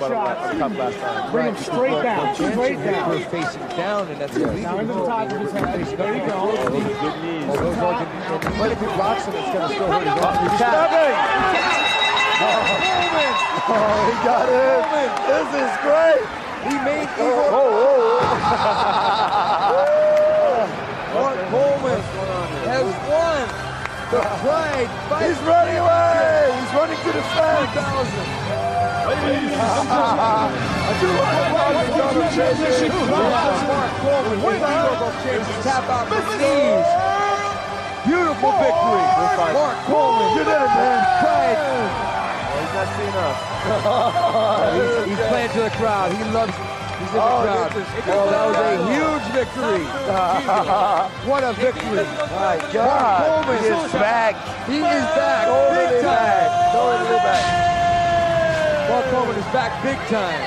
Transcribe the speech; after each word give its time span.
Bring 0.00 0.12
right. 0.16 1.52
him 1.52 1.56
straight 1.60 1.90
but, 1.90 2.02
down, 2.02 2.24
But 2.24 2.40
straight 2.40 2.80
down. 2.80 3.10
We're 3.10 3.20
facing 3.28 3.68
down, 3.76 4.08
and 4.08 4.18
that's 4.18 4.34
illegal. 4.34 4.62
Now 4.62 4.78
into 4.78 4.94
the 4.94 5.04
top 5.04 5.30
of 5.30 5.40
his 5.40 5.52
head. 5.52 5.98
There 5.98 6.16
you 6.16 6.24
go. 6.24 6.32
Oh, 6.40 6.56
those 6.56 6.88
good 6.88 7.20
knees. 7.20 7.44
Oh, 7.44 7.56
those 7.60 7.76
are 7.76 8.00
good 8.00 8.08
knees. 8.08 8.56
But 8.56 8.72
if 8.72 8.80
he 8.80 8.86
blocks 8.96 9.24
him, 9.28 9.34
it's 9.36 9.52
going 9.52 9.68
to 9.68 9.74
still 9.76 9.92
hurt 9.92 10.08
his 10.08 10.16
arm. 10.24 10.40
He's 10.40 10.56
stabbing! 10.56 11.12
Oh, 12.40 12.64
oh, 13.68 14.08
he 14.08 14.16
got 14.24 14.48
him. 14.48 14.80
This 15.28 15.52
is 15.60 15.68
great. 15.84 16.24
He 16.64 16.80
made 16.80 17.04
Igor. 17.04 17.44
Oh, 17.52 17.68
oh, 17.76 18.24
oh, 18.24 18.56
oh. 19.68 20.64
Mark 21.20 21.36
Coleman 21.52 22.00
has 22.64 22.88
won 23.04 23.44
the 24.08 24.20
Pride. 24.40 24.88
He's 25.20 25.36
running 25.44 25.76
away. 25.76 26.56
He's 26.56 26.72
running 26.72 26.96
to 26.96 27.12
the 27.12 27.20
fence. 27.36 28.69
I 29.10 30.94
do 31.00 31.08
like 31.10 31.34
the 32.14 32.26
John. 32.30 32.54
Mark 33.66 33.90
Coleman 34.00 34.38
with 34.42 34.62
Igor 34.62 35.12
Chase 35.26 35.50
tap 35.66 35.84
out 35.90 36.06
the 36.06 36.20
knees. 36.38 36.86
Beautiful 38.06 38.52
victory. 38.62 39.02
Mark 39.50 39.78
Coleman. 39.86 40.30
You 40.38 40.44
did 40.46 40.62
it, 40.62 40.70
man. 40.78 41.02
Pride. 41.20 41.58
he's 42.54 42.72
not 42.74 42.88
seeing 42.94 43.16
us. 43.18 43.38
he's, 44.78 45.18
he's 45.18 45.22
playing 45.26 45.50
to 45.50 45.60
the 45.66 45.70
crowd. 45.74 46.12
He 46.14 46.22
loves. 46.30 46.54
He's 46.54 47.08
in 47.10 47.14
the 47.14 47.20
Oh, 47.20 47.42
crowd. 47.42 47.72
Oh, 47.74 48.30
that 48.30 48.44
was 48.46 48.56
a 48.62 48.78
huge 48.94 49.26
victory. 49.34 49.84
what 51.30 51.42
a 51.42 51.52
victory. 51.54 52.06
My 52.38 52.56
God. 52.72 53.46
Mark 53.46 53.58
Coleman 53.58 53.62
He 53.62 53.68
is 53.68 53.92
back. 53.92 54.34
He 54.68 54.76
is 54.78 55.04
back. 55.18 55.46
Totally 55.46 55.86
big 55.88 56.02
time. 56.02 56.14
back. 56.14 56.72
Totally 56.72 57.18
back. 57.18 57.69
Mark 58.90 59.06
Coleman 59.06 59.36
is 59.36 59.44
back 59.52 59.70
big 59.84 59.96
time. 60.08 60.42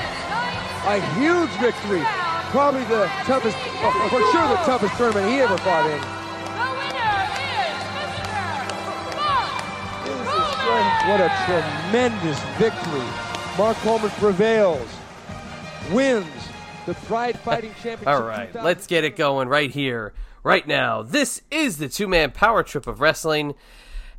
A 0.86 1.00
huge 1.14 1.48
victory. 1.62 2.02
Probably 2.50 2.84
the 2.84 3.06
toughest, 3.24 3.56
well, 3.80 4.08
for 4.10 4.20
sure 4.32 4.46
the 4.48 4.56
toughest 4.66 4.94
tournament 4.98 5.32
he 5.32 5.40
ever 5.40 5.56
fought 5.56 5.86
in. 5.88 5.98
The 10.04 10.12
winner 10.12 10.20
is 10.20 10.28
Mr. 10.28 11.08
What 11.08 11.20
a 11.22 11.30
tremendous 11.46 12.38
victory. 12.58 13.08
Mark 13.56 13.78
Coleman 13.78 14.10
prevails, 14.10 14.90
wins 15.90 16.26
the 16.84 16.92
Pride 16.92 17.38
Fighting 17.38 17.72
Championship. 17.82 18.06
All 18.06 18.24
right, 18.24 18.54
let's 18.54 18.86
get 18.86 19.04
it 19.04 19.16
going 19.16 19.48
right 19.48 19.70
here, 19.70 20.12
right 20.42 20.66
now. 20.66 21.00
This 21.02 21.40
is 21.50 21.78
the 21.78 21.88
two 21.88 22.08
man 22.08 22.30
power 22.30 22.62
trip 22.62 22.86
of 22.86 23.00
wrestling, 23.00 23.54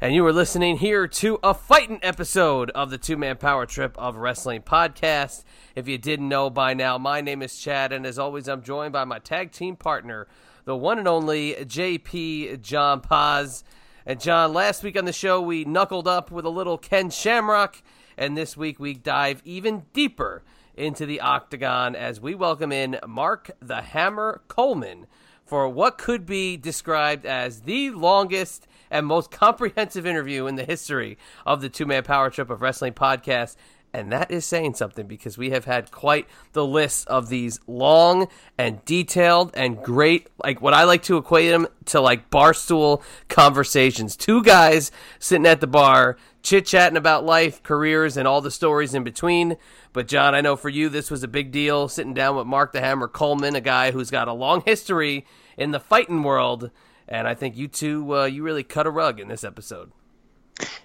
and 0.02 0.14
you 0.14 0.26
are 0.26 0.34
listening 0.34 0.78
here 0.78 1.08
to 1.08 1.40
a 1.42 1.54
fighting 1.54 2.00
episode 2.04 2.70
of 2.72 2.90
the 2.90 2.98
two 2.98 3.16
man 3.16 3.38
power 3.38 3.66
trip 3.66 3.98
of 3.98 4.18
wrestling 4.18 4.62
podcast. 4.62 5.46
If 5.74 5.88
you 5.88 5.98
didn't 5.98 6.28
know 6.28 6.50
by 6.50 6.74
now, 6.74 6.98
my 6.98 7.22
name 7.22 7.42
is 7.42 7.58
Chad, 7.58 7.94
and 7.94 8.06
as 8.06 8.20
always, 8.20 8.50
I'm 8.50 8.62
joined 8.62 8.92
by 8.92 9.06
my 9.06 9.20
tag 9.20 9.52
team 9.52 9.78
partner, 9.78 10.28
the 10.66 10.76
one 10.76 11.00
and 11.00 11.08
only 11.08 11.54
JP 11.54 12.62
John 12.62 13.00
Paz. 13.00 13.64
And 14.06 14.20
John, 14.20 14.54
last 14.54 14.84
week 14.84 14.98
on 14.98 15.06
the 15.06 15.14
show, 15.14 15.42
we 15.42 15.64
knuckled 15.64 16.08
up 16.08 16.30
with 16.30 16.46
a 16.46 16.50
little 16.50 16.78
Ken 16.78 17.10
Shamrock, 17.10 17.82
and 18.18 18.38
this 18.38 18.58
week 18.58 18.80
we 18.80 18.94
dive 18.94 19.42
even 19.46 19.86
deeper 19.94 20.44
into 20.76 21.06
the 21.06 21.22
octagon 21.22 21.96
as 21.96 22.20
we 22.20 22.36
welcome 22.36 22.74
in 22.74 23.00
Mark 23.08 23.52
the 23.62 23.82
Hammer 23.82 24.42
Coleman 24.50 25.08
for 25.46 25.70
what 25.70 25.98
could 25.98 26.26
be 26.26 26.58
described 26.58 27.26
as 27.26 27.62
the 27.62 27.92
longest 27.92 28.68
and 28.90 29.06
most 29.06 29.32
comprehensive 29.32 30.06
interview 30.06 30.48
in 30.48 30.56
the 30.56 30.66
history 30.66 31.18
of 31.46 31.62
the 31.62 31.70
Two 31.70 31.86
Man 31.86 32.04
Power 32.04 32.30
Trip 32.30 32.50
of 32.50 32.62
Wrestling 32.62 32.94
podcast. 32.94 33.56
And 33.96 34.12
that 34.12 34.30
is 34.30 34.46
saying 34.46 34.74
something 34.74 35.08
because 35.08 35.38
we 35.38 35.52
have 35.52 35.64
had 35.64 35.90
quite 35.90 36.28
the 36.52 36.66
list 36.66 37.08
of 37.08 37.30
these 37.30 37.62
long 37.66 38.28
and 38.58 38.84
detailed 38.84 39.52
and 39.54 39.82
great, 39.82 40.28
like 40.44 40.62
what 40.62 40.74
I 40.74 40.84
like 40.84 41.04
to 41.04 41.16
equate 41.16 41.50
them 41.50 41.66
to 41.86 42.02
like 42.02 42.30
barstool 42.30 43.02
conversations. 43.30 44.18
Two 44.18 44.44
guys 44.44 44.92
sitting 45.18 45.46
at 45.46 45.62
the 45.62 45.68
bar, 45.68 46.18
chit 46.44 46.66
chatting 46.66 46.98
about 46.98 47.26
life, 47.26 47.64
careers, 47.64 48.18
and 48.18 48.28
all 48.28 48.42
the 48.42 48.52
stories 48.52 48.94
in 48.94 49.06
between. 49.06 49.56
But 49.94 50.10
John, 50.10 50.36
I 50.36 50.42
know 50.42 50.58
for 50.58 50.68
you 50.68 50.90
this 50.90 51.10
was 51.10 51.24
a 51.24 51.28
big 51.30 51.54
deal 51.54 51.88
sitting 51.88 52.14
down 52.14 52.36
with 52.36 52.48
Mark 52.48 52.74
the 52.74 52.82
Hammer 52.82 53.08
Coleman, 53.08 53.56
a 53.56 53.62
guy 53.62 53.92
who's 53.92 54.12
got 54.12 54.28
a 54.28 54.34
long 54.34 54.62
history 54.66 55.26
in 55.58 55.72
the 55.72 55.80
fighting 55.80 56.22
world. 56.22 56.70
And 57.08 57.28
I 57.28 57.36
think 57.36 57.56
you 57.56 57.68
two, 57.68 58.16
uh, 58.16 58.26
you 58.26 58.44
really 58.44 58.64
cut 58.64 58.88
a 58.88 58.90
rug 58.90 59.20
in 59.20 59.28
this 59.28 59.44
episode. 59.44 59.92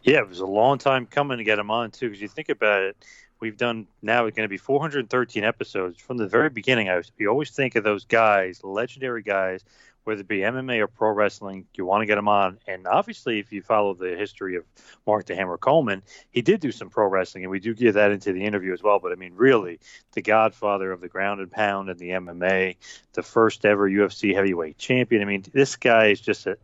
Yeah, 0.02 0.18
it 0.18 0.28
was 0.28 0.40
a 0.40 0.46
long 0.46 0.78
time 0.78 1.06
coming 1.06 1.38
to 1.38 1.44
get 1.44 1.58
him 1.58 1.70
on 1.70 1.90
too. 1.90 2.08
Because 2.08 2.20
you 2.20 2.28
think 2.28 2.48
about 2.48 2.82
it, 2.82 2.96
we've 3.40 3.56
done 3.56 3.86
now 4.02 4.26
it's 4.26 4.36
going 4.36 4.44
to 4.44 4.50
be 4.50 4.56
413 4.56 5.44
episodes 5.44 5.98
from 6.00 6.16
the 6.16 6.26
very 6.26 6.50
beginning. 6.50 6.88
I 6.88 6.96
was, 6.96 7.10
you 7.18 7.28
always 7.28 7.50
think 7.50 7.76
of 7.76 7.84
those 7.84 8.04
guys, 8.04 8.62
legendary 8.62 9.22
guys, 9.22 9.64
whether 10.04 10.20
it 10.20 10.28
be 10.28 10.38
MMA 10.38 10.80
or 10.80 10.86
pro 10.86 11.10
wrestling, 11.10 11.66
you 11.74 11.84
want 11.84 12.02
to 12.02 12.06
get 12.06 12.16
them 12.16 12.28
on. 12.28 12.58
And 12.66 12.86
obviously, 12.86 13.38
if 13.38 13.52
you 13.52 13.62
follow 13.62 13.94
the 13.94 14.16
history 14.16 14.56
of 14.56 14.64
Mark 15.06 15.26
the 15.26 15.34
Hammer 15.34 15.58
Coleman, 15.58 16.02
he 16.30 16.42
did 16.42 16.60
do 16.60 16.72
some 16.72 16.90
pro 16.90 17.06
wrestling, 17.06 17.44
and 17.44 17.50
we 17.50 17.60
do 17.60 17.74
get 17.74 17.94
that 17.94 18.10
into 18.10 18.32
the 18.32 18.44
interview 18.44 18.72
as 18.72 18.82
well. 18.82 18.98
But 18.98 19.12
I 19.12 19.16
mean, 19.16 19.34
really, 19.34 19.80
the 20.12 20.22
godfather 20.22 20.90
of 20.90 21.00
the 21.00 21.08
ground 21.08 21.40
and 21.40 21.50
pound 21.50 21.90
and 21.90 21.98
the 21.98 22.10
MMA, 22.10 22.76
the 23.12 23.22
first 23.22 23.64
ever 23.64 23.88
UFC 23.88 24.34
heavyweight 24.34 24.78
champion. 24.78 25.22
I 25.22 25.26
mean, 25.26 25.44
this 25.52 25.76
guy 25.76 26.06
is 26.06 26.20
just 26.20 26.46
an 26.46 26.56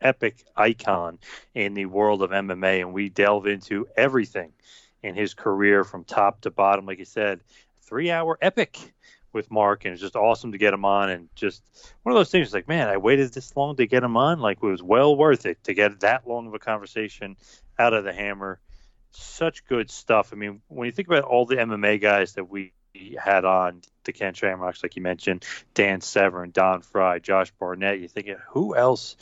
epic 0.00 0.44
icon 0.56 1.18
in 1.54 1.74
the 1.74 1.86
world 1.86 2.22
of 2.22 2.30
MMA, 2.30 2.80
and 2.80 2.92
we 2.92 3.08
delve 3.08 3.46
into 3.46 3.88
everything 3.96 4.52
in 5.02 5.14
his 5.14 5.34
career 5.34 5.84
from 5.84 6.04
top 6.04 6.42
to 6.42 6.50
bottom. 6.50 6.86
Like 6.86 6.98
you 6.98 7.04
said, 7.04 7.40
three 7.82 8.10
hour 8.10 8.38
epic 8.40 8.78
with 9.32 9.50
Mark, 9.50 9.84
and 9.84 9.92
it's 9.92 10.02
just 10.02 10.16
awesome 10.16 10.52
to 10.52 10.58
get 10.58 10.74
him 10.74 10.84
on. 10.84 11.10
And 11.10 11.28
just 11.34 11.62
one 12.02 12.14
of 12.14 12.18
those 12.18 12.30
things, 12.30 12.52
like, 12.52 12.68
man, 12.68 12.88
I 12.88 12.96
waited 12.96 13.32
this 13.32 13.56
long 13.56 13.76
to 13.76 13.86
get 13.86 14.02
him 14.02 14.16
on. 14.16 14.40
Like, 14.40 14.58
it 14.62 14.66
was 14.66 14.82
well 14.82 15.16
worth 15.16 15.46
it 15.46 15.62
to 15.64 15.74
get 15.74 16.00
that 16.00 16.26
long 16.26 16.46
of 16.46 16.54
a 16.54 16.58
conversation 16.58 17.36
out 17.78 17.94
of 17.94 18.04
the 18.04 18.12
hammer. 18.12 18.60
Such 19.12 19.66
good 19.66 19.90
stuff. 19.90 20.30
I 20.32 20.36
mean, 20.36 20.62
when 20.68 20.86
you 20.86 20.92
think 20.92 21.08
about 21.08 21.24
all 21.24 21.46
the 21.46 21.56
MMA 21.56 22.00
guys 22.00 22.34
that 22.34 22.48
we 22.48 22.72
had 23.18 23.44
on, 23.44 23.82
the 24.04 24.12
Ken 24.12 24.34
Shamrocks, 24.34 24.82
like 24.82 24.96
you 24.96 25.02
mentioned, 25.02 25.44
Dan 25.74 26.00
Severn, 26.00 26.50
Don 26.50 26.82
Frye, 26.82 27.18
Josh 27.18 27.50
Barnett, 27.58 28.00
you 28.00 28.08
think, 28.08 28.28
who 28.50 28.74
else 28.74 29.16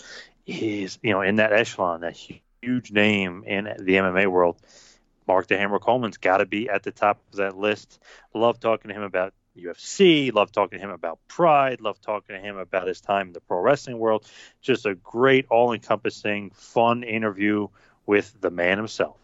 is, 0.47 0.99
you 1.03 1.13
know, 1.13 1.21
in 1.21 1.37
that 1.37 1.53
echelon, 1.53 2.03
that 2.03 2.17
huge 2.63 2.91
name 2.91 3.45
in 3.47 3.65
the 3.65 3.95
MMA 3.95 4.27
world? 4.27 4.57
Mark 5.27 5.47
the 5.47 5.59
Hammer 5.59 5.79
Coleman's 5.79 6.17
got 6.17 6.39
to 6.39 6.47
be 6.47 6.71
at 6.71 6.83
the 6.83 6.91
top 6.91 7.21
of 7.31 7.37
that 7.37 7.57
list. 7.57 8.01
Love 8.35 8.59
talking 8.59 8.89
to 8.89 8.95
him 8.95 9.03
about 9.03 9.35
UFC. 9.59 10.33
Love 10.33 10.53
talking 10.53 10.79
to 10.79 10.85
him 10.85 10.91
about 10.91 11.19
Pride. 11.29 11.81
Love 11.81 12.01
talking 12.01 12.37
to 12.37 12.41
him 12.41 12.57
about 12.57 12.87
his 12.87 13.01
time 13.01 13.29
in 13.29 13.33
the 13.33 13.41
pro 13.41 13.61
wrestling 13.61 13.99
world. 13.99 14.25
Just 14.61 14.87
a 14.87 14.95
great, 14.95 15.47
all 15.51 15.73
encompassing, 15.73 16.51
fun 16.51 17.03
interview 17.03 17.69
with 18.07 18.35
the 18.41 18.51
man 18.51 18.79
himself. 18.79 19.17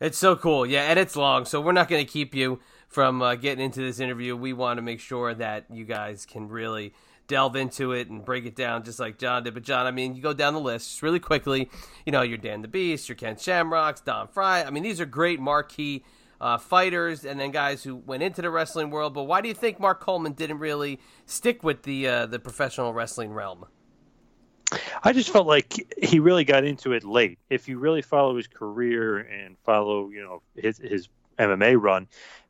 It's 0.00 0.18
so 0.18 0.36
cool. 0.36 0.66
Yeah, 0.66 0.82
and 0.82 0.98
it's 0.98 1.16
long, 1.16 1.44
so 1.44 1.60
we're 1.60 1.72
not 1.72 1.88
going 1.88 2.04
to 2.04 2.10
keep 2.10 2.34
you 2.34 2.60
from 2.88 3.22
uh, 3.22 3.34
getting 3.34 3.64
into 3.64 3.80
this 3.80 4.00
interview. 4.00 4.36
We 4.36 4.52
want 4.52 4.78
to 4.78 4.82
make 4.82 5.00
sure 5.00 5.34
that 5.34 5.66
you 5.70 5.84
guys 5.84 6.26
can 6.26 6.48
really 6.48 6.92
delve 7.26 7.56
into 7.56 7.92
it 7.92 8.08
and 8.08 8.24
break 8.24 8.44
it 8.44 8.54
down 8.54 8.84
just 8.84 9.00
like 9.00 9.18
John 9.18 9.44
did. 9.44 9.54
But 9.54 9.62
John, 9.62 9.86
I 9.86 9.90
mean, 9.90 10.14
you 10.14 10.22
go 10.22 10.32
down 10.32 10.54
the 10.54 10.60
list 10.60 10.90
just 10.90 11.02
really 11.02 11.20
quickly. 11.20 11.70
You 12.04 12.12
know, 12.12 12.22
you're 12.22 12.38
Dan 12.38 12.62
the 12.62 12.68
Beast, 12.68 13.08
you're 13.08 13.16
Ken 13.16 13.36
Shamrocks, 13.36 14.00
Don 14.00 14.28
Frye. 14.28 14.62
I 14.62 14.70
mean, 14.70 14.82
these 14.82 15.00
are 15.00 15.06
great 15.06 15.40
marquee 15.40 16.04
uh, 16.44 16.58
fighters 16.58 17.24
and 17.24 17.40
then 17.40 17.50
guys 17.50 17.82
who 17.82 17.96
went 17.96 18.22
into 18.22 18.42
the 18.42 18.50
wrestling 18.50 18.90
world. 18.90 19.14
But 19.14 19.22
why 19.22 19.40
do 19.40 19.48
you 19.48 19.54
think 19.54 19.80
Mark 19.80 20.00
Coleman 20.00 20.34
didn't 20.34 20.58
really 20.58 21.00
stick 21.24 21.62
with 21.62 21.84
the 21.84 22.06
uh, 22.06 22.26
the 22.26 22.38
professional 22.38 22.92
wrestling 22.92 23.32
realm? 23.32 23.64
I 25.02 25.14
just 25.14 25.30
felt 25.30 25.46
like 25.46 25.74
he 26.02 26.18
really 26.18 26.44
got 26.44 26.64
into 26.64 26.92
it 26.92 27.02
late. 27.02 27.38
If 27.48 27.66
you 27.66 27.78
really 27.78 28.02
follow 28.02 28.36
his 28.36 28.46
career 28.46 29.20
and 29.20 29.56
follow, 29.64 30.10
you 30.10 30.22
know, 30.22 30.42
his 30.54 30.76
his 30.76 31.08
MMA 31.38 31.80
run, 31.80 32.08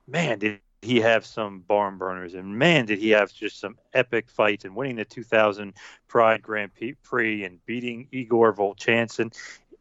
man, 0.08 0.40
did 0.40 0.58
he 0.82 1.00
have 1.00 1.24
some 1.24 1.60
barn 1.60 1.96
burners 1.96 2.34
and 2.34 2.58
man 2.58 2.84
did 2.84 2.98
he 2.98 3.08
have 3.08 3.32
just 3.32 3.58
some 3.58 3.74
epic 3.94 4.28
fights 4.28 4.66
and 4.66 4.76
winning 4.76 4.96
the 4.96 5.04
2000 5.06 5.72
Pride 6.08 6.42
Grand 6.42 6.72
Prix 7.02 7.44
and 7.44 7.64
beating 7.64 8.06
Igor 8.12 8.52
Vovchanchyn 8.52 9.32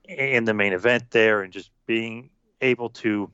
in 0.05 0.45
the 0.45 0.53
main 0.53 0.71
event 0.71 1.11
there 1.11 1.41
and 1.41 1.51
just 1.51 1.71
being 1.87 2.29
able 2.61 2.89
to 2.89 3.29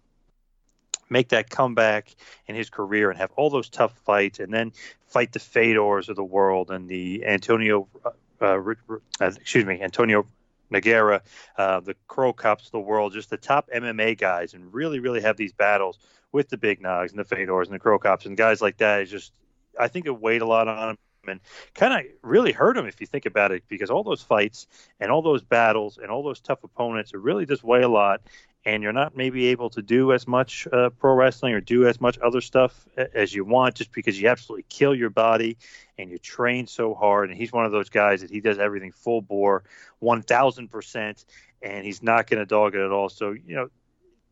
make 1.10 1.30
that 1.30 1.50
comeback 1.50 2.16
in 2.48 2.56
his 2.56 2.70
career 2.70 3.10
and 3.10 3.20
have 3.20 3.32
all 3.36 3.50
those 3.50 3.70
tough 3.70 3.98
fights 4.06 4.40
and 4.40 4.54
then 4.54 4.72
fight 5.08 5.32
the 5.32 5.40
Fedors 5.40 6.10
of 6.10 6.16
the 6.16 6.24
world 6.24 6.72
and 6.72 6.88
the 6.88 7.26
Antonio, 7.26 7.88
uh, 8.06 8.12
uh, 8.42 8.74
uh 9.20 9.32
excuse 9.40 9.66
me, 9.66 9.82
Antonio 9.82 10.26
Nogueira, 10.72 11.22
uh, 11.58 11.80
the 11.80 11.96
Cro 12.08 12.34
Cops 12.34 12.68
of 12.68 12.72
the 12.72 12.80
world, 12.80 13.14
just 13.14 13.30
the 13.30 13.38
top 13.38 13.70
MMA 13.76 14.18
guys, 14.18 14.54
and 14.54 14.74
really, 14.74 15.00
really 15.00 15.22
have 15.22 15.38
these 15.38 15.54
battles 15.54 15.98
with 16.32 16.50
the 16.50 16.58
Big 16.58 16.82
Nogs 16.82 17.10
and 17.10 17.20
the 17.20 17.26
Fedors 17.26 17.68
and 17.68 17.76
the 17.76 17.80
Cro 17.80 17.98
Cops 17.98 18.26
and 18.26 18.38
guys 18.38 18.62
like 18.62 18.78
that. 18.78 19.02
Is 19.02 19.10
just, 19.10 19.34
I 19.80 19.88
think 19.88 20.06
it 20.06 20.22
weighed 20.22 20.42
a 20.42 20.46
lot 20.46 20.68
on 20.68 20.92
him 20.92 20.98
and 21.28 21.40
kind 21.74 21.94
of 21.94 22.12
really 22.22 22.52
hurt 22.52 22.78
him 22.78 22.86
if 22.86 23.02
you 23.02 23.08
think 23.08 23.26
about 23.26 23.52
it, 23.52 23.64
because 23.68 23.90
all 23.90 24.04
those 24.04 24.22
fights 24.22 24.68
and 25.00 25.12
all 25.12 25.22
those 25.22 25.44
battles 25.44 25.98
and 25.98 26.12
all 26.12 26.24
those 26.24 26.40
tough 26.40 26.64
opponents, 26.64 27.14
really 27.14 27.46
just 27.46 27.64
weigh 27.64 27.82
a 27.82 27.90
lot 27.90 28.22
and 28.66 28.84
you're 28.84 28.94
not 28.94 29.16
maybe 29.16 29.48
able 29.48 29.70
to 29.70 29.82
do 29.82 30.12
as 30.12 30.28
much 30.28 30.68
uh, 30.72 30.90
pro 30.90 31.14
wrestling 31.14 31.54
or 31.54 31.62
do 31.62 31.88
as 31.88 32.02
much 32.02 32.20
other 32.20 32.42
stuff 32.42 32.88
as 33.14 33.34
you 33.34 33.46
want 33.46 33.76
just 33.76 33.92
because 33.92 34.20
you 34.20 34.28
absolutely 34.28 34.66
kill 34.70 34.94
your 34.94 35.10
body 35.10 35.58
and 35.98 36.12
you 36.12 36.18
train 36.18 36.68
so 36.68 36.94
hard. 36.94 37.30
And 37.30 37.38
he's 37.38 37.52
one 37.52 37.66
of 37.66 37.72
those 37.72 37.90
guys 37.90 38.22
that 38.22 38.30
he 38.30 38.42
does 38.42 38.60
everything 38.60 38.92
full 38.92 39.22
bore, 39.22 39.64
1000%, 40.04 41.26
and 41.62 41.86
he's 41.86 42.04
not 42.04 42.28
going 42.28 42.40
to 42.40 42.46
dog 42.46 42.76
it 42.76 42.82
at 42.82 42.92
all. 42.92 43.10
So, 43.10 43.32
you 43.32 43.56
know, 43.56 43.70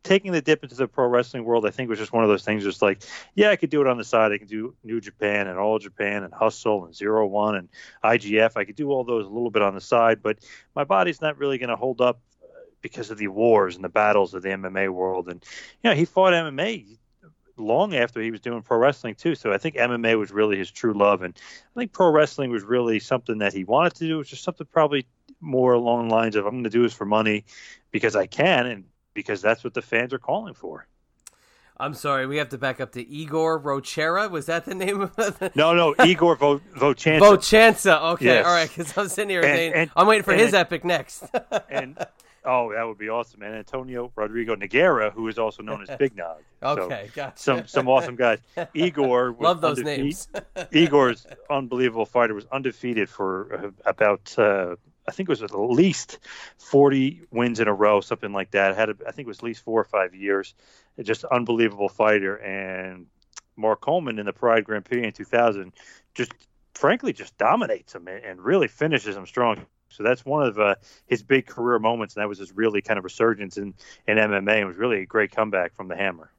taking 0.03 0.31
the 0.31 0.41
dip 0.41 0.63
into 0.63 0.75
the 0.75 0.87
pro 0.87 1.07
wrestling 1.07 1.43
world, 1.43 1.65
I 1.65 1.69
think 1.69 1.89
was 1.89 1.99
just 1.99 2.13
one 2.13 2.23
of 2.23 2.29
those 2.29 2.43
things. 2.43 2.63
Just 2.63 2.81
like, 2.81 3.03
yeah, 3.35 3.49
I 3.49 3.55
could 3.55 3.69
do 3.69 3.81
it 3.81 3.87
on 3.87 3.97
the 3.97 4.03
side. 4.03 4.31
I 4.31 4.37
can 4.37 4.47
do 4.47 4.75
New 4.83 5.01
Japan 5.01 5.47
and 5.47 5.57
All 5.57 5.79
Japan 5.79 6.23
and 6.23 6.33
Hustle 6.33 6.85
and 6.85 6.95
Zero 6.95 7.25
One 7.27 7.55
and 7.55 7.69
IGF. 8.03 8.53
I 8.55 8.65
could 8.65 8.75
do 8.75 8.91
all 8.91 9.03
those 9.03 9.25
a 9.25 9.29
little 9.29 9.51
bit 9.51 9.61
on 9.61 9.73
the 9.73 9.81
side, 9.81 10.21
but 10.21 10.39
my 10.75 10.83
body's 10.83 11.21
not 11.21 11.37
really 11.37 11.57
going 11.57 11.69
to 11.69 11.75
hold 11.75 12.01
up 12.01 12.19
because 12.81 13.11
of 13.11 13.17
the 13.17 13.27
wars 13.27 13.75
and 13.75 13.83
the 13.83 13.89
battles 13.89 14.33
of 14.33 14.43
the 14.43 14.49
MMA 14.49 14.89
world. 14.89 15.27
And 15.27 15.43
you 15.83 15.89
know, 15.89 15.95
he 15.95 16.05
fought 16.05 16.33
MMA 16.33 16.97
long 17.57 17.95
after 17.95 18.21
he 18.21 18.31
was 18.31 18.39
doing 18.39 18.61
pro 18.61 18.77
wrestling 18.77 19.15
too. 19.15 19.35
So 19.35 19.51
I 19.51 19.57
think 19.57 19.75
MMA 19.75 20.17
was 20.17 20.31
really 20.31 20.57
his 20.57 20.71
true 20.71 20.93
love, 20.93 21.21
and 21.21 21.33
I 21.75 21.79
think 21.79 21.91
pro 21.91 22.11
wrestling 22.11 22.51
was 22.51 22.63
really 22.63 22.99
something 22.99 23.39
that 23.39 23.53
he 23.53 23.63
wanted 23.63 23.95
to 23.95 24.07
do. 24.07 24.15
It 24.15 24.17
was 24.17 24.29
just 24.29 24.43
something 24.43 24.67
probably 24.71 25.05
more 25.39 25.73
along 25.73 26.07
the 26.07 26.15
lines 26.15 26.35
of 26.35 26.45
I'm 26.45 26.53
going 26.53 26.63
to 26.63 26.69
do 26.69 26.83
this 26.83 26.93
for 26.93 27.05
money 27.05 27.45
because 27.91 28.15
I 28.15 28.25
can 28.25 28.65
and 28.65 28.85
because 29.13 29.41
that's 29.41 29.63
what 29.63 29.73
the 29.73 29.81
fans 29.81 30.13
are 30.13 30.19
calling 30.19 30.53
for. 30.53 30.87
I'm 31.79 31.93
sorry, 31.93 32.25
we 32.25 32.37
have 32.37 32.49
to 32.49 32.57
back 32.57 32.81
up 32.81 32.93
to 32.93 33.07
Igor 33.07 33.59
Rochera. 33.59 34.31
Was 34.31 34.47
that 34.47 34.65
the 34.65 34.73
name 34.73 35.01
of 35.01 35.41
it? 35.41 35.55
No, 35.55 35.75
no, 35.75 35.93
Igor 36.05 36.35
Vo- 36.35 36.59
Vovchansa. 36.75 37.19
Vovchansa. 37.19 38.01
Okay, 38.13 38.25
yes. 38.25 38.45
all 38.45 38.51
right. 38.51 38.67
Because 38.67 38.97
I'm 38.97 39.07
sitting 39.09 39.29
here 39.29 39.41
and, 39.41 39.55
saying 39.55 39.73
and, 39.73 39.91
I'm 39.95 40.07
waiting 40.07 40.23
for 40.23 40.33
his 40.33 40.55
epic 40.55 40.83
next. 40.83 41.25
and 41.69 41.97
Oh, 42.49 42.71
that 42.73 42.87
would 42.87 42.97
be 42.97 43.09
awesome, 43.09 43.41
And 43.41 43.53
Antonio 43.53 44.09
Rodrigo 44.15 44.55
Nogueira, 44.55 45.11
who 45.11 45.27
is 45.27 45.37
also 45.37 45.61
known 45.61 45.85
as 45.87 45.97
Big 45.97 46.15
Nog. 46.15 46.41
okay, 46.63 47.07
so 47.09 47.15
gotcha. 47.15 47.39
Some 47.39 47.67
some 47.67 47.89
awesome 47.89 48.15
guys. 48.15 48.39
Igor 48.73 49.35
love 49.37 49.59
those 49.59 49.79
names. 49.79 50.29
Igor's 50.71 51.27
unbelievable 51.49 52.05
fighter 52.05 52.33
was 52.33 52.45
undefeated 52.49 53.09
for 53.09 53.53
uh, 53.53 53.89
about 53.89 54.33
uh, 54.39 54.77
I 55.05 55.11
think 55.11 55.27
it 55.27 55.31
was 55.31 55.43
at 55.43 55.53
least 55.53 56.19
40 56.57 57.23
wins 57.31 57.59
in 57.59 57.67
a 57.67 57.73
row, 57.73 57.99
something 57.99 58.31
like 58.31 58.51
that. 58.51 58.77
Had 58.77 58.89
a, 58.89 58.95
I 59.05 59.11
think 59.11 59.25
it 59.25 59.27
was 59.27 59.39
at 59.39 59.43
least 59.43 59.63
four 59.65 59.81
or 59.81 59.85
five 59.85 60.15
years. 60.15 60.53
Just 61.01 61.25
unbelievable 61.25 61.89
fighter. 61.89 62.37
And 62.37 63.07
Mark 63.57 63.81
Coleman 63.81 64.19
in 64.19 64.25
the 64.25 64.33
Pride 64.33 64.63
Grand 64.63 64.85
Prix 64.85 65.03
in 65.03 65.11
2000 65.11 65.73
just 66.13 66.31
frankly 66.73 67.11
just 67.11 67.37
dominates 67.37 67.93
him 67.93 68.07
and 68.07 68.39
really 68.39 68.67
finishes 68.67 69.17
him 69.17 69.25
strong. 69.25 69.65
So 69.89 70.03
that's 70.03 70.25
one 70.25 70.47
of 70.47 70.59
uh, 70.59 70.75
his 71.07 71.23
big 71.23 71.45
career 71.45 71.79
moments, 71.79 72.15
and 72.15 72.21
that 72.21 72.29
was 72.29 72.39
his 72.39 72.51
really 72.51 72.81
kind 72.81 72.97
of 72.97 73.03
resurgence 73.03 73.57
in, 73.57 73.73
in 74.07 74.17
MMA. 74.17 74.61
It 74.61 74.65
was 74.65 74.77
really 74.77 75.01
a 75.01 75.05
great 75.05 75.31
comeback 75.31 75.75
from 75.75 75.87
the 75.87 75.95
Hammer. 75.95 76.31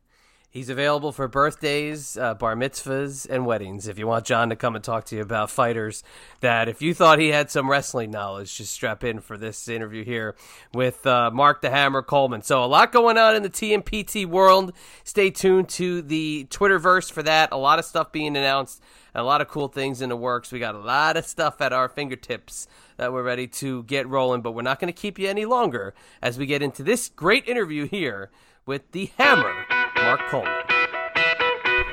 He's 0.51 0.71
available 0.71 1.13
for 1.13 1.29
birthdays, 1.29 2.17
uh, 2.17 2.33
bar 2.33 2.57
mitzvahs, 2.57 3.27
and 3.29 3.45
weddings. 3.45 3.87
If 3.87 3.99
you 3.99 4.07
want 4.07 4.25
John 4.25 4.49
to 4.49 4.57
come 4.57 4.75
and 4.75 4.83
talk 4.83 5.05
to 5.07 5.17
you 5.17 5.21
about 5.21 5.51
fighters, 5.51 6.03
that 6.41 6.71
if 6.71 6.81
you 6.81 6.95
thought 6.95 7.19
he 7.19 7.29
had 7.29 7.51
some 7.51 7.71
wrestling 7.71 8.11
knowledge, 8.11 8.57
just 8.57 8.73
strap 8.73 9.05
in 9.05 9.21
for 9.21 9.37
this 9.37 9.69
interview 9.69 10.05
here 10.05 10.37
with 10.73 11.07
uh, 11.07 11.31
Mark 11.31 11.61
the 11.61 11.69
Hammer 11.69 12.01
Coleman. 12.01 12.41
So 12.41 12.65
a 12.65 12.67
lot 12.67 12.93
going 12.93 13.19
on 13.19 13.37
in 13.37 13.43
the 13.43 13.51
TMPT 13.51 14.25
world. 14.25 14.73
Stay 15.05 15.29
tuned 15.29 15.69
to 15.71 16.01
the 16.01 16.47
Twitterverse 16.49 17.13
for 17.13 17.23
that. 17.25 17.51
A 17.53 17.59
lot 17.59 17.79
of 17.79 17.85
stuff 17.85 18.11
being 18.11 18.35
announced, 18.35 18.83
a 19.15 19.23
lot 19.23 19.43
of 19.43 19.49
cool 19.49 19.69
things 19.69 20.01
in 20.01 20.09
the 20.09 20.17
works. 20.17 20.51
We 20.51 20.61
got 20.61 20.75
a 20.75 20.79
lot 20.79 21.19
of 21.19 21.27
stuff 21.27 21.61
at 21.61 21.75
our 21.75 21.91
fingertips 21.91 22.69
that 22.97 23.13
we're 23.13 23.23
ready 23.23 23.49
to 23.49 23.83
get 23.83 24.09
rolling, 24.09 24.41
but 24.41 24.53
we're 24.53 24.63
not 24.63 24.81
going 24.81 24.93
to 24.93 24.99
keep 24.99 25.19
you 25.19 25.29
any 25.29 25.45
longer 25.45 25.95
as 26.23 26.39
we 26.39 26.47
get 26.47 26.63
into 26.63 26.83
this 26.83 27.11
great 27.11 27.47
interview 27.47 27.87
here 27.87 28.31
with 28.65 28.93
the 28.93 29.11
Hammer, 29.17 29.65
Mark 30.05 30.21
Coleman. 30.29 30.53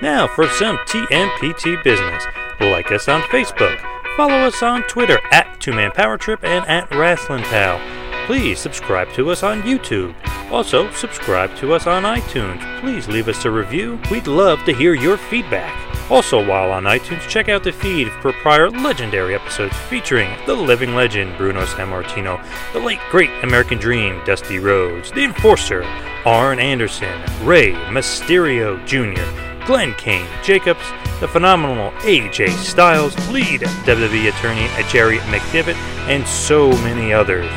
Now 0.01 0.27
for 0.27 0.47
some 0.47 0.77
TMPT 0.79 1.83
business. 1.83 2.23
Like 2.59 2.91
us 2.91 3.07
on 3.07 3.21
Facebook. 3.23 3.79
Follow 4.17 4.35
us 4.35 4.63
on 4.63 4.83
Twitter 4.83 5.19
at 5.31 5.59
Two 5.59 5.73
Man 5.73 5.91
Power 5.91 6.17
Trip 6.17 6.43
and 6.43 6.65
at 6.67 6.93
Wrestling 6.93 7.43
Pal. 7.43 7.79
Please 8.25 8.59
subscribe 8.59 9.11
to 9.13 9.29
us 9.29 9.43
on 9.43 9.61
YouTube. 9.63 10.15
Also, 10.51 10.89
subscribe 10.91 11.55
to 11.57 11.73
us 11.73 11.85
on 11.87 12.03
iTunes. 12.03 12.79
Please 12.79 13.07
leave 13.07 13.27
us 13.27 13.45
a 13.45 13.51
review. 13.51 13.99
We'd 14.09 14.27
love 14.27 14.63
to 14.65 14.73
hear 14.73 14.93
your 14.93 15.17
feedback. 15.17 15.73
Also, 16.09 16.37
while 16.45 16.71
on 16.71 16.83
iTunes, 16.83 17.27
check 17.27 17.49
out 17.49 17.63
the 17.63 17.71
feed 17.71 18.11
for 18.21 18.31
prior 18.31 18.69
legendary 18.69 19.35
episodes 19.35 19.75
featuring 19.89 20.29
the 20.45 20.53
living 20.53 20.93
legend 20.93 21.35
Bruno 21.37 21.65
Sammartino, 21.65 22.43
the 22.73 22.79
late 22.79 22.99
great 23.09 23.31
American 23.43 23.79
Dream 23.79 24.21
Dusty 24.23 24.59
Rhodes, 24.59 25.11
the 25.11 25.23
Enforcer, 25.23 25.83
Arn 26.25 26.59
Anderson, 26.59 27.21
Rey 27.43 27.73
Mysterio 27.89 28.83
Jr., 28.87 29.23
Glenn 29.65 29.93
Kane 29.93 30.27
Jacobs, 30.43 30.83
the 31.19 31.27
phenomenal 31.27 31.91
AJ 32.01 32.49
Styles, 32.49 33.15
lead 33.29 33.61
WWE 33.61 34.29
attorney 34.29 34.67
Jerry 34.89 35.17
McDevitt, 35.19 35.75
and 36.07 36.25
so 36.27 36.69
many 36.83 37.13
others. 37.13 37.49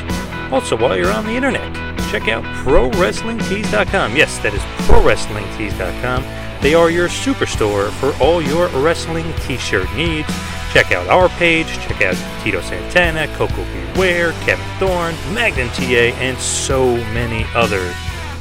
Also, 0.52 0.76
while 0.76 0.96
you're 0.96 1.12
on 1.12 1.24
the 1.24 1.32
internet, 1.32 1.74
check 2.10 2.28
out 2.28 2.44
ProWrestlingTees.com. 2.64 4.16
Yes, 4.16 4.38
that 4.38 4.54
is 4.54 4.62
ProWrestlingTees.com. 4.86 6.24
They 6.62 6.74
are 6.74 6.90
your 6.90 7.08
superstore 7.08 7.90
for 7.92 8.12
all 8.22 8.42
your 8.42 8.68
wrestling 8.82 9.32
t-shirt 9.42 9.92
needs. 9.94 10.28
Check 10.72 10.92
out 10.92 11.06
our 11.08 11.28
page, 11.30 11.68
check 11.80 12.02
out 12.02 12.42
Tito 12.42 12.60
Santana, 12.60 13.26
Coco 13.36 13.64
Beware, 13.94 14.32
Kevin 14.44 14.64
Thorne, 14.78 15.14
Magnum 15.34 15.68
TA, 15.68 16.14
and 16.20 16.36
so 16.38 16.96
many 17.12 17.46
others. 17.54 17.94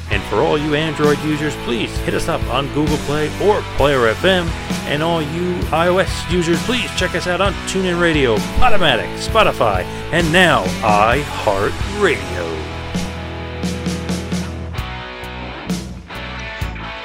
And 0.09 0.23
for 0.23 0.37
all 0.37 0.57
you 0.57 0.75
Android 0.75 1.19
users, 1.19 1.55
please 1.57 1.95
hit 1.99 2.13
us 2.13 2.27
up 2.27 2.41
on 2.49 2.67
Google 2.73 2.97
Play 2.99 3.27
or 3.45 3.61
Player 3.75 4.13
FM. 4.13 4.47
And 4.87 5.03
all 5.03 5.21
you 5.21 5.55
iOS 5.65 6.31
users, 6.31 6.61
please 6.63 6.89
check 6.95 7.13
us 7.15 7.27
out 7.27 7.41
on 7.41 7.53
TuneIn 7.67 7.99
Radio, 7.99 8.37
Podomatic, 8.57 9.13
Spotify, 9.17 9.83
and 10.13 10.31
now 10.31 10.63
iHeartRadio. 10.81 12.67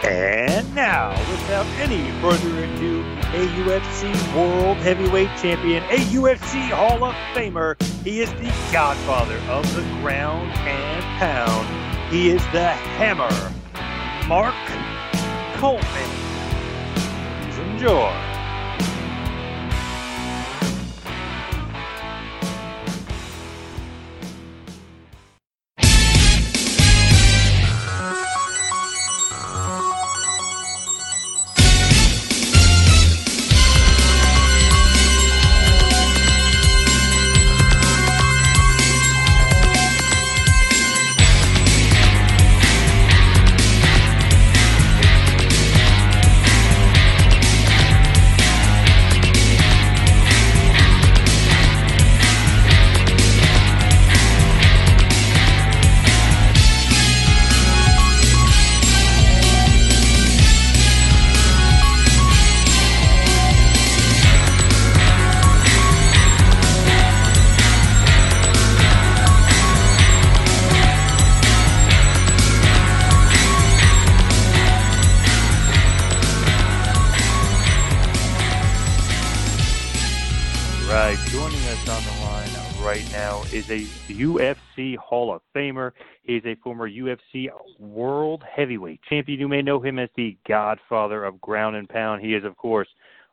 And 0.05 0.75
now, 0.75 1.11
without 1.31 1.67
any 1.79 2.11
further 2.21 2.65
ado, 2.65 3.03
a 3.33 3.47
UFC 3.57 4.37
World 4.37 4.77
Heavyweight 4.79 5.31
Champion, 5.41 5.83
a 5.85 5.99
UFC 6.13 6.69
Hall 6.71 7.03
of 7.03 7.15
Famer. 7.35 7.81
He 8.05 8.21
is 8.21 8.31
the 8.35 8.53
godfather 8.73 9.39
of 9.49 9.75
the 9.75 9.83
ground 10.01 10.51
and 10.53 11.03
pound. 11.19 11.92
He 12.13 12.29
is 12.29 12.43
the 12.53 12.69
hammer, 12.99 13.31
Mark 14.29 14.55
Coleman. 15.57 16.11
Enjoy. 17.73 18.32
UFC 84.13 84.97
Hall 84.97 85.33
of 85.35 85.43
Famer. 85.55 85.93
He's 86.23 86.45
a 86.45 86.55
former 86.57 86.89
UFC 86.89 87.49
World 87.79 88.43
Heavyweight 88.55 89.01
Champion. 89.09 89.41
You 89.41 89.49
may 89.49 89.63
know 89.63 89.81
him 89.81 89.99
as 89.99 90.09
the 90.17 90.37
Godfather 90.47 91.25
of 91.25 91.41
Ground 91.41 91.77
and 91.77 91.89
Pound. 91.89 92.23
He 92.23 92.35
is, 92.35 92.45
of 92.45 92.57
course, 92.57 92.89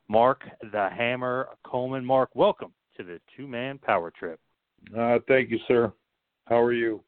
Mark 0.07 0.43
the 0.71 0.89
Hammer 0.95 1.50
Coleman. 1.63 2.03
Mark, 2.03 2.29
welcome 2.33 2.74
to 2.98 3.03
the 3.03 3.19
Two 3.36 3.48
Man 3.48 3.77
Power 3.77 4.12
Trip. 4.12 4.39
Uh, 4.98 5.19
thank 5.27 5.50
you, 5.50 5.59
sir. 5.67 5.91
How 6.45 6.59
are 6.59 6.74
you? 6.74 7.03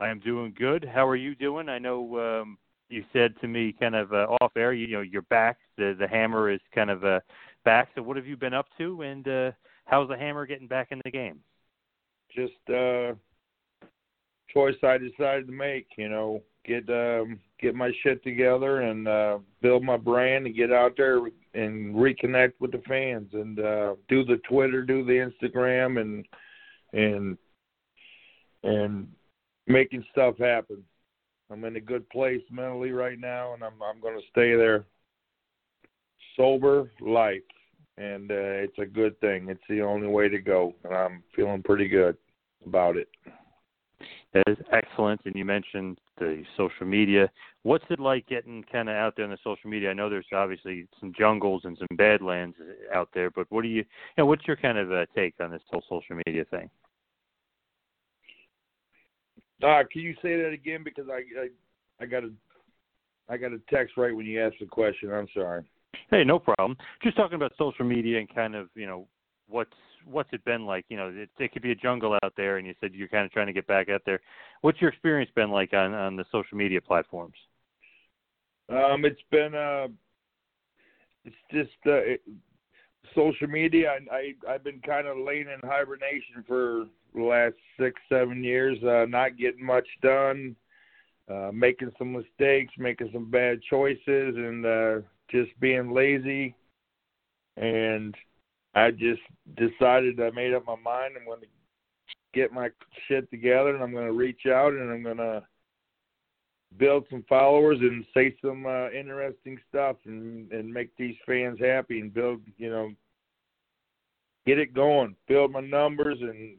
I 0.00 0.08
am 0.08 0.18
doing 0.18 0.54
good. 0.58 0.88
How 0.92 1.06
are 1.06 1.16
you 1.16 1.34
doing? 1.34 1.68
I 1.68 1.78
know 1.78 2.40
um, 2.40 2.58
you 2.88 3.04
said 3.12 3.34
to 3.40 3.48
me 3.48 3.74
kind 3.78 3.94
of 3.94 4.12
uh, 4.12 4.26
off 4.40 4.52
air, 4.56 4.72
you 4.72 4.88
know, 4.88 5.00
you're 5.00 5.22
back. 5.22 5.58
The 5.76 5.96
the 5.98 6.08
hammer 6.08 6.50
is 6.50 6.60
kind 6.74 6.90
of 6.90 7.04
uh, 7.04 7.20
back. 7.64 7.88
So 7.94 8.02
what 8.02 8.16
have 8.16 8.26
you 8.26 8.36
been 8.36 8.54
up 8.54 8.66
to, 8.78 9.02
and 9.02 9.28
uh, 9.28 9.50
how's 9.84 10.08
the 10.08 10.16
hammer 10.16 10.46
getting 10.46 10.66
back 10.66 10.88
in 10.90 11.00
the 11.04 11.10
game? 11.10 11.40
Just 12.34 12.70
uh 12.70 13.14
choice 14.52 14.76
I 14.82 14.98
decided 14.98 15.46
to 15.46 15.52
make, 15.52 15.86
you 15.96 16.08
know, 16.08 16.42
get 16.64 16.88
um 16.88 17.38
get 17.60 17.74
my 17.74 17.92
shit 18.02 18.22
together 18.22 18.82
and 18.82 19.08
uh 19.08 19.38
build 19.60 19.82
my 19.82 19.96
brand 19.96 20.46
and 20.46 20.56
get 20.56 20.72
out 20.72 20.94
there 20.96 21.18
and 21.54 21.94
reconnect 21.94 22.52
with 22.60 22.72
the 22.72 22.82
fans 22.88 23.28
and 23.32 23.58
uh 23.60 23.94
do 24.08 24.24
the 24.24 24.40
Twitter, 24.48 24.82
do 24.82 25.04
the 25.04 25.30
Instagram 25.30 26.00
and 26.00 26.26
and 26.92 27.38
and 28.62 29.08
making 29.66 30.04
stuff 30.12 30.38
happen. 30.38 30.82
I'm 31.50 31.64
in 31.64 31.76
a 31.76 31.80
good 31.80 32.08
place 32.10 32.42
mentally 32.50 32.92
right 32.92 33.18
now 33.18 33.54
and 33.54 33.62
I'm 33.62 33.82
I'm 33.82 34.00
going 34.00 34.18
to 34.18 34.26
stay 34.30 34.54
there. 34.56 34.84
Sober 36.36 36.90
life 37.00 37.42
and 37.98 38.30
uh, 38.30 38.34
it's 38.64 38.78
a 38.78 38.86
good 38.86 39.18
thing. 39.20 39.48
It's 39.48 39.62
the 39.68 39.82
only 39.82 40.08
way 40.08 40.28
to 40.28 40.38
go, 40.38 40.74
and 40.84 40.94
I'm 40.94 41.22
feeling 41.34 41.62
pretty 41.62 41.88
good 41.88 42.16
about 42.66 42.96
it. 42.96 43.08
That 44.32 44.44
is 44.46 44.56
excellent. 44.72 45.20
And 45.24 45.34
you 45.36 45.44
mentioned 45.44 45.98
the 46.18 46.42
social 46.56 46.86
media. 46.86 47.30
What's 47.62 47.84
it 47.90 48.00
like 48.00 48.26
getting 48.26 48.64
kind 48.70 48.88
of 48.88 48.96
out 48.96 49.14
there 49.14 49.24
on 49.26 49.30
the 49.30 49.38
social 49.44 49.68
media? 49.68 49.90
I 49.90 49.92
know 49.92 50.08
there's 50.08 50.26
obviously 50.32 50.86
some 50.98 51.12
jungles 51.16 51.62
and 51.64 51.76
some 51.78 51.96
badlands 51.96 52.56
out 52.94 53.10
there, 53.14 53.30
but 53.30 53.46
what 53.50 53.62
do 53.62 53.68
you, 53.68 53.76
you 53.76 53.84
know, 54.18 54.26
what's 54.26 54.46
your 54.46 54.56
kind 54.56 54.78
of 54.78 54.90
uh, 54.90 55.06
take 55.14 55.34
on 55.40 55.50
this 55.50 55.62
whole 55.70 55.82
social 55.88 56.20
media 56.26 56.44
thing? 56.50 56.70
Uh, 59.62 59.82
can 59.92 60.02
you 60.02 60.14
say 60.22 60.36
that 60.42 60.50
again? 60.52 60.82
Because 60.82 61.06
I, 61.08 61.22
I, 61.40 61.48
I 62.00 62.06
got 62.06 62.24
a, 62.24 62.30
I 63.28 63.36
got 63.36 63.52
a 63.52 63.60
text 63.70 63.96
right 63.96 64.14
when 64.14 64.26
you 64.26 64.42
asked 64.42 64.56
the 64.58 64.66
question. 64.66 65.12
I'm 65.12 65.28
sorry. 65.34 65.62
Hey, 66.10 66.24
no 66.24 66.38
problem. 66.38 66.76
Just 67.02 67.16
talking 67.16 67.36
about 67.36 67.52
social 67.56 67.84
media 67.84 68.18
and 68.18 68.34
kind 68.34 68.54
of, 68.54 68.68
you 68.74 68.86
know, 68.86 69.06
what's 69.48 69.72
what's 70.04 70.32
it 70.32 70.44
been 70.44 70.66
like? 70.66 70.84
You 70.88 70.96
know, 70.96 71.12
it, 71.14 71.30
it 71.38 71.52
could 71.52 71.62
be 71.62 71.70
a 71.72 71.76
jungle 71.76 72.16
out 72.22 72.32
there, 72.36 72.58
and 72.58 72.66
you 72.66 72.74
said 72.80 72.94
you're 72.94 73.08
kind 73.08 73.24
of 73.24 73.32
trying 73.32 73.46
to 73.46 73.52
get 73.52 73.66
back 73.66 73.88
out 73.88 74.02
there. 74.04 74.20
What's 74.62 74.80
your 74.80 74.90
experience 74.90 75.30
been 75.34 75.50
like 75.50 75.72
on 75.72 75.92
on 75.94 76.16
the 76.16 76.24
social 76.32 76.56
media 76.56 76.80
platforms? 76.80 77.34
Um, 78.68 79.04
it's 79.04 79.20
been 79.30 79.54
uh, 79.54 79.88
it's 81.24 81.36
just 81.50 81.70
uh, 81.86 82.02
it, 82.02 82.22
social 83.14 83.46
media. 83.46 83.92
I, 84.10 84.14
I 84.14 84.54
I've 84.54 84.64
been 84.64 84.80
kind 84.80 85.06
of 85.06 85.18
laying 85.18 85.46
in 85.48 85.68
hibernation 85.68 86.44
for 86.46 86.86
the 87.14 87.22
last 87.22 87.54
six 87.78 88.00
seven 88.08 88.42
years, 88.42 88.78
uh, 88.82 89.06
not 89.08 89.36
getting 89.36 89.64
much 89.64 89.86
done, 90.02 90.56
uh, 91.30 91.50
making 91.52 91.92
some 91.98 92.12
mistakes, 92.12 92.72
making 92.78 93.10
some 93.12 93.30
bad 93.30 93.60
choices, 93.68 94.00
and 94.36 94.64
uh, 94.64 94.98
just 95.30 95.58
being 95.60 95.92
lazy. 95.92 96.54
And 97.56 98.14
I 98.74 98.90
just 98.90 99.20
decided 99.56 100.20
I 100.20 100.30
made 100.30 100.54
up 100.54 100.66
my 100.66 100.76
mind. 100.76 101.14
I'm 101.18 101.26
going 101.26 101.40
to 101.40 101.46
get 102.32 102.52
my 102.52 102.70
shit 103.06 103.30
together, 103.30 103.74
and 103.74 103.82
I'm 103.82 103.92
going 103.92 104.06
to 104.06 104.12
reach 104.12 104.46
out, 104.46 104.72
and 104.72 104.90
I'm 104.90 105.02
going 105.02 105.18
to 105.18 105.42
build 106.78 107.04
some 107.10 107.24
followers 107.28 107.78
and 107.80 108.04
say 108.14 108.34
some 108.42 108.64
uh, 108.64 108.90
interesting 108.90 109.58
stuff, 109.68 109.96
and 110.06 110.50
and 110.52 110.72
make 110.72 110.90
these 110.96 111.16
fans 111.26 111.58
happy, 111.60 112.00
and 112.00 112.14
build, 112.14 112.40
you 112.56 112.70
know, 112.70 112.90
get 114.46 114.58
it 114.58 114.74
going, 114.74 115.14
build 115.28 115.52
my 115.52 115.60
numbers, 115.60 116.18
and 116.20 116.56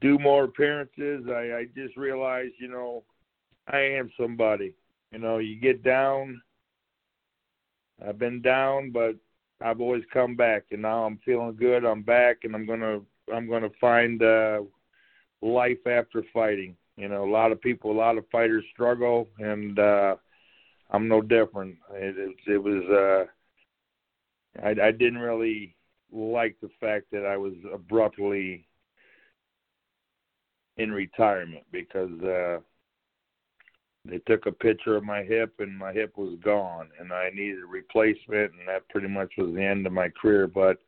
do 0.00 0.18
more 0.18 0.44
appearances. 0.44 1.24
I 1.28 1.58
I 1.58 1.66
just 1.74 1.96
realized, 1.96 2.54
you 2.60 2.68
know, 2.68 3.02
I 3.66 3.78
am 3.78 4.10
somebody. 4.16 4.74
You 5.12 5.18
know, 5.18 5.38
you 5.38 5.60
get 5.60 5.82
down. 5.82 6.40
I've 8.06 8.18
been 8.18 8.40
down, 8.40 8.90
but 8.90 9.16
I've 9.60 9.80
always 9.80 10.04
come 10.12 10.36
back, 10.36 10.64
and 10.70 10.82
now 10.82 11.04
I'm 11.04 11.18
feeling 11.24 11.56
good. 11.56 11.84
I'm 11.84 12.02
back, 12.02 12.38
and 12.44 12.54
I'm 12.54 12.66
gonna 12.66 13.00
I'm 13.32 13.48
gonna 13.48 13.70
find 13.80 14.22
uh, 14.22 14.62
life 15.42 15.86
after 15.86 16.24
fighting. 16.32 16.76
You 16.96 17.08
know, 17.08 17.24
a 17.24 17.30
lot 17.30 17.52
of 17.52 17.60
people, 17.60 17.92
a 17.92 17.92
lot 17.92 18.18
of 18.18 18.24
fighters 18.30 18.64
struggle, 18.72 19.28
and 19.38 19.78
uh, 19.78 20.16
I'm 20.90 21.08
no 21.08 21.20
different. 21.20 21.76
It, 21.92 22.16
it, 22.18 22.52
it 22.52 22.58
was 22.58 23.28
uh, 24.58 24.62
I, 24.62 24.70
I 24.70 24.90
didn't 24.90 25.18
really 25.18 25.76
like 26.12 26.56
the 26.60 26.70
fact 26.80 27.06
that 27.12 27.24
I 27.24 27.36
was 27.36 27.54
abruptly 27.72 28.66
in 30.76 30.90
retirement 30.90 31.64
because 31.70 32.10
uh, 32.22 32.58
they 34.04 34.18
took 34.26 34.46
a 34.46 34.52
picture 34.52 34.96
of 34.96 35.04
my 35.04 35.22
hip 35.22 35.54
and 35.58 35.76
my 35.76 35.92
hip 35.92 36.16
was 36.16 36.38
gone 36.42 36.88
and 36.98 37.12
I 37.12 37.30
needed 37.30 37.62
a 37.62 37.66
replacement 37.66 38.52
and 38.52 38.66
that 38.66 38.88
pretty 38.88 39.08
much 39.08 39.32
was 39.36 39.54
the 39.54 39.62
end 39.62 39.86
of 39.86 39.92
my 39.92 40.08
career 40.08 40.46
but 40.46 40.78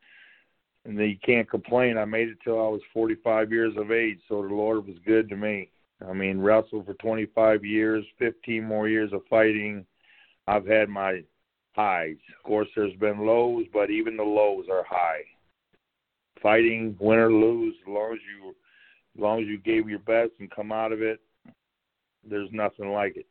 and 0.85 0.99
you 0.99 1.17
can't 1.25 1.49
complain. 1.49 1.97
I 1.97 2.05
made 2.05 2.29
it 2.29 2.39
till 2.43 2.59
I 2.59 2.69
was 2.69 2.81
45 2.93 3.53
years 3.53 3.75
of 3.77 3.93
age, 3.93 4.19
so 4.29 4.43
the 4.43 4.55
Lord 4.55 4.87
was 4.87 4.97
good 5.07 5.29
to 5.29 5.37
me. 5.37 5.71
I 6.09 6.13
mean, 6.13 6.41
wrestled 6.41 6.87
for 6.87 6.95
25 6.95 7.65
years, 7.65 8.05
15 8.19 8.65
more 8.65 8.89
years 8.89 9.13
of 9.13 9.23
fighting. 9.31 9.87
I've 10.49 10.67
had 10.67 10.89
my 10.89 11.23
highs. 11.77 12.17
Of 12.37 12.43
course, 12.45 12.69
there's 12.75 12.95
been 12.95 13.25
lows, 13.25 13.67
but 13.73 13.91
even 13.91 14.17
the 14.17 14.25
lows 14.25 14.67
are 14.71 14.85
high. 14.89 15.23
Fighting, 16.43 16.97
win 16.99 17.21
or 17.21 17.33
lose, 17.33 17.75
as 17.83 17.89
long 17.89 18.13
as 18.15 18.19
you, 18.19 18.51
as 18.51 19.21
long 19.21 19.41
as 19.41 19.47
you 19.47 19.59
gave 19.59 19.89
your 19.89 20.01
best 20.01 20.33
and 20.41 20.51
come 20.51 20.73
out 20.73 20.91
of 20.91 21.01
it, 21.01 21.21
there's 22.29 22.49
nothing 22.53 22.91
like 22.91 23.17
it. 23.17 23.27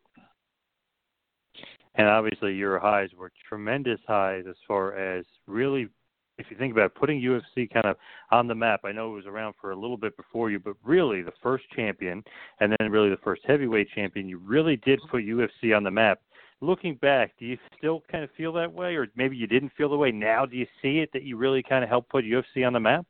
And 1.96 2.08
obviously, 2.08 2.54
your 2.54 2.80
highs 2.80 3.10
were 3.18 3.32
tremendous 3.48 4.00
highs 4.08 4.46
as 4.50 4.56
far 4.68 4.96
as 4.96 5.26
really, 5.46 5.90
if 6.38 6.46
you 6.50 6.58
think 6.58 6.72
about 6.72 6.86
it, 6.86 6.96
putting 6.96 7.22
UFC 7.22 7.72
kind 7.72 7.86
of 7.86 7.98
on 8.32 8.48
the 8.48 8.56
map. 8.56 8.82
I 8.86 8.94
know 8.94 9.12
it 9.12 9.16
was 9.16 9.26
around 9.26 9.56
for 9.60 9.72
a 9.72 9.76
little 9.76 9.98
bit 9.98 10.16
before 10.16 10.50
you, 10.50 10.60
but 10.60 10.76
really 10.86 11.22
the 11.22 11.34
first 11.44 11.66
champion, 11.76 12.24
and 12.60 12.74
then 12.80 12.92
really 12.92 13.10
the 13.10 13.18
first 13.18 13.42
heavyweight 13.46 13.90
champion, 13.94 14.30
you 14.30 14.38
really 14.38 14.78
did 14.78 15.00
mm-hmm. 15.00 15.12
put 15.12 15.26
UFC 15.26 15.76
on 15.76 15.84
the 15.84 15.92
map. 15.92 16.22
Looking 16.62 16.96
back, 16.96 17.34
do 17.40 17.46
you 17.46 17.58
still 17.78 18.04
kind 18.10 18.24
of 18.24 18.30
feel 18.38 18.54
that 18.54 18.72
way, 18.72 18.96
or 18.96 19.08
maybe 19.16 19.36
you 19.36 19.48
didn't 19.48 19.72
feel 19.76 19.90
the 19.90 19.98
way 19.98 20.12
now? 20.12 20.46
Do 20.46 20.56
you 20.56 20.68
see 20.82 21.00
it 21.00 21.10
that 21.12 21.24
you 21.24 21.36
really 21.36 21.64
kind 21.64 21.84
of 21.84 21.90
helped 21.90 22.10
put 22.10 22.24
UFC 22.24 22.66
on 22.66 22.72
the 22.72 22.80
map? 22.80 23.06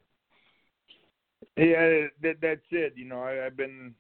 Yeah, 1.57 2.07
that, 2.21 2.37
that's 2.41 2.61
it. 2.71 2.93
You 2.95 3.05
know, 3.05 3.21
I, 3.21 3.45
I've 3.45 3.57
been 3.57 3.93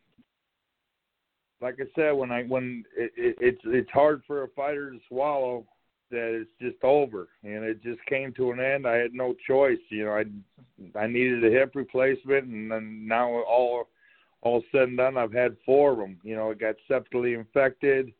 like 1.61 1.77
I 1.79 1.85
said, 1.95 2.11
when 2.11 2.31
I 2.31 2.43
when 2.43 2.83
it, 2.97 3.11
it, 3.15 3.35
it's 3.39 3.61
it's 3.65 3.91
hard 3.91 4.23
for 4.25 4.43
a 4.43 4.47
fighter 4.49 4.91
to 4.91 4.99
swallow 5.07 5.65
that 6.09 6.41
it's 6.41 6.51
just 6.59 6.83
over, 6.83 7.29
and 7.43 7.63
it 7.63 7.81
just 7.81 8.03
came 8.05 8.33
to 8.33 8.51
an 8.51 8.59
end. 8.59 8.85
I 8.85 8.95
had 8.95 9.13
no 9.13 9.35
choice. 9.47 9.79
You 9.89 10.05
know, 10.05 10.11
I 10.11 10.99
I 10.99 11.07
needed 11.07 11.45
a 11.45 11.49
hip 11.49 11.71
replacement, 11.75 12.45
and 12.45 12.71
then 12.71 13.07
now 13.07 13.29
all 13.29 13.87
all 14.41 14.63
said 14.71 14.89
and 14.89 14.97
done, 14.97 15.17
I've 15.17 15.33
had 15.33 15.55
four 15.65 15.91
of 15.91 15.99
them. 15.99 16.17
You 16.23 16.35
know, 16.35 16.51
I 16.51 16.53
got 16.55 16.75
septically 16.87 17.35
infected, 17.35 18.11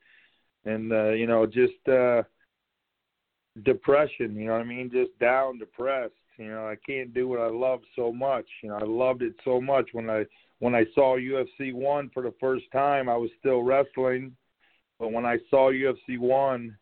and 0.66 0.92
uh, 0.92 1.10
you 1.10 1.28
know, 1.28 1.46
just 1.46 1.88
uh, 1.88 2.24
depression. 3.64 4.36
You 4.36 4.46
know 4.46 4.54
what 4.54 4.62
I 4.62 4.66
mean? 4.66 4.92
Just 4.92 5.18
down, 5.20 5.58
depressed. 5.58 6.14
You 6.42 6.50
know, 6.50 6.68
I 6.68 6.76
can't 6.76 7.14
do 7.14 7.28
what 7.28 7.40
I 7.40 7.50
love 7.50 7.82
so 7.96 8.12
much. 8.12 8.46
You 8.64 8.70
know, 8.70 8.80
I 8.82 8.84
loved 8.84 9.22
it 9.22 9.36
so 9.46 9.62
much 9.62 9.90
when 9.94 10.10
I 10.10 10.26
when 10.58 10.74
I 10.74 10.86
saw 10.96 11.16
UFC 11.18 11.72
one 11.72 12.10
for 12.12 12.24
the 12.24 12.34
first 12.40 12.66
time. 12.74 13.08
I 13.08 13.16
was 13.16 13.30
still 13.40 13.62
wrestling, 13.62 14.36
but 15.00 15.12
when 15.12 15.24
I 15.24 15.38
saw 15.52 15.72
UFC 15.72 16.18
one, 16.18 16.76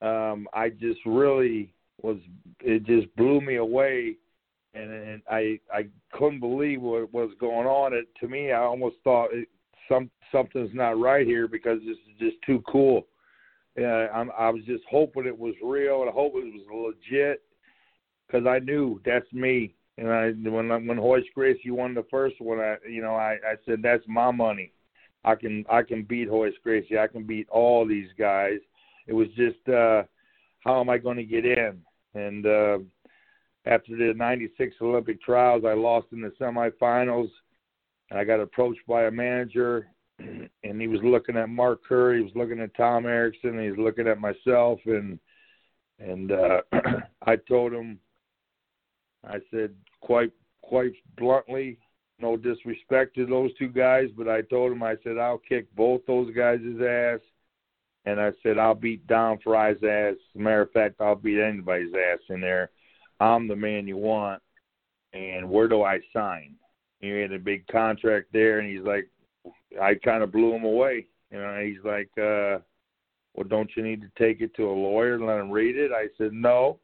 um, 0.00 0.48
I 0.52 0.70
just 0.70 0.98
really 1.06 1.72
was. 2.02 2.16
It 2.60 2.84
just 2.84 3.14
blew 3.14 3.40
me 3.40 3.56
away, 3.56 4.16
and, 4.74 4.90
and 4.90 5.22
I 5.30 5.60
I 5.72 5.86
couldn't 6.12 6.40
believe 6.40 6.82
what 6.82 7.12
was 7.14 7.30
going 7.38 7.68
on. 7.68 7.92
It 7.94 8.08
to 8.18 8.26
me, 8.26 8.50
I 8.50 8.62
almost 8.62 8.96
thought 9.04 9.28
it, 9.32 9.46
some 9.88 10.10
something's 10.32 10.74
not 10.74 10.98
right 10.98 11.24
here 11.24 11.46
because 11.46 11.78
this 11.86 11.98
is 11.98 12.18
just 12.18 12.36
too 12.44 12.60
cool. 12.66 13.06
Yeah, 13.78 14.08
I'm, 14.12 14.32
I 14.36 14.50
was 14.50 14.64
just 14.64 14.82
hoping 14.90 15.26
it 15.26 15.38
was 15.38 15.54
real, 15.62 16.00
and 16.00 16.10
I 16.10 16.12
hope 16.12 16.32
it 16.34 16.52
was 16.52 16.94
legit 17.08 17.42
because 18.32 18.46
I 18.46 18.58
knew 18.58 19.00
that's 19.04 19.30
me. 19.32 19.74
And 19.98 20.10
I 20.10 20.30
when 20.30 20.68
when 20.86 20.98
Royce 20.98 21.24
Gracie 21.34 21.70
won 21.70 21.94
the 21.94 22.06
first 22.10 22.40
one, 22.40 22.60
I 22.60 22.76
you 22.88 23.02
know 23.02 23.14
I 23.14 23.32
I 23.46 23.54
said 23.66 23.80
that's 23.82 24.04
my 24.06 24.30
money. 24.30 24.72
I 25.24 25.34
can 25.34 25.64
I 25.70 25.82
can 25.82 26.02
beat 26.02 26.30
Royce 26.30 26.54
Gracie. 26.62 26.98
I 26.98 27.06
can 27.06 27.24
beat 27.24 27.48
all 27.50 27.86
these 27.86 28.08
guys. 28.18 28.58
It 29.06 29.12
was 29.12 29.28
just 29.36 29.68
uh 29.68 30.04
how 30.60 30.80
am 30.80 30.88
I 30.88 30.98
going 30.98 31.18
to 31.18 31.24
get 31.24 31.44
in? 31.44 31.82
And 32.14 32.46
uh 32.46 32.78
after 33.64 33.96
the 33.96 34.12
96 34.16 34.74
Olympic 34.80 35.22
trials, 35.22 35.62
I 35.64 35.74
lost 35.74 36.08
in 36.12 36.20
the 36.20 36.32
semifinals. 36.40 37.28
And 38.10 38.18
I 38.18 38.24
got 38.24 38.40
approached 38.40 38.84
by 38.88 39.04
a 39.04 39.10
manager 39.10 39.86
and 40.18 40.80
he 40.80 40.88
was 40.88 41.00
looking 41.04 41.36
at 41.36 41.48
Mark 41.48 41.80
Curry, 41.86 42.18
he 42.18 42.24
was 42.24 42.32
looking 42.34 42.60
at 42.60 42.74
Tom 42.76 43.04
Erikson, 43.06 43.62
he 43.62 43.70
was 43.70 43.78
looking 43.78 44.08
at 44.08 44.18
myself 44.18 44.80
and 44.86 45.18
and 45.98 46.32
uh 46.32 46.62
I 47.26 47.36
told 47.36 47.74
him 47.74 48.00
I 49.24 49.38
said 49.50 49.74
quite 50.00 50.32
quite 50.62 50.92
bluntly, 51.16 51.78
no 52.18 52.36
disrespect 52.36 53.14
to 53.16 53.26
those 53.26 53.50
two 53.58 53.68
guys, 53.68 54.08
but 54.16 54.28
I 54.28 54.42
told 54.42 54.72
him 54.72 54.82
I 54.82 54.96
said 55.02 55.18
I'll 55.18 55.38
kick 55.38 55.74
both 55.74 56.00
those 56.06 56.32
guys' 56.34 56.60
ass, 56.80 57.20
and 58.04 58.20
I 58.20 58.30
said 58.42 58.58
I'll 58.58 58.74
beat 58.74 59.06
Don 59.06 59.38
Frye's 59.38 59.82
ass. 59.82 60.14
As 60.14 60.36
a 60.36 60.38
matter 60.38 60.62
of 60.62 60.72
fact, 60.72 61.00
I'll 61.00 61.14
beat 61.14 61.40
anybody's 61.40 61.94
ass 61.94 62.20
in 62.28 62.40
there. 62.40 62.70
I'm 63.20 63.48
the 63.48 63.56
man 63.56 63.86
you 63.86 63.96
want, 63.96 64.42
and 65.12 65.48
where 65.48 65.68
do 65.68 65.82
I 65.82 66.00
sign? 66.12 66.54
He 67.00 67.08
had 67.08 67.32
a 67.32 67.38
big 67.38 67.66
contract 67.66 68.28
there, 68.32 68.60
and 68.60 68.70
he's 68.70 68.84
like, 68.84 69.08
I 69.80 69.94
kind 69.94 70.22
of 70.22 70.32
blew 70.32 70.54
him 70.54 70.64
away. 70.64 71.06
You 71.30 71.38
know, 71.38 71.60
he's 71.64 71.84
like, 71.84 72.10
uh, 72.18 72.58
well, 73.34 73.48
don't 73.48 73.70
you 73.76 73.82
need 73.82 74.02
to 74.02 74.10
take 74.18 74.40
it 74.40 74.54
to 74.56 74.68
a 74.68 74.72
lawyer 74.72 75.14
and 75.14 75.26
let 75.26 75.38
him 75.38 75.50
read 75.50 75.76
it? 75.76 75.90
I 75.92 76.06
said, 76.18 76.32
no. 76.32 76.78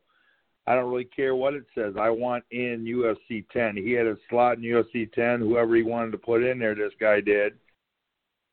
I 0.69 0.75
don't 0.75 0.91
really 0.91 1.07
care 1.07 1.35
what 1.35 1.55
it 1.55 1.65
says. 1.75 1.95
I 1.99 2.11
want 2.11 2.45
in 2.51 2.85
UFC 2.85 3.47
10. 3.51 3.79
He 3.79 3.93
had 3.93 4.07
a 4.07 4.19
slot 4.29 4.59
in 4.59 4.65
UFC 4.65 5.11
10. 5.11 5.41
Whoever 5.41 5.75
he 5.75 5.83
wanted 5.83 6.11
to 6.11 6.19
put 6.19 6.45
in 6.45 6.59
there, 6.59 6.75
this 6.75 6.93
guy 7.01 7.23
did. 7.23 7.55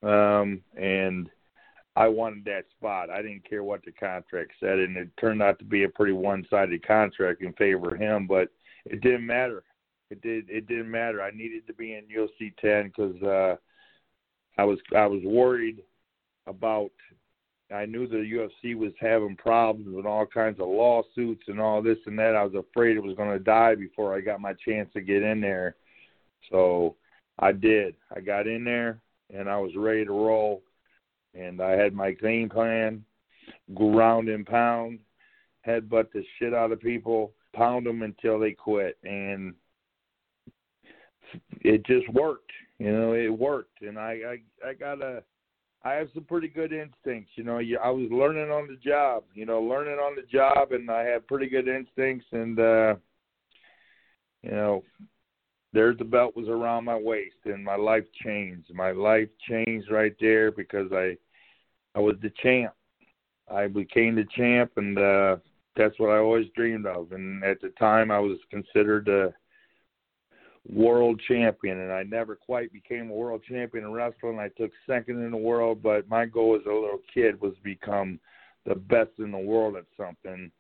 Um, 0.02 0.62
and 0.78 1.30
I 1.98 2.08
wanted 2.08 2.46
that 2.46 2.68
spot. 2.78 3.10
I 3.10 3.22
didn't 3.22 3.48
care 3.48 3.66
what 3.66 3.84
the 3.84 3.92
contract 3.92 4.54
said, 4.62 4.80
and 4.80 4.96
it 4.96 5.10
turned 5.20 5.44
out 5.44 5.60
to 5.60 5.66
be 5.66 5.84
a 5.84 5.90
pretty 5.90 6.14
one-sided 6.14 6.88
contract 6.88 7.42
in 7.42 7.52
favor 7.54 7.96
of 7.96 8.00
him. 8.00 8.28
But 8.28 8.48
it 8.86 9.02
didn't 9.02 9.26
matter. 9.26 9.64
It 10.10 10.22
did. 10.22 10.50
It 10.50 10.68
didn't 10.68 10.92
matter. 10.92 11.22
I 11.22 11.32
needed 11.32 11.68
to 11.68 11.74
be 11.74 11.96
in 11.96 12.04
UFC 12.06 12.56
10 12.62 12.94
because 12.96 13.22
uh, 13.24 13.58
I 14.58 14.64
was 14.64 14.80
I 14.96 15.06
was 15.06 15.22
worried 15.26 15.84
about 16.48 16.92
I 17.74 17.86
knew 17.86 18.08
the 18.08 18.18
UFC 18.18 18.76
was 18.76 18.92
having 19.00 19.36
problems 19.36 19.96
with 19.96 20.06
all 20.06 20.26
kinds 20.26 20.60
of 20.60 20.68
lawsuits 20.68 21.44
and 21.48 21.60
all 21.60 21.82
this 21.82 21.98
and 22.06 22.18
that. 22.20 22.36
I 22.36 22.44
was 22.44 22.54
afraid 22.54 22.96
it 22.96 23.04
was 23.04 23.16
going 23.16 23.32
to 23.32 23.44
die 23.44 23.74
before 23.74 24.16
I 24.16 24.22
got 24.22 24.40
my 24.40 24.54
chance 24.54 24.90
to 24.94 25.02
get 25.02 25.24
in 25.24 25.42
there. 25.42 25.76
So 26.52 26.96
I 27.40 27.52
did. 27.52 27.96
I 28.16 28.20
got 28.20 28.46
in 28.46 28.64
there 28.64 29.00
and 29.34 29.50
I 29.50 29.58
was 29.58 29.72
ready 29.76 30.06
to 30.06 30.12
roll. 30.12 30.62
And 31.34 31.60
I 31.60 31.72
had 31.72 31.94
my 31.94 32.12
game 32.12 32.50
plan 32.50 33.04
ground 33.74 34.30
and 34.30 34.46
pound, 34.46 35.00
headbutt 35.68 36.12
the 36.12 36.24
shit 36.38 36.54
out 36.54 36.72
of 36.72 36.80
people, 36.80 37.34
pound 37.54 37.86
them 37.86 38.04
until 38.04 38.40
they 38.40 38.52
quit. 38.52 38.98
And 39.04 39.54
it 41.62 41.86
just 41.86 42.08
worked. 42.10 42.52
You 42.78 42.92
know, 42.92 43.14
it 43.14 43.30
worked. 43.30 43.82
And 43.82 43.98
I, 43.98 44.38
I, 44.64 44.70
I 44.70 44.74
got 44.74 45.02
a 45.02 45.24
I 45.86 45.94
have 45.94 46.08
some 46.16 46.24
pretty 46.24 46.48
good 46.48 46.74
instincts. 46.74 47.32
You 47.36 47.44
know, 47.44 47.60
I 47.60 47.90
was 47.92 48.08
learning 48.10 48.50
on 48.50 48.68
the 48.68 48.76
job. 48.78 49.24
You 49.36 49.46
know, 49.46 49.62
learning 49.62 50.00
on 50.00 50.16
the 50.16 50.24
job, 50.24 50.72
and 50.72 50.90
I 50.90 51.04
have 51.04 51.28
pretty 51.28 51.48
good 51.48 51.68
instincts. 51.68 52.26
And 52.32 52.60
uh, 52.60 52.96
you 54.42 54.52
know, 54.52 54.84
there's 55.74 55.98
the 56.00 56.04
belt 56.04 56.36
was 56.36 56.48
around 56.48 56.86
my 56.86 56.98
waist, 56.98 57.36
and 57.46 57.64
my 57.64 57.76
life 57.76 58.06
changed. 58.24 58.74
My 58.74 58.92
life 58.92 59.30
changed 59.48 59.92
right 59.92 60.16
there 60.20 60.52
because 60.52 60.92
I, 60.92 61.18
I 61.94 62.00
was 62.00 62.16
the 62.22 62.32
champ. 62.42 62.74
I 63.52 63.68
became 63.68 64.16
the 64.16 64.26
champ, 64.36 64.72
and 64.78 64.98
uh, 64.98 65.38
that's 65.78 66.00
what 66.00 66.10
I 66.10 66.18
always 66.18 66.48
dreamed 66.56 66.88
of. 66.88 67.12
And 67.12 67.44
at 67.44 67.62
the 67.62 67.70
time, 67.78 68.10
I 68.10 68.20
was 68.20 68.40
considered. 68.50 69.08
Uh, 69.08 69.30
world 70.72 71.22
champion, 71.28 71.80
and 71.80 71.92
I 71.92 72.04
never 72.04 72.36
quite 72.36 72.74
became 72.74 73.10
a 73.10 73.14
world 73.14 73.42
champion 73.48 73.86
in 73.86 73.92
wrestling. 73.92 74.40
I 74.40 74.50
took 74.50 74.72
second 74.88 75.24
in 75.24 75.32
the 75.32 75.38
world, 75.38 75.82
but 75.84 76.10
my 76.10 76.26
goal 76.26 76.56
as 76.56 76.66
a 76.66 76.74
little 76.74 77.02
kid 77.14 77.40
was 77.40 77.54
to 77.56 77.64
become 77.64 78.20
the 78.66 78.76
best 78.76 79.12
in 79.20 79.32
the 79.32 79.38
world 79.38 79.76
at 79.76 79.86
something, 79.96 80.52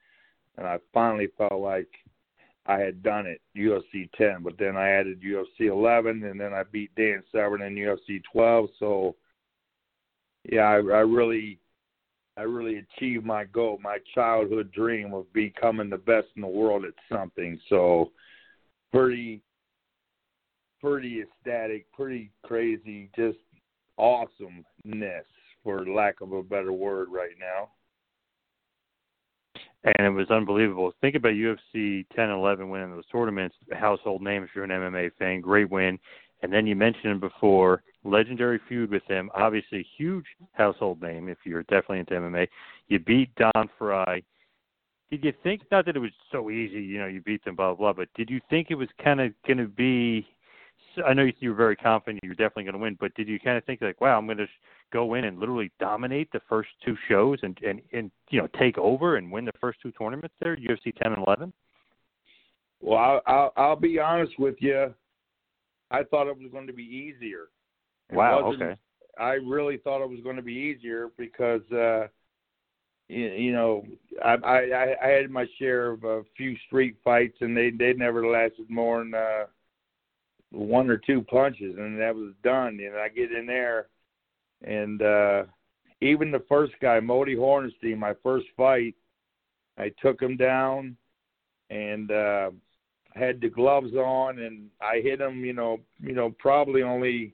and 0.58 0.68
I 0.68 0.78
finally 0.94 1.30
felt 1.38 1.60
like 1.60 1.88
I 2.68 2.80
had 2.80 3.04
done 3.04 3.26
it 3.26 3.41
UFC 3.56 4.10
10. 4.18 4.44
But 4.44 4.58
then 4.58 4.76
I 4.76 4.89
added 4.89 5.22
UFC 5.22 5.72
11, 5.72 6.24
and 6.24 6.39
then 6.39 6.54
I 6.54 6.63
beat 6.63 6.91
Dan 6.96 7.24
Severn 7.32 7.62
in 7.62 7.76
UFC 7.76 8.22
12. 8.32 8.70
So, 8.80 9.15
yeah, 10.52 10.63
I, 10.63 10.76
I 10.76 11.02
really. 11.02 11.60
I 12.38 12.41
really 12.41 12.80
achieved 12.98 13.26
my 13.26 13.46
goal, 13.46 13.80
my 13.82 13.98
childhood 14.13 14.70
dream 14.74 15.13
of 15.13 15.32
becoming 15.32 15.89
the 15.89 15.98
best 15.98 16.28
in 16.36 16.41
the 16.41 16.48
world 16.50 16.84
at 16.84 16.94
something. 17.10 17.58
So, 17.70 18.12
pretty 18.91 19.41
pretty 20.86 21.24
ecstatic, 21.24 21.91
pretty 21.93 22.30
crazy, 22.43 23.10
just 23.15 23.39
awesomeness, 23.98 25.26
for 25.63 25.84
lack 25.88 26.21
of 26.21 26.32
a 26.32 26.43
better 26.43 26.71
word, 26.71 27.08
right 27.10 27.32
now. 27.39 27.69
And 29.84 30.06
it 30.06 30.12
was 30.12 30.30
unbelievable. 30.30 30.93
Think 31.02 31.15
about 31.15 31.34
UFC 31.34 32.06
10 32.15 32.30
11 32.30 32.69
winning 32.69 32.91
those 32.91 33.08
tournaments, 33.12 33.56
household 33.74 34.21
names 34.21 34.48
if 34.50 34.56
you're 34.56 34.63
an 34.63 34.69
MMA 34.69 35.10
fan, 35.17 35.41
great 35.41 35.71
win. 35.71 35.98
And 36.43 36.54
then 36.54 36.67
you 36.67 36.76
mentioned 36.76 37.12
him 37.12 37.19
before, 37.19 37.82
legendary 38.04 38.60
feud 38.67 38.91
with 38.91 39.04
him, 39.08 39.32
obviously 39.34 39.88
huge 39.98 40.26
household 40.52 41.02
name 41.02 41.30
if 41.30 41.39
you're 41.45 41.63
definitely 41.63 42.00
into 42.00 42.13
MMA. 42.13 42.48
You 42.89 43.00
beat 43.00 43.34
Don 43.36 43.69
Frye. 43.80 44.21
Did 45.10 45.24
you 45.24 45.34
think 45.41 45.62
not 45.71 45.86
that 45.88 45.95
it 45.95 46.00
was 46.00 46.12
so 46.32 46.52
easy, 46.52 46.82
you 46.82 47.00
know, 47.00 47.08
you 47.08 47.21
beat 47.21 47.43
them, 47.43 47.56
blah 47.56 47.74
blah, 47.74 47.93
blah 47.93 48.04
but 48.04 48.10
did 48.15 48.30
you 48.30 48.39
think 48.52 48.67
it 48.69 48.76
was 48.76 48.89
kind 49.04 49.19
of 49.19 49.32
going 49.48 49.58
to 49.58 49.67
be? 49.67 50.28
I 51.05 51.13
know 51.13 51.27
you 51.39 51.49
were 51.49 51.55
very 51.55 51.75
confident 51.75 52.23
you 52.23 52.29
were 52.29 52.36
definitely 52.36 52.63
going 52.63 52.73
to 52.73 52.79
win, 52.79 52.97
but 52.99 53.13
did 53.15 53.27
you 53.27 53.39
kind 53.39 53.58
of 53.58 53.63
think 53.65 53.81
like, 53.81 54.01
wow, 54.01 54.17
I'm 54.17 54.25
going 54.25 54.38
to 54.38 54.47
go 54.93 55.15
in 55.15 55.25
and 55.25 55.39
literally 55.39 55.71
dominate 55.79 56.31
the 56.31 56.41
first 56.47 56.69
two 56.86 56.95
shows 57.10 57.39
and 57.43 57.58
and 57.65 57.81
and 57.91 58.12
you 58.29 58.41
know 58.41 58.47
take 58.60 58.77
over 58.77 59.17
and 59.17 59.31
win 59.31 59.45
the 59.45 59.51
first 59.60 59.79
two 59.81 59.91
tournaments 59.93 60.36
there, 60.39 60.55
UFC 60.55 60.95
10 61.01 61.13
and 61.13 61.23
11? 61.25 61.53
Well, 62.81 62.99
I'll, 62.99 63.21
I'll, 63.25 63.53
I'll 63.58 63.75
be 63.75 63.99
honest 63.99 64.38
with 64.38 64.55
you. 64.60 64.93
I 65.91 66.03
thought 66.03 66.27
it 66.27 66.38
was 66.38 66.51
going 66.51 66.67
to 66.67 66.73
be 66.73 66.84
easier. 66.84 67.47
It 68.10 68.15
wow. 68.15 68.53
Okay. 68.53 68.75
I 69.17 69.34
really 69.34 69.77
thought 69.77 70.03
it 70.03 70.10
was 70.10 70.19
going 70.23 70.36
to 70.36 70.41
be 70.41 70.53
easier 70.53 71.10
because, 71.17 71.62
uh, 71.71 72.08
you, 73.08 73.27
you 73.27 73.53
know, 73.53 73.86
I, 74.23 74.34
I 74.34 74.95
I 75.03 75.08
had 75.10 75.29
my 75.29 75.45
share 75.58 75.91
of 75.91 76.03
a 76.03 76.23
few 76.36 76.55
street 76.67 76.97
fights, 77.03 77.38
and 77.41 77.55
they 77.55 77.69
they 77.69 77.93
never 77.93 78.27
lasted 78.27 78.69
more 78.69 78.99
than 78.99 79.13
uh, 79.13 79.45
one 80.56 80.89
or 80.89 80.98
two 80.98 81.22
punches, 81.22 81.76
and 81.78 82.00
that 82.00 82.15
was 82.15 82.34
done. 82.44 82.80
And 82.80 82.96
I 82.96 83.10
get 83.10 83.32
in 83.32 83.46
there, 83.46 83.88
and 84.63 85.02
uh, 85.02 85.44
even 86.02 86.32
the 86.32 86.44
first 86.48 86.74
guy, 86.82 87.00
Moti 87.00 87.36
Horenstein, 87.36 87.98
my 87.98 88.13
first 88.24 88.48
fight, 88.56 88.96
I 89.78 89.91
took 90.02 90.22
him 90.22 90.38
down, 90.38 90.96
and 91.70 92.12
uh, 92.12 92.52
had 93.15 93.39
the 93.39 93.50
gloves 93.50 93.94
on 93.94 94.39
and 94.39 94.70
I 94.82 95.00
hit 95.02 95.22
him, 95.22 95.44
you 95.46 95.54
know, 95.54 95.80
you 96.00 96.13
know, 96.13 96.36
probably 96.38 96.84
only 96.84 97.34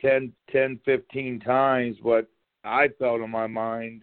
10, 0.00 0.32
10, 0.50 0.80
15 0.84 1.40
times, 1.40 1.96
but 2.02 2.28
I 2.64 2.88
felt 2.98 3.20
in 3.20 3.30
my 3.30 3.46
mind 3.46 4.02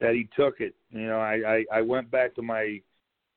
that 0.00 0.14
he 0.14 0.28
took 0.36 0.60
it. 0.60 0.74
You 0.90 1.06
know, 1.06 1.18
I, 1.18 1.64
I, 1.72 1.78
I 1.78 1.80
went 1.80 2.10
back 2.10 2.34
to 2.34 2.42
my 2.42 2.80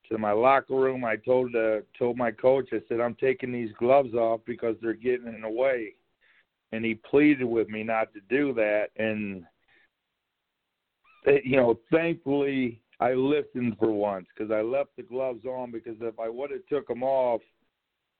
to 0.09 0.17
my 0.17 0.31
locker 0.31 0.75
room. 0.75 1.05
I 1.05 1.15
told 1.15 1.55
uh, 1.55 1.77
told 1.97 2.17
my 2.17 2.31
coach, 2.31 2.69
I 2.71 2.81
said, 2.87 2.99
I'm 2.99 3.15
taking 3.15 3.51
these 3.51 3.71
gloves 3.77 4.13
off 4.13 4.41
because 4.45 4.75
they're 4.81 4.93
getting 4.93 5.27
in 5.27 5.41
the 5.41 5.49
way. 5.49 5.93
And 6.71 6.85
he 6.85 6.95
pleaded 6.95 7.45
with 7.45 7.69
me 7.69 7.83
not 7.83 8.13
to 8.13 8.19
do 8.29 8.53
that. 8.53 8.89
And 8.97 9.43
you 11.43 11.57
know, 11.57 11.79
thankfully 11.91 12.81
I 12.99 13.13
listened 13.13 13.77
for 13.79 13.91
once 13.91 14.27
because 14.35 14.51
I 14.51 14.61
left 14.61 14.89
the 14.97 15.03
gloves 15.03 15.45
on 15.45 15.71
because 15.71 15.95
if 16.01 16.19
I 16.19 16.29
would 16.29 16.51
have 16.51 16.65
took 16.69 16.87
them 16.87 17.03
off, 17.03 17.41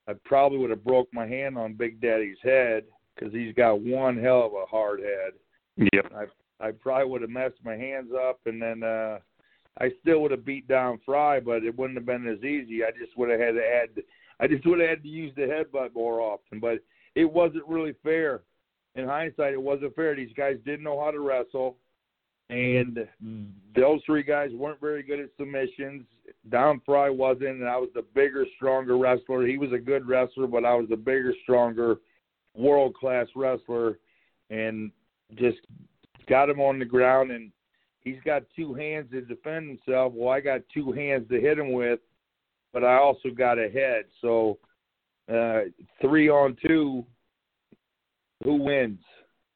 I 0.07 0.13
probably 0.25 0.57
would 0.57 0.69
have 0.69 0.83
broke 0.83 1.07
my 1.13 1.27
hand 1.27 1.57
on 1.57 1.73
Big 1.73 2.01
Daddy's 2.01 2.37
head 2.43 2.83
because 3.15 3.33
he's 3.33 3.53
got 3.53 3.81
one 3.81 4.17
hell 4.17 4.45
of 4.45 4.53
a 4.53 4.65
hard 4.65 5.01
head. 5.01 5.87
Yep. 5.93 6.11
I 6.15 6.67
I 6.67 6.71
probably 6.71 7.09
would 7.09 7.21
have 7.21 7.29
messed 7.29 7.63
my 7.63 7.75
hands 7.75 8.11
up, 8.27 8.39
and 8.45 8.61
then 8.61 8.83
uh 8.83 9.19
I 9.79 9.91
still 10.01 10.21
would 10.21 10.31
have 10.31 10.45
beat 10.45 10.67
Don 10.67 10.99
Frye, 11.05 11.39
but 11.39 11.63
it 11.63 11.77
wouldn't 11.77 11.97
have 11.97 12.05
been 12.05 12.27
as 12.27 12.43
easy. 12.43 12.83
I 12.83 12.91
just 12.91 13.17
would 13.17 13.29
have 13.29 13.39
had 13.39 13.55
to 13.55 13.65
add. 13.65 14.03
I 14.39 14.47
just 14.47 14.65
would 14.65 14.79
have 14.79 14.89
had 14.89 15.03
to 15.03 15.09
use 15.09 15.33
the 15.35 15.43
headbutt 15.43 15.93
more 15.95 16.21
often, 16.21 16.59
but 16.59 16.79
it 17.15 17.25
wasn't 17.25 17.67
really 17.67 17.93
fair. 18.03 18.41
In 18.95 19.05
hindsight, 19.05 19.53
it 19.53 19.61
wasn't 19.61 19.95
fair. 19.95 20.15
These 20.15 20.33
guys 20.35 20.57
didn't 20.65 20.83
know 20.83 20.99
how 20.99 21.11
to 21.11 21.19
wrestle 21.19 21.77
and 22.49 23.07
those 23.75 24.01
three 24.05 24.23
guys 24.23 24.49
weren't 24.53 24.81
very 24.81 25.03
good 25.03 25.19
at 25.19 25.29
submissions. 25.37 26.05
Don 26.49 26.81
Frye 26.85 27.09
wasn't, 27.09 27.59
and 27.59 27.69
I 27.69 27.77
was 27.77 27.89
the 27.93 28.01
bigger, 28.15 28.45
stronger 28.55 28.97
wrestler. 28.97 29.45
He 29.45 29.57
was 29.57 29.71
a 29.71 29.77
good 29.77 30.07
wrestler, 30.07 30.47
but 30.47 30.65
I 30.65 30.73
was 30.73 30.87
the 30.89 30.97
bigger, 30.97 31.33
stronger, 31.43 31.97
world 32.55 32.95
class 32.95 33.27
wrestler, 33.35 33.99
and 34.49 34.91
just 35.35 35.59
got 36.27 36.49
him 36.49 36.59
on 36.59 36.79
the 36.79 36.85
ground. 36.85 37.31
And 37.31 37.51
he's 38.09 38.21
got 38.23 38.43
two 38.55 38.73
hands 38.73 39.11
to 39.11 39.21
defend 39.21 39.69
himself. 39.69 40.13
Well, 40.15 40.29
I 40.29 40.39
got 40.39 40.61
two 40.73 40.91
hands 40.91 41.27
to 41.29 41.39
hit 41.39 41.59
him 41.59 41.71
with, 41.71 41.99
but 42.73 42.83
I 42.83 42.97
also 42.97 43.29
got 43.29 43.59
a 43.59 43.69
head. 43.69 44.05
So 44.21 44.57
uh, 45.31 45.61
three 46.01 46.29
on 46.29 46.57
two, 46.65 47.05
who 48.43 48.55
wins? 48.55 48.99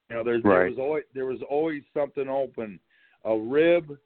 You 0.10 0.18
know, 0.18 0.24
there's 0.24 0.44
right. 0.44 0.60
there 0.60 0.70
was 0.70 0.80
always 0.80 1.04
there 1.14 1.26
was 1.26 1.40
always 1.50 1.84
something 1.94 2.28
open. 2.28 2.80
A 3.26 3.36
rib, 3.36 3.98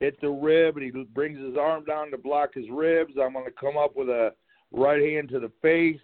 hit 0.00 0.18
the 0.20 0.30
rib, 0.30 0.76
and 0.76 0.84
he 0.84 1.04
brings 1.04 1.38
his 1.38 1.56
arm 1.58 1.84
down 1.84 2.10
to 2.10 2.18
block 2.18 2.54
his 2.54 2.64
ribs. 2.70 3.12
I'm 3.22 3.34
going 3.34 3.44
to 3.44 3.52
come 3.52 3.76
up 3.76 3.94
with 3.94 4.08
a 4.08 4.32
right 4.72 5.02
hand 5.02 5.28
to 5.30 5.38
the 5.38 5.52
face, 5.60 6.00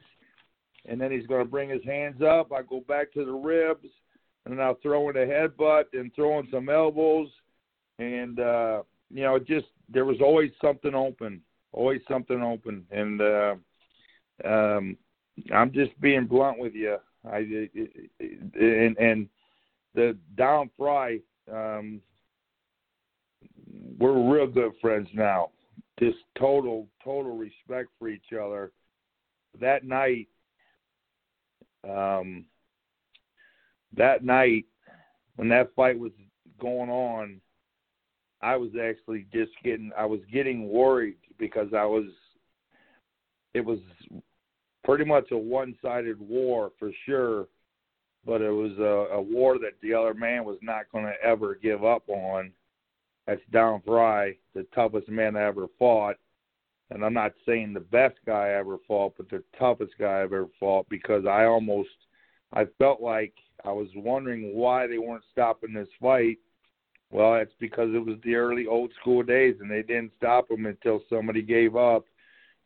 and 0.87 1.01
then 1.01 1.11
he's 1.11 1.27
going 1.27 1.43
to 1.43 1.51
bring 1.51 1.71
his 1.71 1.85
hands 1.85 2.21
up. 2.23 2.53
I 2.53 2.63
go 2.63 2.83
back 2.87 3.13
to 3.15 3.25
the 3.25 3.33
ribs, 3.33 3.89
and 4.45 4.53
then 4.53 4.65
I'll 4.65 4.79
throw 4.83 5.09
in 5.09 5.17
a 5.17 5.21
headbutt 5.21 5.85
and 5.95 6.15
throw 6.15 6.39
in 6.39 6.49
some 6.51 6.69
elbows, 6.69 7.29
and 8.01 8.41
uh, 8.41 8.83
you 9.11 9.23
know, 9.23 9.39
just 9.39 9.67
there 9.89 10.05
was 10.05 10.21
always 10.21 10.51
something 10.61 10.95
open, 10.95 11.41
always 11.73 12.01
something 12.09 12.43
open, 12.43 12.85
and 12.91 13.21
uh, 13.21 13.55
um, 14.45 14.97
I'm 15.55 15.73
just 15.73 15.99
being 16.01 16.27
blunt 16.27 16.59
with 16.59 16.75
you. 16.75 16.97
I 17.31 17.69
and 18.59 18.97
and 18.99 19.29
the 19.95 20.17
Don 20.37 20.71
Frye, 20.79 21.19
um, 21.53 22.01
we're 23.99 24.33
real 24.33 24.47
good 24.47 24.73
friends 24.81 25.09
now. 25.13 25.51
Just 25.99 26.19
total, 26.39 26.87
total 27.05 27.37
respect 27.37 27.91
for 27.99 28.09
each 28.09 28.33
other. 28.33 28.73
That 29.61 29.85
night, 29.85 30.29
um, 31.87 32.47
that 33.95 34.25
night 34.25 34.65
when 35.37 35.49
that 35.49 35.75
fight 35.75 35.99
was 35.99 36.13
going 36.59 36.89
on, 36.89 37.41
I 38.43 38.57
was 38.57 38.71
actually 38.81 39.27
just 39.33 39.53
getting, 39.63 39.91
I 39.97 40.07
was 40.07 40.21
getting 40.33 40.69
worried 40.69 41.17
because 41.39 41.69
I 41.77 41.85
was, 41.85 42.07
it 43.55 43.65
was 43.65 43.79
pretty 44.85 45.05
much 45.05 45.31
a 45.31 45.37
one-sided 45.37 46.21
war 46.21 46.73
for 46.79 46.91
sure 47.07 47.47
but 48.25 48.43
it 48.43 48.51
was 48.51 48.73
a, 48.79 49.15
a 49.15 49.21
war 49.21 49.59
that 49.59 49.81
the 49.83 49.95
other 49.95 50.15
man 50.15 50.45
was 50.45 50.59
not 50.63 50.91
going 50.93 51.05
to 51.05 51.15
ever 51.25 51.55
give 51.55 51.85
up 51.85 52.09
on. 52.09 52.53
That's 53.27 53.41
Don 53.53 53.81
Frye, 53.83 54.37
the 54.55 54.67
toughest 54.75 55.09
man 55.09 55.37
I 55.37 55.45
ever 55.45 55.67
fought. 55.79 56.17
And 56.91 57.05
I'm 57.05 57.15
not 57.15 57.33
saying 57.47 57.73
the 57.73 57.81
best 57.81 58.17
guy 58.27 58.49
I 58.49 58.59
ever 58.59 58.79
fought, 58.87 59.15
but 59.17 59.31
the 59.31 59.43
toughest 59.59 59.93
guy 59.99 60.21
I've 60.23 60.33
ever 60.33 60.49
fought 60.59 60.87
because 60.89 61.25
I 61.25 61.45
almost, 61.45 61.91
I 62.53 62.67
felt 62.79 63.01
like 63.01 63.33
I 63.65 63.71
was 63.71 63.89
wondering 63.95 64.57
why 64.57 64.87
they 64.87 64.99
weren't 64.99 65.25
stopping 65.31 65.73
this 65.73 65.89
fight. 66.01 66.39
Well, 67.11 67.35
it's 67.35 67.55
because 67.59 67.89
it 67.95 68.05
was 68.05 68.17
the 68.25 68.37
early 68.37 68.67
old 68.67 68.93
school 69.01 69.23
days 69.23 69.57
and 69.61 69.71
they 69.71 69.83
didn't 69.83 70.13
stop 70.17 70.51
him 70.51 70.67
until 70.67 71.03
somebody 71.11 71.43
gave 71.43 71.77
up. 71.77 72.05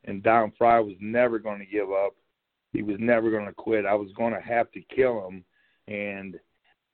And 0.04 0.22
Don 0.22 0.52
Frye 0.58 0.80
was 0.80 0.96
never 1.00 1.38
going 1.38 1.60
to 1.60 1.66
give 1.66 1.90
up 1.90 2.14
he 2.74 2.82
was 2.82 2.96
never 2.98 3.30
going 3.30 3.46
to 3.46 3.52
quit. 3.52 3.86
I 3.86 3.94
was 3.94 4.10
going 4.16 4.34
to 4.34 4.40
have 4.40 4.70
to 4.72 4.82
kill 4.94 5.26
him, 5.26 5.44
and 5.86 6.38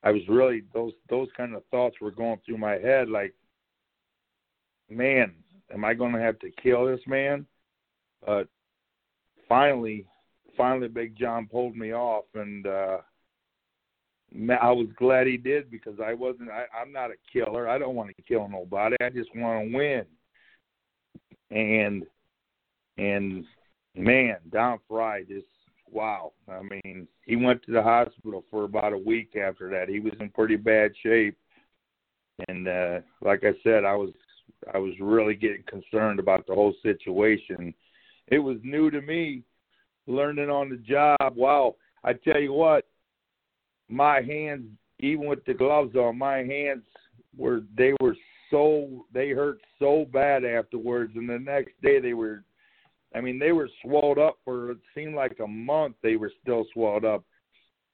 I 0.05 0.13
was 0.13 0.21
really 0.29 0.63
those 0.75 0.93
those 1.09 1.29
kind 1.37 1.55
of 1.55 1.65
thoughts 1.71 1.97
were 2.01 2.11
going 2.11 2.39
through 2.45 2.59
my 2.59 2.75
head. 2.75 3.09
Like, 3.09 3.35
man, 4.91 5.33
am 5.73 5.85
I 5.85 5.95
going 5.95 6.13
to 6.13 6.21
have 6.21 6.39
to 6.41 6.51
kill 6.63 6.85
this 6.87 7.01
man? 7.07 7.47
But 8.25 8.47
finally, 9.49 10.05
finally, 10.55 10.89
Big 10.89 11.17
John 11.17 11.49
pulled 11.51 11.75
me 11.75 11.95
off, 11.95 12.27
and 12.35 12.67
uh, 12.67 12.99
I 14.33 14.71
was 14.71 14.87
glad 14.97 15.27
he 15.27 15.37
did 15.37 15.71
because 15.71 15.99
I 16.05 16.15
wasn't. 16.15 16.51
I, 16.51 16.65
I'm 16.77 16.93
not 16.93 17.11
a 17.11 17.15
killer. 17.33 17.69
I 17.69 17.79
don't 17.79 17.97
want 17.97 18.15
to 18.15 18.23
kill 18.23 18.49
nobody. 18.49 18.97
I 19.01 19.11
just 19.11 19.31
want 19.35 19.71
to 19.71 19.77
win. 19.77 20.05
And 21.51 22.05
and 22.97 23.45
man, 23.97 24.37
Don 24.53 24.79
Frye 24.89 25.23
just 25.23 25.47
wow. 25.91 26.33
I 26.49 26.61
mean, 26.63 27.09
he 27.25 27.35
went 27.35 27.63
to 27.65 27.73
the 27.73 27.83
hospital 27.83 28.45
for 28.51 28.65
about 28.65 28.93
a 28.93 28.99
week 28.99 29.37
after 29.37 29.69
that. 29.71 29.89
He 29.89 29.99
was 29.99 30.13
in 30.21 30.31
pretty 30.31 30.57
bad 30.57 30.93
shape, 31.03 31.37
and 32.47 32.69
uh, 32.69 33.01
like 33.23 33.43
I 33.43 33.53
said, 33.65 33.85
I 33.85 33.97
was 33.97 34.11
I 34.73 34.79
was 34.79 34.95
really 35.01 35.35
getting 35.35 35.65
concerned 35.67 36.21
about 36.21 36.47
the 36.47 36.55
whole 36.55 36.75
situation. 36.83 37.75
It 38.29 38.39
was 38.39 38.59
new 38.63 38.93
to 38.93 39.01
me, 39.01 39.43
learning 40.07 40.51
on 40.51 40.71
the 40.71 40.77
job. 40.77 41.35
Wow, 41.35 41.75
I 42.05 42.13
tell 42.13 42.41
you 42.41 42.53
what, 42.53 42.87
my 43.91 44.23
hands, 44.23 44.67
even 44.99 45.27
with 45.27 45.45
the 45.45 45.55
gloves 45.55 45.95
on, 45.97 46.19
my 46.19 46.39
hands 46.39 46.85
were 47.37 47.63
they 47.77 47.93
were 48.01 48.17
so 48.51 49.07
they 49.13 49.31
hurt 49.31 49.61
so 49.79 50.07
bad 50.13 50.45
afterwards, 50.45 51.13
and 51.17 51.29
the 51.29 51.39
next 51.39 51.73
day 51.83 52.01
they 52.01 52.15
were 52.15 52.45
I 53.15 53.21
mean, 53.21 53.39
they 53.39 53.53
were 53.53 53.69
swelled 53.83 54.19
up 54.19 54.39
for 54.45 54.71
it 54.71 54.79
seemed 54.95 55.15
like 55.15 55.39
a 55.43 55.47
month. 55.47 55.97
They 56.03 56.17
were 56.17 56.33
still 56.43 56.65
swelled 56.73 57.05
up, 57.05 57.25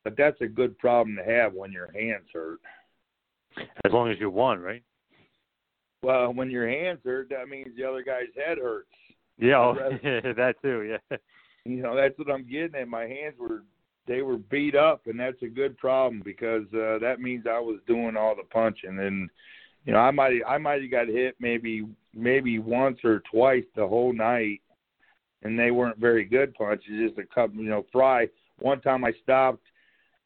but 0.04 0.14
that's 0.16 0.40
a 0.42 0.46
good 0.46 0.78
problem 0.78 1.16
to 1.16 1.24
have 1.24 1.54
when 1.54 1.72
your 1.72 1.90
hands 1.92 2.26
hurt. 2.32 2.58
As 3.84 3.92
long 3.92 4.10
as 4.10 4.18
you 4.20 4.28
won, 4.28 4.60
right? 4.60 4.82
Well, 6.02 6.34
when 6.34 6.50
your 6.50 6.68
hands 6.68 7.00
hurt, 7.04 7.30
that 7.30 7.48
means 7.48 7.74
the 7.76 7.84
other 7.84 8.02
guy's 8.02 8.26
head 8.36 8.58
hurts. 8.58 8.90
Yeah, 9.38 9.58
oh, 9.58 9.74
that 10.02 10.54
too. 10.62 10.82
Yeah. 10.82 11.16
you 11.64 11.82
know 11.82 11.96
that's 11.96 12.18
what 12.18 12.30
I'm 12.30 12.48
getting 12.48 12.74
at. 12.74 12.88
My 12.88 13.04
hands 13.04 13.34
were 13.38 13.62
they 14.06 14.22
were 14.22 14.38
beat 14.38 14.74
up, 14.74 15.02
and 15.06 15.18
that's 15.18 15.42
a 15.42 15.48
good 15.48 15.76
problem 15.78 16.22
because 16.24 16.64
uh, 16.74 16.98
that 17.00 17.20
means 17.20 17.46
I 17.48 17.58
was 17.58 17.78
doing 17.86 18.16
all 18.16 18.34
the 18.34 18.44
punching, 18.44 18.98
and 18.98 19.28
you 19.84 19.92
know 19.92 19.98
I 19.98 20.10
might 20.10 20.40
I 20.46 20.58
might 20.58 20.82
have 20.82 20.90
got 20.90 21.08
hit 21.08 21.36
maybe 21.40 21.86
maybe 22.14 22.58
once 22.58 22.98
or 23.04 23.22
twice 23.30 23.64
the 23.74 23.86
whole 23.86 24.12
night, 24.12 24.60
and 25.42 25.58
they 25.58 25.70
weren't 25.70 25.98
very 25.98 26.24
good 26.24 26.54
punches. 26.54 27.08
Just 27.08 27.18
a 27.18 27.34
couple, 27.34 27.62
you 27.62 27.70
know, 27.70 27.84
Frye. 27.92 28.28
One 28.58 28.80
time 28.80 29.04
I 29.04 29.12
stopped 29.22 29.62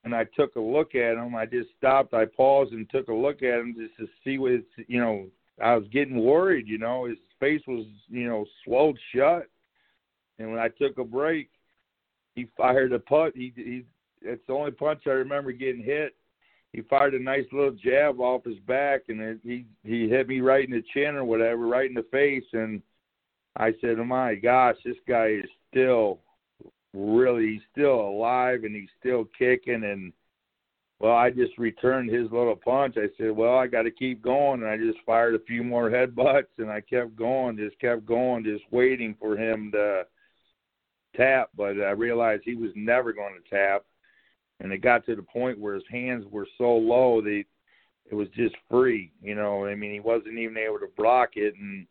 and 0.05 0.15
I 0.15 0.25
took 0.37 0.57
a 0.57 0.61
look 0.61 0.95
at 0.95 1.17
him. 1.17 1.35
I 1.35 1.47
just 1.47 1.69
stopped. 1.77 2.15
I 2.15 2.25
paused 2.25 2.73
and 2.73 2.89
took 2.91 3.09
a 3.09 3.15
look 3.15 3.43
at 3.43 3.61
him 3.61 3.75
just 3.79 3.97
to 3.99 4.07
see 4.25 4.39
what 4.39 4.53
it's, 4.53 4.89
you 4.89 5.01
know. 5.01 5.27
I 5.63 5.75
was 5.77 5.87
getting 5.93 6.25
worried. 6.25 6.69
You 6.69 6.79
know, 6.79 7.05
his 7.05 7.19
face 7.39 7.61
was, 7.67 7.85
you 8.09 8.27
know, 8.27 8.47
swelled 8.65 8.99
shut. 9.15 9.47
And 10.39 10.51
when 10.51 10.59
I 10.59 10.69
took 10.69 10.97
a 10.97 11.05
break, 11.05 11.51
he 12.41 12.49
fired 12.57 12.93
a 12.93 12.99
punt. 12.99 13.37
He 13.37 13.53
he. 13.55 13.85
It's 14.23 14.43
the 14.47 14.53
only 14.53 14.71
punch 14.71 15.03
I 15.07 15.11
remember 15.11 15.53
getting 15.53 15.83
hit. 15.83 16.15
He 16.73 16.83
fired 16.83 17.15
a 17.15 17.19
nice 17.19 17.47
little 17.53 17.73
jab 17.73 18.21
off 18.21 18.45
his 18.45 18.59
back, 18.67 19.03
and 19.09 19.21
it, 19.21 19.41
he 19.43 19.67
he 19.85 20.09
hit 20.09 20.29
me 20.29 20.41
right 20.41 20.65
in 20.65 20.71
the 20.71 20.83
chin 20.95 21.17
or 21.17 21.25
whatever, 21.25 21.67
right 21.67 21.89
in 21.89 21.95
the 21.95 22.07
face. 22.11 22.45
And 22.53 22.83
I 23.57 23.73
said, 23.81 23.99
"Oh 23.99 24.05
my 24.05 24.35
gosh, 24.35 24.77
this 24.85 24.97
guy 25.07 25.27
is 25.27 25.51
still 25.71 26.21
really 26.93 27.53
he's 27.53 27.61
still 27.71 28.01
alive 28.01 28.65
and 28.65 28.75
he's 28.75 28.89
still 28.99 29.25
kicking 29.39 29.85
and 29.85 30.13
well 30.99 31.15
i 31.15 31.31
just 31.31 31.57
returned 31.57 32.11
his 32.11 32.25
little 32.33 32.57
punch 32.57 32.97
i 32.99 33.07
said 33.17 33.31
well 33.31 33.57
i 33.57 33.67
got 33.69 33.83
to 33.83 33.93
keep 33.93 34.21
going 34.21 34.61
and 34.61 34.69
i 34.69 34.77
just 34.77 34.99
fired 35.07 35.37
a 35.37 35.45
few 35.45 35.63
more 35.63 35.89
headbutts 35.89 36.59
and 36.59 36.69
i 36.69 36.81
kept 36.81 37.15
going 37.15 37.57
just 37.57 37.79
kept 37.79 38.05
going 38.07 38.43
just 38.43 38.65
waiting 38.73 39.15
for 39.21 39.37
him 39.37 39.71
to 39.71 40.03
tap 41.17 41.51
but 41.57 41.81
i 41.81 41.91
realized 41.91 42.43
he 42.45 42.55
was 42.55 42.71
never 42.75 43.13
going 43.13 43.35
to 43.35 43.51
tap 43.51 43.85
and 44.61 44.73
it 44.73 44.79
got 44.79 45.05
to 45.07 45.17
the 45.17 45.23
point 45.23 45.59
where 45.59 45.75
his 45.75 45.85
hands 45.91 46.25
were 46.31 46.47
so 46.59 46.77
low 46.77 47.21
that 47.21 47.45
it 48.11 48.15
was 48.15 48.29
just 48.37 48.55
free 48.71 49.11
you 49.23 49.35
know 49.35 49.65
i 49.67 49.75
mean 49.75 49.93
he 49.93 50.01
wasn't 50.01 50.39
even 50.39 50.57
able 50.57 50.79
to 50.79 50.89
block 50.97 51.31
it 51.35 51.55
and 51.57 51.87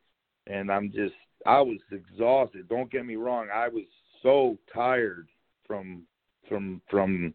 and 0.47 0.71
i'm 0.71 0.91
just 0.91 1.15
i 1.45 1.60
was 1.60 1.77
exhausted 1.91 2.67
don't 2.69 2.91
get 2.91 3.05
me 3.05 3.15
wrong 3.15 3.47
i 3.53 3.67
was 3.67 3.84
so 4.21 4.58
tired 4.73 5.27
from 5.65 6.03
from 6.47 6.82
from 6.89 7.34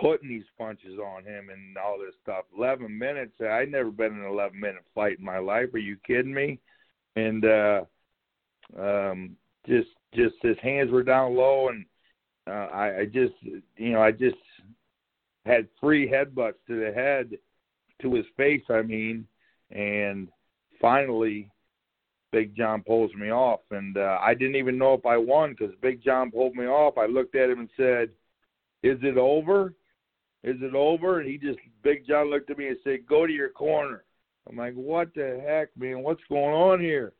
putting 0.00 0.28
these 0.28 0.44
punches 0.58 0.98
on 0.98 1.24
him 1.24 1.50
and 1.50 1.76
all 1.78 1.98
this 1.98 2.14
stuff. 2.22 2.44
Eleven 2.56 2.96
minutes. 2.96 3.32
I'd 3.40 3.70
never 3.70 3.90
been 3.90 4.12
in 4.12 4.20
an 4.20 4.26
eleven 4.26 4.58
minute 4.58 4.84
fight 4.94 5.18
in 5.18 5.24
my 5.24 5.38
life. 5.38 5.72
Are 5.74 5.78
you 5.78 5.96
kidding 6.06 6.34
me? 6.34 6.58
And 7.16 7.44
uh 7.44 7.84
um 8.78 9.36
just 9.66 9.88
just 10.14 10.36
his 10.42 10.56
hands 10.62 10.90
were 10.90 11.02
down 11.02 11.36
low 11.36 11.68
and 11.68 11.84
uh 12.46 12.68
I, 12.72 12.98
I 13.00 13.04
just 13.06 13.34
you 13.76 13.92
know, 13.92 14.02
I 14.02 14.10
just 14.10 14.36
had 15.46 15.68
three 15.78 16.08
headbutts 16.08 16.54
to 16.68 16.80
the 16.80 16.92
head 16.94 17.30
to 18.02 18.14
his 18.14 18.26
face, 18.36 18.62
I 18.70 18.82
mean, 18.82 19.26
and 19.70 20.28
finally 20.80 21.50
Big 22.34 22.56
John 22.56 22.82
pulls 22.82 23.14
me 23.14 23.30
off, 23.30 23.60
and 23.70 23.96
uh, 23.96 24.18
I 24.20 24.34
didn't 24.34 24.56
even 24.56 24.76
know 24.76 24.92
if 24.94 25.06
I 25.06 25.16
won 25.16 25.50
because 25.50 25.72
Big 25.80 26.02
John 26.02 26.32
pulled 26.32 26.56
me 26.56 26.66
off. 26.66 26.98
I 26.98 27.06
looked 27.06 27.36
at 27.36 27.48
him 27.48 27.60
and 27.60 27.68
said, 27.76 28.08
"Is 28.82 28.98
it 29.02 29.16
over? 29.16 29.72
Is 30.42 30.56
it 30.60 30.74
over?" 30.74 31.20
And 31.20 31.28
he 31.28 31.38
just 31.38 31.60
Big 31.84 32.04
John 32.08 32.30
looked 32.30 32.50
at 32.50 32.58
me 32.58 32.66
and 32.66 32.76
said, 32.82 33.06
"Go 33.06 33.24
to 33.24 33.32
your 33.32 33.50
corner." 33.50 34.02
I'm 34.48 34.56
like, 34.56 34.74
"What 34.74 35.14
the 35.14 35.40
heck, 35.46 35.68
man? 35.76 36.02
What's 36.02 36.24
going 36.28 36.54
on 36.54 36.80
here?" 36.80 37.12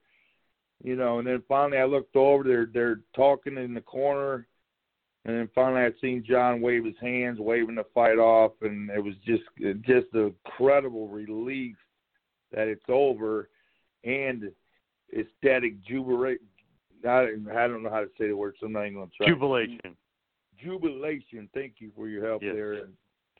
You 0.82 0.96
know. 0.96 1.18
And 1.18 1.26
then 1.26 1.42
finally, 1.48 1.78
I 1.78 1.84
looked 1.84 2.16
over. 2.16 2.44
They're 2.44 2.68
they're 2.72 3.00
talking 3.14 3.56
in 3.56 3.74
the 3.74 3.80
corner, 3.80 4.46
and 5.24 5.36
then 5.36 5.48
finally, 5.54 5.82
I 5.82 5.90
seen 6.00 6.24
John 6.26 6.60
wave 6.60 6.84
his 6.84 6.94
hands, 7.00 7.38
waving 7.38 7.76
the 7.76 7.84
fight 7.94 8.18
off, 8.18 8.52
and 8.62 8.90
it 8.90 9.02
was 9.02 9.14
just 9.24 9.42
just 9.82 10.06
a 10.14 10.32
incredible 10.46 11.08
relief 11.08 11.76
that 12.52 12.68
it's 12.68 12.84
over, 12.88 13.48
and 14.04 14.50
ecstatic 15.16 15.82
jubilation. 15.84 16.46
I, 17.06 17.34
I 17.52 17.68
don't 17.68 17.82
know 17.82 17.90
how 17.90 18.00
to 18.00 18.10
say 18.18 18.28
the 18.28 18.36
word, 18.36 18.54
so 18.58 18.66
I'm 18.66 18.72
not 18.72 18.86
even 18.86 18.94
going 18.94 19.10
to 19.10 19.16
try. 19.16 19.26
Jubilation. 19.26 19.96
Jubilation. 20.58 21.48
Thank 21.52 21.74
you 21.78 21.90
for 21.94 22.08
your 22.08 22.26
help 22.26 22.42
yes. 22.42 22.54
there. 22.54 22.72
And 22.74 22.94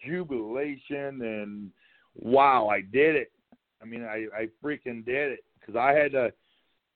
jubilation 0.07 1.23
and 1.23 1.70
wow, 2.14 2.68
I 2.68 2.81
did 2.81 3.16
it. 3.16 3.33
I 3.83 3.87
mean, 3.87 4.05
I 4.05 4.27
I 4.37 4.49
freaking 4.62 5.05
did 5.05 5.33
it 5.33 5.44
because 5.59 5.77
I 5.77 5.92
had 5.92 6.12
to, 6.12 6.33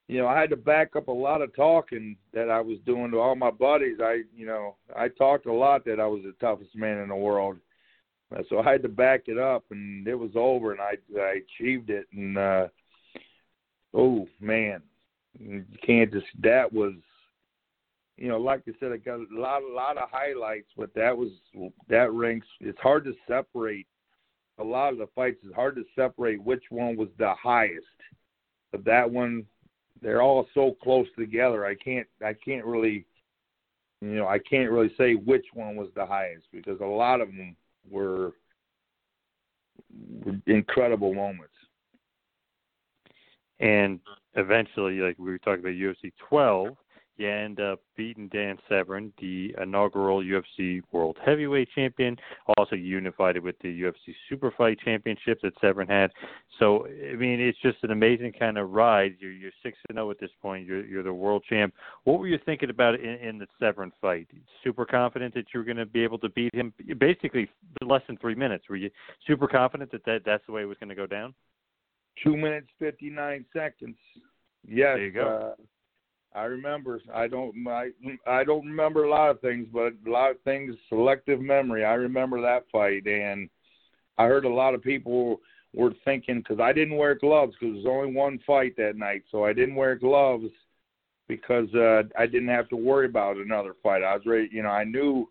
you 0.08 0.18
know, 0.18 0.26
I 0.26 0.40
had 0.40 0.50
to 0.50 0.56
back 0.56 0.96
up 0.96 1.08
a 1.08 1.12
lot 1.12 1.42
of 1.42 1.54
talking 1.54 2.16
that 2.32 2.50
I 2.50 2.60
was 2.60 2.78
doing 2.86 3.10
to 3.10 3.18
all 3.18 3.36
my 3.36 3.50
buddies. 3.50 3.98
I, 4.00 4.22
you 4.34 4.46
know, 4.46 4.76
I 4.96 5.08
talked 5.08 5.46
a 5.46 5.52
lot 5.52 5.84
that 5.84 6.00
I 6.00 6.06
was 6.06 6.22
the 6.24 6.34
toughest 6.40 6.74
man 6.74 6.98
in 6.98 7.08
the 7.08 7.14
world. 7.14 7.58
So 8.48 8.58
I 8.60 8.72
had 8.72 8.82
to 8.82 8.88
back 8.88 9.22
it 9.26 9.38
up, 9.38 9.64
and 9.70 10.06
it 10.06 10.14
was 10.14 10.32
over, 10.34 10.72
and 10.72 10.80
I 10.80 10.96
I 11.18 11.40
achieved 11.60 11.88
it, 11.88 12.06
and 12.12 12.36
uh 12.36 12.68
oh 13.94 14.28
man, 14.38 14.82
you 15.38 15.64
can't 15.82 16.12
just 16.12 16.26
that 16.42 16.70
was 16.70 16.92
you 18.18 18.28
know, 18.28 18.38
like 18.38 18.62
I 18.66 18.72
said, 18.80 18.92
I 18.92 18.96
got 18.96 19.20
a 19.20 19.26
lot, 19.30 19.62
a 19.62 19.72
lot 19.72 19.96
of 19.96 20.08
highlights, 20.10 20.68
but 20.76 20.92
that 20.94 21.16
was 21.16 21.30
that 21.88 22.12
ranks. 22.12 22.48
It's 22.60 22.80
hard 22.80 23.04
to 23.04 23.14
separate. 23.28 23.86
A 24.58 24.64
lot 24.64 24.92
of 24.92 24.98
the 24.98 25.08
fights 25.14 25.38
it's 25.44 25.54
hard 25.54 25.76
to 25.76 25.84
separate 25.94 26.42
which 26.42 26.64
one 26.70 26.96
was 26.96 27.08
the 27.16 27.32
highest. 27.40 27.86
But 28.72 28.84
that 28.84 29.08
one, 29.08 29.46
they're 30.02 30.22
all 30.22 30.46
so 30.54 30.76
close 30.82 31.06
together. 31.18 31.64
I 31.66 31.74
can't, 31.74 32.06
I 32.24 32.34
can't 32.34 32.64
really, 32.64 33.04
you 34.00 34.14
know, 34.16 34.26
I 34.26 34.38
can't 34.38 34.70
really 34.70 34.92
say 34.96 35.14
which 35.14 35.46
one 35.54 35.76
was 35.76 35.88
the 35.94 36.06
highest 36.06 36.46
because 36.52 36.80
a 36.80 36.84
lot 36.84 37.20
of 37.20 37.28
them 37.28 37.56
were, 37.90 38.32
were 40.24 40.36
incredible 40.46 41.14
moments 41.14 41.54
and 43.60 44.00
eventually, 44.34 45.00
like 45.00 45.18
we 45.18 45.30
were 45.30 45.38
talking 45.38 45.60
about 45.60 45.72
UFC 45.72 46.12
12, 46.28 46.76
you 47.18 47.28
end 47.28 47.60
up 47.60 47.80
beating 47.96 48.28
Dan 48.28 48.58
Severn, 48.68 49.12
the 49.20 49.54
inaugural 49.60 50.22
UFC 50.22 50.82
World 50.92 51.16
Heavyweight 51.24 51.68
Champion. 51.74 52.16
Also 52.56 52.76
unified 52.76 53.36
it 53.36 53.42
with 53.42 53.56
the 53.60 53.82
UFC 53.82 54.14
Super 54.28 54.52
Fight 54.56 54.78
Championship 54.84 55.40
that 55.42 55.52
Severn 55.60 55.88
had. 55.88 56.10
So 56.58 56.86
I 56.86 57.16
mean, 57.16 57.40
it's 57.40 57.58
just 57.60 57.78
an 57.82 57.90
amazing 57.90 58.32
kind 58.38 58.58
of 58.58 58.70
ride. 58.70 59.16
You're 59.18 59.32
you're 59.32 59.52
six 59.62 59.76
to 59.88 59.94
zero 59.94 60.10
at 60.10 60.20
this 60.20 60.30
point. 60.40 60.66
You're 60.66 60.84
you're 60.84 61.02
the 61.02 61.12
world 61.12 61.44
champ. 61.48 61.74
What 62.04 62.18
were 62.20 62.28
you 62.28 62.38
thinking 62.44 62.70
about 62.70 62.94
in, 63.00 63.16
in 63.16 63.38
the 63.38 63.46
Severn 63.58 63.92
fight? 64.00 64.28
Super 64.62 64.84
confident 64.84 65.34
that 65.34 65.46
you 65.52 65.60
were 65.60 65.64
going 65.64 65.76
to 65.76 65.86
be 65.86 66.04
able 66.04 66.18
to 66.18 66.28
beat 66.30 66.54
him, 66.54 66.72
basically 66.98 67.48
less 67.84 68.02
than 68.06 68.16
three 68.18 68.34
minutes. 68.34 68.64
Were 68.68 68.76
you 68.76 68.90
super 69.26 69.48
confident 69.48 69.90
that, 69.92 70.04
that 70.04 70.22
that's 70.24 70.44
the 70.46 70.52
way 70.52 70.62
it 70.62 70.66
was 70.66 70.78
going 70.78 70.90
to 70.90 70.94
go 70.94 71.06
down? 71.06 71.34
Two 72.22 72.36
minutes 72.36 72.68
fifty 72.78 73.10
nine 73.10 73.44
seconds. 73.52 73.96
Yes. 74.66 74.96
There 74.96 75.04
you 75.04 75.12
go. 75.12 75.54
Uh, 75.56 75.62
I 76.34 76.44
remember. 76.44 77.00
I 77.12 77.26
don't. 77.26 77.54
I 77.66 77.90
I 78.26 78.44
don't 78.44 78.66
remember 78.66 79.04
a 79.04 79.10
lot 79.10 79.30
of 79.30 79.40
things, 79.40 79.66
but 79.72 79.92
a 80.06 80.10
lot 80.10 80.30
of 80.30 80.40
things. 80.42 80.74
Selective 80.88 81.40
memory. 81.40 81.84
I 81.84 81.94
remember 81.94 82.40
that 82.40 82.64
fight, 82.70 83.06
and 83.06 83.48
I 84.18 84.26
heard 84.26 84.44
a 84.44 84.52
lot 84.52 84.74
of 84.74 84.82
people 84.82 85.40
were 85.74 85.92
thinking 86.04 86.38
because 86.38 86.60
I 86.60 86.72
didn't 86.72 86.96
wear 86.96 87.14
gloves 87.14 87.54
because 87.58 87.82
there 87.82 87.92
was 87.92 88.04
only 88.04 88.14
one 88.14 88.38
fight 88.46 88.76
that 88.76 88.96
night, 88.96 89.22
so 89.30 89.44
I 89.44 89.52
didn't 89.52 89.74
wear 89.74 89.94
gloves 89.94 90.46
because 91.28 91.72
uh 91.74 92.02
I 92.18 92.26
didn't 92.26 92.48
have 92.48 92.68
to 92.70 92.76
worry 92.76 93.06
about 93.06 93.36
another 93.36 93.74
fight. 93.82 94.02
I 94.02 94.14
was 94.14 94.26
ready. 94.26 94.48
You 94.52 94.62
know, 94.62 94.70
I 94.70 94.84
knew. 94.84 95.28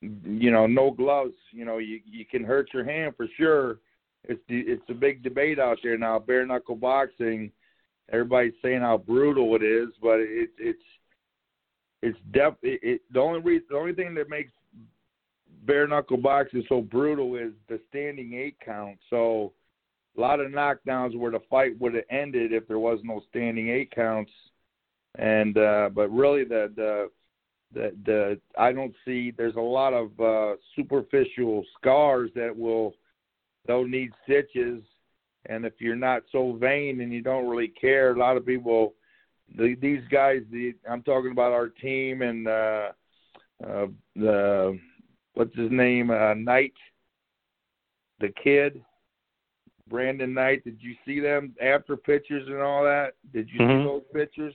You 0.00 0.52
know, 0.52 0.68
no 0.68 0.92
gloves. 0.92 1.34
You 1.50 1.64
know, 1.64 1.78
you 1.78 2.00
you 2.04 2.24
can 2.24 2.44
hurt 2.44 2.68
your 2.72 2.84
hand 2.84 3.14
for 3.16 3.26
sure 3.36 3.78
it's 4.24 4.40
the, 4.48 4.60
it's 4.60 4.82
a 4.88 4.94
big 4.94 5.22
debate 5.22 5.58
out 5.58 5.78
there 5.82 5.96
now. 5.96 6.18
Bare 6.18 6.46
knuckle 6.46 6.76
boxing, 6.76 7.50
everybody's 8.10 8.54
saying 8.62 8.80
how 8.80 8.98
brutal 8.98 9.54
it 9.56 9.62
is, 9.62 9.88
but 10.00 10.20
it, 10.20 10.50
it's 10.58 10.78
it's 12.02 12.18
def 12.32 12.54
it, 12.62 12.80
it 12.82 13.00
the 13.12 13.20
only 13.20 13.40
reason 13.40 13.66
the 13.70 13.76
only 13.76 13.94
thing 13.94 14.14
that 14.14 14.30
makes 14.30 14.52
bare 15.64 15.86
knuckle 15.86 16.16
boxing 16.16 16.64
so 16.68 16.80
brutal 16.80 17.34
is 17.36 17.52
the 17.68 17.80
standing 17.88 18.34
eight 18.34 18.56
count. 18.64 18.98
So 19.10 19.52
a 20.16 20.20
lot 20.20 20.40
of 20.40 20.50
knockdowns 20.50 21.16
where 21.16 21.30
the 21.30 21.40
fight 21.50 21.78
would 21.80 21.94
have 21.94 22.04
ended 22.10 22.52
if 22.52 22.66
there 22.66 22.78
was 22.78 23.00
no 23.02 23.20
standing 23.28 23.68
eight 23.68 23.90
counts. 23.90 24.32
And 25.16 25.56
uh 25.58 25.90
but 25.92 26.08
really 26.10 26.44
the 26.44 26.72
the 26.76 27.10
the 27.74 27.92
the 28.04 28.40
I 28.56 28.72
don't 28.72 28.94
see 29.04 29.32
there's 29.36 29.56
a 29.56 29.60
lot 29.60 29.92
of 29.92 30.18
uh 30.20 30.56
superficial 30.76 31.64
scars 31.76 32.30
that 32.34 32.56
will 32.56 32.94
they'll 33.66 33.86
need 33.86 34.10
stitches. 34.24 34.82
And 35.48 35.64
if 35.64 35.74
you're 35.78 35.96
not 35.96 36.22
so 36.30 36.52
vain 36.60 37.00
and 37.00 37.12
you 37.12 37.22
don't 37.22 37.48
really 37.48 37.68
care, 37.68 38.12
a 38.12 38.18
lot 38.18 38.36
of 38.36 38.46
people, 38.46 38.94
the, 39.56 39.76
these 39.80 40.02
guys, 40.10 40.42
the, 40.52 40.74
I'm 40.88 41.02
talking 41.02 41.32
about 41.32 41.52
our 41.52 41.68
team 41.68 42.22
and 42.22 42.46
uh, 42.46 42.88
uh, 43.66 43.86
the 44.14 44.78
what's 45.34 45.56
his 45.56 45.70
name, 45.70 46.10
uh, 46.10 46.34
Knight, 46.34 46.74
the 48.20 48.32
kid, 48.42 48.82
Brandon 49.88 50.34
Knight. 50.34 50.64
Did 50.64 50.78
you 50.80 50.94
see 51.06 51.20
them 51.20 51.54
after 51.62 51.96
pictures 51.96 52.46
and 52.46 52.60
all 52.60 52.84
that? 52.84 53.12
Did 53.32 53.48
you 53.50 53.60
mm-hmm. 53.60 53.80
see 53.80 53.84
those 53.84 54.02
pictures? 54.12 54.54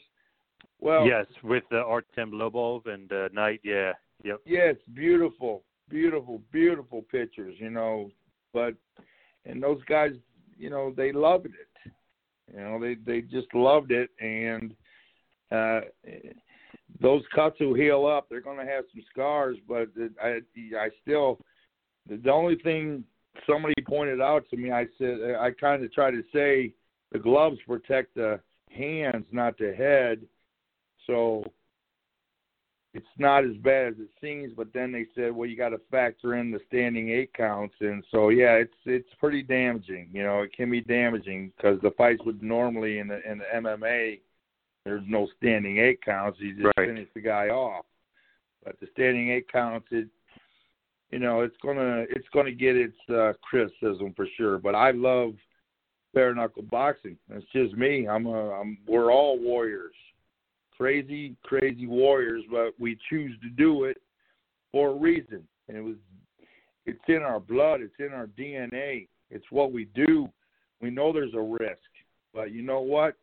Well, 0.80 1.08
yes, 1.08 1.26
with 1.44 1.64
uh, 1.72 1.78
Artem 1.78 2.32
Lobov 2.32 2.88
and 2.88 3.12
uh, 3.12 3.30
Knight. 3.32 3.62
Yeah, 3.64 3.94
yep. 4.24 4.42
Yes, 4.46 4.76
beautiful, 4.94 5.64
beautiful, 5.90 6.42
beautiful 6.52 7.04
pictures. 7.10 7.56
You 7.58 7.70
know, 7.70 8.12
but 8.54 8.76
and 9.46 9.64
those 9.64 9.82
guys, 9.88 10.12
you 10.58 10.70
know, 10.70 10.94
they 10.96 11.12
loved 11.12 11.48
it. 11.48 11.92
You 12.54 12.60
know, 12.60 12.80
they 12.80 12.96
they 12.96 13.22
just 13.22 13.54
loved 13.54 13.92
it, 13.92 14.10
and 14.20 14.74
uh 15.52 15.82
those 17.02 17.24
cuts 17.34 17.60
will 17.60 17.74
heal 17.74 18.06
up. 18.06 18.28
They're 18.30 18.42
going 18.42 18.60
to 18.60 18.72
have 18.72 18.86
some 18.94 19.04
scars, 19.12 19.58
but 19.68 19.90
I 20.22 20.40
I 20.78 20.90
still 21.02 21.40
the 22.08 22.32
only 22.32 22.56
thing 22.58 23.04
somebody 23.48 23.74
pointed 23.88 24.22
out 24.22 24.46
to 24.50 24.58
me, 24.58 24.72
I 24.72 24.86
said 24.98 25.18
I 25.40 25.52
kind 25.52 25.84
of 25.84 25.92
try 25.94 26.12
to 26.12 26.24
say 26.34 26.74
the 27.12 27.20
gloves 27.20 27.58
protect 27.68 28.16
the 28.16 28.40
hands, 28.70 29.26
not 29.32 29.58
the 29.58 29.74
head, 29.74 30.22
so 31.08 31.44
it's 32.94 33.06
not 33.18 33.44
as 33.44 33.56
bad 33.58 33.88
as 33.88 33.94
it 34.00 34.10
seems. 34.22 34.54
But 34.56 34.74
then 34.74 34.92
they 34.92 35.06
said, 35.16 35.32
well, 35.32 35.50
you 35.50 35.58
got 35.58 35.70
to 35.70 35.82
factor 35.90 36.36
in 36.36 36.52
the 36.52 36.60
standing 36.68 37.10
eight 37.10 37.34
counts, 37.34 37.76
and 37.80 38.04
so 38.12 38.30
yeah, 38.30 38.54
it's 38.54 38.74
it's 38.86 39.10
pretty 39.20 39.44
damaging. 39.44 40.10
You 40.12 40.24
know, 40.24 40.42
it 40.42 40.56
can 40.56 40.70
be 40.70 40.82
damaging 40.82 41.52
because 41.56 41.80
the 41.82 41.92
fights 41.92 42.22
would 42.26 42.44
normally 42.44 43.00
in 43.00 43.08
the 43.08 43.20
in 43.30 43.40
the 43.40 43.46
MMA 43.56 44.20
there's 44.86 45.04
no 45.08 45.28
standing 45.38 45.78
eight 45.78 46.04
counts. 46.04 46.40
You 46.40 46.54
just 46.54 46.66
right. 46.78 46.90
finish 46.90 47.08
the 47.14 47.22
guy 47.22 47.48
off. 47.50 47.86
But 48.64 48.80
the 48.80 48.88
standing 48.94 49.32
eight 49.32 49.52
counts, 49.52 49.88
it 49.92 50.08
you 51.12 51.20
know, 51.20 51.42
it's 51.42 51.56
gonna 51.64 52.06
it's 52.10 52.28
gonna 52.34 52.52
get 52.52 52.76
its 52.76 52.98
uh, 53.10 53.34
criticism 53.42 54.14
for 54.16 54.28
sure. 54.36 54.58
But 54.58 54.76
I 54.76 54.92
love 54.92 55.34
bare 56.14 56.34
knuckle 56.34 56.64
boxing. 56.64 57.18
That's 57.30 57.46
just 57.54 57.76
me. 57.76 58.08
I'm 58.08 58.26
a 58.26 58.52
I'm 58.52 58.78
we're 58.88 59.12
all 59.12 59.40
warriors. 59.40 59.96
Crazy, 60.78 61.36
crazy 61.44 61.88
warriors, 61.88 62.44
but 62.52 62.74
we 62.80 62.98
choose 63.10 63.38
to 63.42 63.50
do 63.50 63.86
it 63.86 63.98
for 64.72 64.90
a 64.90 64.96
reason. 64.96 65.48
And 65.68 65.78
it 65.78 65.82
was 65.82 65.96
it's 66.86 67.00
in 67.08 67.22
our 67.22 67.40
blood, 67.40 67.82
it's 67.82 67.94
in 68.00 68.12
our 68.14 68.28
DNA. 68.28 69.08
It's 69.30 69.46
what 69.50 69.72
we 69.72 69.86
do. 69.96 70.30
We 70.82 70.90
know 70.90 71.14
there's 71.14 71.34
a 71.34 71.42
risk. 71.42 71.80
But 72.34 72.52
you 72.52 72.62
know 72.62 72.82
what? 72.82 73.16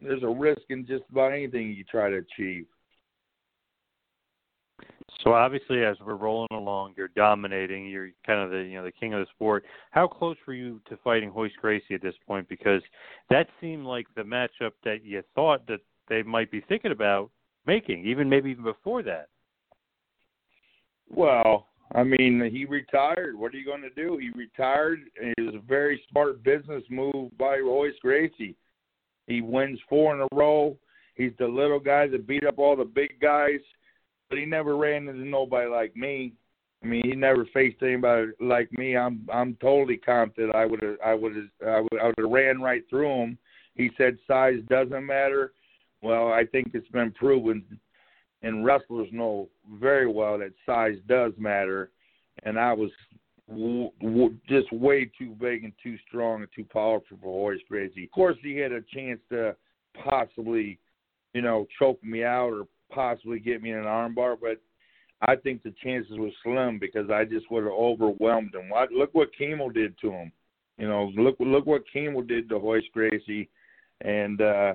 there's 0.00 0.22
a 0.22 0.28
risk 0.28 0.62
in 0.68 0.86
just 0.86 1.04
about 1.10 1.32
anything 1.32 1.72
you 1.72 1.84
try 1.84 2.10
to 2.10 2.16
achieve. 2.16 2.66
So 5.22 5.32
obviously, 5.32 5.84
as 5.84 5.96
we're 6.04 6.16
rolling 6.16 6.48
along, 6.50 6.94
you're 6.96 7.08
dominating. 7.08 7.86
You're 7.86 8.10
kind 8.26 8.40
of 8.40 8.50
the 8.50 8.58
you 8.58 8.76
know 8.76 8.84
the 8.84 8.92
king 8.92 9.14
of 9.14 9.20
the 9.20 9.26
sport. 9.34 9.64
How 9.90 10.06
close 10.06 10.36
were 10.46 10.52
you 10.52 10.80
to 10.88 10.98
fighting 11.02 11.32
Royce 11.32 11.52
Gracie 11.60 11.94
at 11.94 12.02
this 12.02 12.14
point? 12.26 12.46
Because 12.48 12.82
that 13.30 13.46
seemed 13.60 13.86
like 13.86 14.06
the 14.16 14.22
matchup 14.22 14.72
that 14.84 15.02
you 15.02 15.22
thought 15.34 15.66
that 15.68 15.80
they 16.08 16.22
might 16.22 16.50
be 16.50 16.60
thinking 16.68 16.92
about 16.92 17.30
making, 17.66 18.04
even 18.06 18.28
maybe 18.28 18.50
even 18.50 18.64
before 18.64 19.02
that. 19.02 19.28
Well, 21.08 21.68
I 21.94 22.02
mean, 22.02 22.48
he 22.52 22.64
retired. 22.64 23.38
What 23.38 23.54
are 23.54 23.58
you 23.58 23.64
going 23.64 23.82
to 23.82 23.90
do? 23.90 24.18
He 24.18 24.30
retired. 24.30 25.00
And 25.20 25.34
it 25.36 25.42
was 25.42 25.54
a 25.54 25.66
very 25.66 26.02
smart 26.10 26.42
business 26.42 26.82
move 26.90 27.36
by 27.38 27.58
Royce 27.58 27.94
Gracie. 28.00 28.56
He 29.26 29.40
wins 29.40 29.78
four 29.88 30.14
in 30.14 30.20
a 30.20 30.36
row. 30.36 30.76
He's 31.14 31.32
the 31.38 31.46
little 31.46 31.80
guy 31.80 32.08
that 32.08 32.26
beat 32.26 32.44
up 32.44 32.58
all 32.58 32.76
the 32.76 32.84
big 32.84 33.20
guys, 33.20 33.60
but 34.28 34.38
he 34.38 34.44
never 34.44 34.76
ran 34.76 35.08
into 35.08 35.24
nobody 35.24 35.68
like 35.68 35.94
me. 35.96 36.32
I 36.82 36.86
mean, 36.86 37.02
he 37.04 37.14
never 37.14 37.46
faced 37.46 37.82
anybody 37.82 38.32
like 38.40 38.70
me. 38.72 38.96
I'm 38.96 39.26
I'm 39.32 39.56
totally 39.60 39.96
confident 39.96 40.54
I 40.54 40.66
would 40.66 40.82
have 40.82 40.96
I 41.02 41.14
would 41.14 41.34
have 41.36 41.44
I 41.66 41.80
would 41.80 42.00
I 42.00 42.06
would 42.06 42.14
have 42.18 42.30
ran 42.30 42.60
right 42.60 42.82
through 42.90 43.08
him. 43.08 43.38
He 43.74 43.90
said 43.96 44.18
size 44.26 44.60
doesn't 44.68 45.06
matter. 45.06 45.52
Well, 46.04 46.28
I 46.28 46.44
think 46.44 46.72
it's 46.74 46.88
been 46.88 47.12
proven, 47.12 47.64
and 48.42 48.62
wrestlers 48.62 49.08
know 49.10 49.48
very 49.80 50.06
well 50.06 50.38
that 50.38 50.52
size 50.66 50.98
does 51.08 51.32
matter. 51.38 51.90
And 52.42 52.58
I 52.58 52.74
was 52.74 52.90
w- 53.48 53.90
w- 54.02 54.36
just 54.46 54.70
way 54.70 55.10
too 55.18 55.30
big 55.40 55.64
and 55.64 55.72
too 55.82 55.96
strong 56.06 56.42
and 56.42 56.48
too 56.54 56.66
powerful 56.70 57.16
for 57.22 57.50
Royce 57.50 57.62
Gracie. 57.70 58.04
Of 58.04 58.10
course, 58.10 58.36
he 58.42 58.54
had 58.58 58.72
a 58.72 58.82
chance 58.82 59.18
to 59.30 59.56
possibly, 60.04 60.78
you 61.32 61.40
know, 61.40 61.66
choke 61.78 62.04
me 62.04 62.22
out 62.22 62.52
or 62.52 62.66
possibly 62.90 63.38
get 63.38 63.62
me 63.62 63.70
in 63.70 63.78
an 63.78 63.84
armbar, 63.84 64.36
but 64.38 64.60
I 65.22 65.36
think 65.36 65.62
the 65.62 65.72
chances 65.82 66.18
were 66.18 66.28
slim 66.42 66.78
because 66.78 67.08
I 67.08 67.24
just 67.24 67.50
would 67.50 67.64
have 67.64 67.72
overwhelmed 67.72 68.54
him. 68.54 68.70
Look 68.94 69.14
what 69.14 69.34
Kimo 69.38 69.70
did 69.70 69.96
to 70.02 70.10
him. 70.10 70.32
You 70.76 70.86
know, 70.86 71.10
look 71.16 71.36
look 71.38 71.64
what 71.64 71.84
Kimo 71.90 72.20
did 72.20 72.50
to 72.50 72.58
Royce 72.58 72.84
Gracie, 72.92 73.48
and 74.02 74.42
uh, 74.42 74.74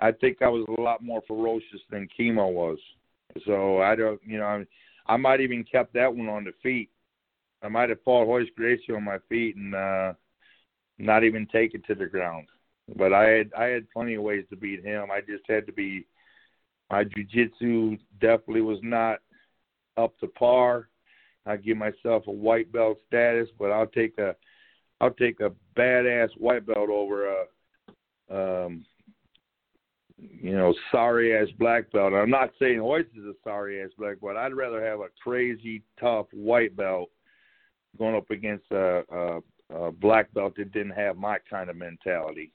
I 0.00 0.12
think 0.12 0.42
I 0.42 0.48
was 0.48 0.64
a 0.68 0.80
lot 0.80 1.02
more 1.02 1.22
ferocious 1.26 1.80
than 1.90 2.08
Kimo 2.16 2.48
was. 2.48 2.78
So 3.46 3.80
I 3.80 3.96
don't, 3.96 4.20
you 4.24 4.38
know, 4.38 4.44
I, 4.44 4.64
I 5.12 5.16
might 5.16 5.40
even 5.40 5.64
kept 5.64 5.94
that 5.94 6.14
one 6.14 6.28
on 6.28 6.44
the 6.44 6.52
feet 6.62 6.90
I 7.64 7.68
might 7.68 7.88
have 7.88 8.02
fought 8.02 8.28
Royce 8.28 8.48
Gracie 8.56 8.92
on 8.92 9.04
my 9.04 9.16
feet 9.28 9.56
and 9.56 9.74
uh, 9.74 10.12
not 10.98 11.24
even 11.24 11.46
take 11.46 11.74
it 11.74 11.84
to 11.86 11.94
the 11.94 12.06
ground. 12.06 12.46
But 12.96 13.14
I 13.14 13.24
had 13.30 13.52
I 13.58 13.64
had 13.64 13.90
plenty 13.90 14.14
of 14.14 14.22
ways 14.22 14.44
to 14.50 14.56
beat 14.56 14.84
him. 14.84 15.10
I 15.10 15.20
just 15.20 15.44
had 15.48 15.66
to 15.66 15.72
be 15.72 16.06
my 16.90 17.04
jujitsu 17.04 17.98
definitely 18.20 18.60
was 18.60 18.80
not 18.82 19.20
up 19.96 20.18
to 20.20 20.26
par. 20.26 20.90
I 21.46 21.56
give 21.56 21.78
myself 21.78 22.26
a 22.26 22.32
white 22.32 22.70
belt 22.70 22.98
status, 23.06 23.48
but 23.58 23.70
I'll 23.70 23.86
take 23.86 24.18
a 24.18 24.36
I'll 25.00 25.12
take 25.12 25.40
a 25.40 25.52
badass 25.74 26.28
white 26.36 26.66
belt 26.66 26.90
over 26.90 27.30
a 27.30 27.44
um 28.30 28.84
you 30.18 30.56
know, 30.56 30.74
sorry 30.92 31.36
ass 31.36 31.48
black 31.58 31.90
belt. 31.92 32.12
I'm 32.12 32.30
not 32.30 32.50
saying 32.58 32.78
Royce 32.78 33.06
is 33.16 33.24
a 33.24 33.34
sorry 33.42 33.82
ass 33.82 33.90
black 33.98 34.20
belt. 34.20 34.36
I'd 34.36 34.54
rather 34.54 34.84
have 34.84 35.00
a 35.00 35.08
crazy 35.22 35.82
tough 35.98 36.26
white 36.32 36.76
belt 36.76 37.10
going 37.98 38.16
up 38.16 38.30
against 38.30 38.64
a, 38.70 39.02
a, 39.12 39.76
a 39.76 39.92
black 39.92 40.32
belt 40.32 40.54
that 40.56 40.72
didn't 40.72 40.92
have 40.92 41.16
my 41.16 41.38
kind 41.50 41.70
of 41.70 41.76
mentality. 41.76 42.52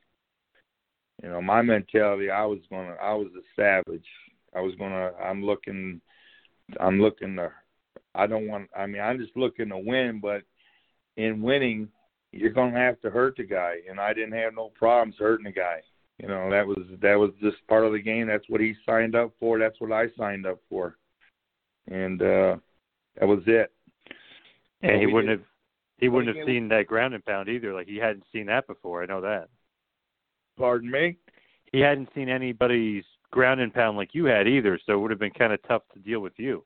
You 1.22 1.30
know, 1.30 1.42
my 1.42 1.62
mentality, 1.62 2.30
I 2.30 2.46
was 2.46 2.60
gonna, 2.70 2.96
I 3.02 3.14
was 3.14 3.28
a 3.38 3.42
savage. 3.56 4.08
I 4.56 4.62
was 4.62 4.74
gonna, 4.76 5.12
I'm 5.22 5.44
looking, 5.44 6.02
I'm 6.80 7.02
looking 7.02 7.36
to, 7.36 7.52
I 8.16 8.26
don't 8.26 8.48
want, 8.48 8.70
I 8.76 8.86
mean, 8.86 9.02
I'm 9.02 9.20
just 9.20 9.36
looking 9.36 9.70
to 9.70 9.78
win, 9.78 10.20
but 10.22 10.44
in 11.18 11.42
winning, 11.42 11.90
you're 12.32 12.52
gonna 12.52 12.78
have 12.80 13.02
to 13.02 13.10
hurt 13.10 13.36
the 13.36 13.44
guy, 13.44 13.76
and 13.90 14.00
I 14.00 14.14
didn't 14.14 14.34
have 14.34 14.56
no 14.56 14.72
problems 14.76 15.16
hurting 15.20 15.46
the 15.46 15.52
guy. 15.52 15.82
You 16.20 16.28
know, 16.28 16.50
that 16.50 16.68
was 16.68 16.80
that 17.02 17.16
was 17.16 17.32
just 17.42 17.66
part 17.68 17.86
of 17.86 17.94
the 17.94 18.02
game. 18.02 18.28
That's 18.28 18.48
what 18.50 18.62
he 18.62 18.76
signed 18.86 19.16
up 19.16 19.32
for. 19.40 19.58
That's 19.58 19.80
what 19.80 19.92
I 19.92 20.08
signed 20.18 20.46
up 20.46 20.60
for, 20.70 20.98
and 21.90 22.22
uh 22.22 22.58
that 23.20 23.28
was 23.28 23.40
it. 23.48 23.72
And 24.82 25.00
he 25.00 25.08
wouldn't 25.08 25.32
have 25.32 25.48
he 25.98 26.10
wouldn't 26.10 26.36
have 26.36 26.46
seen 26.46 26.68
that 26.70 26.88
ground 26.88 27.14
and 27.14 27.26
pound 27.26 27.50
either. 27.50 27.74
Like 27.74 27.88
he 27.88 27.98
hadn't 27.98 28.26
seen 28.34 28.48
that 28.48 28.68
before. 28.68 29.02
I 29.02 29.06
know 29.06 29.22
that. 29.22 29.50
Pardon 30.58 30.92
me. 30.92 31.18
He 31.72 31.80
hadn't 31.80 32.10
seen 32.14 32.30
anybody's 32.30 33.04
ground 33.32 33.62
and 33.62 33.74
pound 33.74 33.98
like 33.98 34.10
you 34.14 34.26
had 34.26 34.48
either, 34.48 34.80
so 34.86 34.94
it 34.94 34.98
would 34.98 35.12
have 35.12 35.20
been 35.20 35.32
kind 35.32 35.54
of 35.54 35.62
tough 35.68 35.84
to 35.94 36.00
deal 36.00 36.20
with 36.20 36.34
you. 36.38 36.66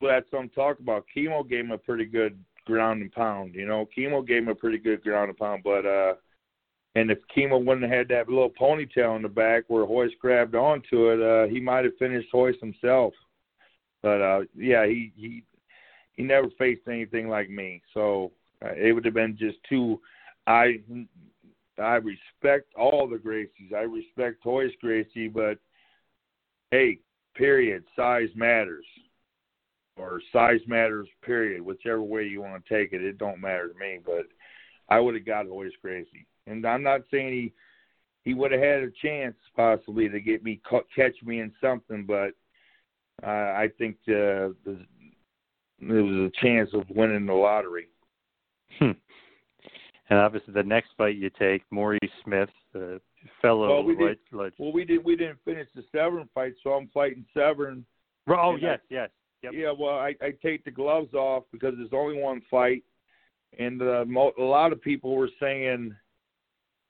Well, 0.00 0.12
that's 0.12 0.30
what 0.30 0.40
I'm 0.40 0.48
talking 0.50 0.84
about. 0.84 1.06
Kimo 1.12 1.42
gave 1.42 1.64
him 1.64 1.72
a 1.72 1.78
pretty 1.78 2.04
good 2.04 2.38
ground 2.66 3.02
and 3.02 3.12
pound. 3.12 3.54
You 3.54 3.66
know, 3.66 3.86
Kimo 3.94 4.22
gave 4.22 4.42
him 4.42 4.48
a 4.48 4.54
pretty 4.54 4.78
good 4.78 5.02
ground 5.02 5.30
and 5.30 5.38
pound, 5.38 5.62
but 5.62 5.84
uh, 5.86 6.14
and 6.94 7.10
if 7.10 7.18
Kimo 7.34 7.58
wouldn't 7.58 7.82
have 7.82 7.98
had 7.98 8.08
that 8.08 8.28
little 8.28 8.50
ponytail 8.50 9.16
in 9.16 9.22
the 9.22 9.28
back 9.28 9.64
where 9.68 9.84
Royce 9.84 10.12
grabbed 10.20 10.54
onto 10.54 11.10
it, 11.10 11.20
uh, 11.20 11.50
he 11.52 11.60
might 11.60 11.84
have 11.84 11.96
finished 11.98 12.28
Royce 12.32 12.58
himself. 12.60 13.12
But 14.02 14.20
uh, 14.20 14.40
yeah, 14.56 14.86
he 14.86 15.12
he 15.16 15.44
he 16.12 16.22
never 16.22 16.48
faced 16.58 16.82
anything 16.88 17.28
like 17.28 17.50
me. 17.50 17.82
So 17.92 18.32
uh, 18.64 18.74
it 18.76 18.92
would 18.92 19.04
have 19.04 19.14
been 19.14 19.36
just 19.36 19.58
too. 19.68 20.00
I 20.46 20.80
I 21.78 21.96
respect 21.96 22.72
all 22.76 23.08
the 23.08 23.16
Gracies. 23.16 23.74
I 23.74 23.82
respect 23.82 24.44
Royce 24.44 24.72
Gracie, 24.80 25.28
but 25.28 25.58
hey, 26.70 26.98
period. 27.34 27.84
Size 27.96 28.28
matters, 28.36 28.84
or 29.96 30.20
size 30.32 30.60
matters. 30.68 31.08
Period. 31.22 31.60
Whichever 31.60 32.02
way 32.02 32.24
you 32.24 32.40
want 32.40 32.64
to 32.64 32.74
take 32.74 32.92
it, 32.92 33.02
it 33.02 33.18
don't 33.18 33.40
matter 33.40 33.68
to 33.68 33.78
me. 33.78 33.98
But 34.04 34.26
I 34.88 35.00
would 35.00 35.14
have 35.14 35.26
got 35.26 35.48
Royce 35.48 35.72
Gracie, 35.82 36.26
and 36.46 36.66
I'm 36.66 36.82
not 36.82 37.02
saying 37.10 37.32
he 37.32 37.52
he 38.24 38.34
would 38.34 38.52
have 38.52 38.60
had 38.60 38.82
a 38.82 38.90
chance 39.02 39.36
possibly 39.54 40.08
to 40.08 40.20
get 40.20 40.42
me 40.42 40.60
catch 40.94 41.14
me 41.22 41.40
in 41.40 41.52
something, 41.60 42.04
but 42.06 42.32
uh, 43.22 43.52
I 43.52 43.68
think 43.78 43.96
uh, 44.08 44.52
the 44.64 44.84
there 45.80 46.02
was 46.02 46.30
a 46.30 46.40
chance 46.40 46.70
of 46.72 46.84
winning 46.90 47.26
the 47.26 47.34
lottery. 47.34 47.88
Hmm. 48.78 48.92
And 50.10 50.18
obviously, 50.18 50.52
the 50.52 50.62
next 50.62 50.90
fight 50.96 51.16
you 51.16 51.30
take, 51.38 51.62
Maurice 51.70 52.00
Smith, 52.24 52.50
the 52.72 53.00
fellow. 53.40 53.68
Well, 53.68 53.84
we 53.84 53.96
did. 53.96 54.18
Well, 54.32 54.72
we 54.72 54.84
did. 54.84 55.04
We 55.04 55.16
didn't 55.16 55.38
finish 55.44 55.68
the 55.74 55.84
Severn 55.92 56.28
fight, 56.34 56.54
so 56.62 56.70
I'm 56.70 56.88
fighting 56.92 57.24
Severn. 57.34 57.84
Oh 58.28 58.56
yes, 58.60 58.80
I, 58.82 58.94
yes. 58.94 59.10
Yep. 59.42 59.52
Yeah. 59.54 59.72
Well, 59.78 59.96
I, 59.96 60.14
I 60.22 60.32
take 60.42 60.64
the 60.64 60.70
gloves 60.70 61.14
off 61.14 61.44
because 61.52 61.74
there's 61.76 61.92
only 61.92 62.20
one 62.20 62.42
fight, 62.50 62.82
and 63.58 63.82
uh, 63.82 64.04
a 64.04 64.42
lot 64.42 64.72
of 64.72 64.82
people 64.82 65.14
were 65.16 65.30
saying, 65.40 65.94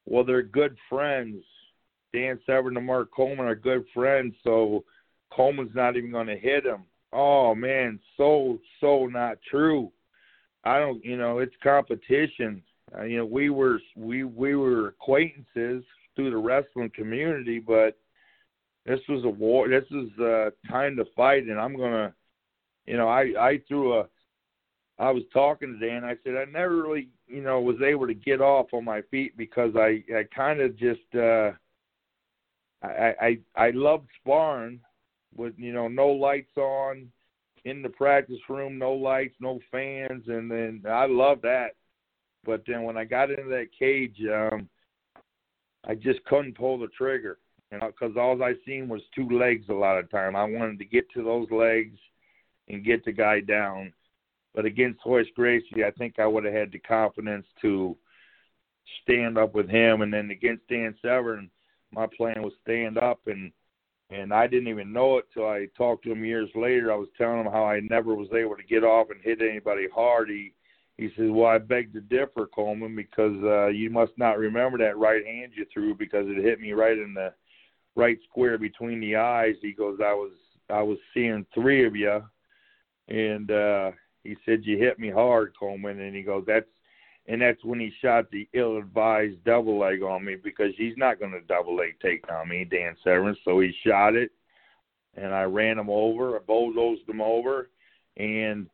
well, 0.06 0.24
they're 0.24 0.42
good 0.42 0.76
friends, 0.88 1.42
Dan 2.12 2.38
Severn 2.46 2.76
and 2.76 2.86
Mark 2.86 3.10
Coleman 3.12 3.46
are 3.46 3.54
good 3.54 3.84
friends, 3.92 4.34
so 4.44 4.84
Coleman's 5.32 5.74
not 5.74 5.96
even 5.96 6.12
going 6.12 6.26
to 6.28 6.36
hit 6.36 6.64
him. 6.64 6.84
Oh 7.12 7.54
man, 7.54 8.00
so 8.16 8.58
so 8.80 9.06
not 9.06 9.38
true. 9.48 9.90
I 10.64 10.78
don't, 10.78 11.04
you 11.04 11.16
know, 11.16 11.38
it's 11.38 11.54
competition. 11.62 12.62
Uh, 12.96 13.02
you 13.02 13.18
know, 13.18 13.24
we 13.26 13.50
were 13.50 13.80
we 13.96 14.24
we 14.24 14.56
were 14.56 14.88
acquaintances 14.88 15.84
through 16.14 16.30
the 16.30 16.36
wrestling 16.36 16.90
community, 16.94 17.58
but 17.58 17.96
this 18.86 19.00
was 19.08 19.24
a 19.24 19.28
war. 19.28 19.68
This 19.68 19.84
is 19.90 20.18
uh, 20.20 20.50
time 20.70 20.96
to 20.96 21.04
fight, 21.16 21.44
and 21.44 21.58
I'm 21.58 21.76
gonna, 21.76 22.14
you 22.86 22.96
know, 22.96 23.08
I 23.08 23.32
I 23.38 23.60
threw 23.68 23.94
a. 23.98 24.06
I 24.98 25.10
was 25.10 25.24
talking 25.32 25.78
to 25.78 25.86
Dan. 25.86 26.04
I 26.04 26.16
said 26.22 26.36
I 26.36 26.44
never 26.44 26.82
really, 26.82 27.08
you 27.26 27.42
know, 27.42 27.60
was 27.60 27.82
able 27.84 28.06
to 28.06 28.14
get 28.14 28.40
off 28.40 28.66
on 28.72 28.84
my 28.84 29.02
feet 29.10 29.36
because 29.36 29.72
I 29.76 30.04
I 30.14 30.24
kind 30.34 30.60
of 30.60 30.76
just 30.76 31.00
uh, 31.14 31.50
I 32.82 33.14
I 33.20 33.38
I 33.56 33.70
loved 33.70 34.08
sparring 34.20 34.80
with 35.36 35.54
you 35.56 35.72
know 35.72 35.88
no 35.88 36.08
lights 36.08 36.56
on 36.56 37.10
in 37.64 37.82
the 37.82 37.88
practice 37.88 38.38
room, 38.48 38.78
no 38.78 38.92
lights, 38.92 39.34
no 39.40 39.58
fans, 39.72 40.24
and 40.28 40.50
then 40.50 40.82
I 40.88 41.06
loved 41.06 41.42
that. 41.42 41.70
But 42.44 42.62
then 42.66 42.82
when 42.82 42.96
I 42.96 43.04
got 43.04 43.30
into 43.30 43.48
that 43.48 43.68
cage, 43.76 44.20
um, 44.32 44.68
I 45.86 45.94
just 45.94 46.22
couldn't 46.24 46.56
pull 46.56 46.78
the 46.78 46.88
trigger, 46.88 47.38
you 47.72 47.78
know, 47.78 47.86
because 47.86 48.16
all 48.16 48.42
I 48.42 48.54
seen 48.66 48.88
was 48.88 49.00
two 49.14 49.28
legs 49.30 49.66
a 49.70 49.74
lot 49.74 49.98
of 49.98 50.10
time. 50.10 50.36
I 50.36 50.44
wanted 50.44 50.78
to 50.78 50.84
get 50.84 51.10
to 51.12 51.24
those 51.24 51.50
legs 51.50 51.98
and 52.68 52.84
get 52.84 53.04
the 53.04 53.12
guy 53.12 53.40
down. 53.40 53.92
But 54.54 54.64
against 54.64 55.00
Royce 55.04 55.26
Gracie, 55.34 55.84
I 55.84 55.90
think 55.92 56.18
I 56.18 56.26
would 56.26 56.44
have 56.44 56.54
had 56.54 56.72
the 56.72 56.78
confidence 56.78 57.46
to 57.62 57.96
stand 59.02 59.36
up 59.38 59.54
with 59.54 59.68
him. 59.68 60.02
And 60.02 60.12
then 60.12 60.30
against 60.30 60.68
Dan 60.68 60.94
Severn, 61.02 61.50
my 61.92 62.06
plan 62.06 62.42
was 62.42 62.52
stand 62.62 62.98
up 62.98 63.20
and 63.26 63.52
and 64.10 64.32
I 64.32 64.46
didn't 64.46 64.68
even 64.68 64.92
know 64.92 65.16
it 65.16 65.24
till 65.32 65.46
I 65.46 65.66
talked 65.76 66.04
to 66.04 66.12
him 66.12 66.24
years 66.24 66.50
later. 66.54 66.92
I 66.92 66.96
was 66.96 67.08
telling 67.16 67.40
him 67.40 67.50
how 67.50 67.64
I 67.64 67.80
never 67.80 68.14
was 68.14 68.28
able 68.32 68.54
to 68.54 68.62
get 68.62 68.84
off 68.84 69.08
and 69.10 69.20
hit 69.22 69.40
anybody 69.40 69.88
hard. 69.92 70.28
He 70.28 70.52
he 70.96 71.08
says, 71.16 71.30
"Well, 71.30 71.46
I 71.46 71.58
beg 71.58 71.92
to 71.94 72.00
differ, 72.00 72.46
Coleman, 72.46 72.94
because 72.94 73.42
uh, 73.42 73.68
you 73.68 73.90
must 73.90 74.12
not 74.16 74.38
remember 74.38 74.78
that 74.78 74.98
right 74.98 75.24
hand 75.26 75.52
you 75.56 75.66
threw 75.72 75.94
because 75.94 76.26
it 76.28 76.44
hit 76.44 76.60
me 76.60 76.72
right 76.72 76.98
in 76.98 77.14
the 77.14 77.32
right 77.96 78.18
square 78.28 78.58
between 78.58 79.00
the 79.00 79.16
eyes." 79.16 79.56
He 79.62 79.72
goes, 79.72 79.98
"I 80.00 80.12
was 80.12 80.32
I 80.70 80.82
was 80.82 80.98
seeing 81.12 81.46
three 81.54 81.84
of 81.86 81.96
you," 81.96 82.22
and 83.08 83.50
uh, 83.50 83.90
he 84.24 84.36
said, 84.44 84.64
"You 84.64 84.78
hit 84.78 84.98
me 84.98 85.10
hard, 85.10 85.52
Coleman," 85.58 86.00
and 86.00 86.16
he 86.16 86.22
goes, 86.22 86.44
"That's." 86.46 86.66
And 87.26 87.40
that's 87.40 87.64
when 87.64 87.80
he 87.80 87.90
shot 88.02 88.30
the 88.30 88.46
ill-advised 88.52 89.42
double 89.44 89.78
leg 89.78 90.02
on 90.02 90.26
me 90.26 90.36
because 90.36 90.72
he's 90.76 90.92
not 90.98 91.18
going 91.18 91.32
to 91.32 91.40
double 91.40 91.74
leg 91.74 91.96
take 92.02 92.30
on 92.30 92.50
me, 92.50 92.66
Dan 92.66 92.94
Severn. 93.02 93.34
So 93.46 93.60
he 93.60 93.72
shot 93.82 94.14
it, 94.14 94.30
and 95.16 95.32
I 95.34 95.44
ran 95.44 95.78
him 95.78 95.88
over. 95.88 96.36
I 96.36 96.40
bulldozed 96.40 97.08
him 97.08 97.22
over, 97.22 97.70
and 98.18 98.68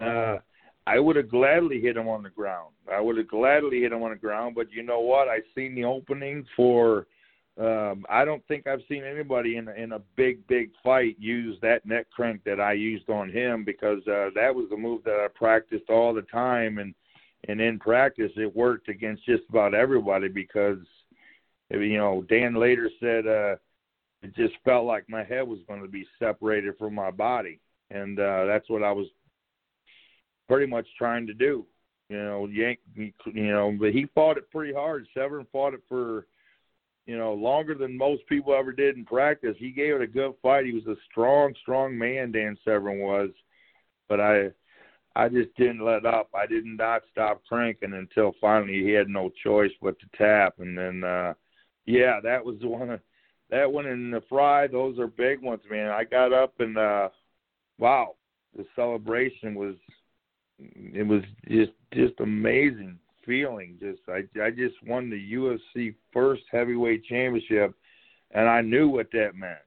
uh, 0.00 0.38
I 0.86 0.98
would 0.98 1.16
have 1.16 1.30
gladly 1.30 1.78
hit 1.78 1.98
him 1.98 2.08
on 2.08 2.22
the 2.22 2.30
ground. 2.30 2.72
I 2.90 2.98
would 2.98 3.18
have 3.18 3.28
gladly 3.28 3.82
hit 3.82 3.92
him 3.92 4.02
on 4.02 4.10
the 4.10 4.16
ground, 4.16 4.54
but 4.54 4.72
you 4.72 4.82
know 4.82 5.00
what? 5.00 5.28
I 5.28 5.40
seen 5.54 5.74
the 5.74 5.84
opening 5.84 6.46
for. 6.56 7.06
Um, 7.58 8.04
I 8.10 8.26
don't 8.26 8.46
think 8.48 8.66
I've 8.66 8.82
seen 8.88 9.02
anybody 9.02 9.56
in 9.56 9.68
in 9.70 9.92
a 9.92 10.00
big 10.14 10.46
big 10.46 10.70
fight 10.84 11.16
use 11.18 11.56
that 11.62 11.86
neck 11.86 12.06
crank 12.10 12.42
that 12.44 12.60
I 12.60 12.72
used 12.74 13.08
on 13.08 13.30
him 13.30 13.64
because 13.64 14.06
uh, 14.06 14.28
that 14.34 14.54
was 14.54 14.66
the 14.68 14.76
move 14.76 15.04
that 15.04 15.18
I 15.24 15.28
practiced 15.34 15.88
all 15.88 16.12
the 16.12 16.22
time 16.22 16.78
and 16.78 16.94
and 17.48 17.60
in 17.60 17.78
practice 17.78 18.32
it 18.36 18.54
worked 18.54 18.88
against 18.88 19.24
just 19.24 19.44
about 19.48 19.72
everybody 19.72 20.28
because 20.28 20.78
you 21.70 21.96
know 21.96 22.26
Dan 22.28 22.56
later 22.56 22.90
said 23.00 23.26
uh, 23.26 23.56
it 24.22 24.36
just 24.36 24.54
felt 24.64 24.84
like 24.84 25.08
my 25.08 25.24
head 25.24 25.48
was 25.48 25.60
going 25.66 25.80
to 25.80 25.88
be 25.88 26.06
separated 26.18 26.76
from 26.78 26.94
my 26.94 27.10
body 27.10 27.58
and 27.90 28.18
uh, 28.18 28.44
that's 28.46 28.68
what 28.68 28.82
I 28.82 28.92
was 28.92 29.06
pretty 30.48 30.66
much 30.66 30.86
trying 30.98 31.26
to 31.26 31.34
do. 31.34 31.66
You 32.08 32.22
know, 32.22 32.46
yank, 32.46 32.78
you 32.94 33.12
know, 33.34 33.76
but 33.78 33.92
he 33.92 34.06
fought 34.14 34.38
it 34.38 34.50
pretty 34.50 34.72
hard. 34.72 35.06
Severn 35.12 35.46
fought 35.50 35.74
it 35.74 35.80
for, 35.88 36.26
you 37.06 37.16
know, 37.16 37.32
longer 37.32 37.74
than 37.74 37.96
most 37.96 38.26
people 38.26 38.54
ever 38.54 38.72
did 38.72 38.96
in 38.96 39.04
practice. 39.04 39.54
He 39.58 39.70
gave 39.70 39.94
it 39.94 40.02
a 40.02 40.06
good 40.06 40.34
fight. 40.42 40.66
He 40.66 40.72
was 40.72 40.86
a 40.86 41.00
strong, 41.10 41.54
strong 41.62 41.96
man. 41.96 42.32
Dan 42.32 42.58
Severn 42.64 42.98
was, 42.98 43.30
but 44.08 44.20
I, 44.20 44.50
I 45.14 45.28
just 45.28 45.54
didn't 45.56 45.84
let 45.84 46.04
up. 46.04 46.28
I 46.34 46.46
did 46.46 46.64
not 46.64 47.02
stop 47.12 47.42
cranking 47.48 47.94
until 47.94 48.34
finally 48.40 48.82
he 48.82 48.90
had 48.90 49.08
no 49.08 49.30
choice 49.42 49.70
but 49.80 49.96
to 50.00 50.06
tap. 50.18 50.54
And 50.58 50.76
then, 50.76 51.04
uh, 51.04 51.34
yeah, 51.86 52.18
that 52.22 52.44
was 52.44 52.56
the 52.60 52.68
one. 52.68 53.00
That 53.48 53.72
one 53.72 53.86
in 53.86 54.10
the 54.10 54.22
Frye. 54.28 54.66
Those 54.66 54.98
are 54.98 55.06
big 55.06 55.40
ones, 55.40 55.62
man. 55.70 55.90
I 55.90 56.02
got 56.02 56.32
up 56.32 56.54
and, 56.58 56.76
uh, 56.76 57.10
wow, 57.78 58.16
the 58.56 58.64
celebration 58.74 59.54
was 59.54 59.76
it 60.58 61.06
was 61.06 61.22
just 61.48 61.72
just 61.92 62.18
amazing 62.20 62.98
feeling. 63.26 63.76
Just 63.80 64.00
I 64.08 64.22
I 64.40 64.50
just 64.50 64.76
won 64.86 65.10
the 65.10 65.34
UFC 65.34 65.94
first 66.12 66.42
heavyweight 66.50 67.04
championship, 67.04 67.74
and 68.30 68.48
I 68.48 68.62
knew 68.62 68.88
what 68.88 69.08
that 69.12 69.34
meant. 69.34 69.58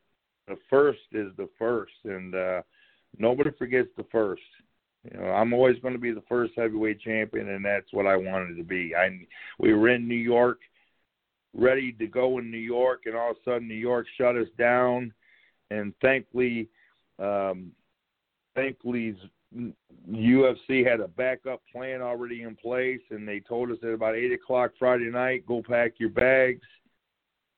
The 0.47 0.57
first 0.70 0.99
is 1.12 1.32
the 1.38 1.49
first, 1.60 1.93
and 2.05 2.34
uh, 2.34 2.62
nobody 3.18 3.51
forgets 3.57 3.89
the 3.97 4.05
first. 4.12 4.41
You 5.03 5.20
know, 5.20 5.28
I'm 5.28 5.53
always 5.53 5.80
going 5.80 5.93
to 5.93 5.99
be 5.99 6.12
the 6.12 6.24
first 6.28 6.53
heavyweight 6.57 7.01
champion, 7.01 7.49
and 7.49 7.64
that's 7.64 7.91
what 7.91 8.07
I 8.07 8.18
wanted 8.18 8.57
to 8.57 8.64
be. 8.64 8.93
I 8.95 9.20
we 9.60 9.74
were 9.74 9.89
in 9.89 10.07
New 10.07 10.16
York, 10.16 10.60
ready 11.53 11.91
to 11.93 12.07
go 12.07 12.39
in 12.39 12.49
New 12.49 12.57
York, 12.57 13.01
and 13.05 13.16
all 13.16 13.32
of 13.32 13.38
a 13.38 13.49
sudden 13.49 13.68
New 13.68 13.76
York 13.76 14.07
shut 14.18 14.36
us 14.36 14.47
down, 14.57 15.14
and 15.70 15.93
thankfully, 16.01 16.68
um, 17.20 17.72
thankfully 18.55 19.16
UFC 19.56 20.86
had 20.86 21.00
a 21.00 21.08
backup 21.08 21.62
plan 21.72 22.02
already 22.02 22.43
in 22.43 22.56
place, 22.56 23.02
and 23.10 23.28
they 23.28 23.39
told 23.39 23.72
us 23.72 23.78
at 23.84 23.89
about 23.89 24.16
eight 24.16 24.32
o'clock 24.32 24.72
Friday 24.78 25.10
night, 25.10 25.45
go 25.47 25.62
pack 25.68 25.93
your 25.97 26.10
bags, 26.10 26.62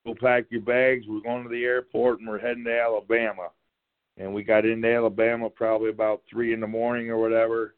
go 0.05 0.15
pack 0.19 0.45
your 0.49 0.61
bags. 0.61 1.05
We're 1.07 1.21
going 1.21 1.43
to 1.43 1.49
the 1.49 1.63
airport, 1.63 2.19
and 2.19 2.29
we're 2.29 2.39
heading 2.39 2.63
to 2.65 2.79
Alabama. 2.79 3.49
And 4.17 4.33
we 4.33 4.43
got 4.43 4.65
into 4.65 4.93
Alabama 4.93 5.49
probably 5.49 5.89
about 5.89 6.21
three 6.29 6.53
in 6.53 6.59
the 6.59 6.67
morning 6.67 7.09
or 7.09 7.17
whatever, 7.17 7.75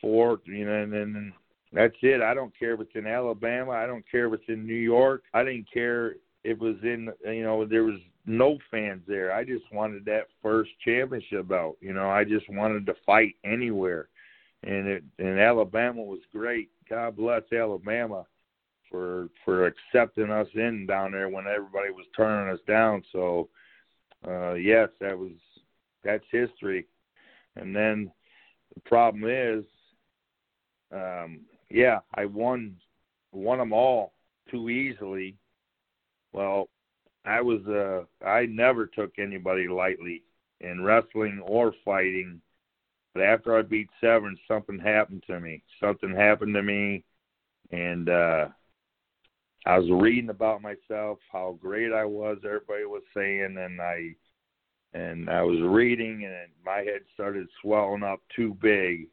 four, 0.00 0.40
you 0.44 0.66
know, 0.66 0.82
and 0.82 0.92
then 0.92 1.32
that's 1.72 1.94
it. 2.02 2.20
I 2.20 2.34
don't 2.34 2.56
care 2.58 2.74
if 2.74 2.80
it's 2.80 2.94
in 2.94 3.06
Alabama. 3.06 3.72
I 3.72 3.86
don't 3.86 4.04
care 4.10 4.26
if 4.26 4.34
it's 4.34 4.48
in 4.48 4.66
New 4.66 4.74
York. 4.74 5.24
I 5.32 5.42
didn't 5.42 5.66
care 5.72 6.12
if 6.44 6.58
it 6.58 6.60
was 6.60 6.76
in, 6.82 7.10
you 7.24 7.42
know, 7.42 7.64
there 7.64 7.84
was 7.84 8.00
no 8.26 8.58
fans 8.70 9.02
there. 9.06 9.32
I 9.32 9.44
just 9.44 9.64
wanted 9.72 10.04
that 10.04 10.28
first 10.42 10.70
championship 10.84 11.48
belt. 11.48 11.76
You 11.80 11.92
know, 11.92 12.10
I 12.10 12.24
just 12.24 12.48
wanted 12.48 12.86
to 12.86 12.94
fight 13.04 13.34
anywhere, 13.44 14.08
and 14.62 14.86
it 14.86 15.04
and 15.18 15.38
Alabama 15.38 16.02
was 16.02 16.20
great. 16.32 16.70
God 16.88 17.16
bless 17.16 17.42
Alabama 17.52 18.26
for 18.90 19.28
for 19.44 19.66
accepting 19.66 20.30
us 20.30 20.48
in 20.54 20.86
down 20.86 21.12
there 21.12 21.28
when 21.28 21.46
everybody 21.46 21.90
was 21.90 22.06
turning 22.16 22.52
us 22.52 22.60
down. 22.68 23.02
So, 23.12 23.48
uh, 24.26 24.54
yes, 24.54 24.88
that 25.00 25.18
was 25.18 25.32
that's 26.04 26.24
history. 26.30 26.86
And 27.56 27.74
then 27.74 28.10
the 28.74 28.80
problem 28.80 29.24
is, 29.26 29.64
um, 30.92 31.40
yeah, 31.70 32.00
I 32.14 32.26
won 32.26 32.76
won 33.32 33.58
them 33.58 33.72
all 33.72 34.12
too 34.50 34.68
easily. 34.68 35.36
Well, 36.32 36.68
I 37.24 37.40
was 37.40 37.60
uh 37.66 38.26
I 38.26 38.46
never 38.46 38.86
took 38.86 39.18
anybody 39.18 39.68
lightly 39.68 40.22
in 40.60 40.82
wrestling 40.82 41.40
or 41.44 41.74
fighting. 41.84 42.40
But 43.14 43.24
after 43.24 43.56
I 43.56 43.62
beat 43.62 43.90
Severn, 44.00 44.36
something 44.48 44.78
happened 44.78 45.22
to 45.26 45.38
me. 45.38 45.62
Something 45.80 46.14
happened 46.14 46.54
to 46.54 46.62
me 46.62 47.04
and 47.70 48.08
uh 48.08 48.48
I 49.64 49.78
was 49.78 49.88
reading 49.90 50.30
about 50.30 50.60
myself, 50.60 51.18
how 51.30 51.56
great 51.60 51.92
I 51.92 52.04
was, 52.04 52.38
everybody 52.44 52.84
was 52.84 53.02
saying 53.14 53.56
and 53.58 53.80
I 53.80 54.14
and 54.94 55.30
I 55.30 55.42
was 55.42 55.60
reading 55.62 56.24
and 56.24 56.50
my 56.64 56.78
head 56.78 57.02
started 57.14 57.48
swelling 57.60 58.02
up 58.02 58.20
too 58.34 58.56
big 58.60 59.06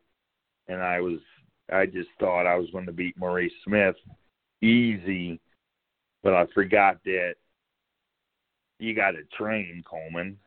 and 0.68 0.82
I 0.82 0.99
was 0.99 1.20
I 1.72 1.86
just 1.86 2.10
thought 2.20 2.47
I 2.47 2.55
was 2.55 2.70
going 2.72 2.88
to 2.88 2.91
beat 2.91 3.18
Maurice 3.18 3.53
Smith 3.64 3.95
easy, 4.62 5.39
but 6.24 6.34
I 6.34 6.45
forgot 6.53 6.97
that 7.05 7.36
you 8.80 8.96
got 8.96 9.12
to 9.12 9.24
train, 9.38 9.84
Coleman. 9.88 10.38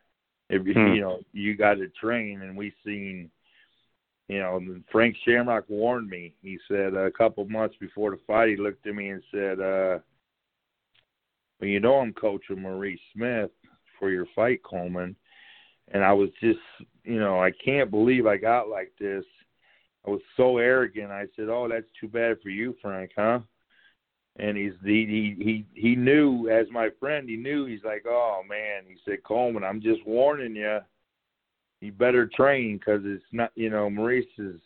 If 0.49 0.63
hmm. 0.63 0.95
you 0.95 1.01
know 1.01 1.21
you 1.33 1.57
got 1.57 1.75
to 1.75 1.89
train, 1.89 2.43
and 2.43 2.57
we 2.57 2.73
seen, 2.85 3.31
you 4.29 4.41
know, 4.41 4.61
Frank 4.91 5.17
Shamrock 5.25 5.65
warned 5.69 6.09
me. 6.09 6.35
He 6.43 6.59
said 6.69 6.95
a 6.95 7.11
couple 7.11 7.45
months 7.47 7.77
before 7.79 8.11
the 8.11 8.19
fight, 8.27 8.49
he 8.49 8.57
looked 8.57 8.87
at 8.87 8.95
me 8.95 9.11
and 9.11 9.23
said, 9.31 9.61
uh, 9.61 9.99
"Well, 11.61 11.71
you 11.71 11.81
know, 11.81 12.01
I'm 12.01 12.13
coaching 12.13 12.63
Maurice 12.63 13.01
Smith 13.15 13.51
for 13.99 14.11
your 14.11 14.27
fight, 14.35 14.63
Coleman." 14.63 15.15
And 15.93 16.03
I 16.03 16.13
was 16.13 16.31
just, 16.41 16.61
you 17.05 17.19
know, 17.19 17.43
I 17.43 17.51
can't 17.51 17.91
believe 17.91 18.27
I 18.27 18.37
got 18.39 18.69
like 18.69 18.93
this. 18.99 19.25
I 20.07 20.11
was 20.11 20.23
so 20.37 20.59
arrogant. 20.59 21.11
I 21.11 21.27
said, 21.37 21.49
"Oh, 21.49 21.69
that's 21.69 21.87
too 22.01 22.09
bad 22.09 22.39
for 22.43 22.49
you, 22.49 22.75
Frank, 22.83 23.13
huh?" 23.17 23.41
And 24.37 24.57
he's 24.57 24.73
he 24.83 25.37
he 25.39 25.65
he 25.75 25.95
knew 25.95 26.49
as 26.49 26.67
my 26.71 26.89
friend 26.99 27.29
he 27.29 27.37
knew 27.37 27.67
he's 27.67 27.85
like 27.85 28.05
oh 28.09 28.43
man 28.49 28.83
he 28.89 28.97
said 29.05 29.23
Coleman 29.25 29.65
I'm 29.65 29.81
just 29.81 30.07
warning 30.07 30.57
you 30.57 30.79
you 31.81 31.93
better 31.93 32.31
train 32.35 32.79
because 32.79 33.03
it's 33.05 33.25
not 33.33 33.51
you 33.55 33.69
know 33.69 33.91
Maurice 33.91 34.25
is 34.39 34.61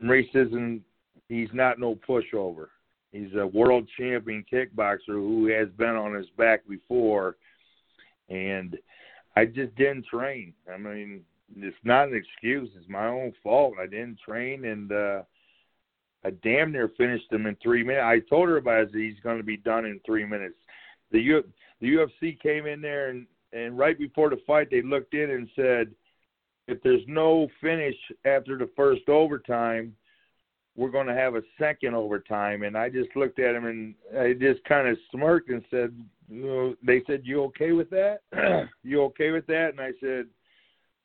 Maurice 0.00 0.28
isn't 0.34 0.82
he's 1.28 1.48
not 1.52 1.78
no 1.78 1.98
pushover. 2.08 2.66
He's 3.12 3.34
a 3.38 3.46
world 3.46 3.88
champion 3.98 4.44
kickboxer 4.52 4.98
who 5.08 5.46
has 5.46 5.68
been 5.76 5.96
on 5.96 6.14
his 6.14 6.28
back 6.38 6.66
before. 6.68 7.36
And 8.28 8.78
I 9.36 9.44
just 9.44 9.74
didn't 9.76 10.06
train. 10.06 10.52
I 10.72 10.76
mean 10.76 11.22
it's 11.56 11.76
not 11.84 12.08
an 12.08 12.14
excuse. 12.14 12.70
It's 12.76 12.88
my 12.88 13.06
own 13.06 13.32
fault. 13.42 13.74
I 13.80 13.86
didn't 13.86 14.18
train 14.26 14.64
and 14.66 14.92
uh 14.92 15.22
I 16.24 16.30
damn 16.42 16.72
near 16.72 16.90
finished 16.96 17.32
him 17.32 17.46
in 17.46 17.56
three 17.62 17.82
minutes. 17.82 18.04
I 18.04 18.20
told 18.30 18.48
everybody 18.48 18.86
he's 18.92 19.20
going 19.22 19.38
to 19.38 19.44
be 19.44 19.56
done 19.56 19.84
in 19.84 20.00
three 20.06 20.24
minutes. 20.24 20.54
The 21.10 21.20
U, 21.20 21.44
the 21.80 21.88
UFC 21.88 22.40
came 22.40 22.66
in 22.66 22.80
there 22.80 23.10
and 23.10 23.26
and 23.52 23.78
right 23.78 23.98
before 23.98 24.30
the 24.30 24.40
fight, 24.46 24.68
they 24.70 24.82
looked 24.82 25.14
in 25.14 25.30
and 25.30 25.48
said, 25.54 25.90
if 26.68 26.82
there's 26.82 27.02
no 27.06 27.48
finish 27.60 27.94
after 28.24 28.56
the 28.56 28.70
first 28.74 29.08
overtime, 29.08 29.94
we're 30.74 30.90
going 30.90 31.06
to 31.06 31.14
have 31.14 31.34
a 31.34 31.42
second 31.58 31.94
overtime. 31.94 32.62
And 32.62 32.76
I 32.76 32.88
just 32.88 33.14
looked 33.14 33.38
at 33.38 33.54
him 33.54 33.66
and 33.66 33.94
I 34.18 34.32
just 34.32 34.64
kind 34.64 34.88
of 34.88 34.96
smirked 35.10 35.50
and 35.50 35.62
said, 35.70 35.94
you 36.30 36.46
know, 36.46 36.74
they 36.82 37.02
said, 37.06 37.22
you 37.24 37.42
okay 37.44 37.72
with 37.72 37.90
that? 37.90 38.20
you 38.82 39.02
okay 39.02 39.32
with 39.32 39.46
that? 39.48 39.70
And 39.70 39.80
I 39.80 39.90
said, 40.00 40.26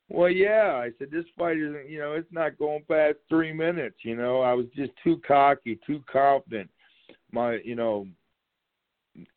well, 0.10 0.30
yeah, 0.30 0.74
I 0.74 0.92
said 0.98 1.12
this 1.12 1.26
fight 1.38 1.58
isn't, 1.58 1.90
you 1.90 2.00
know, 2.00 2.14
it's 2.14 2.32
not 2.32 2.58
going 2.58 2.84
past 2.90 3.18
three 3.28 3.52
minutes. 3.52 3.98
You 4.04 4.16
know, 4.16 4.42
I 4.42 4.54
was 4.54 4.66
just 4.76 4.92
too 5.04 5.22
cocky, 5.28 5.80
too 5.86 6.02
confident, 6.12 6.70
my, 7.32 7.60
you 7.64 7.76
know, 7.76 8.08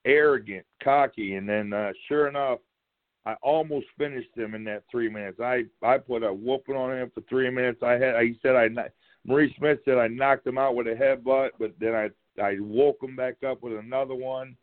arrogant, 0.04 0.64
cocky, 0.82 1.34
and 1.34 1.48
then 1.48 1.72
uh, 1.72 1.92
sure 2.08 2.28
enough, 2.28 2.60
I 3.26 3.34
almost 3.42 3.86
finished 3.98 4.30
him 4.36 4.54
in 4.54 4.64
that 4.64 4.84
three 4.90 5.10
minutes. 5.10 5.40
I 5.40 5.64
I 5.82 5.98
put 5.98 6.22
a 6.22 6.32
whooping 6.32 6.76
on 6.76 6.96
him 6.96 7.10
for 7.14 7.20
three 7.22 7.50
minutes. 7.50 7.82
I 7.82 7.92
had 7.92 8.20
he 8.22 8.38
said 8.40 8.56
I 8.56 8.68
Maurice 9.26 9.52
Smith 9.58 9.78
said 9.84 9.98
I 9.98 10.08
knocked 10.08 10.46
him 10.46 10.58
out 10.58 10.74
with 10.74 10.86
a 10.86 10.94
headbutt, 10.94 11.50
but 11.58 11.74
then 11.78 11.94
I 11.94 12.08
I 12.42 12.56
woke 12.60 13.02
him 13.02 13.16
back 13.16 13.42
up 13.46 13.62
with 13.62 13.74
another 13.74 14.14
one. 14.14 14.56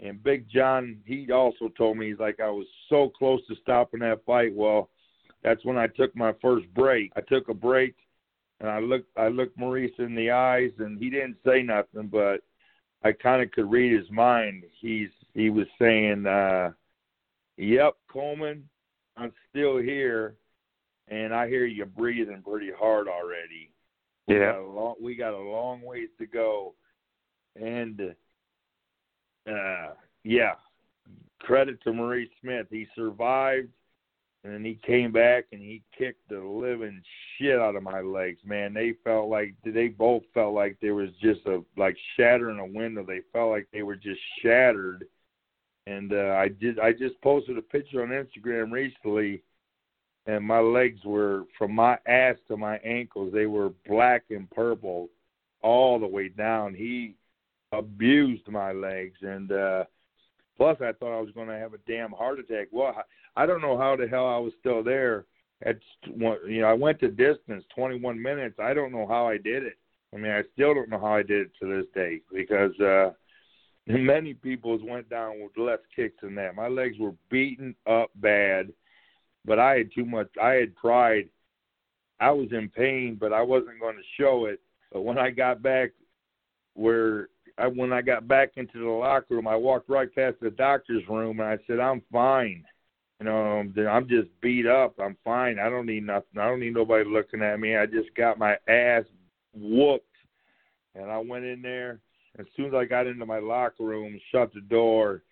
And 0.00 0.22
Big 0.22 0.48
John, 0.48 0.98
he 1.04 1.30
also 1.32 1.68
told 1.76 1.98
me 1.98 2.08
he's 2.08 2.18
like 2.18 2.40
I 2.40 2.48
was 2.48 2.66
so 2.88 3.10
close 3.10 3.40
to 3.48 3.56
stopping 3.56 4.00
that 4.00 4.24
fight. 4.24 4.54
Well, 4.54 4.88
that's 5.42 5.64
when 5.64 5.76
I 5.78 5.86
took 5.86 6.14
my 6.16 6.32
first 6.42 6.66
break. 6.74 7.12
I 7.16 7.20
took 7.20 7.48
a 7.48 7.54
break 7.54 7.94
and 8.60 8.68
I 8.68 8.80
looked 8.80 9.16
I 9.16 9.28
looked 9.28 9.58
Maurice 9.58 9.92
in 9.98 10.14
the 10.14 10.30
eyes 10.30 10.72
and 10.78 10.98
he 10.98 11.10
didn't 11.10 11.36
say 11.46 11.62
nothing, 11.62 12.08
but 12.08 12.42
I 13.04 13.12
kind 13.12 13.42
of 13.42 13.50
could 13.52 13.70
read 13.70 13.96
his 13.96 14.10
mind. 14.10 14.64
He's 14.80 15.10
he 15.34 15.50
was 15.50 15.66
saying, 15.78 16.26
uh, 16.26 16.72
"Yep, 17.56 17.94
Coleman, 18.10 18.68
I'm 19.16 19.32
still 19.50 19.78
here, 19.78 20.34
and 21.06 21.32
I 21.32 21.48
hear 21.48 21.64
you 21.64 21.84
breathing 21.84 22.42
pretty 22.42 22.70
hard 22.76 23.06
already. 23.06 23.70
Yeah, 24.26 24.36
we 24.36 24.44
got 24.44 24.58
a 24.58 24.66
long, 24.66 24.94
we 25.00 25.14
got 25.14 25.34
a 25.34 25.38
long 25.38 25.82
ways 25.82 26.08
to 26.18 26.26
go, 26.26 26.74
and 27.54 28.14
uh, 29.48 29.92
yeah, 30.24 30.54
credit 31.40 31.80
to 31.84 31.92
Maurice 31.92 32.28
Smith. 32.40 32.66
He 32.70 32.86
survived 32.96 33.68
and 34.44 34.52
then 34.52 34.64
he 34.64 34.78
came 34.86 35.10
back 35.10 35.46
and 35.52 35.60
he 35.60 35.82
kicked 35.96 36.28
the 36.28 36.38
living 36.38 37.02
shit 37.36 37.58
out 37.58 37.74
of 37.74 37.82
my 37.82 38.00
legs, 38.00 38.38
man. 38.44 38.72
They 38.72 38.94
felt 39.02 39.28
like 39.28 39.54
they 39.64 39.88
both 39.88 40.22
felt 40.32 40.54
like 40.54 40.78
there 40.80 40.94
was 40.94 41.10
just 41.20 41.40
a 41.46 41.62
like 41.76 41.96
shattering 42.16 42.60
a 42.60 42.66
window. 42.66 43.04
They 43.04 43.20
felt 43.32 43.50
like 43.50 43.66
they 43.72 43.82
were 43.82 43.96
just 43.96 44.20
shattered. 44.40 45.04
And 45.86 46.12
uh, 46.12 46.36
I 46.38 46.48
did. 46.48 46.78
I 46.78 46.92
just 46.92 47.20
posted 47.20 47.58
a 47.58 47.62
picture 47.62 48.02
on 48.02 48.08
Instagram 48.10 48.70
recently, 48.70 49.42
and 50.26 50.44
my 50.44 50.60
legs 50.60 51.00
were 51.04 51.44
from 51.56 51.74
my 51.74 51.98
ass 52.06 52.36
to 52.48 52.56
my 52.56 52.76
ankles. 52.78 53.32
They 53.32 53.46
were 53.46 53.70
black 53.88 54.24
and 54.30 54.48
purple 54.50 55.08
all 55.62 55.98
the 55.98 56.06
way 56.06 56.28
down. 56.28 56.74
He 56.74 57.16
abused 57.72 58.46
my 58.48 58.72
legs, 58.72 59.16
and 59.22 59.50
uh, 59.50 59.84
plus 60.58 60.76
I 60.80 60.92
thought 60.92 61.16
I 61.16 61.20
was 61.20 61.30
going 61.30 61.48
to 61.48 61.56
have 61.56 61.72
a 61.72 61.78
damn 61.86 62.10
heart 62.10 62.40
attack. 62.40 62.68
Well, 62.70 62.94
I 63.36 63.46
don't 63.46 63.62
know 63.62 63.78
how 63.78 63.96
the 63.96 64.06
hell 64.06 64.26
I 64.26 64.38
was 64.38 64.52
still 64.60 64.82
there. 64.82 65.24
At 65.64 65.78
you 66.04 66.60
know, 66.60 66.68
I 66.68 66.74
went 66.74 67.00
the 67.00 67.08
distance, 67.08 67.64
21 67.74 68.20
minutes. 68.20 68.56
I 68.60 68.74
don't 68.74 68.92
know 68.92 69.06
how 69.08 69.26
I 69.26 69.38
did 69.38 69.62
it. 69.62 69.78
I 70.14 70.18
mean, 70.18 70.30
I 70.30 70.42
still 70.52 70.74
don't 70.74 70.90
know 70.90 71.00
how 71.00 71.14
I 71.14 71.22
did 71.22 71.46
it 71.46 71.52
to 71.60 71.76
this 71.76 71.86
day 71.94 72.20
because 72.32 72.78
uh 72.80 73.10
many 73.86 74.34
people's 74.34 74.82
went 74.84 75.08
down 75.08 75.40
with 75.40 75.56
less 75.56 75.78
kicks 75.96 76.20
than 76.22 76.34
that. 76.34 76.54
My 76.54 76.68
legs 76.68 76.96
were 76.98 77.14
beaten 77.30 77.74
up 77.88 78.10
bad, 78.16 78.72
but 79.44 79.58
I 79.58 79.78
had 79.78 79.90
too 79.94 80.04
much. 80.04 80.28
I 80.40 80.50
had 80.50 80.76
pride. 80.76 81.28
I 82.20 82.30
was 82.30 82.48
in 82.52 82.68
pain, 82.68 83.16
but 83.18 83.32
I 83.32 83.42
wasn't 83.42 83.80
going 83.80 83.96
to 83.96 84.22
show 84.22 84.46
it. 84.46 84.60
But 84.92 85.02
when 85.02 85.18
I 85.18 85.30
got 85.30 85.62
back, 85.62 85.90
where 86.74 87.28
I, 87.58 87.66
when 87.66 87.92
I 87.92 88.02
got 88.02 88.28
back 88.28 88.52
into 88.56 88.78
the 88.78 88.90
locker 88.90 89.34
room, 89.34 89.48
I 89.48 89.56
walked 89.56 89.88
right 89.88 90.12
past 90.14 90.36
the 90.40 90.50
doctor's 90.50 91.06
room 91.08 91.40
and 91.40 91.48
I 91.48 91.58
said, 91.66 91.80
"I'm 91.80 92.02
fine." 92.12 92.64
you 93.20 93.26
know, 93.26 93.60
um, 93.60 93.74
I'm 93.88 94.08
just 94.08 94.28
beat 94.40 94.66
up. 94.66 94.94
I'm 95.00 95.16
fine. 95.24 95.58
I 95.58 95.68
don't 95.68 95.86
need 95.86 96.06
nothing. 96.06 96.38
I 96.38 96.46
don't 96.48 96.60
need 96.60 96.74
nobody 96.74 97.04
looking 97.04 97.42
at 97.42 97.58
me. 97.58 97.76
I 97.76 97.86
just 97.86 98.14
got 98.16 98.38
my 98.38 98.56
ass 98.68 99.04
whooped, 99.54 100.04
and 100.94 101.10
I 101.10 101.18
went 101.18 101.44
in 101.44 101.60
there. 101.60 102.00
As 102.38 102.46
soon 102.56 102.66
as 102.66 102.74
I 102.74 102.84
got 102.84 103.08
into 103.08 103.26
my 103.26 103.40
locker 103.40 103.82
room, 103.82 104.20
shut 104.30 104.52
the 104.54 104.60
door. 104.60 105.22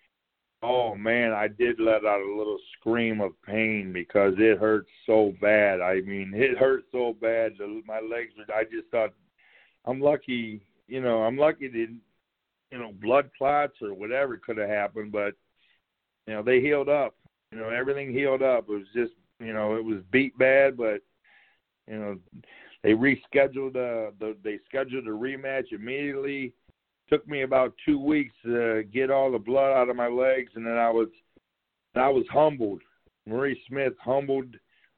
Oh 0.61 0.95
man, 0.95 1.31
I 1.31 1.47
did 1.47 1.79
let 1.79 2.03
out 2.03 2.19
a 2.19 2.37
little 2.37 2.57
scream 2.77 3.21
of 3.21 3.41
pain 3.43 3.93
because 3.93 4.33
it 4.37 4.57
hurt 4.57 4.85
so 5.05 5.33
bad. 5.39 5.79
I 5.79 6.01
mean, 6.01 6.33
it 6.35 6.57
hurt 6.57 6.83
so 6.91 7.15
bad. 7.21 7.53
My 7.85 8.01
legs 8.01 8.33
were. 8.37 8.53
I 8.53 8.63
just 8.63 8.89
thought, 8.91 9.13
I'm 9.85 10.01
lucky. 10.01 10.61
You 10.87 11.01
know, 11.01 11.23
I'm 11.23 11.37
lucky 11.37 11.69
that 11.69 11.95
you 12.71 12.79
know 12.79 12.91
blood 13.01 13.29
clots 13.37 13.75
or 13.81 13.93
whatever 13.93 14.37
could 14.37 14.57
have 14.57 14.69
happened, 14.69 15.11
but 15.11 15.33
you 16.27 16.33
know 16.33 16.43
they 16.43 16.61
healed 16.61 16.89
up 16.89 17.15
you 17.51 17.57
know, 17.57 17.69
everything 17.69 18.11
healed 18.11 18.41
up. 18.41 18.65
It 18.69 18.73
was 18.73 18.87
just, 18.93 19.13
you 19.39 19.53
know, 19.53 19.75
it 19.75 19.83
was 19.83 19.99
beat 20.11 20.37
bad, 20.37 20.77
but 20.77 21.01
you 21.87 21.97
know, 21.97 22.17
they 22.83 22.91
rescheduled 22.91 23.75
uh 23.75 24.11
the 24.19 24.35
they 24.43 24.59
scheduled 24.67 25.07
a 25.07 25.11
rematch 25.11 25.71
immediately. 25.71 26.53
Took 27.09 27.27
me 27.27 27.43
about 27.43 27.73
two 27.85 27.99
weeks 27.99 28.33
to 28.43 28.83
get 28.93 29.09
all 29.09 29.31
the 29.31 29.39
blood 29.39 29.73
out 29.73 29.89
of 29.89 29.95
my 29.95 30.07
legs, 30.07 30.51
and 30.55 30.65
then 30.65 30.77
I 30.77 30.89
was 30.89 31.07
I 31.95 32.09
was 32.09 32.25
humbled. 32.29 32.81
Maurice 33.25 33.57
Smith 33.67 33.93
humbled 34.01 34.55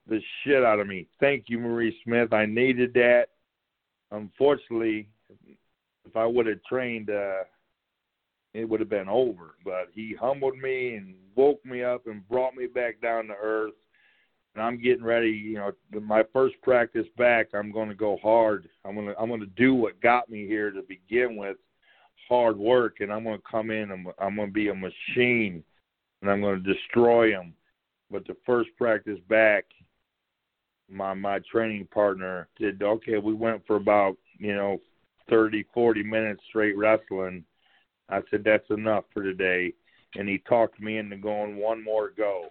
the 0.07 0.19
shit 0.43 0.63
out 0.63 0.79
of 0.79 0.87
me. 0.87 1.07
Thank 1.19 1.45
you, 1.47 1.59
Maurice 1.59 1.95
Smith. 2.03 2.33
I 2.33 2.45
needed 2.45 2.93
that. 2.95 3.27
Unfortunately, 4.11 5.07
if 6.05 6.15
I 6.15 6.25
would 6.25 6.47
have 6.47 6.63
trained 6.67 7.11
uh 7.11 7.43
it 8.53 8.67
would 8.67 8.79
have 8.79 8.89
been 8.89 9.09
over. 9.09 9.55
But 9.63 9.89
he 9.93 10.15
humbled 10.19 10.57
me 10.57 10.95
and 10.95 11.15
woke 11.35 11.63
me 11.65 11.83
up 11.83 12.07
and 12.07 12.27
brought 12.27 12.55
me 12.55 12.67
back 12.67 13.01
down 13.01 13.27
to 13.27 13.35
earth. 13.41 13.73
And 14.55 14.63
I'm 14.63 14.81
getting 14.81 15.03
ready. 15.03 15.29
You 15.29 15.55
know, 15.55 15.71
my 16.01 16.23
first 16.33 16.55
practice 16.63 17.05
back, 17.17 17.49
I'm 17.53 17.71
going 17.71 17.89
to 17.89 17.95
go 17.95 18.17
hard. 18.21 18.67
I'm 18.83 18.95
going 18.95 19.07
to 19.07 19.19
I'm 19.19 19.29
going 19.29 19.39
to 19.41 19.45
do 19.45 19.75
what 19.75 20.01
got 20.01 20.29
me 20.29 20.47
here 20.47 20.71
to 20.71 20.81
begin 20.81 21.35
with, 21.35 21.57
hard 22.27 22.57
work, 22.57 22.97
and 22.99 23.13
I'm 23.13 23.23
going 23.23 23.37
to 23.37 23.43
come 23.49 23.69
in. 23.69 23.91
I'm 23.91 24.07
I'm 24.19 24.35
going 24.35 24.49
to 24.49 24.53
be 24.53 24.69
a 24.69 24.75
machine, 24.75 25.63
and 26.21 26.31
I'm 26.31 26.41
going 26.41 26.63
to 26.63 26.73
destroy 26.73 27.31
them. 27.31 27.53
But 28.09 28.25
the 28.25 28.35
first 28.43 28.69
practice 28.75 29.19
back, 29.29 29.65
my 30.89 31.13
my 31.13 31.39
training 31.51 31.87
partner 31.93 32.47
did 32.57 32.81
okay. 32.81 33.19
We 33.19 33.35
went 33.35 33.61
for 33.67 33.75
about 33.75 34.17
you 34.39 34.55
know 34.55 34.81
thirty 35.29 35.63
forty 35.75 36.01
minutes 36.01 36.41
straight 36.49 36.75
wrestling 36.75 37.45
I 38.09 38.21
said, 38.29 38.43
that's 38.43 38.69
enough 38.69 39.05
for 39.13 39.23
today. 39.23 39.73
And 40.15 40.27
he 40.27 40.39
talked 40.39 40.79
me 40.79 40.97
into 40.97 41.17
going 41.17 41.57
one 41.57 41.83
more 41.83 42.11
go, 42.17 42.49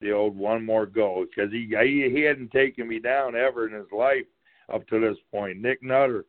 the 0.00 0.12
old 0.12 0.36
one 0.36 0.64
more 0.64 0.86
go, 0.86 1.24
because 1.28 1.50
he, 1.50 1.74
he 1.82 2.08
he 2.14 2.22
hadn't 2.22 2.52
taken 2.52 2.86
me 2.86 3.00
down 3.00 3.34
ever 3.34 3.66
in 3.66 3.74
his 3.74 3.90
life 3.96 4.26
up 4.72 4.86
to 4.88 5.00
this 5.00 5.16
point. 5.32 5.60
Nick 5.60 5.82
Nutter, 5.82 6.24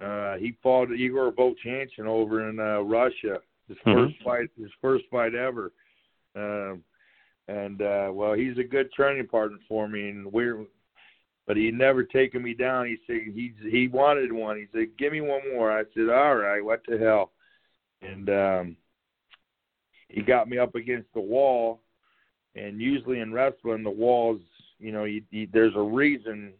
uh, 0.00 0.36
he 0.36 0.56
fought 0.62 0.92
Igor 0.92 1.32
Vovchanchyn 1.32 2.06
over 2.06 2.48
in 2.48 2.60
uh, 2.60 2.80
Russia. 2.80 3.38
His 3.66 3.76
mm-hmm. 3.78 3.92
first 3.92 4.14
fight, 4.24 4.50
his 4.56 4.70
first 4.80 5.04
fight 5.10 5.34
ever. 5.34 5.72
Um, 6.36 6.84
and 7.48 7.82
uh, 7.82 8.10
well, 8.12 8.34
he's 8.34 8.58
a 8.58 8.64
good 8.64 8.92
training 8.92 9.26
partner 9.26 9.58
for 9.68 9.88
me, 9.88 10.10
and 10.10 10.32
we're. 10.32 10.64
But 11.46 11.56
he 11.56 11.70
never 11.70 12.04
taken 12.04 12.42
me 12.42 12.52
down. 12.52 12.86
He 12.86 12.98
said 13.06 13.32
he 13.34 13.52
he 13.70 13.88
wanted 13.88 14.30
one. 14.32 14.58
He 14.58 14.66
said, 14.70 14.98
"Give 14.98 15.12
me 15.12 15.22
one 15.22 15.40
more." 15.54 15.72
I 15.72 15.84
said, 15.94 16.10
"All 16.10 16.36
right, 16.36 16.62
what 16.62 16.82
the 16.86 16.98
hell." 16.98 17.32
And 18.02 18.28
um, 18.28 18.76
he 20.08 20.22
got 20.22 20.48
me 20.48 20.58
up 20.58 20.74
against 20.74 21.12
the 21.14 21.20
wall. 21.20 21.80
And 22.54 22.80
usually 22.80 23.20
in 23.20 23.32
wrestling, 23.32 23.84
the 23.84 23.90
walls, 23.90 24.40
you 24.78 24.90
know, 24.90 25.04
you, 25.04 25.22
you, 25.30 25.48
there's 25.52 25.76
a 25.76 25.80
reason 25.80 26.52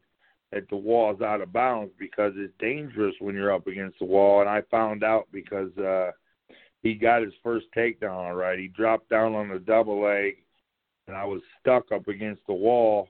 that 0.53 0.69
the 0.71 0.77
wall's 0.77 1.21
out 1.21 1.41
of 1.41 1.53
bounds 1.53 1.93
because 1.99 2.33
it's 2.37 2.53
dangerous 2.59 3.15
when 3.21 3.35
you're 3.35 3.53
up 3.53 3.67
against 3.67 3.99
the 3.99 4.05
wall. 4.05 4.41
And 4.41 4.49
I 4.49 4.63
found 4.71 5.03
out 5.03 5.29
because 5.33 5.77
uh, 5.77 6.13
he 6.83 6.95
got 6.95 7.23
his 7.23 7.33
first 7.43 7.67
takedown 7.77 8.13
all 8.13 8.35
right. 8.35 8.59
He 8.59 8.69
dropped 8.69 9.11
down 9.11 9.35
on 9.35 9.49
the 9.49 9.59
double 9.59 10.03
leg, 10.03 10.37
and 11.07 11.17
I 11.17 11.25
was 11.25 11.43
stuck 11.61 11.91
up 11.93 12.09
against 12.09 12.43
the 12.47 12.55
wall, 12.55 13.09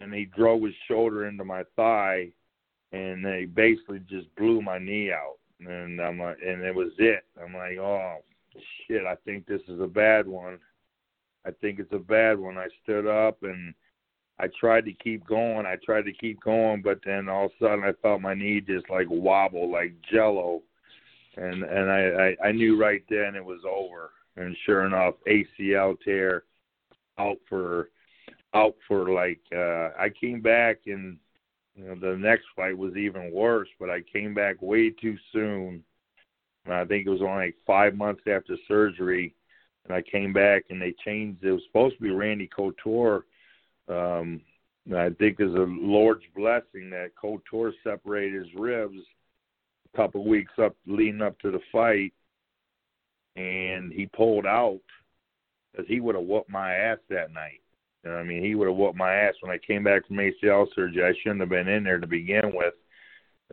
and 0.00 0.12
he 0.14 0.26
drove 0.26 0.62
his 0.62 0.74
shoulder 0.88 1.26
into 1.26 1.44
my 1.44 1.64
thigh, 1.76 2.28
and 2.92 3.26
he 3.26 3.46
basically 3.46 4.00
just 4.08 4.34
blew 4.36 4.62
my 4.62 4.78
knee 4.78 5.10
out. 5.12 5.38
And 5.66 6.00
I'm 6.00 6.18
like, 6.18 6.38
and 6.44 6.62
it 6.62 6.74
was 6.74 6.92
it. 6.98 7.24
I'm 7.42 7.54
like, 7.54 7.78
oh 7.78 8.18
shit, 8.86 9.04
I 9.06 9.16
think 9.24 9.46
this 9.46 9.62
is 9.68 9.80
a 9.80 9.86
bad 9.86 10.26
one. 10.26 10.58
I 11.46 11.50
think 11.50 11.78
it's 11.78 11.92
a 11.92 11.98
bad 11.98 12.38
one. 12.38 12.58
I 12.58 12.68
stood 12.82 13.06
up 13.06 13.42
and 13.42 13.74
I 14.38 14.48
tried 14.58 14.84
to 14.86 14.92
keep 14.92 15.26
going. 15.26 15.66
I 15.66 15.76
tried 15.84 16.04
to 16.06 16.12
keep 16.12 16.40
going, 16.40 16.82
but 16.82 17.00
then 17.04 17.28
all 17.28 17.46
of 17.46 17.52
a 17.60 17.64
sudden 17.64 17.84
I 17.84 17.92
felt 18.02 18.20
my 18.20 18.34
knee 18.34 18.60
just 18.60 18.88
like 18.90 19.06
wobble 19.08 19.70
like 19.70 19.94
jello. 20.10 20.62
And 21.36 21.62
and 21.62 21.90
I, 21.90 22.36
I, 22.42 22.48
I 22.48 22.52
knew 22.52 22.80
right 22.80 23.02
then 23.08 23.34
it 23.34 23.44
was 23.44 23.60
over. 23.68 24.10
And 24.36 24.56
sure 24.64 24.86
enough, 24.86 25.14
ACL 25.28 25.96
tear 26.00 26.44
out 27.18 27.38
for 27.48 27.90
out 28.54 28.74
for 28.86 29.10
like 29.12 29.40
uh 29.54 29.90
I 29.98 30.10
came 30.18 30.40
back 30.40 30.80
and 30.86 31.18
you 31.74 31.84
know 31.84 31.94
the 31.94 32.16
next 32.16 32.46
fight 32.54 32.76
was 32.76 32.96
even 32.96 33.32
worse, 33.32 33.68
but 33.80 33.90
I 33.90 34.02
came 34.02 34.34
back 34.34 34.60
way 34.60 34.90
too 34.90 35.16
soon. 35.32 35.82
And 36.64 36.74
I 36.74 36.84
think 36.84 37.06
it 37.06 37.10
was 37.10 37.22
only 37.22 37.46
like 37.46 37.56
five 37.66 37.96
months 37.96 38.22
after 38.28 38.56
surgery 38.68 39.34
and 39.84 39.94
I 39.94 40.02
came 40.02 40.32
back 40.32 40.64
and 40.70 40.80
they 40.80 40.94
changed. 41.04 41.42
It 41.42 41.52
was 41.52 41.62
supposed 41.66 41.96
to 41.96 42.02
be 42.02 42.10
Randy 42.10 42.48
Couture. 42.48 43.24
Um, 43.88 44.40
I 44.94 45.10
think 45.10 45.38
there's 45.38 45.54
a 45.54 45.66
Lord's 45.68 46.24
blessing 46.36 46.90
that 46.90 47.12
Couture 47.20 47.72
separated 47.84 48.44
his 48.44 48.54
ribs 48.54 48.98
a 49.92 49.96
couple 49.96 50.26
weeks 50.26 50.52
up 50.58 50.76
leading 50.86 51.22
up 51.22 51.38
to 51.40 51.50
the 51.50 51.60
fight, 51.70 52.12
and 53.36 53.92
he 53.92 54.06
pulled 54.06 54.46
out 54.46 54.80
because 55.70 55.86
he 55.88 56.00
would 56.00 56.14
have 56.14 56.24
whooped 56.24 56.50
my 56.50 56.74
ass 56.74 56.98
that 57.08 57.32
night. 57.32 57.61
I 58.08 58.22
mean, 58.22 58.42
he 58.42 58.54
would 58.54 58.68
have 58.68 58.76
whooped 58.76 58.96
my 58.96 59.14
ass 59.14 59.34
when 59.40 59.52
I 59.52 59.58
came 59.58 59.84
back 59.84 60.06
from 60.06 60.16
ACL 60.16 60.66
surgery. 60.74 61.04
I 61.04 61.12
shouldn't 61.22 61.40
have 61.40 61.48
been 61.48 61.68
in 61.68 61.84
there 61.84 62.00
to 62.00 62.06
begin 62.06 62.52
with, 62.52 62.74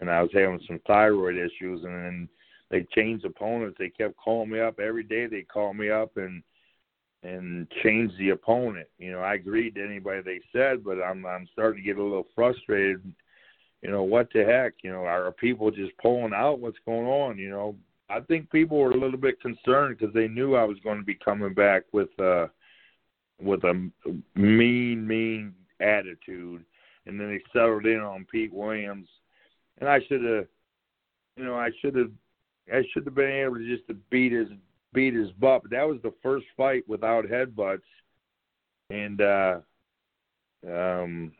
and 0.02 0.10
I 0.10 0.22
was 0.22 0.32
having 0.34 0.60
some 0.68 0.80
thyroid 0.88 1.36
issues, 1.36 1.84
and 1.84 1.94
then 1.94 2.30
they 2.72 2.88
changed 2.96 3.26
opponents. 3.26 3.78
They 3.78 3.90
kept 3.90 4.18
calling 4.18 4.50
me 4.50 4.60
up 4.60 4.80
every 4.80 5.04
day. 5.04 5.28
They 5.28 5.42
called 5.42 5.76
me 5.76 5.90
up 5.90 6.18
and 6.18 6.44
and 7.22 7.68
change 7.84 8.14
the 8.18 8.30
opponent. 8.30 8.88
You 8.98 9.12
know, 9.12 9.20
I 9.20 9.34
agreed 9.34 9.76
to 9.76 9.84
anybody 9.84 10.22
they 10.22 10.42
said, 10.54 10.84
but 10.84 11.02
I'm 11.02 11.26
I'm 11.26 11.48
starting 11.52 11.84
to 11.84 11.86
get 11.86 11.98
a 12.00 12.04
little 12.04 12.28
frustrated. 12.34 13.04
You 13.82 13.92
know, 13.92 14.04
what 14.04 14.30
the 14.34 14.44
heck? 14.44 14.74
You 14.84 14.92
know, 14.92 15.06
are 15.06 15.32
people 15.32 15.70
just 15.72 15.96
pulling 16.02 16.34
out? 16.34 16.60
What's 16.60 16.78
going 16.86 17.08
on? 17.08 17.38
You 17.38 17.50
know, 17.50 17.76
I 18.10 18.20
think 18.22 18.50
people 18.52 18.78
were 18.78 18.92
a 18.92 19.00
little 19.00 19.20
bit 19.20 19.42
concerned 19.42 19.98
because 19.98 20.14
they 20.14 20.28
knew 20.28 20.56
I 20.56 20.64
was 20.64 20.78
going 20.84 20.98
to 20.98 21.06
be 21.06 21.16
coming 21.16 21.54
back 21.54 21.84
with 21.92 22.10
uh 22.20 22.48
with 23.42 23.64
a 23.64 23.90
mean, 24.36 25.08
mean 25.08 25.54
attitude, 25.80 26.64
and 27.06 27.20
then 27.20 27.30
they 27.30 27.42
settled 27.54 27.86
in 27.86 28.00
on 28.00 28.26
Pete 28.32 28.54
Williams, 28.54 29.08
and 29.80 29.90
I 29.90 30.00
should 30.08 30.24
have, 30.24 30.48
you 31.38 31.46
know, 31.46 31.56
I 31.56 31.70
should 31.82 31.96
have 31.96 32.12
I 32.72 32.84
should 32.92 33.06
have 33.06 33.16
been 33.16 33.32
able 33.32 33.56
to 33.56 33.76
just 33.76 33.88
to 33.88 33.96
beat 34.10 34.32
his 34.32 34.48
beat 34.94 35.14
his 35.14 35.32
butt. 35.32 35.64
But 35.64 35.72
that 35.72 35.88
was 35.88 36.00
the 36.04 36.14
first 36.22 36.46
fight 36.56 36.84
without 36.88 37.26
headbutts, 37.26 37.82
and 38.90 39.22
uh, 39.22 39.60
um, 40.68 41.32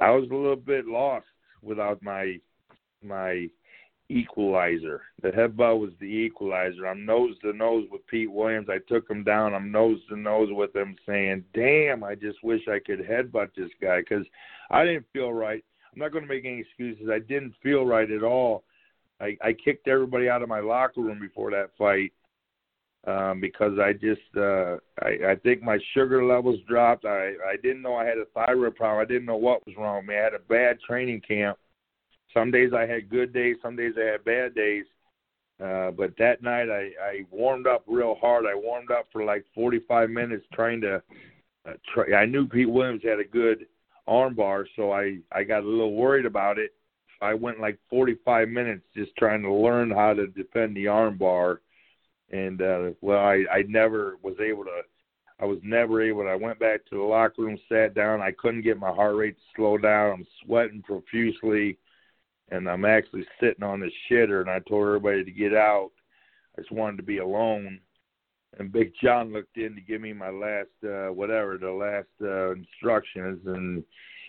I 0.00 0.10
was 0.10 0.28
a 0.30 0.34
little 0.34 0.56
bit 0.56 0.86
lost 0.86 1.26
without 1.62 2.02
my 2.02 2.38
my 3.02 3.48
equalizer. 4.08 5.02
The 5.22 5.30
headbutt 5.30 5.80
was 5.80 5.90
the 6.00 6.06
equalizer. 6.06 6.86
I'm 6.86 7.04
nose 7.04 7.34
to 7.42 7.52
nose 7.52 7.86
with 7.90 8.06
Pete 8.06 8.30
Williams. 8.30 8.68
I 8.70 8.78
took 8.88 9.08
him 9.10 9.24
down. 9.24 9.54
I'm 9.54 9.70
nose 9.72 9.98
to 10.08 10.16
nose 10.16 10.48
with 10.52 10.74
him, 10.74 10.96
saying, 11.06 11.44
"Damn, 11.54 12.04
I 12.04 12.14
just 12.14 12.42
wish 12.42 12.66
I 12.68 12.78
could 12.78 13.00
headbutt 13.00 13.54
this 13.56 13.70
guy 13.80 14.00
because 14.00 14.26
I 14.70 14.84
didn't 14.84 15.06
feel 15.12 15.32
right." 15.32 15.64
I'm 15.92 16.00
not 16.00 16.12
going 16.12 16.24
to 16.24 16.28
make 16.28 16.44
any 16.44 16.60
excuses. 16.60 17.08
I 17.10 17.20
didn't 17.20 17.54
feel 17.62 17.86
right 17.86 18.10
at 18.10 18.22
all 18.22 18.64
I, 19.20 19.36
I 19.42 19.52
kicked 19.52 19.88
everybody 19.88 20.28
out 20.28 20.42
of 20.42 20.48
my 20.48 20.60
locker 20.60 21.00
room 21.00 21.18
before 21.20 21.50
that 21.50 21.70
fight 21.78 22.12
um, 23.06 23.40
because 23.40 23.78
I 23.78 23.92
just 23.92 24.20
uh, 24.36 24.76
I, 25.02 25.32
I 25.32 25.36
think 25.42 25.62
my 25.62 25.78
sugar 25.94 26.24
levels 26.24 26.58
dropped. 26.68 27.04
I 27.04 27.32
I 27.48 27.56
didn't 27.62 27.82
know 27.82 27.94
I 27.94 28.04
had 28.04 28.18
a 28.18 28.26
thyroid 28.34 28.76
problem. 28.76 29.02
I 29.02 29.10
didn't 29.10 29.26
know 29.26 29.36
what 29.36 29.66
was 29.66 29.76
wrong 29.76 30.04
me. 30.06 30.16
I 30.16 30.24
had 30.24 30.34
a 30.34 30.38
bad 30.38 30.78
training 30.80 31.22
camp. 31.26 31.58
Some 32.36 32.50
days 32.50 32.72
I 32.76 32.86
had 32.86 33.08
good 33.08 33.32
days. 33.32 33.56
Some 33.62 33.76
days 33.76 33.94
I 33.96 34.12
had 34.12 34.24
bad 34.24 34.54
days. 34.54 34.84
Uh, 35.62 35.90
but 35.90 36.12
that 36.18 36.42
night 36.42 36.68
I, 36.68 36.90
I 37.02 37.24
warmed 37.30 37.66
up 37.66 37.84
real 37.86 38.16
hard. 38.20 38.44
I 38.44 38.54
warmed 38.54 38.90
up 38.90 39.06
for 39.10 39.24
like 39.24 39.44
45 39.54 40.10
minutes 40.10 40.44
trying 40.52 40.80
to. 40.82 41.02
Uh, 41.66 41.72
try, 41.92 42.12
I 42.14 42.26
knew 42.26 42.46
Pete 42.46 42.70
Williams 42.70 43.02
had 43.02 43.18
a 43.18 43.24
good 43.24 43.66
armbar, 44.06 44.66
so 44.76 44.92
I 44.92 45.18
I 45.32 45.42
got 45.42 45.64
a 45.64 45.68
little 45.68 45.94
worried 45.94 46.26
about 46.26 46.58
it 46.58 46.72
I 47.20 47.34
went 47.34 47.60
like 47.60 47.78
45 47.90 48.48
minutes 48.48 48.82
just 48.94 49.14
trying 49.16 49.42
to 49.42 49.52
learn 49.52 49.90
how 49.90 50.12
to 50.14 50.26
defend 50.28 50.76
the 50.76 50.86
armbar, 50.86 51.58
and 52.30 52.60
uh, 52.60 52.90
well, 53.00 53.18
I 53.18 53.44
I 53.50 53.62
never 53.68 54.18
was 54.22 54.36
able 54.40 54.64
to. 54.64 54.82
I 55.38 55.44
was 55.44 55.58
never 55.62 56.02
able. 56.02 56.22
To, 56.22 56.28
I 56.28 56.36
went 56.36 56.58
back 56.58 56.86
to 56.86 56.96
the 56.96 57.02
locker 57.02 57.42
room, 57.42 57.58
sat 57.68 57.94
down. 57.94 58.20
I 58.20 58.32
couldn't 58.32 58.62
get 58.62 58.78
my 58.78 58.90
heart 58.90 59.16
rate 59.16 59.36
to 59.36 59.42
slow 59.54 59.76
down. 59.78 60.12
I'm 60.12 60.26
sweating 60.44 60.82
profusely, 60.82 61.78
and 62.50 62.68
I'm 62.68 62.84
actually 62.84 63.26
sitting 63.40 63.62
on 63.64 63.80
the 63.80 63.90
shitter. 64.10 64.40
And 64.40 64.50
I 64.50 64.60
told 64.60 64.86
everybody 64.86 65.24
to 65.24 65.30
get 65.30 65.54
out. 65.54 65.90
I 66.56 66.60
just 66.60 66.72
wanted 66.72 66.98
to 66.98 67.02
be 67.02 67.18
alone. 67.18 67.80
And 68.58 68.72
Big 68.72 68.92
John 69.02 69.32
looked 69.32 69.56
in 69.58 69.74
to 69.74 69.80
give 69.80 70.00
me 70.00 70.12
my 70.12 70.30
last, 70.30 70.68
uh, 70.84 71.12
whatever, 71.12 71.58
the 71.58 71.70
last 71.70 72.08
uh, 72.22 72.52
instructions, 72.52 73.40
and 73.46 73.84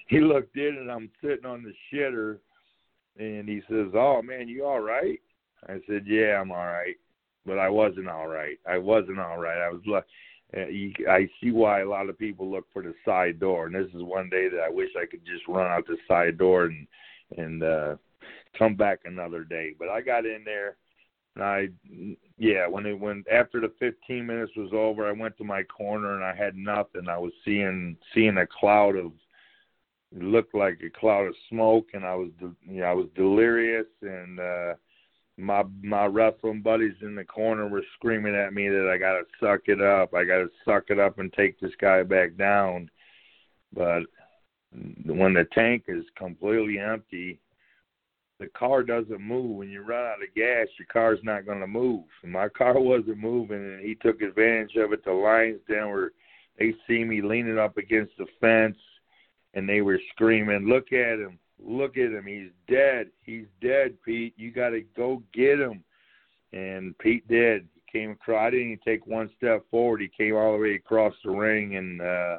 he 0.07 0.20
looked 0.20 0.57
in, 0.57 0.78
and 0.80 0.91
I'm 0.91 1.09
sitting 1.22 1.45
on 1.45 1.63
the 1.63 1.74
shitter 1.93 2.39
and 3.20 3.47
he 3.47 3.61
says, 3.70 3.88
"Oh 3.93 4.22
man, 4.22 4.47
you 4.47 4.65
all 4.65 4.80
right?" 4.80 5.20
I 5.68 5.80
said, 5.88 6.05
"Yeah, 6.05 6.39
I'm 6.39 6.51
all 6.51 6.65
right," 6.65 6.95
but 7.45 7.59
I 7.59 7.70
wasn't 7.70 8.09
all 8.09 8.28
right. 8.28 8.57
I 8.68 8.78
wasn't 8.78 9.20
all 9.20 9.38
right. 9.38 9.57
I 9.57 9.70
was. 9.70 9.82
Uh, 10.55 10.68
you, 10.68 10.93
I 11.09 11.28
see 11.41 11.51
why 11.51 11.82
a 11.82 11.89
lot 11.89 12.07
of 12.07 12.18
people 12.18 12.49
look 12.49 12.65
for 12.72 12.82
the 12.82 12.93
side 13.03 13.39
door, 13.39 13.65
and 13.65 13.76
this 13.76 13.93
is 13.93 14.03
one 14.03 14.30
day 14.30 14.47
that 14.49 14.61
I 14.61 14.70
wish 14.70 14.89
I 14.95 15.05
could 15.05 15.26
just 15.26 15.47
run 15.47 15.70
out 15.70 15.86
the 15.88 15.97
side 16.07 16.38
door 16.38 16.65
and 16.65 16.88
and 17.38 17.63
uh 17.63 17.95
come 18.58 18.76
back 18.76 19.00
another 19.06 19.43
day. 19.43 19.74
But 19.78 19.89
I 19.89 20.02
got 20.02 20.26
in 20.26 20.43
there, 20.45 20.78
and 21.36 21.43
I, 21.43 21.68
yeah, 22.38 22.68
when 22.68 22.86
it 22.86 23.00
when 23.00 23.24
after 23.32 23.62
the 23.62 23.72
15 23.80 24.26
minutes 24.26 24.52
was 24.56 24.72
over, 24.74 25.08
I 25.08 25.12
went 25.12 25.38
to 25.38 25.43
my 25.43 25.64
corner 25.64 26.16
and 26.16 26.24
I 26.24 26.36
had 26.36 26.56
nothing. 26.56 27.08
I 27.10 27.18
was 27.18 27.34
seeing 27.45 27.98
seeing 28.14 28.38
a 28.38 28.48
cloud 28.48 28.95
of 28.95 29.12
it 30.16 30.24
looked 30.24 30.56
like 30.56 30.80
a 30.84 31.00
cloud 31.00 31.28
of 31.28 31.36
smoke, 31.50 31.88
and 31.93 32.06
I 32.06 32.16
was, 32.16 32.30
you 32.39 32.82
know, 32.82 32.86
I 32.86 32.93
was 32.93 33.08
delirious, 33.16 33.88
and 34.02 34.39
uh, 34.39 34.74
my 35.38 35.64
my 35.82 36.06
wrestling 36.06 36.62
buddies 36.62 36.95
in 37.02 37.16
the 37.16 37.26
corner 37.26 37.68
were 37.68 37.84
screaming 37.95 38.36
at 38.36 38.54
me 38.54 38.70
that 38.70 38.89
I 38.91 38.98
got 38.98 39.14
to 39.14 39.26
suck 39.39 39.68
it 39.68 39.82
up, 39.82 40.14
I 40.14 40.24
got 40.24 40.38
to 40.38 40.50
suck 40.66 40.86
it 40.89 41.00
up 41.00 41.20
and 41.20 41.32
take 41.34 41.60
this 41.60 41.76
guy 41.80 42.04
back 42.04 42.38
down. 42.38 42.89
But 43.74 44.04
when 45.06 45.34
the 45.34 45.45
tank 45.54 45.84
is 45.88 46.06
completely 46.16 46.80
empty, 46.80 47.39
the 48.39 48.47
car 48.47 48.83
doesn't 48.83 49.21
move. 49.21 49.57
When 49.57 49.69
you 49.69 49.81
run 49.81 50.05
out 50.05 50.23
of 50.23 50.35
gas, 50.35 50.67
your 50.77 50.88
car's 50.91 51.19
not 51.23 51.45
going 51.45 51.59
to 51.59 51.67
move. 51.67 52.05
And 52.23 52.31
my 52.31 52.49
car 52.49 52.79
wasn't 52.79 53.17
moving, 53.17 53.57
and 53.57 53.81
he 53.81 53.95
took 53.95 54.21
advantage 54.21 54.75
of 54.75 54.93
it. 54.93 55.03
The 55.03 55.11
Lions 55.11 55.61
Den 55.67 55.89
were, 55.89 56.13
they 56.59 56.73
see 56.88 57.03
me 57.03 57.21
leaning 57.21 57.57
up 57.57 57.77
against 57.77 58.13
the 58.17 58.25
fence 58.39 58.77
and 59.57 59.67
they 59.67 59.81
were 59.81 59.99
screaming, 60.13 60.67
"Look 60.67 60.93
at 60.93 61.19
him! 61.19 61.39
Look 61.59 61.97
at 61.97 62.11
him! 62.11 62.25
He's 62.27 62.51
dead! 62.67 63.09
He's 63.23 63.47
dead, 63.59 63.97
Pete! 64.05 64.35
You 64.38 64.51
got 64.51 64.69
to 64.69 64.81
go 64.95 65.23
get 65.33 65.59
him!" 65.59 65.83
And 66.53 66.97
Pete 66.99 67.27
did. 67.27 67.67
He 67.73 67.81
came 67.91 68.11
across. 68.11 68.47
I 68.47 68.49
didn't 68.51 68.67
even 68.67 68.79
take 68.85 69.07
one 69.07 69.31
step 69.35 69.65
forward. 69.71 70.01
He 70.01 70.09
came 70.09 70.35
all 70.35 70.53
the 70.53 70.59
way 70.59 70.75
across 70.75 71.13
the 71.23 71.31
ring, 71.31 71.75
and 71.75 72.01
uh, 72.01 72.38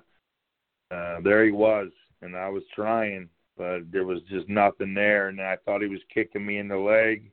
uh, 0.93 1.21
there 1.25 1.45
he 1.45 1.51
was. 1.51 1.89
And 2.23 2.37
I 2.37 2.49
was 2.49 2.63
trying, 2.73 3.29
but 3.59 3.91
there 3.91 4.05
was 4.05 4.21
just 4.31 4.49
nothing 4.49 4.95
there. 4.95 5.29
And 5.29 5.41
I 5.41 5.57
thought 5.65 5.83
he 5.83 5.89
was 5.89 6.01
kicking 6.15 6.47
me 6.47 6.59
in 6.59 6.69
the 6.69 6.77
leg, 6.77 7.31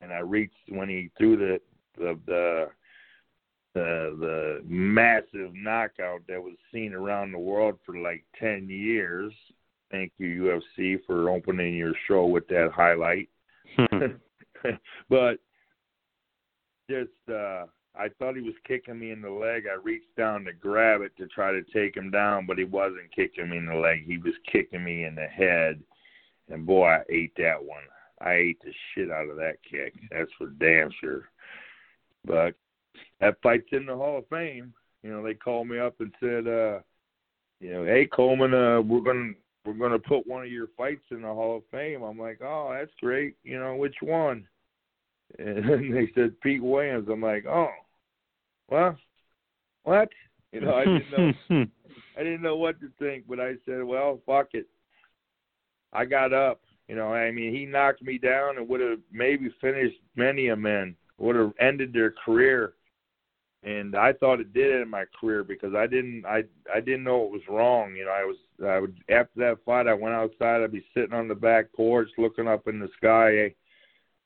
and 0.00 0.12
I 0.12 0.18
reached 0.18 0.54
when 0.68 0.88
he 0.88 1.10
threw 1.16 1.36
the 1.36 1.60
the 1.98 2.20
the 2.26 2.66
the 3.74 4.16
the 4.20 4.60
massive 4.64 5.54
knockout 5.54 6.20
that 6.28 6.42
was 6.42 6.54
seen 6.72 6.92
around 6.92 7.32
the 7.32 7.38
world 7.38 7.78
for 7.84 7.96
like 7.98 8.24
ten 8.38 8.68
years. 8.68 9.32
Thank 9.90 10.12
you 10.18 10.60
UFC 10.76 10.98
for 11.06 11.30
opening 11.30 11.74
your 11.74 11.94
show 12.06 12.26
with 12.26 12.46
that 12.48 12.70
highlight. 12.74 13.28
but 15.08 15.38
just 16.90 17.10
uh 17.32 17.64
I 17.98 18.08
thought 18.18 18.36
he 18.36 18.42
was 18.42 18.54
kicking 18.66 18.98
me 18.98 19.10
in 19.10 19.22
the 19.22 19.30
leg. 19.30 19.64
I 19.70 19.74
reached 19.82 20.14
down 20.16 20.44
to 20.44 20.52
grab 20.52 21.00
it 21.00 21.16
to 21.16 21.26
try 21.28 21.52
to 21.52 21.62
take 21.72 21.96
him 21.96 22.10
down, 22.10 22.46
but 22.46 22.58
he 22.58 22.64
wasn't 22.64 23.14
kicking 23.14 23.48
me 23.48 23.56
in 23.56 23.66
the 23.66 23.74
leg. 23.74 24.04
He 24.06 24.18
was 24.18 24.34
kicking 24.50 24.84
me 24.84 25.04
in 25.04 25.14
the 25.14 25.26
head. 25.26 25.82
And 26.48 26.66
boy, 26.66 26.86
I 26.86 27.02
ate 27.10 27.32
that 27.38 27.62
one. 27.62 27.82
I 28.20 28.32
ate 28.34 28.58
the 28.62 28.72
shit 28.94 29.10
out 29.10 29.28
of 29.28 29.36
that 29.36 29.56
kick. 29.68 29.94
That's 30.10 30.30
for 30.38 30.48
damn 30.48 30.90
sure 31.00 31.28
But 32.24 32.54
that 33.20 33.40
fight's 33.42 33.68
in 33.72 33.86
the 33.86 33.96
Hall 33.96 34.18
of 34.18 34.28
Fame. 34.28 34.72
You 35.02 35.10
know, 35.10 35.22
they 35.22 35.34
called 35.34 35.68
me 35.68 35.78
up 35.78 36.00
and 36.00 36.12
said, 36.20 36.46
uh, 36.46 36.80
you 37.60 37.72
know, 37.72 37.84
hey 37.84 38.06
Coleman, 38.06 38.54
uh, 38.54 38.80
we're 38.80 39.00
gonna 39.00 39.32
we're 39.64 39.74
gonna 39.74 39.98
put 39.98 40.26
one 40.26 40.42
of 40.42 40.50
your 40.50 40.68
fights 40.76 41.04
in 41.10 41.22
the 41.22 41.28
Hall 41.28 41.56
of 41.56 41.62
Fame. 41.70 42.02
I'm 42.02 42.18
like, 42.18 42.40
oh, 42.42 42.74
that's 42.76 42.92
great. 43.00 43.36
You 43.42 43.58
know, 43.58 43.76
which 43.76 43.96
one? 44.02 44.46
And 45.40 45.92
they 45.92 46.08
said 46.14 46.40
Pete 46.40 46.62
Williams. 46.62 47.08
I'm 47.10 47.20
like, 47.20 47.46
oh, 47.46 47.68
well, 48.68 48.96
what? 49.84 50.08
You 50.52 50.60
know, 50.60 50.74
I 50.74 50.84
didn't 50.84 51.10
know. 51.50 51.64
I 52.18 52.22
didn't 52.22 52.42
know 52.42 52.56
what 52.56 52.80
to 52.80 52.90
think, 52.98 53.24
but 53.28 53.40
I 53.40 53.54
said, 53.66 53.84
well, 53.84 54.20
fuck 54.24 54.48
it. 54.54 54.66
I 55.92 56.04
got 56.04 56.32
up. 56.32 56.60
You 56.88 56.96
know, 56.96 57.12
I 57.12 57.30
mean, 57.30 57.54
he 57.54 57.66
knocked 57.66 58.02
me 58.02 58.16
down 58.16 58.56
and 58.56 58.68
would 58.68 58.80
have 58.80 59.00
maybe 59.12 59.50
finished 59.60 59.98
many 60.14 60.48
a 60.48 60.56
men, 60.56 60.94
would 61.18 61.36
have 61.36 61.52
ended 61.60 61.92
their 61.92 62.12
career. 62.24 62.74
And 63.64 63.96
I 63.96 64.12
thought 64.12 64.40
it 64.40 64.54
did 64.54 64.80
in 64.80 64.88
my 64.88 65.04
career 65.18 65.42
because 65.42 65.74
I 65.74 65.86
didn't, 65.86 66.24
I, 66.24 66.44
I 66.72 66.80
didn't 66.80 67.02
know 67.02 67.24
it 67.24 67.32
was 67.32 67.42
wrong. 67.48 67.96
You 67.96 68.04
know, 68.04 68.12
I 68.12 68.24
was, 68.24 68.36
I 68.64 68.78
would 68.78 68.96
after 69.10 69.40
that 69.40 69.58
fight, 69.64 69.88
I 69.88 69.94
went 69.94 70.14
outside. 70.14 70.62
I'd 70.62 70.70
be 70.70 70.86
sitting 70.94 71.12
on 71.12 71.26
the 71.26 71.34
back 71.34 71.72
porch, 71.74 72.08
looking 72.16 72.46
up 72.46 72.68
in 72.68 72.78
the 72.78 72.88
sky, 72.96 73.52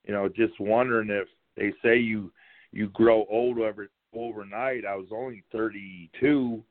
you 0.05 0.13
know, 0.13 0.29
just 0.29 0.61
wondering 0.61 1.09
if 1.09 1.29
they 1.57 1.73
say 1.83 1.99
you, 1.99 2.31
you 2.73 2.89
grow 2.91 3.25
old 3.31 3.59
over 3.59 3.89
overnight. 4.15 4.85
I 4.85 4.97
was 4.97 5.09
only 5.13 5.43
32 5.53 6.63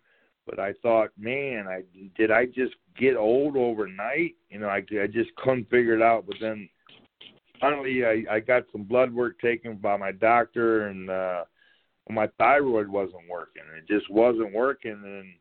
but 0.50 0.60
I 0.60 0.74
thought, 0.82 1.10
man, 1.18 1.68
I 1.68 1.84
did 2.18 2.32
I 2.32 2.46
just 2.46 2.74
get 2.98 3.16
old 3.16 3.56
overnight? 3.56 4.36
You 4.50 4.60
know, 4.60 4.68
I 4.68 4.78
I 4.78 5.08
just 5.08 5.36
couldn't 5.38 5.70
figure 5.70 5.96
it 5.96 6.02
out. 6.02 6.26
But 6.26 6.38
then 6.42 6.68
finally, 7.62 8.04
I 8.04 8.24
I 8.32 8.40
got 8.40 8.64
some 8.72 8.84
blood 8.84 9.14
work 9.14 9.40
taken 9.40 9.76
by 9.76 9.96
my 9.98 10.12
doctor, 10.12 10.88
and 10.88 11.10
uh, 11.10 11.44
my 12.10 12.28
thyroid 12.40 12.88
wasn't 12.88 13.30
working. 13.30 13.62
It 13.78 13.88
just 13.88 14.10
wasn't 14.10 14.54
working, 14.54 15.36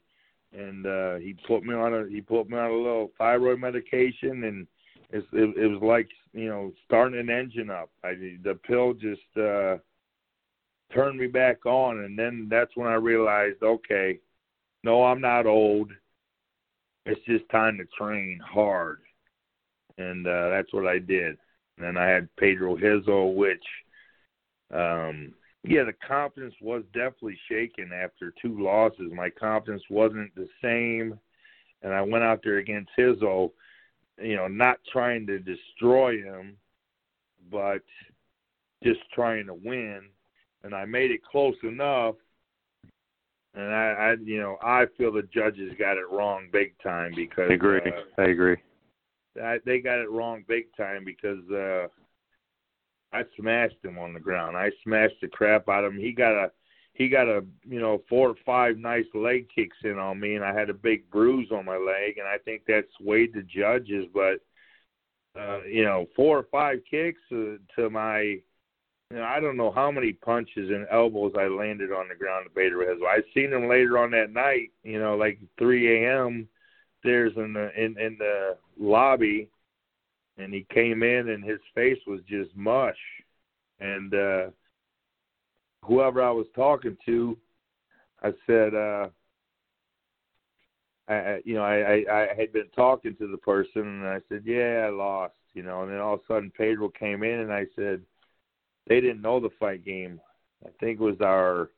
and 0.53 0.61
and 0.61 0.86
uh, 0.86 1.14
he 1.16 1.34
put 1.46 1.62
me 1.62 1.74
on 1.74 1.94
a 1.94 2.07
he 2.09 2.20
put 2.20 2.51
me 2.51 2.59
on 2.59 2.70
a 2.70 2.76
little 2.76 3.11
thyroid 3.16 3.61
medication, 3.61 4.44
and 4.44 4.66
it's, 5.11 5.26
it, 5.32 5.57
it 5.57 5.66
was 5.68 5.82
like 5.82 6.09
you 6.34 6.49
know 6.49 6.72
starting 6.84 7.18
an 7.18 7.30
engine 7.30 7.70
up. 7.70 7.88
I 8.05 8.11
the 8.42 8.59
pill 8.66 8.92
just 8.92 9.22
uh, 9.38 9.78
turned 10.93 11.18
me 11.18 11.26
back 11.26 11.66
on, 11.66 12.01
and 12.01 12.18
then 12.18 12.49
that's 12.51 12.70
when 12.74 12.89
I 12.89 12.95
realized, 12.95 13.62
okay 13.62 14.18
no, 14.84 15.05
I'm 15.05 15.20
not 15.20 15.47
old. 15.47 15.91
It's 17.07 17.20
just 17.26 17.49
time 17.51 17.78
to 17.78 17.84
train 17.97 18.41
hard. 18.45 19.01
And 19.97 20.26
uh, 20.26 20.51
that's 20.51 20.72
what 20.72 20.86
I 20.86 20.99
did. 20.99 21.36
And 21.76 21.86
then 21.86 21.97
I 21.97 22.07
had 22.07 22.34
Pedro 22.36 22.76
Rizzo, 22.76 23.26
which, 23.26 23.64
um, 24.72 25.32
yeah, 25.64 25.84
the 25.84 25.95
confidence 26.07 26.55
was 26.61 26.84
definitely 26.93 27.39
shaken 27.49 27.91
after 27.93 28.32
two 28.41 28.62
losses. 28.62 29.12
My 29.12 29.30
confidence 29.30 29.82
wasn't 29.91 30.34
the 30.34 30.49
same. 30.62 31.18
And 31.82 31.93
I 31.93 32.03
went 32.03 32.24
out 32.24 32.41
there 32.43 32.59
against 32.59 32.91
Rizzo, 32.97 33.53
you 34.20 34.36
know, 34.36 34.49
not 34.49 34.78
trying 34.93 35.26
to 35.26 35.39
destroy 35.39 36.22
him, 36.22 36.57
but 37.51 37.82
just 38.82 39.01
trying 39.14 39.47
to 39.47 39.55
win. 39.55 40.03
And 40.64 40.74
I 40.74 40.84
made 40.84 41.11
it 41.11 41.24
close 41.24 41.56
enough 41.62 42.16
and 43.54 43.74
I, 43.74 43.86
I, 43.90 44.14
you 44.22 44.40
know, 44.40 44.56
I 44.62 44.84
feel 44.96 45.12
the 45.12 45.28
judges 45.34 45.72
got 45.78 45.96
it 45.96 46.09
wrong 46.11 46.48
big 46.52 46.74
time 46.82 47.12
because 47.14 47.50
I 47.50 47.54
agree. 47.54 47.80
Uh, 47.84 48.22
I 48.22 48.24
agree. 48.26 48.56
I, 49.42 49.59
they 49.64 49.80
got 49.80 49.98
it 49.98 50.11
wrong 50.11 50.44
big 50.46 50.66
time 50.76 51.04
because 51.04 51.38
uh 51.50 51.88
I 53.11 53.22
smashed 53.38 53.82
him 53.82 53.98
on 53.98 54.12
the 54.12 54.20
ground. 54.20 54.56
I 54.56 54.70
smashed 54.84 55.14
the 55.22 55.28
crap 55.28 55.68
out 55.68 55.84
of 55.84 55.94
him. 55.94 56.00
He 56.00 56.12
got 56.12 56.32
a 56.32 56.52
he 56.92 57.09
got 57.09 57.26
a 57.26 57.44
you 57.66 57.80
know 57.80 58.02
four 58.09 58.28
or 58.30 58.36
five 58.44 58.76
nice 58.76 59.06
leg 59.14 59.46
kicks 59.52 59.78
in 59.82 59.98
on 59.98 60.20
me, 60.20 60.34
and 60.34 60.44
I 60.44 60.52
had 60.52 60.70
a 60.70 60.74
big 60.74 61.11
bruise 61.11 61.50
on 61.50 61.64
my 61.64 61.76
leg, 61.76 62.18
and 62.18 62.28
I 62.28 62.38
think 62.44 62.62
that 62.66 62.84
swayed 63.00 63.32
the 63.32 63.42
judges. 63.42 64.06
But 64.12 64.40
uh, 65.40 65.62
you 65.64 65.84
know, 65.84 66.06
four 66.14 66.38
or 66.38 66.46
five 66.50 66.78
kicks 66.88 67.20
uh, 67.32 67.56
to 67.76 67.90
my 67.90 68.40
you 69.11 69.16
know, 69.16 69.24
I 69.24 69.40
don't 69.40 69.56
know 69.56 69.70
how 69.70 69.90
many 69.90 70.12
punches 70.12 70.70
and 70.70 70.86
elbows 70.92 71.32
I 71.38 71.46
landed 71.46 71.92
on 71.92 72.09
the 72.09 72.14
ground 72.14 72.46
at 72.46 72.54
Pedro 72.54 72.86
Rizzo. 72.86 73.06
I 73.06 73.20
seen 73.32 73.52
him 73.52 73.68
later 73.68 73.96
on 73.98 74.11
that 74.11 74.32
night, 74.32 74.70
you 74.82 74.98
know, 75.00 75.16
like 75.16 75.38
3 75.59 76.04
a.m. 76.04 76.48
There's 77.02 77.34
in 77.36 77.52
the 77.54 77.70
in 77.80 77.98
in 77.98 78.16
the 78.18 78.56
lobby, 78.78 79.48
and 80.36 80.52
he 80.52 80.66
came 80.72 81.02
in 81.02 81.30
and 81.30 81.42
his 81.42 81.61
face 81.74 81.98
was 82.06 82.20
just 82.28 82.54
mush, 82.54 82.98
and 83.80 84.12
uh 84.12 84.46
whoever 85.84 86.22
I 86.22 86.30
was 86.30 86.46
talking 86.54 86.96
to, 87.06 87.38
I 88.22 88.32
said, 88.46 88.74
uh 88.74 89.09
I, 91.09 91.40
you 91.46 91.54
know, 91.54 91.62
I, 91.62 92.04
I, 92.11 92.22
I 92.22 92.34
had 92.36 92.52
been 92.52 92.68
talking 92.76 93.16
to 93.16 93.30
the 93.30 93.38
person, 93.38 93.80
and 93.80 94.06
I 94.06 94.20
said, 94.28 94.42
"Yeah, 94.44 94.84
I 94.86 94.90
lost," 94.90 95.36
you 95.54 95.62
know. 95.62 95.82
And 95.82 95.90
then 95.90 96.00
all 96.00 96.14
of 96.14 96.20
a 96.20 96.26
sudden, 96.26 96.52
Pedro 96.54 96.90
came 96.90 97.22
in, 97.22 97.40
and 97.40 97.50
I 97.50 97.64
said, 97.74 98.02
they 98.89 99.01
didn't 99.01 99.22
know 99.22 99.41
the 99.41 99.51
fight 99.61 99.84
game. 99.84 100.20
I 100.64 100.70
think 100.80 101.01
it 101.01 101.03
was 101.03 101.20
our 101.20 101.70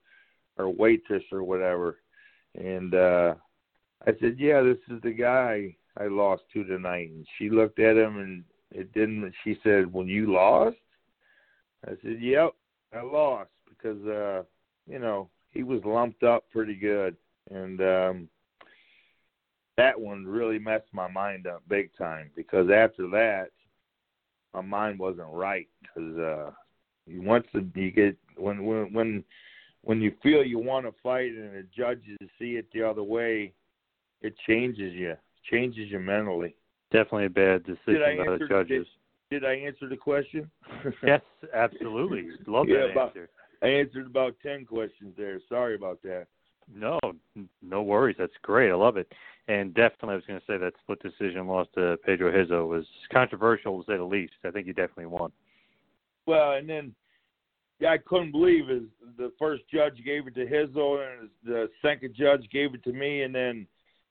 our 0.59 0.69
waitress 0.69 1.25
or 1.33 1.43
whatever. 1.43 1.99
And 2.55 2.95
uh 2.95 3.35
I 4.07 4.13
said, 4.21 4.37
Yeah, 4.39 4.63
this 4.63 4.79
is 4.91 5.03
the 5.03 5.13
guy 5.13 5.75
I 5.99 6.07
lost 6.07 6.43
to 6.53 6.65
tonight 6.65 7.11
and 7.11 7.27
she 7.39 7.51
looked 7.51 7.79
at 7.79 7.97
him 7.97 8.19
and 8.19 8.45
it 8.71 8.93
didn't 8.93 9.33
she 9.45 9.59
said, 9.63 9.93
When 9.93 10.07
you 10.07 10.33
lost? 10.33 10.77
I 11.87 11.93
said, 12.03 12.19
Yep, 12.21 12.53
I 12.95 13.03
lost 13.03 13.51
because 13.69 14.05
uh, 14.07 14.43
you 14.87 14.99
know, 14.99 15.31
he 15.51 15.63
was 15.63 15.81
lumped 15.85 16.23
up 16.23 16.45
pretty 16.51 16.75
good 16.75 17.17
and 17.51 17.81
um 17.81 18.29
that 19.77 19.99
one 19.99 20.27
really 20.27 20.59
messed 20.59 20.93
my 20.93 21.09
mind 21.09 21.47
up 21.47 21.63
big 21.69 21.91
time 21.97 22.31
because 22.37 22.69
after 22.71 23.09
that 23.09 23.51
my 24.53 24.61
mind 24.61 24.99
wasn't 24.99 25.27
right 25.33 25.69
because 25.83 26.19
uh 26.19 26.51
once 27.09 27.47
the, 27.53 27.67
you 27.75 27.91
get 27.91 28.17
when 28.37 28.65
when 28.65 28.93
when 28.93 29.25
when 29.83 30.01
you 30.01 30.13
feel 30.23 30.45
you 30.45 30.59
want 30.59 30.87
to 30.87 30.93
fight 31.03 31.33
and 31.33 31.55
the 31.55 31.67
judges 31.77 32.19
see 32.39 32.53
it 32.57 32.67
the 32.73 32.83
other 32.83 33.03
way, 33.03 33.53
it 34.21 34.35
changes 34.47 34.93
you, 34.93 35.15
changes 35.51 35.91
you 35.91 35.99
mentally. 35.99 36.55
Definitely 36.93 37.27
a 37.27 37.31
bad 37.31 37.65
decision 37.65 38.19
by 38.19 38.37
the 38.37 38.47
judges. 38.49 38.87
Did, 39.31 39.41
did 39.41 39.45
I 39.49 39.55
answer 39.55 39.89
the 39.89 39.97
question? 39.97 40.51
yes, 41.03 41.23
absolutely. 41.55 42.29
Love 42.47 42.69
yeah, 42.69 42.79
that 42.79 42.91
about, 42.93 43.09
answer. 43.09 43.31
I 43.63 43.67
answered 43.69 44.07
about 44.07 44.35
ten 44.43 44.65
questions 44.65 45.15
there. 45.17 45.41
Sorry 45.49 45.75
about 45.75 46.03
that. 46.03 46.27
No, 46.73 46.99
no 47.63 47.83
worries. 47.83 48.17
That's 48.19 48.33
great. 48.43 48.71
I 48.71 48.75
love 48.75 48.97
it. 48.97 49.13
And 49.49 49.75
definitely, 49.75 50.13
I 50.13 50.15
was 50.17 50.25
going 50.27 50.41
to 50.41 50.47
say 50.47 50.59
that 50.59 50.75
split 50.83 51.03
decision 51.03 51.47
loss 51.47 51.67
to 51.75 51.97
Pedro 52.05 52.31
Rizzo 52.31 52.67
was 52.67 52.85
controversial 53.13 53.83
to 53.83 53.91
say 53.91 53.97
the 53.97 54.05
least. 54.05 54.35
I 54.45 54.51
think 54.51 54.67
he 54.67 54.73
definitely 54.73 55.07
won. 55.07 55.33
Well, 56.31 56.53
and 56.53 56.69
then 56.69 56.95
yeah, 57.81 57.91
I 57.91 57.99
couldn't 57.99 58.31
believe 58.31 58.71
is 58.71 58.85
the 59.19 59.33
first 59.37 59.65
judge 59.69 59.97
gave 60.05 60.29
it 60.29 60.35
to 60.37 60.45
Rizzo, 60.45 60.99
and 60.99 61.29
the 61.45 61.69
second 61.83 62.15
judge 62.15 62.49
gave 62.53 62.73
it 62.73 62.85
to 62.85 62.93
me, 62.93 63.23
and 63.23 63.35
then 63.35 63.67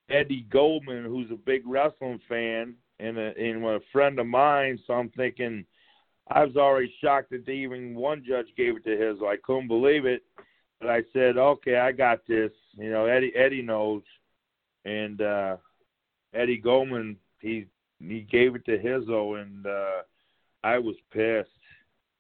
Eddie 0.10 0.46
Goldman, 0.52 1.06
who's 1.06 1.32
a 1.32 1.36
big 1.36 1.62
wrestling 1.66 2.20
fan 2.28 2.74
and 3.00 3.18
a, 3.18 3.32
and 3.38 3.64
a 3.64 3.80
friend 3.94 4.20
of 4.20 4.26
mine. 4.26 4.78
So 4.86 4.96
I'm 4.96 5.08
thinking, 5.12 5.64
I 6.30 6.44
was 6.44 6.58
already 6.58 6.94
shocked 7.02 7.30
that 7.30 7.48
even 7.48 7.96
one 7.96 8.22
judge 8.28 8.48
gave 8.58 8.76
it 8.76 8.84
to 8.84 8.96
Rizzo. 8.96 9.28
I 9.28 9.38
couldn't 9.42 9.70
believe 9.70 10.06
it, 10.06 10.24
but 10.82 10.90
I 10.90 11.04
said, 11.14 11.38
okay, 11.38 11.78
I 11.78 11.94
got 11.94 12.28
this. 12.28 12.52
You 12.74 12.92
know, 12.92 13.06
Eddie 13.06 13.32
Eddie 13.34 13.62
knows, 13.62 14.02
and 14.84 15.22
uh 15.22 15.56
Eddie 16.34 16.58
Goldman 16.58 17.16
he 17.40 17.68
he 18.00 18.28
gave 18.30 18.56
it 18.56 18.66
to 18.66 18.76
Rizzo, 18.78 19.36
and 19.36 19.66
uh 19.66 20.02
I 20.66 20.80
was 20.80 20.96
pissed 21.14 21.50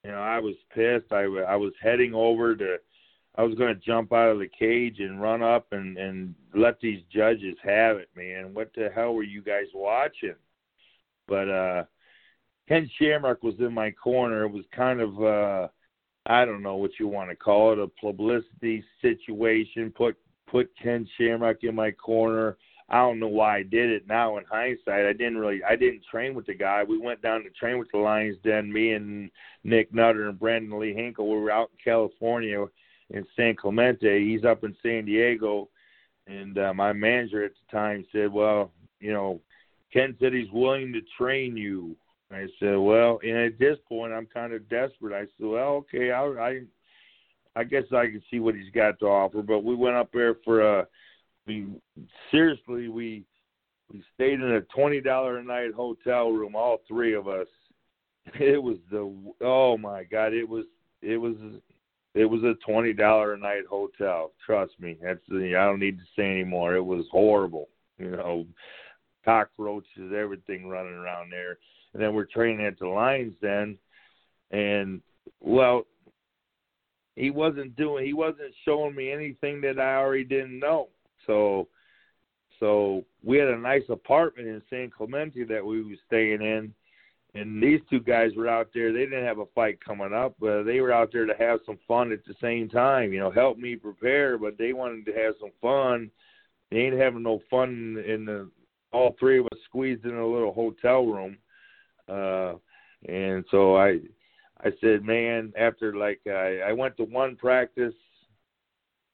you 0.03 0.11
know, 0.11 0.21
I 0.21 0.39
was 0.39 0.55
pissed. 0.73 1.11
I, 1.11 1.23
I 1.23 1.55
was 1.55 1.73
heading 1.81 2.13
over 2.13 2.55
to, 2.55 2.77
I 3.35 3.43
was 3.43 3.55
going 3.55 3.73
to 3.73 3.81
jump 3.81 4.13
out 4.13 4.31
of 4.31 4.39
the 4.39 4.47
cage 4.47 4.99
and 4.99 5.21
run 5.21 5.41
up 5.41 5.67
and 5.71 5.97
and 5.97 6.35
let 6.55 6.79
these 6.79 7.01
judges 7.13 7.55
have 7.63 7.97
it, 7.97 8.09
man. 8.15 8.53
What 8.53 8.71
the 8.75 8.89
hell 8.93 9.13
were 9.13 9.23
you 9.23 9.41
guys 9.41 9.67
watching? 9.73 10.35
But 11.27 11.49
uh 11.49 11.83
Ken 12.67 12.89
Shamrock 12.99 13.43
was 13.43 13.55
in 13.59 13.73
my 13.73 13.91
corner. 13.91 14.43
It 14.43 14.51
was 14.51 14.65
kind 14.75 14.99
of 15.01 15.21
uh 15.21 15.67
I 16.25 16.45
don't 16.45 16.63
know 16.63 16.75
what 16.75 16.91
you 16.99 17.07
want 17.07 17.29
to 17.29 17.35
call 17.35 17.73
it, 17.73 17.79
a 17.79 17.87
publicity 17.87 18.83
situation. 19.01 19.93
Put 19.95 20.17
put 20.47 20.71
Ken 20.81 21.07
Shamrock 21.17 21.57
in 21.63 21.75
my 21.75 21.91
corner. 21.91 22.57
I 22.89 22.97
don't 22.97 23.19
know 23.19 23.27
why 23.27 23.57
I 23.57 23.63
did 23.63 23.91
it 23.91 24.07
now 24.07 24.37
in 24.37 24.45
hindsight. 24.45 25.05
I 25.05 25.13
didn't 25.13 25.37
really 25.37 25.63
I 25.63 25.75
didn't 25.75 26.03
train 26.09 26.33
with 26.33 26.47
the 26.47 26.55
guy. 26.55 26.83
We 26.83 26.97
went 26.97 27.21
down 27.21 27.43
to 27.43 27.49
train 27.51 27.77
with 27.77 27.89
the 27.91 27.99
Lions 27.99 28.37
Den, 28.43 28.71
me 28.71 28.93
and 28.93 29.29
Nick 29.63 29.93
Nutter 29.93 30.29
and 30.29 30.39
Brandon 30.39 30.79
Lee 30.79 30.93
Hinkle. 30.93 31.29
We 31.29 31.37
were 31.37 31.51
out 31.51 31.69
in 31.71 31.77
California 31.83 32.65
in 33.11 33.25
San 33.35 33.55
Clemente. 33.55 34.25
He's 34.25 34.43
up 34.43 34.63
in 34.63 34.75
San 34.81 35.05
Diego 35.05 35.69
and 36.29 36.57
uh, 36.57 36.73
my 36.73 36.93
manager 36.93 37.43
at 37.43 37.51
the 37.51 37.77
time 37.77 38.05
said, 38.11 38.31
Well, 38.31 38.71
you 38.99 39.11
know, 39.11 39.41
Ken 39.91 40.15
said 40.19 40.33
he's 40.33 40.51
willing 40.51 40.93
to 40.93 41.01
train 41.17 41.57
you. 41.57 41.95
I 42.31 42.45
said, 42.59 42.75
Well, 42.75 43.19
and 43.23 43.37
at 43.37 43.57
this 43.59 43.77
point 43.87 44.13
I'm 44.13 44.27
kind 44.27 44.53
of 44.53 44.69
desperate. 44.69 45.15
I 45.15 45.21
said, 45.21 45.47
Well, 45.47 45.85
okay, 45.93 46.11
I 46.11 46.23
I 46.23 46.61
I 47.55 47.63
guess 47.63 47.83
I 47.91 48.05
can 48.05 48.21
see 48.29 48.39
what 48.39 48.55
he's 48.55 48.71
got 48.73 48.99
to 48.99 49.05
offer. 49.07 49.41
But 49.41 49.63
we 49.63 49.75
went 49.75 49.95
up 49.95 50.11
there 50.13 50.35
for 50.45 50.61
a. 50.61 50.87
We 51.49 51.65
seriously 52.29 52.89
we 52.89 53.23
we 53.91 54.03
stayed 54.13 54.39
in 54.39 54.51
a 54.51 54.61
twenty 54.61 55.01
dollar 55.01 55.39
a 55.39 55.43
night 55.43 55.73
hotel 55.75 56.29
room, 56.29 56.55
all 56.55 56.81
three 56.87 57.15
of 57.15 57.27
us. 57.27 57.47
It 58.39 58.61
was 58.61 58.77
the 58.91 59.11
oh 59.41 59.75
my 59.79 60.03
god, 60.03 60.33
it 60.33 60.47
was 60.47 60.65
it 61.01 61.17
was 61.17 61.33
it 62.13 62.25
was 62.25 62.43
a 62.43 62.53
twenty 62.63 62.93
dollar 62.93 63.33
a 63.33 63.39
night 63.39 63.63
hotel. 63.67 64.33
Trust 64.45 64.73
me, 64.79 64.97
that's 65.01 65.19
I 65.31 65.65
don't 65.65 65.79
need 65.79 65.97
to 65.97 66.05
say 66.15 66.29
anymore. 66.29 66.75
It 66.75 66.85
was 66.85 67.05
horrible, 67.11 67.69
you 67.97 68.11
know, 68.11 68.45
cockroaches, 69.25 70.13
everything 70.15 70.67
running 70.67 70.93
around 70.93 71.31
there. 71.31 71.57
And 71.93 72.03
then 72.03 72.13
we're 72.13 72.25
training 72.25 72.63
at 72.67 72.77
the 72.77 72.87
Lions 72.87 73.33
Den, 73.41 73.75
and 74.51 75.01
well, 75.39 75.87
he 77.15 77.31
wasn't 77.31 77.75
doing 77.75 78.05
he 78.05 78.13
wasn't 78.13 78.53
showing 78.65 78.93
me 78.93 79.11
anything 79.11 79.61
that 79.61 79.79
I 79.79 79.95
already 79.95 80.25
didn't 80.25 80.59
know. 80.59 80.89
So 81.29 81.67
so 82.59 83.05
we 83.23 83.37
had 83.37 83.49
a 83.49 83.57
nice 83.57 83.83
apartment 83.89 84.47
in 84.47 84.61
San 84.69 84.89
Clemente 84.89 85.43
that 85.45 85.63
we 85.63 85.83
were 85.83 85.95
staying 86.07 86.41
in 86.41 86.73
and 87.35 87.61
these 87.61 87.79
two 87.89 87.99
guys 87.99 88.31
were 88.35 88.47
out 88.47 88.69
there. 88.73 88.91
They 88.91 89.05
didn't 89.05 89.25
have 89.25 89.37
a 89.37 89.45
fight 89.53 89.83
coming 89.83 90.13
up, 90.13 90.35
but 90.39 90.63
they 90.63 90.81
were 90.81 90.91
out 90.91 91.11
there 91.13 91.27
to 91.27 91.35
have 91.37 91.59
some 91.65 91.77
fun 91.87 92.11
at 92.11 92.25
the 92.25 92.33
same 92.41 92.69
time. 92.69 93.13
You 93.13 93.19
know, 93.19 93.29
help 93.29 93.57
me 93.59 93.75
prepare, 93.75 94.37
but 94.37 94.57
they 94.57 94.73
wanted 94.73 95.05
to 95.05 95.13
have 95.13 95.35
some 95.39 95.51
fun. 95.61 96.09
They 96.71 96.77
ain't 96.77 96.99
having 96.99 97.23
no 97.23 97.39
fun 97.49 98.03
in 98.05 98.25
the 98.25 98.49
all 98.91 99.15
three 99.19 99.37
of 99.37 99.45
us 99.45 99.59
squeezed 99.65 100.05
in 100.05 100.15
a 100.15 100.27
little 100.27 100.53
hotel 100.53 101.05
room. 101.05 101.37
Uh 102.07 102.53
and 103.07 103.45
so 103.51 103.77
I 103.77 103.99
I 104.61 104.71
said, 104.81 105.03
man, 105.03 105.53
after 105.57 105.95
like 105.95 106.19
I 106.25 106.61
I 106.67 106.73
went 106.73 106.97
to 106.97 107.03
one 107.03 107.35
practice 107.35 107.93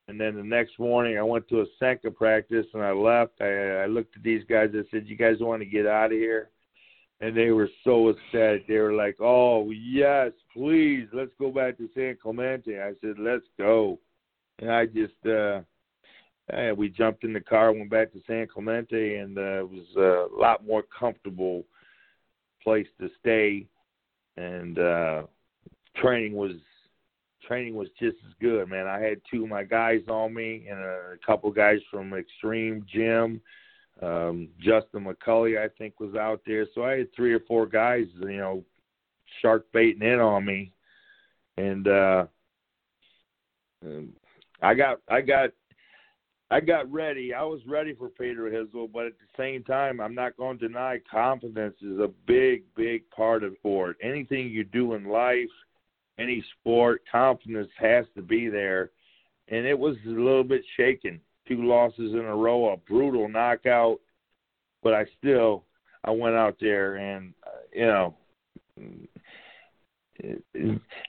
and 0.08 0.20
then 0.20 0.36
the 0.36 0.44
next 0.44 0.78
morning 0.80 1.18
I 1.18 1.24
went 1.24 1.48
to 1.50 1.62
a 1.62 1.66
Senka 1.80 2.12
practice 2.12 2.66
and 2.74 2.84
I 2.84 2.92
left. 2.92 3.42
I 3.42 3.84
I 3.84 3.86
looked 3.86 4.16
at 4.16 4.24
these 4.24 4.44
guys 4.50 4.70
I 4.74 4.84
said, 4.92 5.08
You 5.08 5.16
guys 5.16 5.38
want 5.40 5.62
to 5.62 5.66
get 5.66 5.88
out 5.88 6.12
of 6.12 6.18
here? 6.18 6.50
and 7.22 7.36
they 7.36 7.52
were 7.52 7.70
so 7.84 8.10
ecstatic. 8.10 8.68
They 8.68 8.78
were 8.78 8.94
like, 8.94 9.18
"Oh 9.20 9.72
yes, 9.72 10.32
please, 10.54 11.08
let's 11.14 11.32
go 11.40 11.52
back 11.52 11.78
to 11.78 11.90
San 11.94 12.18
Clemente." 12.22 12.80
I 12.80 12.94
said, 13.02 13.18
"Let's 13.18 13.46
go," 13.58 14.00
and 14.60 14.72
I 14.72 14.86
just 14.86 15.26
uh, 15.26 15.62
we 16.76 16.90
jumped 16.90 17.24
in 17.24 17.34
the 17.34 17.40
car, 17.40 17.72
went 17.72 17.90
back 17.90 18.12
to 18.14 18.22
San 18.28 18.48
Clemente, 18.48 19.18
and 19.18 19.38
uh, 19.38 19.60
it 19.60 19.70
was 19.70 19.96
a 19.96 20.36
lot 20.36 20.66
more 20.66 20.84
comfortable 20.98 21.64
place 22.62 22.88
to 23.00 23.10
stay, 23.20 23.66
and 24.38 24.78
uh, 24.78 25.24
training 25.96 26.34
was 26.34 26.54
training 27.48 27.76
was 27.76 27.90
just 28.00 28.18
as 28.28 28.34
good, 28.42 28.70
man. 28.70 28.88
I 28.88 29.00
had 29.00 29.22
two 29.30 29.44
of 29.44 29.50
my 29.50 29.64
guys 29.64 30.02
on 30.08 30.34
me 30.34 30.68
and 30.70 30.80
a 30.80 31.18
couple 31.26 31.52
guys 31.52 31.80
from 31.92 32.14
Extreme 32.14 32.86
Gym 32.92 33.42
um, 34.02 34.50
Justin 34.60 35.06
McCully, 35.06 35.58
I 35.58 35.70
think, 35.78 36.00
was 36.00 36.16
out 36.16 36.42
there. 36.46 36.68
So 36.76 36.84
I 36.84 36.98
had 36.98 37.14
three 37.16 37.34
or 37.34 37.40
four 37.42 37.66
guys, 37.66 38.06
you 38.20 38.38
know, 38.38 38.64
shark 39.42 39.66
baiting 39.72 40.02
in 40.02 40.20
on 40.20 40.46
me, 40.46 40.72
and 41.58 41.88
uh, 41.88 42.26
I 44.62 44.74
got, 44.74 45.00
I 45.10 45.22
got, 45.22 45.52
I 46.52 46.60
got 46.60 46.92
ready. 46.92 47.34
I 47.34 47.44
was 47.44 47.62
ready 47.66 47.94
for 47.94 48.10
Pedro 48.10 48.50
Rizzo, 48.50 48.88
but 48.92 49.06
at 49.06 49.14
the 49.14 49.42
same 49.42 49.64
time, 49.64 50.00
I'm 50.00 50.14
not 50.14 50.38
going 50.38 50.60
to 50.60 50.68
deny 50.68 51.00
confidence 51.10 51.76
is 51.82 52.00
a 52.00 52.10
big, 52.28 52.64
big 52.76 53.10
part 53.10 53.44
of 53.44 53.54
sport. 53.60 53.98
Anything 54.02 54.50
you 54.50 54.64
do 54.64 54.94
in 54.94 55.06
life, 55.06 55.50
any 56.18 56.44
sport, 56.60 57.02
confidence 57.12 57.70
has 57.78 58.06
to 58.16 58.22
be 58.22 58.50
there. 58.50 58.92
And 59.48 59.66
it 59.66 59.78
was 59.78 59.96
a 60.06 60.10
little 60.10 60.44
bit 60.44 60.64
shaken 60.76 61.20
two 61.48 61.64
losses 61.64 62.14
in 62.14 62.26
a 62.26 62.36
row, 62.36 62.74
a 62.74 62.78
brutal 62.78 63.30
knockout. 63.30 64.00
But 64.82 64.94
I 64.94 65.06
still, 65.18 65.64
I 66.04 66.12
went 66.12 66.36
out 66.36 66.58
there 66.60 66.96
and, 66.96 67.34
uh, 67.46 67.50
you 67.74 67.86
know, 67.86 68.16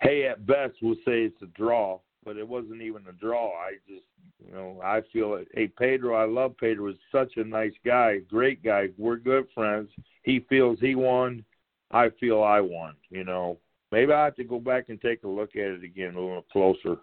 hey, 0.00 0.26
at 0.26 0.46
best 0.46 0.74
we'll 0.82 0.94
say 0.96 1.22
it's 1.22 1.42
a 1.42 1.46
draw, 1.46 2.00
but 2.24 2.36
it 2.36 2.46
wasn't 2.46 2.82
even 2.82 3.02
a 3.08 3.12
draw. 3.12 3.52
I 3.52 3.72
just, 3.88 4.04
you 4.44 4.52
know, 4.52 4.80
I 4.82 5.02
feel 5.12 5.34
it. 5.34 5.48
Hey, 5.52 5.68
Pedro, 5.68 6.14
I 6.14 6.24
love 6.26 6.56
Pedro. 6.58 6.88
He's 6.88 6.96
such 7.12 7.36
a 7.36 7.44
nice 7.44 7.72
guy, 7.84 8.18
great 8.28 8.62
guy. 8.62 8.88
We're 8.98 9.16
good 9.16 9.46
friends. 9.54 9.90
He 10.22 10.44
feels 10.48 10.78
he 10.80 10.94
won. 10.94 11.44
I 11.90 12.10
feel 12.20 12.42
I 12.42 12.60
won. 12.60 12.94
You 13.10 13.24
know, 13.24 13.58
maybe 13.96 14.12
I 14.12 14.26
have 14.26 14.36
to 14.36 14.44
go 14.44 14.60
back 14.60 14.90
and 14.90 15.00
take 15.00 15.24
a 15.24 15.28
look 15.28 15.56
at 15.56 15.62
it 15.62 15.82
again 15.82 16.16
a 16.16 16.20
little 16.20 16.44
closer. 16.52 16.98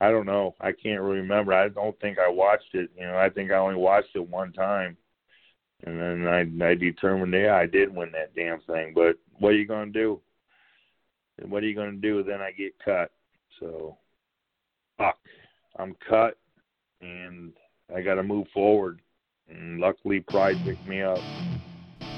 I 0.00 0.10
don't 0.10 0.24
know. 0.24 0.54
I 0.62 0.72
can't 0.72 1.02
really 1.02 1.18
remember. 1.18 1.52
I 1.52 1.68
don't 1.68 1.98
think 2.00 2.18
I 2.18 2.26
watched 2.26 2.74
it. 2.74 2.88
You 2.96 3.04
know, 3.04 3.18
I 3.18 3.28
think 3.28 3.50
I 3.50 3.56
only 3.56 3.74
watched 3.74 4.14
it 4.16 4.26
one 4.26 4.50
time, 4.54 4.96
and 5.84 6.00
then 6.00 6.26
I 6.26 6.70
I 6.70 6.74
determined, 6.74 7.34
yeah, 7.34 7.54
I 7.54 7.66
did 7.66 7.94
win 7.94 8.12
that 8.12 8.34
damn 8.34 8.60
thing. 8.62 8.92
But 8.94 9.18
what 9.40 9.50
are 9.50 9.56
you 9.56 9.66
gonna 9.66 9.92
do? 9.92 10.18
What 11.42 11.62
are 11.62 11.66
you 11.66 11.74
gonna 11.74 11.92
do? 11.92 12.22
Then 12.22 12.40
I 12.40 12.50
get 12.50 12.72
cut. 12.82 13.10
So, 13.60 13.98
fuck, 14.96 15.18
I'm 15.78 15.94
cut, 16.08 16.38
and 17.02 17.52
I 17.94 18.00
got 18.00 18.14
to 18.14 18.22
move 18.22 18.46
forward. 18.54 19.00
And 19.50 19.80
luckily, 19.80 20.20
Pride 20.20 20.56
picked 20.64 20.86
me 20.88 21.02
up. 21.02 21.18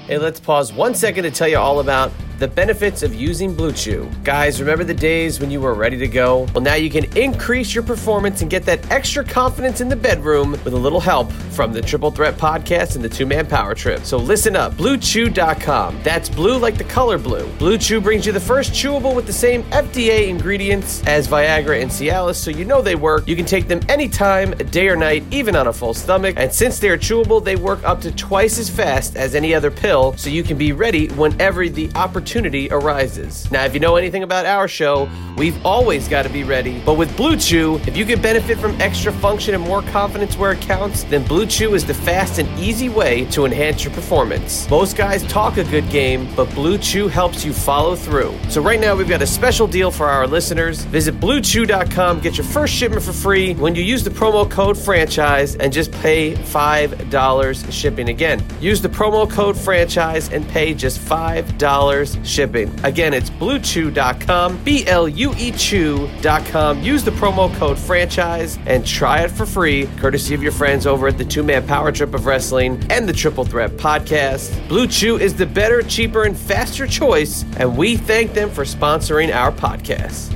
Hey, 0.05 0.17
let's 0.17 0.39
pause 0.39 0.71
one 0.71 0.95
second 0.95 1.25
to 1.25 1.31
tell 1.31 1.49
you 1.49 1.57
all 1.57 1.81
about 1.81 2.11
the 2.39 2.47
benefits 2.47 3.03
of 3.03 3.13
using 3.13 3.53
Blue 3.53 3.73
Chew. 3.73 4.09
Guys, 4.23 4.61
remember 4.61 4.85
the 4.85 4.93
days 4.93 5.41
when 5.41 5.51
you 5.51 5.59
were 5.59 5.73
ready 5.73 5.97
to 5.97 6.07
go? 6.07 6.47
Well, 6.53 6.63
now 6.63 6.75
you 6.75 6.89
can 6.89 7.05
increase 7.17 7.75
your 7.75 7.83
performance 7.83 8.41
and 8.41 8.49
get 8.49 8.63
that 8.63 8.89
extra 8.89 9.25
confidence 9.25 9.81
in 9.81 9.89
the 9.89 9.95
bedroom 9.95 10.51
with 10.51 10.67
a 10.67 10.77
little 10.77 11.01
help 11.01 11.29
from 11.51 11.73
the 11.73 11.81
Triple 11.81 12.11
Threat 12.11 12.37
podcast 12.37 12.95
and 12.95 13.03
the 13.03 13.09
Two 13.09 13.25
Man 13.25 13.45
Power 13.45 13.75
Trip. 13.75 14.05
So 14.05 14.17
listen 14.17 14.55
up, 14.55 14.73
BlueChew.com. 14.75 15.99
That's 16.01 16.29
blue 16.29 16.57
like 16.57 16.77
the 16.77 16.85
color 16.85 17.17
blue. 17.17 17.45
Blue 17.57 17.77
Chew 17.77 17.99
brings 17.99 18.25
you 18.25 18.31
the 18.31 18.39
first 18.39 18.71
chewable 18.71 19.13
with 19.13 19.27
the 19.27 19.33
same 19.33 19.63
FDA 19.63 20.29
ingredients 20.29 21.05
as 21.05 21.27
Viagra 21.27 21.81
and 21.81 21.91
Cialis, 21.91 22.35
so 22.35 22.51
you 22.51 22.63
know 22.63 22.81
they 22.81 22.95
work. 22.95 23.27
You 23.27 23.35
can 23.35 23.45
take 23.45 23.67
them 23.67 23.81
anytime, 23.89 24.51
day 24.51 24.87
or 24.87 24.95
night, 24.95 25.25
even 25.31 25.57
on 25.57 25.67
a 25.67 25.73
full 25.73 25.93
stomach. 25.93 26.35
And 26.37 26.53
since 26.53 26.79
they're 26.79 26.97
chewable, 26.97 27.43
they 27.43 27.57
work 27.57 27.83
up 27.83 27.99
to 28.01 28.13
twice 28.13 28.57
as 28.57 28.69
fast 28.69 29.17
as 29.17 29.35
any 29.35 29.53
other 29.53 29.69
pill, 29.69 30.15
so 30.15 30.29
you 30.29 30.43
can 30.43 30.57
be 30.57 30.71
ready 30.71 31.09
whenever 31.09 31.67
the 31.67 31.91
opportunity 31.95 32.28
opportunity 32.29 32.69
arises. 32.69 33.49
Now, 33.49 33.65
if 33.65 33.73
you 33.73 33.79
know 33.79 33.95
anything 33.95 34.21
about 34.21 34.45
our 34.45 34.67
show, 34.67 35.09
we've 35.35 35.57
always 35.65 36.07
got 36.07 36.23
to 36.23 36.29
be 36.29 36.43
ready. 36.43 36.79
But 36.85 36.93
with 36.93 37.15
Blue 37.17 37.35
Chew, 37.35 37.77
if 37.87 37.97
you 37.97 38.05
can 38.05 38.21
benefit 38.21 38.59
from 38.59 38.79
extra 38.79 39.11
function 39.11 39.55
and 39.55 39.63
more 39.63 39.81
confidence 39.81 40.37
where 40.37 40.51
it 40.51 40.61
counts, 40.61 41.05
then 41.05 41.25
Blue 41.25 41.47
Chew 41.47 41.73
is 41.73 41.85
the 41.85 41.93
fast 41.95 42.37
and 42.37 42.47
easy 42.59 42.87
way 42.87 43.25
to 43.31 43.45
enhance 43.45 43.83
your 43.83 43.91
performance. 43.95 44.69
Most 44.69 44.95
guys 44.95 45.23
talk 45.23 45.57
a 45.57 45.63
good 45.63 45.89
game, 45.89 46.29
but 46.35 46.53
Blue 46.53 46.77
Chew 46.77 47.07
helps 47.07 47.43
you 47.43 47.51
follow 47.51 47.95
through. 47.95 48.37
So 48.47 48.61
right 48.61 48.79
now, 48.79 48.95
we've 48.95 49.09
got 49.09 49.23
a 49.23 49.27
special 49.27 49.65
deal 49.65 49.89
for 49.89 50.05
our 50.05 50.27
listeners. 50.27 50.83
Visit 50.85 51.19
BlueChew.com, 51.19 52.19
get 52.19 52.37
your 52.37 52.45
first 52.45 52.75
shipment 52.75 53.01
for 53.01 53.13
free 53.13 53.55
when 53.55 53.73
you 53.73 53.81
use 53.81 54.03
the 54.03 54.11
promo 54.11 54.47
code 54.47 54.77
franchise 54.77 55.55
and 55.55 55.73
just 55.73 55.91
pay 55.93 56.35
$5 56.35 57.71
shipping. 57.71 58.09
Again, 58.09 58.43
use 58.61 58.83
the 58.83 58.89
promo 58.89 59.27
code 59.27 59.57
franchise 59.57 60.29
and 60.29 60.47
pay 60.49 60.75
just 60.75 60.99
$5 60.99 62.18
shipping. 62.23 62.73
Again, 62.83 63.13
it's 63.13 63.29
bluechew.com, 63.29 64.63
B 64.63 64.85
L 64.87 65.07
U 65.07 65.33
E 65.37 65.51
chew.com. 65.51 66.81
Use 66.81 67.03
the 67.03 67.11
promo 67.11 67.53
code 67.55 67.77
franchise 67.77 68.57
and 68.65 68.85
try 68.85 69.21
it 69.21 69.31
for 69.31 69.45
free, 69.45 69.87
courtesy 69.97 70.33
of 70.33 70.43
your 70.43 70.51
friends 70.51 70.85
over 70.85 71.07
at 71.07 71.17
the 71.17 71.25
Two 71.25 71.43
Man 71.43 71.65
Power 71.65 71.91
Trip 71.91 72.13
of 72.13 72.25
Wrestling 72.25 72.83
and 72.89 73.07
the 73.07 73.13
Triple 73.13 73.45
Threat 73.45 73.71
Podcast. 73.71 74.67
Blue 74.67 74.87
Chew 74.87 75.17
is 75.17 75.35
the 75.35 75.45
better, 75.45 75.81
cheaper, 75.81 76.23
and 76.23 76.37
faster 76.37 76.87
choice, 76.87 77.45
and 77.57 77.77
we 77.77 77.97
thank 77.97 78.33
them 78.33 78.49
for 78.49 78.63
sponsoring 78.63 79.33
our 79.33 79.51
podcast. 79.51 80.33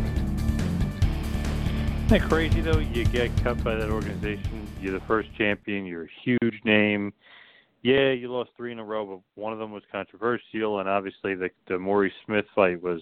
Isn't 2.06 2.08
that 2.08 2.22
crazy 2.30 2.62
though? 2.62 2.80
You 2.80 3.06
get 3.06 3.36
cut 3.44 3.64
by 3.64 3.76
that 3.76 3.90
organization. 3.90 4.68
You're 4.82 4.94
the 4.94 5.06
first 5.06 5.34
champion. 5.36 5.86
You're 5.86 6.04
a 6.04 6.10
huge 6.24 6.62
name 6.66 7.14
yeah, 7.84 8.12
you 8.12 8.32
lost 8.32 8.52
three 8.56 8.72
in 8.72 8.80
a 8.80 8.84
row, 8.84 9.06
but 9.06 9.42
one 9.42 9.54
of 9.54 9.60
them 9.60 9.72
was 9.72 9.84
controversial, 9.92 10.80
and 10.80 10.90
obviously 10.90 11.36
the 11.36 11.50
the 11.68 11.78
Maurice 11.78 12.14
Smith 12.26 12.46
fight 12.56 12.82
was 12.82 13.02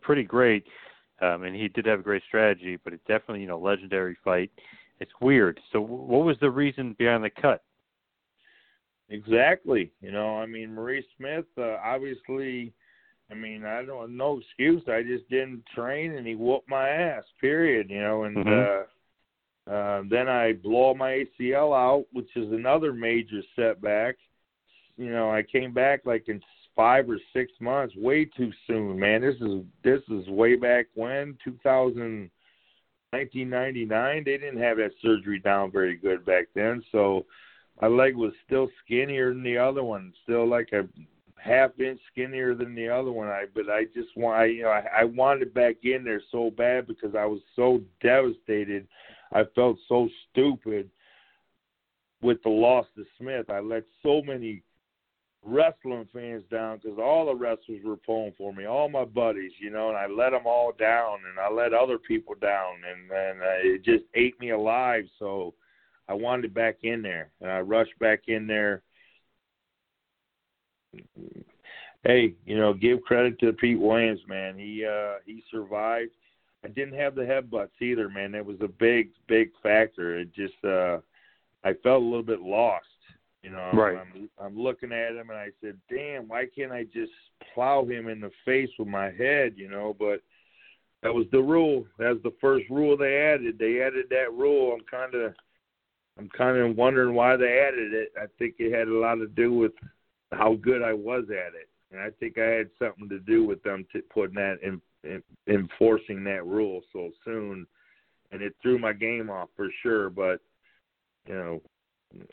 pretty 0.00 0.24
great. 0.24 0.64
Um, 1.20 1.44
and 1.44 1.54
he 1.54 1.68
did 1.68 1.86
have 1.86 2.00
a 2.00 2.02
great 2.02 2.22
strategy, 2.26 2.78
but 2.82 2.92
it's 2.92 3.06
definitely 3.06 3.42
you 3.42 3.46
know 3.46 3.58
legendary 3.58 4.16
fight. 4.24 4.50
It's 4.98 5.12
weird. 5.20 5.60
So, 5.72 5.80
what 5.80 6.24
was 6.24 6.36
the 6.40 6.50
reason 6.50 6.96
behind 6.98 7.22
the 7.22 7.30
cut? 7.30 7.62
Exactly. 9.08 9.92
You 10.00 10.10
know, 10.10 10.38
I 10.38 10.46
mean, 10.46 10.74
Maurice 10.74 11.04
Smith, 11.16 11.44
uh, 11.58 11.76
obviously, 11.84 12.72
I 13.30 13.34
mean, 13.34 13.64
I 13.64 13.84
don't 13.84 14.16
no 14.16 14.38
excuse. 14.40 14.82
I 14.88 15.02
just 15.02 15.28
didn't 15.30 15.62
train, 15.74 16.12
and 16.12 16.26
he 16.26 16.34
whooped 16.34 16.68
my 16.68 16.88
ass. 16.88 17.24
Period. 17.40 17.88
You 17.88 18.00
know, 18.00 18.24
and 18.24 18.36
mm-hmm. 18.36 18.82
uh, 18.82 18.86
uh, 19.70 20.02
then 20.10 20.28
I 20.28 20.52
blow 20.52 20.94
my 20.94 21.24
ACL 21.40 21.76
out, 21.76 22.06
which 22.12 22.28
is 22.36 22.50
another 22.52 22.92
major 22.92 23.42
setback. 23.56 24.16
You 24.96 25.10
know, 25.10 25.30
I 25.30 25.42
came 25.42 25.72
back 25.72 26.00
like 26.04 26.28
in 26.28 26.40
five 26.74 27.08
or 27.08 27.18
six 27.32 27.52
months, 27.60 27.94
way 27.96 28.24
too 28.24 28.50
soon, 28.66 28.98
man. 28.98 29.20
This 29.20 29.36
is 29.40 29.62
this 29.82 30.00
is 30.08 30.28
way 30.28 30.56
back 30.56 30.86
when 30.94 31.36
2000. 31.44 32.30
1999. 33.12 34.24
They 34.24 34.38
didn't 34.38 34.62
have 34.62 34.78
that 34.78 34.92
surgery 35.02 35.38
down 35.38 35.70
very 35.70 35.96
good 35.96 36.24
back 36.24 36.46
then, 36.54 36.82
so 36.90 37.26
my 37.80 37.88
leg 37.88 38.16
was 38.16 38.32
still 38.46 38.68
skinnier 38.84 39.34
than 39.34 39.42
the 39.42 39.58
other 39.58 39.84
one, 39.84 40.12
still 40.22 40.48
like 40.48 40.70
a 40.72 40.88
half 41.36 41.78
inch 41.78 42.00
skinnier 42.10 42.54
than 42.54 42.74
the 42.74 42.88
other 42.88 43.12
one. 43.12 43.28
I 43.28 43.44
but 43.54 43.68
I 43.68 43.84
just 43.94 44.16
want 44.16 44.38
I 44.38 44.44
you 44.46 44.62
know 44.62 44.70
I, 44.70 44.84
I 45.00 45.04
wanted 45.04 45.52
back 45.52 45.76
in 45.82 46.04
there 46.04 46.22
so 46.30 46.50
bad 46.50 46.86
because 46.86 47.14
I 47.14 47.26
was 47.26 47.40
so 47.54 47.82
devastated. 48.02 48.86
I 49.34 49.44
felt 49.54 49.78
so 49.88 50.08
stupid 50.30 50.90
with 52.22 52.42
the 52.42 52.50
loss 52.50 52.86
to 52.96 53.04
Smith. 53.18 53.50
I 53.50 53.60
let 53.60 53.84
so 54.02 54.22
many 54.22 54.62
wrestling 55.44 56.06
fans 56.12 56.44
down 56.50 56.78
because 56.78 56.98
all 56.98 57.26
the 57.26 57.34
wrestlers 57.34 57.80
were 57.84 57.96
pulling 57.96 58.32
for 58.38 58.52
me, 58.52 58.64
all 58.64 58.88
my 58.88 59.04
buddies, 59.04 59.52
you 59.58 59.70
know, 59.70 59.88
and 59.88 59.96
I 59.96 60.06
let 60.06 60.30
them 60.30 60.46
all 60.46 60.72
down, 60.78 61.18
and 61.28 61.38
I 61.38 61.50
let 61.50 61.74
other 61.74 61.98
people 61.98 62.34
down, 62.40 62.74
and 62.88 63.10
and 63.10 63.40
uh, 63.40 63.74
it 63.74 63.84
just 63.84 64.04
ate 64.14 64.38
me 64.40 64.50
alive. 64.50 65.04
So 65.18 65.54
I 66.08 66.14
wanted 66.14 66.54
back 66.54 66.78
in 66.82 67.02
there, 67.02 67.30
and 67.40 67.50
I 67.50 67.60
rushed 67.60 67.98
back 67.98 68.22
in 68.28 68.46
there. 68.46 68.82
Hey, 72.04 72.34
you 72.44 72.56
know, 72.56 72.74
give 72.74 73.02
credit 73.02 73.38
to 73.40 73.52
Pete 73.52 73.80
Williams, 73.80 74.20
man. 74.28 74.58
He 74.58 74.84
uh 74.84 75.14
he 75.24 75.42
survived. 75.50 76.10
I 76.64 76.68
didn't 76.68 76.98
have 76.98 77.14
the 77.14 77.22
headbutts 77.22 77.80
either, 77.80 78.08
man. 78.08 78.32
That 78.32 78.46
was 78.46 78.58
a 78.60 78.68
big, 78.68 79.10
big 79.26 79.50
factor. 79.62 80.18
It 80.18 80.34
just 80.34 80.64
uh 80.64 80.98
I 81.64 81.74
felt 81.82 82.02
a 82.02 82.04
little 82.04 82.22
bit 82.22 82.40
lost. 82.40 82.86
You 83.42 83.50
know, 83.50 83.70
right. 83.74 83.98
I'm, 83.98 84.28
I'm 84.40 84.58
looking 84.58 84.92
at 84.92 85.16
him 85.16 85.30
and 85.30 85.38
I 85.38 85.48
said, 85.60 85.76
"Damn, 85.90 86.28
why 86.28 86.46
can't 86.54 86.70
I 86.70 86.84
just 86.84 87.12
plow 87.54 87.84
him 87.84 88.08
in 88.08 88.20
the 88.20 88.30
face 88.44 88.70
with 88.78 88.86
my 88.86 89.10
head?" 89.10 89.54
You 89.56 89.68
know, 89.68 89.96
but 89.98 90.22
that 91.02 91.12
was 91.12 91.26
the 91.32 91.42
rule. 91.42 91.84
That's 91.98 92.22
the 92.22 92.34
first 92.40 92.70
rule 92.70 92.96
they 92.96 93.16
added. 93.16 93.58
They 93.58 93.82
added 93.82 94.06
that 94.10 94.32
rule. 94.32 94.72
I'm 94.72 94.84
kind 94.88 95.14
of, 95.16 95.34
I'm 96.18 96.28
kind 96.28 96.56
of 96.56 96.76
wondering 96.76 97.16
why 97.16 97.36
they 97.36 97.58
added 97.58 97.92
it. 97.92 98.12
I 98.16 98.26
think 98.38 98.54
it 98.58 98.72
had 98.72 98.86
a 98.86 98.94
lot 98.94 99.16
to 99.16 99.26
do 99.26 99.52
with 99.52 99.72
how 100.30 100.54
good 100.54 100.80
I 100.80 100.92
was 100.92 101.24
at 101.24 101.54
it, 101.54 101.68
and 101.90 102.00
I 102.00 102.10
think 102.20 102.38
I 102.38 102.46
had 102.46 102.70
something 102.78 103.08
to 103.08 103.18
do 103.18 103.44
with 103.44 103.60
them 103.64 103.84
t- 103.92 104.02
putting 104.14 104.36
that 104.36 104.58
in 104.62 104.80
enforcing 105.48 106.24
that 106.24 106.46
rule 106.46 106.82
so 106.92 107.10
soon, 107.24 107.66
and 108.30 108.42
it 108.42 108.54
threw 108.62 108.78
my 108.78 108.92
game 108.92 109.30
off 109.30 109.48
for 109.56 109.68
sure. 109.82 110.10
But 110.10 110.40
you 111.26 111.34
know, 111.34 111.62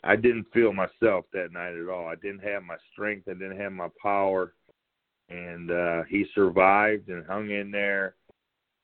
I 0.04 0.16
didn't 0.16 0.46
feel 0.52 0.72
myself 0.72 1.24
that 1.32 1.52
night 1.52 1.74
at 1.74 1.88
all. 1.88 2.06
I 2.06 2.16
didn't 2.16 2.42
have 2.42 2.62
my 2.62 2.76
strength. 2.92 3.28
I 3.28 3.34
didn't 3.34 3.60
have 3.60 3.72
my 3.72 3.88
power. 4.02 4.54
And 5.28 5.70
uh 5.70 6.02
he 6.08 6.26
survived 6.34 7.08
and 7.08 7.24
hung 7.26 7.50
in 7.50 7.70
there. 7.70 8.14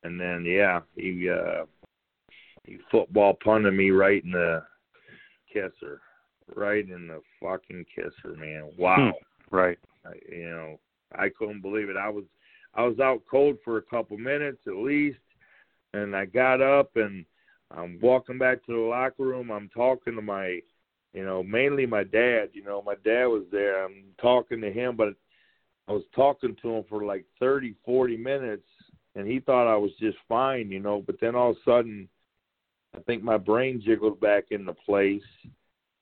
And 0.05 0.20
then 0.20 0.45
yeah, 0.45 0.80
he 0.95 1.28
uh 1.28 1.64
he 2.64 2.78
football 2.91 3.37
punted 3.43 3.74
me 3.74 3.91
right 3.91 4.22
in 4.22 4.30
the 4.30 4.62
kisser. 5.53 6.01
Right 6.55 6.89
in 6.89 7.09
the 7.09 7.20
fucking 7.43 7.84
kisser, 7.93 8.37
man. 8.37 8.70
Wow. 8.78 9.12
Right. 9.51 9.78
I, 10.05 10.11
you 10.30 10.49
know, 10.49 10.80
I 11.16 11.28
couldn't 11.37 11.61
believe 11.61 11.89
it. 11.89 11.97
I 11.97 12.09
was 12.09 12.24
I 12.77 12.83
was 12.85 12.99
out 13.01 13.22
cold 13.31 13.57
for 13.64 13.79
a 13.79 13.83
couple 13.83 14.18
minutes 14.18 14.61
at 14.66 14.77
least 14.77 15.18
and 15.93 16.14
I 16.14 16.27
got 16.27 16.61
up 16.61 16.91
and 16.97 17.24
I'm 17.70 17.99
walking 18.01 18.39
back 18.39 18.64
to 18.66 18.72
the 18.72 18.81
locker 18.81 19.24
room. 19.24 19.51
I'm 19.51 19.68
talking 19.74 20.14
to 20.14 20.22
my 20.22 20.61
you 21.16 21.24
know, 21.24 21.43
mainly 21.43 21.87
my 21.87 22.05
dad. 22.05 22.51
You 22.53 22.62
know, 22.62 22.83
my 22.83 22.95
dad 23.03 23.24
was 23.24 23.45
there. 23.51 23.83
I'm 23.83 24.05
talking 24.20 24.61
to 24.61 24.70
him, 24.70 24.97
but 24.97 25.14
I 25.89 25.93
was 25.93 26.03
talking 26.14 26.55
to 26.61 26.74
him 26.74 26.85
for 26.91 27.05
like 27.07 27.24
thirty, 27.41 27.74
forty 27.87 28.18
minutes, 28.18 28.68
and 29.14 29.27
he 29.27 29.41
thought 29.41 29.72
I 29.72 29.77
was 29.77 29.93
just 29.99 30.18
fine, 30.29 30.70
you 30.70 30.79
know. 30.79 31.03
But 31.05 31.16
then 31.18 31.35
all 31.35 31.53
of 31.53 31.57
a 31.57 31.70
sudden, 31.70 32.07
I 32.95 33.01
think 33.01 33.22
my 33.22 33.39
brain 33.39 33.83
jiggled 33.83 34.20
back 34.20 34.45
into 34.51 34.74
place, 34.74 35.22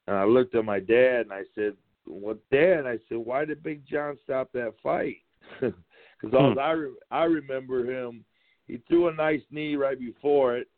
and 0.09 0.17
I 0.17 0.25
looked 0.25 0.57
at 0.57 0.65
my 0.65 0.81
dad 0.81 1.21
and 1.21 1.33
I 1.33 1.43
said, 1.55 1.75
"What, 2.07 2.39
Dad?" 2.51 2.85
I 2.85 2.99
said, 3.09 3.19
"Why 3.19 3.45
did 3.45 3.63
Big 3.63 3.87
John 3.87 4.19
stop 4.25 4.51
that 4.53 4.75
fight?" 4.83 5.19
Because 6.25 6.55
hmm. 6.55 6.59
all 6.59 6.65
I 6.65 6.71
re- 6.73 6.97
I 7.11 7.25
remember 7.25 7.85
him, 7.85 8.25
he 8.67 8.79
threw 8.89 9.09
a 9.09 9.15
nice 9.15 9.43
knee 9.51 9.77
right 9.77 9.99
before 9.99 10.57
it, 10.57 10.69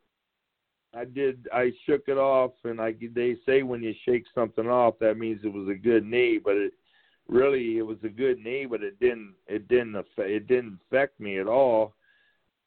I 0.97 1.05
did. 1.05 1.47
I 1.53 1.72
shook 1.84 2.05
it 2.09 2.16
off, 2.16 2.53
and 2.64 2.80
I 2.80 2.94
they 3.14 3.36
say 3.44 3.62
when 3.62 3.82
you 3.82 3.94
shake 4.05 4.24
something 4.34 4.66
off, 4.66 4.94
that 5.01 5.18
means 5.18 5.40
it 5.44 5.53
was 5.53 5.68
a 5.68 5.74
good 5.74 6.07
knee, 6.07 6.40
but 6.42 6.57
it 6.57 6.72
really 7.28 7.76
it 7.78 7.82
was 7.82 7.99
a 8.03 8.09
good 8.09 8.38
knee, 8.38 8.64
but 8.64 8.82
it 8.82 8.99
didn't 8.99 9.34
it 9.47 9.68
didn't 9.68 9.97
affect, 9.97 10.30
it 10.30 10.47
didn't 10.47 10.78
affect 10.86 11.20
me 11.20 11.38
at 11.38 11.47
all, 11.47 11.94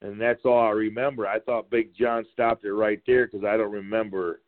and 0.00 0.20
that's 0.20 0.44
all 0.44 0.60
I 0.60 0.70
remember. 0.70 1.26
I 1.26 1.40
thought 1.40 1.70
Big 1.70 1.94
John 1.96 2.24
stopped 2.32 2.64
it 2.64 2.72
right 2.72 3.00
there 3.06 3.26
because 3.26 3.44
I 3.44 3.56
don't 3.56 3.72
remember. 3.72 4.40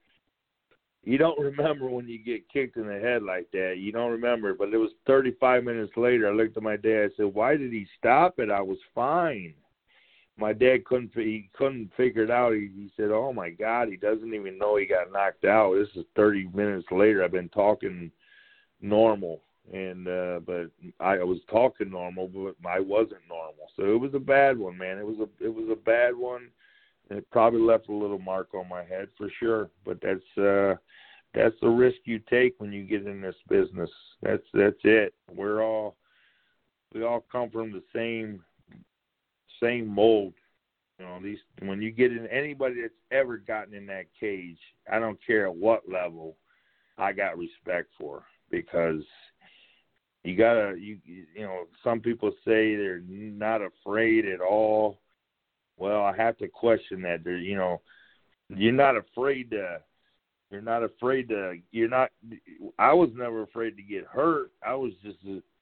You 1.05 1.19
don't 1.19 1.39
remember 1.39 1.89
when 1.89 2.07
you 2.07 2.19
get 2.19 2.49
kicked 2.49 2.77
in 2.77 2.87
the 2.87 3.01
head 3.01 3.23
like 3.23 3.51
that. 3.53 3.77
You 3.79 3.91
don't 3.91 4.13
remember, 4.13 4.55
but 4.55 4.73
it 4.73 4.79
was 4.79 4.93
35 5.07 5.65
minutes 5.65 5.93
later. 5.97 6.29
I 6.29 6.33
looked 6.33 6.57
at 6.57 6.63
my 6.63 6.77
dad. 6.77 7.11
I 7.13 7.17
said, 7.17 7.35
"Why 7.35 7.57
did 7.57 7.73
he 7.73 7.87
stop 7.99 8.39
it? 8.39 8.51
I 8.51 8.61
was 8.61 8.79
fine." 8.95 9.55
my 10.37 10.53
dad 10.53 10.85
couldn't 10.85 11.13
he 11.15 11.49
couldn't 11.53 11.91
figure 11.97 12.25
it 12.25 12.31
out. 12.31 12.55
He, 12.55 12.71
he 12.75 12.91
said, 12.97 13.11
"Oh 13.11 13.33
my 13.33 13.51
God, 13.51 13.89
he 13.89 13.97
doesn't 13.97 14.35
even 14.35 14.59
know 14.59 14.77
he 14.77 14.87
got 14.87 15.13
knocked 15.13 15.45
out." 15.45 15.75
This 15.75 15.89
is 15.95 16.05
30 16.17 16.49
minutes 16.55 16.87
later. 16.91 17.23
I've 17.23 17.33
been 17.33 17.49
talking 17.51 18.11
normal, 18.81 19.41
and 19.73 20.09
uh 20.09 20.41
but 20.45 20.71
I 21.01 21.23
was 21.23 21.39
talking 21.51 21.91
normal, 21.91 22.29
but 22.29 22.57
I 22.69 22.81
wasn't 22.81 23.29
normal. 23.29 23.69
So 23.77 23.93
it 23.93 24.01
was 24.01 24.15
a 24.15 24.19
bad 24.19 24.59
one, 24.59 24.77
man. 24.79 24.99
It 24.99 25.07
was 25.07 25.19
a 25.21 25.45
it 25.45 25.55
was 25.55 25.69
a 25.71 25.77
bad 25.77 26.17
one. 26.17 26.49
It 27.11 27.29
probably 27.31 27.61
left 27.61 27.89
a 27.89 27.95
little 27.95 28.19
mark 28.19 28.55
on 28.55 28.69
my 28.69 28.85
head 28.85 29.09
for 29.19 29.29
sure. 29.39 29.71
But 29.85 29.99
that's 30.03 30.39
uh 30.39 30.77
that's 31.35 31.55
the 31.61 31.69
risk 31.69 31.97
you 32.05 32.21
take 32.31 32.55
when 32.59 32.73
you 32.73 32.85
get 32.85 33.07
in 33.07 33.21
this 33.21 33.37
business. 33.49 33.91
That's 34.23 34.43
that's 34.55 34.81
it. 34.85 35.15
We're 35.35 35.63
all 35.63 35.97
we 36.95 37.03
all 37.05 37.25
come 37.31 37.51
from 37.51 37.73
the 37.73 37.83
same 37.95 38.43
same 39.63 39.87
mold. 39.87 40.35
You 40.99 41.07
know, 41.07 41.21
these 41.23 41.39
when 41.63 41.83
you 41.83 41.91
get 41.91 42.13
in 42.13 42.27
anybody 42.29 42.83
that's 42.83 42.95
ever 43.11 43.39
gotten 43.39 43.75
in 43.75 43.87
that 43.87 44.07
cage, 44.19 44.59
I 44.91 44.99
don't 44.99 45.19
care 45.27 45.47
at 45.47 45.55
what 45.55 45.89
level, 45.89 46.37
I 46.99 47.13
got 47.13 47.39
respect 47.39 47.89
for 47.99 48.25
because 48.51 49.03
you 50.25 50.37
gotta 50.37 50.77
you 50.79 50.99
you 51.05 51.43
know 51.43 51.65
some 51.83 52.01
people 52.01 52.31
say 52.45 52.77
they're 52.77 53.03
not 53.09 53.61
afraid 53.63 54.27
at 54.27 54.41
all. 54.41 55.01
Well, 55.77 56.03
I 56.03 56.17
have 56.17 56.39
to 56.39 56.49
question 56.49 57.03
that. 57.03 57.25
They're 57.25 57.37
you 57.37 57.57
know 57.57 57.81
you're 58.49 58.73
not 58.73 58.97
afraid 58.97 59.51
to 59.51 59.81
you're 60.51 60.61
not 60.61 60.83
afraid 60.83 61.29
to 61.29 61.55
you're 61.71 61.89
not 61.89 62.11
I 62.79 62.93
was 62.93 63.11
never 63.15 63.43
afraid 63.43 63.77
to 63.77 63.83
get 63.83 64.05
hurt. 64.07 64.51
I 64.67 64.75
was 64.75 64.93
just 65.03 65.19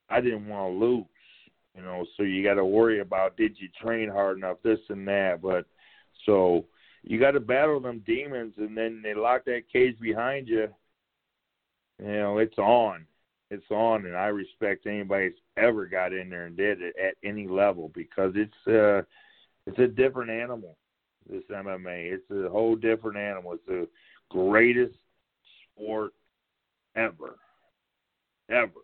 I 0.09 0.21
didn't 0.21 0.49
want 0.49 0.73
to 0.73 0.87
lose 0.87 1.05
you 1.77 1.83
know 1.83 2.05
so 2.17 2.23
you 2.23 2.43
got 2.43 2.55
to 2.55 2.65
worry 2.65 3.01
about 3.01 3.37
did 3.37 3.57
you 3.59 3.69
train 3.81 4.09
hard 4.09 4.37
enough 4.37 4.59
this 4.63 4.79
and 4.89 5.07
that 5.07 5.41
but 5.43 5.65
so 6.27 6.65
you 7.03 7.19
got 7.19 7.33
to 7.33 7.41
battle 7.41 7.81
them 7.81 8.03
demons 8.07 8.53
and 8.59 8.77
then 8.77 9.01
they 9.03 9.15
lock 9.15 9.45
that 9.45 9.63
cage 9.73 9.99
behind 10.01 10.49
you 10.49 10.69
you 11.99 12.13
know 12.13 12.39
it's 12.39 12.59
on 12.59 13.07
it's 13.51 13.71
on 13.71 14.07
and 14.07 14.17
i 14.17 14.27
respect 14.27 14.87
anybody 14.87 15.29
that's 15.29 15.67
ever 15.67 15.87
got 15.87 16.13
in 16.13 16.29
there 16.29 16.47
and 16.47 16.57
did 16.57 16.81
it 16.81 16.95
at 17.03 17.15
any 17.29 17.47
level 17.47 17.91
because 17.95 18.33
it's 18.35 18.67
uh 18.67 19.03
it's 19.67 19.79
a 19.79 19.87
different 19.87 20.31
animal 20.31 20.77
this 21.29 21.43
mma 21.51 22.13
it's 22.13 22.31
a 22.31 22.49
whole 22.49 22.77
different 22.77 23.17
animal 23.17 23.53
it's 23.53 23.67
the 23.67 23.89
greatest 24.31 24.95
sport 25.77 26.13
ever 26.97 27.37
ever 28.51 28.81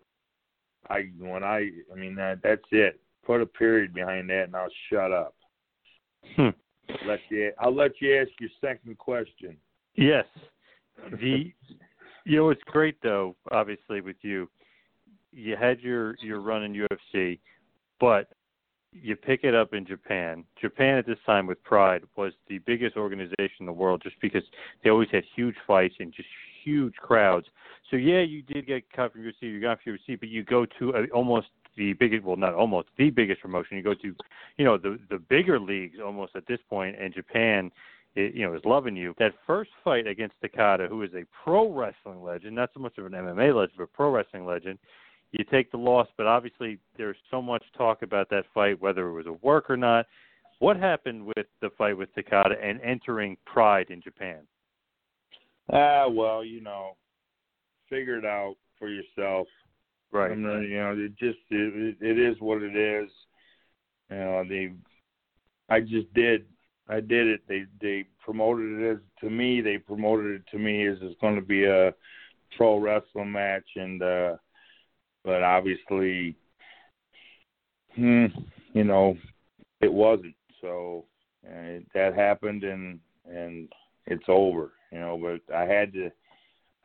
I 0.90 1.10
when 1.18 1.42
I 1.42 1.70
I 1.92 1.96
mean 1.96 2.14
that 2.16 2.40
that's 2.42 2.62
it. 2.70 3.00
Put 3.24 3.42
a 3.42 3.46
period 3.46 3.92
behind 3.92 4.30
that, 4.30 4.44
and 4.44 4.56
I'll 4.56 4.68
shut 4.90 5.12
up. 5.12 5.34
Hmm. 6.36 6.50
Let 7.06 7.20
you. 7.28 7.52
I'll 7.58 7.74
let 7.74 7.92
you 8.00 8.20
ask 8.20 8.30
your 8.40 8.50
second 8.60 8.96
question. 8.98 9.56
Yes. 9.96 10.24
The 11.20 11.52
you 12.24 12.36
know 12.36 12.50
it's 12.50 12.62
great 12.66 12.96
though. 13.02 13.36
Obviously, 13.50 14.00
with 14.00 14.16
you, 14.22 14.48
you 15.32 15.56
had 15.56 15.80
your 15.80 16.16
your 16.20 16.40
run 16.40 16.62
in 16.64 16.86
UFC, 17.14 17.38
but 18.00 18.28
you 18.92 19.16
pick 19.16 19.44
it 19.44 19.54
up 19.54 19.74
in 19.74 19.86
Japan. 19.86 20.44
Japan 20.60 20.98
at 20.98 21.06
this 21.06 21.18
time 21.26 21.46
with 21.46 21.62
Pride 21.64 22.02
was 22.16 22.32
the 22.48 22.58
biggest 22.58 22.96
organization 22.96 23.56
in 23.60 23.66
the 23.66 23.72
world 23.72 24.02
just 24.02 24.16
because 24.20 24.42
they 24.82 24.90
always 24.90 25.08
had 25.10 25.24
huge 25.34 25.56
fights 25.66 25.94
and 26.00 26.12
just 26.12 26.28
huge 26.64 26.94
crowds. 26.94 27.46
So 27.90 27.96
yeah, 27.96 28.20
you 28.20 28.42
did 28.42 28.66
get 28.66 28.90
cut 28.92 29.12
from 29.12 29.22
UFC, 29.22 29.42
you 29.42 29.60
got 29.60 29.78
from 29.82 29.96
UFC, 29.96 30.18
but 30.18 30.28
you 30.28 30.42
go 30.42 30.66
to 30.78 30.90
a, 30.90 31.06
almost 31.14 31.48
the 31.76 31.92
biggest, 31.94 32.24
well, 32.24 32.36
not 32.36 32.54
almost 32.54 32.88
the 32.98 33.10
biggest 33.10 33.40
promotion. 33.40 33.76
You 33.76 33.82
go 33.82 33.94
to, 33.94 34.14
you 34.56 34.64
know, 34.64 34.76
the 34.76 34.98
the 35.10 35.18
bigger 35.18 35.60
leagues 35.60 35.98
almost 36.04 36.34
at 36.34 36.46
this 36.46 36.58
point, 36.68 36.96
and 36.98 37.14
Japan, 37.14 37.70
it, 38.14 38.34
you 38.34 38.46
know, 38.46 38.54
is 38.54 38.62
loving 38.64 38.96
you. 38.96 39.14
That 39.18 39.34
first 39.46 39.70
fight 39.84 40.06
against 40.06 40.34
Takada, 40.42 40.88
who 40.88 41.02
is 41.02 41.10
a 41.14 41.24
pro 41.44 41.70
wrestling 41.70 42.22
legend, 42.22 42.56
not 42.56 42.70
so 42.74 42.80
much 42.80 42.98
of 42.98 43.06
an 43.06 43.12
MMA 43.12 43.54
legend, 43.54 43.78
but 43.78 43.92
pro 43.92 44.10
wrestling 44.10 44.46
legend. 44.46 44.78
You 45.32 45.44
take 45.50 45.70
the 45.70 45.76
loss, 45.76 46.08
but 46.16 46.26
obviously 46.26 46.78
there's 46.96 47.16
so 47.30 47.42
much 47.42 47.62
talk 47.76 48.02
about 48.02 48.30
that 48.30 48.44
fight, 48.54 48.80
whether 48.80 49.08
it 49.08 49.12
was 49.12 49.26
a 49.26 49.32
work 49.44 49.68
or 49.68 49.76
not. 49.76 50.06
What 50.58 50.78
happened 50.78 51.26
with 51.26 51.46
the 51.60 51.70
fight 51.76 51.96
with 51.96 52.08
Takada 52.14 52.54
and 52.62 52.80
entering 52.80 53.36
Pride 53.44 53.90
in 53.90 54.00
Japan? 54.00 54.38
Ah, 55.72 56.08
well, 56.08 56.44
you 56.44 56.60
know, 56.60 56.96
figure 57.90 58.18
it 58.18 58.24
out 58.24 58.54
for 58.78 58.88
yourself. 58.88 59.48
Right. 60.12 60.30
I'm 60.30 60.42
not, 60.42 60.60
you 60.60 60.78
know, 60.78 60.94
it 60.96 61.18
just 61.18 61.38
it, 61.50 61.96
it 62.00 62.18
is 62.18 62.36
what 62.40 62.62
it 62.62 62.76
is. 62.76 63.10
You 64.10 64.16
know, 64.16 64.44
they, 64.48 64.72
I 65.68 65.80
just 65.80 66.12
did, 66.14 66.46
I 66.88 67.00
did 67.00 67.26
it. 67.26 67.40
They 67.48 67.64
they 67.80 68.06
promoted 68.24 68.80
it 68.80 68.92
as 68.92 68.98
to 69.20 69.28
me. 69.28 69.60
They 69.60 69.78
promoted 69.78 70.36
it 70.36 70.42
to 70.52 70.58
me 70.58 70.86
as 70.86 70.96
it's 71.02 71.20
going 71.20 71.34
to 71.34 71.42
be 71.42 71.64
a 71.64 71.92
pro 72.56 72.78
wrestling 72.78 73.32
match, 73.32 73.66
and 73.74 74.00
uh 74.00 74.36
but 75.26 75.42
obviously, 75.42 76.36
hmm, 77.96 78.26
you 78.72 78.84
know, 78.84 79.18
it 79.80 79.92
wasn't. 79.92 80.36
So 80.60 81.04
uh, 81.44 81.80
that 81.94 82.14
happened, 82.14 82.62
and 82.62 83.00
and 83.28 83.68
it's 84.06 84.24
over. 84.28 84.70
You 84.92 85.00
know, 85.00 85.20
but 85.20 85.54
I 85.54 85.66
had 85.66 85.92
to. 85.94 86.10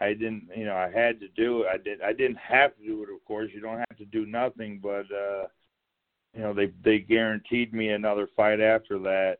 I 0.02 0.14
didn't, 0.14 0.50
you 0.58 0.66
know, 0.66 0.76
I 0.76 0.90
had 0.92 1.20
to 1.20 1.28
do 1.38 1.62
it. 1.62 1.68
I 1.72 1.78
did. 1.78 2.02
I 2.02 2.12
didn't 2.12 2.40
have 2.40 2.76
to 2.78 2.84
do 2.84 3.04
it. 3.04 3.14
Of 3.14 3.24
course, 3.26 3.52
you 3.54 3.62
don't 3.62 3.78
have 3.78 3.98
to 4.00 4.06
do 4.06 4.26
nothing, 4.26 4.80
but 4.82 5.06
uh, 5.16 5.46
you 6.34 6.42
know, 6.42 6.54
they 6.54 6.72
they 6.84 6.98
guaranteed 6.98 7.72
me 7.74 7.90
another 7.90 8.28
fight 8.36 8.60
after 8.60 8.98
that, 8.98 9.38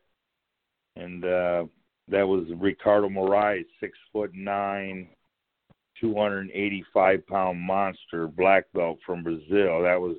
and 0.96 1.26
uh, 1.26 1.66
that 2.10 2.28
was 2.28 2.46
Ricardo 2.56 3.10
Moraes, 3.10 3.66
six 3.80 3.98
foot 4.14 4.36
nine, 4.36 5.08
285 6.02 7.28
pound 7.28 7.60
monster, 7.60 8.28
black 8.28 8.66
belt 8.74 9.00
from 9.06 9.24
Brazil. 9.24 9.84
That 9.84 10.00
was, 10.02 10.18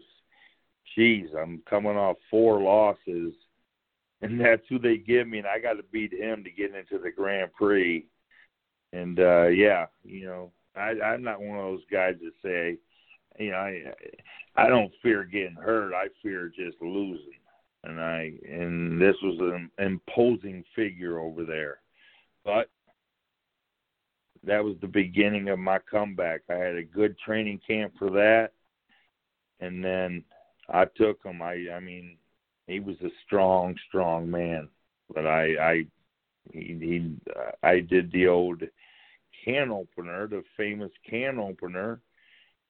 geez, 0.94 1.28
I'm 1.38 1.62
coming 1.68 1.96
off 1.96 2.16
four 2.30 2.62
losses, 2.62 3.34
and 4.22 4.40
that's 4.44 4.62
who 4.68 4.78
they 4.78 4.96
give 4.96 5.28
me, 5.28 5.38
and 5.38 5.46
I 5.46 5.58
got 5.58 5.74
to 5.74 5.82
beat 5.92 6.12
him 6.12 6.44
to 6.44 6.50
get 6.50 6.74
into 6.74 7.02
the 7.02 7.10
Grand 7.10 7.52
Prix. 7.52 8.06
And 8.94 9.18
uh 9.18 9.46
yeah, 9.46 9.86
you 10.04 10.26
know, 10.26 10.52
I, 10.76 10.92
I'm 11.02 11.22
not 11.22 11.40
one 11.40 11.58
of 11.58 11.64
those 11.64 11.84
guys 11.90 12.14
that 12.22 12.32
say, 12.42 12.78
you 13.42 13.50
know, 13.50 13.56
I 13.56 13.82
I 14.54 14.68
don't 14.68 14.92
fear 15.02 15.24
getting 15.24 15.56
hurt. 15.56 15.94
I 15.94 16.08
fear 16.22 16.52
just 16.54 16.76
losing. 16.80 17.40
And 17.84 18.00
I 18.00 18.32
and 18.48 19.00
this 19.00 19.16
was 19.22 19.38
an 19.40 19.70
imposing 19.84 20.62
figure 20.76 21.18
over 21.18 21.44
there, 21.44 21.78
but 22.44 22.68
that 24.44 24.64
was 24.64 24.76
the 24.80 24.88
beginning 24.88 25.48
of 25.48 25.58
my 25.58 25.78
comeback. 25.90 26.42
I 26.48 26.54
had 26.54 26.76
a 26.76 26.82
good 26.82 27.16
training 27.18 27.60
camp 27.66 27.94
for 27.98 28.10
that, 28.10 28.50
and 29.60 29.84
then 29.84 30.24
I 30.68 30.86
took 30.96 31.22
him. 31.24 31.42
I 31.42 31.68
I 31.74 31.80
mean, 31.80 32.16
he 32.66 32.80
was 32.80 32.96
a 33.02 33.10
strong, 33.24 33.76
strong 33.88 34.30
man, 34.30 34.68
but 35.14 35.26
I 35.26 35.44
I 35.56 35.86
he, 36.52 36.76
he 36.80 37.16
I 37.62 37.80
did 37.80 38.10
the 38.12 38.28
old 38.28 38.62
can 39.44 39.70
opener, 39.70 40.26
the 40.26 40.42
famous 40.56 40.90
can 41.08 41.38
opener, 41.38 42.00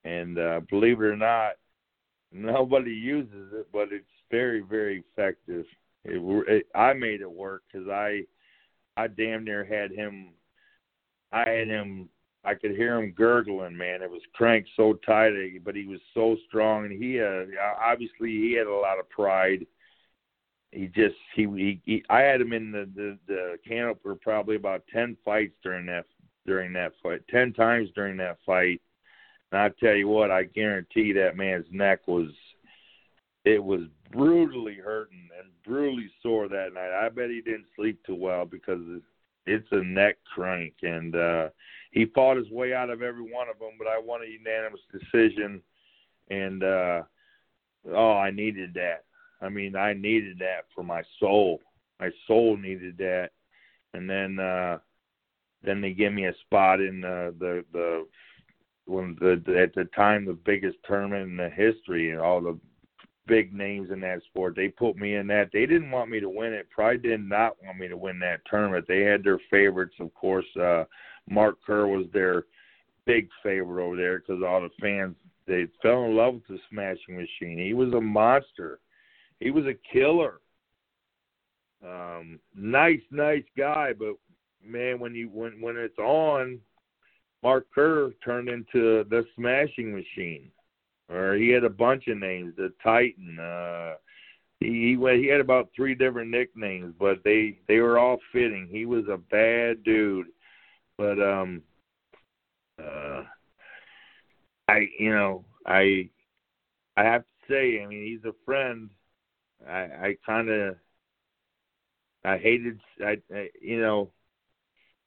and 0.04 0.38
uh, 0.38 0.60
believe 0.70 1.00
it 1.00 1.04
or 1.04 1.16
not, 1.16 1.52
nobody 2.32 2.92
uses 2.92 3.52
it, 3.52 3.68
but 3.72 3.92
it's 3.92 4.04
very 4.30 4.60
very 4.60 5.04
effective. 5.12 5.64
It, 6.04 6.20
it 6.48 6.66
I 6.74 6.92
made 6.92 7.20
it 7.20 7.30
work 7.30 7.62
because 7.70 7.88
I 7.88 8.22
I 8.96 9.06
damn 9.06 9.44
near 9.44 9.64
had 9.64 9.90
him. 9.90 10.30
I 11.32 11.48
had 11.48 11.68
him. 11.68 12.08
I 12.44 12.54
could 12.54 12.72
hear 12.72 12.98
him 12.98 13.12
gurgling, 13.12 13.76
man. 13.76 14.02
It 14.02 14.10
was 14.10 14.22
cranked 14.34 14.68
so 14.76 14.94
tight, 15.06 15.32
but 15.64 15.76
he 15.76 15.86
was 15.86 16.00
so 16.12 16.36
strong, 16.48 16.86
and 16.86 17.02
he 17.02 17.20
uh, 17.20 17.44
obviously 17.80 18.30
he 18.30 18.52
had 18.52 18.66
a 18.66 18.74
lot 18.74 18.98
of 18.98 19.08
pride. 19.08 19.66
He 20.72 20.86
just 20.86 21.14
he, 21.34 21.44
he, 21.44 21.80
he 21.84 22.04
I 22.10 22.20
had 22.20 22.40
him 22.40 22.52
in 22.52 22.72
the 22.72 22.88
the, 22.94 23.18
the 23.26 23.58
can 23.66 23.84
opener 23.84 24.16
probably 24.16 24.56
about 24.56 24.82
ten 24.92 25.16
fights 25.24 25.54
during 25.62 25.86
that 25.86 26.06
during 26.46 26.72
that 26.72 26.92
fight, 27.02 27.22
ten 27.28 27.52
times 27.52 27.90
during 27.94 28.16
that 28.16 28.38
fight. 28.44 28.80
And 29.52 29.60
I 29.60 29.70
tell 29.78 29.94
you 29.94 30.08
what, 30.08 30.30
I 30.30 30.44
guarantee 30.44 31.12
that 31.12 31.36
man's 31.36 31.66
neck 31.70 32.08
was 32.08 32.30
it 33.44 33.62
was 33.62 33.82
brutally 34.10 34.76
hurting 34.76 35.28
and 35.38 35.50
brutally 35.64 36.10
sore 36.22 36.48
that 36.48 36.74
night. 36.74 36.90
I 36.92 37.08
bet 37.08 37.30
he 37.30 37.40
didn't 37.40 37.66
sleep 37.76 38.00
too 38.04 38.14
well 38.14 38.44
because 38.44 38.80
it's 39.46 39.68
a 39.72 39.82
neck 39.82 40.16
crank 40.34 40.74
and 40.82 41.16
uh 41.16 41.48
he 41.90 42.06
fought 42.14 42.38
his 42.38 42.50
way 42.50 42.72
out 42.72 42.88
of 42.88 43.02
every 43.02 43.22
one 43.22 43.48
of 43.50 43.58
them, 43.58 43.72
but 43.78 43.86
I 43.86 43.98
won 43.98 44.22
a 44.22 44.26
unanimous 44.26 44.80
decision 44.90 45.60
and 46.30 46.62
uh 46.62 47.02
oh, 47.90 48.12
I 48.12 48.30
needed 48.30 48.74
that. 48.74 49.04
I 49.40 49.48
mean, 49.48 49.76
I 49.76 49.92
needed 49.92 50.38
that 50.38 50.66
for 50.74 50.84
my 50.84 51.02
soul. 51.18 51.60
My 52.00 52.10
soul 52.26 52.56
needed 52.56 52.96
that. 52.98 53.30
And 53.94 54.08
then 54.08 54.38
uh 54.38 54.78
then 55.64 55.80
they 55.80 55.92
give 55.92 56.12
me 56.12 56.26
a 56.26 56.34
spot 56.44 56.80
in 56.80 57.04
uh, 57.04 57.32
the 57.38 57.64
the 57.72 58.06
when 58.86 59.16
the, 59.20 59.60
at 59.60 59.74
the 59.74 59.84
time 59.94 60.24
the 60.24 60.32
biggest 60.32 60.76
tournament 60.84 61.30
in 61.30 61.36
the 61.36 61.48
history 61.50 62.10
and 62.10 62.20
all 62.20 62.40
the 62.40 62.58
big 63.32 63.54
names 63.54 63.90
in 63.90 63.98
that 63.98 64.22
sport. 64.24 64.54
They 64.54 64.68
put 64.68 64.94
me 64.94 65.14
in 65.14 65.26
that. 65.28 65.48
They 65.54 65.64
didn't 65.64 65.90
want 65.90 66.10
me 66.10 66.20
to 66.20 66.28
win 66.28 66.52
it. 66.52 66.68
Probably 66.68 66.98
did 66.98 67.26
not 67.26 67.56
want 67.64 67.78
me 67.78 67.88
to 67.88 67.96
win 67.96 68.18
that 68.18 68.42
tournament. 68.44 68.84
They 68.86 69.04
had 69.04 69.24
their 69.24 69.38
favorites, 69.50 69.94
of 70.00 70.12
course. 70.12 70.44
Uh, 70.54 70.84
Mark 71.30 71.56
Kerr 71.66 71.86
was 71.86 72.04
their 72.12 72.44
big 73.06 73.30
favorite 73.42 73.82
over 73.82 73.96
there 73.96 74.18
because 74.18 74.42
all 74.46 74.60
the 74.60 74.68
fans 74.78 75.14
they 75.46 75.66
fell 75.80 76.04
in 76.04 76.14
love 76.14 76.34
with 76.34 76.46
the 76.46 76.58
Smashing 76.70 77.16
Machine. 77.16 77.58
He 77.58 77.72
was 77.72 77.94
a 77.94 78.00
monster. 78.02 78.80
He 79.40 79.50
was 79.50 79.64
a 79.64 79.78
killer. 79.90 80.40
Um, 81.82 82.38
nice, 82.54 83.00
nice 83.10 83.44
guy, 83.56 83.94
but 83.98 84.16
man, 84.62 85.00
when 85.00 85.14
you 85.14 85.30
when 85.32 85.58
when 85.58 85.78
it's 85.78 85.98
on, 85.98 86.60
Mark 87.42 87.66
Kerr 87.74 88.12
turned 88.22 88.50
into 88.50 89.04
the 89.08 89.24
Smashing 89.36 89.90
Machine, 89.90 90.50
or 91.12 91.34
he 91.34 91.48
had 91.48 91.64
a 91.64 91.70
bunch 91.70 92.08
of 92.08 92.18
names, 92.18 92.54
the 92.56 92.72
Titan. 92.82 93.38
Uh, 93.38 93.94
he 94.60 94.96
he, 94.96 95.22
he 95.22 95.26
had 95.26 95.40
about 95.40 95.70
three 95.74 95.94
different 95.94 96.30
nicknames, 96.30 96.94
but 96.98 97.18
they 97.24 97.58
they 97.68 97.78
were 97.78 97.98
all 97.98 98.18
fitting. 98.32 98.68
He 98.70 98.86
was 98.86 99.04
a 99.08 99.16
bad 99.16 99.82
dude, 99.84 100.26
but 100.96 101.20
um, 101.20 101.62
uh, 102.78 103.22
I 104.68 104.86
you 104.98 105.10
know 105.12 105.44
I 105.66 106.08
I 106.96 107.04
have 107.04 107.22
to 107.22 107.52
say, 107.52 107.82
I 107.82 107.86
mean, 107.86 108.04
he's 108.04 108.24
a 108.24 108.34
friend. 108.44 108.90
I 109.68 109.80
I 109.80 110.16
kind 110.24 110.48
of 110.48 110.76
I 112.24 112.38
hated 112.38 112.80
I, 113.04 113.16
I 113.34 113.48
you 113.60 113.80
know 113.80 114.10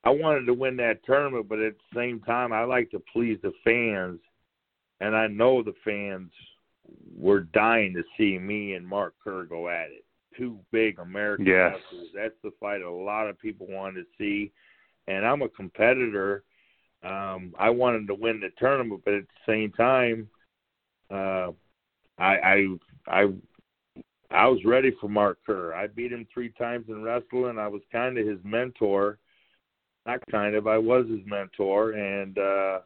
I 0.04 0.10
wanted 0.10 0.46
to 0.46 0.54
win 0.54 0.78
that 0.78 1.04
tournament, 1.04 1.50
but 1.50 1.60
at 1.60 1.74
the 1.74 2.00
same 2.00 2.20
time, 2.22 2.54
I 2.54 2.64
like 2.64 2.92
to 2.92 3.02
please 3.12 3.40
the 3.42 3.54
fans, 3.64 4.20
and 5.02 5.16
I 5.16 5.28
know 5.28 5.62
the 5.62 5.74
fans 5.84 6.32
were 7.18 7.42
dying 7.42 7.94
to 7.94 8.04
see 8.18 8.38
me 8.38 8.74
and 8.74 8.86
Mark 8.86 9.16
Kerr 9.24 9.44
go 9.44 9.70
at 9.70 9.88
it. 9.88 10.06
Two 10.38 10.60
big 10.72 11.00
American 11.00 11.46
yes. 11.46 11.74
wrestlers. 11.74 12.10
That's 12.14 12.36
the 12.44 12.52
fight 12.60 12.82
a 12.82 12.90
lot 12.90 13.28
of 13.28 13.40
people 13.40 13.68
wanted 13.70 14.02
to 14.02 14.08
see, 14.18 14.52
and 15.08 15.26
I'm 15.26 15.42
a 15.42 15.50
competitor. 15.50 16.44
Um, 17.04 17.54
I 17.58 17.70
wanted 17.70 18.08
to 18.08 18.16
win 18.16 18.40
the 18.40 18.50
tournament, 18.58 19.02
but 19.06 19.14
at 19.14 19.24
the 19.24 19.52
same 19.52 19.72
time, 19.72 20.28
uh, 21.10 21.52
I, 22.18 22.36
I 22.38 22.66
I 23.08 23.34
I 24.32 24.48
was 24.48 24.60
ready 24.66 24.92
for 25.00 25.08
Mark 25.08 25.38
Kerr. 25.46 25.74
I 25.74 25.88
beat 25.88 26.12
him 26.12 26.28
three 26.34 26.50
times 26.50 26.86
in 26.90 27.04
wrestling. 27.04 27.58
I 27.58 27.68
was 27.68 27.82
kind 27.92 28.18
of 28.18 28.28
his 28.28 28.40
mentor 28.44 29.20
not 30.06 30.20
kind 30.32 30.56
of. 30.56 30.68
I 30.68 30.78
was 30.78 31.08
his 31.10 31.26
mentor, 31.26 31.92
and 31.92 32.38
uh, 32.38 32.80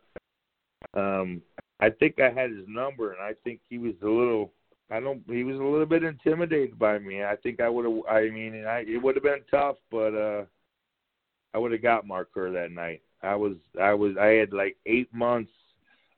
um, 0.93 1.41
I 1.79 1.89
think 1.89 2.19
I 2.19 2.29
had 2.29 2.51
his 2.51 2.67
number, 2.67 3.13
and 3.13 3.21
I 3.21 3.33
think 3.43 3.61
he 3.69 3.77
was 3.77 3.93
a 4.01 4.07
little. 4.07 4.51
I 4.91 4.99
don't. 4.99 5.21
He 5.27 5.43
was 5.43 5.55
a 5.55 5.63
little 5.63 5.85
bit 5.85 6.03
intimidated 6.03 6.77
by 6.77 6.99
me. 6.99 7.23
I 7.23 7.35
think 7.37 7.61
I 7.61 7.69
would 7.69 7.85
have. 7.85 8.05
I 8.09 8.29
mean, 8.29 8.65
I, 8.65 8.79
it 8.79 9.01
would 9.01 9.15
have 9.15 9.23
been 9.23 9.41
tough, 9.49 9.77
but 9.89 10.13
uh, 10.13 10.43
I 11.53 11.57
would 11.57 11.71
have 11.71 11.81
got 11.81 12.07
Mark 12.07 12.33
Kerr 12.33 12.51
that 12.51 12.71
night. 12.71 13.01
I 13.23 13.35
was. 13.35 13.53
I 13.79 13.93
was. 13.93 14.17
I 14.19 14.27
had 14.27 14.51
like 14.51 14.77
eight 14.85 15.13
months 15.13 15.51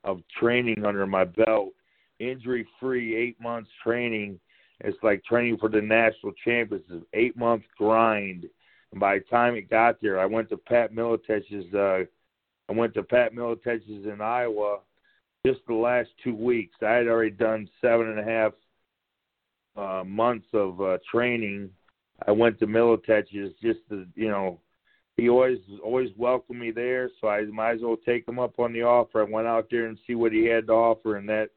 of 0.04 0.20
training 0.38 0.84
under 0.84 1.06
my 1.06 1.24
belt, 1.24 1.70
injury 2.18 2.66
free. 2.80 3.14
Eight 3.14 3.40
months 3.40 3.70
training. 3.84 4.40
It's 4.80 4.98
like 5.02 5.22
training 5.24 5.58
for 5.58 5.68
the 5.68 5.80
national 5.80 6.32
championships. 6.44 7.06
Eight 7.14 7.36
month 7.36 7.62
grind. 7.78 8.46
And 8.90 9.00
by 9.00 9.18
the 9.18 9.24
time 9.24 9.54
it 9.54 9.70
got 9.70 10.02
there, 10.02 10.18
I 10.18 10.26
went 10.26 10.48
to 10.48 10.56
Pat 10.56 10.92
Miletich's. 10.92 11.72
Uh, 11.72 12.04
I 12.68 12.72
went 12.72 12.94
to 12.94 13.02
Pat 13.02 13.32
Miletich's 13.32 14.06
in 14.06 14.20
Iowa 14.20 14.80
just 15.44 15.60
the 15.66 15.74
last 15.74 16.10
two 16.22 16.34
weeks. 16.34 16.76
I 16.82 16.92
had 16.92 17.08
already 17.08 17.30
done 17.30 17.68
seven 17.80 18.08
and 18.08 18.20
a 18.20 18.24
half 18.24 18.52
uh, 19.76 20.04
months 20.04 20.46
of 20.52 20.80
uh, 20.80 20.98
training. 21.10 21.70
I 22.26 22.30
went 22.30 22.58
to 22.60 22.66
Miletich's 22.66 23.54
just 23.60 23.80
to, 23.88 24.06
you 24.14 24.28
know, 24.28 24.60
he 25.16 25.28
always 25.28 25.58
always 25.84 26.08
welcomed 26.16 26.60
me 26.60 26.70
there, 26.70 27.10
so 27.20 27.28
I 27.28 27.42
might 27.42 27.72
as 27.72 27.80
well 27.82 27.98
take 27.98 28.26
him 28.26 28.38
up 28.38 28.58
on 28.58 28.72
the 28.72 28.82
offer. 28.82 29.20
I 29.20 29.30
went 29.30 29.46
out 29.46 29.66
there 29.70 29.86
and 29.86 29.98
see 30.06 30.14
what 30.14 30.32
he 30.32 30.46
had 30.46 30.68
to 30.68 30.72
offer, 30.72 31.16
and 31.16 31.28
that, 31.28 31.50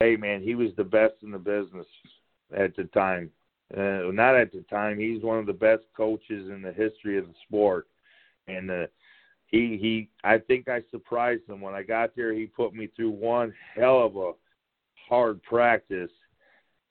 hey 0.00 0.16
man, 0.16 0.42
he 0.42 0.54
was 0.54 0.70
the 0.76 0.84
best 0.84 1.14
in 1.22 1.30
the 1.30 1.38
business 1.38 1.86
at 2.54 2.76
the 2.76 2.84
time. 2.84 3.30
Uh, 3.74 4.12
not 4.12 4.36
at 4.36 4.52
the 4.52 4.62
time. 4.68 4.98
He's 4.98 5.22
one 5.22 5.38
of 5.38 5.46
the 5.46 5.52
best 5.52 5.84
coaches 5.96 6.50
in 6.50 6.60
the 6.60 6.72
history 6.72 7.16
of 7.16 7.26
the 7.26 7.34
sport, 7.46 7.86
and 8.48 8.70
uh, 8.70 8.86
he 9.46 9.78
he. 9.80 10.08
I 10.22 10.38
think 10.38 10.68
I 10.68 10.82
surprised 10.90 11.48
him 11.48 11.60
when 11.60 11.74
I 11.74 11.82
got 11.82 12.16
there. 12.16 12.32
He 12.32 12.46
put 12.46 12.74
me 12.74 12.88
through 12.94 13.10
one 13.10 13.52
hell 13.74 14.04
of 14.04 14.16
a 14.16 14.32
hard 15.08 15.42
practice, 15.42 16.10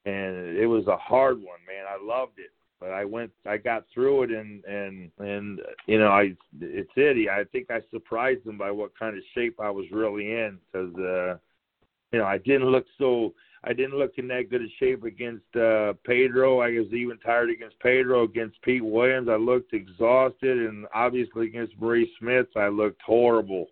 and 0.06 0.58
it 0.58 0.68
was 0.68 0.88
a 0.88 0.98
hard 0.98 1.38
one, 1.38 1.60
man. 1.68 1.86
I 1.88 2.04
loved 2.04 2.40
it 2.40 2.52
but 2.84 2.92
I 2.92 3.06
went, 3.06 3.32
I 3.46 3.56
got 3.56 3.86
through 3.94 4.24
it, 4.24 4.32
and 4.32 4.62
and 4.66 5.10
and 5.18 5.62
you 5.88 5.98
know, 5.98 6.10
I 6.10 6.34
it's 6.60 6.92
it. 6.98 7.30
I 7.30 7.46
think 7.46 7.72
I 7.72 7.80
surprised 7.90 8.46
him 8.46 8.58
by 8.58 8.72
what 8.72 8.92
kind 9.00 9.16
of 9.16 9.24
shape 9.34 9.58
I 9.62 9.70
was 9.70 9.86
really 9.90 10.34
in, 10.34 10.58
because 10.66 10.94
uh, 10.98 11.38
you 12.12 12.20
know, 12.20 12.26
I 12.26 12.40
didn't 12.40 12.70
look 12.70 12.86
so, 12.98 13.34
I 13.66 13.72
didn't 13.72 13.98
look 13.98 14.18
in 14.18 14.28
that 14.28 14.50
good 14.50 14.62
a 14.62 14.68
shape 14.78 15.04
against 15.04 15.56
uh, 15.56 15.94
Pedro. 16.06 16.60
I 16.60 16.72
was 16.72 16.92
even 16.92 17.18
tired 17.20 17.50
against 17.50 17.80
Pedro. 17.80 18.24
Against 18.24 18.62
Pete 18.62 18.84
Williams, 18.84 19.30
I 19.30 19.36
looked 19.36 19.74
exhausted, 19.74 20.58
and 20.58 20.86
obviously 20.94 21.48
against 21.48 21.80
Maurice 21.80 22.10
Smith, 22.20 22.48
I 22.58 22.68
looked 22.68 23.02
horrible. 23.02 23.68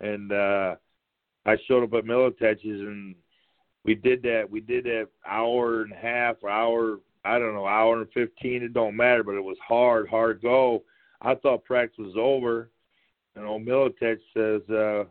And 0.00 0.32
uh, 0.32 0.76
I 1.44 1.56
showed 1.66 1.84
up 1.84 1.92
at 1.92 2.04
Miletich's, 2.04 2.80
and 2.80 3.14
we 3.84 3.94
did 3.94 4.22
that. 4.22 4.48
We 4.48 4.60
did 4.60 4.84
that 4.84 5.08
hour 5.26 5.82
and 5.82 5.92
a 5.92 5.96
half, 5.96 6.36
or 6.42 6.48
hour 6.48 6.98
I 7.24 7.38
don't 7.38 7.54
know, 7.54 7.66
hour 7.66 8.00
and 8.00 8.10
fifteen. 8.12 8.62
It 8.62 8.72
don't 8.72 8.96
matter, 8.96 9.22
but 9.22 9.34
it 9.34 9.44
was 9.44 9.58
hard, 9.66 10.08
hard 10.08 10.40
go. 10.40 10.84
I 11.20 11.34
thought 11.34 11.64
practice 11.64 11.98
was 11.98 12.14
over, 12.16 12.70
and 13.34 13.44
old 13.44 13.66
Miletich 13.66 14.20
says, 14.32 14.62
uh, 14.70 15.04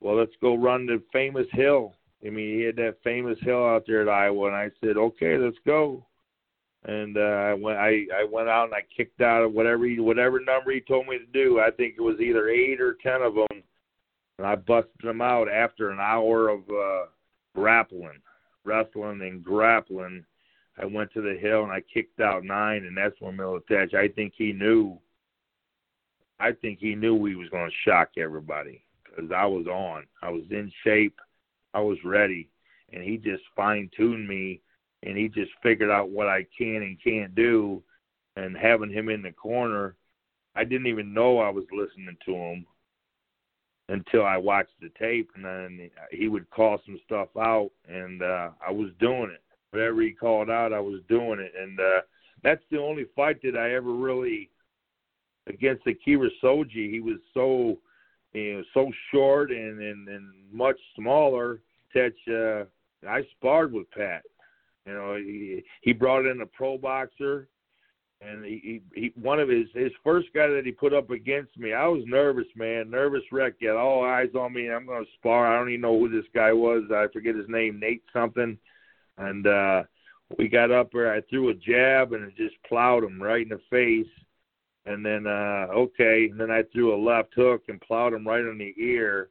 "Well, 0.00 0.16
let's 0.16 0.36
go 0.40 0.54
run 0.54 0.86
the 0.86 1.02
famous 1.12 1.46
hill." 1.52 1.94
I 2.24 2.30
mean, 2.30 2.58
he 2.58 2.64
had 2.64 2.76
that 2.76 2.96
famous 3.04 3.38
hill 3.42 3.64
out 3.64 3.84
there 3.86 4.02
at 4.02 4.08
Iowa, 4.08 4.48
and 4.48 4.56
I 4.56 4.70
said, 4.80 4.96
"Okay, 4.96 5.36
let's 5.38 5.58
go." 5.66 6.04
And 6.84 7.16
uh, 7.16 7.20
I 7.20 7.54
went, 7.54 7.78
I 7.78 8.06
I 8.14 8.24
went 8.30 8.48
out 8.48 8.66
and 8.66 8.74
I 8.74 8.82
kicked 8.96 9.20
out 9.20 9.42
of 9.42 9.52
whatever 9.52 9.84
he, 9.84 9.98
whatever 10.00 10.40
number 10.40 10.72
he 10.72 10.80
told 10.80 11.06
me 11.06 11.18
to 11.18 11.26
do. 11.26 11.60
I 11.60 11.70
think 11.70 11.94
it 11.96 12.02
was 12.02 12.20
either 12.20 12.48
eight 12.48 12.80
or 12.80 12.96
ten 13.02 13.22
of 13.22 13.34
them, 13.34 13.62
and 14.38 14.46
I 14.46 14.56
busted 14.56 15.02
them 15.02 15.20
out 15.20 15.48
after 15.48 15.90
an 15.90 16.00
hour 16.00 16.48
of 16.48 16.60
uh, 16.70 17.06
grappling, 17.54 18.20
wrestling, 18.64 19.20
and 19.22 19.44
grappling 19.44 20.24
I 20.80 20.86
went 20.86 21.12
to 21.12 21.20
the 21.20 21.36
hill 21.40 21.64
and 21.64 21.72
I 21.72 21.82
kicked 21.92 22.20
out 22.20 22.44
nine, 22.44 22.84
and 22.84 22.96
that's 22.96 23.20
when 23.20 23.36
Miletich. 23.36 23.94
I 23.94 24.08
think 24.08 24.34
he 24.36 24.52
knew. 24.52 24.98
I 26.40 26.52
think 26.52 26.78
he 26.78 26.94
knew 26.94 27.16
we 27.16 27.34
was 27.34 27.48
going 27.48 27.68
to 27.68 27.90
shock 27.90 28.10
everybody 28.16 28.84
because 29.04 29.32
I 29.32 29.44
was 29.44 29.66
on. 29.66 30.04
I 30.22 30.30
was 30.30 30.44
in 30.50 30.70
shape. 30.84 31.18
I 31.74 31.80
was 31.80 31.98
ready, 32.04 32.48
and 32.92 33.02
he 33.02 33.16
just 33.16 33.42
fine 33.54 33.90
tuned 33.96 34.28
me, 34.28 34.60
and 35.02 35.16
he 35.16 35.28
just 35.28 35.50
figured 35.62 35.90
out 35.90 36.10
what 36.10 36.28
I 36.28 36.46
can 36.56 36.82
and 36.82 37.02
can't 37.02 37.34
do. 37.34 37.82
And 38.36 38.56
having 38.56 38.90
him 38.90 39.08
in 39.08 39.22
the 39.22 39.32
corner, 39.32 39.96
I 40.54 40.64
didn't 40.64 40.86
even 40.86 41.12
know 41.12 41.38
I 41.38 41.50
was 41.50 41.64
listening 41.72 42.16
to 42.24 42.34
him 42.34 42.66
until 43.88 44.24
I 44.24 44.36
watched 44.36 44.80
the 44.80 44.90
tape, 44.98 45.30
and 45.34 45.44
then 45.44 45.90
he 46.10 46.28
would 46.28 46.48
call 46.50 46.80
some 46.84 47.00
stuff 47.04 47.28
out, 47.36 47.70
and 47.88 48.22
uh, 48.22 48.50
I 48.66 48.70
was 48.70 48.90
doing 49.00 49.30
it 49.32 49.42
whatever 49.70 50.02
he 50.02 50.12
called 50.12 50.50
out, 50.50 50.72
I 50.72 50.80
was 50.80 51.00
doing 51.08 51.40
it, 51.40 51.52
and 51.58 51.78
uh, 51.78 52.00
that's 52.42 52.62
the 52.70 52.78
only 52.78 53.06
fight 53.14 53.40
that 53.42 53.56
I 53.56 53.74
ever 53.74 53.92
really 53.92 54.50
against 55.46 55.86
Akira 55.86 56.28
Shoji. 56.40 56.90
He 56.90 57.00
was 57.00 57.18
so 57.34 57.78
you 58.32 58.58
know 58.58 58.64
so 58.74 58.90
short 59.10 59.50
and 59.50 59.80
and, 59.80 60.08
and 60.08 60.32
much 60.52 60.78
smaller. 60.96 61.60
That 61.94 62.12
uh, 63.04 63.08
I 63.08 63.22
sparred 63.36 63.72
with 63.72 63.90
Pat. 63.90 64.22
You 64.86 64.94
know, 64.94 65.16
he 65.16 65.64
he 65.82 65.92
brought 65.92 66.26
in 66.26 66.40
a 66.40 66.46
pro 66.46 66.78
boxer, 66.78 67.48
and 68.20 68.44
he, 68.44 68.82
he 68.94 69.00
he 69.00 69.12
one 69.20 69.40
of 69.40 69.48
his 69.48 69.66
his 69.74 69.92
first 70.04 70.28
guy 70.34 70.48
that 70.48 70.66
he 70.66 70.72
put 70.72 70.94
up 70.94 71.10
against 71.10 71.56
me. 71.58 71.72
I 71.72 71.86
was 71.86 72.02
nervous, 72.06 72.46
man, 72.56 72.90
nervous 72.90 73.24
wreck. 73.32 73.54
Got 73.60 73.76
all 73.76 74.04
eyes 74.04 74.34
on 74.38 74.52
me. 74.52 74.70
I'm 74.70 74.86
to 74.86 75.04
spar. 75.14 75.46
I 75.46 75.58
don't 75.58 75.70
even 75.70 75.80
know 75.80 75.98
who 75.98 76.08
this 76.08 76.28
guy 76.34 76.52
was. 76.52 76.84
I 76.94 77.06
forget 77.12 77.34
his 77.34 77.48
name, 77.48 77.80
Nate 77.80 78.02
something 78.12 78.58
and 79.18 79.46
uh, 79.46 79.82
we 80.38 80.48
got 80.48 80.70
up 80.70 80.90
there. 80.92 81.12
I 81.12 81.20
threw 81.22 81.50
a 81.50 81.54
jab 81.54 82.12
and 82.12 82.24
it 82.24 82.36
just 82.36 82.54
plowed 82.66 83.04
him 83.04 83.20
right 83.20 83.42
in 83.42 83.48
the 83.48 83.60
face. 83.70 84.10
And 84.88 85.04
then 85.04 85.26
uh, 85.26 85.66
okay, 85.70 86.28
and 86.30 86.40
then 86.40 86.50
I 86.50 86.62
threw 86.72 86.94
a 86.94 86.96
left 86.96 87.34
hook 87.34 87.64
and 87.68 87.80
plowed 87.80 88.14
him 88.14 88.26
right 88.26 88.40
on 88.44 88.56
the 88.56 88.74
ear, 88.78 89.28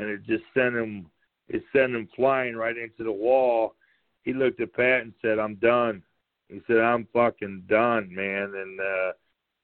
and 0.00 0.08
it 0.08 0.24
just 0.24 0.42
sent 0.52 0.74
him. 0.74 1.06
It 1.48 1.62
sent 1.72 1.94
him 1.94 2.08
flying 2.16 2.56
right 2.56 2.76
into 2.76 3.04
the 3.04 3.12
wall. 3.12 3.76
He 4.24 4.32
looked 4.32 4.60
at 4.60 4.74
Pat 4.74 5.02
and 5.02 5.12
said, 5.22 5.38
"I'm 5.38 5.54
done." 5.56 6.02
He 6.48 6.60
said, 6.66 6.78
"I'm 6.78 7.06
fucking 7.12 7.64
done, 7.68 8.12
man." 8.12 8.52
And 8.56 8.80
uh, 8.80 9.12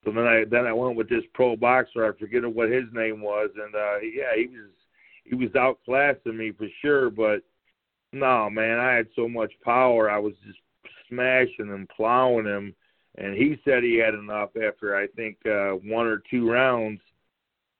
so 0.05 0.13
then 0.13 0.27
I 0.27 0.45
then 0.49 0.65
I 0.65 0.73
went 0.73 0.97
with 0.97 1.09
this 1.09 1.25
pro 1.35 1.57
boxer. 1.57 2.07
I 2.07 2.17
forget 2.17 2.47
what 2.47 2.71
his 2.71 2.85
name 2.93 3.21
was, 3.21 3.51
and 3.57 3.75
uh, 3.75 3.99
yeah, 3.99 4.37
he 4.37 4.47
was 4.47 4.71
he 5.25 5.35
was 5.35 5.51
outclassing 5.51 6.37
me 6.37 6.53
for 6.53 6.69
sure, 6.81 7.11
but 7.11 7.43
no, 8.13 8.49
man, 8.49 8.79
I 8.79 8.93
had 8.93 9.09
so 9.17 9.29
much 9.29 9.53
power. 9.65 10.09
I 10.09 10.19
was 10.19 10.35
just 10.47 10.59
smashing 11.09 11.73
and 11.73 11.89
plowing 11.89 12.47
him, 12.47 12.75
and 13.17 13.35
he 13.35 13.59
said 13.65 13.83
he 13.83 13.97
had 13.97 14.15
enough 14.15 14.51
after 14.57 14.97
I 14.97 15.07
think 15.09 15.37
uh, 15.47 15.73
one 15.73 16.07
or 16.07 16.23
two 16.31 16.51
rounds. 16.51 17.01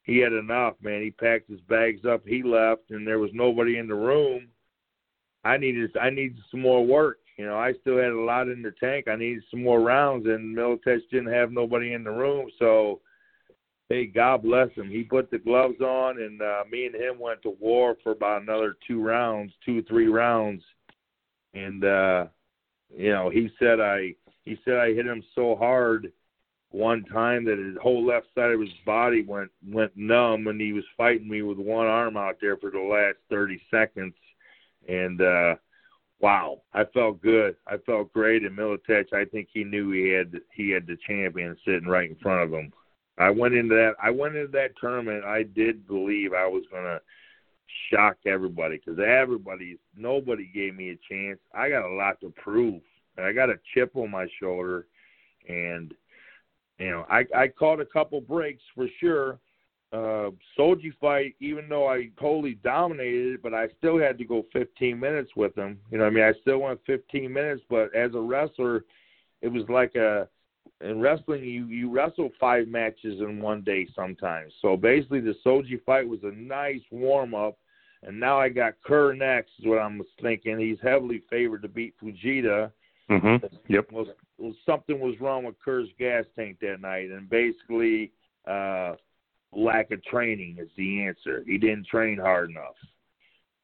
He 0.03 0.19
had 0.19 0.33
enough, 0.33 0.75
man. 0.81 1.03
He 1.03 1.11
packed 1.11 1.51
his 1.51 1.61
bags 1.63 2.05
up. 2.05 2.23
He 2.25 2.43
left, 2.43 2.91
and 2.91 3.07
there 3.07 3.19
was 3.19 3.31
nobody 3.35 3.79
in 3.79 3.89
the 3.89 3.95
room. 3.95 4.49
I 5.45 5.57
needed 5.57 5.97
I 6.01 6.11
needed 6.11 6.39
some 6.51 6.61
more 6.61 6.85
work. 6.85 7.19
You 7.37 7.47
know, 7.47 7.59
I 7.59 7.73
still 7.81 7.99
had 7.99 8.13
a 8.13 8.21
lot 8.21 8.49
in 8.49 8.63
the 8.63 8.73
tank. 8.81 9.09
I 9.09 9.17
needed 9.17 9.45
some 9.51 9.63
more 9.63 9.81
rounds, 9.81 10.27
and 10.27 10.57
Miletich 10.57 11.09
didn't 11.11 11.33
have 11.33 11.53
nobody 11.53 11.93
in 11.93 12.03
the 12.03 12.11
room, 12.11 12.49
so 12.59 13.01
hey, 13.89 14.07
God 14.07 14.43
bless 14.43 14.71
him. 14.73 14.89
He 14.89 15.03
put 15.03 15.31
the 15.31 15.39
gloves 15.39 15.81
on, 15.81 16.21
and 16.21 16.41
uh, 16.41 16.65
me 16.71 16.87
and 16.87 16.95
him 16.95 17.19
went 17.21 17.43
to 17.43 17.51
war 17.61 17.97
for 18.03 18.13
about 18.13 18.43
another 18.43 18.77
two 18.87 19.03
rounds, 19.03 19.53
two 19.65 19.83
three 19.83 20.09
rounds, 20.09 20.63
and 21.55 21.85
uh, 21.85 22.27
you 22.97 23.11
know 23.11 23.29
he 23.29 23.51
said 23.59 23.81
I 23.81 24.15
he 24.47 24.59
said 24.65 24.79
I 24.79 24.95
hit 24.95 25.07
him 25.07 25.23
so 25.35 25.55
hard 25.57 26.11
one 26.71 27.05
time 27.05 27.45
that 27.45 27.59
his 27.59 27.77
whole 27.83 28.07
left 28.07 28.29
side 28.35 28.53
of 28.53 28.61
his 28.61 28.71
body 28.87 29.23
went 29.23 29.51
went 29.69 29.95
numb, 29.95 30.47
and 30.47 30.59
he 30.59 30.73
was 30.73 30.85
fighting 30.97 31.29
me 31.29 31.43
with 31.43 31.59
one 31.59 31.87
arm 31.87 32.17
out 32.17 32.37
there 32.41 32.57
for 32.57 32.71
the 32.71 32.81
last 32.81 33.19
thirty 33.29 33.61
seconds, 33.71 34.15
and. 34.89 35.21
uh 35.21 35.57
wow, 36.21 36.63
I 36.73 36.85
felt 36.95 37.21
good. 37.23 37.57
I 37.67 37.77
felt 37.79 38.13
great. 38.13 38.43
And 38.43 38.57
Miletich, 38.57 39.13
I 39.13 39.25
think 39.27 39.49
he 39.53 39.65
knew 39.65 39.91
he 39.91 40.09
had 40.09 40.33
he 40.55 40.71
had 40.71 40.87
the 40.87 40.97
champion 41.07 41.57
sitting 41.65 41.89
right 41.89 42.11
in 42.11 42.17
front 42.17 42.43
of 42.43 42.51
him. 42.51 42.73
I 43.19 43.31
went 43.31 43.55
into 43.55 43.75
that. 43.75 43.95
I 44.03 44.11
went 44.11 44.37
into 44.37 44.53
that 44.53 44.77
tournament. 44.81 45.25
I 45.25 45.43
did 45.43 45.87
believe 45.87 46.33
I 46.33 46.47
was 46.47 46.65
gonna 46.71 47.01
shock 47.91 48.17
everybody 48.27 48.81
because 48.85 48.99
everybody, 48.99 49.79
nobody 49.97 50.51
gave 50.55 50.75
me 50.75 50.91
a 50.91 51.15
chance. 51.15 51.39
I 51.55 51.69
got 51.69 51.89
a 51.89 51.95
lot 51.95 52.21
to 52.21 52.31
prove. 52.31 52.83
I 53.25 53.33
got 53.33 53.51
a 53.51 53.59
chip 53.75 53.97
on 53.97 54.11
my 54.11 54.27
shoulder, 54.41 54.87
and 55.49 55.95
you 56.79 56.91
know, 56.91 57.07
I 57.09 57.25
I 57.35 57.49
caught 57.49 57.81
a 57.81 57.87
couple 57.87 58.21
breaks 58.21 58.63
for 58.75 58.87
sure. 59.01 59.39
Uh, 59.93 60.31
Shoji 60.57 60.93
fight, 61.01 61.37
even 61.41 61.69
though 61.69 61.89
I 61.89 62.11
totally 62.21 62.55
dominated 62.63 63.35
it, 63.35 63.43
but 63.43 63.55
I 63.55 63.69
still 63.79 63.99
had 63.99 64.19
to 64.19 64.25
go 64.25 64.45
15 64.53 64.99
minutes 64.99 65.31
with 65.37 65.57
him. 65.57 65.79
You 65.91 65.99
know, 65.99 66.05
I 66.05 66.11
mean, 66.11 66.25
I 66.25 66.33
still 66.43 66.59
went 66.59 66.81
15 66.87 67.33
minutes, 67.33 67.63
but 67.71 67.95
as 67.95 68.13
a 68.15 68.21
wrestler, 68.21 68.85
it 69.43 69.49
was 69.49 69.63
like 69.69 69.95
a 69.95 70.29
in 70.83 71.01
wrestling 71.01 71.45
you 71.45 71.67
you 71.67 71.91
wrestle 71.91 72.31
five 72.39 72.69
matches 72.69 73.21
in 73.21 73.41
one 73.41 73.63
day 73.63 73.87
sometimes. 73.95 74.53
So 74.61 74.77
basically 74.77 75.21
the 75.21 75.35
Shoji 75.43 75.81
fight 75.87 76.07
was 76.07 76.21
a 76.23 76.33
nice 76.33 76.83
warm 76.91 77.35
up 77.35 77.57
and 78.03 78.19
now 78.19 78.39
I 78.39 78.49
got 78.49 78.75
Kerr 78.85 79.15
next 79.15 79.53
is 79.59 79.67
what 79.67 79.79
I'm 79.79 80.01
thinking. 80.23 80.59
He's 80.59 80.79
heavily 80.83 81.23
favored 81.29 81.63
to 81.63 81.69
beat 81.69 81.95
Fujita. 82.01 82.71
Mm-hmm. 83.11 83.47
Yep. 83.69 83.93
Was, 83.93 84.09
was 84.39 84.55
something 84.65 84.99
was 84.99 85.15
wrong 85.21 85.45
with 85.45 85.55
Kerr's 85.65 85.89
gas 85.99 86.25
tank 86.35 86.59
that 86.61 86.81
night 86.81 87.11
and 87.11 87.29
basically 87.31 88.13
uh 88.49 88.95
lack 89.53 89.91
of 89.91 90.03
training 90.05 90.57
is 90.61 90.69
the 90.77 91.03
answer. 91.05 91.43
He 91.47 91.57
didn't 91.57 91.87
train 91.87 92.19
hard 92.19 92.51
enough. 92.51 92.75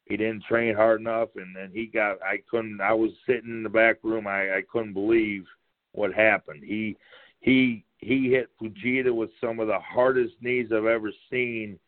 He 0.05 0.17
didn't 0.17 0.45
train 0.45 0.75
hard 0.75 1.01
enough 1.01 1.31
and 1.37 1.55
then 1.55 1.71
he 1.73 1.87
got 1.87 2.23
I 2.23 2.39
couldn't 2.51 2.81
I 2.81 2.93
was 2.93 3.11
sitting 3.27 3.51
in 3.51 3.63
the 3.63 3.69
back 3.69 3.97
room 4.03 4.27
I, 4.27 4.59
I 4.59 4.63
couldn't 4.71 4.95
believe 4.95 5.45
what 5.93 6.15
happened. 6.15 6.63
He 6.65 6.97
he 7.41 7.85
he 7.99 8.31
hit 8.31 8.51
Fujita 8.61 9.15
with 9.15 9.31
some 9.41 9.59
of 9.59 9.67
the 9.67 9.79
hardest 9.81 10.35
knees 10.41 10.69
I've 10.73 10.87
ever 10.87 11.11
seen. 11.31 11.79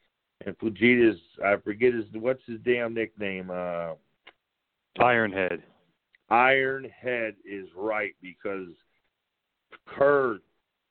And 0.45 0.59
Fujita's 0.59 1.21
I 1.45 1.57
forget 1.63 1.95
his 1.95 2.05
what's 2.15 2.43
his 2.47 2.59
damn 2.65 2.95
nickname? 2.95 3.51
Uh 3.51 3.93
Ironhead. 4.99 5.63
Ironhead 6.31 7.35
is 7.45 7.69
right 7.77 8.15
because 8.23 8.69
Kerr 9.87 10.39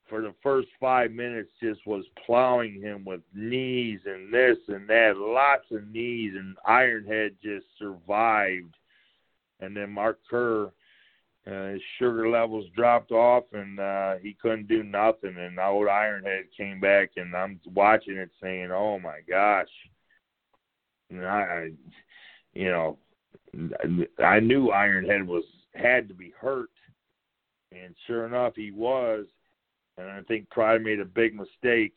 for 0.10 0.22
the 0.22 0.34
first 0.44 0.68
five 0.80 1.12
minutes 1.12 1.50
just 1.62 1.86
was 1.88 2.06
plowing 2.26 2.82
him 2.82 3.04
with 3.06 3.22
knees 3.34 4.00
and 4.06 4.34
this 4.34 4.58
and 4.68 4.88
that, 4.90 5.18
lots 5.18 5.66
of 5.72 5.88
knees, 5.88 6.34
and 6.36 6.56
Ironhead 6.68 7.32
just 7.42 7.66
survived. 7.80 8.76
And 9.60 9.76
then 9.76 9.92
Mark 9.92 10.20
Kerr 10.30 10.72
uh, 11.46 11.72
his 11.72 11.82
sugar 12.00 12.30
levels 12.30 12.66
dropped 12.74 13.12
off, 13.12 13.44
and 13.52 13.78
uh, 13.78 14.16
he 14.22 14.34
couldn't 14.42 14.68
do 14.68 14.82
nothing. 14.82 15.36
And 15.38 15.60
old 15.60 15.88
Ironhead 15.88 16.44
came 16.56 16.80
back, 16.80 17.12
and 17.18 17.36
I'm 17.36 17.60
watching 17.74 18.16
it, 18.16 18.30
saying, 18.42 18.72
"Oh 18.72 18.98
my 19.00 19.20
gosh!" 19.28 19.68
And 21.10 21.26
I, 21.26 21.42
I 21.42 21.72
you 22.54 22.72
know, 22.72 22.98
I 24.24 24.40
knew 24.40 24.70
Ironhead 24.70 25.26
was 25.26 25.44
had 25.76 26.08
to 26.08 26.14
be 26.14 26.34
hurt, 26.40 26.70
and 27.72 27.96
sure 28.08 28.26
enough, 28.26 28.54
he 28.56 28.72
was. 28.72 29.26
And 29.98 30.10
I 30.10 30.22
think 30.24 30.50
Pride 30.50 30.82
made 30.82 31.00
a 31.00 31.06
big 31.06 31.36
mistake. 31.36 31.94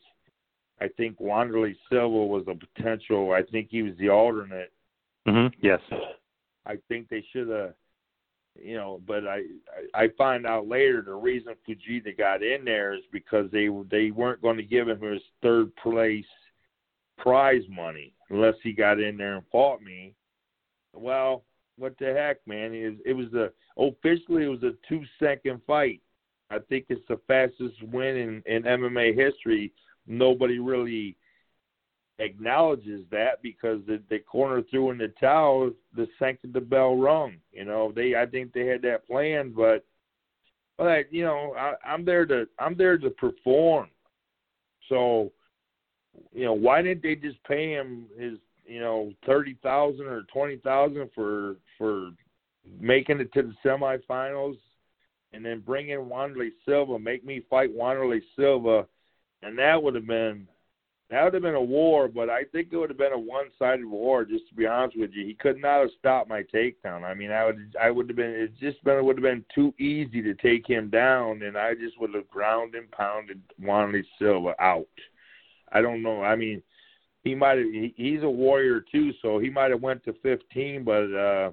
I 0.79 0.87
think 0.87 1.19
Wanderlei 1.19 1.75
Silva 1.89 2.25
was 2.25 2.43
a 2.47 2.53
potential. 2.53 3.31
I 3.33 3.41
think 3.41 3.69
he 3.71 3.81
was 3.81 3.93
the 3.97 4.09
alternate. 4.09 4.71
Mm-hmm. 5.27 5.55
Yes. 5.61 5.79
I 6.67 6.77
think 6.87 7.09
they 7.09 7.25
should 7.31 7.47
have, 7.47 7.73
you 8.55 8.75
know. 8.75 9.01
But 9.07 9.27
I 9.27 9.43
I 9.95 10.09
find 10.17 10.45
out 10.45 10.67
later 10.67 11.01
the 11.01 11.13
reason 11.13 11.55
Fujita 11.67 12.15
got 12.15 12.43
in 12.43 12.65
there 12.65 12.93
is 12.93 13.03
because 13.11 13.49
they 13.51 13.69
they 13.89 14.11
weren't 14.11 14.41
going 14.41 14.57
to 14.57 14.63
give 14.63 14.87
him 14.87 15.01
his 15.01 15.21
third 15.41 15.75
place 15.77 16.25
prize 17.17 17.63
money 17.69 18.13
unless 18.29 18.55
he 18.61 18.73
got 18.73 18.99
in 18.99 19.17
there 19.17 19.37
and 19.37 19.45
fought 19.51 19.81
me. 19.81 20.13
Well, 20.99 21.43
what 21.77 21.95
the 21.99 22.13
heck, 22.13 22.45
man? 22.47 22.73
It, 22.73 22.97
it 23.05 23.13
was 23.13 23.33
a 23.33 23.51
officially 23.79 24.45
it 24.45 24.47
was 24.47 24.63
a 24.63 24.73
two 24.87 25.03
second 25.19 25.61
fight. 25.67 26.01
I 26.49 26.59
think 26.69 26.85
it's 26.89 27.05
the 27.07 27.19
fastest 27.27 27.81
win 27.91 28.15
in, 28.17 28.43
in 28.45 28.63
MMA 28.63 29.15
history. 29.15 29.73
Nobody 30.07 30.59
really 30.59 31.17
acknowledges 32.19 33.05
that 33.11 33.41
because 33.43 33.79
the, 33.85 34.01
the 34.09 34.19
corner 34.19 34.63
threw 34.63 34.91
in 34.91 34.97
the 34.97 35.13
towel 35.19 35.71
the 35.95 36.07
second 36.17 36.53
the 36.53 36.61
bell 36.61 36.95
rung. 36.95 37.35
You 37.51 37.65
know, 37.65 37.91
they 37.95 38.15
I 38.15 38.25
think 38.25 38.53
they 38.53 38.65
had 38.65 38.81
that 38.83 39.05
planned, 39.07 39.55
but 39.55 39.85
but 40.77 41.11
you 41.11 41.23
know, 41.23 41.53
I, 41.57 41.73
I'm 41.85 42.05
there 42.05 42.25
to 42.25 42.47
I'm 42.59 42.75
there 42.75 42.97
to 42.97 43.09
perform. 43.11 43.89
So, 44.89 45.31
you 46.33 46.45
know, 46.45 46.53
why 46.53 46.81
didn't 46.81 47.03
they 47.03 47.15
just 47.15 47.43
pay 47.43 47.71
him 47.71 48.05
his 48.17 48.37
you 48.67 48.79
know 48.79 49.11
thirty 49.25 49.57
thousand 49.63 50.05
or 50.05 50.23
twenty 50.33 50.57
thousand 50.57 51.09
for 51.15 51.55
for 51.77 52.11
making 52.79 53.19
it 53.19 53.31
to 53.33 53.41
the 53.41 53.53
semifinals, 53.65 54.57
and 55.33 55.45
then 55.45 55.61
bring 55.61 55.89
in 55.89 56.01
Wanderlei 56.01 56.49
Silva, 56.65 56.99
make 56.99 57.25
me 57.25 57.41
fight 57.49 57.75
Wanderlei 57.75 58.21
Silva, 58.35 58.85
and 59.41 59.57
that 59.57 59.81
would 59.81 59.95
have 59.95 60.07
been 60.07 60.47
that 61.09 61.23
would 61.23 61.33
have 61.33 61.43
been 61.43 61.55
a 61.55 61.61
war, 61.61 62.09
but 62.09 62.29
I 62.29 62.43
think 62.51 62.67
it 62.71 62.77
would 62.77 62.89
have 62.89 62.97
been 62.97 63.13
a 63.13 63.19
one-sided 63.19 63.85
war. 63.85 64.25
Just 64.25 64.49
to 64.49 64.55
be 64.55 64.67
honest 64.67 64.97
with 64.99 65.11
you, 65.13 65.25
he 65.25 65.35
could 65.35 65.57
not 65.57 65.79
have 65.79 65.89
stopped 65.97 66.27
my 66.27 66.43
takedown. 66.53 67.03
I 67.03 67.13
mean, 67.13 67.31
I 67.31 67.45
would, 67.45 67.75
I 67.81 67.91
would 67.91 68.09
have 68.09 68.17
been, 68.17 68.31
it 68.31 68.59
just 68.59 68.83
been, 68.83 68.97
it 68.97 69.05
would 69.05 69.15
have 69.15 69.23
been 69.23 69.45
too 69.55 69.73
easy 69.79 70.21
to 70.21 70.33
take 70.33 70.67
him 70.67 70.89
down, 70.89 71.43
and 71.43 71.57
I 71.57 71.75
just 71.75 71.97
would 72.01 72.13
have 72.13 72.27
ground 72.27 72.75
and 72.75 72.91
pounded 72.91 73.41
Wanderlei 73.61 74.03
Silva 74.19 74.53
out. 74.59 74.87
I 75.71 75.81
don't 75.81 76.03
know. 76.03 76.23
I 76.23 76.35
mean, 76.35 76.61
he 77.27 77.35
might 77.35 77.57
have. 77.57 77.67
He, 77.67 77.93
he's 77.97 78.23
a 78.23 78.29
warrior 78.29 78.83
too, 78.91 79.11
so 79.21 79.39
he 79.39 79.49
might 79.49 79.71
have 79.71 79.81
went 79.81 80.03
to 80.05 80.13
15, 80.23 80.83
but 80.83 81.13
uh 81.13 81.51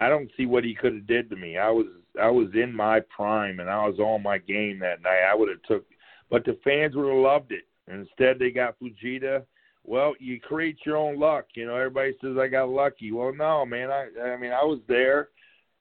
I 0.00 0.08
don't 0.08 0.30
see 0.36 0.44
what 0.44 0.64
he 0.64 0.74
could 0.74 0.92
have 0.94 1.06
did 1.06 1.30
to 1.30 1.36
me. 1.36 1.56
I 1.56 1.70
was, 1.70 1.86
I 2.20 2.28
was 2.28 2.48
in 2.54 2.74
my 2.74 3.00
prime, 3.14 3.60
and 3.60 3.70
I 3.70 3.86
was 3.86 3.98
on 4.00 4.24
my 4.24 4.38
game 4.38 4.80
that 4.80 5.00
night. 5.02 5.22
I 5.30 5.34
would 5.36 5.48
have 5.48 5.62
took, 5.62 5.86
but 6.30 6.44
the 6.44 6.58
fans 6.64 6.96
would 6.96 7.08
have 7.08 7.22
loved 7.22 7.52
it 7.52 7.64
Instead, 7.88 8.38
they 8.38 8.50
got 8.50 8.76
Fujita. 8.78 9.44
Well, 9.84 10.14
you 10.18 10.40
create 10.40 10.78
your 10.86 10.96
own 10.96 11.18
luck. 11.18 11.46
You 11.54 11.66
know, 11.66 11.76
everybody 11.76 12.14
says 12.20 12.36
I 12.38 12.48
got 12.48 12.70
lucky. 12.70 13.12
Well, 13.12 13.34
no, 13.34 13.66
man. 13.66 13.90
I 13.90 14.08
I 14.22 14.36
mean, 14.36 14.52
I 14.52 14.64
was 14.64 14.80
there, 14.88 15.28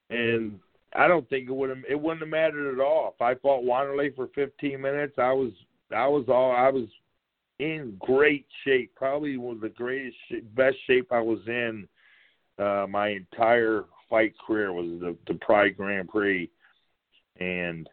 and 0.10 0.60
I 0.94 1.08
don't 1.08 1.28
think 1.30 1.48
it 1.48 1.54
would 1.54 1.70
have 1.70 1.80
it 1.90 2.00
wouldn't 2.00 2.22
have 2.22 2.30
mattered 2.30 2.74
at 2.74 2.84
all 2.84 3.14
if 3.16 3.22
I 3.22 3.36
fought 3.36 3.64
Wanderlei 3.64 4.16
for 4.16 4.28
15 4.36 4.80
minutes. 4.82 5.14
I 5.18 5.32
was 5.32 5.52
I 5.96 6.08
was 6.08 6.26
all 6.28 6.52
I 6.52 6.70
was 6.70 6.88
in 7.60 7.96
great 8.00 8.46
shape. 8.66 8.94
Probably 8.96 9.38
one 9.38 9.56
of 9.56 9.62
the 9.62 9.70
greatest 9.70 10.18
best 10.56 10.78
shape 10.88 11.12
I 11.12 11.20
was 11.20 11.40
in 11.48 11.88
uh 12.60 12.86
my 12.88 13.10
entire 13.10 13.86
fight 14.10 14.34
career 14.46 14.72
was 14.74 14.86
the 15.00 15.18
the 15.28 15.40
Pride 15.40 15.76
Grand 15.78 16.10
Prix, 16.10 16.50
and 17.40 17.90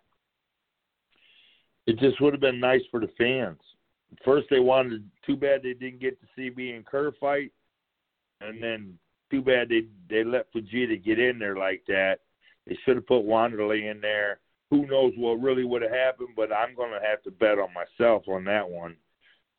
it 1.87 1.99
just 1.99 2.21
would 2.21 2.35
have 2.35 2.41
been 2.41 2.61
nice 2.61 2.83
for 2.91 3.01
the 3.01 3.11
fans 3.17 3.61
first 4.25 4.49
they 4.51 4.61
wanted 4.61 5.09
too 5.25 5.37
bad 5.37 5.63
they 5.63 5.75
didn't 5.75 6.01
get 6.01 6.21
to 6.21 6.27
see 6.37 6.55
me 6.55 6.73
and 6.73 6.85
Kerr 6.85 7.13
fight, 7.21 7.53
and 8.41 8.63
then 8.63 8.99
too 9.31 9.43
bad 9.43 9.69
they 9.69 9.87
they 10.09 10.25
let 10.25 10.53
Fujita 10.53 11.03
get 11.03 11.19
in 11.19 11.39
there 11.39 11.57
like 11.57 11.83
that. 11.89 12.21
They 12.67 12.77
should 12.85 12.97
have 12.97 13.07
put 13.07 13.25
Wanderlei 13.25 13.91
in 13.91 14.01
there. 14.01 14.41
Who 14.71 14.87
knows 14.87 15.13
what 15.17 15.41
really 15.41 15.65
would 15.65 15.83
have 15.83 15.91
happened, 15.91 16.31
but 16.37 16.53
I'm 16.53 16.77
going 16.77 16.93
to 16.93 17.07
have 17.07 17.23
to 17.25 17.31
bet 17.31 17.59
on 17.59 17.71
myself 17.75 18.23
on 18.29 18.45
that 18.45 18.69
one. 18.69 18.97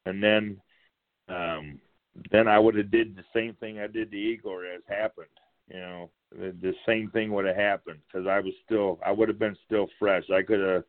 And 0.06 0.22
then, 0.22 0.62
um, 1.30 1.80
then 2.32 2.48
I 2.48 2.60
would 2.60 2.76
have 2.76 2.92
did 2.92 3.16
the 3.16 3.24
same 3.34 3.54
thing 3.56 3.80
I 3.80 3.88
did 3.88 4.12
to 4.12 4.18
Igor 4.18 4.66
as 4.66 4.82
happened. 4.88 5.28
You 5.70 5.80
know, 5.80 6.10
the, 6.32 6.56
the 6.62 6.74
same 6.86 7.10
thing 7.12 7.32
would 7.32 7.46
have 7.46 7.56
happened 7.56 8.00
because 8.08 8.28
I 8.28 8.40
was 8.40 8.54
still, 8.66 9.00
I 9.06 9.12
would 9.12 9.30
have 9.30 9.40
been 9.40 9.56
still 9.66 9.88
fresh. 10.00 10.24
I 10.34 10.42
could 10.42 10.60
have, 10.60 10.84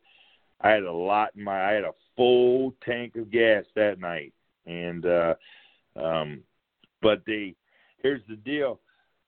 I 0.61 0.71
had 0.71 0.83
a 0.83 0.91
lot 0.91 1.29
in 1.35 1.43
my, 1.43 1.69
I 1.69 1.73
had 1.73 1.83
a 1.83 1.93
full 2.15 2.73
tank 2.85 3.15
of 3.15 3.31
gas 3.31 3.63
that 3.75 3.99
night. 3.99 4.33
And 4.65 5.05
uh 5.05 5.33
um 5.95 6.41
but 7.01 7.23
the 7.25 7.53
here's 8.01 8.21
the 8.29 8.35
deal. 8.37 8.79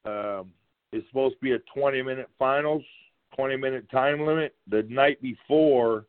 Um 0.06 0.52
it's 0.92 1.08
supposed 1.10 1.36
to 1.36 1.42
be 1.42 1.52
a 1.52 1.60
20 1.74 2.02
minute 2.02 2.30
finals, 2.40 2.84
20 3.36 3.58
minute 3.58 3.90
time 3.92 4.26
limit. 4.26 4.56
The 4.68 4.84
night 4.84 5.22
before 5.22 6.06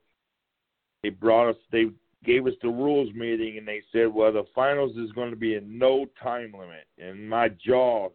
they 1.03 1.09
brought 1.09 1.51
us 1.51 1.57
they 1.73 1.86
gave 2.24 2.47
us 2.47 2.55
the 2.62 2.68
rules 2.68 3.12
meeting 3.14 3.59
and 3.59 3.66
they 3.66 3.82
said, 3.93 4.12
"Well, 4.12 4.32
the 4.32 4.44
finals 4.55 4.97
is 4.97 5.12
going 5.12 5.30
to 5.30 5.36
be 5.36 5.55
a 5.55 5.60
no 5.60 6.06
time 6.22 6.52
limit." 6.52 6.86
And 6.98 7.28
my 7.28 7.48
jaw 7.48 8.10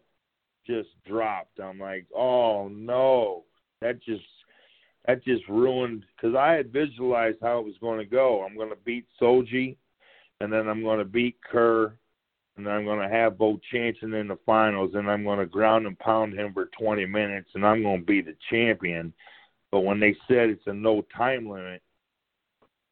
just 0.66 0.90
dropped. 1.06 1.60
I'm 1.60 1.78
like, 1.78 2.06
"Oh 2.14 2.68
no." 2.68 3.44
That 3.80 4.00
just 4.02 4.24
that 5.06 5.24
just 5.24 5.46
ruined 5.48 6.04
because 6.16 6.36
I 6.36 6.52
had 6.52 6.72
visualized 6.72 7.38
how 7.42 7.58
it 7.58 7.64
was 7.64 7.78
going 7.80 7.98
to 7.98 8.04
go. 8.04 8.44
I'm 8.44 8.56
going 8.56 8.70
to 8.70 8.76
beat 8.84 9.06
Shoji, 9.18 9.76
and 10.40 10.52
then 10.52 10.68
I'm 10.68 10.82
going 10.82 11.00
to 11.00 11.04
beat 11.04 11.36
Kerr, 11.42 11.92
and 12.56 12.66
then 12.66 12.72
I'm 12.72 12.84
going 12.84 13.00
to 13.00 13.14
have 13.14 13.38
Bo 13.38 13.58
Chanson 13.72 14.14
in 14.14 14.28
the 14.28 14.38
finals, 14.46 14.92
and 14.94 15.10
I'm 15.10 15.24
going 15.24 15.40
to 15.40 15.46
ground 15.46 15.86
and 15.86 15.98
pound 15.98 16.34
him 16.34 16.52
for 16.52 16.66
20 16.78 17.04
minutes, 17.06 17.50
and 17.54 17.66
I'm 17.66 17.82
going 17.82 18.00
to 18.00 18.06
be 18.06 18.22
the 18.22 18.36
champion. 18.50 19.12
But 19.70 19.80
when 19.80 19.98
they 19.98 20.14
said 20.28 20.50
it's 20.50 20.66
a 20.66 20.72
no 20.72 21.02
time 21.16 21.48
limit, 21.48 21.82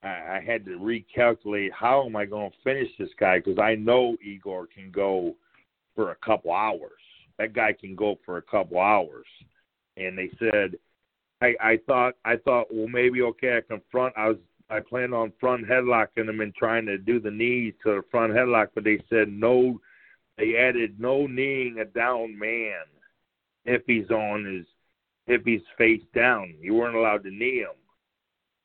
I, 0.02 0.08
I 0.08 0.44
had 0.46 0.64
to 0.66 0.78
recalculate 0.78 1.70
how 1.72 2.06
am 2.06 2.16
I 2.16 2.24
going 2.24 2.50
to 2.50 2.56
finish 2.64 2.88
this 2.98 3.10
guy 3.18 3.38
because 3.38 3.58
I 3.58 3.74
know 3.74 4.16
Igor 4.24 4.66
can 4.72 4.90
go 4.90 5.34
for 5.94 6.12
a 6.12 6.16
couple 6.16 6.52
hours. 6.52 6.92
That 7.38 7.52
guy 7.52 7.72
can 7.72 7.94
go 7.94 8.18
for 8.24 8.36
a 8.36 8.42
couple 8.42 8.78
hours, 8.78 9.26
and 9.96 10.16
they 10.16 10.30
said 10.38 10.76
I, 11.40 11.54
I 11.60 11.78
thought 11.86 12.14
I 12.24 12.36
thought 12.36 12.66
well 12.70 12.88
maybe 12.88 13.22
okay 13.22 13.56
I 13.56 13.60
can 13.60 13.80
front 13.90 14.14
I 14.16 14.28
was 14.28 14.36
I 14.70 14.80
planned 14.80 15.14
on 15.14 15.32
front 15.40 15.66
headlocking 15.66 16.28
him 16.28 16.40
and 16.40 16.54
trying 16.54 16.86
to 16.86 16.96
do 16.96 17.18
the 17.18 17.30
knees 17.30 17.74
to 17.82 17.96
the 17.96 18.02
front 18.10 18.32
headlock, 18.32 18.68
but 18.74 18.84
they 18.84 19.02
said 19.10 19.28
no. 19.28 19.80
They 20.38 20.56
added 20.56 20.98
no 20.98 21.26
kneeing 21.26 21.80
a 21.80 21.84
down 21.84 22.38
man 22.38 22.84
if 23.64 23.82
he's 23.86 24.10
on 24.10 24.44
his 24.44 24.66
if 25.26 25.44
he's 25.44 25.60
face 25.76 26.02
down. 26.14 26.54
You 26.60 26.74
weren't 26.74 26.96
allowed 26.96 27.24
to 27.24 27.30
knee 27.30 27.58
him. 27.58 27.76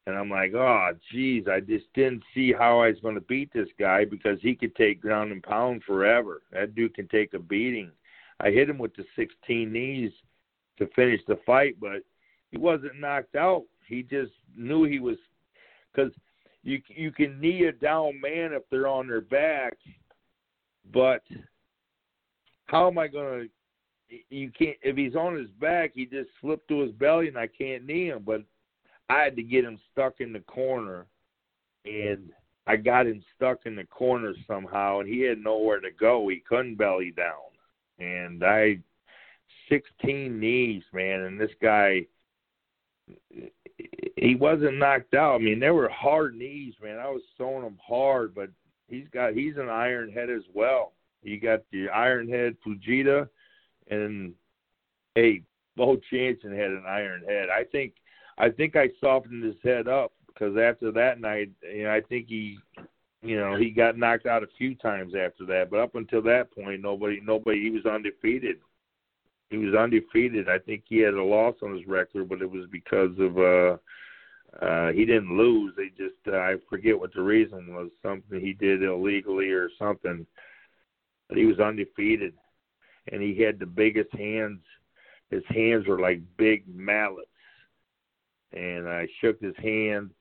And 0.07 0.15
I'm 0.15 0.29
like, 0.29 0.53
oh, 0.53 0.91
geez, 1.11 1.45
I 1.51 1.59
just 1.61 1.85
didn't 1.95 2.23
see 2.33 2.53
how 2.53 2.79
I 2.79 2.89
was 2.89 2.99
going 3.01 3.15
to 3.15 3.21
beat 3.21 3.51
this 3.53 3.69
guy 3.79 4.05
because 4.05 4.37
he 4.41 4.53
could 4.53 4.75
take 4.75 5.01
ground 5.01 5.31
and 5.31 5.41
pound 5.41 5.83
forever. 5.83 6.43
That 6.51 6.75
dude 6.75 6.93
can 6.93 7.07
take 7.07 7.33
a 7.33 7.39
beating. 7.39 7.91
I 8.39 8.51
hit 8.51 8.69
him 8.69 8.77
with 8.77 8.95
the 8.95 9.05
16 9.15 9.71
knees 9.71 10.11
to 10.77 10.87
finish 10.95 11.21
the 11.27 11.39
fight, 11.45 11.77
but 11.79 12.03
he 12.51 12.57
wasn't 12.57 12.99
knocked 12.99 13.35
out. 13.35 13.63
He 13.87 14.03
just 14.03 14.31
knew 14.55 14.83
he 14.83 14.99
was 14.99 15.17
because 15.93 16.11
you 16.63 16.81
you 16.89 17.11
can 17.11 17.39
knee 17.39 17.65
a 17.65 17.71
down 17.71 18.19
man 18.19 18.53
if 18.53 18.63
they're 18.69 18.87
on 18.87 19.07
their 19.07 19.21
back, 19.21 19.77
but 20.91 21.21
how 22.65 22.87
am 22.87 22.97
I 22.97 23.07
going 23.07 23.49
to? 24.09 24.17
You 24.29 24.51
can't 24.51 24.77
if 24.81 24.97
he's 24.97 25.15
on 25.15 25.35
his 25.35 25.49
back. 25.59 25.91
He 25.93 26.05
just 26.05 26.29
slipped 26.41 26.67
to 26.69 26.81
his 26.81 26.91
belly, 26.91 27.27
and 27.27 27.37
I 27.37 27.47
can't 27.47 27.85
knee 27.85 28.07
him. 28.07 28.23
But 28.25 28.41
I 29.09 29.21
had 29.21 29.35
to 29.35 29.43
get 29.43 29.65
him 29.65 29.79
stuck 29.91 30.19
in 30.19 30.33
the 30.33 30.39
corner, 30.41 31.05
and 31.85 32.31
I 32.67 32.75
got 32.75 33.07
him 33.07 33.23
stuck 33.35 33.65
in 33.65 33.75
the 33.75 33.85
corner 33.85 34.33
somehow, 34.47 34.99
and 34.99 35.09
he 35.09 35.21
had 35.21 35.39
nowhere 35.39 35.79
to 35.79 35.91
go. 35.91 36.27
He 36.27 36.43
couldn't 36.47 36.75
belly 36.75 37.11
down, 37.11 37.33
and 37.99 38.43
I, 38.43 38.79
sixteen 39.69 40.39
knees, 40.39 40.83
man, 40.91 41.21
and 41.21 41.39
this 41.39 41.51
guy 41.61 42.07
he 44.17 44.35
wasn't 44.35 44.77
knocked 44.77 45.13
out. 45.13 45.35
I 45.35 45.37
mean, 45.43 45.59
there 45.59 45.73
were 45.73 45.89
hard 45.89 46.35
knees, 46.35 46.73
man. 46.81 46.97
I 46.97 47.09
was 47.09 47.21
throwing 47.37 47.65
him 47.65 47.77
hard, 47.85 48.33
but 48.33 48.49
he's 48.87 49.07
got 49.13 49.33
he's 49.33 49.57
an 49.57 49.69
iron 49.69 50.11
head 50.11 50.29
as 50.29 50.43
well. 50.53 50.93
You 51.21 51.39
got 51.39 51.61
the 51.71 51.89
iron 51.89 52.27
head 52.29 52.55
Fujita, 52.65 53.27
and 53.89 54.33
hey, 55.15 55.43
Bo 55.75 55.97
Chanson 56.11 56.55
had 56.55 56.71
an 56.71 56.83
iron 56.87 57.23
head. 57.27 57.49
I 57.49 57.63
think 57.63 57.93
I 58.37 58.49
think 58.49 58.75
I 58.75 58.89
softened 58.99 59.43
his 59.43 59.55
head 59.63 59.87
up 59.87 60.11
because 60.27 60.57
after 60.57 60.91
that 60.91 61.21
night, 61.21 61.51
you 61.61 61.83
know, 61.83 61.91
I 61.91 62.01
think 62.01 62.27
he, 62.27 62.57
you 63.21 63.39
know, 63.39 63.55
he 63.55 63.69
got 63.69 63.97
knocked 63.97 64.25
out 64.25 64.43
a 64.43 64.47
few 64.57 64.75
times 64.75 65.13
after 65.15 65.45
that. 65.45 65.69
But 65.71 65.79
up 65.79 65.95
until 65.95 66.21
that 66.23 66.53
point, 66.53 66.81
nobody, 66.81 67.21
nobody, 67.23 67.63
he 67.63 67.69
was 67.69 67.85
undefeated. 67.85 68.57
He 69.49 69.57
was 69.57 69.73
undefeated. 69.73 70.49
I 70.49 70.59
think 70.59 70.83
he 70.87 70.97
had 70.97 71.13
a 71.13 71.23
loss 71.23 71.55
on 71.63 71.75
his 71.77 71.87
record, 71.87 72.27
but 72.27 72.41
it 72.41 72.49
was 72.49 72.65
because 72.71 73.11
of 73.19 73.37
uh 73.37 73.77
uh 74.63 74.91
he 74.91 75.05
didn't 75.05 75.37
lose. 75.37 75.73
They 75.77 75.89
just 75.89 76.15
uh, 76.27 76.37
I 76.37 76.55
forget 76.69 76.99
what 76.99 77.13
the 77.13 77.21
reason 77.21 77.73
was. 77.73 77.89
Something 78.01 78.41
he 78.41 78.53
did 78.53 78.83
illegally 78.83 79.51
or 79.51 79.69
something. 79.79 80.25
But 81.29 81.37
he 81.37 81.45
was 81.45 81.59
undefeated, 81.59 82.33
and 83.11 83.21
he 83.21 83.39
had 83.39 83.59
the 83.59 83.65
biggest 83.65 84.13
hands. 84.13 84.61
His 85.29 85.43
hands 85.47 85.87
were 85.87 85.99
like 85.99 86.21
big 86.37 86.63
mallets 86.67 87.29
and 88.55 88.87
I 88.87 89.07
shook 89.19 89.39
his 89.41 89.55
hand, 89.57 90.11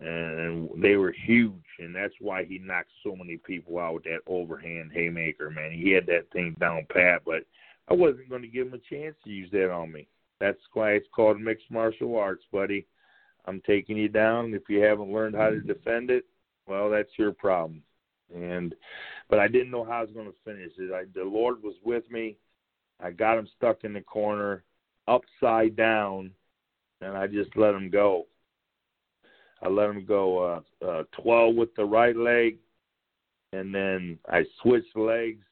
and 0.00 0.68
they 0.82 0.96
were 0.96 1.14
huge, 1.26 1.52
and 1.78 1.94
that's 1.94 2.14
why 2.20 2.44
he 2.44 2.58
knocked 2.58 2.90
so 3.04 3.14
many 3.16 3.36
people 3.36 3.78
out 3.78 3.94
with 3.94 4.04
that 4.04 4.20
overhand 4.26 4.90
haymaker. 4.92 5.48
Man, 5.50 5.72
he 5.72 5.90
had 5.90 6.06
that 6.06 6.30
thing 6.32 6.56
down 6.58 6.86
pat, 6.92 7.22
but 7.24 7.44
I 7.88 7.94
wasn't 7.94 8.28
going 8.28 8.42
to 8.42 8.48
give 8.48 8.66
him 8.66 8.74
a 8.74 8.94
chance 8.94 9.14
to 9.24 9.30
use 9.30 9.50
that 9.52 9.70
on 9.70 9.92
me. 9.92 10.08
That's 10.40 10.58
why 10.74 10.92
it's 10.92 11.06
called 11.14 11.40
mixed 11.40 11.70
martial 11.70 12.16
arts, 12.18 12.44
buddy. 12.52 12.86
I'm 13.44 13.62
taking 13.66 13.96
you 13.96 14.08
down. 14.08 14.54
If 14.54 14.62
you 14.68 14.80
haven't 14.80 15.12
learned 15.12 15.36
how 15.36 15.50
to 15.50 15.56
mm-hmm. 15.56 15.68
defend 15.68 16.10
it, 16.10 16.24
well, 16.66 16.90
that's 16.90 17.10
your 17.16 17.32
problem. 17.32 17.82
And 18.34 18.74
but 19.28 19.38
I 19.38 19.48
didn't 19.48 19.70
know 19.70 19.84
how 19.84 19.98
I 19.98 20.02
was 20.02 20.10
going 20.12 20.26
to 20.26 20.34
finish 20.44 20.72
it. 20.78 20.92
I, 20.92 21.04
the 21.14 21.24
Lord 21.24 21.62
was 21.62 21.74
with 21.84 22.10
me. 22.10 22.36
I 23.00 23.10
got 23.10 23.38
him 23.38 23.48
stuck 23.56 23.84
in 23.84 23.92
the 23.92 24.00
corner, 24.00 24.62
upside 25.08 25.76
down, 25.76 26.30
and 27.02 27.16
I 27.16 27.26
just 27.26 27.56
let 27.56 27.74
him 27.74 27.90
go. 27.90 28.26
I 29.62 29.68
let 29.68 29.90
him 29.90 30.04
go 30.04 30.38
uh, 30.82 30.84
uh, 30.84 31.02
12 31.22 31.54
with 31.54 31.74
the 31.76 31.84
right 31.84 32.16
leg, 32.16 32.58
and 33.52 33.74
then 33.74 34.18
I 34.28 34.44
switched 34.60 34.96
legs, 34.96 35.44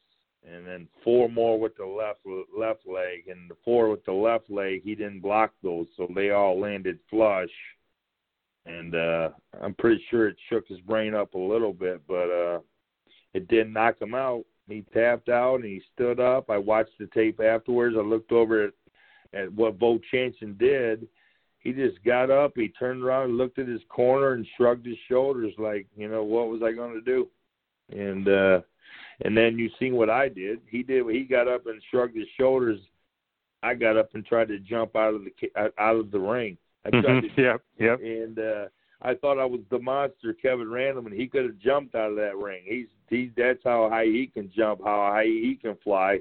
and 0.48 0.66
then 0.66 0.88
four 1.04 1.28
more 1.28 1.60
with 1.60 1.76
the 1.76 1.84
left 1.84 2.20
left 2.56 2.86
leg, 2.86 3.28
and 3.28 3.50
the 3.50 3.56
four 3.64 3.90
with 3.90 4.04
the 4.04 4.12
left 4.12 4.50
leg 4.50 4.82
he 4.82 4.94
didn't 4.94 5.20
block 5.20 5.52
those, 5.62 5.86
so 5.96 6.08
they 6.14 6.30
all 6.30 6.58
landed 6.58 6.98
flush. 7.08 7.50
And 8.66 8.94
uh, 8.94 9.30
I'm 9.62 9.74
pretty 9.74 10.02
sure 10.10 10.28
it 10.28 10.36
shook 10.48 10.66
his 10.68 10.80
brain 10.80 11.14
up 11.14 11.34
a 11.34 11.38
little 11.38 11.72
bit, 11.72 12.02
but 12.06 12.30
uh, 12.30 12.60
it 13.32 13.48
didn't 13.48 13.72
knock 13.72 14.00
him 14.00 14.14
out. 14.14 14.44
He 14.68 14.84
tapped 14.94 15.28
out 15.28 15.56
and 15.56 15.64
he 15.64 15.82
stood 15.94 16.20
up. 16.20 16.50
I 16.50 16.58
watched 16.58 16.96
the 16.98 17.06
tape 17.06 17.40
afterwards. 17.40 17.96
I 17.98 18.02
looked 18.02 18.32
over 18.32 18.66
at, 18.66 18.72
at 19.32 19.52
what 19.52 19.78
Bo 19.78 19.98
Chanson 20.10 20.56
did, 20.58 21.08
he 21.60 21.72
just 21.72 22.02
got 22.04 22.30
up, 22.30 22.52
he 22.56 22.68
turned 22.68 23.02
around, 23.02 23.36
looked 23.36 23.58
at 23.58 23.68
his 23.68 23.82
corner, 23.88 24.32
and 24.32 24.46
shrugged 24.56 24.86
his 24.86 24.96
shoulders, 25.08 25.52
like, 25.58 25.86
you 25.96 26.08
know, 26.08 26.24
what 26.24 26.48
was 26.48 26.62
I 26.62 26.72
going 26.72 26.94
to 26.94 27.00
do? 27.02 27.28
And 27.90 28.28
uh, 28.28 28.60
and 29.22 29.36
then 29.36 29.58
you 29.58 29.70
seen 29.78 29.94
what 29.94 30.10
I 30.10 30.28
did. 30.28 30.60
He 30.66 30.82
did. 30.82 31.04
He 31.10 31.24
got 31.24 31.48
up 31.48 31.66
and 31.66 31.82
shrugged 31.90 32.16
his 32.16 32.28
shoulders. 32.38 32.78
I 33.62 33.74
got 33.74 33.96
up 33.96 34.14
and 34.14 34.24
tried 34.24 34.48
to 34.48 34.58
jump 34.58 34.96
out 34.96 35.14
of 35.14 35.22
the 35.24 35.72
out 35.78 35.96
of 35.96 36.10
the 36.10 36.18
ring. 36.18 36.56
I 36.86 36.90
tried 36.90 37.04
mm-hmm. 37.04 37.36
to, 37.36 37.42
yep, 37.42 37.60
yep. 37.78 38.00
And 38.00 38.38
uh, 38.38 38.64
I 39.02 39.14
thought 39.14 39.38
I 39.38 39.44
was 39.44 39.60
the 39.70 39.78
monster, 39.78 40.32
Kevin 40.32 40.68
Randleman, 40.68 41.08
And 41.08 41.20
he 41.20 41.26
could 41.26 41.44
have 41.44 41.58
jumped 41.58 41.94
out 41.94 42.10
of 42.10 42.16
that 42.16 42.36
ring. 42.36 42.62
He's 42.64 42.86
he. 43.08 43.30
That's 43.36 43.62
how 43.64 43.88
high 43.90 44.06
he 44.06 44.30
can 44.32 44.50
jump. 44.54 44.80
How 44.82 45.10
high 45.12 45.24
he 45.24 45.58
can 45.60 45.76
fly. 45.84 46.20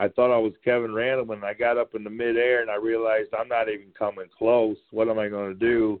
I 0.00 0.08
thought 0.08 0.34
I 0.34 0.38
was 0.38 0.54
Kevin 0.64 0.92
Randleman. 0.92 1.44
I 1.44 1.52
got 1.52 1.76
up 1.76 1.94
in 1.94 2.04
the 2.04 2.10
midair 2.10 2.62
and 2.62 2.70
I 2.70 2.76
realized 2.76 3.34
I'm 3.38 3.48
not 3.48 3.68
even 3.68 3.92
coming 3.96 4.28
close. 4.36 4.78
What 4.92 5.10
am 5.10 5.18
I 5.18 5.28
going 5.28 5.52
to 5.52 5.58
do? 5.58 6.00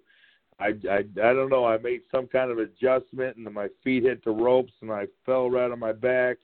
I, 0.58 0.72
I 0.90 0.98
I 1.22 1.34
don't 1.34 1.50
know. 1.50 1.66
I 1.66 1.76
made 1.76 2.00
some 2.10 2.26
kind 2.26 2.50
of 2.50 2.58
adjustment 2.58 3.36
and 3.36 3.52
my 3.52 3.68
feet 3.84 4.04
hit 4.04 4.24
the 4.24 4.30
ropes 4.30 4.72
and 4.80 4.90
I 4.90 5.06
fell 5.26 5.50
right 5.50 5.70
on 5.70 5.78
my 5.78 5.92
back. 5.92 6.38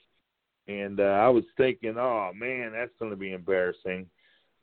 And 0.69 1.01
uh, 1.01 1.05
I 1.05 1.29
was 1.29 1.45
thinking, 1.57 1.95
oh 1.97 2.31
man, 2.35 2.73
that's 2.73 2.93
going 2.99 3.11
to 3.11 3.17
be 3.17 3.33
embarrassing. 3.33 4.07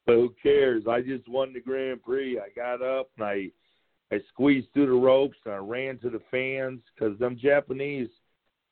But 0.05 0.13
who 0.13 0.35
cares? 0.41 0.83
I 0.87 1.01
just 1.01 1.27
won 1.27 1.51
the 1.51 1.61
Grand 1.61 2.03
Prix. 2.03 2.37
I 2.37 2.49
got 2.55 2.83
up 2.83 3.09
and 3.17 3.25
I 3.25 3.51
I 4.11 4.19
squeezed 4.31 4.67
through 4.71 4.87
the 4.87 4.93
ropes 4.93 5.37
and 5.45 5.55
I 5.55 5.57
ran 5.57 5.97
to 5.99 6.11
the 6.11 6.21
fans 6.29 6.81
because 6.93 7.17
them 7.17 7.39
Japanese 7.41 8.09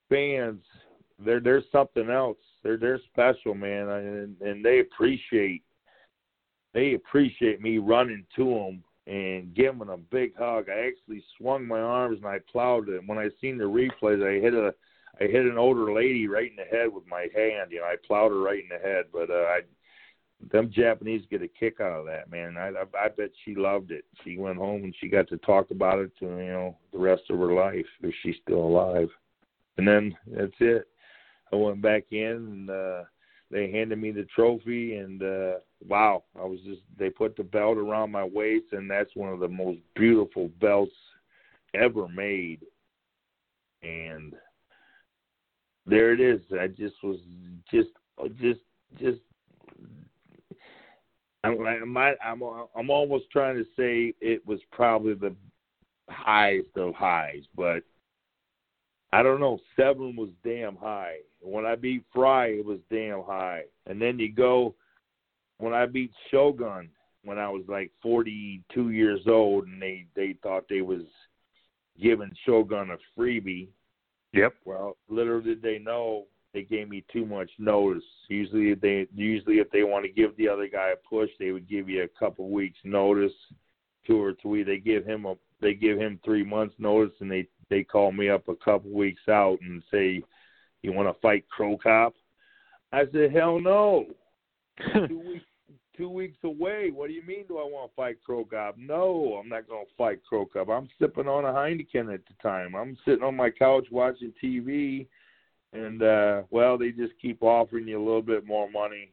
fans, 0.09 0.61
they're 1.17 1.39
they're 1.39 1.63
something 1.71 2.11
else 2.11 2.37
they're 2.63 2.77
they're 2.77 2.99
special, 3.11 3.53
man, 3.53 3.89
and 3.89 4.41
and 4.41 4.63
they 4.63 4.79
appreciate 4.79 5.63
they 6.73 6.93
appreciate 6.93 7.61
me 7.61 7.77
running 7.77 8.25
to 8.35 8.45
them 8.45 8.83
and 9.07 9.53
giving 9.53 9.79
them 9.79 9.89
a 9.89 9.97
big 9.97 10.35
hug. 10.37 10.69
I 10.69 10.87
actually 10.87 11.23
swung 11.37 11.67
my 11.67 11.79
arms 11.79 12.19
and 12.19 12.27
I 12.27 12.39
plowed 12.51 12.89
it. 12.89 13.01
When 13.05 13.17
I 13.17 13.29
seen 13.39 13.57
the 13.57 13.65
replays, 13.65 14.25
I 14.25 14.41
hit 14.41 14.53
a 14.53 14.73
I 15.19 15.25
hit 15.25 15.45
an 15.45 15.57
older 15.57 15.91
lady 15.93 16.27
right 16.27 16.49
in 16.49 16.55
the 16.55 16.63
head 16.63 16.87
with 16.91 17.05
my 17.07 17.27
hand. 17.35 17.71
You 17.71 17.79
know, 17.79 17.85
I 17.85 17.95
plowed 18.05 18.31
her 18.31 18.39
right 18.39 18.63
in 18.63 18.69
the 18.69 18.77
head. 18.77 19.05
But 19.11 19.29
uh, 19.29 19.43
I, 19.43 19.61
them 20.51 20.71
Japanese 20.73 21.25
get 21.29 21.41
a 21.41 21.47
kick 21.47 21.81
out 21.81 21.99
of 21.99 22.05
that, 22.05 22.31
man. 22.31 22.57
I, 22.57 22.69
I 22.69 23.05
I 23.05 23.09
bet 23.09 23.31
she 23.43 23.55
loved 23.55 23.91
it. 23.91 24.05
She 24.23 24.37
went 24.37 24.57
home 24.57 24.83
and 24.83 24.95
she 24.99 25.09
got 25.09 25.27
to 25.29 25.37
talk 25.37 25.71
about 25.71 25.99
it 25.99 26.11
to 26.19 26.25
you 26.25 26.51
know 26.51 26.77
the 26.93 26.99
rest 26.99 27.23
of 27.29 27.39
her 27.39 27.53
life 27.53 27.85
if 28.01 28.13
she's 28.23 28.35
still 28.41 28.63
alive. 28.63 29.09
And 29.77 29.87
then 29.87 30.15
that's 30.27 30.53
it. 30.59 30.87
I 31.51 31.55
went 31.55 31.81
back 31.81 32.05
in 32.11 32.19
and 32.19 32.69
uh 32.69 33.03
they 33.49 33.69
handed 33.69 33.99
me 33.99 34.11
the 34.11 34.25
trophy 34.33 34.95
and 34.95 35.21
uh 35.21 35.53
wow, 35.87 36.23
I 36.39 36.45
was 36.45 36.59
just 36.65 36.81
they 36.97 37.09
put 37.09 37.35
the 37.35 37.43
belt 37.43 37.77
around 37.77 38.11
my 38.11 38.23
waist 38.23 38.67
and 38.71 38.89
that's 38.89 39.15
one 39.15 39.33
of 39.33 39.39
the 39.39 39.47
most 39.47 39.79
beautiful 39.95 40.49
belts 40.59 40.95
ever 41.73 42.07
made. 42.07 42.61
And 43.83 44.33
there 45.85 46.13
it 46.13 46.19
is. 46.19 46.41
I 46.59 46.67
just 46.67 46.95
was 47.03 47.17
just 47.69 47.89
just 48.39 48.59
just 48.99 49.19
I'm 51.43 51.65
I'm 51.65 51.97
I'm 51.97 52.43
I'm 52.75 52.89
almost 52.89 53.25
trying 53.31 53.55
to 53.55 53.65
say 53.75 54.13
it 54.21 54.45
was 54.45 54.59
probably 54.71 55.15
the 55.15 55.35
highest 56.09 56.77
of 56.77 56.93
highs, 56.93 57.43
but 57.55 57.83
I 59.13 59.23
don't 59.23 59.39
know. 59.39 59.59
Seven 59.75 60.15
was 60.15 60.29
damn 60.43 60.75
high. 60.75 61.17
When 61.41 61.65
I 61.65 61.75
beat 61.75 62.03
Frye, 62.13 62.47
it 62.47 62.65
was 62.65 62.79
damn 62.89 63.23
high. 63.23 63.63
And 63.85 64.01
then 64.01 64.19
you 64.19 64.31
go 64.31 64.75
when 65.57 65.73
I 65.73 65.85
beat 65.85 66.11
Shogun 66.29 66.89
when 67.23 67.37
I 67.37 67.49
was 67.49 67.63
like 67.67 67.91
42 68.01 68.89
years 68.91 69.21
old, 69.27 69.67
and 69.67 69.81
they 69.81 70.05
they 70.15 70.35
thought 70.41 70.63
they 70.69 70.81
was 70.81 71.03
giving 72.01 72.31
Shogun 72.45 72.91
a 72.91 72.97
freebie. 73.19 73.67
Yep. 74.33 74.53
Well, 74.65 74.97
little 75.09 75.41
did 75.41 75.61
they 75.61 75.77
know 75.77 76.25
they 76.53 76.63
gave 76.63 76.89
me 76.89 77.03
too 77.11 77.25
much 77.25 77.51
notice. 77.59 78.03
Usually, 78.27 78.71
if 78.71 78.81
they 78.81 79.07
usually 79.13 79.57
if 79.57 79.69
they 79.71 79.83
want 79.83 80.05
to 80.05 80.11
give 80.11 80.35
the 80.37 80.47
other 80.47 80.67
guy 80.67 80.89
a 80.89 81.07
push, 81.07 81.29
they 81.39 81.51
would 81.51 81.69
give 81.69 81.89
you 81.89 82.03
a 82.03 82.19
couple 82.19 82.49
weeks 82.49 82.79
notice, 82.83 83.33
two 84.07 84.21
or 84.21 84.33
three. 84.41 84.63
They 84.63 84.77
give 84.77 85.05
him 85.05 85.25
a 85.25 85.35
they 85.61 85.73
give 85.73 85.97
him 85.97 86.19
three 86.23 86.43
months 86.43 86.75
notice, 86.79 87.13
and 87.19 87.29
they 87.29 87.47
they 87.71 87.83
call 87.83 88.11
me 88.11 88.29
up 88.29 88.47
a 88.49 88.55
couple 88.55 88.91
weeks 88.91 89.21
out 89.27 89.57
and 89.61 89.81
say, 89.89 90.21
"You 90.83 90.91
want 90.91 91.07
to 91.07 91.19
fight 91.21 91.49
Cro 91.49 91.77
Cop?" 91.77 92.13
I 92.91 93.05
said, 93.11 93.31
"Hell 93.31 93.59
no." 93.59 94.05
two 95.07 95.19
weeks 95.19 95.45
two 95.97 96.09
weeks 96.09 96.37
away. 96.43 96.91
What 96.93 97.07
do 97.07 97.13
you 97.13 97.23
mean? 97.23 97.45
Do 97.47 97.57
I 97.57 97.63
want 97.63 97.91
to 97.91 97.95
fight 97.95 98.17
Cro 98.23 98.45
Cop? 98.45 98.75
No, 98.77 99.39
I'm 99.39 99.49
not 99.49 99.67
going 99.67 99.85
to 99.85 99.91
fight 99.97 100.21
Cro 100.27 100.45
Cop. 100.45 100.69
I'm 100.69 100.89
sipping 100.99 101.27
on 101.27 101.45
a 101.45 101.49
Heineken 101.49 102.13
at 102.13 102.21
the 102.25 102.33
time. 102.41 102.75
I'm 102.75 102.97
sitting 103.05 103.23
on 103.23 103.35
my 103.35 103.49
couch 103.49 103.87
watching 103.89 104.33
TV, 104.43 105.07
and 105.73 106.03
uh 106.03 106.43
well, 106.49 106.77
they 106.77 106.91
just 106.91 107.13
keep 107.21 107.41
offering 107.41 107.87
you 107.87 107.97
a 107.97 108.05
little 108.05 108.21
bit 108.21 108.45
more 108.45 108.69
money, 108.69 109.11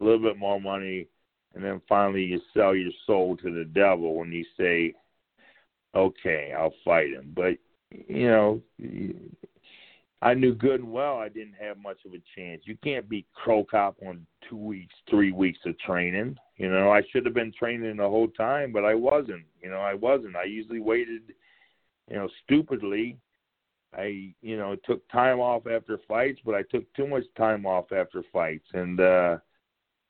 a 0.00 0.04
little 0.04 0.20
bit 0.20 0.36
more 0.36 0.60
money, 0.60 1.06
and 1.54 1.62
then 1.62 1.80
finally 1.88 2.24
you 2.24 2.40
sell 2.52 2.74
your 2.74 2.92
soul 3.06 3.36
to 3.36 3.52
the 3.52 3.64
devil 3.64 4.16
when 4.16 4.32
you 4.32 4.44
say, 4.56 4.94
"Okay, 5.94 6.52
I'll 6.56 6.74
fight 6.84 7.10
him." 7.10 7.32
But 7.36 7.58
you 8.08 8.28
know, 8.28 8.62
I 10.20 10.34
knew 10.34 10.54
good 10.54 10.80
and 10.80 10.92
well 10.92 11.18
I 11.18 11.28
didn't 11.28 11.56
have 11.60 11.78
much 11.78 11.98
of 12.06 12.12
a 12.12 12.22
chance. 12.36 12.62
You 12.64 12.76
can't 12.82 13.08
beat 13.08 13.26
Cro 13.34 13.64
Cop 13.64 13.96
on 14.06 14.24
two 14.48 14.56
weeks, 14.56 14.94
three 15.10 15.32
weeks 15.32 15.58
of 15.66 15.78
training. 15.80 16.36
You 16.56 16.70
know, 16.70 16.92
I 16.92 17.02
should 17.10 17.24
have 17.26 17.34
been 17.34 17.52
training 17.58 17.96
the 17.96 18.08
whole 18.08 18.28
time, 18.28 18.72
but 18.72 18.84
I 18.84 18.94
wasn't. 18.94 19.44
You 19.60 19.70
know, 19.70 19.80
I 19.80 19.94
wasn't. 19.94 20.36
I 20.36 20.44
usually 20.44 20.80
waited, 20.80 21.22
you 22.08 22.16
know, 22.16 22.28
stupidly. 22.44 23.18
I, 23.94 24.32
you 24.40 24.56
know, 24.56 24.76
took 24.86 25.06
time 25.10 25.40
off 25.40 25.66
after 25.66 25.98
fights, 26.08 26.40
but 26.46 26.54
I 26.54 26.62
took 26.70 26.84
too 26.94 27.06
much 27.06 27.24
time 27.36 27.66
off 27.66 27.92
after 27.92 28.22
fights, 28.32 28.66
and 28.72 29.00
uh 29.00 29.38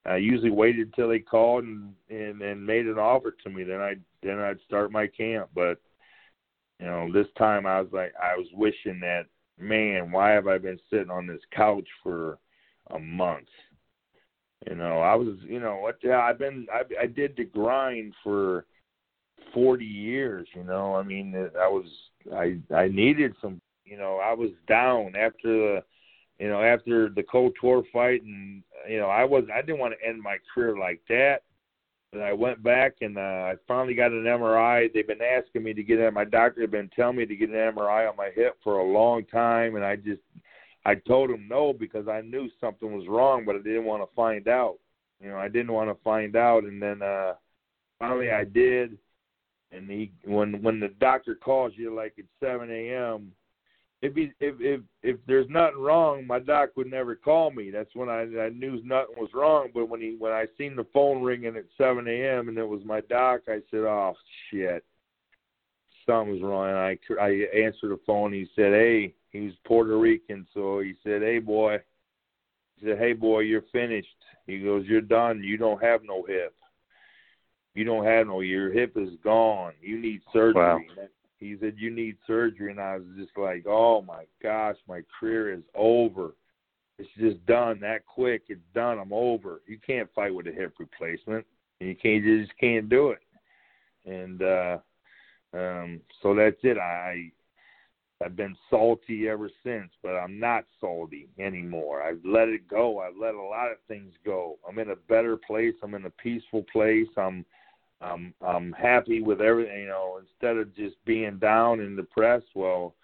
I 0.05 0.17
usually 0.17 0.51
waited 0.51 0.93
till 0.95 1.09
they 1.09 1.21
called 1.21 1.65
and 1.65 1.95
and 2.11 2.43
and 2.43 2.65
made 2.67 2.87
an 2.87 2.99
offer 2.99 3.35
to 3.43 3.51
me. 3.51 3.65
Then 3.65 3.81
I 3.81 3.95
then 4.23 4.39
I'd 4.39 4.61
start 4.67 4.93
my 4.93 5.07
camp, 5.07 5.49
but 5.55 5.81
you 6.81 6.87
know, 6.87 7.13
this 7.13 7.29
time 7.39 7.67
I 7.67 7.81
was 7.81 7.91
like, 7.93 8.13
I 8.23 8.37
was 8.37 8.47
wishing 8.55 9.01
that, 9.01 9.27
man, 9.59 10.11
why 10.11 10.31
have 10.31 10.49
I 10.49 10.59
been 10.59 10.79
sitting 10.91 11.11
on 11.11 11.27
this 11.27 11.43
couch 11.55 11.89
for 12.03 12.39
a 12.91 12.99
month? 12.99 13.49
You 14.69 14.77
know, 14.77 15.01
I 15.01 15.15
was, 15.15 15.37
you 15.45 15.61
know, 15.61 15.77
what? 15.77 15.99
Yeah, 16.03 16.21
I've 16.21 16.39
been, 16.39 16.67
I, 16.73 16.83
I 17.03 17.07
did 17.07 17.37
the 17.37 17.45
grind 17.45 18.15
for 18.23 18.65
forty 19.53 19.85
years. 19.85 20.47
You 20.55 20.65
know, 20.65 20.95
I 20.95 21.03
mean, 21.03 21.35
I 21.59 21.69
was, 21.69 21.87
I, 22.33 22.59
I 22.75 22.89
needed 22.89 23.35
some. 23.41 23.61
You 23.85 23.97
know, 23.97 24.19
I 24.19 24.33
was 24.33 24.51
down 24.69 25.15
after 25.17 25.49
the, 25.49 25.83
you 26.39 26.49
know, 26.49 26.63
after 26.63 27.09
the 27.09 27.25
Couture 27.25 27.83
fight, 27.93 28.23
and 28.23 28.63
you 28.89 28.99
know, 28.99 29.09
I 29.09 29.25
was, 29.25 29.45
I 29.53 29.61
didn't 29.63 29.81
want 29.81 29.95
to 30.01 30.09
end 30.09 30.23
my 30.23 30.37
career 30.55 30.79
like 30.79 31.01
that. 31.09 31.43
And 32.13 32.23
I 32.23 32.33
went 32.33 32.63
back 32.63 32.97
and 33.01 33.17
uh, 33.17 33.21
I 33.21 33.55
finally 33.67 33.95
got 33.95 34.13
an 34.13 34.25
MRI. 34.25 34.93
They've 34.93 35.07
been 35.07 35.23
asking 35.23 35.63
me 35.63 35.73
to 35.73 35.83
get 35.83 35.99
it. 35.99 36.13
My 36.13 36.27
doctor 36.27 36.61
had 36.61 36.71
been 36.71 36.91
telling 36.95 37.17
me 37.17 37.25
to 37.25 37.37
get 37.37 37.49
an 37.49 37.55
MRI 37.55 38.09
on 38.09 38.17
my 38.17 38.31
hip 38.35 38.59
for 38.63 38.79
a 38.79 38.85
long 38.85 39.25
time, 39.25 39.77
and 39.77 39.85
I 39.85 39.97
just 39.97 40.21
I 40.85 40.97
told 40.97 41.31
him 41.31 41.47
no 41.49 41.73
because 41.73 42.09
I 42.09 42.21
knew 42.21 42.51
something 42.61 42.95
was 42.95 43.09
wrong, 43.09 43.45
but 43.47 43.55
I 43.55 43.59
didn't 43.59 43.85
want 43.85 44.03
to 44.03 44.15
find 44.15 44.47
out. 44.47 44.79
You 45.21 45.31
know, 45.31 45.39
I 45.39 45.49
didn't 45.49 45.73
want 45.73 45.89
to 45.89 46.03
find 46.03 46.37
out, 46.37 46.65
and 46.65 46.83
then 46.83 47.01
uh 47.01 47.35
finally 47.99 48.31
I 48.31 48.45
did. 48.45 48.99
And 49.71 49.89
he, 49.89 50.13
when 50.25 50.63
when 50.63 50.81
the 50.81 50.89
doctor 50.89 51.35
calls 51.35 51.73
you 51.77 51.95
like 51.95 52.15
at 52.19 52.27
7 52.41 52.71
a.m., 52.71 53.33
if 54.03 54.15
he 54.15 54.33
if 54.41 54.57
if 54.61 54.81
if 55.03 55.17
there's 55.27 55.49
nothing 55.49 55.81
wrong, 55.81 56.27
my 56.27 56.39
doc 56.39 56.71
would 56.77 56.91
never 56.91 57.15
call 57.15 57.51
me. 57.51 57.71
That's 57.71 57.95
when 57.95 58.09
I 58.09 58.23
I 58.23 58.49
knew 58.51 58.81
nothing 58.85 59.15
was 59.17 59.31
wrong. 59.33 59.69
But 59.73 59.89
when 59.89 60.01
he 60.01 60.17
when 60.19 60.33
I 60.33 60.47
seen 60.59 60.77
the 60.77 60.87
phone 60.93 61.23
ringing 61.23 61.57
at 61.57 61.65
7 61.79 62.07
a.m. 62.07 62.49
and 62.49 62.59
it 62.59 62.69
was 62.69 62.83
my 62.85 63.01
doc, 63.03 63.43
I 63.49 63.61
said, 63.71 63.81
"Oh 63.81 64.15
shit, 64.51 64.85
something's 66.05 66.43
wrong." 66.43 66.69
And 66.69 66.79
I 66.79 66.99
I 67.21 67.31
answered 67.57 67.91
the 67.91 68.01
phone. 68.07 68.33
He 68.33 68.49
said, 68.55 68.73
"Hey." 68.73 69.15
He 69.33 69.41
was 69.41 69.55
Puerto 69.65 69.99
Rican, 69.99 70.47
so 70.53 70.81
he 70.81 70.95
said, 71.03 71.23
"Hey 71.23 71.39
boy," 71.39 71.79
he 72.77 72.87
said, 72.87 72.99
"Hey 72.99 73.15
boy, 73.15 73.41
you're 73.41 73.65
finished." 73.73 74.09
He 74.47 74.59
goes, 74.59 74.85
"You're 74.87 75.01
done. 75.01 75.43
You 75.43 75.57
don't 75.57 75.83
have 75.83 76.03
no 76.05 76.23
hip. 76.23 76.55
You 77.75 77.85
don't 77.85 78.05
have 78.05 78.27
no. 78.27 78.41
Your 78.41 78.71
hip 78.71 78.93
is 78.97 79.17
gone. 79.25 79.73
You 79.81 79.99
need 79.99 80.21
surgery." 80.35 80.61
Wow. 80.61 81.09
He 81.43 81.57
said, 81.61 81.75
"You 81.77 81.91
need 81.91 82.17
surgery," 82.27 82.71
and 82.71 82.81
I 82.81 82.99
was 82.99 83.07
just 83.17 83.37
like, 83.37 83.67
"Oh 83.67 84.01
my 84.01 84.27
gosh, 84.41 84.77
my 84.87 85.03
career 85.19 85.53
is 85.53 85.65
over. 85.75 86.35
It's 86.99 87.11
just 87.19 87.45
done 87.47 87.81
that 87.81 88.07
quick. 88.07 88.45
It's 88.49 88.61
done. 88.75 88.99
I'm 88.99 89.13
over. 89.13 89.61
You 89.67 89.79
can't 89.85 90.13
fight 90.15 90.33
with 90.33 90.47
a 90.47 90.53
hip 90.53 90.75
replacement. 90.79 91.45
You 91.81 91.97
can't. 91.97 92.23
You 92.23 92.43
just 92.43 92.57
can't 92.59 92.89
do 92.89 93.11
it." 93.11 93.23
And 94.05 94.43
uh 94.43 94.79
um 95.53 96.01
so 96.23 96.35
that's 96.35 96.63
it. 96.63 96.79
I 96.79 97.33
I've 98.25 98.37
been 98.37 98.57
salty 98.71 99.29
ever 99.29 99.51
since, 99.65 99.91
but 100.01 100.11
I'm 100.11 100.39
not 100.39 100.65
salty 100.81 101.29
anymore. 101.41 102.03
I've 102.03 102.25
let 102.25 102.49
it 102.49 102.69
go. 102.69 103.01
I've 103.01 103.17
let 103.21 103.35
a 103.35 103.43
lot 103.43 103.73
of 103.73 103.79
things 103.89 104.13
go. 104.25 104.59
I'm 104.69 104.79
in 104.79 104.91
a 104.91 104.97
better 104.97 105.37
place. 105.37 105.75
I'm 105.83 105.95
in 105.95 106.05
a 106.05 106.11
peaceful 106.11 106.65
place. 106.73 107.09
I'm 107.17 107.45
I'm 108.03 108.35
I'm 108.47 108.73
happy 108.73 109.21
with 109.23 109.41
everything, 109.41 109.83
you 109.83 109.87
know, 109.87 110.21
instead 110.21 110.57
of 110.57 110.75
just 110.75 110.97
being 111.05 111.39
down 111.39 111.81
and 111.81 111.97
depressed. 111.97 112.47
Well, 112.55 112.95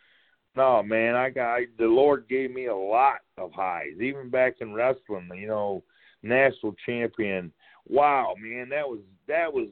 no, 0.56 0.82
man, 0.82 1.14
I 1.14 1.30
got 1.30 1.54
I, 1.54 1.66
the 1.78 1.86
Lord 1.86 2.26
gave 2.28 2.50
me 2.50 2.66
a 2.66 2.74
lot 2.74 3.20
of 3.36 3.52
highs, 3.52 4.00
even 4.00 4.28
back 4.28 4.56
in 4.60 4.74
wrestling, 4.74 5.30
you 5.36 5.46
know, 5.46 5.84
national 6.22 6.74
champion. 6.84 7.52
Wow, 7.88 8.34
man, 8.40 8.68
that 8.70 8.88
was 8.88 9.00
that 9.28 9.52
was 9.52 9.68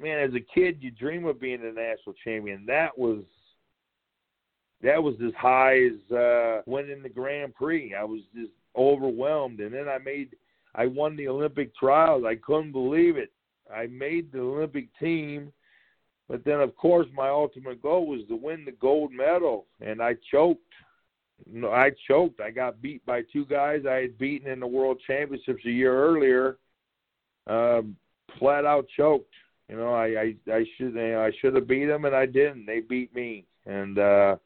man, 0.00 0.18
as 0.18 0.34
a 0.34 0.40
kid 0.40 0.78
you 0.80 0.90
dream 0.90 1.24
of 1.26 1.40
being 1.40 1.62
a 1.62 1.72
national 1.72 2.14
champion. 2.24 2.66
That 2.66 2.96
was 2.98 3.22
that 4.82 5.02
was 5.02 5.14
as 5.24 5.32
high 5.38 5.78
as 5.78 6.12
uh 6.12 6.62
winning 6.66 7.02
the 7.02 7.08
Grand 7.08 7.54
Prix. 7.54 7.94
I 7.94 8.04
was 8.04 8.20
just 8.34 8.52
overwhelmed 8.76 9.60
and 9.60 9.72
then 9.72 9.88
I 9.88 9.98
made 9.98 10.34
I 10.74 10.86
won 10.86 11.16
the 11.16 11.28
Olympic 11.28 11.74
trials. 11.76 12.24
I 12.26 12.34
couldn't 12.34 12.72
believe 12.72 13.16
it. 13.16 13.32
I 13.74 13.86
made 13.86 14.32
the 14.32 14.40
Olympic 14.40 14.88
team, 14.98 15.52
but 16.28 16.44
then 16.44 16.60
of 16.60 16.76
course 16.76 17.06
my 17.14 17.28
ultimate 17.28 17.82
goal 17.82 18.06
was 18.06 18.20
to 18.28 18.36
win 18.36 18.64
the 18.64 18.72
gold 18.72 19.12
medal 19.12 19.66
and 19.80 20.02
I 20.02 20.16
choked. 20.30 20.62
No, 21.50 21.70
I 21.70 21.90
choked. 22.08 22.40
I 22.40 22.50
got 22.50 22.80
beat 22.80 23.04
by 23.04 23.22
two 23.32 23.44
guys 23.44 23.82
I 23.86 23.96
had 23.96 24.18
beaten 24.18 24.50
in 24.50 24.60
the 24.60 24.66
World 24.66 24.98
Championships 25.06 25.64
a 25.66 25.70
year 25.70 25.94
earlier. 25.94 26.56
Um, 27.46 27.96
flat 28.38 28.64
out 28.64 28.86
choked. 28.96 29.32
You 29.68 29.76
know, 29.76 29.92
I 29.92 30.06
I, 30.06 30.34
I 30.50 30.64
should 30.76 30.94
you 30.94 31.10
know, 31.10 31.22
I 31.22 31.32
should 31.40 31.54
have 31.54 31.68
beat 31.68 31.86
them 31.86 32.06
and 32.06 32.16
I 32.16 32.26
didn't. 32.26 32.66
They 32.66 32.80
beat 32.80 33.14
me, 33.14 33.44
and 33.66 33.98
uh, 33.98 34.36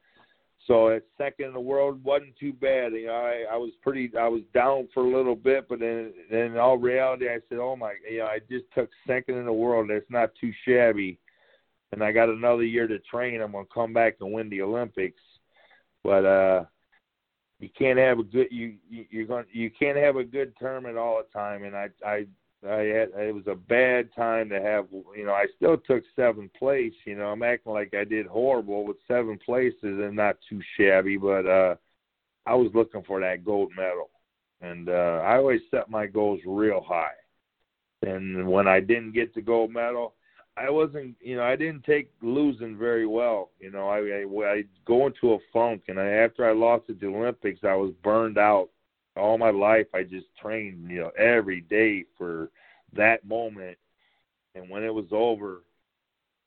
so 0.70 0.88
at 0.90 1.02
second 1.18 1.46
in 1.46 1.52
the 1.52 1.60
world 1.60 2.02
wasn't 2.04 2.36
too 2.38 2.52
bad. 2.52 2.92
You 2.92 3.08
know, 3.08 3.12
I, 3.14 3.54
I 3.54 3.56
was 3.56 3.72
pretty, 3.82 4.08
I 4.16 4.28
was 4.28 4.42
down 4.54 4.86
for 4.94 5.04
a 5.04 5.16
little 5.16 5.34
bit, 5.34 5.68
but 5.68 5.80
then, 5.80 6.12
then 6.30 6.52
in 6.52 6.58
all 6.58 6.78
reality, 6.78 7.28
I 7.28 7.40
said, 7.48 7.58
"Oh 7.58 7.74
my, 7.74 7.94
you 8.08 8.18
know, 8.18 8.26
I 8.26 8.38
just 8.48 8.66
took 8.72 8.88
second 9.04 9.36
in 9.36 9.46
the 9.46 9.52
world. 9.52 9.90
That's 9.90 10.08
not 10.10 10.30
too 10.40 10.52
shabby." 10.64 11.18
And 11.90 12.04
I 12.04 12.12
got 12.12 12.28
another 12.28 12.62
year 12.62 12.86
to 12.86 13.00
train. 13.00 13.40
I'm 13.40 13.50
gonna 13.50 13.64
come 13.74 13.92
back 13.92 14.18
and 14.20 14.32
win 14.32 14.48
the 14.48 14.62
Olympics, 14.62 15.20
but 16.04 16.24
uh, 16.24 16.64
you 17.58 17.68
can't 17.76 17.98
have 17.98 18.20
a 18.20 18.22
good 18.22 18.46
you, 18.52 18.76
you 18.88 19.06
you're 19.10 19.26
going 19.26 19.46
you 19.52 19.72
can't 19.76 19.98
have 19.98 20.14
a 20.14 20.24
good 20.24 20.52
tournament 20.56 20.96
all 20.96 21.20
the 21.20 21.36
time. 21.36 21.64
And 21.64 21.74
I 21.74 21.88
I 22.06 22.26
I 22.68 22.80
had 22.80 23.08
it 23.16 23.34
was 23.34 23.46
a 23.46 23.54
bad 23.54 24.10
time 24.14 24.50
to 24.50 24.60
have 24.60 24.86
you 25.16 25.24
know 25.24 25.32
I 25.32 25.46
still 25.56 25.78
took 25.78 26.02
seventh 26.14 26.52
place 26.54 26.92
you 27.06 27.16
know 27.16 27.26
I'm 27.26 27.42
acting 27.42 27.72
like 27.72 27.94
I 27.94 28.04
did 28.04 28.26
horrible 28.26 28.84
with 28.84 28.98
seven 29.08 29.38
places 29.44 29.76
and 29.82 30.16
not 30.16 30.36
too 30.48 30.60
shabby 30.76 31.16
but 31.16 31.46
uh 31.46 31.76
I 32.46 32.54
was 32.54 32.70
looking 32.74 33.02
for 33.02 33.20
that 33.20 33.44
gold 33.44 33.72
medal. 33.76 34.10
And 34.60 34.90
uh 34.90 35.22
I 35.24 35.36
always 35.36 35.62
set 35.70 35.88
my 35.88 36.06
goals 36.06 36.40
real 36.46 36.82
high. 36.86 37.16
And 38.02 38.46
when 38.46 38.68
I 38.68 38.80
didn't 38.80 39.12
get 39.12 39.34
the 39.34 39.40
gold 39.40 39.72
medal 39.72 40.14
I 40.58 40.68
wasn't 40.68 41.16
you 41.22 41.36
know 41.36 41.44
I 41.44 41.56
didn't 41.56 41.84
take 41.84 42.10
losing 42.20 42.76
very 42.76 43.06
well 43.06 43.52
you 43.58 43.70
know. 43.70 43.88
I 43.88 44.00
I, 44.00 44.52
I 44.52 44.64
go 44.84 45.06
into 45.06 45.32
a 45.32 45.38
funk 45.50 45.84
and 45.88 45.98
I, 45.98 46.08
after 46.08 46.46
I 46.46 46.52
lost 46.52 46.90
at 46.90 47.00
the 47.00 47.06
Olympics 47.06 47.60
I 47.64 47.74
was 47.74 47.92
burned 48.02 48.36
out 48.36 48.68
all 49.16 49.38
my 49.38 49.50
life 49.50 49.86
I 49.94 50.02
just 50.02 50.26
trained, 50.40 50.90
you 50.90 51.00
know, 51.00 51.10
every 51.18 51.62
day 51.62 52.04
for 52.16 52.50
that 52.94 53.24
moment. 53.24 53.76
And 54.54 54.68
when 54.68 54.84
it 54.84 54.94
was 54.94 55.06
over, 55.12 55.62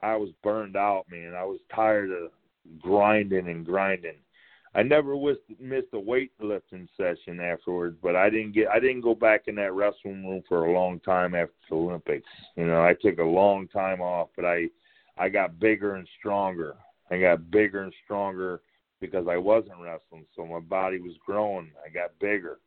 I 0.01 0.15
was 0.15 0.29
burned 0.43 0.75
out, 0.75 1.05
man. 1.09 1.33
I 1.33 1.45
was 1.45 1.59
tired 1.73 2.11
of 2.11 2.31
grinding 2.81 3.47
and 3.47 3.65
grinding. 3.65 4.17
I 4.75 4.81
never 4.81 5.15
was, 5.15 5.37
missed 5.59 5.93
a 5.93 5.97
weightlifting 5.97 6.87
session 6.97 7.39
afterwards, 7.39 7.95
but 8.01 8.15
I 8.15 8.29
didn't 8.29 8.53
get 8.53 8.69
I 8.69 8.79
didn't 8.79 9.01
go 9.01 9.13
back 9.13 9.43
in 9.47 9.55
that 9.55 9.73
wrestling 9.73 10.25
room 10.25 10.41
for 10.49 10.65
a 10.65 10.71
long 10.71 10.99
time 11.01 11.35
after 11.35 11.53
the 11.69 11.75
Olympics. 11.75 12.27
You 12.55 12.65
know, 12.65 12.81
I 12.83 12.95
took 12.99 13.19
a 13.19 13.23
long 13.23 13.67
time 13.67 14.01
off, 14.01 14.29
but 14.35 14.45
I 14.45 14.69
I 15.17 15.29
got 15.29 15.59
bigger 15.59 15.95
and 15.95 16.07
stronger. 16.19 16.75
I 17.11 17.19
got 17.19 17.51
bigger 17.51 17.83
and 17.83 17.93
stronger 18.03 18.61
because 19.03 19.27
I 19.27 19.35
wasn't 19.35 19.81
wrestling, 19.81 20.25
so 20.33 20.45
my 20.45 20.61
body 20.61 20.97
was 20.97 21.11
growing. 21.25 21.71
I 21.85 21.89
got 21.89 22.17
bigger, 22.21 22.59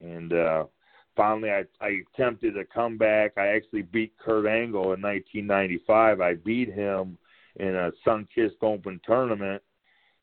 and 0.00 0.32
uh, 0.32 0.64
finally, 1.14 1.50
I, 1.50 1.64
I 1.78 2.00
attempted 2.14 2.54
to 2.54 2.64
come 2.64 2.96
back. 2.96 3.32
I 3.36 3.48
actually 3.48 3.82
beat 3.82 4.14
Kurt 4.18 4.46
Angle 4.46 4.94
in 4.94 5.02
1995. 5.02 6.22
I 6.22 6.34
beat 6.36 6.72
him 6.72 7.18
in 7.56 7.74
a 7.74 7.92
Sunkist 8.06 8.62
Open 8.62 8.98
tournament, 9.04 9.62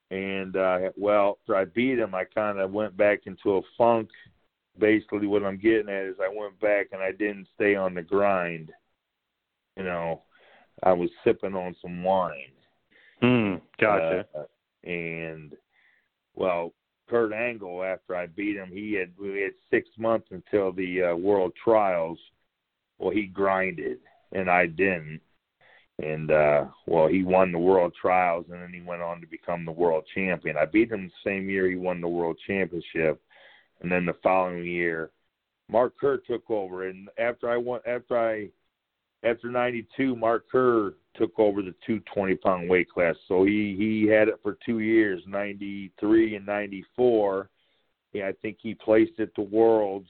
and 0.10 0.56
uh, 0.56 0.80
well, 0.98 1.38
after 1.42 1.56
I 1.56 1.66
beat 1.66 2.00
him, 2.00 2.16
I 2.16 2.24
kind 2.24 2.58
of 2.58 2.72
went 2.72 2.98
back 2.98 3.28
into 3.28 3.58
a 3.58 3.62
funk. 3.78 4.10
Basically, 4.80 5.28
what 5.28 5.44
I'm 5.44 5.60
getting 5.60 5.90
at 5.90 6.06
is 6.06 6.16
I 6.20 6.34
went 6.36 6.60
back 6.60 6.88
and 6.92 7.04
I 7.04 7.12
didn't 7.12 7.48
stay 7.54 7.76
on 7.76 7.94
the 7.94 8.02
grind. 8.02 8.72
You 9.78 9.84
know, 9.84 10.24
I 10.82 10.94
was 10.94 11.12
sipping 11.24 11.54
on 11.54 11.76
some 11.84 12.04
wine. 12.04 12.52
Mm, 13.22 13.62
gotcha. 13.80 14.26
Uh, 14.34 14.44
and 14.84 15.54
well, 16.36 16.74
Kurt 17.10 17.34
Angle, 17.34 17.84
after 17.84 18.16
I 18.16 18.28
beat 18.28 18.56
him, 18.56 18.70
he 18.72 18.94
had 18.94 19.12
we 19.20 19.42
had 19.42 19.52
six 19.70 19.90
months 19.98 20.28
until 20.32 20.72
the 20.72 21.04
uh, 21.04 21.16
World 21.16 21.54
Trials. 21.62 22.18
Well, 23.00 23.12
he 23.12 23.26
grinded, 23.26 24.00
and 24.32 24.50
I 24.50 24.68
didn't. 24.68 25.22
And 26.02 26.32
uh 26.32 26.66
well, 26.88 27.08
he 27.08 27.24
won 27.24 27.52
the 27.52 27.60
World 27.60 27.94
Trials, 28.00 28.46
and 28.50 28.62
then 28.62 28.72
he 28.74 28.82
went 28.82 29.02
on 29.02 29.22
to 29.22 29.28
become 29.28 29.66
the 29.66 29.72
world 29.72 30.06
champion. 30.16 30.58
I 30.58 30.66
beat 30.66 30.92
him 30.92 31.06
the 31.06 31.30
same 31.30 31.50
year 31.50 31.70
he 31.70 31.76
won 31.76 32.02
the 32.02 32.08
World 32.08 32.38
Championship, 32.48 33.22
and 33.82 33.92
then 33.92 34.06
the 34.06 34.16
following 34.24 34.66
year, 34.66 35.12
Mark 35.70 35.94
Kerr 36.00 36.18
took 36.18 36.50
over. 36.50 36.88
And 36.88 37.10
after 37.20 37.50
I 37.50 37.58
won, 37.58 37.82
after 37.86 38.18
I 38.18 38.50
after 39.24 39.52
'92, 39.52 40.16
Mark 40.16 40.50
Kerr 40.50 40.94
took 41.16 41.38
over 41.38 41.62
the 41.62 41.74
220 41.86 42.36
pound 42.36 42.70
weight 42.70 42.90
class. 42.90 43.16
So 43.28 43.44
he 43.44 43.76
he 43.78 44.08
had 44.08 44.28
it 44.28 44.40
for 44.42 44.58
two 44.66 44.80
years, 44.80 45.22
'93 45.28 46.36
and 46.36 46.46
'94. 46.46 47.50
Yeah, 48.14 48.28
I 48.28 48.34
think 48.42 48.58
he 48.62 48.74
placed 48.74 49.20
it 49.20 49.34
to 49.36 49.42
Worlds, 49.42 50.10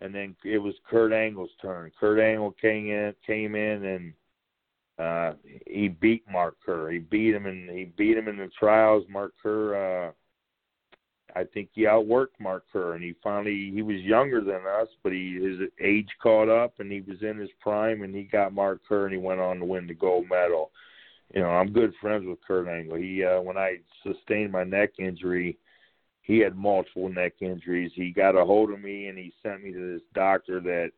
and 0.00 0.14
then 0.14 0.34
it 0.44 0.58
was 0.58 0.74
Kurt 0.88 1.12
Angle's 1.12 1.50
turn. 1.60 1.92
Kurt 1.98 2.20
Angle 2.20 2.52
came 2.60 2.90
in, 2.90 3.14
came 3.26 3.54
in, 3.54 3.84
and 3.84 4.12
uh 4.98 5.34
he 5.66 5.88
beat 5.88 6.24
Mark 6.30 6.56
Kerr. 6.64 6.90
He 6.90 6.98
beat 6.98 7.34
him, 7.34 7.46
and 7.46 7.68
he 7.70 7.84
beat 7.84 8.16
him 8.16 8.28
in 8.28 8.36
the 8.36 8.50
trials. 8.58 9.04
Mark 9.08 9.32
Kerr, 9.42 10.08
uh, 10.08 10.12
I 11.38 11.44
think 11.44 11.68
he 11.72 11.82
outworked 11.82 12.40
Mark 12.40 12.64
Kerr, 12.72 12.94
and 12.94 13.04
he 13.04 13.14
finally 13.22 13.70
he 13.72 13.82
was 13.82 14.00
younger 14.00 14.40
than 14.40 14.66
us, 14.66 14.88
but 15.04 15.12
he 15.12 15.38
his 15.40 15.68
age 15.80 16.08
caught 16.20 16.48
up, 16.48 16.74
and 16.80 16.90
he 16.90 17.00
was 17.00 17.22
in 17.22 17.38
his 17.38 17.50
prime, 17.60 18.02
and 18.02 18.12
he 18.12 18.24
got 18.24 18.52
Mark 18.52 18.80
Kerr, 18.88 19.04
and 19.04 19.14
he 19.14 19.20
went 19.20 19.40
on 19.40 19.60
to 19.60 19.64
win 19.64 19.86
the 19.86 19.94
gold 19.94 20.26
medal. 20.28 20.72
You 21.32 21.42
know, 21.42 21.50
I'm 21.50 21.72
good 21.72 21.92
friends 22.00 22.26
with 22.26 22.38
Kurt 22.44 22.66
Angle. 22.66 22.96
He 22.96 23.22
uh, 23.24 23.40
when 23.40 23.56
I 23.56 23.76
sustained 24.02 24.50
my 24.50 24.64
neck 24.64 24.90
injury, 24.98 25.56
he 26.22 26.38
had 26.38 26.56
multiple 26.56 27.08
neck 27.08 27.34
injuries. 27.40 27.92
He 27.94 28.10
got 28.10 28.34
a 28.34 28.44
hold 28.44 28.72
of 28.72 28.80
me, 28.80 29.06
and 29.06 29.16
he 29.16 29.32
sent 29.40 29.62
me 29.62 29.72
to 29.72 29.92
this 29.92 30.02
doctor 30.14 30.58
that 30.60 30.90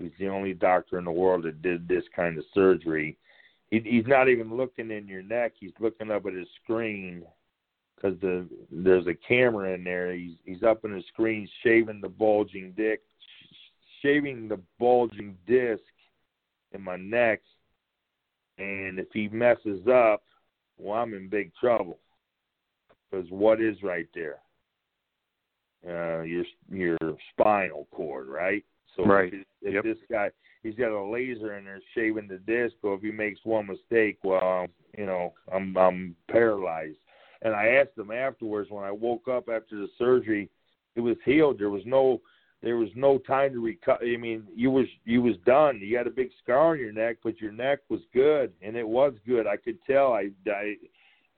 was 0.00 0.10
the 0.18 0.28
only 0.28 0.52
doctor 0.52 0.98
in 0.98 1.04
the 1.04 1.12
world 1.12 1.44
that 1.44 1.62
did 1.62 1.86
this 1.86 2.04
kind 2.14 2.36
of 2.36 2.44
surgery. 2.52 3.16
He, 3.70 3.80
he's 3.84 4.06
not 4.06 4.28
even 4.28 4.56
looking 4.56 4.90
in 4.90 5.06
your 5.06 5.22
neck; 5.22 5.52
he's 5.60 5.74
looking 5.78 6.10
up 6.10 6.26
at 6.26 6.34
his 6.34 6.48
screen 6.64 7.22
because 7.96 8.18
the 8.20 8.46
there's 8.70 9.06
a 9.06 9.14
camera 9.14 9.74
in 9.74 9.84
there. 9.84 10.14
He's 10.14 10.36
he's 10.44 10.62
up 10.62 10.84
in 10.84 10.92
the 10.92 11.02
screen 11.12 11.48
shaving 11.62 12.00
the 12.00 12.08
bulging 12.08 12.72
dick, 12.76 13.00
shaving 14.02 14.48
the 14.48 14.60
bulging 14.78 15.36
disc 15.46 15.82
in 16.72 16.82
my 16.82 16.96
neck, 16.96 17.40
and 18.58 18.98
if 18.98 19.08
he 19.12 19.28
messes 19.28 19.86
up, 19.88 20.22
well, 20.78 21.02
I'm 21.02 21.14
in 21.14 21.28
big 21.28 21.52
trouble 21.58 21.98
because 23.10 23.26
what 23.30 23.60
is 23.60 23.82
right 23.82 24.08
there? 24.14 24.38
Uh, 25.86 26.22
your 26.22 26.44
your 26.70 26.98
spinal 27.32 27.86
cord, 27.92 28.28
right? 28.28 28.64
So 28.96 29.04
right. 29.04 29.32
if, 29.32 29.44
if 29.62 29.74
yep. 29.74 29.84
this 29.84 29.98
guy 30.10 30.30
he's 30.62 30.74
got 30.74 30.90
a 30.90 31.10
laser 31.10 31.56
in 31.56 31.64
there 31.64 31.80
shaving 31.94 32.28
the 32.28 32.38
disc, 32.38 32.74
or 32.82 32.94
if 32.94 33.02
he 33.02 33.12
makes 33.12 33.40
one 33.44 33.66
mistake, 33.66 34.18
well, 34.24 34.66
you 34.96 35.06
know, 35.06 35.32
I'm 35.52 35.76
I'm 35.76 36.16
paralyzed. 36.30 36.96
And 37.46 37.54
I 37.54 37.68
asked 37.68 37.96
him 37.96 38.10
afterwards 38.10 38.72
when 38.72 38.82
I 38.82 38.90
woke 38.90 39.28
up 39.28 39.48
after 39.48 39.76
the 39.76 39.86
surgery, 39.98 40.50
it 40.96 41.00
was 41.00 41.16
healed. 41.24 41.60
There 41.60 41.70
was 41.70 41.84
no 41.86 42.20
there 42.60 42.76
was 42.76 42.88
no 42.96 43.18
time 43.18 43.52
to 43.52 43.60
recover. 43.60 44.04
I 44.04 44.16
mean, 44.16 44.48
you 44.52 44.68
was 44.68 44.86
you 45.04 45.22
was 45.22 45.36
done. 45.46 45.78
You 45.80 45.96
had 45.96 46.08
a 46.08 46.10
big 46.10 46.30
scar 46.42 46.72
on 46.72 46.80
your 46.80 46.90
neck, 46.90 47.18
but 47.22 47.40
your 47.40 47.52
neck 47.52 47.78
was 47.88 48.00
good, 48.12 48.52
and 48.62 48.74
it 48.74 48.86
was 48.86 49.12
good. 49.24 49.46
I 49.46 49.58
could 49.58 49.78
tell. 49.86 50.12
I, 50.12 50.30
I 50.48 50.74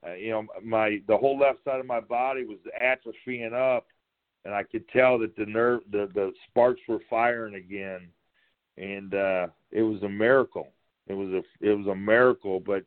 uh, 0.03 0.13
you 0.13 0.31
know, 0.31 0.47
my 0.63 0.99
the 1.07 1.15
whole 1.15 1.37
left 1.37 1.63
side 1.63 1.79
of 1.79 1.85
my 1.85 1.99
body 1.99 2.43
was 2.43 2.57
atrophying 2.81 3.53
up, 3.53 3.85
and 4.45 4.55
I 4.55 4.63
could 4.63 4.89
tell 4.89 5.19
that 5.19 5.35
the 5.35 5.45
nerve, 5.45 5.81
the 5.91 6.09
the 6.15 6.31
sparks 6.49 6.81
were 6.87 7.01
firing 7.07 7.53
again, 7.53 8.07
and 8.79 9.13
uh 9.13 9.47
it 9.69 9.83
was 9.83 10.01
a 10.01 10.09
miracle. 10.09 10.69
It 11.05 11.13
was 11.13 11.29
a 11.29 11.43
it 11.61 11.77
was 11.77 11.85
a 11.85 11.95
miracle, 11.95 12.59
but 12.59 12.83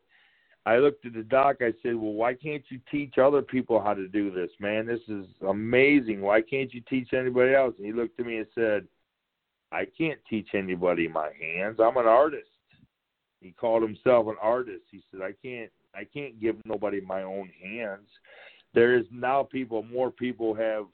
I 0.64 0.76
looked 0.78 1.05
at 1.05 1.14
the 1.14 1.24
doc. 1.24 1.56
I 1.60 1.72
said, 1.82 1.97
"Well, 1.97 2.12
why 2.12 2.34
can't 2.34 2.64
you 2.68 2.80
teach 2.90 3.18
other 3.18 3.43
people 3.43 3.80
how 3.80 3.94
to 3.94 4.06
do 4.06 4.30
this, 4.30 4.51
man? 4.60 4.86
This 4.86 5.01
is 5.09 5.26
amazing. 5.47 6.20
Why 6.20 6.40
can't 6.40 6.72
you 6.72 6.80
teach 6.82 7.12
anybody 7.12 7.55
else?" 7.55 7.74
And 7.78 7.86
he 7.86 7.93
looked 7.93 8.18
at 8.20 8.26
me 8.26 8.36
and 8.36 8.47
said, 8.55 8.86
"I 9.72 9.86
can't 9.86 10.20
teach 10.30 10.55
anybody 10.55 11.09
my 11.09 11.32
hands. 11.32 11.80
I'm 11.80 11.97
an 11.97 12.06
artist." 12.06 12.51
He 13.40 13.51
called 13.51 13.82
himself 13.82 14.28
an 14.28 14.36
artist. 14.40 14.84
He 14.90 15.02
said, 15.10 15.20
"I 15.20 15.32
can't. 15.32 15.72
I 15.94 16.05
can't 16.05 16.40
give 16.40 16.64
nobody 16.64 17.01
my 17.01 17.22
own 17.22 17.48
hands." 17.60 18.09
There 18.72 18.94
is 18.94 19.06
now 19.10 19.43
people. 19.43 19.82
More 19.82 20.12
people 20.12 20.55
have 20.55 20.86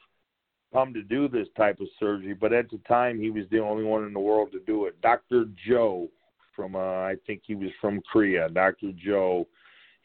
come 0.72 0.94
to 0.94 1.02
do 1.02 1.28
this 1.28 1.48
type 1.56 1.80
of 1.80 1.88
surgery, 2.00 2.34
but 2.34 2.54
at 2.54 2.70
the 2.70 2.78
time, 2.78 3.20
he 3.20 3.30
was 3.30 3.48
the 3.50 3.58
only 3.58 3.84
one 3.84 4.04
in 4.04 4.14
the 4.14 4.20
world 4.20 4.50
to 4.52 4.60
do 4.60 4.86
it. 4.86 5.00
Dr. 5.02 5.46
Joe 5.66 6.10
from 6.58 6.74
uh, 6.74 6.78
I 6.78 7.14
think 7.26 7.42
he 7.46 7.54
was 7.54 7.70
from 7.80 8.02
Korea. 8.10 8.48
Dr. 8.48 8.92
Joe 8.92 9.46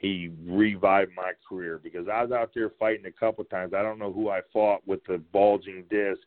he 0.03 0.29
revived 0.45 1.11
my 1.15 1.31
career 1.47 1.79
because 1.81 2.09
I 2.09 2.21
was 2.21 2.33
out 2.33 2.51
there 2.53 2.71
fighting 2.77 3.05
a 3.05 3.11
couple 3.11 3.45
times. 3.45 3.73
I 3.73 3.81
don't 3.81 3.97
know 3.97 4.11
who 4.11 4.29
I 4.29 4.41
fought 4.51 4.85
with 4.85 4.99
the 5.07 5.17
bulging 5.31 5.85
disc, 5.89 6.19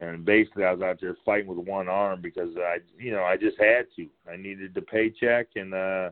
and 0.00 0.22
basically 0.22 0.64
I 0.64 0.72
was 0.72 0.82
out 0.82 0.98
there 1.00 1.16
fighting 1.24 1.46
with 1.46 1.66
one 1.66 1.88
arm 1.88 2.20
because 2.20 2.50
I, 2.58 2.76
you 2.98 3.12
know, 3.12 3.24
I 3.24 3.38
just 3.38 3.58
had 3.58 3.86
to. 3.96 4.06
I 4.30 4.36
needed 4.36 4.74
the 4.74 4.82
paycheck, 4.82 5.46
and 5.56 5.72
uh, 5.72 6.10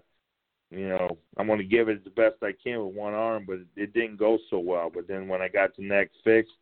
you 0.70 0.88
know, 0.88 1.18
I'm 1.36 1.46
going 1.46 1.58
to 1.58 1.64
give 1.64 1.90
it 1.90 2.04
the 2.04 2.10
best 2.10 2.36
I 2.42 2.52
can 2.52 2.82
with 2.82 2.94
one 2.94 3.12
arm, 3.12 3.44
but 3.46 3.58
it 3.76 3.92
didn't 3.92 4.16
go 4.16 4.38
so 4.48 4.58
well. 4.58 4.90
But 4.92 5.06
then 5.06 5.28
when 5.28 5.42
I 5.42 5.48
got 5.48 5.76
the 5.76 5.84
neck 5.84 6.08
fixed, 6.24 6.52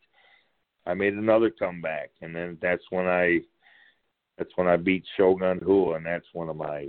I 0.86 0.94
made 0.94 1.14
another 1.14 1.50
comeback, 1.50 2.10
and 2.20 2.34
then 2.34 2.58
that's 2.60 2.82
when 2.90 3.06
I, 3.06 3.42
that's 4.38 4.50
when 4.56 4.66
I 4.66 4.76
beat 4.76 5.04
Shogun 5.16 5.60
Rua, 5.60 5.94
and 5.94 6.06
that's 6.06 6.26
one 6.32 6.48
of 6.48 6.56
my 6.56 6.88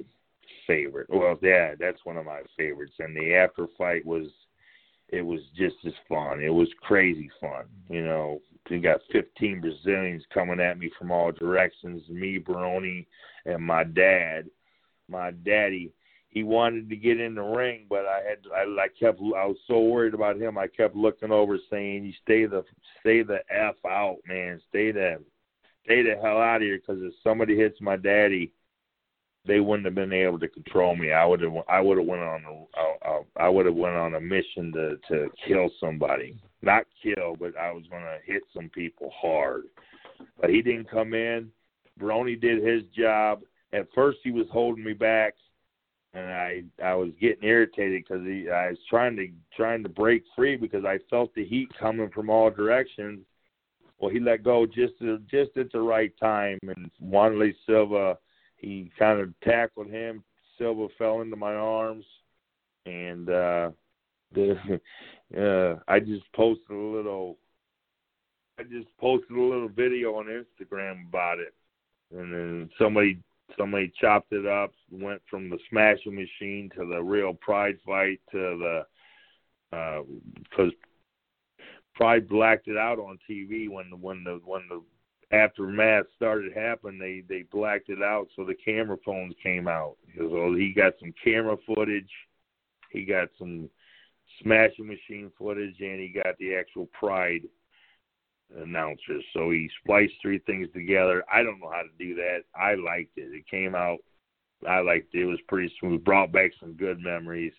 favorite. 0.66 1.08
Well, 1.10 1.38
yeah, 1.42 1.76
that's 1.80 2.04
one 2.04 2.18
of 2.18 2.26
my 2.26 2.42
favorites. 2.58 2.94
And 3.00 3.16
the 3.16 3.36
after 3.36 3.68
fight 3.78 4.06
was, 4.06 4.28
it 5.10 5.22
was 5.22 5.40
just 5.56 5.76
as 5.86 5.94
fun. 6.10 6.42
It 6.42 6.50
was 6.50 6.68
crazy 6.82 7.30
fun. 7.40 7.66
You 7.90 8.04
know, 8.04 8.42
we 8.70 8.80
got 8.80 9.02
15 9.12 9.62
Brazilians 9.62 10.24
coming 10.34 10.60
at 10.60 10.78
me 10.78 10.92
from 10.98 11.12
all 11.12 11.32
directions. 11.32 12.04
Me, 12.10 12.38
Baroni, 12.38 13.08
and 13.46 13.64
my 13.64 13.84
dad. 13.84 14.50
My 15.10 15.32
daddy, 15.32 15.94
he 16.30 16.44
wanted 16.44 16.90
to 16.90 16.98
get 16.98 17.20
in 17.20 17.34
the 17.34 17.42
ring, 17.42 17.86
but 17.90 18.06
I 18.06 18.22
had, 18.28 18.40
I, 18.54 18.64
I 18.64 18.88
kept, 19.00 19.20
I 19.20 19.46
was 19.46 19.56
so 19.68 19.80
worried 19.80 20.14
about 20.14 20.36
him. 20.36 20.58
I 20.58 20.68
kept 20.68 20.96
looking 20.98 21.32
over, 21.32 21.58
saying, 21.70 22.04
"You 22.04 22.14
stay 22.24 22.46
the, 22.46 22.66
stay 23.00 23.24
the 23.24 23.40
f 23.50 23.76
out, 23.88 24.18
man. 24.28 24.62
Stay 24.68 24.92
the, 24.92 25.22
stay 25.86 26.04
the 26.04 26.20
hell 26.22 26.40
out 26.40 26.58
of 26.58 26.64
here, 26.64 26.78
because 26.78 27.02
if 27.02 27.14
somebody 27.24 27.56
hits 27.56 27.80
my 27.80 27.96
daddy." 27.96 28.52
They 29.48 29.60
wouldn't 29.62 29.86
have 29.86 29.96
been 29.96 30.14
able 30.14 30.40
to 30.40 30.48
control 30.48 30.96
me. 30.96 31.12
I 31.12 31.26
would 31.26 31.42
have 31.42 31.54
I 31.70 31.80
would 31.80 31.98
have 31.98 32.08
went 32.08 32.22
on 32.22 32.44
a 32.46 32.80
I, 33.08 33.22
I 33.46 33.50
would 33.50 33.66
have 33.66 33.76
went 33.76 33.96
on 33.96 34.16
a 34.16 34.22
mission 34.22 34.72
to 34.74 34.98
to 35.08 35.30
kill 35.48 35.70
somebody, 35.80 36.40
not 36.62 36.86
kill, 37.02 37.36
but 37.40 37.58
I 37.58 37.72
was 37.72 37.84
going 37.90 38.04
to 38.04 38.18
hit 38.26 38.44
some 38.54 38.70
people 38.70 39.12
hard. 39.16 39.64
But 40.40 40.50
he 40.50 40.62
didn't 40.62 40.90
come 40.90 41.14
in. 41.14 41.50
Baroni 41.98 42.36
did 42.36 42.64
his 42.64 42.84
job. 42.96 43.42
At 43.74 43.88
first, 43.94 44.20
he 44.24 44.32
was 44.32 44.48
holding 44.52 44.84
me 44.84 44.94
back, 44.94 45.36
and 46.14 46.26
I 46.26 46.64
I 46.84 46.94
was 46.96 47.10
getting 47.20 47.48
irritated 47.48 48.04
because 48.04 48.26
he 48.26 48.50
I 48.50 48.70
was 48.70 48.80
trying 48.90 49.16
to 49.18 49.30
trying 49.56 49.84
to 49.84 49.90
break 49.90 50.24
free 50.36 50.58
because 50.58 50.86
I 50.86 51.00
felt 51.10 51.34
the 51.36 51.46
heat 51.46 51.70
coming 51.80 52.10
from 52.10 52.30
all 52.30 52.50
directions. 52.50 53.22
Well, 54.00 54.12
he 54.12 54.20
let 54.20 54.44
go 54.44 54.66
just 54.66 54.94
just 55.30 55.58
at 55.58 55.72
the 55.72 55.82
right 55.82 56.14
time, 56.20 56.60
and 56.64 56.92
Wanderlei 57.04 57.54
Silva 57.66 58.18
he 58.58 58.92
kind 58.98 59.20
of 59.20 59.34
tackled 59.42 59.88
him. 59.88 60.24
Silva 60.58 60.88
fell 60.98 61.22
into 61.22 61.36
my 61.36 61.54
arms, 61.54 62.06
and 62.86 63.30
uh, 63.30 63.72
the 64.34 64.80
uh, 65.38 65.80
I 65.88 66.00
just 66.00 66.32
posted 66.34 66.72
a 66.72 66.76
little. 66.76 67.38
I 68.60 68.64
just 68.64 68.88
posted 69.00 69.38
a 69.38 69.42
little 69.42 69.70
video 69.70 70.16
on 70.16 70.26
Instagram 70.26 71.08
about 71.08 71.38
it, 71.40 71.54
and 72.12 72.34
then 72.34 72.70
somebody 72.80 73.20
somebody 73.58 73.94
chopped 74.02 74.34
it 74.34 74.48
up, 74.48 74.72
went 74.92 75.22
from 75.30 75.50
the 75.50 75.60
smashing 75.70 76.16
machine 76.16 76.70
to 76.76 76.86
the 76.86 77.02
real 77.02 77.34
pride 77.36 77.78
fight 77.86 78.20
to 78.32 78.38
the 78.38 78.86
because 79.70 80.72
uh, 80.72 80.88
Pride 81.98 82.30
blacked 82.30 82.68
it 82.68 82.78
out 82.78 83.00
on 83.00 83.18
TV 83.30 83.68
when 83.70 83.90
the 83.90 83.96
when 83.96 84.24
the 84.24 84.40
when 84.46 84.62
the 84.70 84.82
aftermath 85.32 86.06
started 86.16 86.54
happening, 86.56 87.00
they 87.00 87.24
they 87.28 87.44
blacked 87.44 87.90
it 87.90 88.02
out, 88.02 88.28
so 88.36 88.44
the 88.46 88.56
camera 88.56 88.98
phones 89.06 89.34
came 89.42 89.68
out. 89.68 89.98
So 90.18 90.56
he 90.56 90.74
got 90.74 90.94
some 91.00 91.14
camera 91.24 91.58
footage, 91.66 92.10
he 92.92 93.04
got 93.04 93.30
some 93.38 93.70
smashing 94.42 94.88
machine 94.88 95.32
footage, 95.38 95.76
and 95.80 96.00
he 96.00 96.10
got 96.10 96.38
the 96.38 96.56
actual 96.56 96.88
Pride 96.88 97.42
announcers. 98.56 99.24
So 99.34 99.52
he 99.52 99.70
spliced 99.84 100.14
three 100.22 100.40
things 100.40 100.68
together. 100.74 101.24
I 101.32 101.44
don't 101.44 101.60
know 101.60 101.72
how 101.72 101.82
to 101.82 101.90
do 102.00 102.16
that. 102.16 102.40
I 102.56 102.76
liked 102.76 103.18
it. 103.18 103.34
It 103.34 103.48
came 103.50 103.76
out. 103.76 104.00
I 104.68 104.80
liked 104.80 105.14
it. 105.14 105.22
It 105.22 105.26
was 105.26 105.40
pretty 105.48 105.72
smooth. 105.80 106.04
Brought 106.04 106.32
back 106.32 106.52
some 106.60 106.74
good 106.74 107.00
memories. 107.00 107.54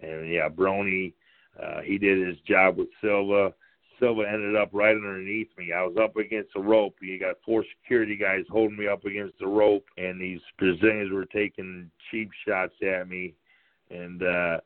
And 0.00 0.30
yeah, 0.30 0.48
Baroni, 0.48 1.14
uh, 1.60 1.80
he 1.80 1.98
did 1.98 2.26
his 2.26 2.38
job 2.40 2.76
with 2.76 2.88
Silva. 3.00 3.54
Silva 3.98 4.22
ended 4.28 4.56
up 4.56 4.70
right 4.72 4.94
underneath 4.94 5.48
me. 5.56 5.72
I 5.72 5.82
was 5.82 5.96
up 6.00 6.16
against 6.16 6.54
the 6.54 6.60
rope. 6.60 6.96
You 7.00 7.18
got 7.18 7.36
four 7.44 7.64
security 7.80 8.16
guys 8.16 8.44
holding 8.48 8.76
me 8.76 8.86
up 8.86 9.04
against 9.04 9.38
the 9.38 9.46
rope, 9.46 9.84
and 9.96 10.20
these 10.20 10.40
Brazilians 10.58 11.12
were 11.12 11.26
taking 11.26 11.90
cheap 12.10 12.30
shots 12.46 12.74
at 12.82 13.08
me, 13.08 13.34
and 13.90 14.22
uh, 14.22 14.58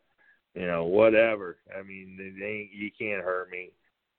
you 0.54 0.66
know 0.66 0.84
whatever. 0.84 1.58
I 1.76 1.82
mean, 1.82 2.16
they 2.18 2.46
ain't, 2.46 2.72
you 2.72 2.90
can't 2.98 3.24
hurt 3.24 3.50
me. 3.50 3.70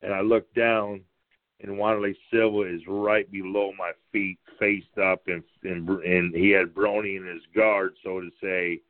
And 0.01 0.13
I 0.13 0.21
looked 0.21 0.53
down, 0.55 1.01
and 1.61 1.71
Wanderlei 1.77 2.15
Silva 2.31 2.61
is 2.61 2.81
right 2.87 3.31
below 3.31 3.71
my 3.77 3.91
feet, 4.11 4.39
faced 4.59 4.97
up, 5.01 5.23
and 5.27 5.43
and 5.63 5.87
and 5.89 6.35
he 6.35 6.49
had 6.49 6.73
Baroni 6.73 7.15
in 7.15 7.25
his 7.25 7.43
guard, 7.55 7.93
so 8.03 8.19
to 8.19 8.29
say. 8.41 8.81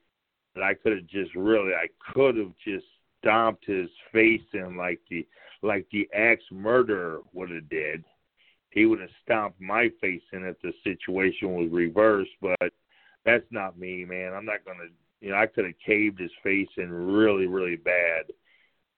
And 0.55 0.63
I 0.63 0.75
could 0.75 0.91
have 0.91 1.07
just 1.07 1.33
really, 1.33 1.73
I 1.73 1.87
could 2.13 2.37
have 2.37 2.53
just 2.63 2.85
stomped 3.19 3.65
his 3.65 3.89
face 4.11 4.43
in 4.53 4.77
like 4.77 4.99
the 5.09 5.25
like 5.63 5.87
the 5.91 6.07
axe 6.13 6.43
murderer 6.51 7.21
would 7.33 7.49
have 7.49 7.69
did. 7.69 8.03
He 8.69 8.85
would 8.85 8.99
have 8.99 9.09
stomped 9.23 9.61
my 9.61 9.89
face 10.01 10.21
in 10.33 10.45
if 10.45 10.59
the 10.61 10.73
situation 10.83 11.55
was 11.55 11.71
reversed, 11.71 12.31
but 12.41 12.73
that's 13.25 13.45
not 13.51 13.77
me, 13.77 14.05
man. 14.05 14.33
I'm 14.33 14.45
not 14.45 14.65
gonna 14.65 14.89
you 15.21 15.29
know, 15.29 15.37
I 15.37 15.45
could 15.47 15.65
have 15.65 15.75
caved 15.85 16.19
his 16.19 16.31
face 16.43 16.67
in 16.75 16.91
really, 16.91 17.47
really 17.47 17.77
bad. 17.77 18.25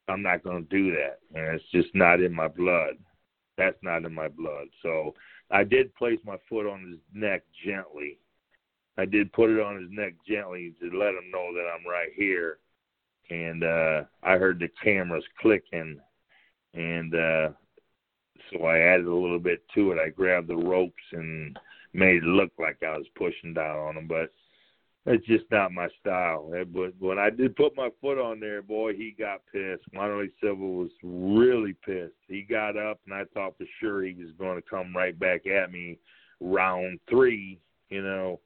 I'm 0.07 0.23
not 0.23 0.43
to 0.43 0.61
do 0.61 0.91
that, 0.91 1.19
and 1.35 1.55
it's 1.55 1.71
just 1.71 1.93
not 1.93 2.19
in 2.19 2.33
my 2.33 2.47
blood. 2.47 2.97
That's 3.57 3.77
not 3.83 4.05
in 4.05 4.13
my 4.13 4.27
blood. 4.27 4.67
So 4.81 5.13
I 5.51 5.63
did 5.63 5.95
place 5.95 6.19
my 6.25 6.37
foot 6.49 6.67
on 6.67 6.89
his 6.89 6.99
neck 7.13 7.43
gently. 7.65 8.19
I 8.97 9.05
did 9.05 9.33
put 9.33 9.49
it 9.49 9.59
on 9.59 9.79
his 9.79 9.91
neck 9.91 10.13
gently 10.27 10.73
to 10.81 10.97
let 10.97 11.09
him 11.09 11.29
know 11.31 11.53
that 11.53 11.69
I'm 11.69 11.87
right 11.87 12.11
here. 12.15 12.57
And 13.29 13.63
uh 13.63 14.03
I 14.23 14.37
heard 14.37 14.59
the 14.59 14.69
cameras 14.83 15.23
clicking 15.39 15.99
and 16.75 17.15
uh 17.15 17.49
so 18.51 18.65
I 18.65 18.77
added 18.77 19.07
a 19.07 19.13
little 19.13 19.39
bit 19.39 19.63
to 19.73 19.91
it. 19.91 19.97
I 19.99 20.09
grabbed 20.09 20.47
the 20.47 20.55
ropes 20.55 20.93
and 21.13 21.57
made 21.93 22.17
it 22.17 22.23
look 22.23 22.51
like 22.59 22.77
I 22.83 22.97
was 22.97 23.07
pushing 23.15 23.53
down 23.53 23.77
on 23.77 23.97
him, 23.97 24.07
but 24.07 24.29
that's 25.05 25.25
just 25.25 25.45
not 25.51 25.71
my 25.71 25.87
style. 25.99 26.51
But 26.73 26.93
when 26.99 27.19
I 27.19 27.29
did 27.29 27.55
put 27.55 27.75
my 27.75 27.89
foot 28.01 28.19
on 28.19 28.39
there, 28.39 28.61
boy, 28.61 28.93
he 28.93 29.15
got 29.17 29.41
pissed. 29.51 29.83
Wanderlei 29.95 30.31
Silva 30.41 30.63
was 30.63 30.89
really 31.03 31.75
pissed. 31.85 32.13
He 32.27 32.41
got 32.41 32.75
up, 32.75 32.99
and 33.05 33.13
I 33.13 33.23
thought 33.33 33.57
for 33.57 33.65
sure 33.79 34.03
he 34.03 34.13
was 34.13 34.31
going 34.37 34.61
to 34.61 34.67
come 34.67 34.95
right 34.95 35.17
back 35.17 35.47
at 35.47 35.71
me 35.71 35.99
round 36.39 36.99
three, 37.09 37.59
you 37.89 38.01
know. 38.03 38.39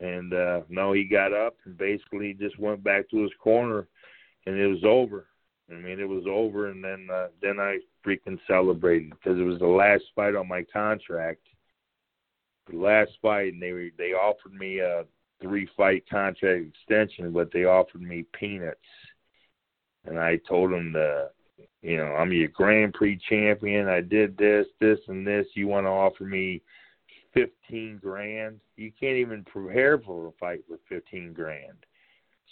And 0.00 0.32
uh 0.32 0.60
no, 0.68 0.92
he 0.92 1.04
got 1.04 1.32
up 1.32 1.56
and 1.64 1.76
basically 1.76 2.32
just 2.34 2.58
went 2.58 2.84
back 2.84 3.10
to 3.10 3.22
his 3.22 3.32
corner, 3.42 3.86
and 4.46 4.56
it 4.56 4.66
was 4.66 4.84
over. 4.84 5.26
I 5.70 5.74
mean, 5.74 6.00
it 6.00 6.08
was 6.08 6.24
over, 6.26 6.70
and 6.70 6.82
then 6.82 7.08
uh, 7.12 7.28
then 7.42 7.60
I 7.60 7.78
freaking 8.06 8.38
celebrated 8.46 9.10
because 9.10 9.38
it 9.38 9.42
was 9.44 9.58
the 9.58 9.66
last 9.66 10.04
fight 10.14 10.34
on 10.34 10.48
my 10.48 10.64
contract. 10.72 11.40
The 12.70 12.76
last 12.78 13.12
fight, 13.20 13.52
and 13.52 13.62
they 13.62 13.72
were, 13.72 13.88
they 13.98 14.12
offered 14.12 14.54
me 14.54 14.78
a 14.78 15.04
three 15.42 15.68
fight 15.76 16.04
contract 16.08 16.64
extension, 16.66 17.32
but 17.32 17.50
they 17.52 17.64
offered 17.64 18.02
me 18.02 18.24
peanuts. 18.32 18.78
And 20.06 20.18
I 20.18 20.38
told 20.48 20.72
them 20.72 20.92
the, 20.92 21.30
you 21.82 21.98
know, 21.98 22.14
I'm 22.14 22.32
your 22.32 22.48
Grand 22.48 22.94
Prix 22.94 23.20
champion. 23.28 23.88
I 23.88 24.00
did 24.00 24.38
this, 24.38 24.66
this, 24.80 24.98
and 25.08 25.26
this. 25.26 25.46
You 25.54 25.68
want 25.68 25.84
to 25.84 25.90
offer 25.90 26.24
me 26.24 26.62
fifteen 27.34 27.98
grand? 28.02 28.60
You 28.76 28.90
can't 28.98 29.18
even 29.18 29.44
prepare 29.44 29.98
for 29.98 30.28
a 30.28 30.32
fight 30.40 30.62
with 30.68 30.80
fifteen 30.88 31.34
grand. 31.34 31.84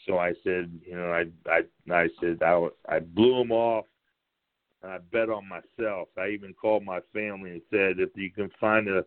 So 0.07 0.19
I 0.19 0.33
said, 0.45 0.71
you 0.87 0.97
know, 0.97 1.11
I 1.11 1.27
I 1.51 1.63
I 1.93 2.09
said 2.21 2.43
I 2.43 2.69
I 2.89 3.01
blew 3.01 3.39
them 3.39 3.53
off. 3.53 3.87
And 4.83 4.93
I 4.93 4.99
bet 4.99 5.31
on 5.31 5.49
myself. 5.49 6.09
I 6.19 6.29
even 6.29 6.55
called 6.55 6.85
my 6.85 7.01
family 7.13 7.51
and 7.53 7.63
said, 7.71 7.99
if 7.99 8.11
you 8.15 8.31
can 8.31 8.51
find 8.61 8.89
a 8.89 9.05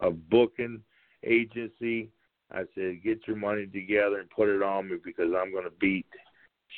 a 0.00 0.10
booking 0.10 0.82
agency 1.24 2.10
I 2.52 2.64
said, 2.74 3.02
get 3.04 3.26
your 3.26 3.36
money 3.36 3.66
together 3.66 4.18
and 4.18 4.30
put 4.30 4.48
it 4.48 4.62
on 4.62 4.88
me 4.90 4.96
because 5.02 5.32
I'm 5.36 5.52
going 5.52 5.64
to 5.64 5.72
beat 5.80 6.06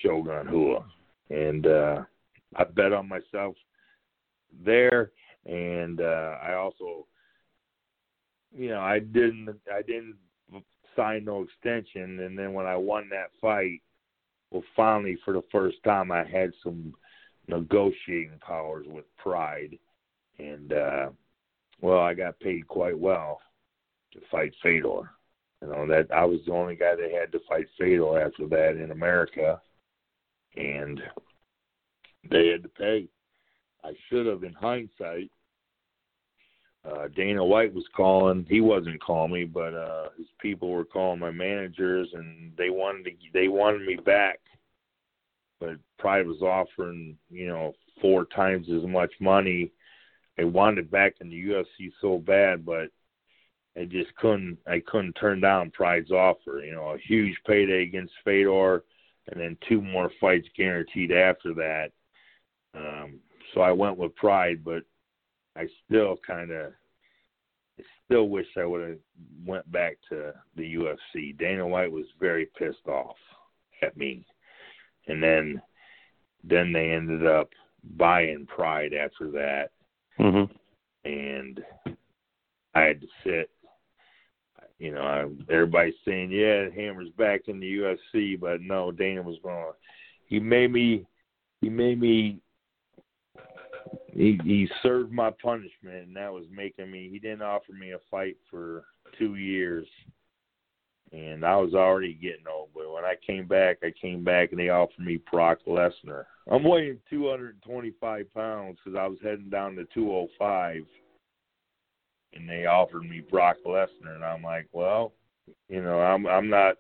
Shogun 0.03 0.49
Rua. 0.49 0.85
And 1.31 1.67
uh, 1.67 2.03
I 2.57 2.65
bet 2.65 2.93
on 2.93 3.09
myself 3.09 3.57
there. 4.65 5.13
And 5.47 6.01
uh, 6.01 6.37
I 6.43 6.55
also, 6.55 7.07
you 8.55 8.69
know, 8.69 8.81
I 8.81 8.99
didn't, 8.99 9.49
I 9.73 9.83
didn't 9.83 10.17
sign 10.97 11.25
no 11.25 11.43
extension. 11.43 12.21
And 12.21 12.39
then 12.39 12.53
when 12.53 12.67
I 12.67 12.77
won 12.77 13.09
that 13.11 13.31
fight, 13.41 13.81
well, 14.51 14.63
finally, 14.77 15.17
for 15.25 15.33
the 15.33 15.43
first 15.51 15.77
time, 15.85 16.13
I 16.13 16.25
had 16.25 16.53
some 16.63 16.95
negotiating 17.49 18.39
powers 18.41 18.87
with 18.89 19.05
Pride. 19.17 19.79
And, 20.39 20.73
uh, 20.73 21.09
well, 21.81 22.01
I 22.01 22.15
got 22.15 22.41
paid 22.41 22.69
quite 22.69 22.99
well 22.99 23.41
to 24.13 24.21
fight 24.31 24.53
Fedor. 24.63 25.11
You 25.63 25.69
know 25.69 25.87
that 25.87 26.09
I 26.13 26.25
was 26.25 26.41
the 26.45 26.53
only 26.53 26.75
guy 26.75 26.97
that 26.97 27.11
had 27.13 27.31
to 27.33 27.41
fight 27.49 27.67
Fedor 27.79 28.21
after 28.21 28.49
that 28.49 28.83
in 28.83 28.91
America, 28.91 29.61
and 30.57 31.01
they 32.29 32.49
had 32.49 32.65
to 32.65 32.69
pay. 32.69 33.09
I 33.85 33.93
should 34.09 34.27
have, 34.27 34.43
in 34.43 34.53
hindsight. 34.55 35.31
Uh, 36.85 37.07
Dana 37.15 37.45
White 37.45 37.73
was 37.73 37.85
calling. 37.97 38.45
He 38.49 38.61
wasn't 38.61 39.03
calling 39.03 39.33
me, 39.33 39.45
but 39.45 39.73
uh, 39.73 40.09
his 40.19 40.27
people 40.41 40.71
were 40.71 40.85
calling 40.85 41.21
my 41.21 41.31
managers, 41.31 42.09
and 42.13 42.53
they 42.57 42.71
wanted 42.71 43.05
to. 43.05 43.11
They 43.33 43.49
wanted 43.49 43.87
me 43.87 43.97
back, 43.97 44.41
but 45.61 45.77
Pride 45.99 46.27
was 46.27 46.43
offering, 46.43 47.17
you 47.31 47.47
know, 47.47 47.73
four 48.01 48.25
times 48.25 48.67
as 48.69 48.83
much 48.83 49.13
money. 49.21 49.71
They 50.37 50.45
wanted 50.45 50.91
back 50.91 51.15
in 51.21 51.29
the 51.29 51.41
UFC 51.41 51.93
so 52.01 52.19
bad, 52.19 52.65
but 52.65 52.89
I 53.77 53.85
just 53.85 54.15
couldn't 54.17 54.59
I 54.67 54.83
couldn't 54.85 55.13
turn 55.15 55.41
down 55.41 55.71
Pride's 55.71 56.11
offer. 56.11 56.63
You 56.65 56.73
know, 56.73 56.91
a 56.91 56.99
huge 56.99 57.37
payday 57.47 57.83
against 57.83 58.13
Fedor, 58.25 58.83
and 59.31 59.41
then 59.41 59.57
two 59.69 59.81
more 59.81 60.11
fights 60.21 60.49
guaranteed 60.57 61.13
after 61.13 61.55
that. 61.55 61.93
Um, 62.75 63.21
so 63.55 63.61
I 63.61 63.71
went 63.71 63.99
with 63.99 64.17
Pride, 64.17 64.65
but 64.65 64.83
I 65.57 65.67
still 65.87 66.17
kind 66.27 66.51
of 66.51 66.73
I 67.79 67.83
still 68.05 68.29
wish 68.29 68.47
I 68.57 68.65
would 68.65 68.89
have 68.89 68.99
went 69.47 69.71
back 69.73 69.97
to 70.11 70.33
the 70.57 70.75
UFC. 70.75 71.37
Dana 71.39 71.67
White 71.67 71.91
was 71.91 72.05
very 72.21 72.47
pissed 72.59 72.87
off 72.87 73.17
at 73.83 73.97
me, 73.97 74.27
and 75.09 75.23
then 75.23 75.61
then 76.45 76.73
they 76.73 76.91
ended 76.91 77.27
up 77.27 77.51
buying 77.97 78.47
Pride 78.47 78.93
after 78.95 79.31
that, 79.31 79.71
mm-hmm. 80.19 80.53
and 81.05 81.61
I 82.75 82.81
had 82.81 83.01
to 83.01 83.07
sit 83.25 83.51
you 84.83 84.93
know, 84.93 85.03
I, 85.03 85.53
everybody's 85.53 85.95
saying, 86.05 86.33
yeah, 86.33 86.65
Hammer's 86.75 87.11
back 87.11 87.43
in 87.47 87.61
the 87.61 87.97
UFC, 88.15 88.39
but 88.39 88.61
no, 88.61 88.91
Dana 88.91 89.23
was 89.23 89.37
wrong. 89.45 89.75
He 90.27 90.41
made 90.41 90.73
me, 90.73 91.07
he 91.61 91.69
made 91.69 92.01
me, 92.01 92.41
he 94.13 94.39
he 94.45 94.69
served 94.83 95.13
my 95.13 95.31
punishment, 95.43 96.07
and 96.07 96.17
that 96.17 96.33
was 96.33 96.45
making 96.55 96.91
me. 96.91 97.09
He 97.11 97.19
didn't 97.19 97.43
offer 97.43 97.73
me 97.73 97.93
a 97.93 97.99
fight 98.11 98.37
for 98.51 98.85
two 99.19 99.37
years, 99.37 99.87
and 101.13 101.45
I 101.45 101.57
was 101.57 101.75
already 101.75 102.15
getting 102.15 102.47
old. 102.53 102.71
But 102.75 102.93
when 102.93 103.05
I 103.05 103.15
came 103.27 103.47
back, 103.47 103.79
I 103.83 103.93
came 104.01 104.25
back, 104.25 104.51
and 104.51 104.61
they 104.61 104.69
offered 104.69 105.05
me 105.05 105.21
Brock 105.31 105.59
Lesnar. 105.67 106.25
I'm 106.51 106.65
weighing 106.65 106.99
225 107.11 108.35
pounds 108.35 108.79
because 108.83 108.99
I 108.99 109.07
was 109.07 109.19
heading 109.23 109.51
down 109.51 109.77
to 109.77 109.85
205 109.95 110.85
and 112.35 112.49
they 112.49 112.67
offered 112.67 113.03
me 113.03 113.21
Brock 113.21 113.57
Lesnar, 113.67 114.15
and 114.15 114.25
I'm 114.25 114.43
like, 114.43 114.67
well, 114.73 115.13
you 115.69 115.83
know, 115.83 116.01
I'm 116.01 116.27
I'm 116.27 116.49
not 116.49 116.77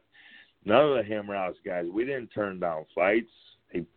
none 0.64 0.90
of 0.90 0.96
the 0.96 1.04
Hammer 1.04 1.34
House 1.34 1.56
guys. 1.64 1.86
We 1.92 2.04
didn't 2.04 2.28
turn 2.28 2.60
down 2.60 2.86
fights. 2.94 3.30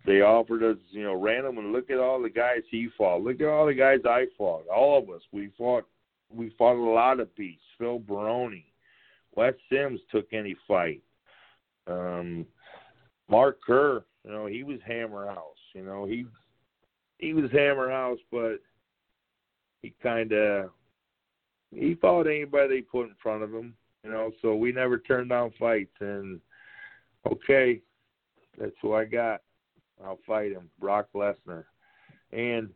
They 0.06 0.22
offered 0.22 0.64
us, 0.64 0.78
you 0.92 1.04
know, 1.04 1.16
random 1.16 1.58
and 1.58 1.74
look 1.74 1.90
at 1.90 2.00
all 2.00 2.22
the 2.22 2.30
guys 2.30 2.62
he 2.70 2.88
fought. 2.98 3.22
Look 3.22 3.42
at 3.42 3.48
all 3.48 3.66
the 3.66 3.74
guys 3.74 4.00
I 4.06 4.26
fought. 4.38 4.68
All 4.68 4.98
of 4.98 5.10
us. 5.10 5.22
We 5.32 5.52
fought 5.58 5.86
we 6.34 6.54
fought 6.58 6.76
a 6.76 6.92
lot 6.92 7.20
of 7.20 7.36
beasts. 7.36 7.64
Phil 7.78 8.00
Baroni. 8.00 8.66
Wes 9.36 9.54
Sims 9.70 10.00
took 10.12 10.32
any 10.32 10.56
fight. 10.68 11.02
Um 11.88 12.46
Mark 13.28 13.60
Kerr, 13.66 14.04
you 14.24 14.32
know, 14.32 14.46
he 14.46 14.64
was 14.64 14.80
Hammer 14.86 15.28
House. 15.28 15.58
You 15.74 15.84
know, 15.84 16.06
he 16.06 16.26
he 17.18 17.34
was 17.34 17.52
Hammer 17.52 17.90
House, 17.90 18.20
but 18.32 18.58
he 19.82 19.94
kind 20.02 20.32
of 20.32 20.70
he 21.72 21.96
fought 21.96 22.28
anybody 22.28 22.78
they 22.78 22.82
put 22.82 23.08
in 23.08 23.16
front 23.22 23.44
of 23.44 23.54
him, 23.54 23.76
you 24.04 24.12
know. 24.12 24.32
So 24.42 24.56
we 24.56 24.72
never 24.72 25.00
turned 25.00 25.30
down 25.30 25.52
fights. 25.60 25.96
And 26.00 26.40
okay, 27.30 27.82
that's 28.58 28.76
who 28.82 28.94
I 28.94 29.06
got. 29.06 29.42
I'll 30.04 30.20
fight 30.28 30.52
him, 30.52 30.70
Brock 30.80 31.08
Lesnar. 31.16 31.66
And 32.32 32.70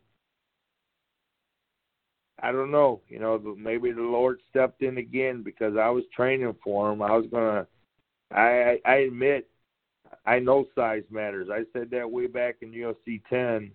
I 2.42 2.52
don't 2.52 2.70
know, 2.70 3.00
you 3.08 3.18
know, 3.18 3.56
maybe 3.58 3.92
the 3.92 4.00
Lord 4.00 4.40
stepped 4.48 4.82
in 4.82 4.98
again 4.98 5.42
because 5.42 5.76
I 5.76 5.90
was 5.90 6.04
training 6.14 6.54
for 6.64 6.90
him. 6.90 7.02
I 7.02 7.16
was 7.16 7.26
gonna. 7.30 7.66
I 8.32 8.78
I 8.86 8.94
admit, 8.96 9.48
I 10.24 10.38
know 10.38 10.66
size 10.74 11.02
matters. 11.10 11.48
I 11.52 11.64
said 11.72 11.90
that 11.90 12.10
way 12.10 12.26
back 12.26 12.56
in 12.62 12.72
UFC 12.72 13.20
10, 13.28 13.70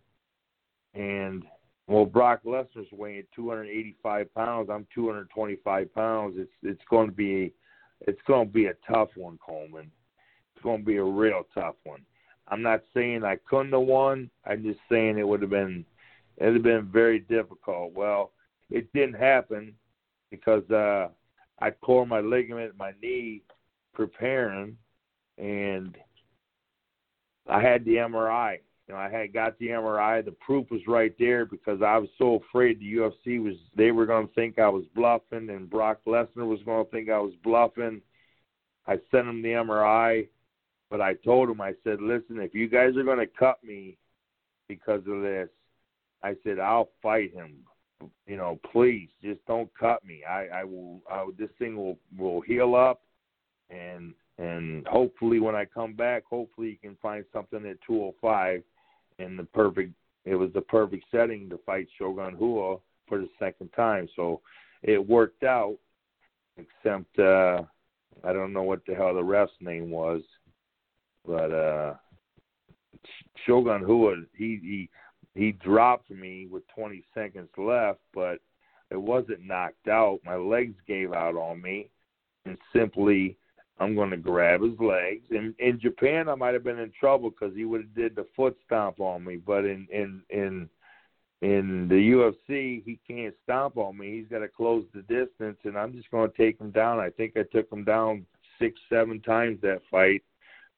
and 0.96 1.44
well, 1.88 2.06
Brock 2.06 2.42
Lesnar's 2.46 2.92
weighing 2.92 3.24
285 3.36 4.34
pounds. 4.34 4.70
I'm 4.72 4.88
225 4.94 5.94
pounds. 5.94 6.36
It's 6.38 6.52
it's 6.64 6.84
going 6.90 7.08
to 7.08 7.16
be 7.16 7.54
it's 8.02 8.22
going 8.28 8.48
to 8.48 8.54
be 8.54 8.66
a 8.66 8.74
tough 8.92 9.10
one, 9.16 9.38
Coleman. 9.46 9.92
It's 10.56 10.64
going 10.64 10.80
to 10.80 10.86
be 10.86 10.98
a 10.98 11.04
real 11.04 11.44
tough 11.54 11.76
one. 11.84 12.02
I'm 12.48 12.62
not 12.62 12.84
saying 12.94 13.24
I 13.24 13.38
couldn't 13.50 13.74
have 13.74 13.82
won. 13.82 14.30
I'm 14.46 14.64
just 14.64 14.80
saying 14.90 15.18
it 15.18 15.28
would 15.28 15.42
have 15.42 15.50
been 15.50 15.86
it 16.38 16.46
would 16.46 16.54
have 16.56 16.64
been 16.64 16.90
very 16.92 17.20
difficult. 17.20 17.94
Well, 17.94 18.32
it 18.70 18.92
didn't 18.94 19.16
happen 19.16 19.74
because 20.32 20.70
uh 20.70 21.10
I 21.60 21.72
tore 21.86 22.06
my 22.06 22.20
ligament 22.20 22.72
in 22.72 22.78
my 22.78 22.92
knee 23.02 23.42
preparing, 23.94 24.78
and 25.38 25.98
I 27.48 27.62
had 27.62 27.86
the 27.86 27.96
MRI 27.96 28.60
you 28.88 28.94
know, 28.94 29.00
I 29.00 29.10
had 29.10 29.34
got 29.34 29.58
the 29.58 29.70
MRI. 29.70 30.24
The 30.24 30.32
proof 30.32 30.70
was 30.70 30.82
right 30.88 31.14
there 31.18 31.46
because 31.46 31.82
I 31.82 31.98
was 31.98 32.10
so 32.18 32.36
afraid 32.36 32.80
the 32.80 32.94
UFC 32.94 33.44
was 33.44 33.56
they 33.76 33.92
were 33.92 34.06
going 34.06 34.28
to 34.28 34.34
think 34.34 34.60
I 34.60 34.70
was 34.70 34.84
bluffing, 34.94 35.50
and 35.50 35.70
Brock 35.70 36.00
Lesnar 36.06 36.48
was 36.48 36.62
going 36.66 36.86
to 36.86 36.92
think 36.92 37.10
I 37.10 37.20
was 37.20 37.34
bluffing. 37.44 38.02
I 38.88 39.00
sent 39.10 39.28
him 39.28 39.42
the 39.42 39.50
MRI, 39.50 40.28
but 40.90 41.02
I 41.02 41.14
told 41.16 41.50
him 41.50 41.62
I 41.62 41.74
said, 41.84 42.02
listen, 42.02 42.40
if 42.40 42.54
you 42.54 42.68
guys 42.68 42.96
are 42.96 43.04
going 43.04 43.20
to 43.20 43.28
cut 43.28 43.64
me, 43.64 43.98
because 44.68 45.02
of 45.08 45.22
this. 45.22 45.50
I 46.24 46.36
said, 46.44 46.60
I'll 46.60 46.90
fight 47.02 47.34
him. 47.34 47.58
You 48.28 48.38
know, 48.38 48.60
please 48.72 49.10
just 49.24 49.46
don't 49.48 49.70
cut 49.80 50.06
me. 50.06 50.24
I, 50.28 50.48
I 50.48 50.64
will. 50.64 51.02
I, 51.10 51.26
this 51.38 51.50
thing 51.58 51.78
will 51.78 51.98
will 52.18 52.42
heal 52.42 52.76
up, 52.76 53.02
and 53.70 54.14
and 54.38 54.86
hopefully 54.88 55.40
when 55.40 55.56
I 55.56 55.66
come 55.66 55.94
back, 55.94 56.24
hopefully 56.30 56.70
you 56.72 56.78
can 56.78 56.98
find 57.02 57.24
something 57.32 57.66
at 57.66 57.78
205, 57.88 58.62
and 59.20 59.40
the 59.40 59.46
perfect. 59.46 59.94
It 60.26 60.36
was 60.36 60.52
the 60.54 60.62
perfect 60.62 61.06
setting 61.10 61.50
to 61.50 61.60
fight 61.66 61.88
Shogun 61.98 62.36
Rua 62.38 62.78
for 63.08 63.20
the 63.20 63.30
second 63.40 63.70
time. 63.76 64.10
So 64.16 64.42
it 64.84 64.98
worked 65.08 65.44
out, 65.44 65.78
except 66.58 67.18
uh, 67.18 67.62
I 68.24 68.34
don't 68.34 68.52
know 68.52 68.64
what 68.64 68.86
the 68.86 68.96
hell 68.96 69.14
the 69.14 69.24
ref's 69.24 69.52
name 69.62 69.90
was, 69.90 70.22
but 71.28 71.52
uh, 71.52 71.94
Shogun 73.46 73.84
Rua 73.84 74.16
he 74.38 74.60
he 74.62 74.90
he 75.40 75.52
dropped 75.52 76.10
me 76.10 76.48
with 76.50 76.64
20 76.76 77.04
seconds 77.14 77.50
left, 77.58 78.00
but 78.14 78.40
it 78.90 79.02
wasn't 79.02 79.46
knocked 79.46 79.88
out. 79.90 80.20
My 80.24 80.36
legs 80.36 80.76
gave 80.88 81.12
out 81.12 81.36
on 81.36 81.62
me, 81.62 81.90
and 82.46 82.58
simply 82.74 83.38
I'm 83.80 83.96
going 83.96 84.12
to 84.12 84.18
grab 84.18 84.62
his 84.62 84.80
legs. 84.80 85.26
In 85.32 85.54
in 85.60 85.80
Japan, 85.80 86.30
I 86.30 86.36
might 86.36 86.54
have 86.54 86.64
been 86.64 86.80
in 86.80 86.92
trouble 86.98 87.30
because 87.30 87.56
he 87.56 87.66
would 87.66 87.82
have 87.82 87.96
did 87.96 88.16
the 88.16 88.26
foot 88.36 88.58
stomp 88.66 89.00
on 89.00 89.24
me, 89.24 89.38
but 89.38 89.66
in 89.66 89.88
in 89.92 90.22
in 90.30 90.70
in 91.42 91.88
the 91.90 91.96
UFC, 91.96 92.84
he 92.84 93.00
can't 93.08 93.36
stomp 93.44 93.78
on 93.78 93.98
me. 93.98 94.18
He's 94.18 94.28
got 94.30 94.40
to 94.40 94.48
close 94.48 94.86
the 94.94 95.02
distance, 95.02 95.58
and 95.64 95.78
I'm 95.78 95.94
just 95.94 96.10
going 96.10 96.32
to 96.32 96.38
take 96.38 96.60
him 96.60 96.72
down. 96.72 97.00
I 97.00 97.10
think 97.10 97.34
I 97.36 97.44
took 97.52 97.72
him 97.72 97.84
down 97.84 98.26
six, 98.60 98.80
seven 98.90 99.22
times 99.22 99.60
that 99.62 99.82
fight. 99.92 100.24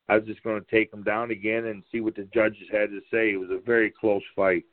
I 0.10 0.18
was 0.18 0.26
just 0.26 0.44
going 0.44 0.62
to 0.62 0.72
take 0.72 0.94
him 0.94 1.04
down 1.04 1.32
again 1.32 1.66
and 1.66 1.84
see 1.92 2.00
what 2.00 2.16
the 2.16 2.28
judges 2.34 2.68
had 2.72 2.90
to 2.90 3.02
say. 3.12 3.34
It 3.34 3.40
was 3.40 3.50
a 3.52 3.60
very 3.66 3.92
close 3.92 4.24
fight, 4.36 4.64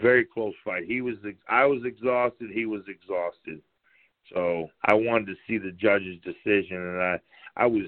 very 0.00 0.24
close 0.24 0.54
fight. 0.64 0.84
He 0.86 1.00
was, 1.00 1.16
I 1.48 1.66
was 1.66 1.84
exhausted. 1.84 2.50
He 2.52 2.66
was 2.66 2.82
exhausted. 2.88 3.60
So 4.32 4.68
I 4.84 4.94
wanted 4.94 5.26
to 5.26 5.34
see 5.46 5.58
the 5.58 5.72
judge's 5.72 6.20
decision, 6.20 6.76
and 6.76 7.02
I, 7.02 7.20
I 7.56 7.66
was, 7.66 7.86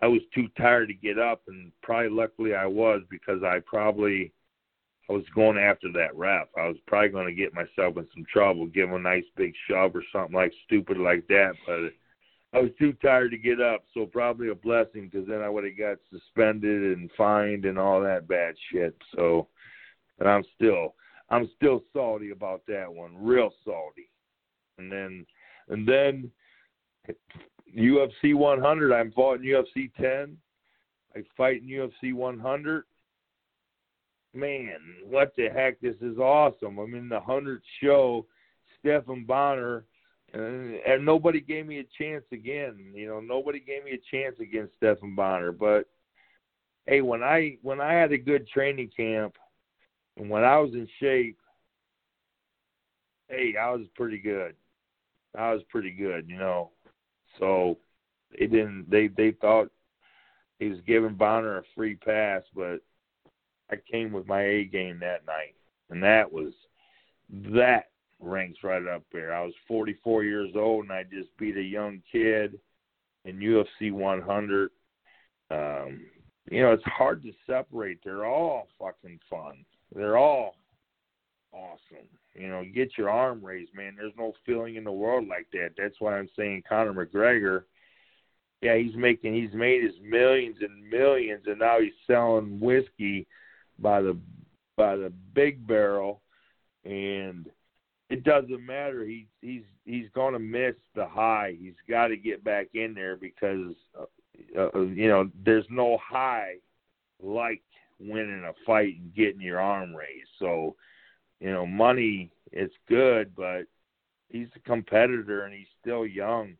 I 0.00 0.06
was 0.06 0.20
too 0.34 0.48
tired 0.56 0.88
to 0.88 0.94
get 0.94 1.18
up, 1.18 1.42
and 1.48 1.72
probably 1.82 2.10
luckily 2.10 2.54
I 2.54 2.66
was 2.66 3.02
because 3.08 3.42
I 3.42 3.60
probably 3.64 4.32
I 5.08 5.14
was 5.14 5.24
going 5.34 5.58
after 5.58 5.90
that 5.92 6.16
ref. 6.16 6.48
I 6.56 6.68
was 6.68 6.76
probably 6.86 7.08
going 7.08 7.26
to 7.26 7.34
get 7.34 7.54
myself 7.54 7.96
in 7.96 8.06
some 8.14 8.24
trouble, 8.32 8.66
give 8.66 8.88
him 8.88 8.94
a 8.94 8.98
nice 8.98 9.24
big 9.36 9.52
shove 9.68 9.96
or 9.96 10.02
something 10.12 10.34
like 10.34 10.52
stupid 10.64 10.96
like 10.96 11.26
that. 11.28 11.52
But 11.66 11.92
I 12.54 12.60
was 12.60 12.70
too 12.78 12.92
tired 12.94 13.30
to 13.30 13.38
get 13.38 13.60
up, 13.60 13.84
so 13.94 14.04
probably 14.04 14.48
a 14.48 14.54
blessing 14.54 15.08
because 15.10 15.26
then 15.26 15.40
I 15.40 15.48
would 15.48 15.64
have 15.64 15.78
got 15.78 15.96
suspended 16.10 16.98
and 16.98 17.10
fined 17.16 17.64
and 17.64 17.78
all 17.78 18.00
that 18.02 18.28
bad 18.28 18.54
shit. 18.70 18.94
So, 19.16 19.48
but 20.18 20.26
I'm 20.26 20.44
still, 20.54 20.94
I'm 21.30 21.48
still 21.56 21.82
salty 21.92 22.30
about 22.30 22.62
that 22.68 22.92
one, 22.92 23.14
real 23.16 23.50
salty. 23.64 24.10
And 24.78 24.92
then, 24.92 25.24
and 25.68 25.88
then 25.88 26.30
UFC 27.76 28.34
100. 28.34 28.92
I'm 28.92 29.12
fought 29.12 29.40
in 29.40 29.46
UFC 29.46 29.90
10. 29.98 30.36
I 31.16 31.22
fight 31.36 31.62
in 31.62 31.68
UFC 31.68 32.12
100 32.12 32.84
man, 34.34 34.78
what 35.08 35.32
the 35.36 35.48
heck? 35.48 35.80
This 35.80 35.96
is 36.00 36.18
awesome. 36.18 36.78
I'm 36.78 36.94
in 36.94 37.08
the 37.08 37.20
hundredth 37.20 37.64
show. 37.82 38.26
Stephan 38.80 39.24
Bonnar, 39.24 39.84
and, 40.32 40.74
and 40.86 41.04
nobody 41.04 41.40
gave 41.40 41.66
me 41.66 41.78
a 41.78 42.02
chance 42.02 42.24
again. 42.32 42.92
You 42.94 43.06
know, 43.06 43.20
nobody 43.20 43.60
gave 43.60 43.84
me 43.84 43.92
a 43.92 44.16
chance 44.16 44.36
against 44.40 44.74
Stephan 44.76 45.14
Bonnar. 45.14 45.52
But 45.52 45.86
hey, 46.86 47.00
when 47.00 47.22
I 47.22 47.58
when 47.62 47.80
I 47.80 47.92
had 47.92 48.12
a 48.12 48.18
good 48.18 48.48
training 48.48 48.90
camp, 48.96 49.36
and 50.16 50.30
when 50.30 50.44
I 50.44 50.58
was 50.58 50.72
in 50.72 50.88
shape, 51.00 51.38
hey, 53.28 53.54
I 53.60 53.70
was 53.70 53.86
pretty 53.94 54.18
good. 54.18 54.54
I 55.36 55.52
was 55.52 55.62
pretty 55.70 55.90
good, 55.90 56.28
you 56.28 56.38
know. 56.38 56.70
So 57.38 57.78
they 58.38 58.46
didn't. 58.46 58.90
They 58.90 59.08
they 59.08 59.32
thought 59.32 59.70
he 60.58 60.68
was 60.68 60.80
giving 60.86 61.14
Bonnar 61.14 61.58
a 61.58 61.62
free 61.74 61.96
pass, 61.96 62.42
but 62.54 62.80
I 63.70 63.76
came 63.90 64.12
with 64.12 64.26
my 64.26 64.42
A 64.42 64.64
game 64.64 64.98
that 65.00 65.26
night, 65.26 65.54
and 65.90 66.02
that 66.02 66.30
was 66.30 66.52
that 67.30 67.91
ranks 68.22 68.58
right 68.62 68.86
up 68.86 69.02
there. 69.12 69.34
I 69.34 69.44
was 69.44 69.54
44 69.68 70.24
years 70.24 70.50
old, 70.54 70.84
and 70.84 70.92
I 70.92 71.02
just 71.04 71.36
beat 71.38 71.56
a 71.56 71.62
young 71.62 72.02
kid 72.10 72.58
in 73.24 73.38
UFC 73.38 73.92
100. 73.92 74.70
Um, 75.50 76.00
you 76.50 76.62
know, 76.62 76.72
it's 76.72 76.82
hard 76.84 77.22
to 77.22 77.32
separate. 77.46 78.00
They're 78.04 78.26
all 78.26 78.68
fucking 78.78 79.20
fun. 79.30 79.64
They're 79.94 80.16
all 80.16 80.54
awesome. 81.52 82.08
You 82.34 82.48
know, 82.48 82.64
get 82.74 82.96
your 82.96 83.10
arm 83.10 83.44
raised, 83.44 83.74
man. 83.74 83.94
There's 83.96 84.14
no 84.16 84.32
feeling 84.46 84.76
in 84.76 84.84
the 84.84 84.92
world 84.92 85.28
like 85.28 85.46
that. 85.52 85.70
That's 85.76 86.00
why 86.00 86.18
I'm 86.18 86.28
saying 86.36 86.62
Conor 86.68 86.94
McGregor. 86.94 87.64
Yeah, 88.62 88.76
he's 88.76 88.96
making 88.96 89.34
he's 89.34 89.52
made 89.52 89.82
his 89.82 89.94
millions 90.02 90.56
and 90.60 90.88
millions, 90.88 91.42
and 91.46 91.58
now 91.58 91.80
he's 91.80 91.92
selling 92.06 92.60
whiskey 92.60 93.26
by 93.78 94.00
the 94.00 94.16
by 94.76 94.96
the 94.96 95.12
big 95.34 95.66
barrel, 95.66 96.22
and 96.84 97.50
it 98.12 98.24
doesn't 98.24 98.64
matter. 98.64 99.04
He's 99.04 99.26
he's 99.40 99.62
he's 99.84 100.08
going 100.14 100.34
to 100.34 100.38
miss 100.38 100.74
the 100.94 101.06
high. 101.06 101.56
He's 101.58 101.74
got 101.88 102.08
to 102.08 102.16
get 102.16 102.44
back 102.44 102.68
in 102.74 102.94
there 102.94 103.16
because 103.16 103.74
uh, 103.98 104.68
uh, 104.74 104.80
you 104.80 105.08
know 105.08 105.30
there's 105.44 105.66
no 105.70 105.98
high 106.02 106.56
like 107.22 107.62
winning 107.98 108.44
a 108.44 108.52
fight 108.66 108.96
and 108.98 109.14
getting 109.14 109.40
your 109.40 109.60
arm 109.60 109.94
raised. 109.94 110.30
So 110.38 110.76
you 111.40 111.50
know 111.50 111.66
money 111.66 112.32
is 112.52 112.70
good, 112.88 113.34
but 113.34 113.62
he's 114.28 114.48
a 114.56 114.60
competitor 114.60 115.44
and 115.44 115.54
he's 115.54 115.66
still 115.80 116.06
young. 116.06 116.54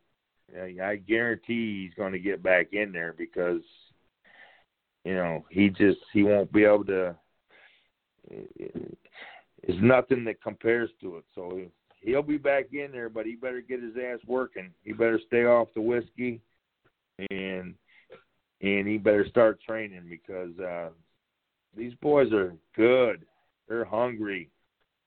I 0.55 0.97
guarantee 1.07 1.83
he's 1.83 1.95
going 1.95 2.11
to 2.11 2.19
get 2.19 2.43
back 2.43 2.73
in 2.73 2.91
there 2.91 3.15
because 3.17 3.61
you 5.03 5.15
know, 5.15 5.45
he 5.49 5.69
just 5.69 5.99
he 6.13 6.23
won't 6.23 6.51
be 6.51 6.63
able 6.63 6.85
to. 6.85 7.15
There's 9.65 9.81
nothing 9.81 10.23
that 10.25 10.41
compares 10.41 10.89
to 11.01 11.17
it. 11.17 11.23
So 11.35 11.61
he'll 12.01 12.21
be 12.21 12.37
back 12.37 12.65
in 12.73 12.91
there, 12.91 13.09
but 13.09 13.25
he 13.25 13.35
better 13.35 13.61
get 13.61 13.81
his 13.81 13.95
ass 13.95 14.19
working. 14.27 14.71
He 14.83 14.91
better 14.91 15.19
stay 15.27 15.45
off 15.45 15.69
the 15.73 15.81
whiskey, 15.81 16.41
and 17.29 17.75
and 18.61 18.87
he 18.87 18.97
better 18.97 19.27
start 19.27 19.61
training 19.61 20.03
because 20.09 20.57
uh, 20.59 20.89
these 21.75 21.93
boys 22.01 22.31
are 22.31 22.53
good. 22.75 23.25
They're 23.67 23.85
hungry. 23.85 24.49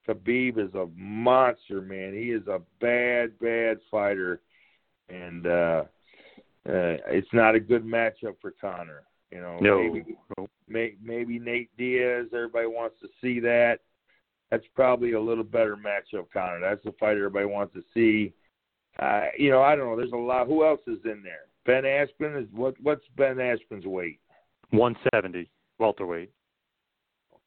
Khabib 0.09 0.59
is 0.59 0.74
a 0.74 0.87
monster, 0.95 1.81
man. 1.81 2.12
He 2.12 2.31
is 2.31 2.47
a 2.47 2.61
bad, 2.81 3.39
bad 3.41 3.78
fighter, 3.91 4.41
and 5.09 5.47
uh, 5.47 5.85
uh, 6.69 7.03
it's 7.09 7.33
not 7.33 7.55
a 7.55 7.61
good 7.61 7.85
matchup 7.85 8.37
for 8.41 8.53
Conor. 8.61 9.03
You 9.33 9.41
know, 9.41 9.59
no. 9.61 10.01
maybe, 10.69 10.97
maybe 11.03 11.39
Nate 11.39 11.70
Diaz. 11.77 12.27
Everybody 12.33 12.66
wants 12.66 12.97
to 13.03 13.09
see 13.20 13.41
that. 13.41 13.81
That's 14.51 14.64
probably 14.74 15.12
a 15.12 15.20
little 15.20 15.44
better 15.44 15.77
matchup, 15.77 16.31
Conor. 16.32 16.60
That's 16.60 16.85
the 16.85 16.93
fight 17.01 17.16
everybody 17.16 17.47
wants 17.47 17.74
to 17.74 17.82
see. 17.93 18.32
Uh, 18.98 19.27
you 19.36 19.51
know, 19.51 19.62
I 19.62 19.77
don't 19.77 19.86
know. 19.86 19.97
There's 19.97 20.12
a 20.12 20.16
lot. 20.16 20.47
Who 20.47 20.64
else 20.64 20.81
is 20.86 20.98
in 21.05 21.23
there? 21.23 21.47
Ben 21.64 21.82
Askren 21.82 22.40
is 22.40 22.48
what? 22.52 22.74
What's 22.81 23.05
Ben 23.16 23.36
Askren's 23.36 23.86
weight? 23.86 24.20
170 24.70 25.51
welterweight. 25.78 26.31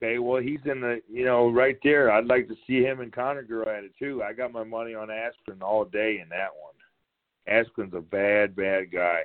Okay, 0.02 0.20
well 0.20 0.42
he's 0.42 0.60
in 0.66 0.80
the 0.80 1.02
you 1.12 1.26
know 1.26 1.50
right 1.50 1.78
there. 1.84 2.12
I'd 2.12 2.26
like 2.26 2.48
to 2.48 2.56
see 2.68 2.82
him 2.82 3.02
and 3.02 3.12
Conor 3.12 3.44
go 3.44 3.62
at 3.64 3.84
it 3.84 3.92
too. 3.98 4.24
I 4.24 4.34
got 4.34 4.52
my 4.52 4.64
money 4.64 4.94
on 4.94 5.10
Askren 5.10 5.62
all 5.62 5.86
day 5.86 6.20
in 6.22 6.30
that 6.30 6.50
one. 6.62 6.74
Askren's 7.50 7.94
a 7.94 8.02
bad, 8.02 8.56
bad 8.56 8.92
guy. 8.92 9.24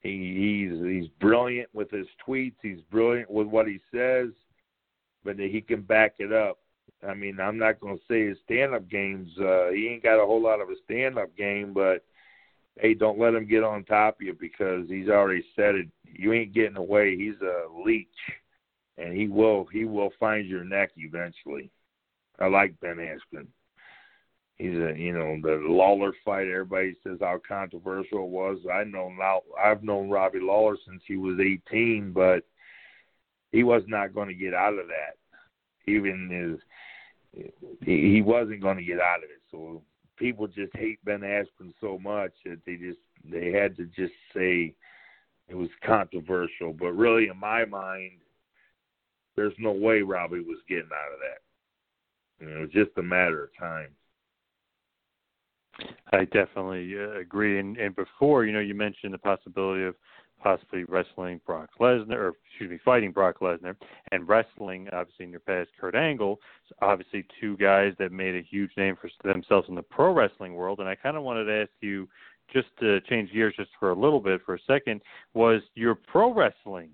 He, 0.00 0.68
he's 0.70 0.84
he's 0.84 1.08
brilliant 1.20 1.68
with 1.72 1.90
his 1.90 2.06
tweets. 2.26 2.56
He's 2.62 2.80
brilliant 2.90 3.30
with 3.30 3.46
what 3.46 3.66
he 3.66 3.78
says, 3.94 4.28
but 5.24 5.38
he 5.38 5.60
can 5.60 5.82
back 5.82 6.14
it 6.18 6.32
up. 6.32 6.58
I 7.06 7.14
mean, 7.14 7.38
I'm 7.40 7.58
not 7.58 7.80
going 7.80 7.96
to 7.96 8.04
say 8.08 8.26
his 8.26 8.38
stand-up 8.44 8.88
games. 8.88 9.28
Uh, 9.38 9.70
he 9.70 9.88
ain't 9.88 10.02
got 10.02 10.22
a 10.22 10.26
whole 10.26 10.42
lot 10.42 10.60
of 10.60 10.68
a 10.68 10.74
stand-up 10.84 11.36
game, 11.36 11.72
but 11.72 12.04
hey, 12.80 12.94
don't 12.94 13.18
let 13.18 13.34
him 13.34 13.46
get 13.46 13.62
on 13.62 13.84
top 13.84 14.16
of 14.20 14.26
you 14.26 14.36
because 14.38 14.88
he's 14.88 15.08
already 15.08 15.44
said 15.54 15.74
it. 15.74 15.88
You 16.04 16.32
ain't 16.32 16.54
getting 16.54 16.76
away. 16.76 17.16
He's 17.16 17.40
a 17.42 17.66
leech, 17.84 18.08
and 18.98 19.16
he 19.16 19.28
will 19.28 19.66
he 19.66 19.84
will 19.84 20.10
find 20.18 20.46
your 20.46 20.64
neck 20.64 20.92
eventually. 20.96 21.70
I 22.38 22.46
like 22.46 22.78
Ben 22.80 22.96
Askren 22.96 23.46
he's 24.56 24.74
a 24.74 24.94
you 24.96 25.12
know 25.12 25.38
the 25.42 25.60
Lawler 25.66 26.12
fight. 26.24 26.46
Everybody 26.48 26.94
says 27.02 27.18
how 27.20 27.40
controversial 27.46 28.24
it 28.24 28.30
was. 28.30 28.58
I 28.72 28.84
know 28.84 29.08
now 29.10 29.42
I've 29.62 29.82
known 29.82 30.10
Robbie 30.10 30.40
Lawler 30.40 30.76
since 30.86 31.02
he 31.06 31.16
was 31.16 31.38
18, 31.40 32.12
but 32.12 32.44
he 33.52 33.62
was 33.62 33.82
not 33.86 34.14
going 34.14 34.28
to 34.28 34.34
get 34.34 34.54
out 34.54 34.78
of 34.78 34.86
that. 34.88 35.16
Even 35.90 36.28
his 36.30 36.60
he 37.84 38.22
wasn't 38.22 38.62
going 38.62 38.76
to 38.76 38.84
get 38.84 39.00
out 39.00 39.18
of 39.18 39.24
it. 39.24 39.42
So 39.50 39.82
people 40.16 40.46
just 40.46 40.74
hate 40.76 41.04
Ben 41.04 41.20
Askren 41.20 41.72
so 41.80 41.98
much 41.98 42.32
that 42.44 42.60
they 42.66 42.76
just 42.76 42.98
they 43.30 43.52
had 43.52 43.76
to 43.76 43.86
just 43.86 44.12
say 44.34 44.74
it 45.48 45.54
was 45.54 45.68
controversial. 45.84 46.72
But 46.72 46.92
really, 46.92 47.28
in 47.28 47.38
my 47.38 47.64
mind, 47.64 48.20
there's 49.36 49.54
no 49.58 49.72
way 49.72 50.02
Robbie 50.02 50.40
was 50.40 50.58
getting 50.68 50.84
out 50.84 51.12
of 51.12 51.18
that. 51.20 52.54
it 52.54 52.60
was 52.60 52.70
just 52.70 52.96
a 52.98 53.02
matter 53.02 53.44
of 53.44 53.50
time. 53.58 53.88
I 56.12 56.24
definitely 56.26 56.94
uh, 56.96 57.18
agree. 57.18 57.58
And, 57.58 57.76
and 57.76 57.96
before, 57.96 58.44
you 58.44 58.52
know, 58.52 58.60
you 58.60 58.74
mentioned 58.74 59.12
the 59.12 59.18
possibility 59.18 59.84
of 59.84 59.96
possibly 60.44 60.84
wrestling 60.84 61.40
Brock 61.46 61.70
Lesnar, 61.80 62.16
or 62.16 62.32
excuse 62.50 62.70
me, 62.70 62.78
fighting 62.84 63.10
Brock 63.10 63.40
Lesnar, 63.40 63.74
and 64.12 64.28
wrestling, 64.28 64.88
obviously, 64.92 65.24
in 65.24 65.30
your 65.30 65.40
past, 65.40 65.70
Kurt 65.80 65.94
Angle. 65.94 66.38
So 66.68 66.74
obviously, 66.82 67.24
two 67.40 67.56
guys 67.56 67.94
that 67.98 68.12
made 68.12 68.36
a 68.36 68.42
huge 68.42 68.70
name 68.76 68.94
for 69.00 69.10
themselves 69.24 69.68
in 69.70 69.74
the 69.74 69.82
pro 69.82 70.12
wrestling 70.12 70.54
world. 70.54 70.80
And 70.80 70.88
I 70.88 70.94
kind 70.94 71.16
of 71.16 71.22
wanted 71.22 71.44
to 71.46 71.62
ask 71.62 71.70
you, 71.80 72.06
just 72.52 72.68
to 72.80 73.00
change 73.08 73.32
gears 73.32 73.54
just 73.56 73.70
for 73.80 73.90
a 73.90 73.98
little 73.98 74.20
bit 74.20 74.42
for 74.44 74.54
a 74.54 74.58
second, 74.66 75.00
was 75.32 75.62
your 75.74 75.94
pro 75.94 76.32
wrestling 76.32 76.90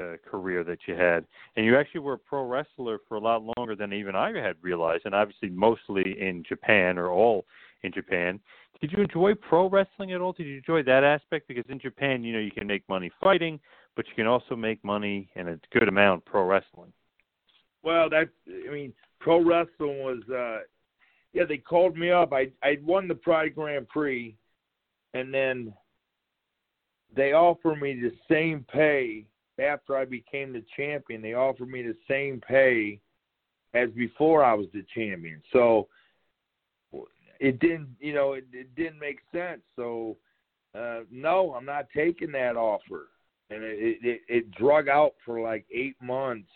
uh, 0.00 0.16
career 0.30 0.62
that 0.62 0.78
you 0.86 0.94
had, 0.94 1.24
and 1.56 1.66
you 1.66 1.76
actually 1.76 2.00
were 2.00 2.12
a 2.12 2.18
pro 2.18 2.46
wrestler 2.46 2.98
for 3.08 3.16
a 3.16 3.20
lot 3.20 3.42
longer 3.56 3.74
than 3.74 3.92
even 3.92 4.14
I 4.14 4.28
had 4.38 4.54
realized, 4.62 5.02
and 5.04 5.16
obviously 5.16 5.48
mostly 5.48 6.16
in 6.20 6.44
Japan 6.48 6.96
or 6.96 7.10
all 7.10 7.44
in 7.82 7.92
Japan. 7.92 8.38
Did 8.80 8.92
you 8.92 9.02
enjoy 9.02 9.34
pro 9.34 9.68
wrestling 9.68 10.12
at 10.12 10.20
all? 10.20 10.32
Did 10.32 10.46
you 10.46 10.58
enjoy 10.58 10.82
that 10.84 11.02
aspect? 11.02 11.48
Because 11.48 11.64
in 11.68 11.80
Japan, 11.80 12.22
you 12.22 12.32
know, 12.32 12.38
you 12.38 12.52
can 12.52 12.66
make 12.66 12.88
money 12.88 13.10
fighting, 13.20 13.58
but 13.96 14.06
you 14.06 14.14
can 14.14 14.26
also 14.26 14.54
make 14.54 14.82
money 14.84 15.28
and 15.34 15.48
a 15.48 15.60
good 15.72 15.88
amount 15.88 16.24
pro 16.24 16.44
wrestling. 16.44 16.92
Well, 17.82 18.08
that 18.10 18.28
I 18.48 18.72
mean, 18.72 18.92
pro 19.20 19.42
wrestling 19.44 20.02
was. 20.02 20.22
uh 20.30 20.60
Yeah, 21.32 21.44
they 21.44 21.58
called 21.58 21.96
me 21.96 22.10
up. 22.10 22.32
I 22.32 22.50
I 22.62 22.78
won 22.84 23.08
the 23.08 23.14
Pride 23.14 23.54
Grand 23.54 23.88
Prix, 23.88 24.36
and 25.14 25.34
then 25.34 25.72
they 27.14 27.32
offered 27.32 27.80
me 27.80 28.00
the 28.00 28.12
same 28.30 28.64
pay 28.72 29.26
after 29.58 29.96
I 29.96 30.04
became 30.04 30.52
the 30.52 30.64
champion. 30.76 31.20
They 31.20 31.34
offered 31.34 31.68
me 31.68 31.82
the 31.82 31.96
same 32.08 32.40
pay 32.40 33.00
as 33.74 33.90
before 33.90 34.44
I 34.44 34.54
was 34.54 34.66
the 34.72 34.84
champion. 34.94 35.42
So 35.52 35.88
it 37.40 37.60
didn't 37.60 37.88
you 38.00 38.14
know 38.14 38.32
it, 38.34 38.44
it 38.52 38.74
didn't 38.74 38.98
make 38.98 39.18
sense. 39.32 39.60
So 39.76 40.16
uh 40.74 41.00
no 41.10 41.54
i'm 41.54 41.64
not 41.64 41.86
taking 41.94 42.32
that 42.32 42.56
offer. 42.56 43.08
And 43.50 43.62
it, 43.62 43.98
it 44.02 44.20
it 44.28 44.50
drug 44.52 44.88
out 44.88 45.14
for 45.24 45.40
like 45.40 45.64
eight 45.72 45.96
months. 46.02 46.50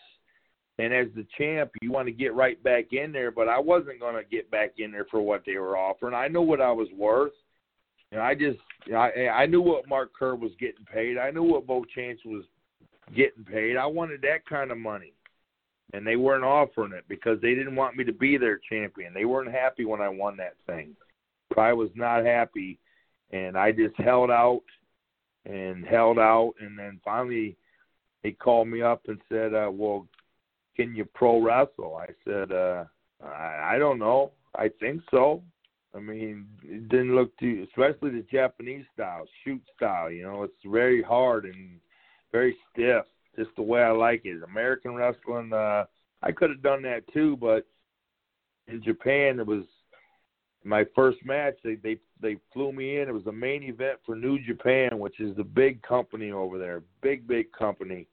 And 0.79 0.93
as 0.93 1.07
the 1.15 1.25
champ 1.37 1.71
you 1.81 1.91
want 1.91 2.07
to 2.07 2.11
get 2.11 2.33
right 2.33 2.61
back 2.63 2.93
in 2.93 3.11
there 3.11 3.31
but 3.31 3.47
i 3.47 3.59
wasn't 3.59 3.99
going 3.99 4.15
to 4.15 4.29
get 4.29 4.49
back 4.51 4.73
in 4.77 4.91
there 4.91 5.05
for 5.09 5.21
what 5.21 5.43
they 5.45 5.57
were 5.57 5.77
offering. 5.77 6.13
I 6.13 6.27
knew 6.27 6.41
what 6.41 6.61
i 6.61 6.71
was 6.71 6.89
worth. 6.95 7.33
And 8.11 8.21
i 8.21 8.35
just 8.35 8.59
i 8.95 9.27
i 9.27 9.45
knew 9.45 9.61
what 9.61 9.87
mark 9.87 10.11
kerr 10.17 10.35
was 10.35 10.51
getting 10.59 10.85
paid. 10.85 11.17
I 11.17 11.31
knew 11.31 11.43
what 11.43 11.67
bo 11.67 11.83
chance 11.95 12.19
was 12.25 12.43
getting 13.15 13.43
paid. 13.43 13.77
I 13.77 13.85
wanted 13.85 14.21
that 14.21 14.45
kind 14.47 14.71
of 14.71 14.77
money 14.77 15.12
and 15.93 16.05
they 16.05 16.15
weren't 16.15 16.43
offering 16.43 16.91
it 16.91 17.05
because 17.07 17.39
they 17.41 17.53
didn't 17.53 17.75
want 17.75 17.95
me 17.95 18.03
to 18.03 18.11
be 18.11 18.35
their 18.37 18.59
champion. 18.69 19.13
They 19.13 19.25
weren't 19.25 19.51
happy 19.51 19.85
when 19.85 20.01
I 20.01 20.09
won 20.09 20.35
that 20.37 20.55
thing. 20.67 20.95
I 21.55 21.71
was 21.71 21.89
not 21.93 22.25
happy, 22.25 22.79
and 23.31 23.55
I 23.55 23.71
just 23.71 23.95
held 23.97 24.31
out 24.31 24.63
and 25.45 25.85
held 25.85 26.17
out, 26.17 26.53
and 26.59 26.77
then 26.77 26.99
finally 27.05 27.55
they 28.23 28.31
called 28.31 28.67
me 28.67 28.81
up 28.81 29.03
and 29.07 29.19
said, 29.29 29.53
uh, 29.53 29.69
"Well, 29.71 30.07
can 30.75 30.95
you 30.95 31.05
pro 31.05 31.39
wrestle?" 31.39 31.95
I 31.95 32.07
said, 32.25 32.51
uh, 32.51 32.85
I, 33.23 33.75
"I 33.75 33.77
don't 33.77 33.99
know. 33.99 34.31
I 34.55 34.69
think 34.79 35.03
so." 35.11 35.43
I 35.95 35.99
mean, 35.99 36.47
it 36.63 36.89
didn't 36.89 37.15
look 37.15 37.37
too, 37.37 37.67
especially 37.69 38.09
the 38.09 38.25
Japanese 38.31 38.85
style, 38.95 39.27
shoot 39.43 39.61
style. 39.75 40.09
You 40.09 40.23
know, 40.23 40.41
it's 40.41 40.65
very 40.65 41.03
hard 41.03 41.45
and 41.45 41.79
very 42.31 42.57
stiff 42.71 43.05
just 43.35 43.49
the 43.55 43.61
way 43.61 43.81
I 43.81 43.91
like 43.91 44.21
it. 44.25 44.41
American 44.43 44.95
wrestling, 44.95 45.51
uh, 45.53 45.85
I 46.21 46.31
could 46.31 46.49
have 46.49 46.61
done 46.61 46.81
that 46.83 47.01
too, 47.13 47.37
but 47.37 47.65
in 48.67 48.81
Japan 48.83 49.39
it 49.39 49.47
was 49.47 49.63
my 50.63 50.85
first 50.95 51.17
match. 51.25 51.55
They 51.63 51.75
they 51.75 51.97
they 52.21 52.37
flew 52.53 52.71
me 52.71 52.99
in. 52.99 53.09
It 53.09 53.13
was 53.13 53.27
a 53.27 53.31
main 53.31 53.63
event 53.63 53.99
for 54.05 54.15
New 54.15 54.39
Japan, 54.39 54.99
which 54.99 55.19
is 55.19 55.35
the 55.35 55.43
big 55.43 55.81
company 55.81 56.31
over 56.31 56.57
there, 56.57 56.81
big 57.01 57.27
big 57.27 57.51
company. 57.51 58.07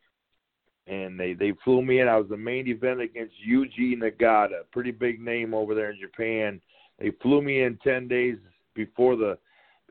And 0.87 1.19
they 1.21 1.35
they 1.35 1.53
flew 1.63 1.83
me 1.83 2.01
in. 2.01 2.09
I 2.09 2.17
was 2.17 2.29
the 2.29 2.37
main 2.37 2.67
event 2.67 3.01
against 3.01 3.35
Yuji 3.49 3.97
Nagata, 3.97 4.63
pretty 4.73 4.91
big 4.91 5.21
name 5.21 5.55
over 5.55 5.75
there 5.75 5.91
in 5.91 6.01
Japan. 6.01 6.61
They 6.99 7.13
flew 7.23 7.43
me 7.43 7.63
in 7.63 7.79
ten 7.85 8.09
days 8.09 8.37
before 8.75 9.15
the 9.17 9.39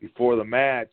before 0.01 0.35
the 0.35 0.43
match. 0.43 0.91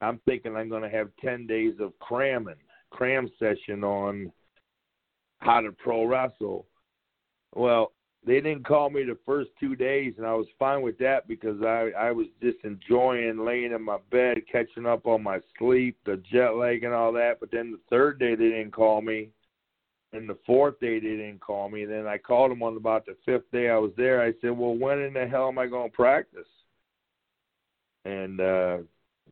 I'm 0.00 0.20
thinking 0.26 0.54
I'm 0.54 0.68
going 0.68 0.82
to 0.82 0.88
have 0.88 1.08
ten 1.20 1.46
days 1.46 1.74
of 1.80 1.98
cramming 1.98 2.54
cram 2.94 3.28
session 3.38 3.82
on 3.82 4.32
how 5.38 5.60
to 5.60 5.72
pro 5.72 6.06
wrestle. 6.06 6.66
Well, 7.54 7.92
they 8.26 8.40
didn't 8.40 8.66
call 8.66 8.88
me 8.88 9.02
the 9.02 9.18
first 9.26 9.50
two 9.60 9.76
days, 9.76 10.14
and 10.16 10.26
I 10.26 10.32
was 10.32 10.46
fine 10.58 10.80
with 10.80 10.96
that 10.98 11.28
because 11.28 11.60
I 11.62 11.90
I 11.98 12.10
was 12.10 12.26
just 12.42 12.58
enjoying 12.64 13.44
laying 13.44 13.72
in 13.72 13.82
my 13.82 13.98
bed, 14.10 14.38
catching 14.50 14.86
up 14.86 15.06
on 15.06 15.22
my 15.22 15.40
sleep, 15.58 15.98
the 16.06 16.22
jet 16.32 16.50
lag, 16.50 16.84
and 16.84 16.94
all 16.94 17.12
that. 17.12 17.40
But 17.40 17.50
then 17.50 17.72
the 17.72 17.80
third 17.90 18.18
day 18.18 18.34
they 18.34 18.48
didn't 18.48 18.72
call 18.72 19.02
me, 19.02 19.28
and 20.12 20.28
the 20.28 20.38
fourth 20.46 20.80
day 20.80 21.00
they 21.00 21.16
didn't 21.16 21.40
call 21.40 21.68
me. 21.68 21.84
Then 21.84 22.06
I 22.06 22.16
called 22.16 22.50
them 22.50 22.62
on 22.62 22.76
about 22.76 23.04
the 23.04 23.16
fifth 23.26 23.50
day 23.52 23.68
I 23.68 23.76
was 23.76 23.92
there. 23.96 24.22
I 24.22 24.32
said, 24.40 24.56
"Well, 24.56 24.74
when 24.74 25.00
in 25.00 25.12
the 25.12 25.26
hell 25.26 25.48
am 25.48 25.58
I 25.58 25.66
going 25.66 25.90
to 25.90 25.96
practice?" 25.96 26.48
And 28.06 28.40
uh 28.40 28.78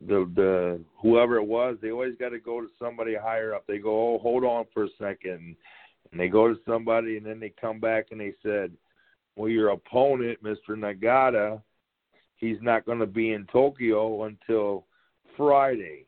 the 0.06 0.30
the 0.34 0.80
whoever 1.00 1.36
it 1.36 1.46
was, 1.46 1.76
they 1.80 1.90
always 1.90 2.16
got 2.18 2.30
to 2.30 2.38
go 2.38 2.60
to 2.60 2.68
somebody 2.78 3.14
higher 3.14 3.54
up. 3.54 3.64
They 3.66 3.78
go, 3.78 4.14
oh, 4.14 4.18
hold 4.18 4.44
on 4.44 4.66
for 4.72 4.84
a 4.84 4.88
second, 4.98 5.56
and 6.10 6.20
they 6.20 6.28
go 6.28 6.48
to 6.48 6.58
somebody, 6.66 7.16
and 7.16 7.26
then 7.26 7.40
they 7.40 7.52
come 7.60 7.80
back 7.80 8.06
and 8.10 8.20
they 8.20 8.34
said, 8.42 8.72
well, 9.36 9.48
your 9.48 9.70
opponent, 9.70 10.42
Mr. 10.42 10.70
Nagata, 10.70 11.62
he's 12.36 12.58
not 12.60 12.84
going 12.84 12.98
to 12.98 13.06
be 13.06 13.32
in 13.32 13.46
Tokyo 13.52 14.24
until 14.24 14.86
Friday. 15.36 16.06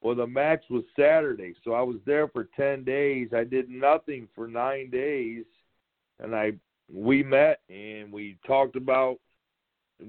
Well, 0.00 0.14
the 0.14 0.26
match 0.26 0.62
was 0.70 0.84
Saturday, 0.96 1.54
so 1.64 1.72
I 1.72 1.82
was 1.82 1.96
there 2.06 2.28
for 2.28 2.48
ten 2.56 2.84
days. 2.84 3.28
I 3.34 3.44
did 3.44 3.68
nothing 3.68 4.28
for 4.34 4.46
nine 4.46 4.90
days, 4.90 5.44
and 6.20 6.34
I 6.34 6.52
we 6.92 7.22
met 7.22 7.60
and 7.68 8.10
we 8.12 8.38
talked 8.46 8.76
about 8.76 9.18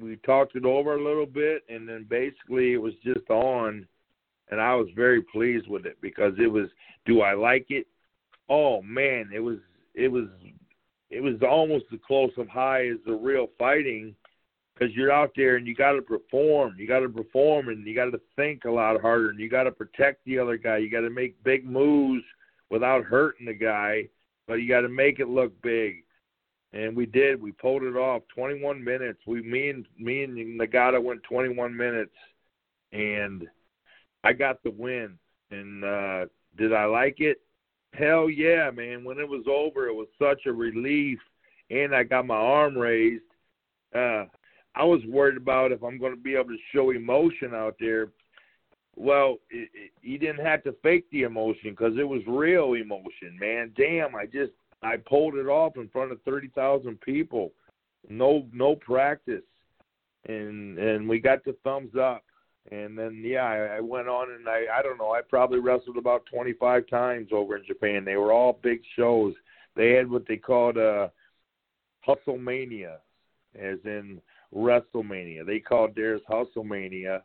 we 0.01 0.17
talked 0.17 0.55
it 0.55 0.65
over 0.65 0.95
a 0.95 1.03
little 1.03 1.25
bit, 1.25 1.63
and 1.69 1.87
then 1.87 2.05
basically 2.09 2.73
it 2.73 2.81
was 2.81 2.93
just 3.03 3.29
on, 3.29 3.87
and 4.51 4.61
I 4.61 4.75
was 4.75 4.87
very 4.95 5.21
pleased 5.21 5.67
with 5.67 5.85
it 5.85 5.97
because 6.01 6.33
it 6.37 6.47
was. 6.47 6.67
Do 7.05 7.21
I 7.21 7.33
like 7.33 7.67
it? 7.69 7.87
Oh 8.49 8.81
man, 8.81 9.29
it 9.33 9.39
was 9.39 9.57
it 9.95 10.09
was 10.09 10.27
it 11.09 11.21
was 11.21 11.35
almost 11.41 11.85
as 11.91 11.99
close 12.05 12.31
of 12.37 12.47
high 12.47 12.87
as 12.87 12.97
the 13.05 13.13
real 13.13 13.47
fighting 13.57 14.15
because 14.73 14.95
you're 14.95 15.11
out 15.11 15.31
there 15.35 15.55
and 15.55 15.67
you 15.67 15.75
got 15.75 15.93
to 15.93 16.01
perform. 16.01 16.75
You 16.77 16.87
got 16.87 16.99
to 16.99 17.09
perform 17.09 17.69
and 17.69 17.85
you 17.85 17.95
got 17.95 18.11
to 18.11 18.21
think 18.35 18.65
a 18.65 18.71
lot 18.71 19.01
harder 19.01 19.29
and 19.29 19.39
you 19.39 19.49
got 19.49 19.63
to 19.63 19.71
protect 19.71 20.23
the 20.25 20.39
other 20.39 20.57
guy. 20.57 20.77
You 20.77 20.89
got 20.89 21.01
to 21.01 21.09
make 21.09 21.41
big 21.43 21.65
moves 21.65 22.23
without 22.69 23.03
hurting 23.03 23.47
the 23.47 23.53
guy, 23.53 24.07
but 24.47 24.55
you 24.55 24.69
got 24.69 24.81
to 24.81 24.89
make 24.89 25.19
it 25.19 25.27
look 25.27 25.59
big 25.61 26.03
and 26.73 26.95
we 26.95 27.05
did. 27.05 27.41
We 27.41 27.51
pulled 27.51 27.83
it 27.83 27.95
off. 27.95 28.23
21 28.33 28.83
minutes. 28.83 29.19
We, 29.25 29.41
me 29.41 29.69
and 29.69 29.85
me 29.97 30.23
and 30.23 30.59
Nagata 30.59 31.01
went 31.01 31.23
21 31.23 31.75
minutes, 31.75 32.15
and 32.91 33.47
I 34.23 34.33
got 34.33 34.61
the 34.63 34.71
win. 34.71 35.17
And 35.51 35.83
uh, 35.83 36.25
did 36.57 36.73
I 36.73 36.85
like 36.85 37.19
it? 37.19 37.41
Hell 37.93 38.29
yeah, 38.29 38.69
man! 38.69 39.03
When 39.03 39.17
it 39.17 39.27
was 39.27 39.45
over, 39.49 39.87
it 39.87 39.95
was 39.95 40.07
such 40.19 40.45
a 40.45 40.53
relief, 40.53 41.17
and 41.71 41.95
I 41.95 42.03
got 42.03 42.27
my 42.27 42.35
arm 42.35 42.77
raised. 42.77 43.23
Uh, 43.95 44.25
I 44.75 44.83
was 44.83 45.01
worried 45.07 45.37
about 45.37 45.71
if 45.71 45.83
I'm 45.83 45.97
going 45.97 46.13
to 46.13 46.21
be 46.21 46.35
able 46.35 46.49
to 46.49 46.57
show 46.71 46.91
emotion 46.91 47.55
out 47.55 47.75
there. 47.79 48.09
Well, 48.95 49.37
it, 49.49 49.69
it, 49.73 49.91
you 50.03 50.19
didn't 50.19 50.45
have 50.45 50.63
to 50.63 50.75
fake 50.83 51.05
the 51.11 51.23
emotion 51.23 51.71
because 51.71 51.93
it 51.97 52.07
was 52.07 52.21
real 52.27 52.73
emotion, 52.73 53.37
man. 53.39 53.71
Damn, 53.75 54.15
I 54.15 54.25
just 54.25 54.51
I 54.81 54.97
pulled 54.97 55.35
it 55.35 55.47
off 55.47 55.77
in 55.77 55.89
front 55.89 56.11
of 56.11 56.21
thirty 56.23 56.49
thousand 56.49 57.01
people, 57.01 57.51
no 58.09 58.47
no 58.53 58.75
practice, 58.75 59.43
and 60.27 60.77
and 60.77 61.07
we 61.07 61.19
got 61.19 61.43
the 61.43 61.55
thumbs 61.63 61.95
up. 61.99 62.23
And 62.71 62.97
then 62.97 63.21
yeah, 63.25 63.43
I, 63.43 63.77
I 63.77 63.79
went 63.79 64.07
on 64.07 64.31
and 64.31 64.47
I 64.47 64.65
I 64.73 64.81
don't 64.81 64.97
know 64.97 65.11
I 65.11 65.21
probably 65.21 65.59
wrestled 65.59 65.97
about 65.97 66.25
twenty 66.25 66.53
five 66.53 66.87
times 66.87 67.29
over 67.31 67.57
in 67.57 67.65
Japan. 67.65 68.05
They 68.05 68.15
were 68.15 68.31
all 68.31 68.59
big 68.61 68.81
shows. 68.95 69.33
They 69.75 69.91
had 69.91 70.09
what 70.09 70.27
they 70.27 70.37
called 70.37 70.77
uh, 70.77 71.09
Hustlemania, 72.07 72.97
as 73.57 73.77
in 73.85 74.21
WrestleMania. 74.55 75.45
They 75.45 75.59
called 75.59 75.95
theirs 75.95 76.21
Hustlemania, 76.29 77.21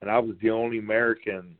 and 0.00 0.10
I 0.10 0.18
was 0.18 0.36
the 0.40 0.50
only 0.50 0.78
American 0.78 1.56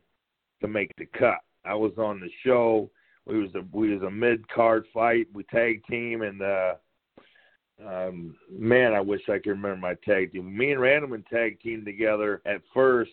to 0.61 0.67
make 0.67 0.91
the 0.97 1.05
cut. 1.05 1.39
I 1.65 1.73
was 1.73 1.91
on 1.97 2.19
the 2.19 2.29
show 2.43 2.89
we 3.25 3.39
was 3.39 3.53
a 3.55 3.63
we 3.71 3.93
was 3.93 4.03
a 4.03 4.11
mid 4.11 4.47
card 4.49 4.85
fight. 4.93 5.27
We 5.33 5.43
tag 5.43 5.83
team 5.85 6.21
and 6.21 6.41
uh 6.41 6.73
um 7.85 8.35
man, 8.49 8.93
I 8.93 9.01
wish 9.01 9.21
I 9.27 9.39
could 9.39 9.51
remember 9.51 9.77
my 9.77 9.95
tag 10.05 10.33
team. 10.33 10.55
Me 10.55 10.71
and 10.71 10.81
Randleman 10.81 11.27
tag 11.27 11.59
team 11.61 11.83
together 11.83 12.41
at 12.45 12.61
first 12.73 13.11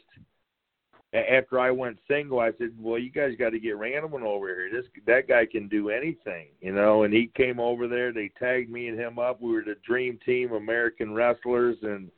after 1.15 1.59
I 1.59 1.71
went 1.71 1.99
single, 2.07 2.41
I 2.41 2.53
said, 2.59 2.73
"Well, 2.79 2.99
you 2.99 3.11
guys 3.11 3.35
got 3.39 3.51
to 3.51 3.59
get 3.59 3.77
Randleman 3.77 4.23
over 4.23 4.49
here. 4.49 4.71
This 4.71 4.85
that 5.07 5.27
guy 5.27 5.47
can 5.47 5.67
do 5.69 5.89
anything, 5.89 6.49
you 6.61 6.73
know." 6.73 7.05
And 7.05 7.15
he 7.15 7.31
came 7.35 7.59
over 7.59 7.89
there. 7.89 8.13
They 8.13 8.31
tagged 8.39 8.71
me 8.71 8.89
and 8.89 8.99
him 8.99 9.19
up. 9.19 9.41
We 9.41 9.53
were 9.53 9.63
the 9.63 9.77
dream 9.87 10.19
team, 10.25 10.53
American 10.53 11.15
wrestlers, 11.15 11.79
and 11.83 12.11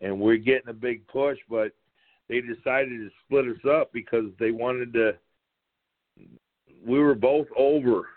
and 0.00 0.20
we're 0.20 0.36
getting 0.36 0.68
a 0.68 0.74
big 0.74 1.06
push. 1.06 1.38
But 1.48 1.72
they 2.28 2.42
decided 2.42 2.90
to 2.90 3.10
split 3.24 3.46
us 3.46 3.64
up 3.68 3.92
because 3.92 4.26
they 4.38 4.50
wanted 4.50 4.92
to. 4.92 5.16
We 6.86 6.98
were 6.98 7.14
both 7.14 7.46
over, 7.56 8.08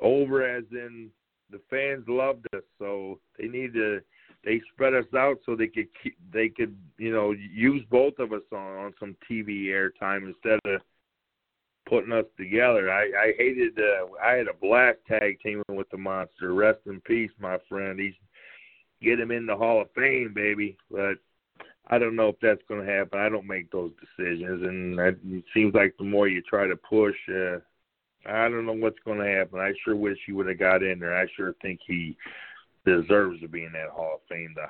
over 0.00 0.44
as 0.44 0.64
in 0.70 1.10
the 1.50 1.60
fans 1.70 2.04
loved 2.08 2.46
us, 2.54 2.62
so 2.78 3.18
they 3.38 3.48
need 3.48 3.74
to 3.74 4.00
they 4.44 4.60
spread 4.72 4.94
us 4.94 5.04
out 5.16 5.38
so 5.46 5.54
they 5.54 5.68
could 5.68 5.86
keep, 6.02 6.16
they 6.32 6.48
could 6.48 6.76
you 6.98 7.12
know 7.12 7.32
use 7.32 7.84
both 7.90 8.18
of 8.18 8.32
us 8.32 8.42
on 8.52 8.76
on 8.76 8.94
some 8.98 9.16
TV 9.30 9.66
airtime 9.66 10.26
instead 10.26 10.58
of 10.64 10.80
putting 11.88 12.12
us 12.12 12.24
together. 12.36 12.90
I 12.90 13.02
I 13.02 13.32
hated 13.38 13.78
uh, 13.78 14.06
I 14.22 14.32
had 14.32 14.48
a 14.48 14.54
blast 14.60 14.98
tag 15.06 15.38
teaming 15.42 15.62
with 15.68 15.88
the 15.90 15.98
monster. 15.98 16.54
Rest 16.54 16.80
in 16.86 17.00
peace, 17.02 17.30
my 17.38 17.58
friend. 17.68 18.00
He's 18.00 18.14
get 19.02 19.20
him 19.20 19.30
in 19.30 19.46
the 19.46 19.56
Hall 19.56 19.82
of 19.82 19.90
Fame, 19.94 20.32
baby. 20.34 20.76
But 20.90 21.14
I 21.88 21.98
don't 21.98 22.16
know 22.16 22.28
if 22.28 22.36
that's 22.40 22.62
going 22.68 22.84
to 22.84 22.92
happen. 22.92 23.18
I 23.18 23.28
don't 23.28 23.46
make 23.46 23.70
those 23.70 23.92
decisions, 24.00 24.62
and 24.66 24.98
it 24.98 25.44
seems 25.52 25.74
like 25.74 25.94
the 25.98 26.04
more 26.04 26.28
you 26.28 26.42
try 26.42 26.66
to 26.66 26.76
push, 26.76 27.16
uh, 27.28 27.58
I 28.26 28.48
don't 28.48 28.66
know 28.66 28.72
what's 28.72 28.98
going 29.04 29.18
to 29.18 29.26
happen. 29.26 29.58
I 29.58 29.72
sure 29.84 29.96
wish 29.96 30.18
he 30.26 30.32
would 30.32 30.46
have 30.46 30.58
got 30.58 30.82
in 30.82 30.98
there. 30.98 31.16
I 31.16 31.26
sure 31.36 31.54
think 31.60 31.80
he 31.86 32.16
deserves 32.84 33.40
to 33.40 33.48
be 33.48 33.64
in 33.64 33.72
that 33.72 33.90
Hall 33.90 34.14
of 34.16 34.20
Fame. 34.28 34.54
The 34.54 34.66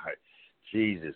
Jesus, 0.72 1.14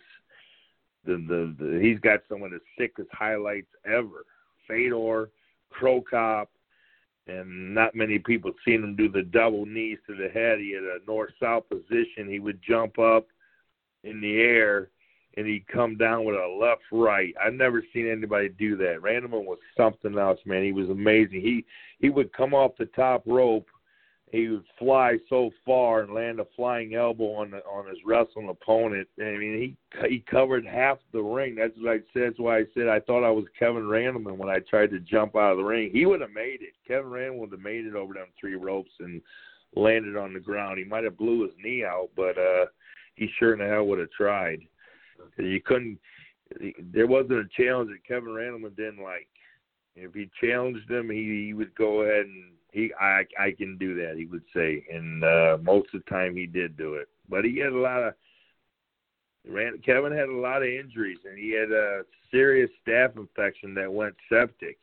the 1.05 1.15
the, 1.27 1.55
the 1.59 1.79
he's 1.81 1.99
got 1.99 2.21
some 2.29 2.43
of 2.43 2.51
the 2.51 2.59
sickest 2.77 3.09
highlights 3.11 3.71
ever. 3.85 4.25
Fedor, 4.67 5.29
Cro 5.69 6.01
Cop, 6.01 6.49
and 7.27 7.73
not 7.73 7.95
many 7.95 8.19
people 8.19 8.51
seen 8.65 8.83
him 8.83 8.95
do 8.95 9.09
the 9.09 9.23
double 9.23 9.65
knees 9.65 9.97
to 10.07 10.15
the 10.15 10.29
head. 10.29 10.59
He 10.59 10.73
had 10.73 10.83
a 10.83 10.99
north 11.07 11.31
south 11.41 11.63
position. 11.69 12.29
He 12.29 12.39
would 12.39 12.59
jump 12.67 12.99
up 12.99 13.27
in 14.03 14.21
the 14.21 14.39
air 14.39 14.89
and 15.37 15.47
he'd 15.47 15.67
come 15.67 15.95
down 15.95 16.25
with 16.25 16.35
a 16.35 16.57
left 16.59 16.81
right. 16.91 17.33
I've 17.41 17.53
never 17.53 17.83
seen 17.93 18.09
anybody 18.09 18.49
do 18.49 18.75
that. 18.77 18.99
Randleman 19.01 19.45
was 19.45 19.59
something 19.77 20.17
else, 20.17 20.39
man. 20.45 20.63
He 20.63 20.73
was 20.73 20.89
amazing. 20.89 21.41
He 21.41 21.63
he 21.99 22.09
would 22.09 22.33
come 22.33 22.53
off 22.53 22.71
the 22.77 22.87
top 22.87 23.23
rope 23.25 23.67
he 24.31 24.49
would 24.49 24.65
fly 24.77 25.17
so 25.29 25.51
far 25.65 26.01
and 26.01 26.13
land 26.13 26.41
a 26.41 26.45
flying 26.55 26.95
elbow 26.95 27.35
on 27.35 27.51
the, 27.51 27.59
on 27.59 27.87
his 27.87 27.99
wrestling 28.05 28.49
opponent. 28.49 29.07
I 29.19 29.37
mean, 29.37 29.77
he 30.01 30.07
he 30.09 30.19
covered 30.29 30.65
half 30.65 30.97
the 31.13 31.21
ring. 31.21 31.55
That's 31.55 31.73
what 31.77 31.93
I 31.93 31.97
said. 32.13 32.23
That's 32.23 32.39
why 32.39 32.57
I 32.59 32.63
said 32.73 32.89
I 32.89 32.99
thought 32.99 33.25
I 33.25 33.31
was 33.31 33.45
Kevin 33.57 33.83
Randleman 33.83 34.37
when 34.37 34.49
I 34.49 34.59
tried 34.59 34.91
to 34.91 34.99
jump 34.99 35.37
out 35.37 35.51
of 35.51 35.57
the 35.57 35.63
ring. 35.63 35.91
He 35.93 36.05
would 36.05 36.19
have 36.19 36.33
made 36.33 36.59
it. 36.61 36.73
Kevin 36.85 37.09
Randleman 37.09 37.37
would 37.39 37.51
have 37.51 37.61
made 37.61 37.85
it 37.85 37.95
over 37.95 38.13
them 38.13 38.27
three 38.39 38.55
ropes 38.55 38.91
and 38.99 39.21
landed 39.75 40.17
on 40.17 40.33
the 40.33 40.41
ground. 40.41 40.77
He 40.77 40.83
might 40.83 41.05
have 41.05 41.17
blew 41.17 41.43
his 41.43 41.53
knee 41.63 41.85
out, 41.85 42.09
but 42.15 42.37
uh 42.37 42.65
he 43.15 43.29
sure 43.39 43.53
in 43.53 43.59
the 43.59 43.65
hell 43.65 43.87
would 43.87 43.99
have 43.99 44.11
tried. 44.11 44.59
You 45.37 45.61
couldn't. 45.61 45.99
There 46.93 47.07
wasn't 47.07 47.39
a 47.39 47.61
challenge 47.61 47.89
that 47.89 48.07
Kevin 48.07 48.29
Randleman 48.29 48.75
didn't 48.75 49.03
like. 49.03 49.27
If 49.95 50.13
he 50.13 50.29
challenged 50.39 50.89
him, 50.89 51.09
he, 51.09 51.47
he 51.47 51.53
would 51.53 51.75
go 51.75 52.01
ahead 52.01 52.25
and 52.25 52.51
he 52.71 52.91
I 52.99 53.23
I 53.39 53.51
can 53.51 53.77
do 53.77 53.95
that. 53.95 54.15
He 54.17 54.25
would 54.25 54.43
say, 54.55 54.85
and 54.91 55.23
uh, 55.23 55.57
most 55.61 55.93
of 55.93 56.03
the 56.03 56.09
time 56.09 56.35
he 56.35 56.45
did 56.45 56.77
do 56.77 56.95
it. 56.95 57.07
But 57.29 57.45
he 57.45 57.57
had 57.57 57.73
a 57.73 57.77
lot 57.77 58.03
of 58.03 58.13
ran. 59.47 59.79
Kevin 59.85 60.11
had 60.11 60.29
a 60.29 60.35
lot 60.35 60.61
of 60.61 60.69
injuries, 60.69 61.19
and 61.27 61.37
he 61.37 61.51
had 61.51 61.71
a 61.71 62.03
serious 62.31 62.69
staph 62.85 63.17
infection 63.17 63.73
that 63.75 63.91
went 63.91 64.15
septic. 64.29 64.77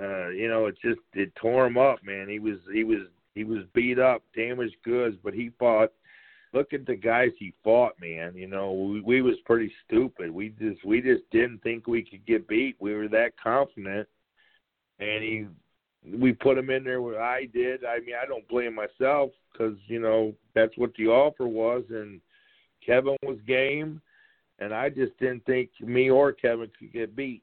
Uh, 0.00 0.28
you 0.28 0.48
know, 0.48 0.66
it 0.66 0.76
just 0.82 1.00
it 1.14 1.34
tore 1.36 1.66
him 1.66 1.76
up, 1.76 1.98
man. 2.04 2.28
He 2.28 2.38
was 2.38 2.58
he 2.72 2.84
was 2.84 3.00
he 3.34 3.44
was 3.44 3.64
beat 3.74 3.98
up, 3.98 4.22
damaged 4.34 4.76
goods, 4.84 5.16
but 5.22 5.34
he 5.34 5.50
fought. 5.58 5.92
Look 6.52 6.72
at 6.72 6.84
the 6.84 6.96
guys 6.96 7.30
he 7.38 7.54
fought, 7.62 7.92
man. 8.00 8.34
You 8.34 8.48
know, 8.48 8.72
we, 8.72 9.00
we 9.00 9.22
was 9.22 9.36
pretty 9.44 9.72
stupid. 9.86 10.30
We 10.30 10.48
just 10.60 10.84
we 10.84 11.00
just 11.00 11.22
didn't 11.30 11.62
think 11.62 11.86
we 11.86 12.02
could 12.02 12.26
get 12.26 12.48
beat. 12.48 12.76
We 12.80 12.94
were 12.94 13.08
that 13.08 13.32
confident, 13.42 14.08
and 14.98 15.22
he 15.22 15.46
we 16.18 16.32
put 16.32 16.58
him 16.58 16.70
in 16.70 16.82
there 16.82 17.02
where 17.02 17.22
I 17.22 17.44
did. 17.46 17.84
I 17.84 18.00
mean, 18.00 18.16
I 18.20 18.26
don't 18.26 18.48
blame 18.48 18.74
myself 18.74 19.30
because 19.52 19.76
you 19.86 20.00
know 20.00 20.34
that's 20.54 20.76
what 20.76 20.92
the 20.96 21.06
offer 21.06 21.46
was, 21.46 21.84
and 21.90 22.20
Kevin 22.84 23.16
was 23.22 23.38
game, 23.46 24.00
and 24.58 24.74
I 24.74 24.88
just 24.88 25.16
didn't 25.18 25.44
think 25.44 25.70
me 25.80 26.10
or 26.10 26.32
Kevin 26.32 26.70
could 26.78 26.92
get 26.92 27.16
beat. 27.16 27.42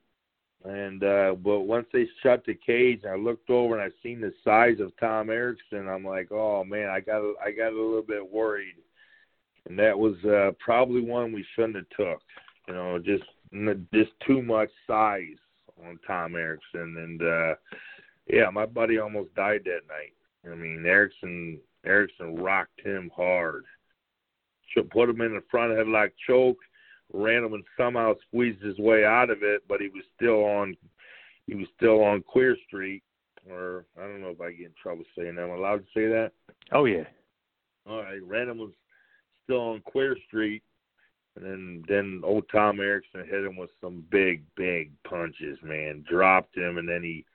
And 0.65 1.03
uh 1.03 1.35
but 1.41 1.61
once 1.61 1.85
they 1.93 2.07
shut 2.23 2.43
the 2.45 2.55
cage, 2.55 3.01
I 3.09 3.15
looked 3.15 3.49
over 3.49 3.79
and 3.79 3.83
I 3.83 3.95
seen 4.03 4.19
the 4.19 4.33
size 4.43 4.79
of 4.79 4.91
Tom 4.99 5.29
Erikson. 5.29 5.87
I'm 5.87 6.03
like, 6.03 6.31
oh 6.31 6.63
man, 6.63 6.89
I 6.89 6.99
got 6.99 7.21
I 7.43 7.51
got 7.51 7.71
a 7.71 7.81
little 7.81 8.01
bit 8.01 8.27
worried, 8.29 8.75
and 9.67 9.77
that 9.79 9.97
was 9.97 10.15
uh 10.25 10.51
probably 10.59 11.01
one 11.01 11.31
we 11.31 11.45
shouldn't 11.55 11.75
have 11.75 11.89
took. 11.89 12.21
You 12.67 12.73
know, 12.73 12.99
just 12.99 13.23
just 13.93 14.11
too 14.25 14.41
much 14.41 14.69
size 14.85 15.37
on 15.85 15.99
Tom 16.05 16.35
Erikson, 16.35 16.97
and 16.97 17.21
uh 17.21 17.55
yeah, 18.27 18.49
my 18.51 18.65
buddy 18.65 18.99
almost 18.99 19.33
died 19.35 19.61
that 19.65 19.87
night. 19.87 20.13
I 20.49 20.55
mean, 20.55 20.85
Erikson 20.85 21.59
Erikson 21.85 22.35
rocked 22.35 22.81
him 22.81 23.11
hard. 23.15 23.63
Put 24.91 25.09
him 25.09 25.21
in 25.21 25.33
the 25.33 25.43
front 25.49 25.71
of 25.71 25.79
headlock 25.79 26.11
choke, 26.27 26.59
ran 27.11 27.43
him 27.43 27.53
and 27.53 27.63
somehow 27.75 28.13
squeezed 28.27 28.61
his 28.61 28.77
way 28.77 29.05
out 29.05 29.31
of 29.31 29.41
it, 29.41 29.63
but 29.67 29.81
he 29.81 29.87
was 29.87 30.03
still 30.15 30.43
on 30.43 30.75
he 31.47 31.55
was 31.55 31.67
still 31.75 32.03
on 32.03 32.21
Queer 32.21 32.55
Street 32.67 33.01
or 33.49 33.85
I 33.97 34.03
don't 34.03 34.21
know 34.21 34.29
if 34.29 34.41
I 34.41 34.51
get 34.51 34.67
in 34.67 34.73
trouble 34.81 35.03
saying 35.17 35.35
that. 35.35 35.43
Am 35.43 35.51
I 35.51 35.55
allowed 35.55 35.77
to 35.77 35.91
say 35.95 36.07
that? 36.07 36.31
Oh 36.71 36.85
yeah. 36.85 37.05
All 37.89 38.03
right. 38.03 38.21
Randleman 38.21 38.57
was 38.57 38.73
still 39.47 39.61
on 39.61 39.81
Queer 39.81 40.17
Street 40.27 40.61
and 41.37 41.45
then 41.45 41.83
then 41.87 42.21
old 42.23 42.45
Tom 42.51 42.79
Erikson 42.79 43.25
hit 43.25 43.45
him 43.45 43.57
with 43.57 43.69
some 43.79 44.03
big, 44.09 44.43
big 44.55 44.91
punches, 45.07 45.57
man. 45.63 46.03
Dropped 46.09 46.57
him 46.57 46.77
and 46.77 46.87
then 46.87 47.03
he 47.03 47.25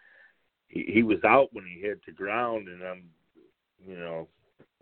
he, 0.68 0.84
he 0.92 1.02
was 1.02 1.22
out 1.24 1.48
when 1.52 1.64
he 1.66 1.80
hit 1.80 2.00
the 2.04 2.12
ground, 2.12 2.68
and 2.68 2.82
I'm, 2.82 3.04
you 3.86 3.96
know, 3.96 4.28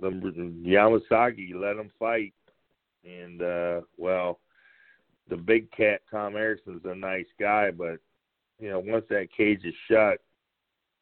the, 0.00 0.08
Yamasaki 0.08 1.54
let 1.54 1.76
him 1.76 1.90
fight, 1.98 2.32
and 3.04 3.42
uh, 3.42 3.80
well, 3.98 4.38
the 5.28 5.36
big 5.36 5.70
cat 5.72 6.00
Tom 6.10 6.36
Erikson's 6.36 6.82
a 6.84 6.94
nice 6.94 7.26
guy, 7.38 7.70
but 7.70 7.98
you 8.58 8.70
know, 8.70 8.78
once 8.78 9.04
that 9.10 9.28
cage 9.36 9.64
is 9.64 9.74
shut, 9.90 10.20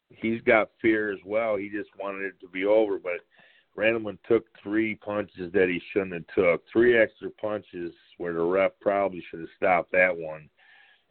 he's 0.09 0.41
got 0.41 0.71
fear 0.81 1.11
as 1.11 1.19
well. 1.25 1.55
He 1.55 1.69
just 1.69 1.89
wanted 1.99 2.23
it 2.23 2.39
to 2.41 2.47
be 2.47 2.65
over, 2.65 2.97
but 2.97 3.19
Randleman 3.79 4.17
took 4.27 4.45
three 4.61 4.95
punches 4.95 5.53
that 5.53 5.69
he 5.69 5.81
shouldn't 5.91 6.13
have 6.13 6.35
took. 6.35 6.63
Three 6.71 6.97
extra 6.97 7.29
punches 7.31 7.93
where 8.17 8.33
the 8.33 8.41
ref 8.41 8.71
probably 8.81 9.23
should 9.29 9.39
have 9.39 9.49
stopped 9.55 9.91
that 9.93 10.15
one. 10.15 10.49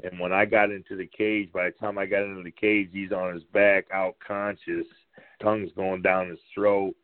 And 0.05 0.21
when 0.21 0.33
I 0.33 0.45
got 0.45 0.71
into 0.71 0.95
the 0.95 1.07
cage, 1.07 1.51
by 1.53 1.65
the 1.65 1.71
time 1.73 1.97
I 1.97 2.07
got 2.07 2.25
into 2.25 2.43
the 2.43 2.51
cage, 2.51 2.91
he's 2.93 3.11
on 3.11 3.35
his 3.35 3.43
back, 3.45 3.87
out 3.93 4.17
conscious, 4.25 4.87
tongue's 5.43 5.73
going 5.75 6.03
down 6.03 6.29
his 6.29 6.39
throat, 6.55 6.95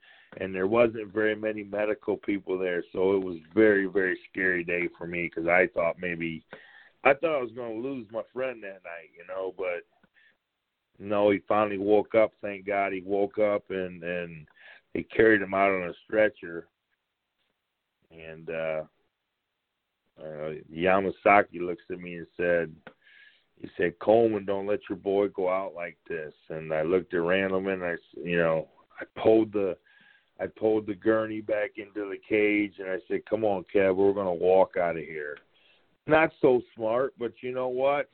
and 0.41 0.55
there 0.55 0.66
wasn't 0.66 1.12
very 1.12 1.35
many 1.35 1.65
medical 1.65 2.16
people 2.19 2.59
there, 2.59 2.85
so 2.93 3.16
it 3.16 3.24
was 3.24 3.39
very, 3.55 3.86
very 3.86 4.19
scary 4.31 4.62
day 4.65 4.89
for 4.97 5.07
me 5.07 5.24
because 5.24 5.49
I 5.49 5.69
thought 5.74 5.97
maybe, 5.99 6.45
I 7.03 7.15
thought 7.15 7.39
I 7.39 7.43
was 7.43 7.53
going 7.53 7.82
to 7.82 7.89
lose 7.89 8.07
my 8.12 8.23
friend 8.32 8.62
that 8.62 8.82
night, 8.85 9.11
you 9.16 9.27
know, 9.27 9.55
but 9.57 9.82
no, 10.99 11.31
he 11.31 11.41
finally 11.49 11.78
woke 11.78 12.15
up. 12.15 12.32
Thank 12.41 12.66
God 12.66 12.93
he 12.93 13.03
woke 13.05 13.39
up, 13.39 13.65
and 13.70 14.03
and 14.05 14.47
they 14.95 15.03
carried 15.03 15.43
him 15.43 15.55
out 15.55 15.71
on 15.71 15.89
a 15.89 15.95
stretcher, 16.07 16.69
and 18.11 18.49
uh 18.51 18.83
uh, 20.21 20.51
Yamasaki 20.73 21.61
looks 21.61 21.83
at 21.91 21.99
me 21.99 22.16
and 22.16 22.27
said, 22.37 22.73
he 23.61 23.69
said, 23.77 23.99
Coleman, 23.99 24.45
don't 24.45 24.66
let 24.66 24.81
your 24.89 24.99
boy 24.99 25.29
go 25.29 25.49
out 25.49 25.75
like 25.75 25.97
this. 26.09 26.33
And 26.51 26.73
I 26.73 26.83
looked 26.83 27.15
at 27.15 27.21
Randleman. 27.21 27.83
I, 27.83 27.97
you 28.19 28.37
know, 28.37 28.69
I 29.01 29.05
pulled 29.21 29.53
the, 29.53 29.77
I 30.41 30.47
pulled 30.47 30.87
the 30.87 30.95
gurney 30.95 31.41
back 31.41 31.73
into 31.77 32.09
the 32.11 32.19
cage, 32.29 32.75
and 32.79 32.91
I 32.91 32.99
said, 33.07 33.25
"Come 33.29 33.45
on, 33.45 33.65
Kev, 33.73 33.95
we're 33.95 34.12
gonna 34.12 34.35
walk 34.35 34.77
out 34.77 34.97
of 34.97 35.05
here." 35.05 35.39
Not 36.09 36.33
so 36.43 36.61
smart, 36.75 37.15
but 37.19 37.33
you 37.41 37.53
know 37.53 37.69
what? 37.69 38.11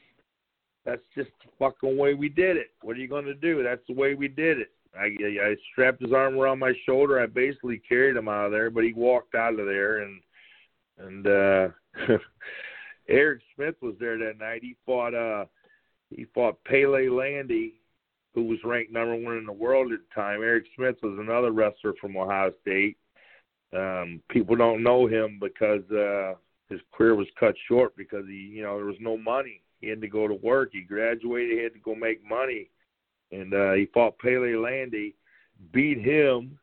That's 0.85 1.03
just 1.15 1.31
the 1.43 1.51
fucking 1.59 1.97
way 1.97 2.13
we 2.13 2.29
did 2.29 2.59
it. 2.59 2.73
What 2.83 2.97
are 2.97 3.01
you 3.01 3.09
gonna 3.09 3.35
do? 3.35 3.63
That's 3.63 3.87
the 3.89 3.95
way 3.95 4.15
we 4.15 4.29
did 4.29 4.61
it. 4.61 4.71
I, 4.99 5.07
I 5.07 5.57
strapped 5.73 6.03
his 6.03 6.13
arm 6.13 6.37
around 6.37 6.59
my 6.59 6.73
shoulder. 6.85 7.21
I 7.21 7.27
basically 7.27 7.81
carried 7.89 8.17
him 8.17 8.29
out 8.29 8.47
of 8.47 8.53
there, 8.53 8.71
but 8.71 8.85
he 8.85 8.93
walked 8.93 9.35
out 9.35 9.59
of 9.59 9.67
there, 9.67 9.99
and 9.99 10.21
and 10.99 11.27
uh 11.27 11.69
Eric 13.09 13.41
Smith 13.55 13.77
was 13.81 13.95
there 13.99 14.19
that 14.19 14.39
night. 14.39 14.63
He 14.63 14.77
fought 14.85 15.15
uh 15.15 15.47
he 16.11 16.27
fought 16.35 16.63
Pele 16.65 17.09
Landy, 17.09 17.75
who 18.35 18.45
was 18.45 18.59
ranked 18.65 18.93
number 18.93 19.15
one 19.15 19.39
in 19.39 19.47
the 19.47 19.53
world 19.53 19.93
at 19.93 20.01
the 20.01 20.21
time. 20.21 20.43
Eric 20.43 20.65
Smith 20.77 20.97
was 21.03 21.19
another 21.19 21.53
wrestler 21.53 21.95
from 22.01 22.17
Ohio 22.17 22.53
State. 22.63 22.97
Um, 23.73 24.21
people 24.29 24.57
don't 24.57 24.83
know 24.83 25.07
him 25.07 25.39
because 25.41 25.89
uh 25.91 26.35
his 26.69 26.81
career 26.93 27.15
was 27.15 27.29
cut 27.39 27.55
short 27.69 27.97
because 27.97 28.25
he 28.27 28.51
you 28.55 28.63
know 28.63 28.77
there 28.77 28.87
was 28.87 28.97
no 29.01 29.17
money. 29.17 29.63
He 29.81 29.89
had 29.89 30.01
to 30.03 30.09
go 30.09 30.29
to 30.29 30.35
work. 30.35 30.71
He 30.73 30.83
graduated. 30.83 31.57
He 31.57 31.63
had 31.63 31.73
to 31.73 31.79
go 31.79 31.95
make 31.95 32.23
money, 32.29 32.69
and 33.33 33.55
uh, 33.55 33.73
he 33.73 33.87
fought 33.93 34.19
Pele 34.19 34.55
Landy, 34.57 35.15
beat 35.73 36.01
him. 36.01 36.59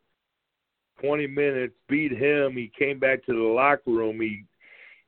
20 1.02 1.28
minutes, 1.28 1.76
beat 1.88 2.12
him. 2.12 2.54
He 2.54 2.72
came 2.78 2.98
back 2.98 3.24
to 3.26 3.34
the 3.34 3.40
locker 3.40 3.92
room. 3.92 4.20
He 4.20 4.44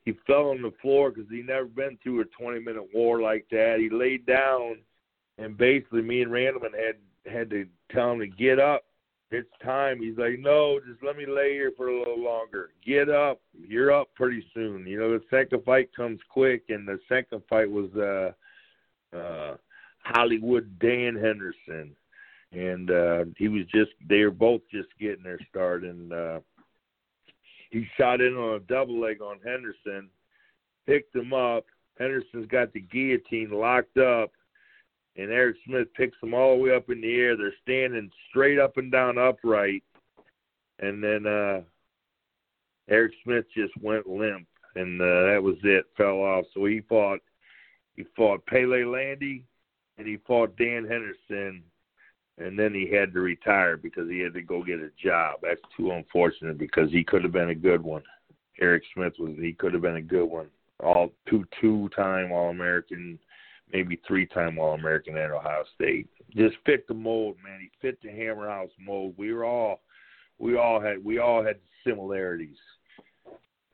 he 0.05 0.13
fell 0.25 0.49
on 0.49 0.61
the 0.61 0.73
floor 0.81 1.11
because 1.11 1.29
he 1.29 1.41
never 1.41 1.65
been 1.65 1.97
through 2.01 2.21
a 2.21 2.25
20 2.25 2.59
minute 2.59 2.87
war 2.93 3.21
like 3.21 3.45
that. 3.51 3.77
He 3.79 3.89
laid 3.89 4.25
down, 4.25 4.77
and 5.37 5.57
basically 5.57 6.01
me 6.01 6.21
and 6.21 6.31
Randleman 6.31 6.73
had 6.73 6.95
had 7.31 7.49
to 7.51 7.65
tell 7.91 8.13
him 8.13 8.19
to 8.19 8.27
get 8.27 8.59
up. 8.59 8.85
It's 9.31 9.49
time. 9.63 10.01
He's 10.01 10.17
like, 10.17 10.39
no, 10.39 10.79
just 10.87 11.03
let 11.03 11.15
me 11.15 11.27
lay 11.27 11.53
here 11.53 11.71
for 11.77 11.89
a 11.89 11.99
little 11.99 12.19
longer. 12.19 12.71
Get 12.83 13.09
up. 13.09 13.39
You're 13.53 13.91
up 13.91 14.09
pretty 14.15 14.43
soon. 14.55 14.87
You 14.87 14.99
know, 14.99 15.11
the 15.11 15.23
second 15.29 15.63
fight 15.63 15.95
comes 15.95 16.19
quick, 16.31 16.63
and 16.69 16.87
the 16.87 16.99
second 17.07 17.43
fight 17.47 17.69
was 17.69 17.91
uh, 17.95 19.15
uh, 19.15 19.57
Hollywood 20.09 20.79
Dan 20.79 21.15
Henderson, 21.15 21.95
and 22.51 22.89
uh, 22.89 23.25
he 23.37 23.47
was 23.47 23.65
just 23.73 23.91
they 24.07 24.23
were 24.23 24.31
both 24.31 24.61
just 24.71 24.89
getting 24.99 25.23
their 25.23 25.39
start, 25.49 25.83
and 25.83 26.11
uh, 26.11 26.39
he 27.69 27.87
shot 27.97 28.21
in 28.21 28.35
on 28.35 28.55
a 28.55 28.59
double 28.61 28.99
leg 28.99 29.21
on 29.21 29.37
Henderson, 29.45 30.09
picked 30.87 31.15
him 31.15 31.33
up. 31.33 31.65
Henderson's 31.99 32.47
got 32.47 32.73
the 32.73 32.81
guillotine 32.81 33.51
locked 33.51 33.97
up, 33.97 34.31
and 35.15 35.31
Eric 35.31 35.57
Smith 35.65 35.87
picks 35.95 36.19
them 36.21 36.33
all 36.33 36.55
the 36.55 36.63
way 36.63 36.75
up 36.75 36.89
in 36.89 37.01
the 37.01 37.15
air. 37.15 37.37
They're 37.37 37.53
standing 37.61 38.09
straight 38.29 38.57
up 38.57 38.77
and 38.77 38.91
down 38.91 39.17
upright, 39.17 39.83
and 40.79 41.03
then 41.03 41.27
uh, 41.27 41.61
Eric 42.89 43.13
Smith 43.23 43.45
just 43.55 43.73
went 43.81 44.07
limp, 44.07 44.47
and 44.75 44.99
uh, 45.01 45.05
that 45.05 45.41
was 45.43 45.57
it. 45.63 45.85
Fell 45.95 46.19
off. 46.21 46.45
So 46.53 46.65
he 46.65 46.81
fought. 46.81 47.19
He 47.95 48.05
fought 48.15 48.45
Pele 48.45 48.85
Landy, 48.85 49.43
and 49.99 50.07
he 50.07 50.17
fought 50.25 50.57
Dan 50.57 50.87
Henderson, 50.87 51.61
and 52.37 52.57
then 52.57 52.73
he 52.73 52.89
had 52.89 53.13
to 53.13 53.19
retire 53.19 53.75
because 53.75 54.09
he 54.09 54.19
had 54.19 54.33
to 54.33 54.41
go 54.41 54.63
get 54.63 54.79
a 54.79 54.89
job. 55.01 55.39
That's 55.43 55.61
too 55.75 55.91
unfortunate 55.91 56.57
because 56.57 56.89
he 56.89 57.03
could 57.03 57.21
have 57.23 57.33
been 57.33 57.49
a 57.49 57.55
good 57.55 57.83
one. 57.83 58.03
Eric 58.61 58.83
Smith 58.93 59.13
was. 59.19 59.35
He 59.37 59.53
could 59.53 59.73
have 59.73 59.81
been 59.81 59.97
a 59.97 60.01
good 60.01 60.25
one. 60.25 60.47
All 60.81 61.11
two 61.29 61.45
two 61.59 61.89
time 61.95 62.31
All 62.31 62.49
American 62.49 63.19
maybe 63.73 63.99
three 64.07 64.25
time 64.25 64.57
All 64.57 64.73
American 64.73 65.17
at 65.17 65.31
Ohio 65.31 65.65
State. 65.75 66.07
Just 66.35 66.55
fit 66.65 66.87
the 66.87 66.93
mold, 66.93 67.35
man. 67.43 67.59
He 67.59 67.69
fit 67.81 68.01
the 68.01 68.09
Hammer 68.09 68.47
House 68.47 68.71
mold. 68.79 69.13
We 69.17 69.33
were 69.33 69.43
all 69.43 69.81
we 70.37 70.57
all 70.57 70.79
had 70.79 71.03
we 71.03 71.19
all 71.19 71.43
had 71.43 71.57
similarities. 71.85 72.57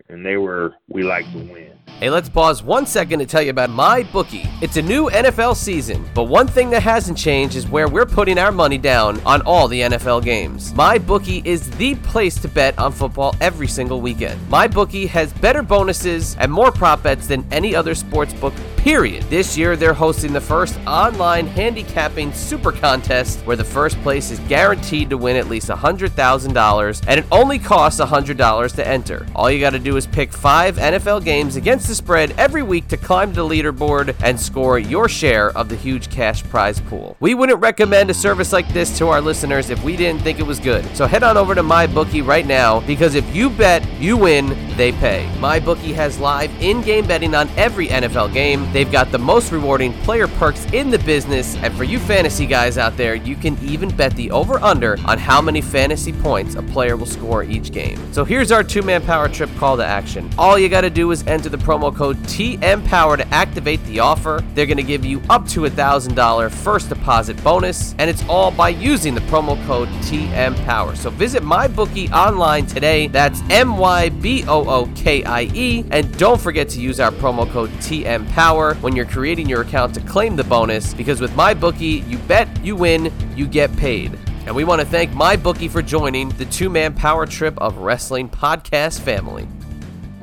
And 0.10 0.26
they 0.26 0.38
were 0.38 0.74
we 0.90 1.04
like 1.04 1.26
to 1.34 1.38
win. 1.38 1.78
Hey, 2.02 2.10
let's 2.10 2.28
pause 2.28 2.62
one 2.62 2.86
second 2.86 3.20
to 3.20 3.26
tell 3.26 3.42
you 3.42 3.52
about 3.52 3.70
my 3.70 4.04
bookie. 4.04 4.50
It's 4.62 4.76
a 4.76 4.82
new 4.82 5.10
NFL 5.10 5.56
season, 5.56 6.06
but 6.14 6.26
one 6.26 6.46
thing 6.46 6.70
that 6.72 6.84
hasn't 6.84 7.18
changed 7.18 7.56
is 7.56 7.70
where 7.70 7.88
we're 7.88 8.06
putting 8.06 8.38
our 8.38 8.52
money 8.52 8.78
down 8.78 9.22
on 9.22 9.42
all 9.44 9.70
the 9.70 9.80
NFL 9.80 10.22
games. 10.22 10.74
My 10.74 10.98
bookie 10.98 11.42
is 11.46 11.70
the 11.78 11.96
place 11.96 12.38
to 12.42 12.50
bet 12.50 12.78
on 12.78 12.92
football 12.92 13.34
every 13.40 13.70
single 13.70 14.02
weekend. 14.02 14.46
My 14.50 14.68
bookie 14.68 15.08
has 15.08 15.32
better 15.32 15.64
bonuses 15.64 16.36
and 16.38 16.52
more 16.52 16.70
prop 16.70 17.02
bets 17.02 17.28
than 17.28 17.48
any 17.50 17.74
other 17.74 17.96
sports 17.96 18.34
book 18.34 18.54
period. 18.86 19.24
This 19.32 19.58
year, 19.58 19.76
they're 19.76 19.96
hosting 19.96 20.32
the 20.32 20.40
first 20.40 20.78
online 20.86 21.48
handicapping 21.48 22.32
super 22.34 22.72
contest 22.72 23.40
where 23.40 23.56
the 23.56 23.64
first 23.64 24.00
place 24.04 24.30
is 24.30 24.40
guaranteed 24.42 25.10
to 25.10 25.18
win 25.18 25.38
at 25.38 25.48
least 25.48 25.70
$100,000 25.70 27.04
and 27.08 27.20
it 27.20 27.26
only 27.32 27.58
costs 27.58 28.00
$100 28.00 28.76
to 28.76 28.88
enter. 28.88 29.26
All 29.34 29.50
you 29.50 29.60
got 29.60 29.72
to 29.72 29.80
do 29.80 29.98
is 29.98 30.06
pick 30.06 30.32
five 30.32 30.76
NFL 30.76 31.24
games 31.24 31.56
against 31.56 31.88
the 31.88 31.95
spread 31.96 32.32
every 32.38 32.64
week 32.64 32.88
to 32.90 32.98
climb 32.98 33.34
the 33.34 33.42
leaderboard 33.42 34.16
and 34.24 34.40
score 34.40 34.78
your 34.78 35.10
share 35.10 35.50
of 35.58 35.70
the 35.70 35.76
huge 35.76 36.10
cash 36.12 36.44
prize 36.44 36.80
pool. 36.82 37.16
We 37.20 37.34
wouldn't 37.34 37.60
recommend 37.60 38.10
a 38.10 38.14
service 38.14 38.54
like 38.54 38.68
this 38.70 38.98
to 38.98 39.08
our 39.08 39.22
listeners 39.22 39.70
if 39.70 39.84
we 39.84 39.96
didn't 39.96 40.22
think 40.22 40.40
it 40.40 40.46
was 40.46 40.60
good. 40.60 40.86
So 40.96 41.08
head 41.08 41.24
on 41.24 41.38
over 41.38 41.56
to 41.56 41.64
MyBookie 41.64 42.26
right 42.26 42.46
now 42.46 42.82
because 42.82 43.16
if 43.16 43.36
you 43.36 43.50
bet, 43.50 43.84
you 44.00 44.18
win, 44.18 44.58
they 44.78 44.92
pay. 44.92 45.30
MyBookie 45.38 45.94
has 45.94 46.20
live 46.20 46.52
in 46.62 46.82
game 46.82 47.08
betting 47.08 47.34
on 47.34 47.50
every 47.58 47.88
NFL 47.88 48.34
game. 48.34 48.72
They've 48.74 48.92
got 48.92 49.12
the 49.12 49.18
most 49.18 49.52
rewarding 49.52 49.94
player 50.04 50.28
perks 50.28 50.66
in 50.74 50.90
the 50.90 51.00
business, 51.00 51.56
and 51.58 51.74
for 51.76 51.84
you 51.84 52.00
fantasy 52.00 52.46
guys 52.46 52.78
out 52.78 52.98
there, 52.98 53.16
you 53.16 53.36
can 53.36 53.58
even 53.64 53.96
bet 53.96 54.16
the 54.16 54.32
over 54.32 54.60
under 54.60 54.98
on 55.06 55.18
how 55.18 55.42
many 55.42 55.62
fantasy 55.62 56.12
points 56.12 56.56
a 56.56 56.62
player 56.64 56.98
will 56.98 57.06
score 57.06 57.44
each 57.44 57.72
game. 57.72 57.98
So 58.14 58.26
here's 58.26 58.52
our 58.52 58.64
two 58.64 58.82
man 58.82 59.02
power 59.02 59.30
trip 59.30 59.50
call 59.58 59.78
to 59.78 59.86
action. 59.86 60.30
All 60.38 60.60
you 60.60 60.70
got 60.70 60.82
to 60.82 60.90
do 60.90 61.12
is 61.12 61.26
enter 61.28 61.50
the 61.50 61.58
promo 61.76 61.94
code 61.94 62.18
TMPower 62.24 63.18
to 63.18 63.28
activate 63.34 63.84
the 63.86 64.00
offer. 64.00 64.44
They're 64.54 64.66
going 64.66 64.78
to 64.78 64.84
give 64.84 65.04
you 65.04 65.22
up 65.30 65.48
to 65.50 65.66
a 65.66 65.70
$1,000 65.70 66.52
first 66.52 66.90
deposit 66.90 67.42
bonus, 67.44 67.94
and 67.98 68.10
it's 68.10 68.24
all 68.30 68.52
by 68.52 68.70
using 68.70 69.14
the 69.14 69.22
promo 69.22 69.64
code 69.66 69.90
TMPower. 70.04 70.96
So 70.96 71.10
visit 71.10 71.44
MyBookie 71.44 72.12
online 72.12 72.66
today. 72.66 73.08
That's 73.08 73.42
M 73.50 73.78
Y 73.78 74.10
B 74.10 74.46
O 74.48 74.68
O 74.70 74.92
K 74.96 75.24
I 75.24 75.44
E. 75.54 75.84
And 75.92 76.18
don't 76.18 76.40
forget 76.40 76.70
to 76.70 76.80
use 76.80 77.00
our 77.00 77.12
promo 77.12 77.50
code 77.50 77.72
TMPower 77.82 78.82
when 78.82 78.96
you're 78.96 79.06
creating 79.06 79.50
your 79.50 79.62
account 79.62 79.94
to 79.96 80.02
claim 80.02 80.36
the 80.36 80.44
bonus 80.46 80.94
because 80.94 81.20
with 81.20 81.32
MyBookie, 81.32 82.08
you 82.10 82.18
bet, 82.20 82.48
you 82.64 82.76
win, 82.76 83.12
you 83.36 83.48
get 83.48 83.76
paid. 83.76 84.18
And 84.46 84.56
we 84.56 84.64
want 84.64 84.80
to 84.80 84.88
thank 84.88 85.12
MyBookie 85.12 85.70
for 85.70 85.82
joining 85.82 86.30
the 86.30 86.46
two 86.46 86.70
man 86.70 86.94
power 86.94 87.26
trip 87.26 87.58
of 87.58 87.78
wrestling 87.78 88.30
podcast 88.30 89.02
family. 89.02 89.48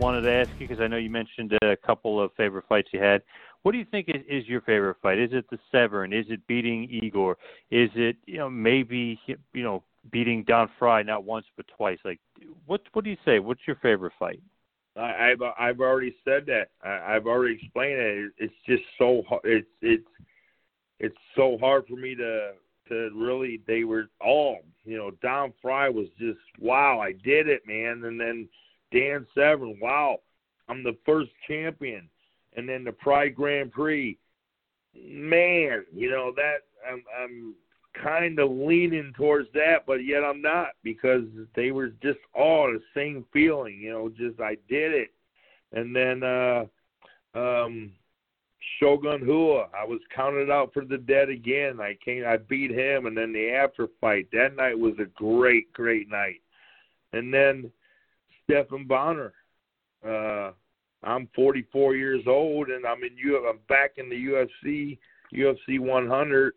Wanted 0.02 0.22
to 0.22 0.32
ask 0.32 0.50
you 0.58 0.66
because 0.66 0.82
I 0.82 0.88
know 0.88 0.96
you 0.96 1.10
mentioned 1.10 1.52
a 1.62 1.76
couple 1.76 2.20
of 2.20 2.32
favorite 2.36 2.64
fights 2.68 2.88
you 2.92 3.00
had. 3.00 3.22
What 3.62 3.70
do 3.70 3.78
you 3.78 3.84
think 3.88 4.08
is, 4.08 4.22
is 4.28 4.48
your 4.48 4.60
favorite 4.62 4.96
fight? 5.00 5.16
Is 5.16 5.30
it 5.32 5.48
the 5.48 5.60
Severn? 5.70 6.12
Is 6.12 6.26
it 6.28 6.44
beating 6.48 6.88
Igor? 6.90 7.38
Is 7.70 7.88
it 7.94 8.16
you 8.26 8.38
know 8.38 8.50
maybe 8.50 9.16
you 9.28 9.62
know 9.62 9.84
beating 10.10 10.42
Don 10.42 10.68
Frye 10.76 11.04
not 11.04 11.22
once 11.22 11.46
but 11.56 11.66
twice? 11.76 11.98
Like 12.04 12.18
what 12.66 12.80
what 12.94 13.04
do 13.04 13.10
you 13.10 13.16
say? 13.24 13.38
What's 13.38 13.60
your 13.64 13.76
favorite 13.76 14.12
fight? 14.18 14.40
I, 14.96 15.30
I've 15.30 15.42
I've 15.56 15.80
already 15.80 16.16
said 16.24 16.46
that. 16.46 16.70
I, 16.82 17.14
I've 17.14 17.28
already 17.28 17.54
explained 17.62 18.00
it. 18.00 18.32
It's 18.38 18.54
just 18.66 18.82
so. 18.98 19.22
It's 19.44 19.68
it's 19.82 20.08
it's 20.98 21.16
so 21.36 21.58
hard 21.60 21.86
for 21.86 21.94
me 21.94 22.16
to 22.16 22.54
to 22.88 23.10
really. 23.14 23.60
They 23.68 23.84
were 23.84 24.08
all 24.20 24.58
you 24.84 24.96
know. 24.96 25.12
Don 25.22 25.52
Frye 25.62 25.88
was 25.88 26.08
just 26.18 26.40
wow. 26.58 26.98
I 26.98 27.12
did 27.12 27.48
it, 27.48 27.62
man. 27.68 28.02
And 28.04 28.18
then 28.18 28.48
Dan 28.92 29.26
Severn, 29.34 29.78
wow, 29.80 30.18
I'm 30.68 30.82
the 30.82 30.96
first 31.04 31.30
champion. 31.48 32.08
And 32.54 32.68
then 32.68 32.84
the 32.84 32.92
Pride 32.92 33.34
Grand 33.34 33.72
Prix, 33.72 34.18
man, 34.94 35.84
you 35.94 36.10
know 36.10 36.32
that 36.36 36.58
I'm 36.88 37.02
I'm 37.18 37.54
kind 38.02 38.38
of 38.38 38.50
leaning 38.50 39.12
towards 39.16 39.48
that, 39.54 39.84
but 39.86 40.04
yet 40.04 40.24
I'm 40.24 40.42
not 40.42 40.68
because 40.82 41.24
they 41.54 41.70
were 41.70 41.88
just 42.02 42.18
all 42.34 42.66
the 42.72 42.80
same 42.94 43.24
feeling, 43.32 43.78
you 43.80 43.90
know, 43.90 44.08
just 44.08 44.40
I 44.40 44.56
did 44.68 44.92
it. 44.92 45.10
And 45.72 45.94
then 45.94 46.22
uh 46.22 46.64
um 47.34 47.92
Shogun 48.78 49.22
Rua, 49.22 49.66
I 49.76 49.84
was 49.84 50.00
counted 50.14 50.50
out 50.50 50.72
for 50.72 50.84
the 50.84 50.98
dead 50.98 51.28
again. 51.28 51.80
I 51.80 51.96
came 52.04 52.24
I 52.26 52.36
beat 52.36 52.70
him 52.70 53.06
and 53.06 53.16
then 53.16 53.32
the 53.32 53.50
after 53.50 53.88
fight. 54.00 54.28
That 54.32 54.56
night 54.56 54.78
was 54.78 54.94
a 54.98 55.06
great, 55.06 55.72
great 55.72 56.08
night. 56.08 56.40
And 57.12 57.32
then 57.32 57.70
Stephan 58.44 58.86
Bonnar. 58.86 59.32
Uh 60.06 60.52
I'm 61.04 61.28
44 61.34 61.96
years 61.96 62.22
old 62.28 62.68
and 62.68 62.86
I'm 62.86 63.02
in 63.02 63.16
U 63.16 63.44
I'm 63.48 63.58
back 63.68 63.92
in 63.96 64.08
the 64.08 64.16
UFC, 64.16 64.98
UFC 65.34 65.80
100 65.80 66.54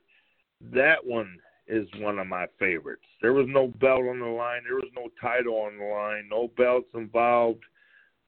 that 0.74 1.06
one 1.06 1.38
is 1.68 1.88
one 1.98 2.20
of 2.20 2.28
my 2.28 2.46
favorites. 2.60 3.06
There 3.22 3.34
was 3.34 3.48
no 3.50 3.68
belt 3.68 4.04
on 4.08 4.20
the 4.20 4.26
line. 4.26 4.62
There 4.64 4.76
was 4.76 4.92
no 4.96 5.10
title 5.22 5.56
on 5.56 5.78
the 5.78 5.86
line. 5.86 6.28
No 6.30 6.50
belts 6.58 6.90
involved. 6.94 7.64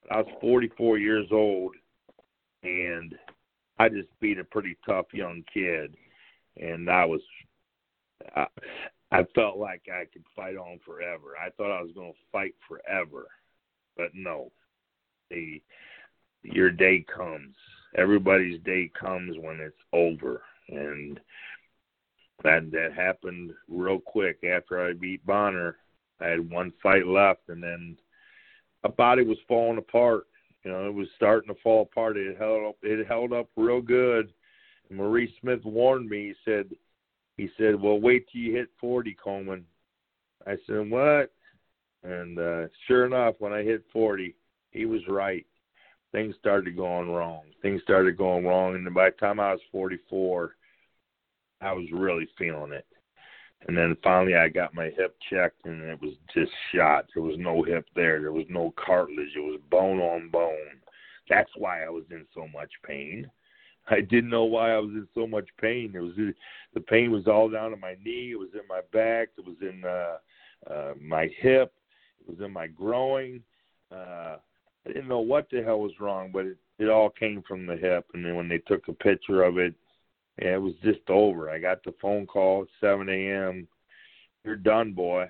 I 0.09 0.17
was 0.17 0.27
44 0.41 0.97
years 0.97 1.27
old, 1.31 1.75
and 2.63 3.13
I 3.77 3.89
just 3.89 4.07
beat 4.19 4.39
a 4.39 4.43
pretty 4.43 4.77
tough 4.85 5.07
young 5.13 5.43
kid, 5.53 5.95
and 6.55 6.89
I 6.89 7.05
was, 7.05 7.21
I, 8.35 8.45
I 9.11 9.23
felt 9.35 9.57
like 9.57 9.83
I 9.93 10.05
could 10.11 10.23
fight 10.35 10.55
on 10.55 10.79
forever. 10.85 11.35
I 11.39 11.49
thought 11.51 11.77
I 11.77 11.81
was 11.81 11.91
going 11.93 12.13
to 12.13 12.19
fight 12.31 12.55
forever, 12.67 13.27
but 13.97 14.11
no, 14.13 14.51
the 15.29 15.61
your 16.43 16.69
day 16.69 17.05
comes. 17.13 17.55
Everybody's 17.95 18.61
day 18.61 18.91
comes 18.99 19.35
when 19.39 19.59
it's 19.59 19.75
over, 19.91 20.43
and 20.69 21.19
that 22.43 22.71
that 22.71 22.93
happened 22.95 23.51
real 23.67 23.99
quick 23.99 24.43
after 24.43 24.85
I 24.85 24.93
beat 24.93 25.25
Bonnar. 25.25 25.77
I 26.21 26.27
had 26.27 26.49
one 26.49 26.71
fight 26.81 27.07
left, 27.07 27.49
and 27.49 27.61
then 27.61 27.97
my 28.83 28.89
body 28.91 29.23
was 29.23 29.37
falling 29.47 29.77
apart. 29.77 30.25
You 30.63 30.71
know, 30.71 30.87
it 30.87 30.93
was 30.93 31.07
starting 31.15 31.53
to 31.53 31.61
fall 31.61 31.83
apart. 31.83 32.17
It 32.17 32.37
held 32.37 32.65
up. 32.67 32.75
It 32.83 33.07
held 33.07 33.33
up 33.33 33.49
real 33.55 33.81
good. 33.81 34.31
And 34.89 34.97
Maurice 34.97 35.31
Smith 35.41 35.63
warned 35.63 36.09
me. 36.09 36.27
He 36.27 36.33
said, 36.45 36.69
he 37.37 37.49
said, 37.57 37.79
"Well, 37.79 37.99
wait 37.99 38.27
till 38.31 38.41
you 38.41 38.55
hit 38.55 38.69
40, 38.79 39.15
Coleman." 39.23 39.65
I 40.45 40.55
said, 40.65 40.89
"What?" 40.89 41.31
And 42.03 42.39
uh, 42.39 42.67
sure 42.87 43.05
enough, 43.05 43.35
when 43.39 43.53
I 43.53 43.63
hit 43.63 43.83
40, 43.91 44.35
he 44.71 44.85
was 44.85 45.01
right. 45.07 45.45
things 46.11 46.35
started 46.39 46.75
going 46.77 47.09
wrong. 47.09 47.43
Things 47.61 47.81
started 47.83 48.17
going 48.17 48.45
wrong, 48.45 48.75
and 48.75 48.93
by 48.93 49.09
the 49.09 49.17
time 49.17 49.39
I 49.39 49.51
was 49.51 49.61
44, 49.71 50.55
I 51.61 51.73
was 51.73 51.85
really 51.91 52.27
feeling 52.37 52.71
it. 52.71 52.85
And 53.67 53.75
then 53.75 53.97
finally, 54.03 54.35
I 54.35 54.49
got 54.49 54.75
my 54.75 54.91
hip 54.95 55.17
checked, 55.29 55.65
and 55.65 55.81
it 55.81 55.99
was 56.01 56.13
just 56.33 56.51
shot. 56.73 57.05
There 57.13 57.23
was 57.23 57.37
no 57.39 57.63
hip 57.63 57.87
there. 57.95 58.21
There 58.21 58.31
was 58.31 58.45
no 58.49 58.73
cartilage. 58.77 59.35
It 59.35 59.39
was 59.39 59.59
bone 59.71 59.99
on 59.99 60.29
bone. 60.29 60.79
That's 61.27 61.49
why 61.57 61.83
I 61.83 61.89
was 61.89 62.03
in 62.11 62.25
so 62.33 62.47
much 62.53 62.71
pain. 62.85 63.29
I 63.89 64.01
didn't 64.01 64.29
know 64.29 64.45
why 64.45 64.73
I 64.73 64.79
was 64.79 64.91
in 64.91 65.07
so 65.15 65.25
much 65.25 65.47
pain. 65.59 65.93
It 65.95 65.99
was 65.99 66.13
the 66.73 66.81
pain 66.81 67.11
was 67.11 67.27
all 67.27 67.49
down 67.49 67.73
in 67.73 67.79
my 67.79 67.95
knee. 68.03 68.31
It 68.31 68.39
was 68.39 68.49
in 68.53 68.67
my 68.67 68.81
back. 68.93 69.29
It 69.37 69.45
was 69.45 69.55
in 69.61 69.83
uh, 69.83 70.71
uh, 70.71 70.93
my 71.01 71.29
hip. 71.39 71.73
Was 72.27 72.39
in 72.43 72.51
my 72.51 72.67
groin. 72.67 73.41
Uh, 73.91 74.37
I 74.85 74.87
didn't 74.87 75.07
know 75.07 75.19
what 75.19 75.47
the 75.49 75.63
hell 75.63 75.79
was 75.79 75.99
wrong, 75.99 76.31
but 76.33 76.45
it, 76.45 76.57
it 76.79 76.89
all 76.89 77.09
came 77.09 77.43
from 77.47 77.65
the 77.65 77.75
hip. 77.75 78.05
And 78.13 78.25
then 78.25 78.35
when 78.35 78.49
they 78.49 78.59
took 78.59 78.87
a 78.87 78.93
picture 78.93 79.43
of 79.43 79.57
it, 79.57 79.73
yeah, 80.41 80.55
it 80.55 80.61
was 80.61 80.73
just 80.83 81.09
over. 81.09 81.49
I 81.49 81.59
got 81.59 81.83
the 81.83 81.93
phone 82.01 82.25
call 82.27 82.63
at 82.63 82.67
7 82.81 83.09
a.m. 83.09 83.67
You're 84.43 84.55
done, 84.55 84.93
boy. 84.93 85.27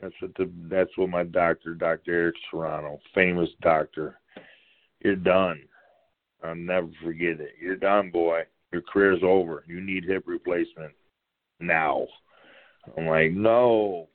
That's 0.00 0.14
what 0.20 0.34
the 0.36 0.48
that's 0.70 0.96
what 0.96 1.10
my 1.10 1.24
doctor, 1.24 1.74
Dr. 1.74 2.12
Eric 2.12 2.36
Serrano, 2.50 3.00
famous 3.14 3.48
doctor. 3.62 4.20
You're 5.00 5.16
done. 5.16 5.60
I'll 6.42 6.54
never 6.54 6.88
forget 7.02 7.40
it. 7.40 7.54
You're 7.60 7.76
done, 7.76 8.10
boy. 8.10 8.42
Your 8.72 8.82
career's 8.82 9.22
over. 9.22 9.64
You 9.66 9.80
need 9.80 10.04
hip 10.04 10.24
replacement 10.26 10.92
now. 11.58 12.06
I'm 12.96 13.06
like, 13.06 13.32
no. 13.32 14.08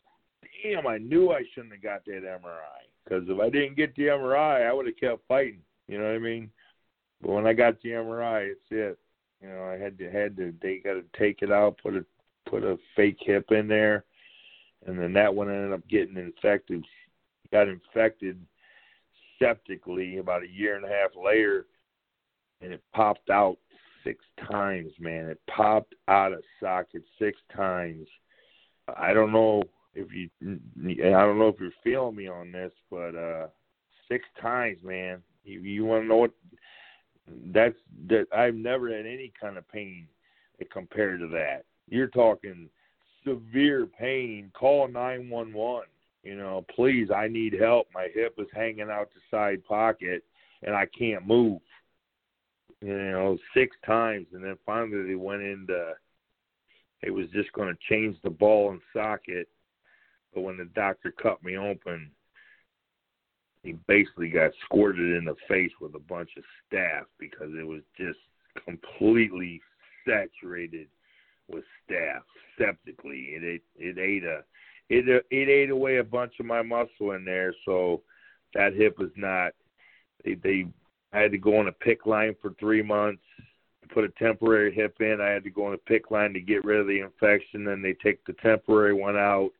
Damn, 0.63 0.87
I 0.87 0.97
knew 0.97 1.31
I 1.31 1.43
shouldn't 1.53 1.73
have 1.73 1.83
got 1.83 2.05
that 2.05 2.23
MRI. 2.23 2.83
Because 3.03 3.23
if 3.27 3.39
I 3.39 3.49
didn't 3.49 3.75
get 3.75 3.93
the 3.95 4.03
MRI, 4.03 4.67
I 4.67 4.71
would 4.71 4.85
have 4.85 4.97
kept 4.97 5.27
fighting. 5.27 5.59
You 5.87 5.97
know 5.97 6.05
what 6.05 6.15
I 6.15 6.19
mean? 6.19 6.49
But 7.21 7.31
when 7.31 7.45
I 7.45 7.53
got 7.53 7.81
the 7.81 7.89
MRI, 7.89 8.51
it's 8.51 8.61
it. 8.71 8.97
You 9.41 9.49
know, 9.49 9.65
I 9.65 9.77
had 9.77 9.97
to 9.97 10.09
had 10.09 10.37
to 10.37 10.53
they 10.61 10.77
got 10.77 10.93
to 10.93 11.03
take 11.17 11.41
it 11.41 11.51
out, 11.51 11.77
put 11.83 11.95
a 11.95 12.05
put 12.49 12.63
a 12.63 12.77
fake 12.95 13.17
hip 13.19 13.51
in 13.51 13.67
there, 13.67 14.05
and 14.85 14.97
then 14.97 15.11
that 15.13 15.33
one 15.33 15.49
ended 15.49 15.73
up 15.73 15.85
getting 15.89 16.15
infected. 16.15 16.85
Got 17.51 17.67
infected 17.67 18.39
septically 19.37 20.17
about 20.17 20.43
a 20.43 20.49
year 20.49 20.77
and 20.77 20.85
a 20.85 20.87
half 20.87 21.11
later, 21.21 21.65
and 22.61 22.71
it 22.71 22.81
popped 22.93 23.29
out 23.29 23.57
six 24.05 24.23
times. 24.49 24.91
Man, 24.97 25.29
it 25.29 25.41
popped 25.53 25.93
out 26.07 26.31
of 26.31 26.41
socket 26.61 27.03
six 27.19 27.37
times. 27.53 28.07
I 28.95 29.13
don't 29.13 29.33
know 29.33 29.63
if 29.95 30.07
you 30.11 30.29
I 30.43 31.21
don't 31.21 31.39
know 31.39 31.47
if 31.47 31.59
you're 31.59 31.71
feeling 31.83 32.15
me 32.15 32.27
on 32.27 32.51
this, 32.51 32.71
but 32.89 33.15
uh 33.15 33.47
six 34.07 34.25
times, 34.41 34.77
man. 34.83 35.21
You 35.43 35.61
you 35.61 35.85
want 35.85 36.03
to 36.03 36.07
know 36.07 36.17
what 36.17 36.31
that's 37.53 37.75
that 38.07 38.27
I've 38.35 38.55
never 38.55 38.95
had 38.95 39.05
any 39.05 39.31
kind 39.39 39.57
of 39.57 39.67
pain 39.69 40.07
compared 40.71 41.19
to 41.19 41.27
that. 41.27 41.63
You're 41.89 42.07
talking 42.07 42.69
severe 43.25 43.85
pain. 43.85 44.51
Call 44.57 44.87
911. 44.87 45.87
You 46.23 46.37
know, 46.37 46.65
please, 46.73 47.09
I 47.13 47.27
need 47.27 47.53
help. 47.53 47.87
My 47.93 48.07
hip 48.13 48.35
is 48.37 48.47
hanging 48.53 48.89
out 48.89 49.09
the 49.13 49.19
side 49.29 49.63
pocket 49.65 50.23
and 50.63 50.73
I 50.73 50.85
can't 50.97 51.27
move. 51.27 51.59
You 52.81 52.97
know, 52.97 53.37
six 53.53 53.75
times 53.85 54.27
and 54.33 54.43
then 54.43 54.57
finally 54.65 55.07
they 55.07 55.15
went 55.15 55.41
into 55.41 55.93
it 57.01 57.11
was 57.11 57.27
just 57.33 57.51
going 57.51 57.67
to 57.73 57.93
change 57.93 58.15
the 58.23 58.29
ball 58.29 58.71
and 58.71 58.81
socket 58.93 59.49
but 60.33 60.41
when 60.41 60.57
the 60.57 60.65
doctor 60.75 61.11
cut 61.11 61.43
me 61.43 61.57
open, 61.57 62.11
he 63.63 63.75
basically 63.87 64.29
got 64.29 64.51
squirted 64.65 65.15
in 65.15 65.25
the 65.25 65.35
face 65.47 65.71
with 65.79 65.95
a 65.95 65.99
bunch 65.99 66.31
of 66.37 66.43
staph 66.71 67.05
because 67.17 67.49
it 67.57 67.65
was 67.65 67.81
just 67.97 68.19
completely 68.65 69.61
saturated 70.05 70.87
with 71.49 71.63
staph 71.89 72.23
septically. 72.57 73.29
It 73.31 73.43
ate 73.43 73.63
it 73.77 73.97
ate 73.97 74.23
a 74.23 74.43
it 74.89 75.25
it 75.29 75.49
ate 75.49 75.69
away 75.69 75.97
a 75.97 76.03
bunch 76.03 76.33
of 76.39 76.45
my 76.45 76.61
muscle 76.61 77.11
in 77.11 77.23
there, 77.23 77.53
so 77.65 78.01
that 78.53 78.73
hip 78.73 78.99
was 78.99 79.11
not. 79.15 79.53
They 80.25 80.35
they 80.35 80.65
I 81.13 81.19
had 81.19 81.31
to 81.31 81.37
go 81.37 81.57
on 81.57 81.67
a 81.67 81.71
PICC 81.71 82.05
line 82.05 82.35
for 82.41 82.53
three 82.59 82.81
months 82.81 83.21
to 83.81 83.87
put 83.93 84.03
a 84.03 84.09
temporary 84.09 84.73
hip 84.73 84.97
in. 84.99 85.21
I 85.21 85.29
had 85.29 85.43
to 85.43 85.49
go 85.49 85.67
on 85.67 85.73
a 85.73 85.91
PICC 85.91 86.11
line 86.11 86.33
to 86.33 86.41
get 86.41 86.65
rid 86.65 86.79
of 86.79 86.87
the 86.87 86.99
infection. 86.99 87.63
Then 87.63 87.81
they 87.81 87.93
take 87.93 88.25
the 88.25 88.33
temporary 88.33 88.93
one 88.93 89.15
out 89.15 89.51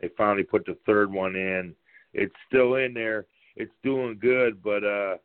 they 0.00 0.10
finally 0.16 0.44
put 0.44 0.66
the 0.66 0.76
third 0.86 1.12
one 1.12 1.36
in. 1.36 1.74
It's 2.12 2.34
still 2.48 2.76
in 2.76 2.94
there. 2.94 3.26
It's 3.56 3.72
doing 3.82 4.18
good, 4.20 4.62
but 4.62 4.84
uh 4.84 5.16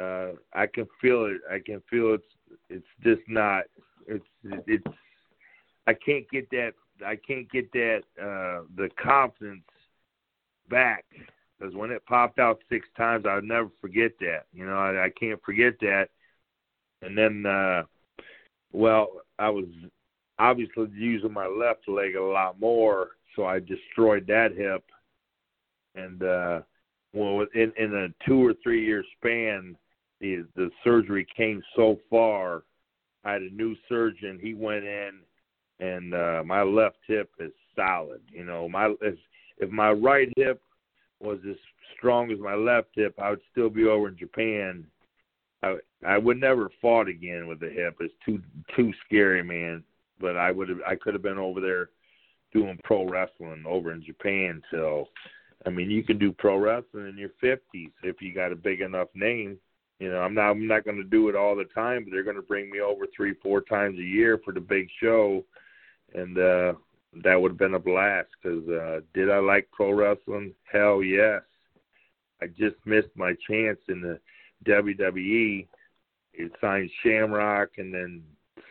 uh 0.00 0.32
I 0.52 0.66
can 0.66 0.86
feel 1.00 1.26
it. 1.26 1.40
I 1.50 1.58
can 1.58 1.82
feel 1.90 2.14
it's 2.14 2.24
it's 2.68 2.86
just 3.02 3.22
not 3.28 3.64
it's 4.06 4.24
it's 4.66 4.84
I 5.86 5.94
can't 5.94 6.28
get 6.30 6.50
that 6.50 6.72
I 7.04 7.16
can't 7.16 7.50
get 7.50 7.70
that 7.72 8.02
uh 8.20 8.64
the 8.76 8.88
confidence 9.02 9.64
back 10.68 11.04
because 11.58 11.74
when 11.74 11.90
it 11.90 12.04
popped 12.06 12.38
out 12.38 12.60
six 12.68 12.86
times 12.96 13.24
I'll 13.26 13.42
never 13.42 13.70
forget 13.80 14.12
that. 14.20 14.44
You 14.52 14.66
know, 14.66 14.76
I, 14.76 15.06
I 15.06 15.10
can't 15.10 15.42
forget 15.42 15.74
that. 15.80 16.08
And 17.00 17.16
then 17.16 17.46
uh 17.46 17.84
well, 18.72 19.08
I 19.38 19.50
was 19.50 19.66
obviously 20.38 20.88
using 20.94 21.32
my 21.32 21.46
left 21.46 21.88
leg 21.88 22.16
a 22.16 22.22
lot 22.22 22.58
more 22.58 23.10
so 23.36 23.44
I 23.44 23.60
destroyed 23.60 24.26
that 24.28 24.52
hip. 24.56 24.84
And 25.94 26.22
uh, 26.22 26.60
well, 27.12 27.46
in 27.54 27.72
in 27.78 27.94
a 27.94 28.26
two 28.26 28.44
or 28.44 28.54
three 28.62 28.84
year 28.84 29.04
span, 29.18 29.76
the 30.20 30.44
the 30.56 30.70
surgery 30.82 31.26
came 31.36 31.62
so 31.76 31.98
far. 32.08 32.62
I 33.24 33.32
had 33.32 33.42
a 33.42 33.50
new 33.50 33.76
surgeon. 33.88 34.38
He 34.40 34.54
went 34.54 34.84
in, 34.84 35.20
and 35.80 36.14
uh, 36.14 36.42
my 36.44 36.62
left 36.62 36.98
hip 37.06 37.30
is 37.38 37.52
solid. 37.76 38.20
You 38.30 38.44
know, 38.44 38.68
my 38.68 38.94
if 39.02 39.16
if 39.58 39.70
my 39.70 39.90
right 39.90 40.28
hip 40.36 40.60
was 41.20 41.38
as 41.48 41.56
strong 41.96 42.32
as 42.32 42.38
my 42.38 42.54
left 42.54 42.88
hip, 42.94 43.14
I 43.18 43.30
would 43.30 43.40
still 43.50 43.70
be 43.70 43.84
over 43.84 44.08
in 44.08 44.16
Japan. 44.16 44.86
I 45.62 45.76
I 46.06 46.18
would 46.18 46.40
never 46.40 46.70
fought 46.80 47.08
again 47.08 47.46
with 47.46 47.60
the 47.60 47.68
hip. 47.68 47.96
It's 48.00 48.14
too 48.24 48.40
too 48.74 48.92
scary, 49.04 49.42
man. 49.42 49.84
But 50.20 50.36
I 50.36 50.50
would 50.50 50.68
have 50.68 50.80
I 50.86 50.94
could 50.96 51.14
have 51.14 51.22
been 51.22 51.38
over 51.38 51.60
there 51.60 51.90
doing 52.52 52.78
pro 52.84 53.08
wrestling 53.08 53.64
over 53.66 53.92
in 53.92 54.04
Japan. 54.04 54.62
So, 54.70 55.08
I 55.66 55.70
mean, 55.70 55.90
you 55.90 56.04
can 56.04 56.18
do 56.18 56.32
pro 56.32 56.56
wrestling 56.58 57.08
in 57.08 57.18
your 57.18 57.30
fifties 57.40 57.90
if 58.02 58.20
you 58.20 58.34
got 58.34 58.52
a 58.52 58.56
big 58.56 58.80
enough 58.80 59.08
name. 59.14 59.58
You 59.98 60.10
know, 60.10 60.18
I'm 60.18 60.34
not 60.34 60.50
I'm 60.50 60.66
not 60.66 60.84
going 60.84 60.96
to 60.96 61.04
do 61.04 61.28
it 61.28 61.36
all 61.36 61.54
the 61.54 61.64
time, 61.64 62.04
but 62.04 62.10
they're 62.12 62.24
going 62.24 62.36
to 62.36 62.42
bring 62.42 62.70
me 62.70 62.80
over 62.80 63.06
three 63.14 63.34
four 63.42 63.60
times 63.60 63.98
a 63.98 64.02
year 64.02 64.40
for 64.44 64.52
the 64.52 64.60
big 64.60 64.88
show, 65.00 65.44
and 66.14 66.36
uh, 66.36 66.74
that 67.22 67.40
would 67.40 67.52
have 67.52 67.58
been 67.58 67.74
a 67.74 67.78
blast. 67.78 68.28
Because 68.42 68.68
uh, 68.68 69.00
did 69.14 69.30
I 69.30 69.38
like 69.38 69.68
pro 69.72 69.92
wrestling? 69.92 70.54
Hell 70.64 71.02
yes. 71.02 71.42
I 72.42 72.46
just 72.48 72.74
missed 72.84 73.14
my 73.14 73.34
chance 73.48 73.78
in 73.88 74.00
the 74.00 74.18
WWE. 74.66 75.68
It 76.34 76.52
signed 76.60 76.90
Shamrock 77.02 77.70
and 77.78 77.94
then 77.94 78.22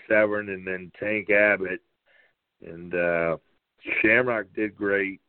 Severn 0.09 0.49
and 0.49 0.67
then 0.67 0.91
Tank 0.99 1.29
Abbott, 1.29 1.79
and 2.65 2.93
uh, 2.93 3.37
Shamrock 4.01 4.47
did 4.55 4.75
great. 4.75 5.19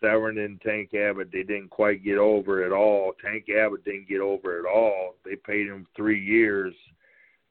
Severn 0.00 0.38
and 0.38 0.60
Tank 0.60 0.94
Abbott, 0.94 1.30
they 1.32 1.42
didn't 1.42 1.70
quite 1.70 2.04
get 2.04 2.18
over 2.18 2.64
at 2.64 2.72
all. 2.72 3.14
Tank 3.20 3.46
Abbott 3.48 3.84
didn't 3.84 4.08
get 4.08 4.20
over 4.20 4.60
at 4.60 4.64
all. 4.64 5.16
They 5.24 5.34
paid 5.34 5.66
him 5.66 5.86
three 5.96 6.24
years, 6.24 6.72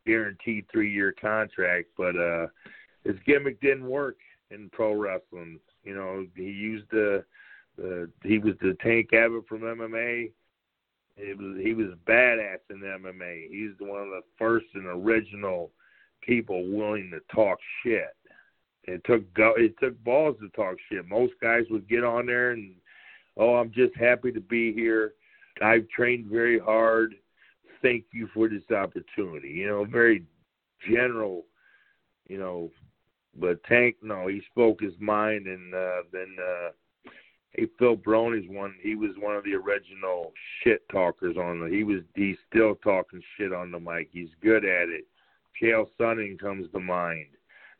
guaranteed 0.06 0.66
three 0.72 0.92
year 0.92 1.14
contract, 1.20 1.88
but 1.98 2.16
uh 2.16 2.48
his 3.04 3.16
gimmick 3.26 3.60
didn't 3.62 3.88
work 3.88 4.18
in 4.52 4.70
pro 4.70 4.94
wrestling. 4.94 5.60
You 5.84 5.96
know, 5.96 6.26
he 6.36 6.44
used 6.44 6.86
the 6.92 7.24
the 7.78 8.10
he 8.24 8.38
was 8.38 8.56
the 8.62 8.78
Tank 8.82 9.14
Abbott 9.14 9.48
from 9.48 9.62
MMA. 9.62 10.32
It 11.18 11.38
was 11.38 11.58
he 11.62 11.74
was 11.74 11.88
badass 12.08 12.60
in 12.70 12.80
MMA. 12.80 13.50
He's 13.50 13.72
one 13.80 14.02
of 14.02 14.10
the 14.10 14.22
first 14.38 14.68
and 14.74 14.86
original 14.86 15.72
people 16.22 16.68
willing 16.70 17.12
to 17.12 17.20
talk 17.34 17.60
shit 17.84 18.17
it 18.88 19.04
took 19.04 19.24
it 19.36 19.76
took 19.80 20.02
balls 20.04 20.38
to 20.40 20.50
talk 20.50 20.78
shit. 20.90 21.08
Most 21.08 21.34
guys 21.42 21.66
would 21.70 21.88
get 21.90 22.04
on 22.04 22.26
there 22.26 22.52
and, 22.52 22.74
oh, 23.36 23.56
I'm 23.56 23.72
just 23.72 23.96
happy 23.96 24.32
to 24.32 24.42
be 24.42 24.74
here. 24.74 25.14
I've 25.62 25.88
trained 25.90 26.28
very 26.28 26.58
hard. 26.58 27.16
Thank 27.82 28.06
you 28.14 28.28
for 28.34 28.48
this 28.48 28.70
opportunity. 28.72 29.50
You 29.50 29.68
know, 29.68 29.86
very 29.86 30.24
general. 30.90 31.46
You 32.28 32.40
know, 32.40 32.72
but 33.40 33.64
Tank, 33.66 33.98
no, 34.02 34.28
he 34.28 34.42
spoke 34.52 34.82
his 34.82 34.94
mind, 35.00 35.48
and 35.48 35.74
uh, 35.74 36.02
then 36.12 36.36
uh, 36.42 36.70
hey, 37.52 37.68
Phil 37.78 37.96
Baroni's 37.96 38.50
one. 38.50 38.74
He 38.82 38.96
was 38.96 39.12
one 39.20 39.36
of 39.36 39.44
the 39.44 39.54
original 39.54 40.34
shit 40.64 40.88
talkers 40.90 41.38
on 41.38 41.60
the. 41.60 41.68
He 41.68 41.84
was 41.84 42.02
he's 42.16 42.38
still 42.50 42.76
talking 42.76 43.22
shit 43.38 43.54
on 43.54 43.72
the 43.72 43.80
mic. 43.80 44.10
He's 44.12 44.30
good 44.42 44.66
at 44.66 44.90
it. 44.90 45.06
Chael 45.62 45.88
Sonnen 46.00 46.40
comes 46.40 46.70
to 46.72 46.80
mind 46.80 47.28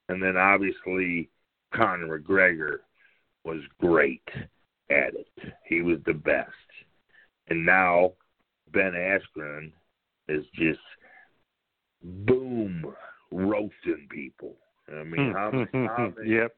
and 0.10 0.22
then 0.22 0.38
obviously 0.38 1.30
Conor 1.74 2.20
McGregor 2.20 2.80
was 3.44 3.62
great 3.80 4.28
at 4.90 5.14
it. 5.14 5.28
He 5.66 5.82
was 5.82 5.98
the 6.06 6.14
best. 6.14 6.52
And 7.50 7.66
now 7.66 8.14
Ben 8.74 8.94
Askren 8.94 9.72
is 10.28 10.46
just 10.54 10.80
boom 12.04 12.86
roasting 13.32 14.08
people. 14.10 14.56
I 14.90 15.04
mean, 15.04 15.28
hmm, 15.28 15.32
how, 15.34 15.50
hmm, 15.50 15.58
many, 15.58 15.70
hmm, 15.72 15.86
how 15.86 16.14
many, 16.18 16.30
yep. 16.30 16.56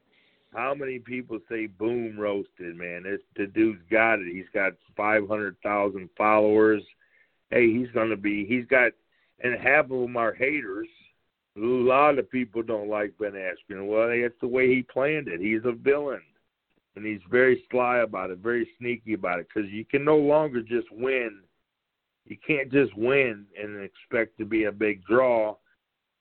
how 0.54 0.74
many 0.74 0.98
people 0.98 1.38
say 1.48 1.66
boom 1.66 2.18
roasted, 2.18 2.76
man? 2.76 3.02
This 3.04 3.20
the 3.36 3.46
dude's 3.46 3.82
got 3.90 4.20
it. 4.20 4.32
He's 4.32 4.48
got 4.54 4.72
five 4.96 5.26
hundred 5.26 5.56
thousand 5.62 6.08
followers. 6.16 6.82
Hey, 7.50 7.72
he's 7.72 7.90
gonna 7.92 8.16
be. 8.16 8.44
He's 8.46 8.66
got, 8.66 8.92
and 9.42 9.60
half 9.60 9.86
of 9.86 9.90
them 9.90 10.16
are 10.16 10.32
haters. 10.32 10.88
A 11.56 11.60
lot 11.60 12.18
of 12.18 12.30
people 12.30 12.62
don't 12.62 12.88
like 12.88 13.12
Ben 13.18 13.32
Askren. 13.32 13.88
Well, 13.88 14.08
that's 14.08 14.40
the 14.40 14.48
way 14.48 14.68
he 14.68 14.82
planned 14.82 15.28
it. 15.28 15.40
He's 15.40 15.64
a 15.64 15.72
villain, 15.72 16.22
and 16.94 17.04
he's 17.04 17.20
very 17.30 17.64
sly 17.70 17.98
about 17.98 18.30
it, 18.30 18.38
very 18.38 18.68
sneaky 18.78 19.14
about 19.14 19.40
it. 19.40 19.48
Because 19.52 19.70
you 19.70 19.84
can 19.84 20.04
no 20.04 20.16
longer 20.16 20.62
just 20.62 20.86
win. 20.92 21.40
You 22.26 22.36
can't 22.46 22.70
just 22.70 22.96
win 22.96 23.46
and 23.60 23.82
expect 23.82 24.38
to 24.38 24.44
be 24.44 24.64
a 24.64 24.72
big 24.72 25.04
draw. 25.04 25.56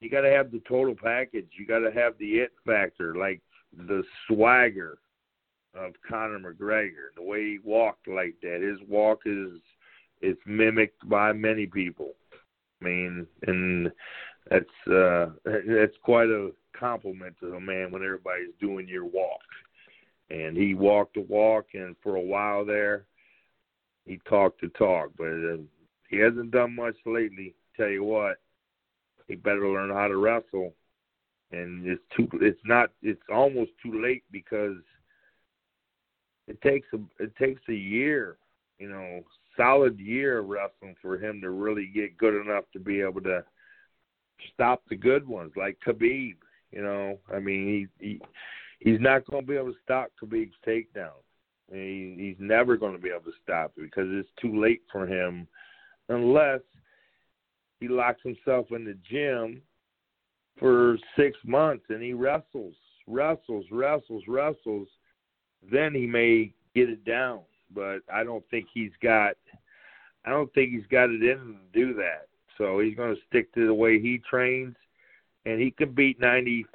You 0.02 0.10
got 0.10 0.22
to 0.22 0.32
have 0.32 0.52
the 0.52 0.62
total 0.68 0.96
package. 0.96 1.50
You 1.58 1.68
got 1.68 1.80
to 1.80 1.92
have 1.92 2.18
the 2.18 2.40
it 2.40 2.52
factor, 2.66 3.16
like 3.16 3.42
the 3.88 4.04
swagger 4.28 4.98
of 5.76 5.94
Conor 6.08 6.40
McGregor, 6.40 7.14
the 7.16 7.22
way 7.22 7.42
he 7.42 7.60
walked 7.64 8.08
like 8.08 8.36
that. 8.42 8.62
His 8.62 8.80
walk 8.90 9.22
is 9.26 9.60
it's 10.22 10.42
mimicked 10.46 11.08
by 11.08 11.34
many 11.34 11.66
people. 11.68 12.14
I 12.82 12.86
mean, 12.86 13.28
and 13.46 13.92
that's 14.50 14.88
uh 14.88 15.30
that's 15.46 15.96
quite 16.04 16.30
a 16.30 16.52
compliment 16.78 17.36
to 17.40 17.54
a 17.54 17.60
man 17.60 17.92
when 17.92 18.04
everybody's 18.04 18.54
doing 18.60 18.88
your 18.88 19.06
walk. 19.06 19.42
And 20.30 20.56
he 20.56 20.76
walked 20.76 21.16
the 21.16 21.22
walk, 21.22 21.68
and 21.74 21.96
for 22.04 22.16
a 22.16 22.22
while 22.22 22.64
there, 22.64 23.06
he 24.06 24.20
talked 24.30 24.62
the 24.62 24.68
talk, 24.70 25.10
but 25.18 25.26
uh, 25.26 25.58
he 26.10 26.18
hasn't 26.18 26.52
done 26.52 26.76
much 26.76 26.96
lately. 27.06 27.56
Tell 27.76 27.90
you 27.90 28.04
what, 28.04 28.38
he 29.28 29.36
better 29.36 29.68
learn 29.68 29.90
how 29.90 30.08
to 30.08 30.18
wrestle. 30.18 30.74
And 31.52 31.88
it's 31.88 32.02
too. 32.16 32.28
It's 32.42 32.60
not. 32.64 32.92
It's 33.02 33.22
almost 33.32 33.72
too 33.84 34.02
late 34.04 34.24
because 34.32 34.78
it 36.48 36.62
takes 36.62 36.88
a 36.94 37.24
it 37.24 37.36
takes 37.38 37.62
a 37.70 37.74
year, 37.74 38.38
you 38.78 38.90
know, 38.90 39.24
solid 39.58 40.00
year 40.00 40.40
of 40.40 40.50
wrestling 40.50 40.96
for 41.02 41.18
him 41.18 41.42
to 41.42 41.50
really 41.50 41.88
get 41.88 42.18
good 42.18 42.40
enough 42.40 42.66
to 42.74 42.80
be 42.80 43.02
able 43.02 43.22
to 43.22 43.44
stop 44.54 44.84
the 44.90 44.96
good 44.96 45.28
ones 45.28 45.52
like 45.56 45.78
Khabib. 45.86 46.36
You 46.72 46.82
know, 46.84 47.18
I 47.34 47.40
mean, 47.40 47.90
he, 48.00 48.06
he 48.06 48.22
he's 48.80 49.00
not 49.00 49.26
going 49.26 49.44
to 49.44 49.48
be 49.48 49.58
able 49.58 49.74
to 49.74 49.80
stop 49.84 50.12
Khabib's 50.22 50.56
takedown. 50.68 51.18
He, 51.72 52.16
he's 52.18 52.38
never 52.40 52.78
going 52.78 52.94
to 52.94 53.02
be 53.02 53.10
able 53.10 53.26
to 53.26 53.38
stop 53.44 53.74
it 53.78 53.84
because 53.84 54.08
it's 54.10 54.30
too 54.42 54.60
late 54.60 54.82
for 54.92 55.06
him, 55.06 55.48
unless 56.10 56.62
he 57.80 57.88
locks 57.88 58.22
himself 58.24 58.68
in 58.72 58.86
the 58.86 58.98
gym 59.10 59.62
for 60.58 60.98
six 61.16 61.38
months 61.46 61.86
and 61.90 62.02
he 62.02 62.14
wrestles, 62.14 62.76
wrestles, 63.08 63.66
wrestles, 63.72 64.24
wrestles. 64.28 64.88
Then 65.72 65.94
he 65.94 66.06
may 66.06 66.54
get 66.76 66.90
it 66.90 67.06
down, 67.06 67.42
but 67.74 68.00
I 68.12 68.24
don't 68.24 68.44
think 68.50 68.68
he's 68.74 68.92
got. 69.02 69.36
I 70.26 70.32
don't 70.32 70.54
think 70.54 70.72
he's 70.72 70.88
got 70.92 71.10
it 71.10 71.22
in 71.24 71.38
him 71.38 71.60
to 71.74 71.80
do 71.80 71.94
that. 71.96 72.29
So 72.60 72.80
he's 72.80 72.96
going 72.96 73.16
to 73.16 73.22
stick 73.28 73.52
to 73.56 73.66
the 73.66 73.74
way 73.74 74.00
he 74.00 74.22
trains, 74.30 74.76
and 75.46 75.60
he 75.60 75.72
can 75.72 75.94
beat 75.94 76.20
95% 76.20 76.66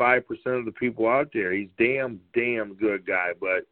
of 0.47 0.65
the 0.65 0.73
people 0.73 1.07
out 1.07 1.29
there. 1.33 1.53
He's 1.53 1.69
damn, 1.79 2.19
damn 2.35 2.75
good 2.75 3.07
guy, 3.07 3.33
but 3.39 3.67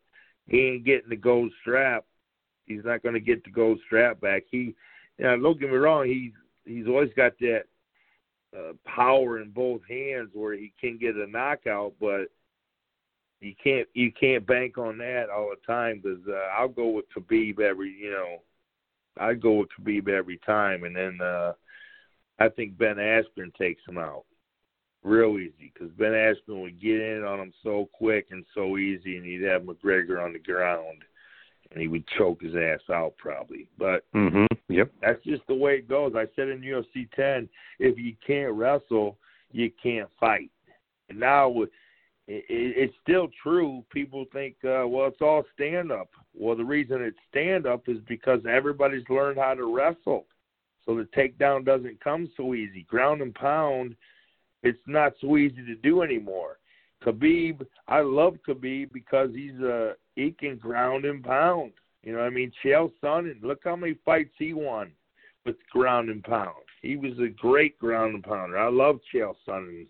he 0.47 0.61
ain't 0.61 0.85
getting 0.85 1.09
the 1.09 1.17
gold 1.17 1.51
strap. 1.63 2.05
He's 2.67 2.85
not 2.85 3.03
going 3.03 3.15
to 3.15 3.21
get 3.21 3.43
the 3.43 3.51
gold 3.51 3.81
strap 3.87 4.21
back. 4.21 4.45
He, 4.51 4.75
you 5.19 5.25
know, 5.25 5.37
don't 5.41 5.59
get 5.59 5.71
me 5.71 5.77
wrong. 5.77 6.07
He's 6.07 6.33
he's 6.65 6.87
always 6.87 7.11
got 7.17 7.33
that 7.41 7.65
uh, 8.57 8.73
power 8.85 9.41
in 9.41 9.51
both 9.51 9.81
hands 9.89 10.31
where 10.35 10.55
he 10.55 10.73
can 10.81 10.99
get 10.99 11.17
a 11.17 11.27
knockout, 11.27 11.95
but 11.99 12.27
you 13.41 13.55
can't 13.63 13.89
you 13.95 14.13
can't 14.13 14.47
bank 14.47 14.79
on 14.79 14.99
that 14.99 15.29
all 15.29 15.51
the 15.51 15.73
time 15.73 16.01
because 16.03 16.21
uh, 16.29 16.49
I'll 16.57 16.69
go 16.69 16.89
with 16.89 17.07
Khabib 17.17 17.61
every 17.61 17.91
you 17.91 18.11
know 18.11 18.39
I 19.19 19.35
go 19.35 19.55
with 19.55 19.69
Khabib 19.79 20.09
every 20.09 20.39
time, 20.39 20.85
and 20.85 20.95
then 20.95 21.21
uh, 21.21 21.53
I 22.39 22.49
think 22.49 22.79
Ben 22.79 22.97
Askren 22.97 23.55
takes 23.55 23.83
him 23.87 23.99
out 23.99 24.25
real 25.05 25.39
easy 25.39 25.73
because 25.73 25.91
Ben 25.93 26.13
Askren 26.13 26.63
would 26.63 26.81
get 26.81 27.01
in 27.01 27.25
on 27.25 27.41
him 27.41 27.53
so 27.63 27.89
quick 27.93 28.29
and 28.31 28.45
so 28.55 28.79
easy, 28.79 29.17
and 29.17 29.27
he'd 29.27 29.43
have 29.43 29.63
McGregor 29.63 30.25
on 30.25 30.33
the 30.33 30.39
ground, 30.39 31.03
and 31.71 31.81
he 31.81 31.89
would 31.89 32.05
choke 32.19 32.43
his 32.43 32.55
ass 32.55 32.81
out 32.91 33.15
probably. 33.19 33.69
But 33.79 34.05
mm-hmm. 34.15 34.47
yep, 34.69 34.93
that's 35.01 35.23
just 35.25 35.47
the 35.49 35.55
way 35.55 35.77
it 35.77 35.89
goes. 35.89 36.13
I 36.17 36.27
said 36.37 36.49
in 36.49 36.61
UFC 36.61 37.11
10, 37.15 37.49
if 37.79 37.99
you 37.99 38.15
can't 38.25 38.53
wrestle, 38.53 39.19
you 39.51 39.71
can't 39.83 40.09
fight. 40.19 40.51
And 41.09 41.19
now 41.19 41.63
it, 41.63 41.71
it's 42.49 42.95
still 43.03 43.29
true. 43.43 43.85
People 43.91 44.25
think, 44.33 44.55
uh, 44.65 44.87
well, 44.87 45.09
it's 45.09 45.21
all 45.21 45.45
stand 45.55 45.91
up. 45.91 46.09
Well, 46.35 46.57
the 46.57 46.65
reason 46.65 47.03
it's 47.03 47.17
stand 47.31 47.67
up 47.67 47.89
is 47.89 47.99
because 48.09 48.41
everybody's 48.49 49.09
learned 49.09 49.39
how 49.39 49.55
to 49.55 49.75
wrestle. 49.75 50.27
So 50.85 50.97
the 50.97 51.09
takedown 51.17 51.65
doesn't 51.65 52.03
come 52.03 52.31
so 52.37 52.55
easy. 52.55 52.83
Ground 52.89 53.23
and 53.23 53.35
pound, 53.35 53.95
it's 54.63 54.79
not 54.87 55.13
so 55.21 55.37
easy 55.37 55.65
to 55.65 55.75
do 55.77 56.03
anymore. 56.03 56.59
Khabib, 57.05 57.67
I 57.89 58.01
love 58.01 58.37
Khabib 58.47 58.93
because 58.93 59.31
he's 59.35 59.59
a 59.61 59.95
he 60.15 60.33
can 60.33 60.57
ground 60.57 61.05
and 61.05 61.23
pound. 61.23 61.73
You 62.03 62.13
know, 62.13 62.19
what 62.19 62.27
I 62.27 62.31
mean, 62.31 62.53
Chael 62.65 62.91
Sonnen, 63.03 63.43
look 63.43 63.61
how 63.65 63.77
many 63.77 63.97
fights 64.05 64.35
he 64.39 64.53
won 64.53 64.93
with 65.47 65.57
ground 65.71 66.11
and 66.11 66.23
pound. 66.23 66.65
He 66.83 66.97
was 66.97 67.13
a 67.19 67.29
great 67.29 67.79
ground 67.79 68.15
and 68.15 68.25
pounder. 68.25 68.59
I 68.59 68.69
love 68.69 68.99
Chael 69.13 69.35
Sonnen. 69.47 69.87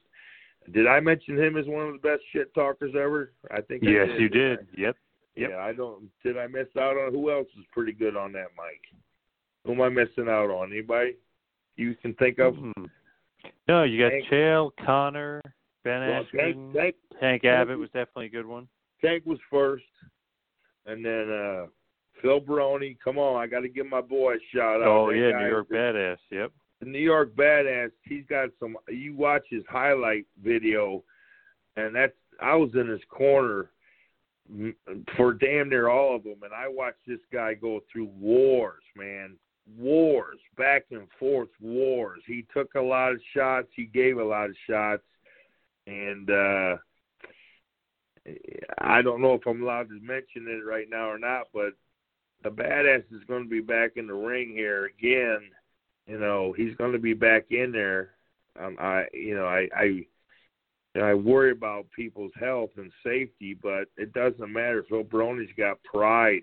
Did 0.72 0.86
I 0.86 1.00
mention 1.00 1.38
him 1.38 1.56
as 1.56 1.66
one 1.66 1.86
of 1.86 1.92
the 1.94 2.08
best 2.08 2.22
shit 2.32 2.54
talkers 2.54 2.94
ever? 2.94 3.32
I 3.50 3.60
think. 3.62 3.82
Yes, 3.82 4.08
I 4.08 4.12
did. 4.12 4.20
you 4.20 4.28
did. 4.28 4.58
Yep. 4.76 4.96
Yep. 5.34 5.50
Yeah, 5.50 5.56
I 5.58 5.72
don't. 5.72 6.08
Did 6.22 6.38
I 6.38 6.46
miss 6.46 6.68
out 6.78 6.96
on 6.96 7.12
who 7.12 7.30
else 7.30 7.48
is 7.58 7.64
pretty 7.72 7.92
good 7.92 8.16
on 8.16 8.32
that 8.32 8.48
mic? 8.56 8.80
Who 9.64 9.72
am 9.72 9.80
I 9.80 9.88
missing 9.88 10.28
out 10.28 10.50
on? 10.50 10.72
Anybody 10.72 11.16
you 11.76 11.94
can 11.94 12.14
think 12.14 12.38
of? 12.38 12.54
Mm-hmm. 12.54 12.84
No, 13.68 13.84
you 13.84 13.98
got. 13.98 14.12
Chael, 14.30 14.70
Conor, 14.84 15.40
Ben 15.84 16.00
Well, 16.00 16.24
Askren, 16.24 16.72
Tank, 16.74 16.94
Tank 17.20 17.44
Abbott 17.44 17.78
was 17.78 17.88
definitely 17.90 18.26
a 18.26 18.30
good 18.30 18.46
one. 18.46 18.68
Tank 19.04 19.24
was 19.26 19.38
first, 19.50 19.84
and 20.86 21.04
then 21.04 21.30
uh 21.30 21.66
Phil 22.20 22.40
Baroni. 22.40 22.96
Come 23.02 23.18
on, 23.18 23.40
I 23.40 23.46
got 23.46 23.60
to 23.60 23.68
give 23.68 23.86
my 23.86 24.00
boy 24.00 24.34
a 24.34 24.38
shout 24.54 24.82
out. 24.82 24.86
Oh 24.88 25.10
That 25.10 25.18
yeah, 25.18 25.30
guy 25.32 25.42
New 25.42 25.48
York 25.48 25.68
Badass. 25.68 26.18
Yep. 26.30 26.52
the 26.80 26.86
New 26.86 26.98
York 26.98 27.34
Badass, 27.34 27.90
he's 28.02 28.24
got 28.28 28.50
some. 28.60 28.76
You 28.88 29.16
watch 29.16 29.44
his 29.50 29.62
highlight 29.68 30.26
video, 30.42 31.02
and 31.76 31.94
that's 31.94 32.12
I 32.40 32.54
was 32.54 32.70
in 32.74 32.88
his 32.88 33.00
corner 33.08 33.70
for 35.16 35.32
damn 35.32 35.68
near 35.68 35.88
all 35.88 36.14
of 36.16 36.24
them, 36.24 36.42
and 36.42 36.52
I 36.52 36.68
watched 36.68 37.06
this 37.06 37.20
guy 37.32 37.54
go 37.54 37.80
through 37.90 38.10
wars, 38.18 38.82
man, 38.96 39.36
wars, 39.78 40.38
back 40.56 40.84
and 40.90 41.06
forth 41.18 41.48
wars. 41.60 42.20
He 42.26 42.44
took 42.52 42.74
a 42.74 42.80
lot 42.80 43.12
of 43.12 43.20
shots, 43.34 43.68
he 43.74 43.84
gave 43.84 44.18
a 44.18 44.24
lot 44.24 44.50
of 44.50 44.56
shots, 44.68 45.02
and 45.86 46.30
uh 46.30 46.76
I 48.78 49.02
don't 49.02 49.20
know 49.20 49.34
if 49.34 49.46
I'm 49.46 49.62
allowed 49.62 49.88
to 49.88 50.00
mention 50.00 50.46
it 50.46 50.64
right 50.64 50.86
now 50.88 51.10
or 51.10 51.18
not, 51.18 51.48
but 51.52 51.72
the 52.44 52.50
badass 52.50 53.04
is 53.10 53.24
going 53.26 53.42
to 53.42 53.48
be 53.48 53.60
back 53.60 53.92
in 53.96 54.06
the 54.06 54.14
ring 54.14 54.52
here 54.54 54.86
again. 54.86 55.40
You 56.06 56.18
know 56.18 56.52
he's 56.56 56.76
going 56.76 56.92
to 56.92 56.98
be 56.98 57.14
back 57.14 57.46
in 57.50 57.72
there. 57.72 58.10
Um 58.60 58.76
i 58.78 59.04
you 59.12 59.34
know 59.34 59.46
i 59.46 59.68
i 59.76 60.06
i 61.00 61.14
worry 61.14 61.52
about 61.52 61.86
people's 61.96 62.32
health 62.38 62.70
and 62.76 62.92
safety 63.04 63.54
but 63.54 63.84
it 63.96 64.12
doesn't 64.12 64.52
matter. 64.52 64.84
Phil 64.88 65.04
Baroni's 65.04 65.54
got 65.56 65.82
pride 65.84 66.42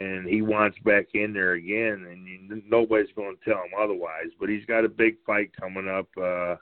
and 0.00 0.26
he 0.26 0.42
wants 0.42 0.78
back 0.84 1.06
in 1.14 1.32
there 1.32 1.52
again 1.52 2.06
and 2.10 2.26
you, 2.26 2.62
nobody's 2.68 3.12
going 3.14 3.36
to 3.36 3.44
tell 3.44 3.62
him 3.62 3.70
otherwise 3.78 4.30
but 4.40 4.48
he's 4.48 4.64
got 4.66 4.84
a 4.84 4.88
big 4.88 5.16
fight 5.26 5.50
coming 5.58 5.88
up 5.88 6.08
uh 6.20 6.56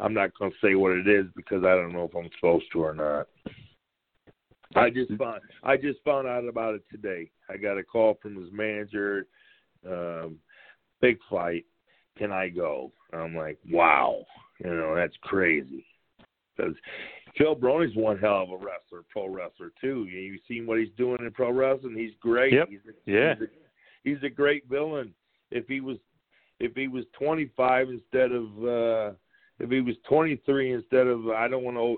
i'm 0.00 0.14
not 0.14 0.36
going 0.38 0.50
to 0.50 0.56
say 0.66 0.74
what 0.74 0.92
it 0.92 1.08
is 1.08 1.26
because 1.36 1.64
i 1.64 1.74
don't 1.74 1.92
know 1.92 2.04
if 2.04 2.14
i'm 2.14 2.30
supposed 2.38 2.66
to 2.72 2.80
or 2.80 2.94
not 2.94 3.26
I 4.76 4.88
just 4.88 5.12
found 5.14 5.40
I 5.64 5.76
just 5.76 5.98
found 6.04 6.28
out 6.28 6.46
about 6.46 6.74
it 6.74 6.82
today. 6.90 7.30
I 7.48 7.56
got 7.56 7.78
a 7.78 7.82
call 7.82 8.18
from 8.22 8.36
his 8.36 8.52
manager. 8.52 9.26
Um, 9.86 10.36
big 11.00 11.18
fight. 11.28 11.64
Can 12.16 12.30
I 12.30 12.50
go? 12.50 12.92
I'm 13.12 13.34
like, 13.34 13.58
wow. 13.68 14.24
You 14.62 14.70
know, 14.70 14.94
that's 14.94 15.16
crazy. 15.22 15.84
Because 16.56 16.74
Phil 17.36 17.54
Baroni's 17.54 17.96
one 17.96 18.18
hell 18.18 18.42
of 18.42 18.50
a 18.50 18.56
wrestler, 18.56 19.02
pro 19.08 19.28
wrestler 19.28 19.72
too. 19.80 20.06
You 20.10 20.18
You've 20.18 20.40
seen 20.48 20.66
what 20.66 20.78
he's 20.78 20.88
doing 20.96 21.18
in 21.20 21.30
pro 21.30 21.50
wrestling. 21.50 21.96
He's 21.96 22.14
great. 22.20 22.52
Yep. 22.52 22.68
He's 22.68 22.80
a, 22.88 23.10
Yeah. 23.10 23.34
He's 23.34 23.42
a, 23.42 23.50
he's 24.04 24.22
a 24.24 24.28
great 24.34 24.68
villain. 24.68 25.14
If 25.50 25.66
he 25.68 25.80
was, 25.80 25.98
if 26.58 26.74
he 26.74 26.88
was 26.88 27.04
25 27.18 27.88
instead 27.90 28.32
of, 28.32 28.44
uh 28.64 29.14
if 29.62 29.68
he 29.70 29.82
was 29.82 29.94
23 30.08 30.72
instead 30.72 31.06
of, 31.06 31.28
I 31.28 31.46
don't 31.46 31.64
want 31.64 31.76
to, 31.76 31.96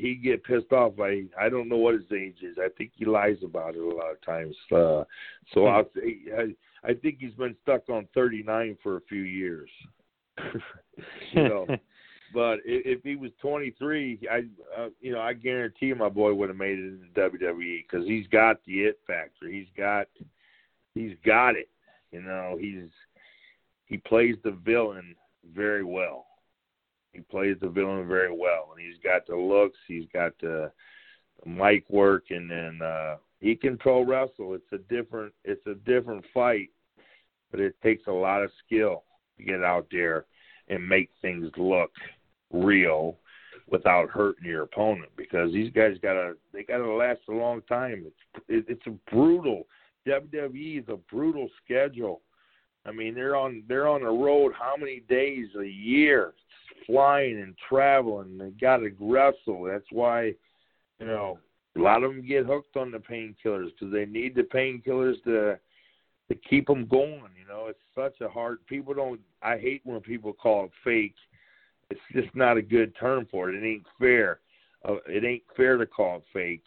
he'd 0.00 0.22
get 0.22 0.44
pissed 0.44 0.70
off. 0.70 0.92
I 1.00 1.24
I 1.38 1.48
don't 1.48 1.68
know 1.68 1.76
what 1.76 1.94
his 1.94 2.04
age 2.12 2.36
is. 2.42 2.56
I 2.56 2.68
think 2.78 2.92
he 2.94 3.04
lies 3.04 3.38
about 3.44 3.74
it 3.74 3.80
a 3.82 3.84
lot 3.84 4.12
of 4.12 4.20
times. 4.24 4.56
Uh 4.70 5.04
So 5.52 5.62
Hmm. 5.62 5.66
I'll 5.66 5.90
say, 5.94 6.18
I, 6.36 6.88
I 6.88 6.94
think 6.94 7.16
he's 7.18 7.34
been 7.34 7.56
stuck 7.62 7.88
on 7.90 8.08
39 8.14 8.78
for 8.82 8.96
a 8.96 9.00
few 9.02 9.22
years. 9.22 9.70
you 11.32 11.42
know, 11.48 11.66
but 12.32 12.58
if, 12.64 12.98
if 12.98 13.02
he 13.02 13.16
was 13.16 13.30
23, 13.40 14.20
I, 14.30 14.38
uh, 14.80 14.88
you 15.00 15.12
know, 15.12 15.20
I 15.20 15.32
guarantee 15.32 15.92
my 15.94 16.08
boy 16.08 16.34
would 16.34 16.48
have 16.48 16.58
made 16.58 16.78
it 16.78 16.82
in 16.82 17.08
the 17.14 17.20
WWE 17.20 17.84
because 17.88 18.06
he's 18.06 18.26
got 18.28 18.64
the 18.64 18.82
it 18.84 19.00
factor. 19.06 19.48
He's 19.48 19.68
got, 19.76 20.06
he's 20.94 21.16
got 21.24 21.56
it. 21.56 21.68
You 22.12 22.22
know, 22.22 22.56
he's 22.60 22.90
he 23.86 23.96
plays 23.96 24.36
the 24.44 24.52
villain 24.52 25.16
very 25.54 25.84
well. 25.84 26.26
He 27.12 27.20
plays 27.20 27.56
the 27.60 27.68
villain 27.68 28.06
very 28.06 28.32
well, 28.32 28.72
and 28.72 28.84
he's 28.84 29.02
got 29.02 29.26
the 29.26 29.36
looks. 29.36 29.78
He's 29.88 30.06
got 30.12 30.32
the, 30.40 30.70
the 31.42 31.50
mic 31.50 31.84
work, 31.90 32.24
and 32.30 32.48
then 32.48 32.80
uh, 32.82 33.16
he 33.40 33.56
can 33.56 33.76
pro 33.76 34.04
wrestle. 34.04 34.54
It's 34.54 34.72
a 34.72 34.78
different, 34.92 35.32
it's 35.44 35.66
a 35.66 35.74
different 35.74 36.24
fight, 36.32 36.70
but 37.50 37.58
it 37.58 37.74
takes 37.82 38.06
a 38.06 38.12
lot 38.12 38.44
of 38.44 38.52
skill 38.64 39.02
to 39.36 39.42
get 39.42 39.64
out 39.64 39.86
there 39.90 40.26
and 40.68 40.88
make 40.88 41.10
things 41.20 41.50
look 41.56 41.90
real 42.52 43.16
without 43.70 44.10
hurting 44.10 44.44
your 44.44 44.62
opponent 44.62 45.10
because 45.16 45.52
these 45.52 45.72
guys 45.72 45.96
gotta 46.02 46.34
they 46.52 46.62
gotta 46.62 46.86
last 46.86 47.20
a 47.28 47.32
long 47.32 47.62
time. 47.62 48.04
It's 48.06 48.44
it, 48.48 48.64
it's 48.68 48.86
a 48.86 49.14
brutal 49.14 49.66
WWE 50.06 50.82
is 50.82 50.88
a 50.88 50.96
brutal 51.12 51.48
schedule. 51.64 52.20
I 52.86 52.92
mean 52.92 53.14
they're 53.14 53.36
on 53.36 53.62
they're 53.68 53.88
on 53.88 54.02
the 54.02 54.08
road 54.08 54.52
how 54.58 54.74
many 54.78 55.00
days 55.08 55.48
a 55.58 55.66
year, 55.66 56.32
flying 56.86 57.40
and 57.40 57.54
traveling. 57.68 58.38
They 58.38 58.50
gotta 58.50 58.90
wrestle. 58.98 59.64
That's 59.64 59.90
why 59.90 60.34
you 60.98 61.06
know 61.06 61.38
a 61.76 61.80
lot 61.80 62.02
of 62.02 62.12
them 62.12 62.26
get 62.26 62.46
hooked 62.46 62.76
on 62.76 62.90
the 62.90 62.98
painkillers 62.98 63.70
because 63.78 63.92
they 63.92 64.06
need 64.06 64.34
the 64.34 64.42
painkillers 64.42 65.22
to 65.24 65.58
to 66.28 66.34
keep 66.48 66.66
them 66.66 66.86
going. 66.86 67.30
You 67.38 67.46
know, 67.48 67.66
it's 67.66 67.78
such 67.94 68.20
a 68.20 68.28
hard. 68.28 68.64
People 68.66 68.94
don't. 68.94 69.20
I 69.42 69.58
hate 69.58 69.82
when 69.84 70.00
people 70.00 70.32
call 70.32 70.66
it 70.66 70.70
fake. 70.84 71.14
It's 71.90 72.00
just 72.12 72.34
not 72.34 72.56
a 72.56 72.62
good 72.62 72.94
term 72.98 73.26
for 73.30 73.50
it. 73.50 73.56
It 73.56 73.66
ain't 73.66 73.86
fair. 73.98 74.40
Uh, 74.88 74.96
it 75.06 75.24
ain't 75.24 75.42
fair 75.56 75.76
to 75.76 75.86
call 75.86 76.16
it 76.16 76.24
fake. 76.32 76.62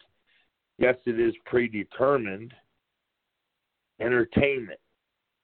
Yes, 0.78 0.96
it 1.06 1.18
is 1.18 1.34
predetermined 1.46 2.52
entertainment, 4.00 4.80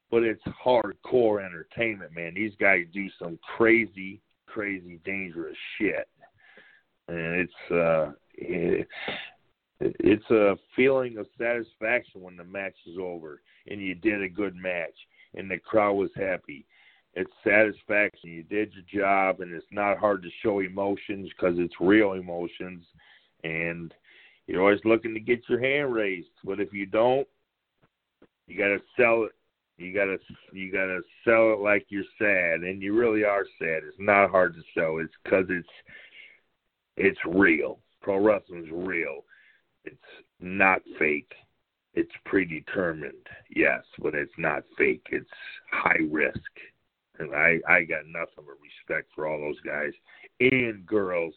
but 0.09 0.23
it's 0.23 0.43
hardcore 0.63 1.43
entertainment, 1.43 2.13
man. 2.13 2.33
These 2.33 2.53
guys 2.59 2.85
do 2.93 3.07
some 3.17 3.39
crazy, 3.57 4.21
crazy, 4.45 4.99
dangerous 5.05 5.57
shit, 5.77 6.07
and 7.07 7.17
it's 7.17 7.71
uh, 7.71 8.11
it, 8.33 8.87
it's 9.79 10.29
a 10.29 10.55
feeling 10.75 11.17
of 11.17 11.27
satisfaction 11.37 12.21
when 12.21 12.37
the 12.37 12.43
match 12.43 12.75
is 12.85 12.97
over 12.99 13.41
and 13.67 13.81
you 13.81 13.95
did 13.95 14.21
a 14.21 14.29
good 14.29 14.55
match 14.55 14.93
and 15.33 15.49
the 15.49 15.57
crowd 15.57 15.93
was 15.93 16.11
happy. 16.15 16.65
It's 17.13 17.31
satisfaction. 17.43 18.29
You 18.29 18.43
did 18.43 18.73
your 18.73 19.03
job, 19.03 19.41
and 19.41 19.53
it's 19.53 19.65
not 19.71 19.97
hard 19.97 20.23
to 20.23 20.29
show 20.41 20.59
emotions 20.59 21.29
because 21.29 21.55
it's 21.57 21.73
real 21.79 22.13
emotions, 22.13 22.85
and 23.43 23.93
you're 24.47 24.61
always 24.61 24.79
looking 24.85 25.13
to 25.13 25.19
get 25.19 25.41
your 25.49 25.59
hand 25.59 25.93
raised. 25.93 26.29
But 26.43 26.59
if 26.59 26.71
you 26.73 26.85
don't, 26.85 27.27
you 28.47 28.57
got 28.57 28.69
to 28.69 28.79
sell 28.97 29.23
it. 29.23 29.33
You 29.77 29.93
gotta 29.95 30.17
you 30.53 30.71
gotta 30.71 31.01
sell 31.25 31.53
it 31.53 31.59
like 31.59 31.87
you're 31.89 32.03
sad, 32.19 32.61
and 32.61 32.83
you 32.83 32.93
really 32.93 33.23
are 33.23 33.45
sad. 33.57 33.81
It's 33.83 33.97
not 33.97 34.29
hard 34.29 34.53
to 34.53 34.61
sell. 34.75 34.99
It's 34.99 35.13
because 35.23 35.45
it's 35.49 35.67
it's 36.97 37.19
real. 37.25 37.79
Pro 37.99 38.19
wrestling's 38.19 38.69
real. 38.71 39.25
It's 39.85 39.97
not 40.39 40.81
fake. 40.99 41.31
It's 41.93 42.11
predetermined, 42.25 43.27
yes, 43.49 43.81
but 43.99 44.13
it's 44.13 44.31
not 44.37 44.63
fake. 44.77 45.07
It's 45.11 45.29
high 45.71 46.07
risk. 46.11 46.39
And 47.19 47.35
I, 47.35 47.59
I 47.67 47.83
got 47.83 48.07
nothing 48.07 48.45
but 48.45 48.55
respect 48.61 49.09
for 49.13 49.27
all 49.27 49.39
those 49.39 49.59
guys 49.61 49.91
and 50.39 50.85
girls. 50.85 51.33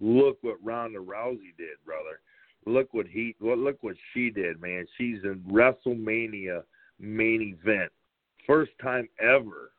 Look 0.00 0.38
what 0.42 0.56
Ronda 0.62 0.98
Rousey 0.98 1.56
did, 1.56 1.76
brother. 1.84 2.20
Look 2.66 2.92
what 2.92 3.06
he 3.06 3.34
look 3.40 3.78
what 3.82 3.96
she 4.12 4.30
did, 4.30 4.60
man. 4.60 4.86
She's 4.96 5.18
in 5.24 5.42
WrestleMania 5.50 6.62
main 6.98 7.56
event. 7.56 7.90
First 8.46 8.72
time 8.82 9.08
ever 9.20 9.70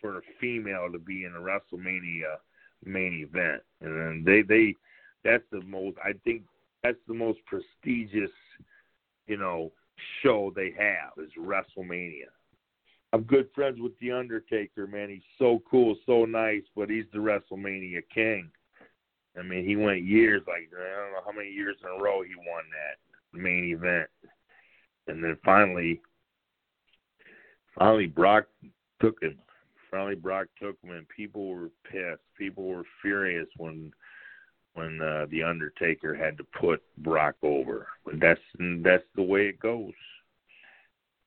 for 0.00 0.18
a 0.18 0.22
female 0.40 0.88
to 0.92 0.98
be 0.98 1.24
in 1.24 1.34
a 1.34 1.40
WrestleMania 1.40 2.36
main 2.84 3.26
event. 3.28 3.62
And 3.80 3.96
then 3.96 4.22
they 4.24 4.42
they 4.42 4.76
that's 5.24 5.44
the 5.50 5.62
most 5.62 5.96
I 6.04 6.12
think 6.24 6.42
that's 6.82 6.98
the 7.08 7.14
most 7.14 7.40
prestigious, 7.46 8.30
you 9.26 9.36
know, 9.36 9.72
show 10.22 10.52
they 10.54 10.72
have 10.78 11.12
is 11.18 11.30
WrestleMania. 11.38 12.30
I'm 13.12 13.22
good 13.22 13.48
friends 13.54 13.80
with 13.80 13.98
The 13.98 14.12
Undertaker, 14.12 14.86
man. 14.86 15.08
He's 15.08 15.22
so 15.38 15.62
cool, 15.68 15.96
so 16.06 16.24
nice, 16.24 16.62
but 16.76 16.88
he's 16.88 17.06
the 17.12 17.18
WrestleMania 17.18 18.02
king. 18.14 18.50
I 19.38 19.42
mean, 19.42 19.64
he 19.64 19.76
went 19.76 20.02
years, 20.02 20.42
like 20.46 20.68
I 20.72 21.02
don't 21.02 21.12
know 21.12 21.20
how 21.24 21.32
many 21.32 21.50
years 21.50 21.76
in 21.82 21.88
a 21.88 22.02
row 22.02 22.22
he 22.22 22.34
won 22.36 22.64
that 22.70 23.38
main 23.38 23.64
event, 23.64 24.08
and 25.06 25.22
then 25.22 25.36
finally, 25.44 26.00
finally 27.78 28.06
Brock 28.06 28.46
took 29.00 29.22
him. 29.22 29.38
Finally, 29.90 30.16
Brock 30.16 30.46
took 30.60 30.76
him, 30.82 30.90
and 30.90 31.08
people 31.08 31.48
were 31.48 31.70
pissed. 31.90 32.22
People 32.38 32.64
were 32.64 32.84
furious 33.02 33.48
when 33.56 33.92
when 34.74 35.00
uh, 35.00 35.26
the 35.30 35.42
Undertaker 35.42 36.14
had 36.14 36.38
to 36.38 36.44
put 36.44 36.82
Brock 36.98 37.34
over. 37.42 37.88
But 38.04 38.20
that's 38.20 38.40
that's 38.82 39.04
the 39.16 39.22
way 39.22 39.46
it 39.46 39.60
goes. 39.60 39.92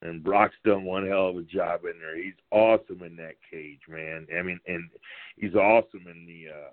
And 0.03 0.21
Brock's 0.21 0.55
done 0.65 0.84
one 0.84 1.07
hell 1.07 1.30
of 1.30 1.38
a 1.38 1.43
job 1.43 1.85
in 1.85 1.97
there. 1.99 2.21
He's 2.21 2.34
awesome 2.51 3.01
in 3.03 3.15
that 3.15 3.35
cage, 3.49 3.80
man. 3.88 4.27
I 4.38 4.41
mean, 4.41 4.59
and 4.67 4.89
he's 5.38 5.55
awesome 5.55 6.05
in 6.07 6.25
the 6.25 6.51
uh, 6.51 6.71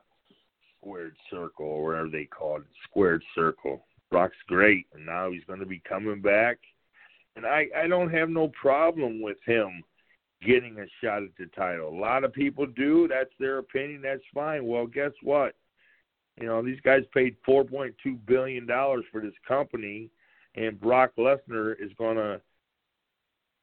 squared 0.77 1.15
circle 1.31 1.67
or 1.67 1.85
whatever 1.85 2.09
they 2.09 2.25
call 2.25 2.57
it, 2.57 2.65
squared 2.89 3.23
circle. 3.35 3.85
Brock's 4.11 4.35
great, 4.49 4.87
and 4.95 5.07
now 5.07 5.31
he's 5.31 5.45
going 5.45 5.61
to 5.61 5.67
be 5.67 5.81
coming 5.89 6.21
back. 6.21 6.59
And 7.37 7.47
I 7.47 7.69
I 7.77 7.87
don't 7.87 8.11
have 8.11 8.29
no 8.29 8.49
problem 8.61 9.23
with 9.23 9.37
him 9.47 9.85
getting 10.45 10.79
a 10.81 10.87
shot 11.01 11.23
at 11.23 11.31
the 11.39 11.47
title. 11.55 11.89
A 11.89 12.01
lot 12.01 12.25
of 12.25 12.33
people 12.33 12.67
do. 12.67 13.07
That's 13.07 13.31
their 13.39 13.59
opinion. 13.59 14.03
That's 14.03 14.23
fine. 14.35 14.67
Well, 14.67 14.87
guess 14.87 15.13
what? 15.23 15.55
You 16.41 16.47
know, 16.47 16.63
these 16.63 16.81
guys 16.81 17.03
paid 17.15 17.37
four 17.45 17.65
point 17.65 17.95
two 18.03 18.17
billion 18.27 18.67
dollars 18.67 19.05
for 19.13 19.21
this 19.21 19.35
company, 19.47 20.11
and 20.57 20.81
Brock 20.81 21.13
Lesnar 21.17 21.75
is 21.81 21.93
gonna. 21.97 22.41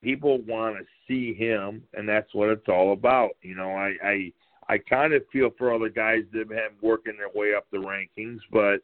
People 0.03 0.41
want 0.43 0.77
to 0.77 0.85
see 1.07 1.33
him, 1.33 1.83
and 1.93 2.07
that's 2.07 2.33
what 2.33 2.49
it's 2.49 2.67
all 2.67 2.93
about. 2.93 3.31
You 3.41 3.55
know, 3.55 3.71
I 3.71 3.93
I 4.03 4.33
I 4.69 4.77
kind 4.77 5.13
of 5.13 5.23
feel 5.31 5.49
for 5.57 5.73
other 5.73 5.89
guys 5.89 6.23
that 6.31 6.39
have 6.39 6.49
been 6.49 6.69
working 6.81 7.15
their 7.17 7.29
way 7.33 7.53
up 7.55 7.65
the 7.71 7.77
rankings, 7.77 8.39
but 8.51 8.81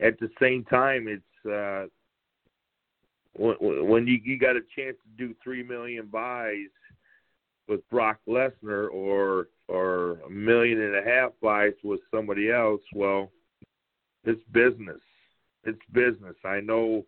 at 0.00 0.18
the 0.18 0.28
same 0.40 0.64
time, 0.64 1.06
it's 1.08 1.50
uh, 1.50 1.86
when, 3.36 3.56
when 3.88 4.06
you 4.06 4.18
you 4.22 4.38
got 4.38 4.56
a 4.56 4.62
chance 4.76 4.96
to 5.02 5.26
do 5.26 5.34
three 5.42 5.62
million 5.62 6.06
buys 6.06 6.68
with 7.68 7.88
Brock 7.90 8.18
Lesnar 8.28 8.90
or 8.90 9.48
or 9.68 10.18
a 10.26 10.30
million 10.30 10.80
and 10.80 10.96
a 10.96 11.02
half 11.02 11.32
buys 11.40 11.72
with 11.82 12.00
somebody 12.10 12.50
else, 12.50 12.82
well, 12.94 13.30
it's 14.24 14.42
business. 14.52 15.00
It's 15.64 15.80
business. 15.92 16.36
I 16.44 16.60
know, 16.60 17.06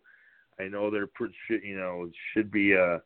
I 0.59 0.67
know 0.67 0.91
pretty, 1.13 1.35
you 1.49 1.77
know, 1.77 2.09
should 2.33 2.51
be 2.51 2.75
uh 2.75 2.99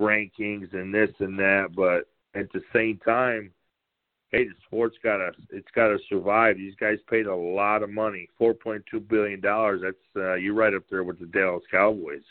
rankings 0.00 0.72
and 0.74 0.92
this 0.92 1.10
and 1.20 1.38
that, 1.38 1.74
but 1.76 2.08
at 2.34 2.50
the 2.52 2.62
same 2.72 2.98
time, 3.04 3.52
hey, 4.30 4.44
the 4.44 4.54
sport's 4.66 4.96
got 5.02 5.18
to 5.18 5.32
it's 5.50 5.70
got 5.74 5.88
to 5.88 5.98
survive. 6.08 6.56
These 6.56 6.74
guys 6.76 6.98
paid 7.08 7.26
a 7.26 7.34
lot 7.34 7.82
of 7.82 7.90
money, 7.90 8.28
four 8.38 8.54
point 8.54 8.84
two 8.90 9.00
billion 9.00 9.40
dollars. 9.40 9.82
That's 9.82 9.96
uh, 10.16 10.34
you're 10.34 10.54
right 10.54 10.74
up 10.74 10.84
there 10.90 11.04
with 11.04 11.18
the 11.18 11.26
Dallas 11.26 11.64
Cowboys, 11.70 12.22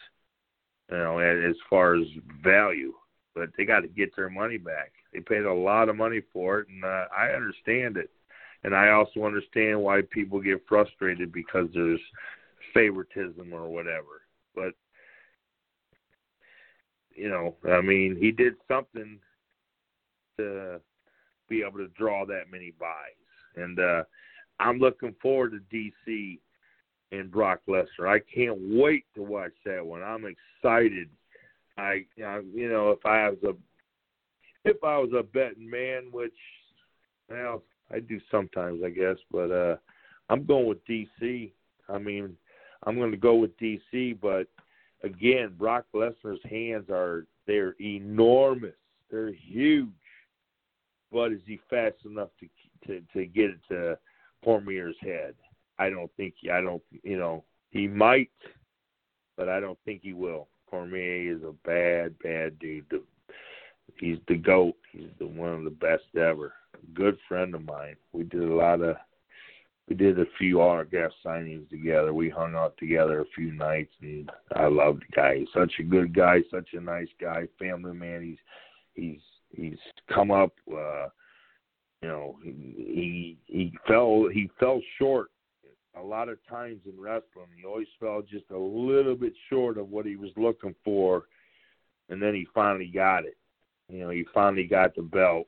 you 0.92 0.98
know, 0.98 1.20
as 1.20 1.56
far 1.70 1.96
as 1.96 2.08
value 2.44 2.94
but 3.36 3.50
they 3.58 3.66
got 3.66 3.82
to 3.82 3.88
get 3.88 4.16
their 4.16 4.30
money 4.30 4.58
back. 4.58 4.92
They 5.14 5.20
paid 5.20 5.44
a 5.44 5.54
lot 5.54 5.90
of 5.90 5.96
money 5.96 6.22
for 6.34 6.60
it, 6.60 6.68
and 6.68 6.84
uh, 6.84 7.06
I 7.16 7.30
understand 7.30 7.98
it. 7.98 8.10
And 8.64 8.76
I 8.76 8.90
also 8.90 9.26
understand 9.26 9.82
why 9.82 10.02
people 10.12 10.40
get 10.40 10.64
frustrated 10.68 11.32
because 11.32 11.68
there's 11.74 12.00
favoritism 12.74 13.52
or 13.54 13.68
whatever. 13.70 14.22
But 14.56 14.74
you 17.16 17.30
know, 17.30 17.56
I 17.70 17.82
mean, 17.82 18.18
he 18.20 18.32
did 18.32 18.54
something 18.68 19.20
to 20.38 20.80
be 21.50 21.62
able 21.62 21.80
to 21.80 21.90
draw 21.90 22.26
that 22.26 22.52
many 22.52 22.74
buys, 22.80 22.86
and 23.56 23.80
uh, 23.80 24.04
I'm 24.60 24.80
looking 24.80 25.16
forward 25.22 25.52
to 25.52 25.76
DC 25.76 26.40
and 27.12 27.30
Brock 27.30 27.60
Lesnar. 27.68 28.08
I 28.08 28.20
can't 28.34 28.58
wait 28.62 29.06
to 29.16 29.22
watch 29.22 29.52
that 29.66 29.86
one. 29.86 30.02
I'm 30.02 30.26
excited 30.26 31.10
I, 31.78 32.06
you 32.18 32.70
know, 32.70 32.92
if 32.92 33.06
I 33.06 33.30
was 33.30 33.40
a, 33.44 33.54
if 34.70 34.84
I 34.84 34.98
was 34.98 35.12
a 35.18 35.24
betting 35.24 35.70
man, 35.70 36.06
which, 36.12 36.34
well, 37.30 37.64
I 37.92 38.00
do 38.00 38.20
sometimes, 38.30 38.82
I 38.86 38.90
guess, 38.90 39.18
but 39.32 39.52
uh, 39.52 39.78
I'm 40.30 40.46
going 40.46 40.68
with 40.68 40.86
DC. 40.86 41.52
I 41.90 41.98
mean, 41.98 42.36
I'm 42.84 42.98
going 42.98 43.12
to 43.12 43.18
go 43.18 43.36
with 43.36 43.58
DC, 43.60 44.20
but 44.22 44.48
again, 45.04 45.54
Brock 45.58 45.86
Lesnar's 45.94 46.44
hands 46.50 46.90
are 46.90 47.26
They're 47.48 47.76
enormous. 47.80 48.76
They're 49.10 49.34
huge. 49.34 49.90
But 51.12 51.34
is 51.34 51.42
he 51.46 51.60
fast 51.70 51.98
enough 52.06 52.30
to 52.40 52.48
to 52.88 53.02
to 53.14 53.26
get 53.26 53.50
it 53.52 53.60
to 53.70 53.98
Cormier's 54.44 54.96
head? 55.02 55.36
I 55.78 55.90
don't 55.90 56.12
think. 56.16 56.36
I 56.52 56.62
don't. 56.62 56.82
You 57.04 57.18
know, 57.18 57.44
he 57.70 57.88
might, 57.88 58.32
but 59.36 59.50
I 59.50 59.60
don't 59.60 59.80
think 59.84 60.02
he 60.04 60.14
will. 60.14 60.48
Cormier 60.70 61.36
is 61.36 61.44
a 61.44 61.54
bad, 61.68 62.18
bad 62.20 62.58
dude. 62.60 62.86
He's 64.00 64.20
the 64.28 64.36
goat. 64.36 64.76
He's 64.92 65.10
the 65.20 65.28
one 65.28 65.54
of 65.54 65.64
the 65.66 65.70
best 65.70 66.04
ever. 66.16 66.54
Good 66.94 67.18
friend 67.28 67.54
of 67.54 67.66
mine. 67.66 67.98
We 68.14 68.24
did 68.24 68.42
a 68.42 68.56
lot 68.56 68.82
of 68.82 68.96
we 69.88 69.96
did 69.96 70.20
a 70.20 70.26
few 70.38 70.62
autograph 70.62 71.12
signings 71.26 71.70
together. 71.70 72.14
We 72.14 72.30
hung 72.30 72.56
out 72.56 72.78
together 72.78 73.22
a 73.22 73.26
few 73.36 73.52
nights, 73.52 73.94
and 74.02 74.30
I 74.56 74.68
love 74.68 75.00
the 75.00 75.16
guy. 75.16 75.40
He's 75.40 75.48
such 75.54 75.74
a 75.80 75.84
good 75.84 76.16
guy, 76.16 76.40
such 76.50 76.70
a 76.74 76.80
nice 76.80 77.10
guy, 77.20 77.48
family 77.60 77.94
man. 77.94 78.22
He's 78.24 78.38
he's 78.94 79.22
he's 79.56 79.80
come 80.14 80.32
up. 80.32 80.54
uh 80.70 81.08
You 82.02 82.10
know, 82.10 82.38
he, 82.44 83.38
he 83.46 83.74
fell 83.88 84.28
he 84.32 84.50
fell 84.60 84.82
short 84.98 85.30
a 86.00 86.02
lot 86.02 86.30
of 86.30 86.38
times 86.48 86.80
in 86.86 87.00
wrestling. 87.00 87.48
He 87.58 87.66
always 87.66 87.88
fell 88.00 88.22
just 88.22 88.50
a 88.52 88.58
little 88.58 89.16
bit 89.16 89.34
short 89.50 89.78
of 89.78 89.90
what 89.90 90.06
he 90.06 90.16
was 90.16 90.32
looking 90.38 90.76
for, 90.86 91.26
and 92.10 92.22
then 92.22 92.34
he 92.34 92.48
finally 92.54 92.88
got 92.88 93.26
it. 93.26 93.38
You 93.90 94.00
know, 94.00 94.10
he 94.10 94.26
finally 94.34 94.64
got 94.64 94.96
the 94.96 95.02
belt 95.02 95.48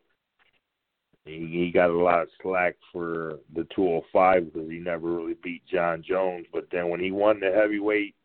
he, 1.25 1.47
he 1.51 1.71
got 1.71 1.89
a 1.89 1.97
lot 1.97 2.21
of 2.21 2.29
slack 2.41 2.75
for 2.91 3.39
the 3.55 3.65
205 3.75 4.53
because 4.53 4.69
he 4.69 4.77
never 4.77 5.09
really 5.11 5.37
beat 5.41 5.65
Jon 5.65 6.03
Jones. 6.05 6.45
But 6.51 6.67
then 6.71 6.89
when 6.89 6.99
he 6.99 7.11
won 7.11 7.39
the 7.39 7.51
heavyweight 7.51 8.15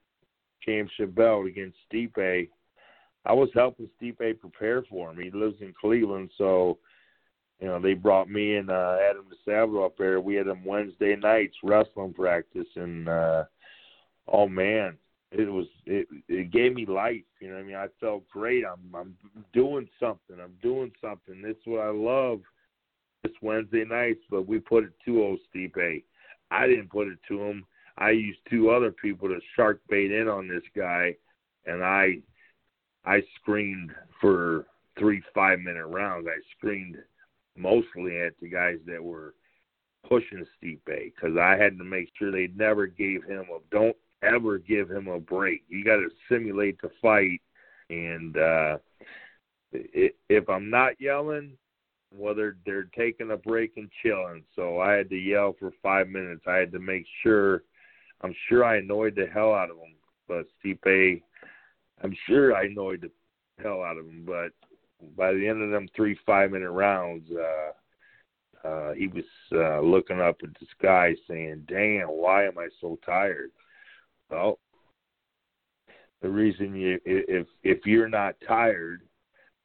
championship 0.65 1.15
belt 1.15 1.47
against 1.47 1.79
Stipe, 1.93 2.49
I 3.25 3.33
was 3.33 3.51
helping 3.55 3.89
Stipe 4.01 4.41
prepare 4.41 4.83
for 4.83 5.11
him. 5.11 5.20
He 5.20 5.31
lives 5.31 5.57
in 5.61 5.75
Cleveland, 5.81 6.31
so 6.37 6.79
you 7.61 7.69
know 7.69 7.81
they 7.81 7.95
brought 7.95 8.29
me 8.29 8.57
and 8.57 8.70
uh, 8.70 8.97
Adam 9.09 9.27
DeSavro 9.47 9.87
up 9.87 9.97
there. 9.97 10.20
We 10.20 10.35
had 10.35 10.47
him 10.47 10.65
Wednesday 10.65 11.15
nights 11.15 11.57
wrestling 11.62 12.15
practice, 12.15 12.69
and 12.75 13.09
uh, 13.09 13.45
oh 14.27 14.49
man, 14.49 14.97
it 15.31 15.51
was 15.51 15.66
it 15.87 16.09
it 16.29 16.51
gave 16.51 16.75
me 16.75 16.87
life. 16.87 17.23
You 17.41 17.49
know, 17.49 17.55
what 17.55 17.61
I 17.61 17.66
mean, 17.66 17.77
I 17.77 17.87
felt 18.01 18.29
great. 18.29 18.65
I'm 18.65 18.95
I'm 18.95 19.16
doing 19.53 19.89
something. 20.01 20.37
I'm 20.43 20.57
doing 20.62 20.91
something. 21.01 21.43
This 21.43 21.57
is 21.57 21.66
what 21.66 21.81
I 21.81 21.91
love 21.91 22.41
this 23.23 23.32
Wednesday 23.43 23.85
nights, 23.85 24.20
but 24.31 24.47
we 24.47 24.59
put 24.59 24.85
it 24.85 24.93
to 25.05 25.23
old 25.23 25.40
Stipe. 25.55 26.03
I 26.51 26.66
didn't 26.66 26.90
put 26.90 27.09
it 27.09 27.19
to 27.28 27.43
him. 27.43 27.65
I 27.99 28.11
used 28.11 28.39
two 28.49 28.70
other 28.70 28.93
people 28.93 29.28
to 29.28 29.40
shark 29.57 29.81
bait 29.89 30.12
in 30.12 30.28
on 30.28 30.49
this 30.49 30.62
guy, 30.77 31.16
and 31.66 31.82
I 31.82 32.19
I 33.05 33.23
screened 33.40 33.90
for 34.20 34.66
three 34.99 35.23
five 35.35 35.59
minute 35.61 35.86
rounds. 35.86 36.28
I 36.28 36.39
screened 36.57 36.97
mostly 37.57 38.20
at 38.20 38.35
the 38.40 38.49
guys 38.49 38.78
that 38.86 39.03
were 39.03 39.35
pushing 40.09 40.45
Stipe 40.62 40.78
because 40.86 41.36
I 41.36 41.57
had 41.57 41.77
to 41.78 41.85
make 41.85 42.11
sure 42.19 42.31
they 42.31 42.49
never 42.55 42.86
gave 42.86 43.24
him 43.24 43.47
a 43.53 43.59
don't 43.70 43.97
ever 44.23 44.59
give 44.59 44.90
him 44.90 45.09
a 45.09 45.19
break. 45.19 45.65
You 45.69 45.85
got 45.85 45.97
to 45.97 46.09
simulate 46.28 46.81
the 46.81 46.90
fight, 47.03 47.40
and 47.90 48.36
uh, 48.36 48.78
if 49.73 50.49
I'm 50.49 50.70
not 50.70 51.01
yelling, 51.01 51.57
whether 52.11 52.57
they're 52.65 52.89
taking 52.97 53.31
a 53.31 53.37
break 53.37 53.73
and 53.77 53.91
chilling. 54.03 54.43
So 54.57 54.81
I 54.81 54.93
had 54.93 55.11
to 55.11 55.17
yell 55.17 55.55
for 55.59 55.73
five 55.83 56.09
minutes. 56.09 56.43
I 56.47 56.57
had 56.57 56.73
to 56.73 56.79
make 56.79 57.05
sure. 57.23 57.63
I'm 58.21 58.35
sure 58.49 58.65
I 58.65 58.79
annoyed 58.79 59.15
the 59.15 59.27
hell 59.33 59.55
out 59.55 59.71
of 59.71 59.77
him, 59.77 59.95
but 60.27 60.47
Stipe, 60.59 61.23
I'm 62.03 62.17
sure 62.27 62.55
I 62.55 62.65
annoyed 62.65 63.03
the 63.03 63.63
hell 63.63 63.83
out 63.83 63.97
of 63.97 64.07
him. 64.07 64.25
But 64.27 64.51
by 65.17 65.33
the 65.33 65.47
end 65.47 65.63
of 65.63 65.71
them 65.71 65.89
three 65.95 66.19
five 66.27 66.51
minute 66.51 66.71
rounds, 66.71 67.29
uh, 67.31 68.67
uh, 68.67 68.93
he 68.95 69.07
was 69.07 69.25
uh, 69.53 69.81
looking 69.81 70.21
up 70.21 70.37
at 70.43 70.51
the 70.59 70.67
sky, 70.79 71.15
saying, 71.29 71.67
"Damn, 71.69 72.09
why 72.09 72.47
am 72.47 72.59
I 72.59 72.69
so 72.81 72.99
tired?" 73.07 73.53
Well, 74.31 74.59
the 76.23 76.29
reason 76.29 76.75
you 76.75 76.99
if 77.05 77.47
if 77.63 77.87
you're 77.87 78.09
not 78.09 78.35
tired 78.47 79.03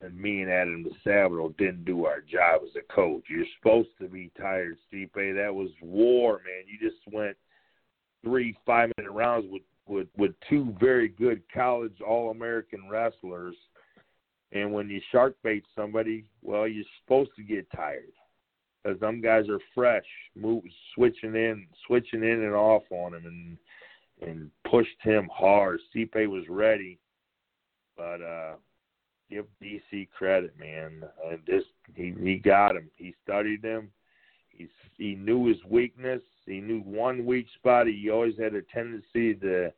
and 0.04 0.18
me 0.18 0.42
and 0.42 0.52
Adam 0.52 0.86
DeSavro 0.86 1.56
didn't 1.58 1.86
do 1.86 2.06
our 2.06 2.20
job 2.22 2.62
as 2.64 2.76
a 2.76 2.94
coach. 2.94 3.24
You're 3.30 3.46
supposed 3.58 3.90
to 4.02 4.08
be 4.08 4.32
tired, 4.40 4.78
Stipe. 4.92 5.14
That 5.14 5.54
was 5.54 5.70
war, 5.82 6.42
man. 6.46 6.66
You 6.68 6.78
just 6.90 7.02
went 7.14 7.38
three 8.24 8.58
five 8.66 8.92
minute 8.98 9.12
rounds 9.12 9.46
with 9.50 9.62
with 9.88 10.08
with 10.18 10.32
two 10.50 10.76
very 10.80 11.08
good 11.08 11.42
college 11.54 12.02
All 12.06 12.32
American 12.32 12.90
wrestlers. 12.90 13.56
And 14.52 14.72
when 14.72 14.90
you 14.90 15.02
shark 15.12 15.36
bait 15.44 15.64
somebody, 15.76 16.26
well, 16.44 16.68
you're 16.68 16.86
supposed 17.02 17.32
to 17.38 17.44
get 17.44 17.66
tired 17.76 18.12
because 18.84 19.00
them 19.00 19.20
guys 19.20 19.50
are 19.50 19.60
fresh, 19.74 20.06
move, 20.36 20.64
switching 20.94 21.36
in, 21.36 21.66
switching 21.88 22.24
in 22.24 22.44
and 22.44 22.54
off 22.54 22.84
on 22.92 23.16
him, 23.16 23.26
and 23.26 23.58
and 24.30 24.52
pushed 24.70 25.02
him 25.02 25.30
hard. 25.34 25.80
Stipe 25.96 26.28
was 26.28 26.44
ready, 26.50 27.00
but 27.96 28.22
uh 28.22 28.54
give 29.34 29.46
DC 29.62 30.10
credit, 30.12 30.54
man. 30.60 31.04
And 31.30 31.40
this 31.48 31.64
he 31.96 32.14
he 32.22 32.38
got 32.38 32.76
him. 32.76 32.90
He 32.96 33.14
studied 33.24 33.64
him. 33.64 33.90
He 34.50 34.68
he 34.98 35.16
knew 35.16 35.48
his 35.48 35.58
weakness. 35.68 36.22
He 36.46 36.62
knew 36.62 36.82
one 36.82 37.26
weak 37.26 37.48
spot. 37.56 37.88
He 37.88 38.10
always 38.10 38.38
had 38.38 38.54
a 38.54 38.62
tendency 38.62 39.36
to 39.36 39.72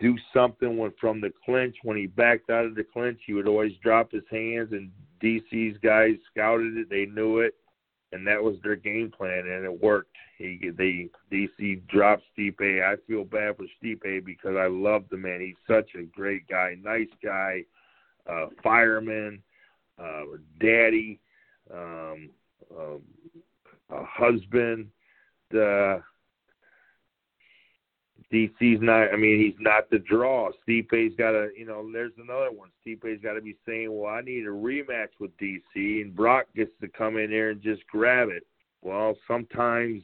do 0.00 0.16
something 0.34 0.76
when 0.76 0.92
from 1.00 1.20
the 1.20 1.32
clinch. 1.44 1.76
When 1.82 1.96
he 1.96 2.06
backed 2.06 2.50
out 2.50 2.64
of 2.64 2.74
the 2.74 2.84
clinch, 2.84 3.20
he 3.26 3.34
would 3.34 3.48
always 3.48 3.72
drop 3.82 4.12
his 4.12 4.24
hands. 4.30 4.70
And 4.72 4.90
DC's 5.22 5.76
guys 5.82 6.14
scouted 6.30 6.76
it. 6.76 6.90
They 6.90 7.06
knew 7.06 7.40
it, 7.40 7.54
and 8.12 8.26
that 8.26 8.42
was 8.42 8.56
their 8.62 8.76
game 8.76 9.12
plan, 9.16 9.46
and 9.46 9.64
it 9.64 9.82
worked. 9.82 10.16
He 10.38 10.70
they 10.76 11.10
DC 11.30 11.86
dropped 11.88 12.24
Stipe. 12.36 12.82
I 12.82 12.96
feel 13.06 13.24
bad 13.24 13.56
for 13.56 13.66
Stipe 13.82 14.24
because 14.24 14.56
I 14.56 14.66
love 14.66 15.04
the 15.10 15.18
man. 15.18 15.40
He's 15.40 15.54
such 15.68 15.90
a 15.94 16.02
great 16.02 16.48
guy, 16.48 16.76
nice 16.82 17.12
guy 17.22 17.64
uh, 18.28 18.46
fireman, 18.62 19.42
uh, 19.98 20.22
daddy, 20.60 21.20
um, 21.72 22.30
um, 22.76 23.02
a 23.90 24.04
husband. 24.04 24.88
The 25.50 26.02
DC's 28.32 28.80
not. 28.80 29.12
I 29.12 29.16
mean, 29.16 29.40
he's 29.40 29.60
not 29.60 29.90
the 29.90 29.98
draw. 29.98 30.50
Stipe's 30.62 31.16
got 31.16 31.32
to. 31.32 31.48
You 31.56 31.66
know, 31.66 31.90
there's 31.92 32.12
another 32.18 32.52
one. 32.52 32.70
Stipe's 32.86 33.22
got 33.22 33.34
to 33.34 33.40
be 33.40 33.56
saying, 33.66 33.88
"Well, 33.90 34.12
I 34.12 34.20
need 34.20 34.46
a 34.46 34.50
rematch 34.50 35.10
with 35.18 35.36
DC," 35.38 36.02
and 36.02 36.14
Brock 36.14 36.46
gets 36.54 36.72
to 36.80 36.88
come 36.88 37.16
in 37.16 37.30
there 37.30 37.50
and 37.50 37.62
just 37.62 37.86
grab 37.88 38.28
it. 38.28 38.46
Well, 38.82 39.16
sometimes, 39.26 40.02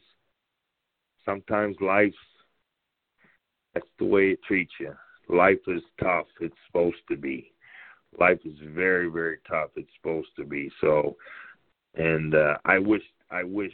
sometimes 1.24 1.76
life's 1.80 2.16
that's 3.76 3.86
the 3.98 4.06
way 4.06 4.30
it 4.30 4.42
treats 4.42 4.72
you. 4.80 4.94
Life 5.28 5.58
is 5.66 5.82
tough. 6.00 6.26
It's 6.40 6.56
supposed 6.66 6.96
to 7.10 7.16
be 7.16 7.52
life 8.18 8.40
is 8.44 8.58
very 8.74 9.08
very 9.08 9.38
tough. 9.48 9.70
It's 9.76 9.88
supposed 9.96 10.28
to 10.36 10.44
be 10.44 10.70
so, 10.80 11.16
and 11.94 12.34
uh, 12.34 12.58
I 12.64 12.78
wish 12.78 13.02
I 13.30 13.44
wish 13.44 13.72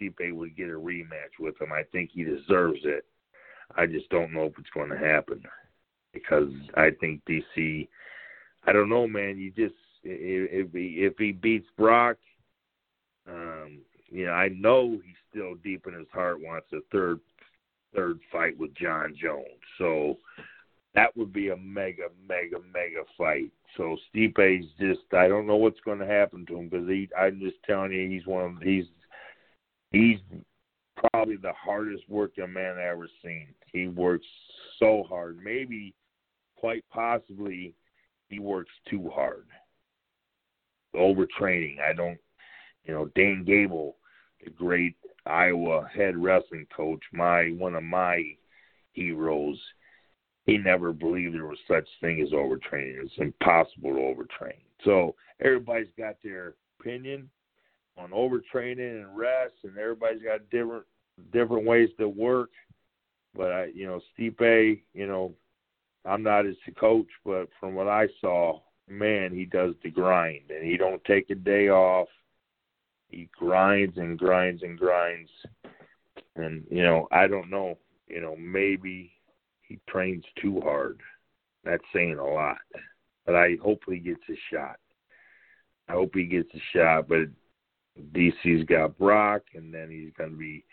Stipe 0.00 0.32
would 0.32 0.56
get 0.56 0.68
a 0.68 0.72
rematch 0.72 1.38
with 1.40 1.60
him. 1.60 1.72
I 1.72 1.82
think 1.92 2.10
he 2.12 2.24
deserves 2.24 2.80
it. 2.84 3.04
I 3.76 3.86
just 3.86 4.08
don't 4.10 4.32
know 4.32 4.44
if 4.44 4.58
it's 4.58 4.70
going 4.70 4.90
to 4.90 4.98
happen 4.98 5.42
because 6.12 6.52
I 6.74 6.90
think 7.00 7.22
DC. 7.28 7.88
I 8.66 8.72
don't 8.72 8.88
know, 8.88 9.06
man. 9.06 9.38
You 9.38 9.50
just 9.50 9.74
if 10.02 10.72
he 10.72 11.04
if 11.04 11.14
he 11.18 11.32
beats 11.32 11.68
Brock, 11.76 12.16
um, 13.28 13.80
you 14.08 14.26
know, 14.26 14.32
I 14.32 14.48
know 14.48 14.92
he's 14.92 15.14
still 15.30 15.54
deep 15.56 15.86
in 15.86 15.94
his 15.94 16.08
heart 16.12 16.40
wants 16.40 16.68
a 16.72 16.78
third 16.92 17.20
third 17.94 18.20
fight 18.30 18.58
with 18.58 18.74
Jon 18.74 19.14
Jones. 19.20 19.46
So 19.78 20.18
that 20.96 21.14
would 21.14 21.30
be 21.32 21.50
a 21.50 21.56
mega, 21.56 22.08
mega, 22.26 22.56
mega 22.72 23.04
fight. 23.16 23.52
So 23.76 23.96
Stipe's 24.08 24.66
just 24.80 25.00
I 25.12 25.28
don't 25.28 25.46
know 25.46 25.56
what's 25.56 25.80
going 25.84 25.98
to 25.98 26.06
happen 26.06 26.44
to 26.46 26.56
him 26.56 26.68
because 26.68 26.88
he 26.88 27.08
I'm 27.16 27.38
just 27.38 27.56
telling 27.64 27.92
you 27.92 28.08
he's 28.08 28.26
one 28.26 28.44
of 28.44 28.62
he's 28.62 28.86
he's 29.92 30.18
probably 31.12 31.36
the 31.36 31.52
hardest 31.52 32.04
working 32.08 32.50
man 32.52 32.78
I 32.78 32.88
ever 32.88 33.08
seen. 33.22 33.48
He 33.72 33.88
works 33.88 34.26
so 34.78 35.04
hard. 35.06 35.38
Maybe 35.44 35.94
quite 36.56 36.82
possibly 36.90 37.74
he 38.28 38.38
works 38.38 38.72
too 38.88 39.10
hard. 39.14 39.44
Overtraining. 40.94 41.78
I 41.78 41.92
don't 41.92 42.18
you 42.86 42.94
know, 42.94 43.10
Dan 43.14 43.44
Gable, 43.44 43.96
the 44.42 44.50
great 44.50 44.96
Iowa 45.26 45.86
head 45.94 46.16
wrestling 46.16 46.66
coach, 46.74 47.02
my 47.12 47.48
one 47.58 47.74
of 47.74 47.82
my 47.82 48.22
heroes 48.92 49.60
he 50.46 50.58
never 50.58 50.92
believed 50.92 51.34
there 51.34 51.46
was 51.46 51.58
such 51.68 51.86
thing 52.00 52.20
as 52.22 52.30
overtraining. 52.30 53.02
It's 53.02 53.12
impossible 53.18 53.94
to 53.94 54.00
overtrain. 54.00 54.60
So 54.84 55.16
everybody's 55.40 55.88
got 55.98 56.16
their 56.22 56.54
opinion 56.78 57.28
on 57.98 58.10
overtraining 58.10 59.02
and 59.02 59.16
rest, 59.16 59.54
and 59.64 59.76
everybody's 59.76 60.22
got 60.22 60.48
different 60.50 60.84
different 61.32 61.66
ways 61.66 61.88
to 61.98 62.08
work. 62.08 62.50
But 63.34 63.52
I, 63.52 63.64
you 63.74 63.86
know, 63.86 64.00
Stipe, 64.18 64.82
you 64.94 65.06
know, 65.06 65.34
I'm 66.04 66.22
not 66.22 66.44
his 66.44 66.56
coach, 66.78 67.08
but 67.24 67.48
from 67.58 67.74
what 67.74 67.88
I 67.88 68.06
saw, 68.20 68.60
man, 68.88 69.32
he 69.32 69.44
does 69.44 69.74
the 69.82 69.90
grind, 69.90 70.50
and 70.50 70.64
he 70.64 70.76
don't 70.76 71.02
take 71.04 71.30
a 71.30 71.34
day 71.34 71.68
off. 71.68 72.08
He 73.08 73.28
grinds 73.36 73.96
and 73.98 74.18
grinds 74.18 74.62
and 74.62 74.78
grinds, 74.78 75.30
and 76.36 76.64
you 76.70 76.82
know, 76.82 77.08
I 77.10 77.26
don't 77.26 77.50
know. 77.50 77.78
You 78.08 78.20
know, 78.20 78.36
maybe 78.36 79.15
he 79.68 79.78
trains 79.88 80.24
too 80.40 80.60
hard. 80.60 81.00
That's 81.64 81.84
saying 81.92 82.18
a 82.18 82.24
lot, 82.24 82.58
but 83.24 83.34
I 83.34 83.56
hope 83.62 83.82
he 83.88 83.98
gets 83.98 84.22
a 84.30 84.36
shot. 84.52 84.76
I 85.88 85.92
hope 85.92 86.12
he 86.14 86.24
gets 86.24 86.48
a 86.54 86.60
shot, 86.72 87.08
but 87.08 87.28
DC's 88.12 88.64
got 88.66 88.98
Brock, 88.98 89.42
and 89.54 89.72
then 89.72 89.90
he's 89.90 90.12
going 90.16 90.30
to 90.30 90.36
be 90.36 90.64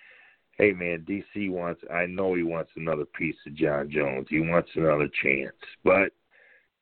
hey 0.57 0.71
man, 0.71 1.05
DC 1.07 1.49
wants 1.49 1.81
I 1.91 2.05
know 2.05 2.35
he 2.35 2.43
wants 2.43 2.71
another 2.75 3.05
piece 3.05 3.35
of 3.45 3.55
Jon 3.55 3.89
Jones. 3.89 4.27
He 4.29 4.39
wants 4.39 4.69
another 4.75 5.09
chance. 5.21 5.55
But 5.83 6.11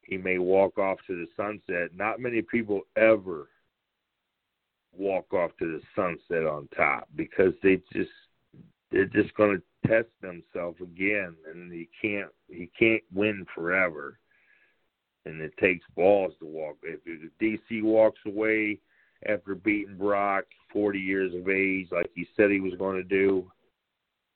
he 0.02 0.18
may 0.18 0.38
walk 0.38 0.78
off 0.78 1.00
to 1.08 1.16
the 1.16 1.28
sunset. 1.38 1.96
Not 1.96 2.20
many 2.20 2.42
people 2.42 2.82
ever 2.96 3.48
walk 4.94 5.34
off 5.34 5.52
to 5.60 5.80
the 5.80 5.82
sunset 5.96 6.46
on 6.46 6.68
top 6.76 7.08
because 7.16 7.54
they 7.64 7.82
just 7.94 8.10
they're 8.92 9.06
just 9.06 9.34
going 9.36 9.58
to 9.58 9.88
test 9.88 10.10
themselves 10.22 10.80
again 10.82 11.36
and 11.52 11.72
he 11.72 11.88
can't 12.02 12.30
he 12.48 12.70
can't 12.78 13.04
win 13.14 13.46
forever 13.56 14.20
and 15.26 15.42
it 15.42 15.56
takes 15.60 15.86
balls 15.96 16.34
to 16.40 16.46
walk 16.46 16.78
if, 16.84 17.00
if 17.06 17.32
dc 17.42 17.84
walks 17.84 18.20
away 18.26 18.78
after 19.28 19.56
beating 19.56 19.98
brock 19.98 20.46
40 20.72 21.00
years 21.00 21.34
of 21.34 21.50
age 21.50 21.88
like 21.92 22.10
he 22.16 22.28
said 22.36 22.52
he 22.52 22.60
was 22.60 22.74
going 22.78 22.96
to 22.96 23.04
do 23.04 23.50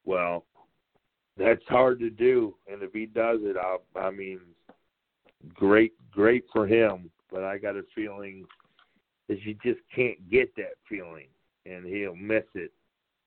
well, 0.06 0.46
that's 1.38 1.64
hard 1.68 2.00
to 2.00 2.10
do, 2.10 2.56
and 2.72 2.82
if 2.82 2.94
he 2.94 3.08
does 3.08 3.40
it, 3.42 3.58
I, 3.58 4.00
I 4.00 4.12
mean, 4.12 4.40
great, 5.54 5.94
great 6.12 6.46
for 6.54 6.66
him. 6.66 7.10
But 7.32 7.44
I 7.44 7.58
got 7.58 7.76
a 7.76 7.82
feeling 7.94 8.46
that 9.28 9.42
you 9.42 9.56
just 9.64 9.82
can't 9.94 10.30
get 10.30 10.56
that 10.56 10.76
feeling, 10.88 11.28
and 11.66 11.86
he'll 11.86 12.16
miss 12.16 12.44
it. 12.54 12.72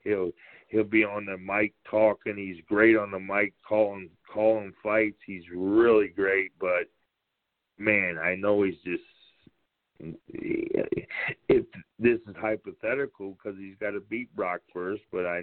He'll 0.09 0.33
he'll 0.69 0.85
be 0.85 1.05
on 1.05 1.27
the 1.27 1.37
mic 1.37 1.75
talking. 1.91 2.37
He's 2.37 2.65
great 2.67 2.97
on 2.97 3.11
the 3.11 3.19
mic, 3.19 3.55
calling 3.67 4.11
calling 4.33 4.73
fights. 4.83 5.19
He's 5.27 5.45
really 5.55 6.09
great, 6.09 6.53
but 6.61 6.89
man, 7.79 8.19
I 8.19 8.35
know 8.35 8.63
he's 8.63 8.75
just 8.85 9.03
if 11.49 11.65
this 11.99 12.21
is 12.29 12.37
hypothetical 12.41 13.33
because 13.33 13.59
he's 13.59 13.77
got 13.81 13.91
to 13.91 14.01
beat 14.01 14.35
Brock 14.37 14.61
first, 14.73 15.03
but 15.13 15.27
I 15.27 15.43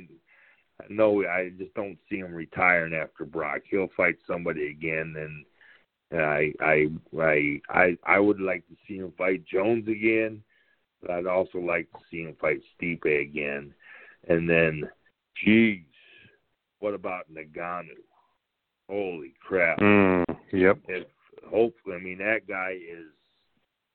no, 0.90 1.24
I 1.26 1.52
just 1.58 1.74
don't 1.74 1.98
see 2.10 2.18
him 2.18 2.34
retiring 2.34 2.94
after 2.94 3.26
Brock. 3.26 3.62
He'll 3.70 3.90
fight 3.96 4.18
somebody 4.28 4.68
again, 4.68 5.16
and 5.18 6.22
I, 6.22 6.52
I, 6.60 6.88
I, 7.18 7.62
I, 7.70 7.98
I 8.06 8.20
would 8.20 8.42
like 8.42 8.68
to 8.68 8.76
see 8.88 8.98
him 8.98 9.14
fight 9.18 9.46
Jones 9.46 9.88
again, 9.88 10.44
but 11.02 11.12
I'd 11.12 11.28
also 11.28 11.60
like 11.60 11.90
to 11.92 12.00
see 12.12 12.24
him 12.24 12.36
fight 12.40 12.62
Stipe 12.82 13.22
again. 13.22 13.74
And 14.28 14.50
then, 14.50 14.90
geez, 15.44 15.84
what 16.80 16.94
about 16.94 17.26
Ngannou? 17.34 17.84
Holy 18.90 19.34
crap! 19.46 19.80
Mm, 19.80 20.24
yep. 20.54 20.78
If 20.88 21.08
hopefully, 21.50 21.96
I 21.96 22.00
mean 22.00 22.20
that 22.20 22.48
guy 22.48 22.74
is 22.74 23.08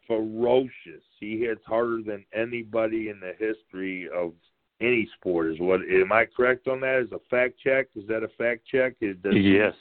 ferocious. 0.07 1.03
He 1.21 1.39
hits 1.39 1.61
harder 1.65 2.03
than 2.05 2.25
anybody 2.35 3.09
in 3.09 3.21
the 3.21 3.33
history 3.39 4.09
of 4.15 4.33
any 4.81 5.09
sport 5.17 5.53
is 5.53 5.61
what 5.61 5.81
am 5.83 6.11
I 6.11 6.25
correct 6.25 6.67
on 6.67 6.81
that? 6.81 7.03
Is 7.03 7.13
a 7.13 7.21
fact 7.31 7.55
check? 7.63 7.89
Is 7.95 8.07
that 8.09 8.23
a 8.23 8.29
fact 8.39 8.63
check? 8.67 8.95
Is 9.01 9.17
yes. 9.31 9.75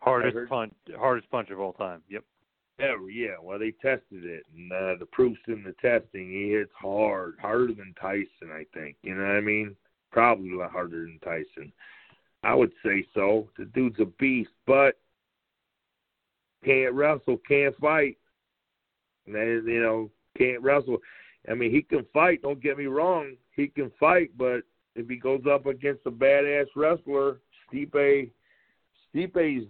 Hardest 0.00 0.36
punch 0.48 0.72
hardest 0.96 1.30
punch 1.30 1.50
of 1.50 1.60
all 1.60 1.72
time. 1.72 2.02
Yep. 2.08 2.24
Ever, 2.80 3.10
yeah. 3.10 3.34
Well 3.42 3.58
they 3.58 3.72
tested 3.72 4.24
it 4.24 4.44
and 4.54 4.72
uh, 4.72 4.94
the 4.98 5.06
proof's 5.12 5.40
in 5.48 5.64
the 5.64 5.74
testing. 5.82 6.30
He 6.30 6.52
hits 6.52 6.72
hard, 6.80 7.34
harder 7.40 7.74
than 7.74 7.94
Tyson, 8.00 8.50
I 8.52 8.64
think. 8.72 8.96
You 9.02 9.14
know 9.14 9.22
what 9.22 9.36
I 9.36 9.40
mean? 9.40 9.76
Probably 10.14 10.52
a 10.52 10.56
lot 10.56 10.70
harder 10.70 11.02
than 11.02 11.18
Tyson. 11.22 11.70
I 12.42 12.54
would 12.54 12.72
say 12.82 13.06
so. 13.12 13.48
The 13.58 13.66
dude's 13.66 14.00
a 14.00 14.06
beast, 14.06 14.50
but 14.66 14.98
can't 16.64 16.94
wrestle, 16.94 17.38
can't 17.46 17.76
fight. 17.76 18.16
And 19.26 19.34
you 19.68 19.82
know, 19.82 20.10
can't 20.38 20.62
wrestle. 20.62 20.98
I 21.50 21.52
mean, 21.52 21.70
he 21.70 21.82
can 21.82 22.06
fight. 22.14 22.40
Don't 22.40 22.62
get 22.62 22.78
me 22.78 22.86
wrong 22.86 23.34
he 23.56 23.68
can 23.68 23.90
fight, 23.98 24.30
but 24.36 24.62
if 24.94 25.08
he 25.08 25.16
goes 25.16 25.42
up 25.50 25.66
against 25.66 26.06
a 26.06 26.10
badass 26.10 26.66
wrestler, 26.76 27.40
Stipe, 27.72 28.30
Stipe's 29.14 29.66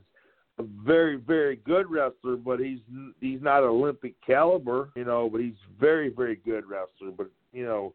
a 0.58 0.62
very, 0.84 1.16
very 1.16 1.56
good 1.56 1.90
wrestler, 1.90 2.36
but 2.36 2.60
he's 2.60 2.78
he's 3.20 3.42
not 3.42 3.62
Olympic 3.62 4.14
caliber, 4.24 4.90
you 4.94 5.04
know. 5.04 5.28
But 5.30 5.40
he's 5.40 5.54
very, 5.80 6.10
very 6.10 6.36
good 6.36 6.64
wrestler. 6.66 7.10
But 7.16 7.30
you 7.52 7.64
know, 7.64 7.94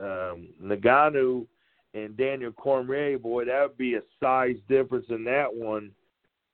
um, 0.00 0.48
Ngannou 0.62 1.46
and 1.94 2.16
Daniel 2.16 2.52
Cormier, 2.52 3.18
boy, 3.18 3.44
that 3.44 3.62
would 3.62 3.78
be 3.78 3.94
a 3.94 4.02
size 4.20 4.56
difference 4.68 5.06
in 5.08 5.24
that 5.24 5.54
one. 5.54 5.92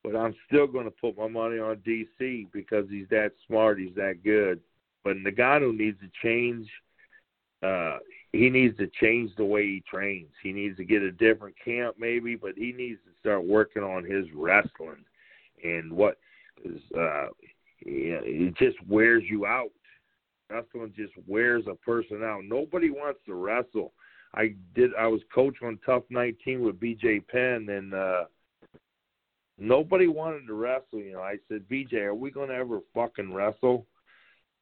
But 0.05 0.17
I'm 0.17 0.35
still 0.47 0.67
going 0.67 0.85
to 0.85 0.91
put 0.91 1.19
my 1.19 1.29
money 1.29 1.59
on 1.59 1.77
DC 1.87 2.47
because 2.53 2.87
he's 2.89 3.09
that 3.11 3.33
smart, 3.47 3.79
he's 3.79 3.95
that 3.97 4.23
good. 4.25 4.61
But 5.05 5.17
Ngannou 5.17 5.77
needs 5.77 5.99
to 6.01 6.11
change. 6.23 6.69
Uh, 7.63 7.99
he 8.33 8.49
needs 8.49 8.77
to 8.79 8.87
change 9.01 9.31
the 9.37 9.45
way 9.45 9.63
he 9.65 9.83
trains. 9.91 10.31
He 10.43 10.53
needs 10.53 10.77
to 10.79 10.85
get 10.85 11.03
a 11.03 11.13
different 11.13 11.55
camp, 11.63 11.97
maybe, 11.99 12.37
but 12.37 12.53
he 12.57 12.73
needs 12.73 13.01
to 13.05 13.11
start 13.21 13.45
working 13.45 13.83
on 13.83 14.05
his 14.05 14.27
wrestling 14.35 15.05
and 15.63 15.93
what 15.93 16.19
is 16.65 16.81
uh, 16.97 17.27
it 17.81 18.57
just 18.57 18.77
wears 18.89 19.25
you 19.29 19.47
out. 19.47 19.71
Wrestling 20.51 20.93
just 20.97 21.13
wears 21.27 21.65
a 21.71 21.75
person 21.75 22.23
out. 22.23 22.45
Nobody 22.45 22.91
wants 22.91 23.21
to 23.27 23.35
wrestle. 23.35 23.93
I 24.35 24.55
did. 24.75 24.91
I 24.99 25.07
was 25.07 25.21
coach 25.35 25.57
on 25.63 25.79
Tough 25.85 26.05
19 26.11 26.63
with 26.63 26.81
BJ 26.81 27.27
Penn, 27.27 27.69
and 27.69 27.95
uh, 27.95 28.25
nobody 29.59 30.07
wanted 30.07 30.47
to 30.47 30.55
wrestle. 30.55 31.01
You 31.01 31.15
know, 31.15 31.23
I 31.23 31.37
said, 31.49 31.65
BJ, 31.71 31.95
are 31.95 32.15
we 32.15 32.31
going 32.31 32.49
to 32.49 32.55
ever 32.55 32.81
fucking 32.95 33.33
wrestle? 33.33 33.87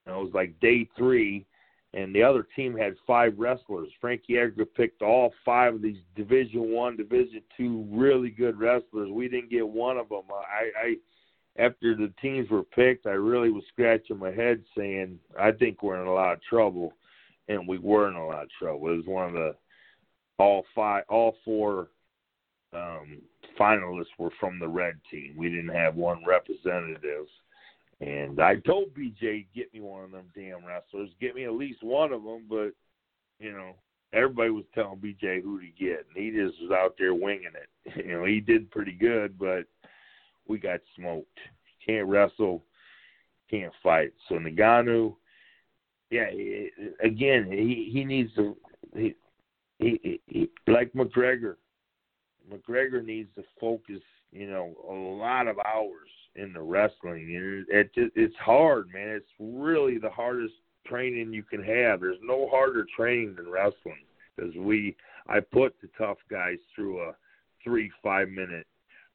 And 0.07 0.17
it 0.17 0.19
was 0.19 0.33
like 0.33 0.59
day 0.61 0.89
three 0.97 1.47
and 1.95 2.15
the 2.15 2.23
other 2.23 2.47
team 2.55 2.77
had 2.77 2.95
five 3.07 3.35
wrestlers. 3.39 3.89
Frankie 4.01 4.39
Edgar 4.39 4.67
picked 4.67 5.03
all 5.03 5.33
five 5.45 5.75
of 5.75 5.83
these 5.83 5.99
Division 6.17 6.71
One, 6.71 6.97
Division 6.97 7.43
Two 7.57 7.87
really 7.91 8.31
good 8.31 8.59
wrestlers. 8.59 9.11
We 9.11 9.29
didn't 9.29 9.51
get 9.51 9.67
one 9.67 9.97
of 9.97 10.09
them. 10.11 10.25
I, 10.31 10.71
I 10.79 10.95
after 11.63 11.97
the 11.97 12.13
teams 12.21 12.51
were 12.51 12.63
picked, 12.63 13.07
I 13.07 13.13
really 13.13 13.51
was 13.51 13.65
scratching 13.73 14.19
my 14.19 14.31
head, 14.31 14.63
saying 14.77 15.19
I 15.39 15.51
think 15.51 15.83
we're 15.83 16.01
in 16.01 16.07
a 16.07 16.13
lot 16.13 16.35
of 16.35 16.43
trouble, 16.43 16.93
and 17.49 17.67
we 17.67 17.79
were 17.79 18.09
in 18.09 18.15
a 18.15 18.27
lot 18.27 18.45
of 18.45 18.51
trouble. 18.59 18.89
It 18.89 18.97
was 18.97 19.07
one 19.07 19.29
of 19.29 19.33
the 19.35 19.55
all 20.39 20.65
five, 20.75 21.05
all 21.09 21.37
four 21.45 21.89
um, 22.73 23.21
finalists 23.59 24.07
were 24.19 24.31
from 24.39 24.59
the 24.59 24.69
red 24.69 24.95
team. 25.11 25.35
We 25.37 25.49
didn't 25.49 25.75
have 25.75 25.97
one 25.97 26.23
representative 26.27 27.27
and 28.01 28.41
I 28.41 28.57
told 28.57 28.95
BJ, 28.95 29.47
get 29.55 29.73
me 29.75 29.81
one 29.81 30.05
of 30.05 30.13
them 30.13 30.27
damn 30.35 30.65
wrestlers. 30.65 31.11
Get 31.21 31.35
me 31.35 31.45
at 31.45 31.53
least 31.53 31.83
one 31.83 32.13
of 32.13 32.23
them. 32.23 32.45
But, 32.49 32.71
you 33.41 33.53
know, 33.53 33.73
everybody 34.13 34.51
was 34.51 34.65
telling 34.75 34.99
BJ 34.99 35.43
who 35.43 35.61
to 35.61 35.67
get. 35.79 36.07
And 36.15 36.17
he 36.17 36.31
just 36.31 36.61
was 36.63 36.71
out 36.71 36.95
there 36.99 37.15
winging 37.15 37.53
it. 37.55 37.69
You 38.05 38.19
know, 38.19 38.25
he 38.25 38.41
did 38.41 38.71
pretty 38.71 38.93
good, 38.93 39.39
but 39.39 39.65
we 40.47 40.59
got 40.59 40.81
smoked. 40.95 41.39
Can't 41.85 42.07
wrestle, 42.07 42.63
can't 43.51 43.73
fight. 43.83 44.13
So 44.29 44.35
Ngannou, 44.35 45.15
yeah, 46.11 46.27
again, 47.03 47.49
he 47.51 47.91
he 47.93 48.05
needs 48.05 48.35
to 48.35 48.57
he, 48.97 49.15
he, 49.79 50.21
he 50.27 50.51
like 50.67 50.93
McGregor. 50.93 51.57
McGregor 52.51 53.05
needs 53.05 53.29
to 53.37 53.45
focus, 53.61 54.01
you 54.33 54.49
know, 54.51 54.75
a 54.89 54.93
lot 54.93 55.49
of 55.49 55.59
hours 55.59 56.09
in 56.35 56.53
the 56.53 56.63
wrestling. 56.63 57.67
It, 57.69 57.91
it 57.95 58.13
it's 58.15 58.37
hard, 58.37 58.89
man. 58.93 59.09
It's 59.09 59.27
really 59.39 59.99
the 59.99 60.11
hardest 60.11 60.55
training 60.87 61.33
you 61.33 61.43
can 61.43 61.63
have. 61.63 62.01
There's 62.01 62.19
no 62.23 62.49
harder 62.51 62.87
training 62.97 63.37
than 63.37 63.51
wrestling 63.51 64.05
because 64.35 64.55
we 64.57 64.97
I 65.29 65.41
put 65.41 65.75
the 65.83 65.89
tough 65.99 66.19
guys 66.31 66.57
through 66.75 67.03
a 67.03 67.13
three 67.63 67.91
five 68.03 68.29
minute 68.29 68.67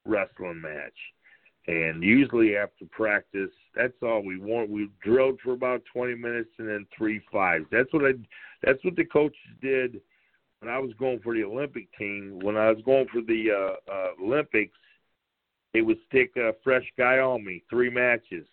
wrestling 0.05 0.61
match. 0.61 0.93
And 1.67 2.03
usually 2.03 2.57
after 2.57 2.85
practice, 2.91 3.51
that's 3.73 3.93
all 4.01 4.21
we 4.21 4.37
want. 4.37 4.69
We 4.69 4.89
drilled 5.01 5.39
for 5.41 5.53
about 5.53 5.83
20 5.93 6.15
minutes 6.15 6.49
and 6.57 6.67
then 6.67 6.85
three 6.97 7.21
fives. 7.31 7.65
That's 7.71 7.91
what 7.93 8.03
I. 8.03 8.13
That's 8.63 8.83
what 8.83 8.95
the 8.95 9.05
coaches 9.05 9.37
did 9.61 10.01
when 10.59 10.73
I 10.73 10.79
was 10.79 10.91
going 10.99 11.19
for 11.19 11.33
the 11.33 11.43
Olympic 11.43 11.87
team. 11.97 12.39
When 12.41 12.57
I 12.57 12.69
was 12.69 12.81
going 12.85 13.07
for 13.13 13.21
the 13.21 13.51
uh, 13.51 13.91
uh, 13.91 14.07
Olympics, 14.21 14.77
they 15.73 15.81
would 15.81 15.97
stick 16.07 16.31
a 16.35 16.51
fresh 16.63 16.85
guy 16.97 17.19
on 17.19 17.45
me, 17.45 17.63
three 17.69 17.89
matches, 17.89 18.45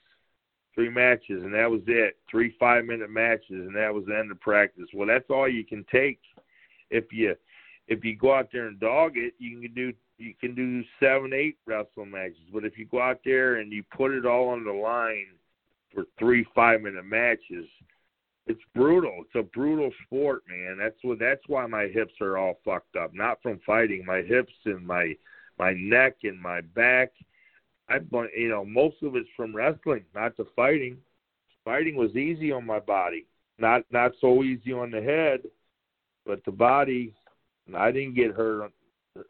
three 0.74 0.88
matches, 0.88 1.42
and 1.42 1.52
that 1.52 1.70
was 1.70 1.82
it. 1.88 2.16
Three 2.30 2.54
five 2.60 2.84
minute 2.84 3.10
matches, 3.10 3.44
and 3.50 3.74
that 3.74 3.92
was 3.92 4.04
the 4.06 4.16
end 4.16 4.30
of 4.30 4.40
practice. 4.40 4.86
Well, 4.94 5.08
that's 5.08 5.30
all 5.30 5.48
you 5.48 5.64
can 5.64 5.84
take. 5.92 6.20
If 6.90 7.12
you 7.12 7.34
if 7.88 8.04
you 8.04 8.16
go 8.16 8.34
out 8.34 8.50
there 8.52 8.68
and 8.68 8.78
dog 8.78 9.16
it, 9.16 9.34
you 9.38 9.60
can 9.60 9.74
do 9.74 9.92
you 10.20 10.34
can 10.40 10.54
do 10.54 10.82
seven 11.00 11.32
eight 11.32 11.56
wrestling 11.66 12.10
matches. 12.10 12.38
But 12.52 12.64
if 12.64 12.78
you 12.78 12.86
go 12.86 13.00
out 13.00 13.20
there 13.24 13.56
and 13.56 13.72
you 13.72 13.82
put 13.96 14.12
it 14.12 14.26
all 14.26 14.48
on 14.48 14.64
the 14.64 14.72
line, 14.72 15.26
for 15.94 16.04
three 16.18 16.46
five 16.54 16.82
minute 16.82 17.04
matches. 17.04 17.66
It's 18.46 18.60
brutal. 18.74 19.12
It's 19.20 19.34
a 19.34 19.42
brutal 19.42 19.90
sport, 20.06 20.42
man. 20.48 20.76
That's 20.78 20.96
what. 21.02 21.18
That's 21.18 21.42
why 21.46 21.66
my 21.66 21.86
hips 21.86 22.14
are 22.20 22.36
all 22.36 22.58
fucked 22.64 22.96
up. 22.96 23.14
Not 23.14 23.40
from 23.42 23.60
fighting. 23.66 24.04
My 24.04 24.22
hips 24.22 24.52
and 24.64 24.86
my 24.86 25.14
my 25.58 25.74
neck 25.74 26.16
and 26.24 26.40
my 26.40 26.60
back. 26.60 27.12
I, 27.88 27.98
you 28.36 28.48
know, 28.48 28.64
most 28.64 28.96
of 29.02 29.16
it's 29.16 29.28
from 29.36 29.54
wrestling, 29.54 30.04
not 30.14 30.36
the 30.36 30.46
fighting. 30.54 30.96
Fighting 31.64 31.96
was 31.96 32.14
easy 32.14 32.52
on 32.52 32.64
my 32.64 32.78
body, 32.78 33.26
not 33.58 33.82
not 33.90 34.12
so 34.20 34.42
easy 34.42 34.72
on 34.72 34.90
the 34.90 35.02
head, 35.02 35.40
but 36.24 36.44
the 36.44 36.52
body. 36.52 37.14
And 37.66 37.76
I 37.76 37.92
didn't 37.92 38.14
get 38.14 38.32
hurt. 38.32 38.72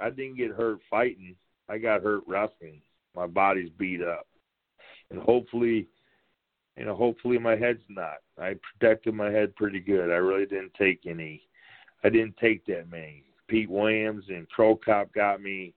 I 0.01 0.11
didn't 0.11 0.37
get 0.37 0.53
hurt 0.53 0.79
fighting. 0.89 1.37
I 1.69 1.79
got 1.79 2.03
hurt 2.03 2.23
wrestling. 2.27 2.81
My 3.15 3.27
body's 3.27 3.71
beat 3.79 4.03
up, 4.03 4.27
and 5.11 5.21
hopefully, 5.21 5.89
you 6.77 6.85
know, 6.85 6.95
hopefully 6.95 7.39
my 7.39 7.57
head's 7.57 7.83
not. 7.89 8.19
I 8.39 8.55
protected 8.79 9.15
my 9.15 9.31
head 9.31 9.57
pretty 9.57 9.81
good. 9.81 10.11
I 10.11 10.17
really 10.17 10.47
didn't 10.47 10.75
take 10.75 11.07
any. 11.07 11.43
I 12.05 12.09
didn't 12.09 12.37
take 12.37 12.65
that 12.67 12.91
many. 12.91 13.25
Pete 13.49 13.69
Williams 13.69 14.25
and 14.29 14.49
Cro 14.49 14.77
Cop 14.77 15.13
got 15.13 15.43
me. 15.43 15.75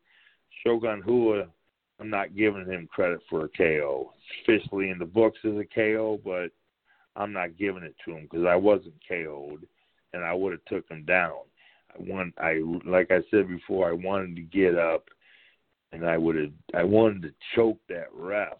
Shogun 0.63 1.01
Rua, 1.05 1.47
I'm 1.99 2.09
not 2.09 2.35
giving 2.35 2.65
him 2.65 2.87
credit 2.91 3.19
for 3.29 3.45
a 3.45 3.49
KO. 3.49 4.13
It's 4.45 4.61
officially 4.61 4.89
in 4.89 4.99
the 4.99 5.05
books 5.05 5.39
as 5.43 5.53
a 5.53 5.65
KO, 5.73 6.19
but 6.23 6.51
I'm 7.15 7.33
not 7.33 7.57
giving 7.57 7.83
it 7.83 7.95
to 8.05 8.15
him 8.15 8.23
because 8.23 8.45
I 8.45 8.55
wasn't 8.55 8.93
KO'd, 9.07 9.65
and 10.13 10.23
I 10.23 10.33
would 10.33 10.51
have 10.51 10.65
took 10.65 10.87
him 10.89 11.03
down. 11.05 11.39
I 11.93 12.01
want, 12.01 12.33
I 12.37 12.61
like 12.85 13.11
I 13.11 13.19
said 13.29 13.47
before, 13.47 13.89
I 13.89 13.93
wanted 13.93 14.35
to 14.35 14.41
get 14.41 14.77
up, 14.77 15.09
and 15.91 16.05
I 16.05 16.17
would 16.17 16.35
have, 16.35 16.51
I 16.73 16.83
wanted 16.83 17.21
to 17.23 17.33
choke 17.55 17.79
that 17.89 18.07
ref, 18.13 18.57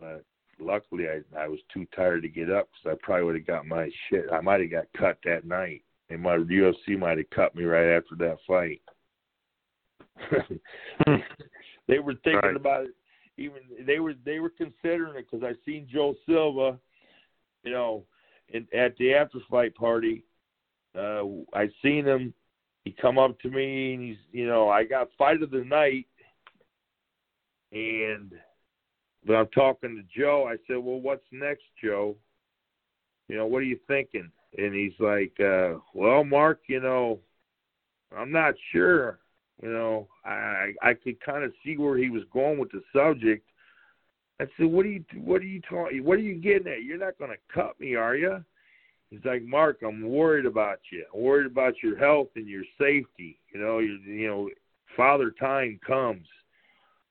but 0.00 0.24
luckily 0.60 1.06
I 1.08 1.20
I 1.38 1.48
was 1.48 1.60
too 1.72 1.86
tired 1.94 2.22
to 2.22 2.28
get 2.28 2.50
up 2.50 2.68
because 2.70 2.96
I 2.96 3.04
probably 3.04 3.24
would 3.24 3.34
have 3.36 3.46
got 3.46 3.66
my 3.66 3.90
shit. 4.08 4.26
I 4.32 4.40
might 4.40 4.60
have 4.60 4.70
got 4.70 4.86
cut 4.96 5.18
that 5.24 5.44
night, 5.44 5.82
and 6.10 6.20
my 6.20 6.36
UFC 6.36 6.98
might 6.98 7.18
have 7.18 7.30
cut 7.30 7.54
me 7.54 7.64
right 7.64 7.96
after 7.96 8.14
that 8.16 8.38
fight. 8.46 8.80
they 11.88 11.98
were 11.98 12.14
thinking 12.24 12.40
Right. 12.42 12.56
about 12.56 12.84
it. 12.86 12.94
Even 13.36 13.58
they 13.86 14.00
were 14.00 14.14
they 14.24 14.40
were 14.40 14.50
considering 14.50 15.16
it 15.16 15.26
because 15.30 15.44
I 15.44 15.54
seen 15.64 15.86
Joe 15.90 16.14
Silva, 16.26 16.78
you 17.62 17.70
know, 17.70 18.04
in, 18.48 18.66
at 18.76 18.96
the 18.96 19.14
after 19.14 19.38
fight 19.48 19.74
party. 19.74 20.24
Uh, 20.94 21.22
I 21.54 21.68
seen 21.82 22.04
him. 22.04 22.34
He 22.84 22.92
come 22.92 23.18
up 23.18 23.38
to 23.40 23.50
me 23.50 23.94
and 23.94 24.02
he's, 24.02 24.16
you 24.32 24.46
know, 24.46 24.68
I 24.68 24.84
got 24.84 25.08
fight 25.18 25.42
of 25.42 25.50
the 25.50 25.64
night, 25.64 26.06
and 27.72 28.32
but 29.26 29.34
I'm 29.34 29.48
talking 29.48 29.96
to 29.96 30.20
Joe. 30.20 30.48
I 30.48 30.56
said, 30.66 30.78
well, 30.78 31.00
what's 31.00 31.24
next, 31.30 31.64
Joe? 31.82 32.16
You 33.28 33.36
know, 33.36 33.46
what 33.46 33.58
are 33.58 33.62
you 33.62 33.78
thinking? 33.86 34.30
And 34.56 34.74
he's 34.74 34.98
like, 34.98 35.38
uh, 35.38 35.74
well, 35.92 36.24
Mark, 36.24 36.60
you 36.68 36.80
know, 36.80 37.18
I'm 38.16 38.32
not 38.32 38.54
sure. 38.72 39.18
You 39.62 39.70
know, 39.70 40.08
I 40.24 40.72
I 40.82 40.94
could 40.94 41.20
kind 41.20 41.44
of 41.44 41.52
see 41.64 41.76
where 41.76 41.98
he 41.98 42.10
was 42.10 42.22
going 42.32 42.58
with 42.58 42.70
the 42.70 42.82
subject. 42.94 43.44
I 44.40 44.46
said, 44.56 44.66
"What 44.66 44.86
are 44.86 44.90
you 44.90 45.04
What 45.16 45.42
are 45.42 45.46
you 45.46 45.60
talking? 45.68 46.04
What 46.04 46.18
are 46.18 46.22
you 46.22 46.36
getting 46.36 46.72
at? 46.72 46.84
You're 46.84 46.96
not 46.96 47.18
going 47.18 47.32
to 47.32 47.52
cut 47.52 47.78
me, 47.80 47.96
are 47.96 48.14
you?" 48.14 48.44
He's 49.10 49.24
like, 49.24 49.42
"Mark, 49.42 49.82
I'm 49.82 50.02
worried 50.02 50.46
about 50.46 50.80
you. 50.90 51.04
I'm 51.14 51.20
worried 51.20 51.46
about 51.46 51.82
your 51.82 51.96
health 51.96 52.28
and 52.36 52.46
your 52.46 52.64
safety. 52.78 53.38
You 53.52 53.60
know, 53.60 53.78
you 53.78 53.98
you 54.04 54.26
know, 54.26 54.50
Father 54.96 55.30
Time 55.30 55.80
comes." 55.86 56.26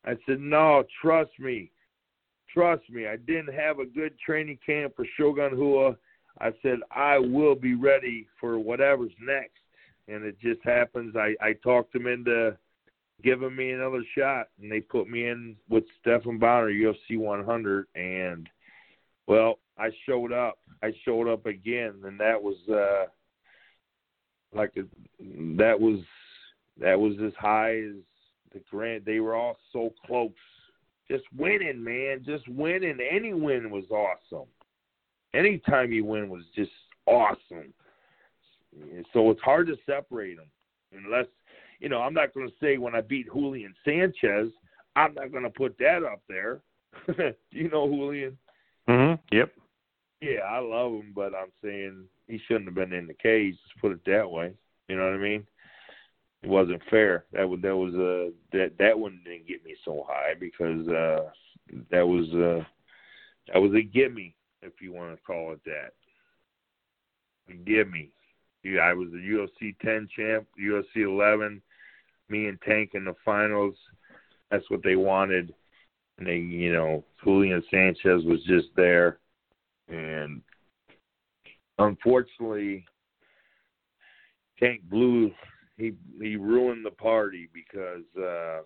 I 0.06 0.16
said, 0.26 0.40
"No, 0.40 0.84
trust 1.02 1.32
me, 1.40 1.72
trust 2.54 2.90
me. 2.90 3.08
I 3.08 3.18
didn't 3.18 3.54
have 3.54 3.80
a 3.80 3.86
good 3.86 4.18
training 4.20 4.60
camp 4.66 4.96
for 4.96 5.06
Shogun 5.18 5.58
Rua. 5.58 5.98
I 6.40 6.52
said 6.62 6.80
I 6.92 7.18
will 7.18 7.56
be 7.56 7.76
ready 7.76 8.28
for 8.40 8.60
whatever's 8.60 9.16
next." 9.20 9.60
and 10.08 10.24
it 10.24 10.40
just 10.40 10.64
happens 10.64 11.16
I 11.16 11.36
I 11.42 11.54
talked 11.64 11.94
them 11.94 12.08
into 12.08 12.58
giving 13.24 13.56
me 13.56 13.72
another 13.72 14.04
shot, 14.16 14.48
and 14.62 14.72
they 14.72 14.80
put 14.80 15.10
me 15.10 15.28
in 15.28 15.56
with 15.70 15.84
Stephan 16.00 16.38
Bonnar, 16.38 16.70
UFC 16.70 17.18
100, 17.18 17.88
and 17.96 18.48
well, 19.28 19.60
I 19.80 19.90
showed 20.06 20.32
up. 20.32 20.58
I 20.84 20.92
showed 21.06 21.28
up 21.28 21.46
again, 21.46 21.96
and 22.04 22.20
that 22.20 22.42
was 22.42 22.56
uh 22.70 23.06
like 24.54 24.72
a, 24.78 24.84
that 25.58 25.80
was 25.80 26.00
that 26.80 27.00
was 27.00 27.14
as 27.26 27.34
high 27.40 27.78
as 27.78 27.96
the 28.54 28.62
grand. 28.70 29.06
They 29.06 29.20
were 29.20 29.36
all 29.36 29.58
so 29.74 29.94
close. 30.06 30.32
Just 31.10 31.24
winning, 31.36 31.84
man. 31.84 32.24
Just 32.26 32.48
winning. 32.48 32.98
Any 33.12 33.34
win 33.34 33.72
was 33.72 33.86
awesome. 33.90 34.48
Anytime 35.34 35.92
you 35.92 36.06
win 36.06 36.30
was 36.30 36.44
just 36.56 36.72
awesome. 37.06 37.74
So 39.14 39.32
it's 39.32 39.42
hard 39.42 39.68
to 39.68 39.78
separate 39.86 40.38
them 40.38 40.48
unless, 40.94 41.26
you 41.80 41.90
know, 41.90 42.02
I'm 42.02 42.14
not 42.14 42.34
going 42.34 42.48
to 42.48 42.54
say 42.62 42.78
when 42.78 42.96
I 42.96 43.02
beat 43.02 43.28
Julian 43.34 43.74
Sanchez, 43.84 44.52
I'm 44.96 45.14
not 45.14 45.32
going 45.32 45.44
to 45.44 45.50
put 45.50 45.78
that 45.80 46.04
up 46.04 46.22
there. 46.28 46.60
You 47.52 47.70
know 47.70 47.88
Julian? 47.88 48.38
Mm-hmm. 48.90 49.36
Yep. 49.36 49.52
Yeah, 50.22 50.40
I 50.48 50.60
love 50.60 50.94
him, 50.94 51.14
but 51.16 51.34
I'm 51.36 51.52
saying 51.64 52.06
he 52.28 52.40
shouldn't 52.48 52.66
have 52.66 52.76
been 52.76 52.94
in 52.94 53.08
the 53.08 53.14
cage. 53.14 53.56
Let's 53.56 53.82
put 53.82 53.92
it 53.92 54.06
that 54.06 54.30
way. 54.30 54.54
You 54.88 54.98
know 54.98 55.06
what 55.06 55.14
I 55.14 55.18
mean? 55.18 55.46
It 56.44 56.50
wasn't 56.50 56.82
fair. 56.90 57.26
That 57.34 57.48
was 57.48 57.60
that 57.62 57.76
was 57.76 57.94
uh 57.94 58.32
that 58.52 58.78
that 58.80 58.98
one 58.98 59.22
didn't 59.26 59.48
get 59.48 59.64
me 59.66 59.76
so 59.84 60.06
high 60.08 60.34
because 60.40 60.88
uh 60.88 61.30
that 61.92 62.08
was 62.08 62.28
uh 62.34 62.64
that 63.52 63.60
was 63.60 63.74
a 63.74 63.82
gimme 63.82 64.36
if 64.62 64.74
you 64.82 64.94
want 64.94 65.16
to 65.16 65.24
call 65.24 65.54
it 65.54 65.62
that. 65.66 65.94
A 67.50 67.54
gimme. 67.54 68.12
Yeah, 68.64 68.82
I 68.82 68.94
was 68.94 69.10
the 69.12 69.18
UFC 69.18 69.78
10 69.80 70.10
champ, 70.16 70.48
UFC 70.60 70.98
11. 70.98 71.62
Me 72.30 72.48
and 72.48 72.62
Tank 72.62 72.92
in 72.94 73.06
the 73.06 73.16
finals. 73.24 73.76
That's 74.52 74.70
what 74.70 74.84
they 74.84 74.96
wanted. 74.96 75.54
And 76.18 76.28
they, 76.28 76.38
you 76.38 76.74
know, 76.74 77.04
Julian 77.24 77.64
Sanchez 77.72 78.24
was 78.26 78.44
just 78.46 78.68
there, 78.76 79.20
and 79.88 80.42
unfortunately, 81.80 82.86
Tank 84.60 84.82
blew. 84.90 85.32
He 85.78 85.94
he 86.20 86.36
ruined 86.36 86.86
the 86.86 86.92
party 86.92 87.50
because 87.54 88.06
uh 88.18 88.62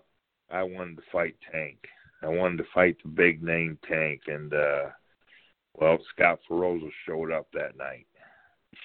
I 0.50 0.62
wanted 0.62 0.96
to 0.96 1.02
fight 1.12 1.36
Tank. 1.50 1.78
I 2.22 2.28
wanted 2.28 2.58
to 2.58 2.64
fight 2.74 2.96
the 3.02 3.08
big 3.08 3.42
name 3.42 3.78
Tank, 3.88 4.22
and 4.26 4.52
uh 4.52 4.90
well, 5.74 5.98
Scott 6.14 6.40
Ferrozzo 6.48 6.90
showed 7.06 7.32
up 7.32 7.48
that 7.52 7.76
night 7.76 8.06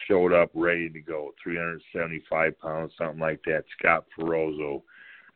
showed 0.07 0.33
up 0.33 0.49
ready 0.53 0.89
to 0.89 0.99
go, 0.99 1.33
375 1.43 2.59
pounds, 2.59 2.91
something 2.97 3.19
like 3.19 3.41
that. 3.45 3.63
Scott 3.77 4.05
Ferrozzo. 4.17 4.83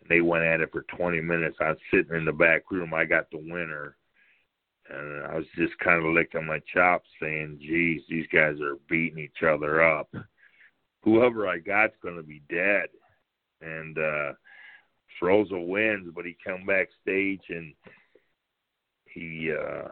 They 0.09 0.21
went 0.21 0.43
at 0.43 0.61
it 0.61 0.71
for 0.71 0.83
20 0.97 1.21
minutes. 1.21 1.57
I 1.59 1.69
was 1.69 1.77
sitting 1.93 2.15
in 2.15 2.25
the 2.25 2.31
back 2.31 2.71
room. 2.71 2.93
I 2.93 3.05
got 3.05 3.30
the 3.30 3.38
winner. 3.38 3.95
And 4.93 5.25
I 5.25 5.35
was 5.35 5.45
just 5.55 5.77
kind 5.79 6.05
of 6.05 6.13
licking 6.13 6.45
my 6.45 6.59
chops 6.73 7.07
saying, 7.21 7.59
geez, 7.61 8.01
these 8.09 8.27
guys 8.31 8.59
are 8.61 8.75
beating 8.89 9.19
each 9.19 9.43
other 9.43 9.81
up. 9.81 10.13
Whoever 11.03 11.47
I 11.47 11.59
got's 11.59 11.95
going 12.03 12.17
to 12.17 12.23
be 12.23 12.41
dead. 12.49 12.87
And 13.61 13.97
uh 13.97 14.33
Ferrozzo 15.19 15.67
wins, 15.67 16.11
but 16.15 16.25
he 16.25 16.35
come 16.43 16.65
backstage 16.65 17.41
and 17.49 17.73
he 19.05 19.51
uh 19.51 19.89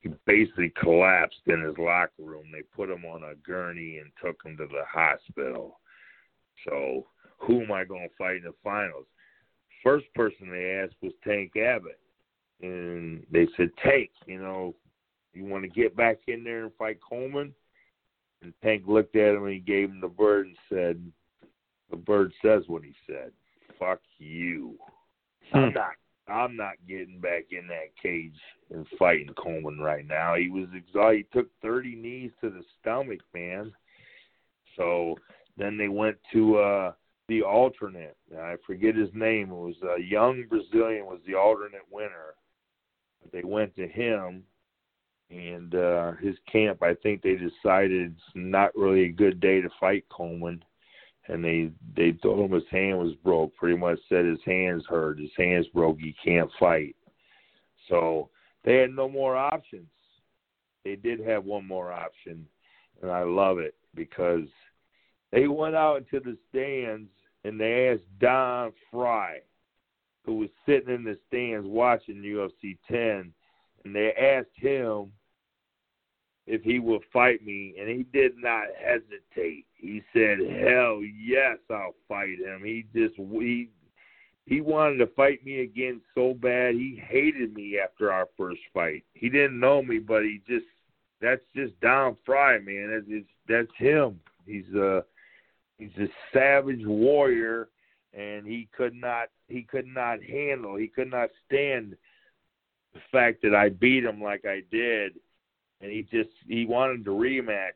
he 0.00 0.10
basically 0.26 0.72
collapsed 0.80 1.40
in 1.46 1.62
his 1.62 1.76
locker 1.78 2.22
room. 2.22 2.44
They 2.52 2.62
put 2.62 2.90
him 2.90 3.04
on 3.04 3.24
a 3.24 3.34
gurney 3.34 3.98
and 3.98 4.10
took 4.22 4.36
him 4.44 4.56
to 4.58 4.66
the 4.66 4.84
hospital. 4.88 5.80
So 6.66 7.06
who 7.38 7.62
am 7.62 7.72
I 7.72 7.84
going 7.84 8.08
to 8.08 8.14
fight 8.16 8.36
in 8.36 8.44
the 8.44 8.54
finals? 8.62 9.06
First 9.82 10.06
person 10.14 10.50
they 10.50 10.82
asked 10.82 10.96
was 11.02 11.12
Tank 11.24 11.56
Abbott, 11.56 11.98
and 12.60 13.24
they 13.30 13.46
said, 13.56 13.70
"Tank, 13.82 14.10
you 14.26 14.40
know, 14.40 14.74
you 15.32 15.44
want 15.44 15.64
to 15.64 15.68
get 15.68 15.96
back 15.96 16.18
in 16.26 16.44
there 16.44 16.64
and 16.64 16.74
fight 16.74 16.98
Coleman?" 17.06 17.54
And 18.42 18.52
Tank 18.62 18.84
looked 18.86 19.16
at 19.16 19.34
him 19.34 19.44
and 19.44 19.52
he 19.52 19.60
gave 19.60 19.90
him 19.90 20.00
the 20.00 20.08
bird 20.08 20.46
and 20.46 20.56
said, 20.68 21.12
"The 21.90 21.96
bird 21.96 22.32
says 22.42 22.64
what 22.68 22.84
he 22.84 22.94
said. 23.06 23.32
Fuck 23.78 24.00
you. 24.18 24.76
I'm 25.52 25.72
not 25.72 25.94
I'm 26.28 26.56
not 26.56 26.74
getting 26.86 27.20
back 27.20 27.46
in 27.50 27.66
that 27.68 27.96
cage 28.00 28.36
and 28.70 28.86
fighting 28.98 29.32
Coleman 29.34 29.78
right 29.78 30.06
now. 30.06 30.34
He 30.34 30.50
was 30.50 30.68
exhausted. 30.74 31.24
He 31.32 31.38
took 31.38 31.48
30 31.62 31.94
knees 31.96 32.30
to 32.42 32.50
the 32.50 32.62
stomach, 32.80 33.20
man. 33.32 33.72
So 34.76 35.16
then 35.56 35.76
they 35.76 35.88
went 35.88 36.18
to 36.32 36.58
uh 36.58 36.92
the 37.28 37.42
alternate. 37.42 38.16
I 38.38 38.56
forget 38.66 38.94
his 38.94 39.10
name. 39.12 39.50
It 39.50 39.54
was 39.54 39.76
a 39.82 40.00
young 40.00 40.44
Brazilian 40.48 41.06
was 41.06 41.20
the 41.26 41.34
alternate 41.34 41.82
winner. 41.90 42.34
They 43.32 43.42
went 43.44 43.74
to 43.76 43.86
him 43.86 44.44
and 45.30 45.74
uh 45.74 46.12
his 46.12 46.36
camp 46.50 46.82
I 46.82 46.94
think 46.94 47.20
they 47.20 47.34
decided 47.34 48.12
it's 48.12 48.34
not 48.34 48.74
really 48.74 49.04
a 49.04 49.12
good 49.12 49.40
day 49.40 49.60
to 49.60 49.68
fight 49.78 50.04
Coleman 50.08 50.64
and 51.28 51.44
they 51.44 51.70
they 51.94 52.12
told 52.12 52.40
him 52.40 52.52
his 52.52 52.68
hand 52.70 52.98
was 52.98 53.14
broke. 53.22 53.54
Pretty 53.54 53.76
much 53.76 53.98
said 54.08 54.24
his 54.24 54.40
hands 54.44 54.84
hurt, 54.88 55.18
his 55.18 55.30
hands 55.36 55.66
broke, 55.68 55.98
he 56.00 56.14
can't 56.24 56.50
fight. 56.58 56.96
So 57.88 58.30
they 58.64 58.76
had 58.76 58.90
no 58.90 59.08
more 59.08 59.36
options. 59.36 59.88
they 60.84 60.96
did 60.96 61.20
have 61.20 61.44
one 61.44 61.66
more 61.66 61.92
option, 61.92 62.46
and 63.02 63.10
I 63.10 63.22
love 63.22 63.58
it 63.58 63.74
because 63.94 64.46
they 65.30 65.46
went 65.46 65.74
out 65.74 65.98
into 65.98 66.20
the 66.20 66.36
stands 66.48 67.10
and 67.44 67.60
they 67.60 67.90
asked 67.90 68.18
Don 68.18 68.72
Frye, 68.90 69.40
who 70.28 70.34
was 70.34 70.50
sitting 70.66 70.94
in 70.94 71.04
the 71.04 71.16
stands 71.26 71.66
watching 71.66 72.16
UFC 72.16 72.76
10, 72.86 73.32
and 73.84 73.94
they 73.94 74.12
asked 74.12 74.54
him 74.56 75.10
if 76.46 76.62
he 76.62 76.78
would 76.78 77.00
fight 77.10 77.42
me, 77.44 77.74
and 77.80 77.88
he 77.88 78.02
did 78.12 78.32
not 78.36 78.64
hesitate. 78.78 79.64
He 79.74 80.02
said, 80.12 80.38
"Hell 80.38 81.00
yes, 81.02 81.56
I'll 81.70 81.94
fight 82.06 82.40
him." 82.40 82.62
He 82.62 82.84
just 82.94 83.16
he 83.16 83.70
he 84.44 84.60
wanted 84.60 84.98
to 84.98 85.06
fight 85.08 85.42
me 85.46 85.60
again 85.60 86.02
so 86.14 86.34
bad. 86.34 86.74
He 86.74 87.00
hated 87.02 87.54
me 87.54 87.78
after 87.78 88.12
our 88.12 88.28
first 88.36 88.60
fight. 88.74 89.04
He 89.14 89.30
didn't 89.30 89.58
know 89.58 89.82
me, 89.82 89.98
but 89.98 90.24
he 90.24 90.42
just 90.46 90.66
that's 91.22 91.42
just 91.56 91.78
Don 91.80 92.18
Frye, 92.26 92.58
man. 92.58 92.90
That's 92.90 93.24
that's 93.48 93.78
him. 93.78 94.20
He's 94.44 94.74
a 94.74 95.04
he's 95.78 95.96
a 95.98 96.08
savage 96.34 96.84
warrior, 96.84 97.70
and 98.14 98.46
he 98.46 98.68
could 98.76 98.94
not 98.94 99.28
he 99.48 99.62
could 99.62 99.86
not 99.86 100.22
handle 100.22 100.76
he 100.76 100.88
could 100.88 101.10
not 101.10 101.30
stand 101.46 101.96
the 102.94 103.00
fact 103.12 103.42
that 103.42 103.54
I 103.54 103.68
beat 103.68 104.04
him 104.04 104.22
like 104.22 104.44
I 104.44 104.62
did, 104.70 105.12
and 105.80 105.90
he 105.90 106.02
just 106.02 106.30
he 106.46 106.66
wanted 106.66 107.04
to 107.04 107.10
rematch. 107.10 107.70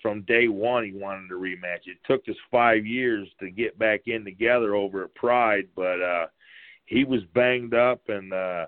From 0.00 0.22
day 0.22 0.46
one, 0.46 0.84
he 0.84 0.92
wanted 0.92 1.28
to 1.28 1.34
rematch. 1.34 1.86
It 1.86 1.98
took 2.06 2.28
us 2.28 2.36
five 2.52 2.86
years 2.86 3.26
to 3.40 3.50
get 3.50 3.76
back 3.78 4.02
in 4.06 4.24
together 4.24 4.76
over 4.76 5.04
at 5.04 5.14
Pride, 5.14 5.66
but 5.74 6.00
uh 6.00 6.26
he 6.86 7.04
was 7.04 7.20
banged 7.34 7.74
up, 7.74 8.02
and 8.08 8.32
uh 8.32 8.66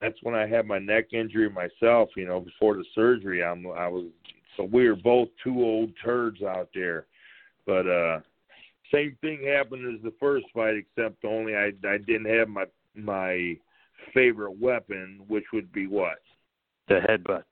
that's 0.00 0.18
when 0.22 0.34
I 0.34 0.46
had 0.46 0.66
my 0.66 0.78
neck 0.78 1.12
injury 1.12 1.50
myself. 1.50 2.10
You 2.16 2.26
know, 2.26 2.40
before 2.40 2.74
the 2.74 2.84
surgery, 2.94 3.44
I'm 3.44 3.66
I 3.68 3.88
was 3.88 4.06
so 4.56 4.64
we 4.64 4.88
were 4.88 4.96
both 4.96 5.28
two 5.44 5.62
old 5.62 5.92
turds 6.04 6.42
out 6.42 6.70
there. 6.74 7.06
But 7.66 7.86
uh 7.86 8.20
same 8.92 9.16
thing 9.20 9.44
happened 9.44 9.94
as 9.94 10.02
the 10.02 10.14
first 10.18 10.46
fight, 10.54 10.76
except 10.76 11.24
only 11.24 11.54
I 11.54 11.72
I 11.86 11.98
didn't 11.98 12.26
have 12.26 12.48
my 12.48 12.64
my 12.94 13.56
favorite 14.14 14.58
weapon, 14.58 15.20
which 15.28 15.44
would 15.52 15.72
be 15.72 15.86
what? 15.86 16.18
The 16.88 17.00
headbutt. 17.08 17.44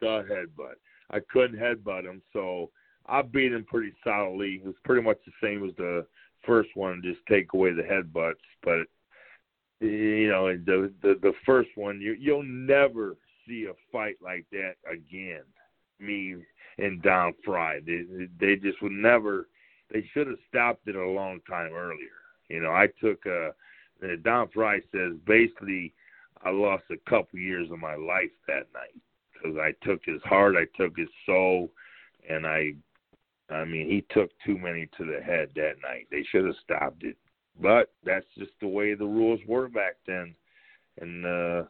The 0.00 0.24
headbutt. 0.30 0.76
I 1.10 1.20
couldn't 1.30 1.58
headbutt 1.58 2.04
him, 2.04 2.22
so 2.32 2.70
I 3.06 3.22
beat 3.22 3.52
him 3.52 3.64
pretty 3.64 3.92
solidly. 4.02 4.60
It 4.62 4.66
was 4.66 4.74
pretty 4.84 5.02
much 5.02 5.18
the 5.24 5.32
same 5.42 5.64
as 5.68 5.74
the 5.76 6.06
first 6.44 6.70
one, 6.74 7.02
just 7.04 7.20
take 7.28 7.52
away 7.52 7.72
the 7.72 7.82
headbutts. 7.82 8.34
But 8.62 8.86
you 9.80 10.28
know, 10.28 10.48
the 10.56 10.92
the 11.02 11.18
the 11.20 11.32
first 11.44 11.70
one, 11.74 12.00
you 12.00 12.16
you'll 12.18 12.42
never 12.42 13.16
see 13.46 13.66
a 13.70 13.74
fight 13.92 14.16
like 14.22 14.46
that 14.52 14.74
again. 14.90 15.42
Me 15.98 16.36
and 16.78 17.02
Don 17.02 17.32
Frye, 17.44 17.80
they 17.86 18.04
they 18.40 18.56
just 18.56 18.80
would 18.82 18.92
never. 18.92 19.48
They 19.92 20.08
should 20.12 20.26
have 20.26 20.38
stopped 20.48 20.88
it 20.88 20.96
a 20.96 21.08
long 21.08 21.40
time 21.48 21.72
earlier. 21.72 22.16
You 22.48 22.60
know, 22.60 22.70
I 22.70 22.88
took 23.00 23.24
uh 23.26 23.50
Don 24.22 24.48
Frye 24.48 24.80
says 24.92 25.12
basically 25.26 25.92
I 26.42 26.50
lost 26.50 26.84
a 26.90 27.10
couple 27.10 27.38
years 27.38 27.70
of 27.70 27.78
my 27.78 27.94
life 27.94 28.30
that 28.46 28.66
night 28.74 29.00
because 29.32 29.58
I 29.58 29.72
took 29.84 30.04
his 30.04 30.22
heart, 30.22 30.54
I 30.56 30.66
took 30.80 30.96
his 30.96 31.08
soul, 31.24 31.70
and 32.28 32.46
I, 32.46 32.72
I 33.50 33.64
mean, 33.64 33.88
he 33.88 34.04
took 34.10 34.30
too 34.44 34.58
many 34.58 34.88
to 34.98 35.04
the 35.04 35.22
head 35.22 35.50
that 35.56 35.74
night. 35.82 36.06
They 36.10 36.24
should 36.30 36.44
have 36.44 36.54
stopped 36.62 37.04
it, 37.04 37.16
but 37.60 37.92
that's 38.04 38.26
just 38.36 38.52
the 38.60 38.68
way 38.68 38.94
the 38.94 39.06
rules 39.06 39.40
were 39.46 39.68
back 39.68 39.96
then. 40.06 40.34
And 41.00 41.24
uh, 41.24 41.62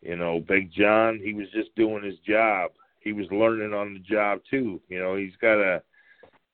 you 0.00 0.16
know, 0.16 0.40
Big 0.40 0.72
John, 0.72 1.20
he 1.22 1.34
was 1.34 1.46
just 1.54 1.74
doing 1.76 2.04
his 2.04 2.18
job. 2.26 2.72
He 3.00 3.12
was 3.12 3.26
learning 3.30 3.72
on 3.72 3.94
the 3.94 4.00
job 4.00 4.40
too. 4.50 4.80
You 4.88 4.98
know, 5.00 5.16
he's 5.16 5.36
got 5.40 5.58
a, 5.58 5.82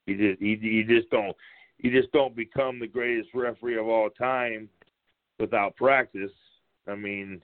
he 0.08 0.14
just, 0.14 0.40
he, 0.40 0.56
he 0.60 0.84
just 0.88 1.10
don't, 1.10 1.36
you 1.78 1.90
just 1.90 2.12
don't 2.12 2.34
become 2.34 2.80
the 2.80 2.86
greatest 2.86 3.28
referee 3.34 3.78
of 3.78 3.86
all 3.86 4.10
time 4.10 4.68
without 5.38 5.76
practice. 5.76 6.32
I 6.88 6.94
mean, 6.94 7.42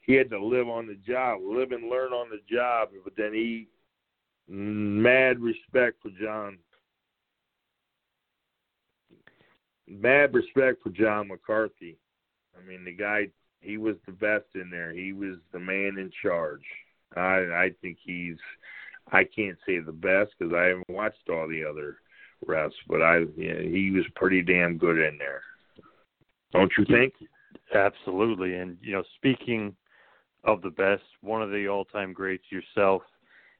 he 0.00 0.14
had 0.14 0.30
to 0.30 0.44
live 0.44 0.68
on 0.68 0.86
the 0.86 0.98
job, 1.06 1.40
live 1.42 1.72
and 1.72 1.88
learn 1.88 2.12
on 2.12 2.28
the 2.28 2.40
job. 2.52 2.88
But 3.04 3.14
then 3.16 3.32
he, 3.32 3.68
mad 4.48 5.38
respect 5.38 6.02
for 6.02 6.10
John, 6.20 6.58
mad 9.88 10.34
respect 10.34 10.82
for 10.82 10.90
John 10.90 11.28
McCarthy. 11.28 11.96
I 12.58 12.66
mean, 12.68 12.84
the 12.84 12.92
guy, 12.92 13.28
he 13.60 13.76
was 13.76 13.94
the 14.06 14.12
best 14.12 14.46
in 14.56 14.68
there. 14.70 14.92
He 14.92 15.12
was 15.12 15.36
the 15.52 15.60
man 15.60 15.96
in 15.98 16.10
charge. 16.22 16.64
I, 17.16 17.20
I 17.20 17.70
think 17.80 17.98
he's, 18.02 18.36
I 19.12 19.24
can't 19.24 19.58
say 19.66 19.78
the 19.78 19.92
best 19.92 20.32
because 20.38 20.54
I 20.54 20.66
haven't 20.66 20.88
watched 20.88 21.28
all 21.28 21.48
the 21.48 21.64
other 21.64 21.96
refs, 22.46 22.70
but 22.88 23.02
I, 23.02 23.18
you 23.36 23.54
know, 23.54 23.60
he 23.60 23.90
was 23.90 24.04
pretty 24.14 24.42
damn 24.42 24.78
good 24.78 24.98
in 24.98 25.18
there. 25.18 25.42
Don't 26.52 26.72
you 26.78 26.84
think? 26.86 27.14
Absolutely. 27.74 28.54
And 28.54 28.76
you 28.80 28.92
know, 28.92 29.02
speaking 29.16 29.74
of 30.44 30.62
the 30.62 30.70
best, 30.70 31.02
one 31.20 31.42
of 31.42 31.50
the 31.50 31.68
all-time 31.68 32.12
greats 32.12 32.44
yourself, 32.50 33.02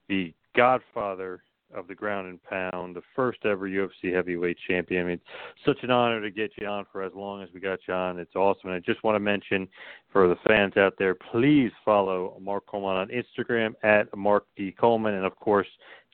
the 0.09 0.33
godfather 0.57 1.43
of 1.75 1.87
the 1.87 1.95
ground 1.95 2.29
and 2.29 2.43
pound, 2.43 2.97
the 2.97 3.03
first 3.15 3.39
ever 3.45 3.69
UFC 3.69 4.15
heavyweight 4.15 4.57
champion. 4.69 5.03
I 5.03 5.09
mean, 5.09 5.15
it's 5.15 5.65
such 5.65 5.83
an 5.83 5.91
honor 5.91 6.21
to 6.21 6.31
get 6.31 6.53
you 6.61 6.67
on 6.67 6.87
for 6.91 7.03
as 7.03 7.13
long 7.15 7.43
as 7.43 7.49
we 7.55 7.61
got 7.61 7.81
you 7.87 7.95
on. 7.95 8.19
It's 8.19 8.35
awesome. 8.35 8.71
And 8.71 8.75
I 8.75 8.79
just 8.81 9.03
want 9.05 9.15
to 9.15 9.21
mention 9.21 9.69
for 10.13 10.29
the 10.29 10.37
fans 10.47 10.77
out 10.77 10.95
there, 10.99 11.15
please 11.15 11.71
follow 11.85 12.37
Mark 12.41 12.67
Coleman 12.67 12.97
on 12.97 13.09
Instagram 13.09 13.75
at 13.83 14.15
Mark 14.17 14.47
D. 14.57 14.73
Coleman. 14.73 15.15
And 15.15 15.25
of 15.25 15.37
course, 15.37 15.69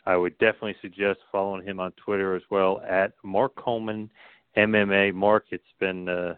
I 0.07 0.17
would 0.17 0.39
definitely 0.39 0.77
suggest 0.81 1.19
following 1.33 1.67
him 1.67 1.81
on 1.81 1.93
Twitter 1.93 2.37
as 2.37 2.43
well 2.51 2.81
at 2.89 3.13
Mark 3.25 3.55
Coleman 3.57 4.11
MMA. 4.57 5.13
Mark, 5.15 5.47
it's 5.51 5.65
been 5.81 6.09
uh, 6.09 6.35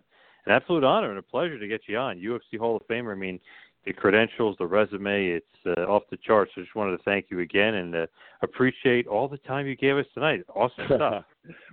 an 0.46 0.52
absolute 0.52 0.84
honor 0.84 1.10
and 1.10 1.18
a 1.18 1.22
pleasure 1.22 1.58
to 1.58 1.68
get 1.68 1.82
you 1.86 1.98
on. 1.98 2.18
UFC 2.18 2.58
Hall 2.58 2.76
of 2.76 2.86
Famer. 2.88 3.12
I 3.12 3.18
mean, 3.18 3.38
the 3.88 3.94
credentials, 3.94 4.54
the 4.58 4.66
resume, 4.66 5.28
it's 5.28 5.46
uh, 5.66 5.80
off 5.90 6.02
the 6.10 6.18
charts. 6.18 6.52
I 6.56 6.60
just 6.60 6.74
wanted 6.74 6.98
to 6.98 7.02
thank 7.04 7.26
you 7.30 7.40
again 7.40 7.74
and 7.74 7.94
uh, 7.94 8.06
appreciate 8.42 9.06
all 9.06 9.28
the 9.28 9.38
time 9.38 9.66
you 9.66 9.76
gave 9.76 9.96
us 9.96 10.04
tonight. 10.12 10.42
Awesome 10.54 10.84
stuff. 10.94 11.24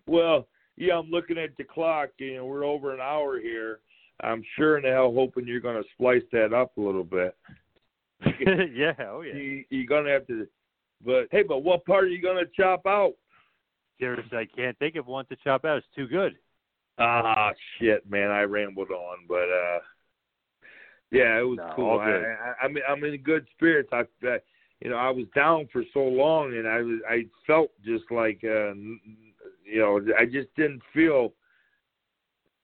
well, 0.07 0.47
yeah, 0.77 0.97
I'm 0.97 1.09
looking 1.09 1.37
at 1.37 1.55
the 1.57 1.65
clock. 1.65 2.09
You 2.17 2.37
know, 2.37 2.45
we're 2.45 2.65
over 2.65 2.93
an 2.93 3.01
hour 3.01 3.39
here. 3.39 3.79
I'm 4.21 4.43
sure 4.55 4.77
in 4.77 4.83
the 4.83 4.91
hell 4.91 5.11
hoping 5.13 5.45
you're 5.45 5.59
going 5.59 5.81
to 5.81 5.89
splice 5.93 6.23
that 6.31 6.53
up 6.53 6.77
a 6.77 6.81
little 6.81 7.03
bit. 7.03 7.35
yeah, 8.73 8.93
oh 9.09 9.21
yeah. 9.21 9.35
You, 9.35 9.65
you're 9.69 9.85
going 9.85 10.05
to 10.05 10.11
have 10.11 10.25
to. 10.27 10.47
But 11.05 11.27
hey, 11.31 11.43
but 11.43 11.63
what 11.63 11.85
part 11.85 12.05
are 12.05 12.07
you 12.07 12.21
going 12.21 12.43
to 12.43 12.49
chop 12.55 12.85
out? 12.85 13.13
Seriously, 13.99 14.37
I 14.37 14.45
can't 14.55 14.79
think 14.79 14.95
of 14.95 15.05
one 15.05 15.25
to 15.25 15.35
chop 15.43 15.65
out. 15.65 15.79
It's 15.79 15.87
too 15.93 16.07
good. 16.07 16.35
Ah, 16.97 17.51
shit, 17.77 18.09
man, 18.09 18.31
I 18.31 18.43
rambled 18.43 18.91
on, 18.91 19.17
but 19.27 19.49
uh 19.49 19.79
yeah, 21.15 21.39
it 21.39 21.47
was 21.47 21.57
no, 21.57 21.73
cool. 21.75 21.99
I, 21.99 22.09
I, 22.09 22.65
I'm 22.65 22.75
I'm 22.89 23.03
in 23.03 23.17
good 23.21 23.47
spirits. 23.55 23.89
I, 23.91 24.03
I, 24.23 24.37
you 24.81 24.89
know, 24.89 24.97
I 24.97 25.09
was 25.09 25.25
down 25.35 25.67
for 25.71 25.83
so 25.93 26.01
long, 26.01 26.55
and 26.55 26.67
I 26.67 26.81
was 26.81 26.99
I 27.09 27.25
felt 27.47 27.71
just 27.83 28.03
like, 28.11 28.41
uh, 28.43 28.73
you 28.73 29.79
know, 29.79 29.99
I 30.19 30.25
just 30.25 30.53
didn't 30.55 30.81
feel 30.93 31.33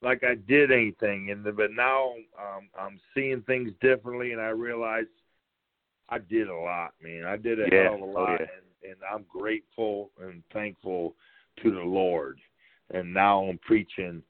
like 0.01 0.23
I 0.23 0.35
did 0.47 0.71
anything. 0.71 1.31
And 1.31 1.43
but 1.55 1.71
now 1.71 2.13
um, 2.39 2.69
I'm 2.79 2.99
seeing 3.13 3.41
things 3.43 3.71
differently, 3.81 4.33
and 4.33 4.41
I 4.41 4.49
realize 4.49 5.05
I 6.09 6.19
did 6.19 6.49
a 6.49 6.55
lot, 6.55 6.93
man. 7.01 7.25
I 7.25 7.37
did 7.37 7.59
a 7.59 7.67
yeah. 7.71 7.83
hell 7.83 7.95
of 7.95 8.01
a 8.01 8.05
lot, 8.05 8.29
oh, 8.29 8.37
yeah. 8.39 8.45
and, 8.83 8.91
and 8.91 9.01
I'm 9.11 9.25
grateful 9.29 10.11
and 10.21 10.43
thankful 10.51 11.15
to 11.63 11.71
the 11.71 11.79
Lord. 11.79 12.39
And 12.93 13.13
now 13.13 13.45
I'm 13.45 13.57
preaching 13.59 14.21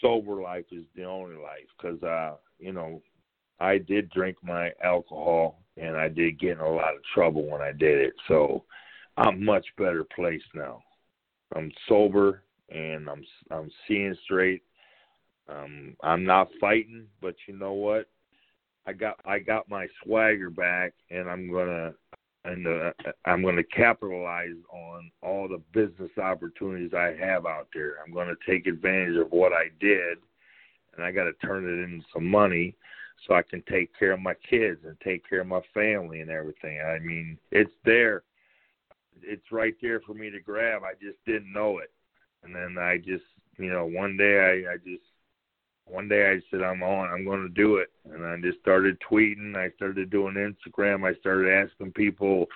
sober 0.00 0.42
life 0.42 0.66
is 0.72 0.84
the 0.96 1.04
only 1.04 1.36
life 1.36 1.68
because 1.78 2.02
uh, 2.02 2.34
you 2.58 2.72
know 2.72 3.00
I 3.60 3.78
did 3.78 4.10
drink 4.10 4.36
my 4.42 4.72
alcohol 4.82 5.62
and 5.76 5.96
I 5.96 6.08
did 6.08 6.38
get 6.38 6.52
in 6.52 6.60
a 6.60 6.68
lot 6.68 6.94
of 6.94 7.02
trouble 7.14 7.48
when 7.48 7.60
I 7.60 7.72
did 7.72 7.98
it. 7.98 8.14
So 8.28 8.64
I'm 9.16 9.44
much 9.44 9.66
better 9.76 10.04
placed 10.14 10.44
now. 10.54 10.82
I'm 11.54 11.70
sober 11.88 12.42
and 12.70 13.08
I'm 13.08 13.24
I'm 13.50 13.70
seeing 13.86 14.16
straight. 14.24 14.62
Um, 15.48 15.96
I'm 16.02 16.24
not 16.24 16.48
fighting, 16.60 17.06
but 17.20 17.34
you 17.46 17.56
know 17.56 17.74
what? 17.74 18.08
I 18.86 18.92
got 18.92 19.18
I 19.24 19.38
got 19.38 19.68
my 19.68 19.86
swagger 20.02 20.50
back, 20.50 20.92
and 21.10 21.28
I'm 21.28 21.50
gonna 21.50 21.92
and 22.44 22.66
uh, 22.66 22.92
I'm 23.24 23.42
gonna 23.42 23.62
capitalize 23.64 24.56
on 24.70 25.10
all 25.22 25.48
the 25.48 25.62
business 25.72 26.10
opportunities 26.18 26.92
I 26.94 27.14
have 27.18 27.46
out 27.46 27.68
there. 27.74 27.96
I'm 28.04 28.12
gonna 28.12 28.34
take 28.46 28.66
advantage 28.66 29.16
of 29.16 29.30
what 29.30 29.52
I 29.52 29.64
did, 29.80 30.18
and 30.94 31.04
I 31.04 31.12
got 31.12 31.24
to 31.24 31.32
turn 31.46 31.64
it 31.64 31.82
into 31.84 32.04
some 32.12 32.26
money 32.26 32.74
so 33.26 33.34
I 33.34 33.42
can 33.42 33.62
take 33.68 33.96
care 33.98 34.12
of 34.12 34.20
my 34.20 34.34
kids 34.48 34.80
and 34.84 34.96
take 35.00 35.28
care 35.28 35.40
of 35.40 35.46
my 35.46 35.60
family 35.72 36.20
and 36.20 36.30
everything. 36.30 36.80
I 36.80 36.98
mean, 36.98 37.38
it's 37.50 37.72
there. 37.84 38.22
It's 39.22 39.52
right 39.52 39.74
there 39.80 40.00
for 40.00 40.14
me 40.14 40.30
to 40.30 40.40
grab. 40.40 40.82
I 40.82 40.92
just 40.94 41.18
didn't 41.24 41.52
know 41.52 41.78
it. 41.78 41.90
And 42.42 42.54
then 42.54 42.76
I 42.78 42.98
just, 42.98 43.24
you 43.56 43.70
know, 43.70 43.86
one 43.86 44.16
day 44.16 44.64
I, 44.66 44.72
I 44.72 44.76
just 44.76 45.04
one 45.86 46.08
day 46.08 46.30
I 46.30 46.40
said 46.50 46.62
I'm 46.62 46.82
on. 46.82 47.10
I'm 47.10 47.24
going 47.24 47.42
to 47.42 47.48
do 47.48 47.76
it, 47.76 47.90
and 48.10 48.24
I 48.24 48.36
just 48.40 48.58
started 48.60 48.96
tweeting. 49.00 49.56
I 49.56 49.70
started 49.76 50.10
doing 50.10 50.34
Instagram. 50.34 51.06
I 51.06 51.18
started 51.20 51.52
asking 51.52 51.92
people 51.92 52.46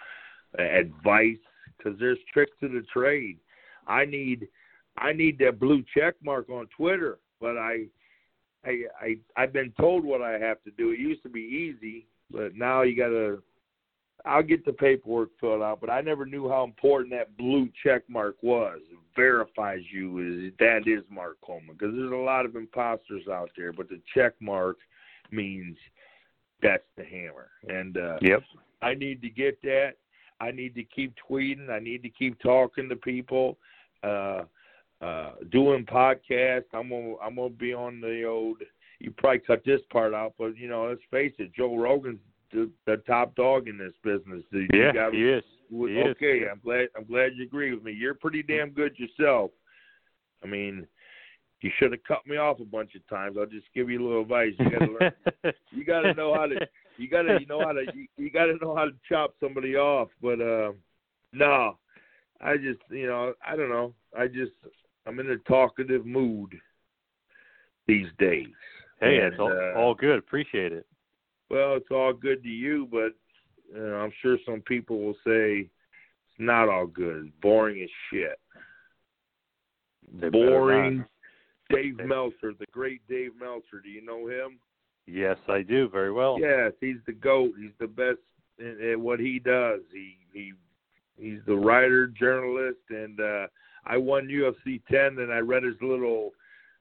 advice 0.58 1.36
because 1.76 1.98
there's 1.98 2.18
tricks 2.32 2.56
to 2.60 2.68
the 2.68 2.84
trade. 2.92 3.38
I 3.86 4.04
need 4.04 4.48
I 4.96 5.12
need 5.12 5.38
that 5.38 5.60
blue 5.60 5.84
check 5.94 6.14
mark 6.22 6.48
on 6.48 6.68
Twitter, 6.76 7.18
but 7.40 7.56
I 7.56 7.86
I 8.64 8.82
I 9.00 9.16
I've 9.36 9.52
been 9.52 9.72
told 9.78 10.04
what 10.04 10.22
I 10.22 10.32
have 10.38 10.62
to 10.64 10.70
do. 10.72 10.90
It 10.90 10.98
used 10.98 11.22
to 11.22 11.28
be 11.28 11.40
easy, 11.40 12.06
but 12.30 12.54
now 12.54 12.82
you 12.82 12.96
got 12.96 13.08
to 13.08 13.42
I'll 14.24 14.42
get 14.42 14.64
the 14.64 14.72
paperwork 14.72 15.30
filled 15.40 15.62
out, 15.62 15.80
but 15.80 15.90
I 15.90 16.00
never 16.00 16.26
knew 16.26 16.48
how 16.48 16.64
important 16.64 17.12
that 17.12 17.36
blue 17.36 17.68
check 17.82 18.02
mark 18.08 18.36
was. 18.42 18.80
It 18.90 18.98
verifies 19.14 19.80
you 19.92 20.18
is 20.18 20.52
that 20.58 20.82
is 20.86 21.04
Mark 21.08 21.38
Coleman 21.40 21.76
because 21.78 21.94
there's 21.94 22.12
a 22.12 22.16
lot 22.16 22.44
of 22.44 22.56
imposters 22.56 23.28
out 23.30 23.50
there, 23.56 23.72
but 23.72 23.88
the 23.88 24.00
check 24.14 24.34
mark 24.40 24.78
means 25.30 25.76
that's 26.62 26.84
the 26.96 27.04
hammer. 27.04 27.50
And 27.68 27.96
uh 27.96 28.18
Yep. 28.22 28.42
I 28.82 28.94
need 28.94 29.22
to 29.22 29.30
get 29.30 29.60
that. 29.62 29.94
I 30.40 30.50
need 30.52 30.74
to 30.76 30.84
keep 30.84 31.14
tweeting. 31.28 31.68
I 31.68 31.80
need 31.80 32.02
to 32.02 32.10
keep 32.10 32.38
talking 32.40 32.88
to 32.88 32.96
people. 32.96 33.58
Uh 34.02 34.42
uh 35.00 35.32
doing 35.50 35.84
podcasts. 35.86 36.64
I'm 36.74 36.88
gonna 36.90 37.14
I'm 37.22 37.36
gonna 37.36 37.50
be 37.50 37.72
on 37.72 38.00
the 38.00 38.24
old 38.24 38.58
you 39.00 39.12
probably 39.16 39.38
cut 39.40 39.62
this 39.64 39.80
part 39.92 40.12
out, 40.12 40.34
but 40.38 40.56
you 40.56 40.68
know, 40.68 40.88
let's 40.88 41.00
face 41.10 41.32
it, 41.38 41.54
Joe 41.54 41.76
Rogan's 41.76 42.18
the, 42.52 42.68
the 42.86 42.96
top 43.06 43.34
dog 43.36 43.68
in 43.68 43.78
this 43.78 43.92
business. 44.02 44.42
You 44.50 44.66
Yeah, 44.72 44.92
gotta- 44.92 45.16
he 45.16 45.22
is. 45.28 45.44
He 45.70 45.76
is. 45.76 46.06
okay, 46.16 46.48
I'm 46.50 46.60
glad 46.64 46.88
I'm 46.96 47.04
glad 47.04 47.32
you 47.36 47.44
agree 47.44 47.72
with 47.74 47.84
me. 47.84 47.92
You're 47.92 48.14
pretty 48.14 48.42
damn 48.42 48.70
good 48.70 48.98
yourself. 48.98 49.50
I 50.42 50.46
mean, 50.46 50.86
you 51.60 51.70
should 51.78 51.92
have 51.92 52.02
cut 52.04 52.26
me 52.26 52.36
off 52.38 52.58
a 52.60 52.64
bunch 52.64 52.94
of 52.94 53.06
times. 53.08 53.36
I'll 53.38 53.44
just 53.46 53.66
give 53.74 53.90
you 53.90 54.00
a 54.00 54.04
little 54.04 54.22
advice. 54.22 54.54
You 54.58 54.70
gotta 54.70 54.92
learn 54.92 55.54
you 55.72 55.84
gotta 55.84 56.14
know 56.14 56.34
how 56.34 56.46
to 56.46 56.56
you 56.96 57.08
gotta 57.08 57.36
you 57.38 57.46
know 57.46 57.60
how 57.60 57.72
to 57.72 57.84
you, 57.94 58.06
you 58.16 58.30
gotta 58.30 58.56
know 58.62 58.74
how 58.74 58.86
to 58.86 58.92
chop 59.08 59.34
somebody 59.38 59.76
off. 59.76 60.08
But 60.20 60.40
uh 60.40 60.72
no. 61.32 61.78
I 62.40 62.56
just 62.56 62.80
you 62.90 63.06
know, 63.06 63.34
I 63.46 63.54
don't 63.56 63.68
know. 63.70 63.94
I 64.16 64.26
just 64.28 64.52
I'm 65.08 65.18
in 65.20 65.30
a 65.30 65.38
talkative 65.38 66.04
mood 66.04 66.54
these 67.86 68.08
days. 68.18 68.46
Hey, 69.00 69.18
And, 69.18 69.32
it's 69.32 69.40
all, 69.40 69.50
uh, 69.52 69.78
all 69.78 69.94
good. 69.94 70.18
Appreciate 70.18 70.72
it. 70.72 70.86
well, 71.50 71.74
it's 71.76 71.90
all 71.90 72.12
good 72.12 72.42
to 72.42 72.48
you, 72.48 72.86
but 72.90 73.12
you 73.74 73.80
know, 73.80 73.96
I'm 73.96 74.12
sure 74.20 74.36
some 74.44 74.60
people 74.60 75.00
will 75.00 75.16
say 75.26 75.60
it's 75.60 76.38
not 76.38 76.68
all 76.68 76.86
good. 76.86 77.26
It's 77.26 77.34
boring 77.40 77.82
as 77.82 77.88
shit. 78.10 78.38
They 80.20 80.28
boring. 80.28 81.04
Dave 81.70 81.98
Meltzer, 81.98 82.52
the 82.58 82.64
great 82.72 83.06
Dave 83.08 83.32
Meltzer. 83.38 83.80
Do 83.82 83.90
you 83.90 84.02
know 84.02 84.26
him? 84.26 84.58
Yes, 85.06 85.36
I 85.48 85.60
do 85.62 85.88
very 85.88 86.10
well. 86.12 86.38
Yes, 86.40 86.72
he's 86.80 86.96
the 87.06 87.12
goat. 87.12 87.52
He's 87.60 87.72
the 87.78 87.86
best 87.86 88.20
in 88.58 89.02
what 89.02 89.20
he 89.20 89.38
does. 89.38 89.80
He 89.92 90.16
he 90.32 90.52
he's 91.18 91.40
the 91.46 91.54
writer, 91.56 92.06
journalist, 92.06 92.78
and 92.88 93.20
uh 93.20 93.46
I 93.88 93.96
won 93.96 94.28
UFC 94.28 94.82
10, 94.90 95.18
and 95.18 95.32
I 95.32 95.38
read 95.38 95.62
his 95.62 95.76
little. 95.80 96.32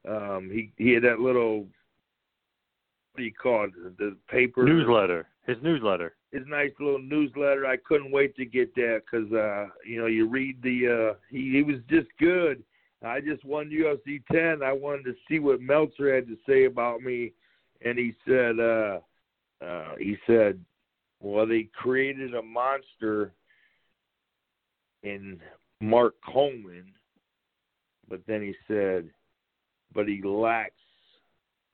um 0.08 0.50
He 0.52 0.72
he 0.76 0.92
had 0.92 1.04
that 1.04 1.20
little. 1.20 1.60
What 1.60 3.18
do 3.18 3.22
you 3.24 3.32
call 3.32 3.64
it? 3.64 3.98
The 3.98 4.16
paper 4.28 4.64
Newsletter. 4.64 5.26
His 5.46 5.56
newsletter. 5.62 6.14
his 6.30 6.42
nice 6.46 6.72
little 6.78 7.00
newsletter. 7.00 7.66
I 7.66 7.78
couldn't 7.78 8.12
wait 8.12 8.36
to 8.36 8.44
get 8.44 8.74
that 8.74 9.02
because 9.10 9.32
uh, 9.32 9.68
you 9.86 9.98
know 9.98 10.06
you 10.06 10.28
read 10.28 10.62
the 10.62 11.12
uh, 11.12 11.18
he 11.30 11.52
he 11.52 11.62
was 11.62 11.80
just 11.88 12.08
good. 12.20 12.62
I 13.02 13.20
just 13.20 13.44
won 13.44 13.70
UFC 13.70 14.20
10. 14.30 14.62
I 14.62 14.72
wanted 14.72 15.04
to 15.04 15.14
see 15.28 15.38
what 15.38 15.60
Meltzer 15.60 16.14
had 16.14 16.26
to 16.26 16.36
say 16.48 16.64
about 16.64 17.00
me, 17.00 17.32
and 17.84 17.96
he 17.96 18.12
said 18.26 18.58
uh, 18.60 18.98
uh, 19.64 19.94
he 19.98 20.16
said, 20.26 20.60
well 21.20 21.46
they 21.46 21.68
created 21.74 22.34
a 22.34 22.42
monster 22.42 23.32
in 25.02 25.40
Mark 25.80 26.14
Coleman, 26.26 26.92
but 28.08 28.20
then 28.26 28.42
he 28.42 28.54
said, 28.66 29.08
but 29.94 30.08
he 30.08 30.22
lacks 30.22 30.72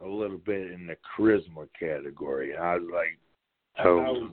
a 0.05 0.09
little 0.09 0.39
bit 0.39 0.73
in 0.73 0.87
the 0.87 0.97
charisma 1.17 1.69
category. 1.79 2.53
And 2.53 2.63
I 2.63 2.77
was 2.77 2.89
like. 2.93 3.19
I 3.77 3.89
was, 3.89 4.31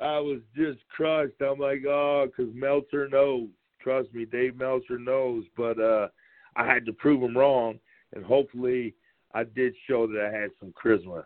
I 0.00 0.18
was 0.18 0.40
just 0.56 0.78
crushed. 0.88 1.40
I'm 1.40 1.58
like, 1.58 1.84
oh, 1.86 2.26
because 2.26 2.52
Meltzer 2.54 3.08
knows. 3.08 3.48
Trust 3.80 4.12
me, 4.12 4.24
Dave 4.24 4.56
Meltzer 4.56 4.98
knows. 4.98 5.44
But 5.56 5.80
uh, 5.80 6.08
I 6.56 6.66
had 6.66 6.84
to 6.86 6.92
prove 6.92 7.22
him 7.22 7.36
wrong, 7.36 7.78
and 8.14 8.24
hopefully, 8.24 8.94
I 9.32 9.44
did 9.44 9.74
show 9.86 10.06
that 10.08 10.30
I 10.32 10.36
had 10.36 10.50
some 10.58 10.72
charisma. 10.72 11.24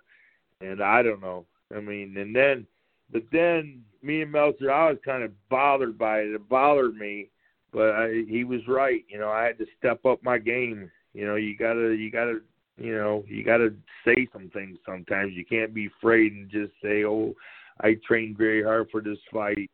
And 0.60 0.82
I 0.82 1.02
don't 1.02 1.22
know. 1.22 1.46
I 1.74 1.80
mean, 1.80 2.16
and 2.16 2.34
then, 2.34 2.66
but 3.10 3.22
then 3.32 3.82
me 4.02 4.22
and 4.22 4.32
Meltzer, 4.32 4.70
I 4.70 4.90
was 4.90 4.98
kind 5.04 5.22
of 5.22 5.32
bothered 5.48 5.96
by 5.96 6.20
it. 6.20 6.34
It 6.34 6.48
bothered 6.48 6.94
me, 6.96 7.30
but 7.74 7.90
I, 7.90 8.22
he 8.28 8.44
was 8.44 8.60
right. 8.68 9.04
You 9.08 9.18
know, 9.18 9.28
I 9.28 9.44
had 9.44 9.58
to 9.58 9.66
step 9.76 10.06
up 10.06 10.22
my 10.22 10.38
game. 10.38 10.90
You 11.12 11.26
know, 11.26 11.34
you 11.34 11.56
gotta, 11.56 11.94
you 11.94 12.10
gotta, 12.10 12.38
you 12.78 12.94
know, 12.94 13.24
you 13.26 13.44
gotta 13.44 13.74
say 14.04 14.28
some 14.32 14.48
things 14.54 14.78
sometimes. 14.86 15.32
You 15.34 15.44
can't 15.44 15.74
be 15.74 15.90
afraid 15.98 16.32
and 16.32 16.48
just 16.48 16.72
say, 16.80 17.04
"Oh, 17.04 17.34
I 17.82 17.96
trained 18.06 18.38
very 18.38 18.62
hard 18.62 18.88
for 18.90 19.00
this 19.00 19.18
fight. 19.32 19.70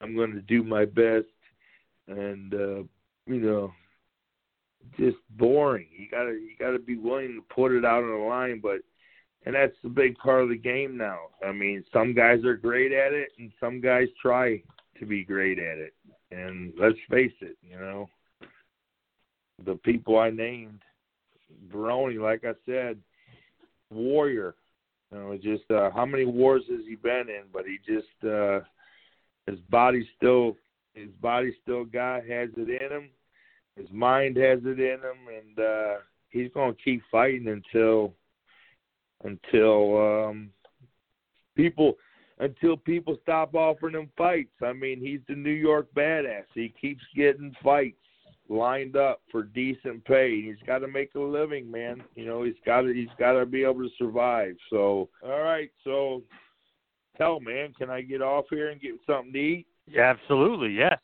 I'm 0.00 0.16
going 0.16 0.32
to 0.32 0.40
do 0.40 0.62
my 0.62 0.86
best." 0.86 1.26
And 2.08 2.54
uh, 2.54 2.82
you 3.26 3.40
know, 3.40 3.72
just 4.98 5.16
boring. 5.36 5.86
You 5.96 6.08
gotta, 6.10 6.32
you 6.32 6.52
gotta 6.58 6.78
be 6.78 6.96
willing 6.96 7.34
to 7.34 7.54
put 7.54 7.72
it 7.72 7.84
out 7.84 8.02
on 8.02 8.10
the 8.10 8.26
line, 8.26 8.60
but. 8.62 8.80
And 9.46 9.54
that's 9.54 9.76
the 9.82 9.90
big 9.90 10.16
part 10.16 10.42
of 10.42 10.48
the 10.48 10.56
game 10.56 10.96
now. 10.96 11.18
I 11.46 11.52
mean, 11.52 11.84
some 11.92 12.14
guys 12.14 12.42
are 12.46 12.56
great 12.56 12.92
at 12.92 13.12
it, 13.12 13.28
and 13.38 13.52
some 13.60 13.78
guys 13.78 14.08
try 14.22 14.62
to 14.98 15.04
be 15.04 15.22
great 15.22 15.58
at 15.58 15.76
it. 15.76 15.92
And 16.30 16.72
let's 16.78 16.98
face 17.10 17.32
it, 17.40 17.56
you 17.62 17.78
know, 17.78 18.08
the 19.64 19.76
people 19.76 20.18
I 20.18 20.30
named, 20.30 20.80
Baroni, 21.70 22.18
like 22.18 22.44
I 22.44 22.52
said, 22.66 22.98
warrior. 23.90 24.54
You 25.12 25.18
know, 25.18 25.38
just 25.40 25.70
uh, 25.70 25.90
how 25.90 26.04
many 26.04 26.24
wars 26.24 26.62
has 26.70 26.80
he 26.88 26.96
been 26.96 27.28
in? 27.28 27.44
But 27.52 27.64
he 27.66 27.78
just 27.86 28.24
uh, 28.24 28.60
his 29.46 29.60
body 29.70 30.08
still 30.16 30.56
his 30.94 31.10
body 31.20 31.54
still 31.62 31.84
got 31.84 32.26
has 32.26 32.50
it 32.56 32.82
in 32.82 32.96
him. 32.96 33.10
His 33.76 33.90
mind 33.92 34.36
has 34.36 34.60
it 34.64 34.80
in 34.80 35.00
him, 35.00 35.28
and 35.28 35.58
uh, 35.58 35.94
he's 36.30 36.50
to 36.74 36.82
keep 36.82 37.02
fighting 37.10 37.48
until 37.48 38.12
until 39.22 40.26
um, 40.28 40.50
people 41.56 41.94
until 42.38 42.76
people 42.76 43.16
stop 43.22 43.54
offering 43.54 43.94
him 43.94 44.10
fights. 44.16 44.54
I 44.62 44.72
mean, 44.72 45.00
he's 45.00 45.20
the 45.28 45.34
New 45.34 45.50
York 45.50 45.88
badass. 45.94 46.44
He 46.54 46.74
keeps 46.80 47.02
getting 47.14 47.54
fights 47.62 47.96
lined 48.48 48.96
up 48.96 49.20
for 49.30 49.44
decent 49.44 50.04
pay. 50.04 50.42
He's 50.42 50.66
got 50.66 50.78
to 50.78 50.88
make 50.88 51.14
a 51.14 51.20
living, 51.20 51.70
man. 51.70 52.02
You 52.14 52.26
know, 52.26 52.42
he's 52.42 52.54
got 52.66 52.82
to 52.82 52.92
he's 52.92 53.08
got 53.18 53.32
to 53.32 53.46
be 53.46 53.62
able 53.62 53.82
to 53.82 53.90
survive. 53.98 54.56
So, 54.70 55.08
all 55.24 55.40
right, 55.42 55.70
so 55.84 56.22
tell 57.16 57.40
man, 57.40 57.72
can 57.78 57.90
I 57.90 58.02
get 58.02 58.22
off 58.22 58.46
here 58.50 58.70
and 58.70 58.80
get 58.80 58.94
something 59.06 59.32
to 59.32 59.38
eat? 59.38 59.66
Yeah, 59.86 60.10
absolutely. 60.10 60.72
Yes. 60.72 60.98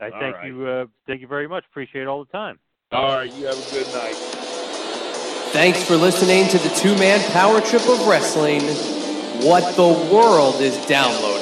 I 0.00 0.10
All 0.10 0.20
thank 0.20 0.36
right. 0.36 0.46
you. 0.46 0.66
Uh, 0.66 0.86
thank 1.06 1.20
you 1.20 1.26
very 1.26 1.48
much. 1.48 1.64
Appreciate 1.70 2.06
all 2.06 2.24
the 2.24 2.30
time. 2.30 2.58
All 2.92 3.16
right, 3.16 3.32
you 3.34 3.46
have 3.46 3.56
a 3.56 3.70
good 3.72 3.86
night. 3.94 4.14
Thanks 5.52 5.82
for 5.84 5.96
listening 5.96 6.48
to 6.48 6.58
the 6.58 6.68
two 6.76 6.96
man 6.98 7.20
power 7.32 7.60
trip 7.60 7.88
of 7.88 8.06
wrestling. 8.06 8.95
What 9.42 9.76
the 9.76 9.88
world 10.12 10.60
is 10.60 10.76
downloading. 10.86 11.35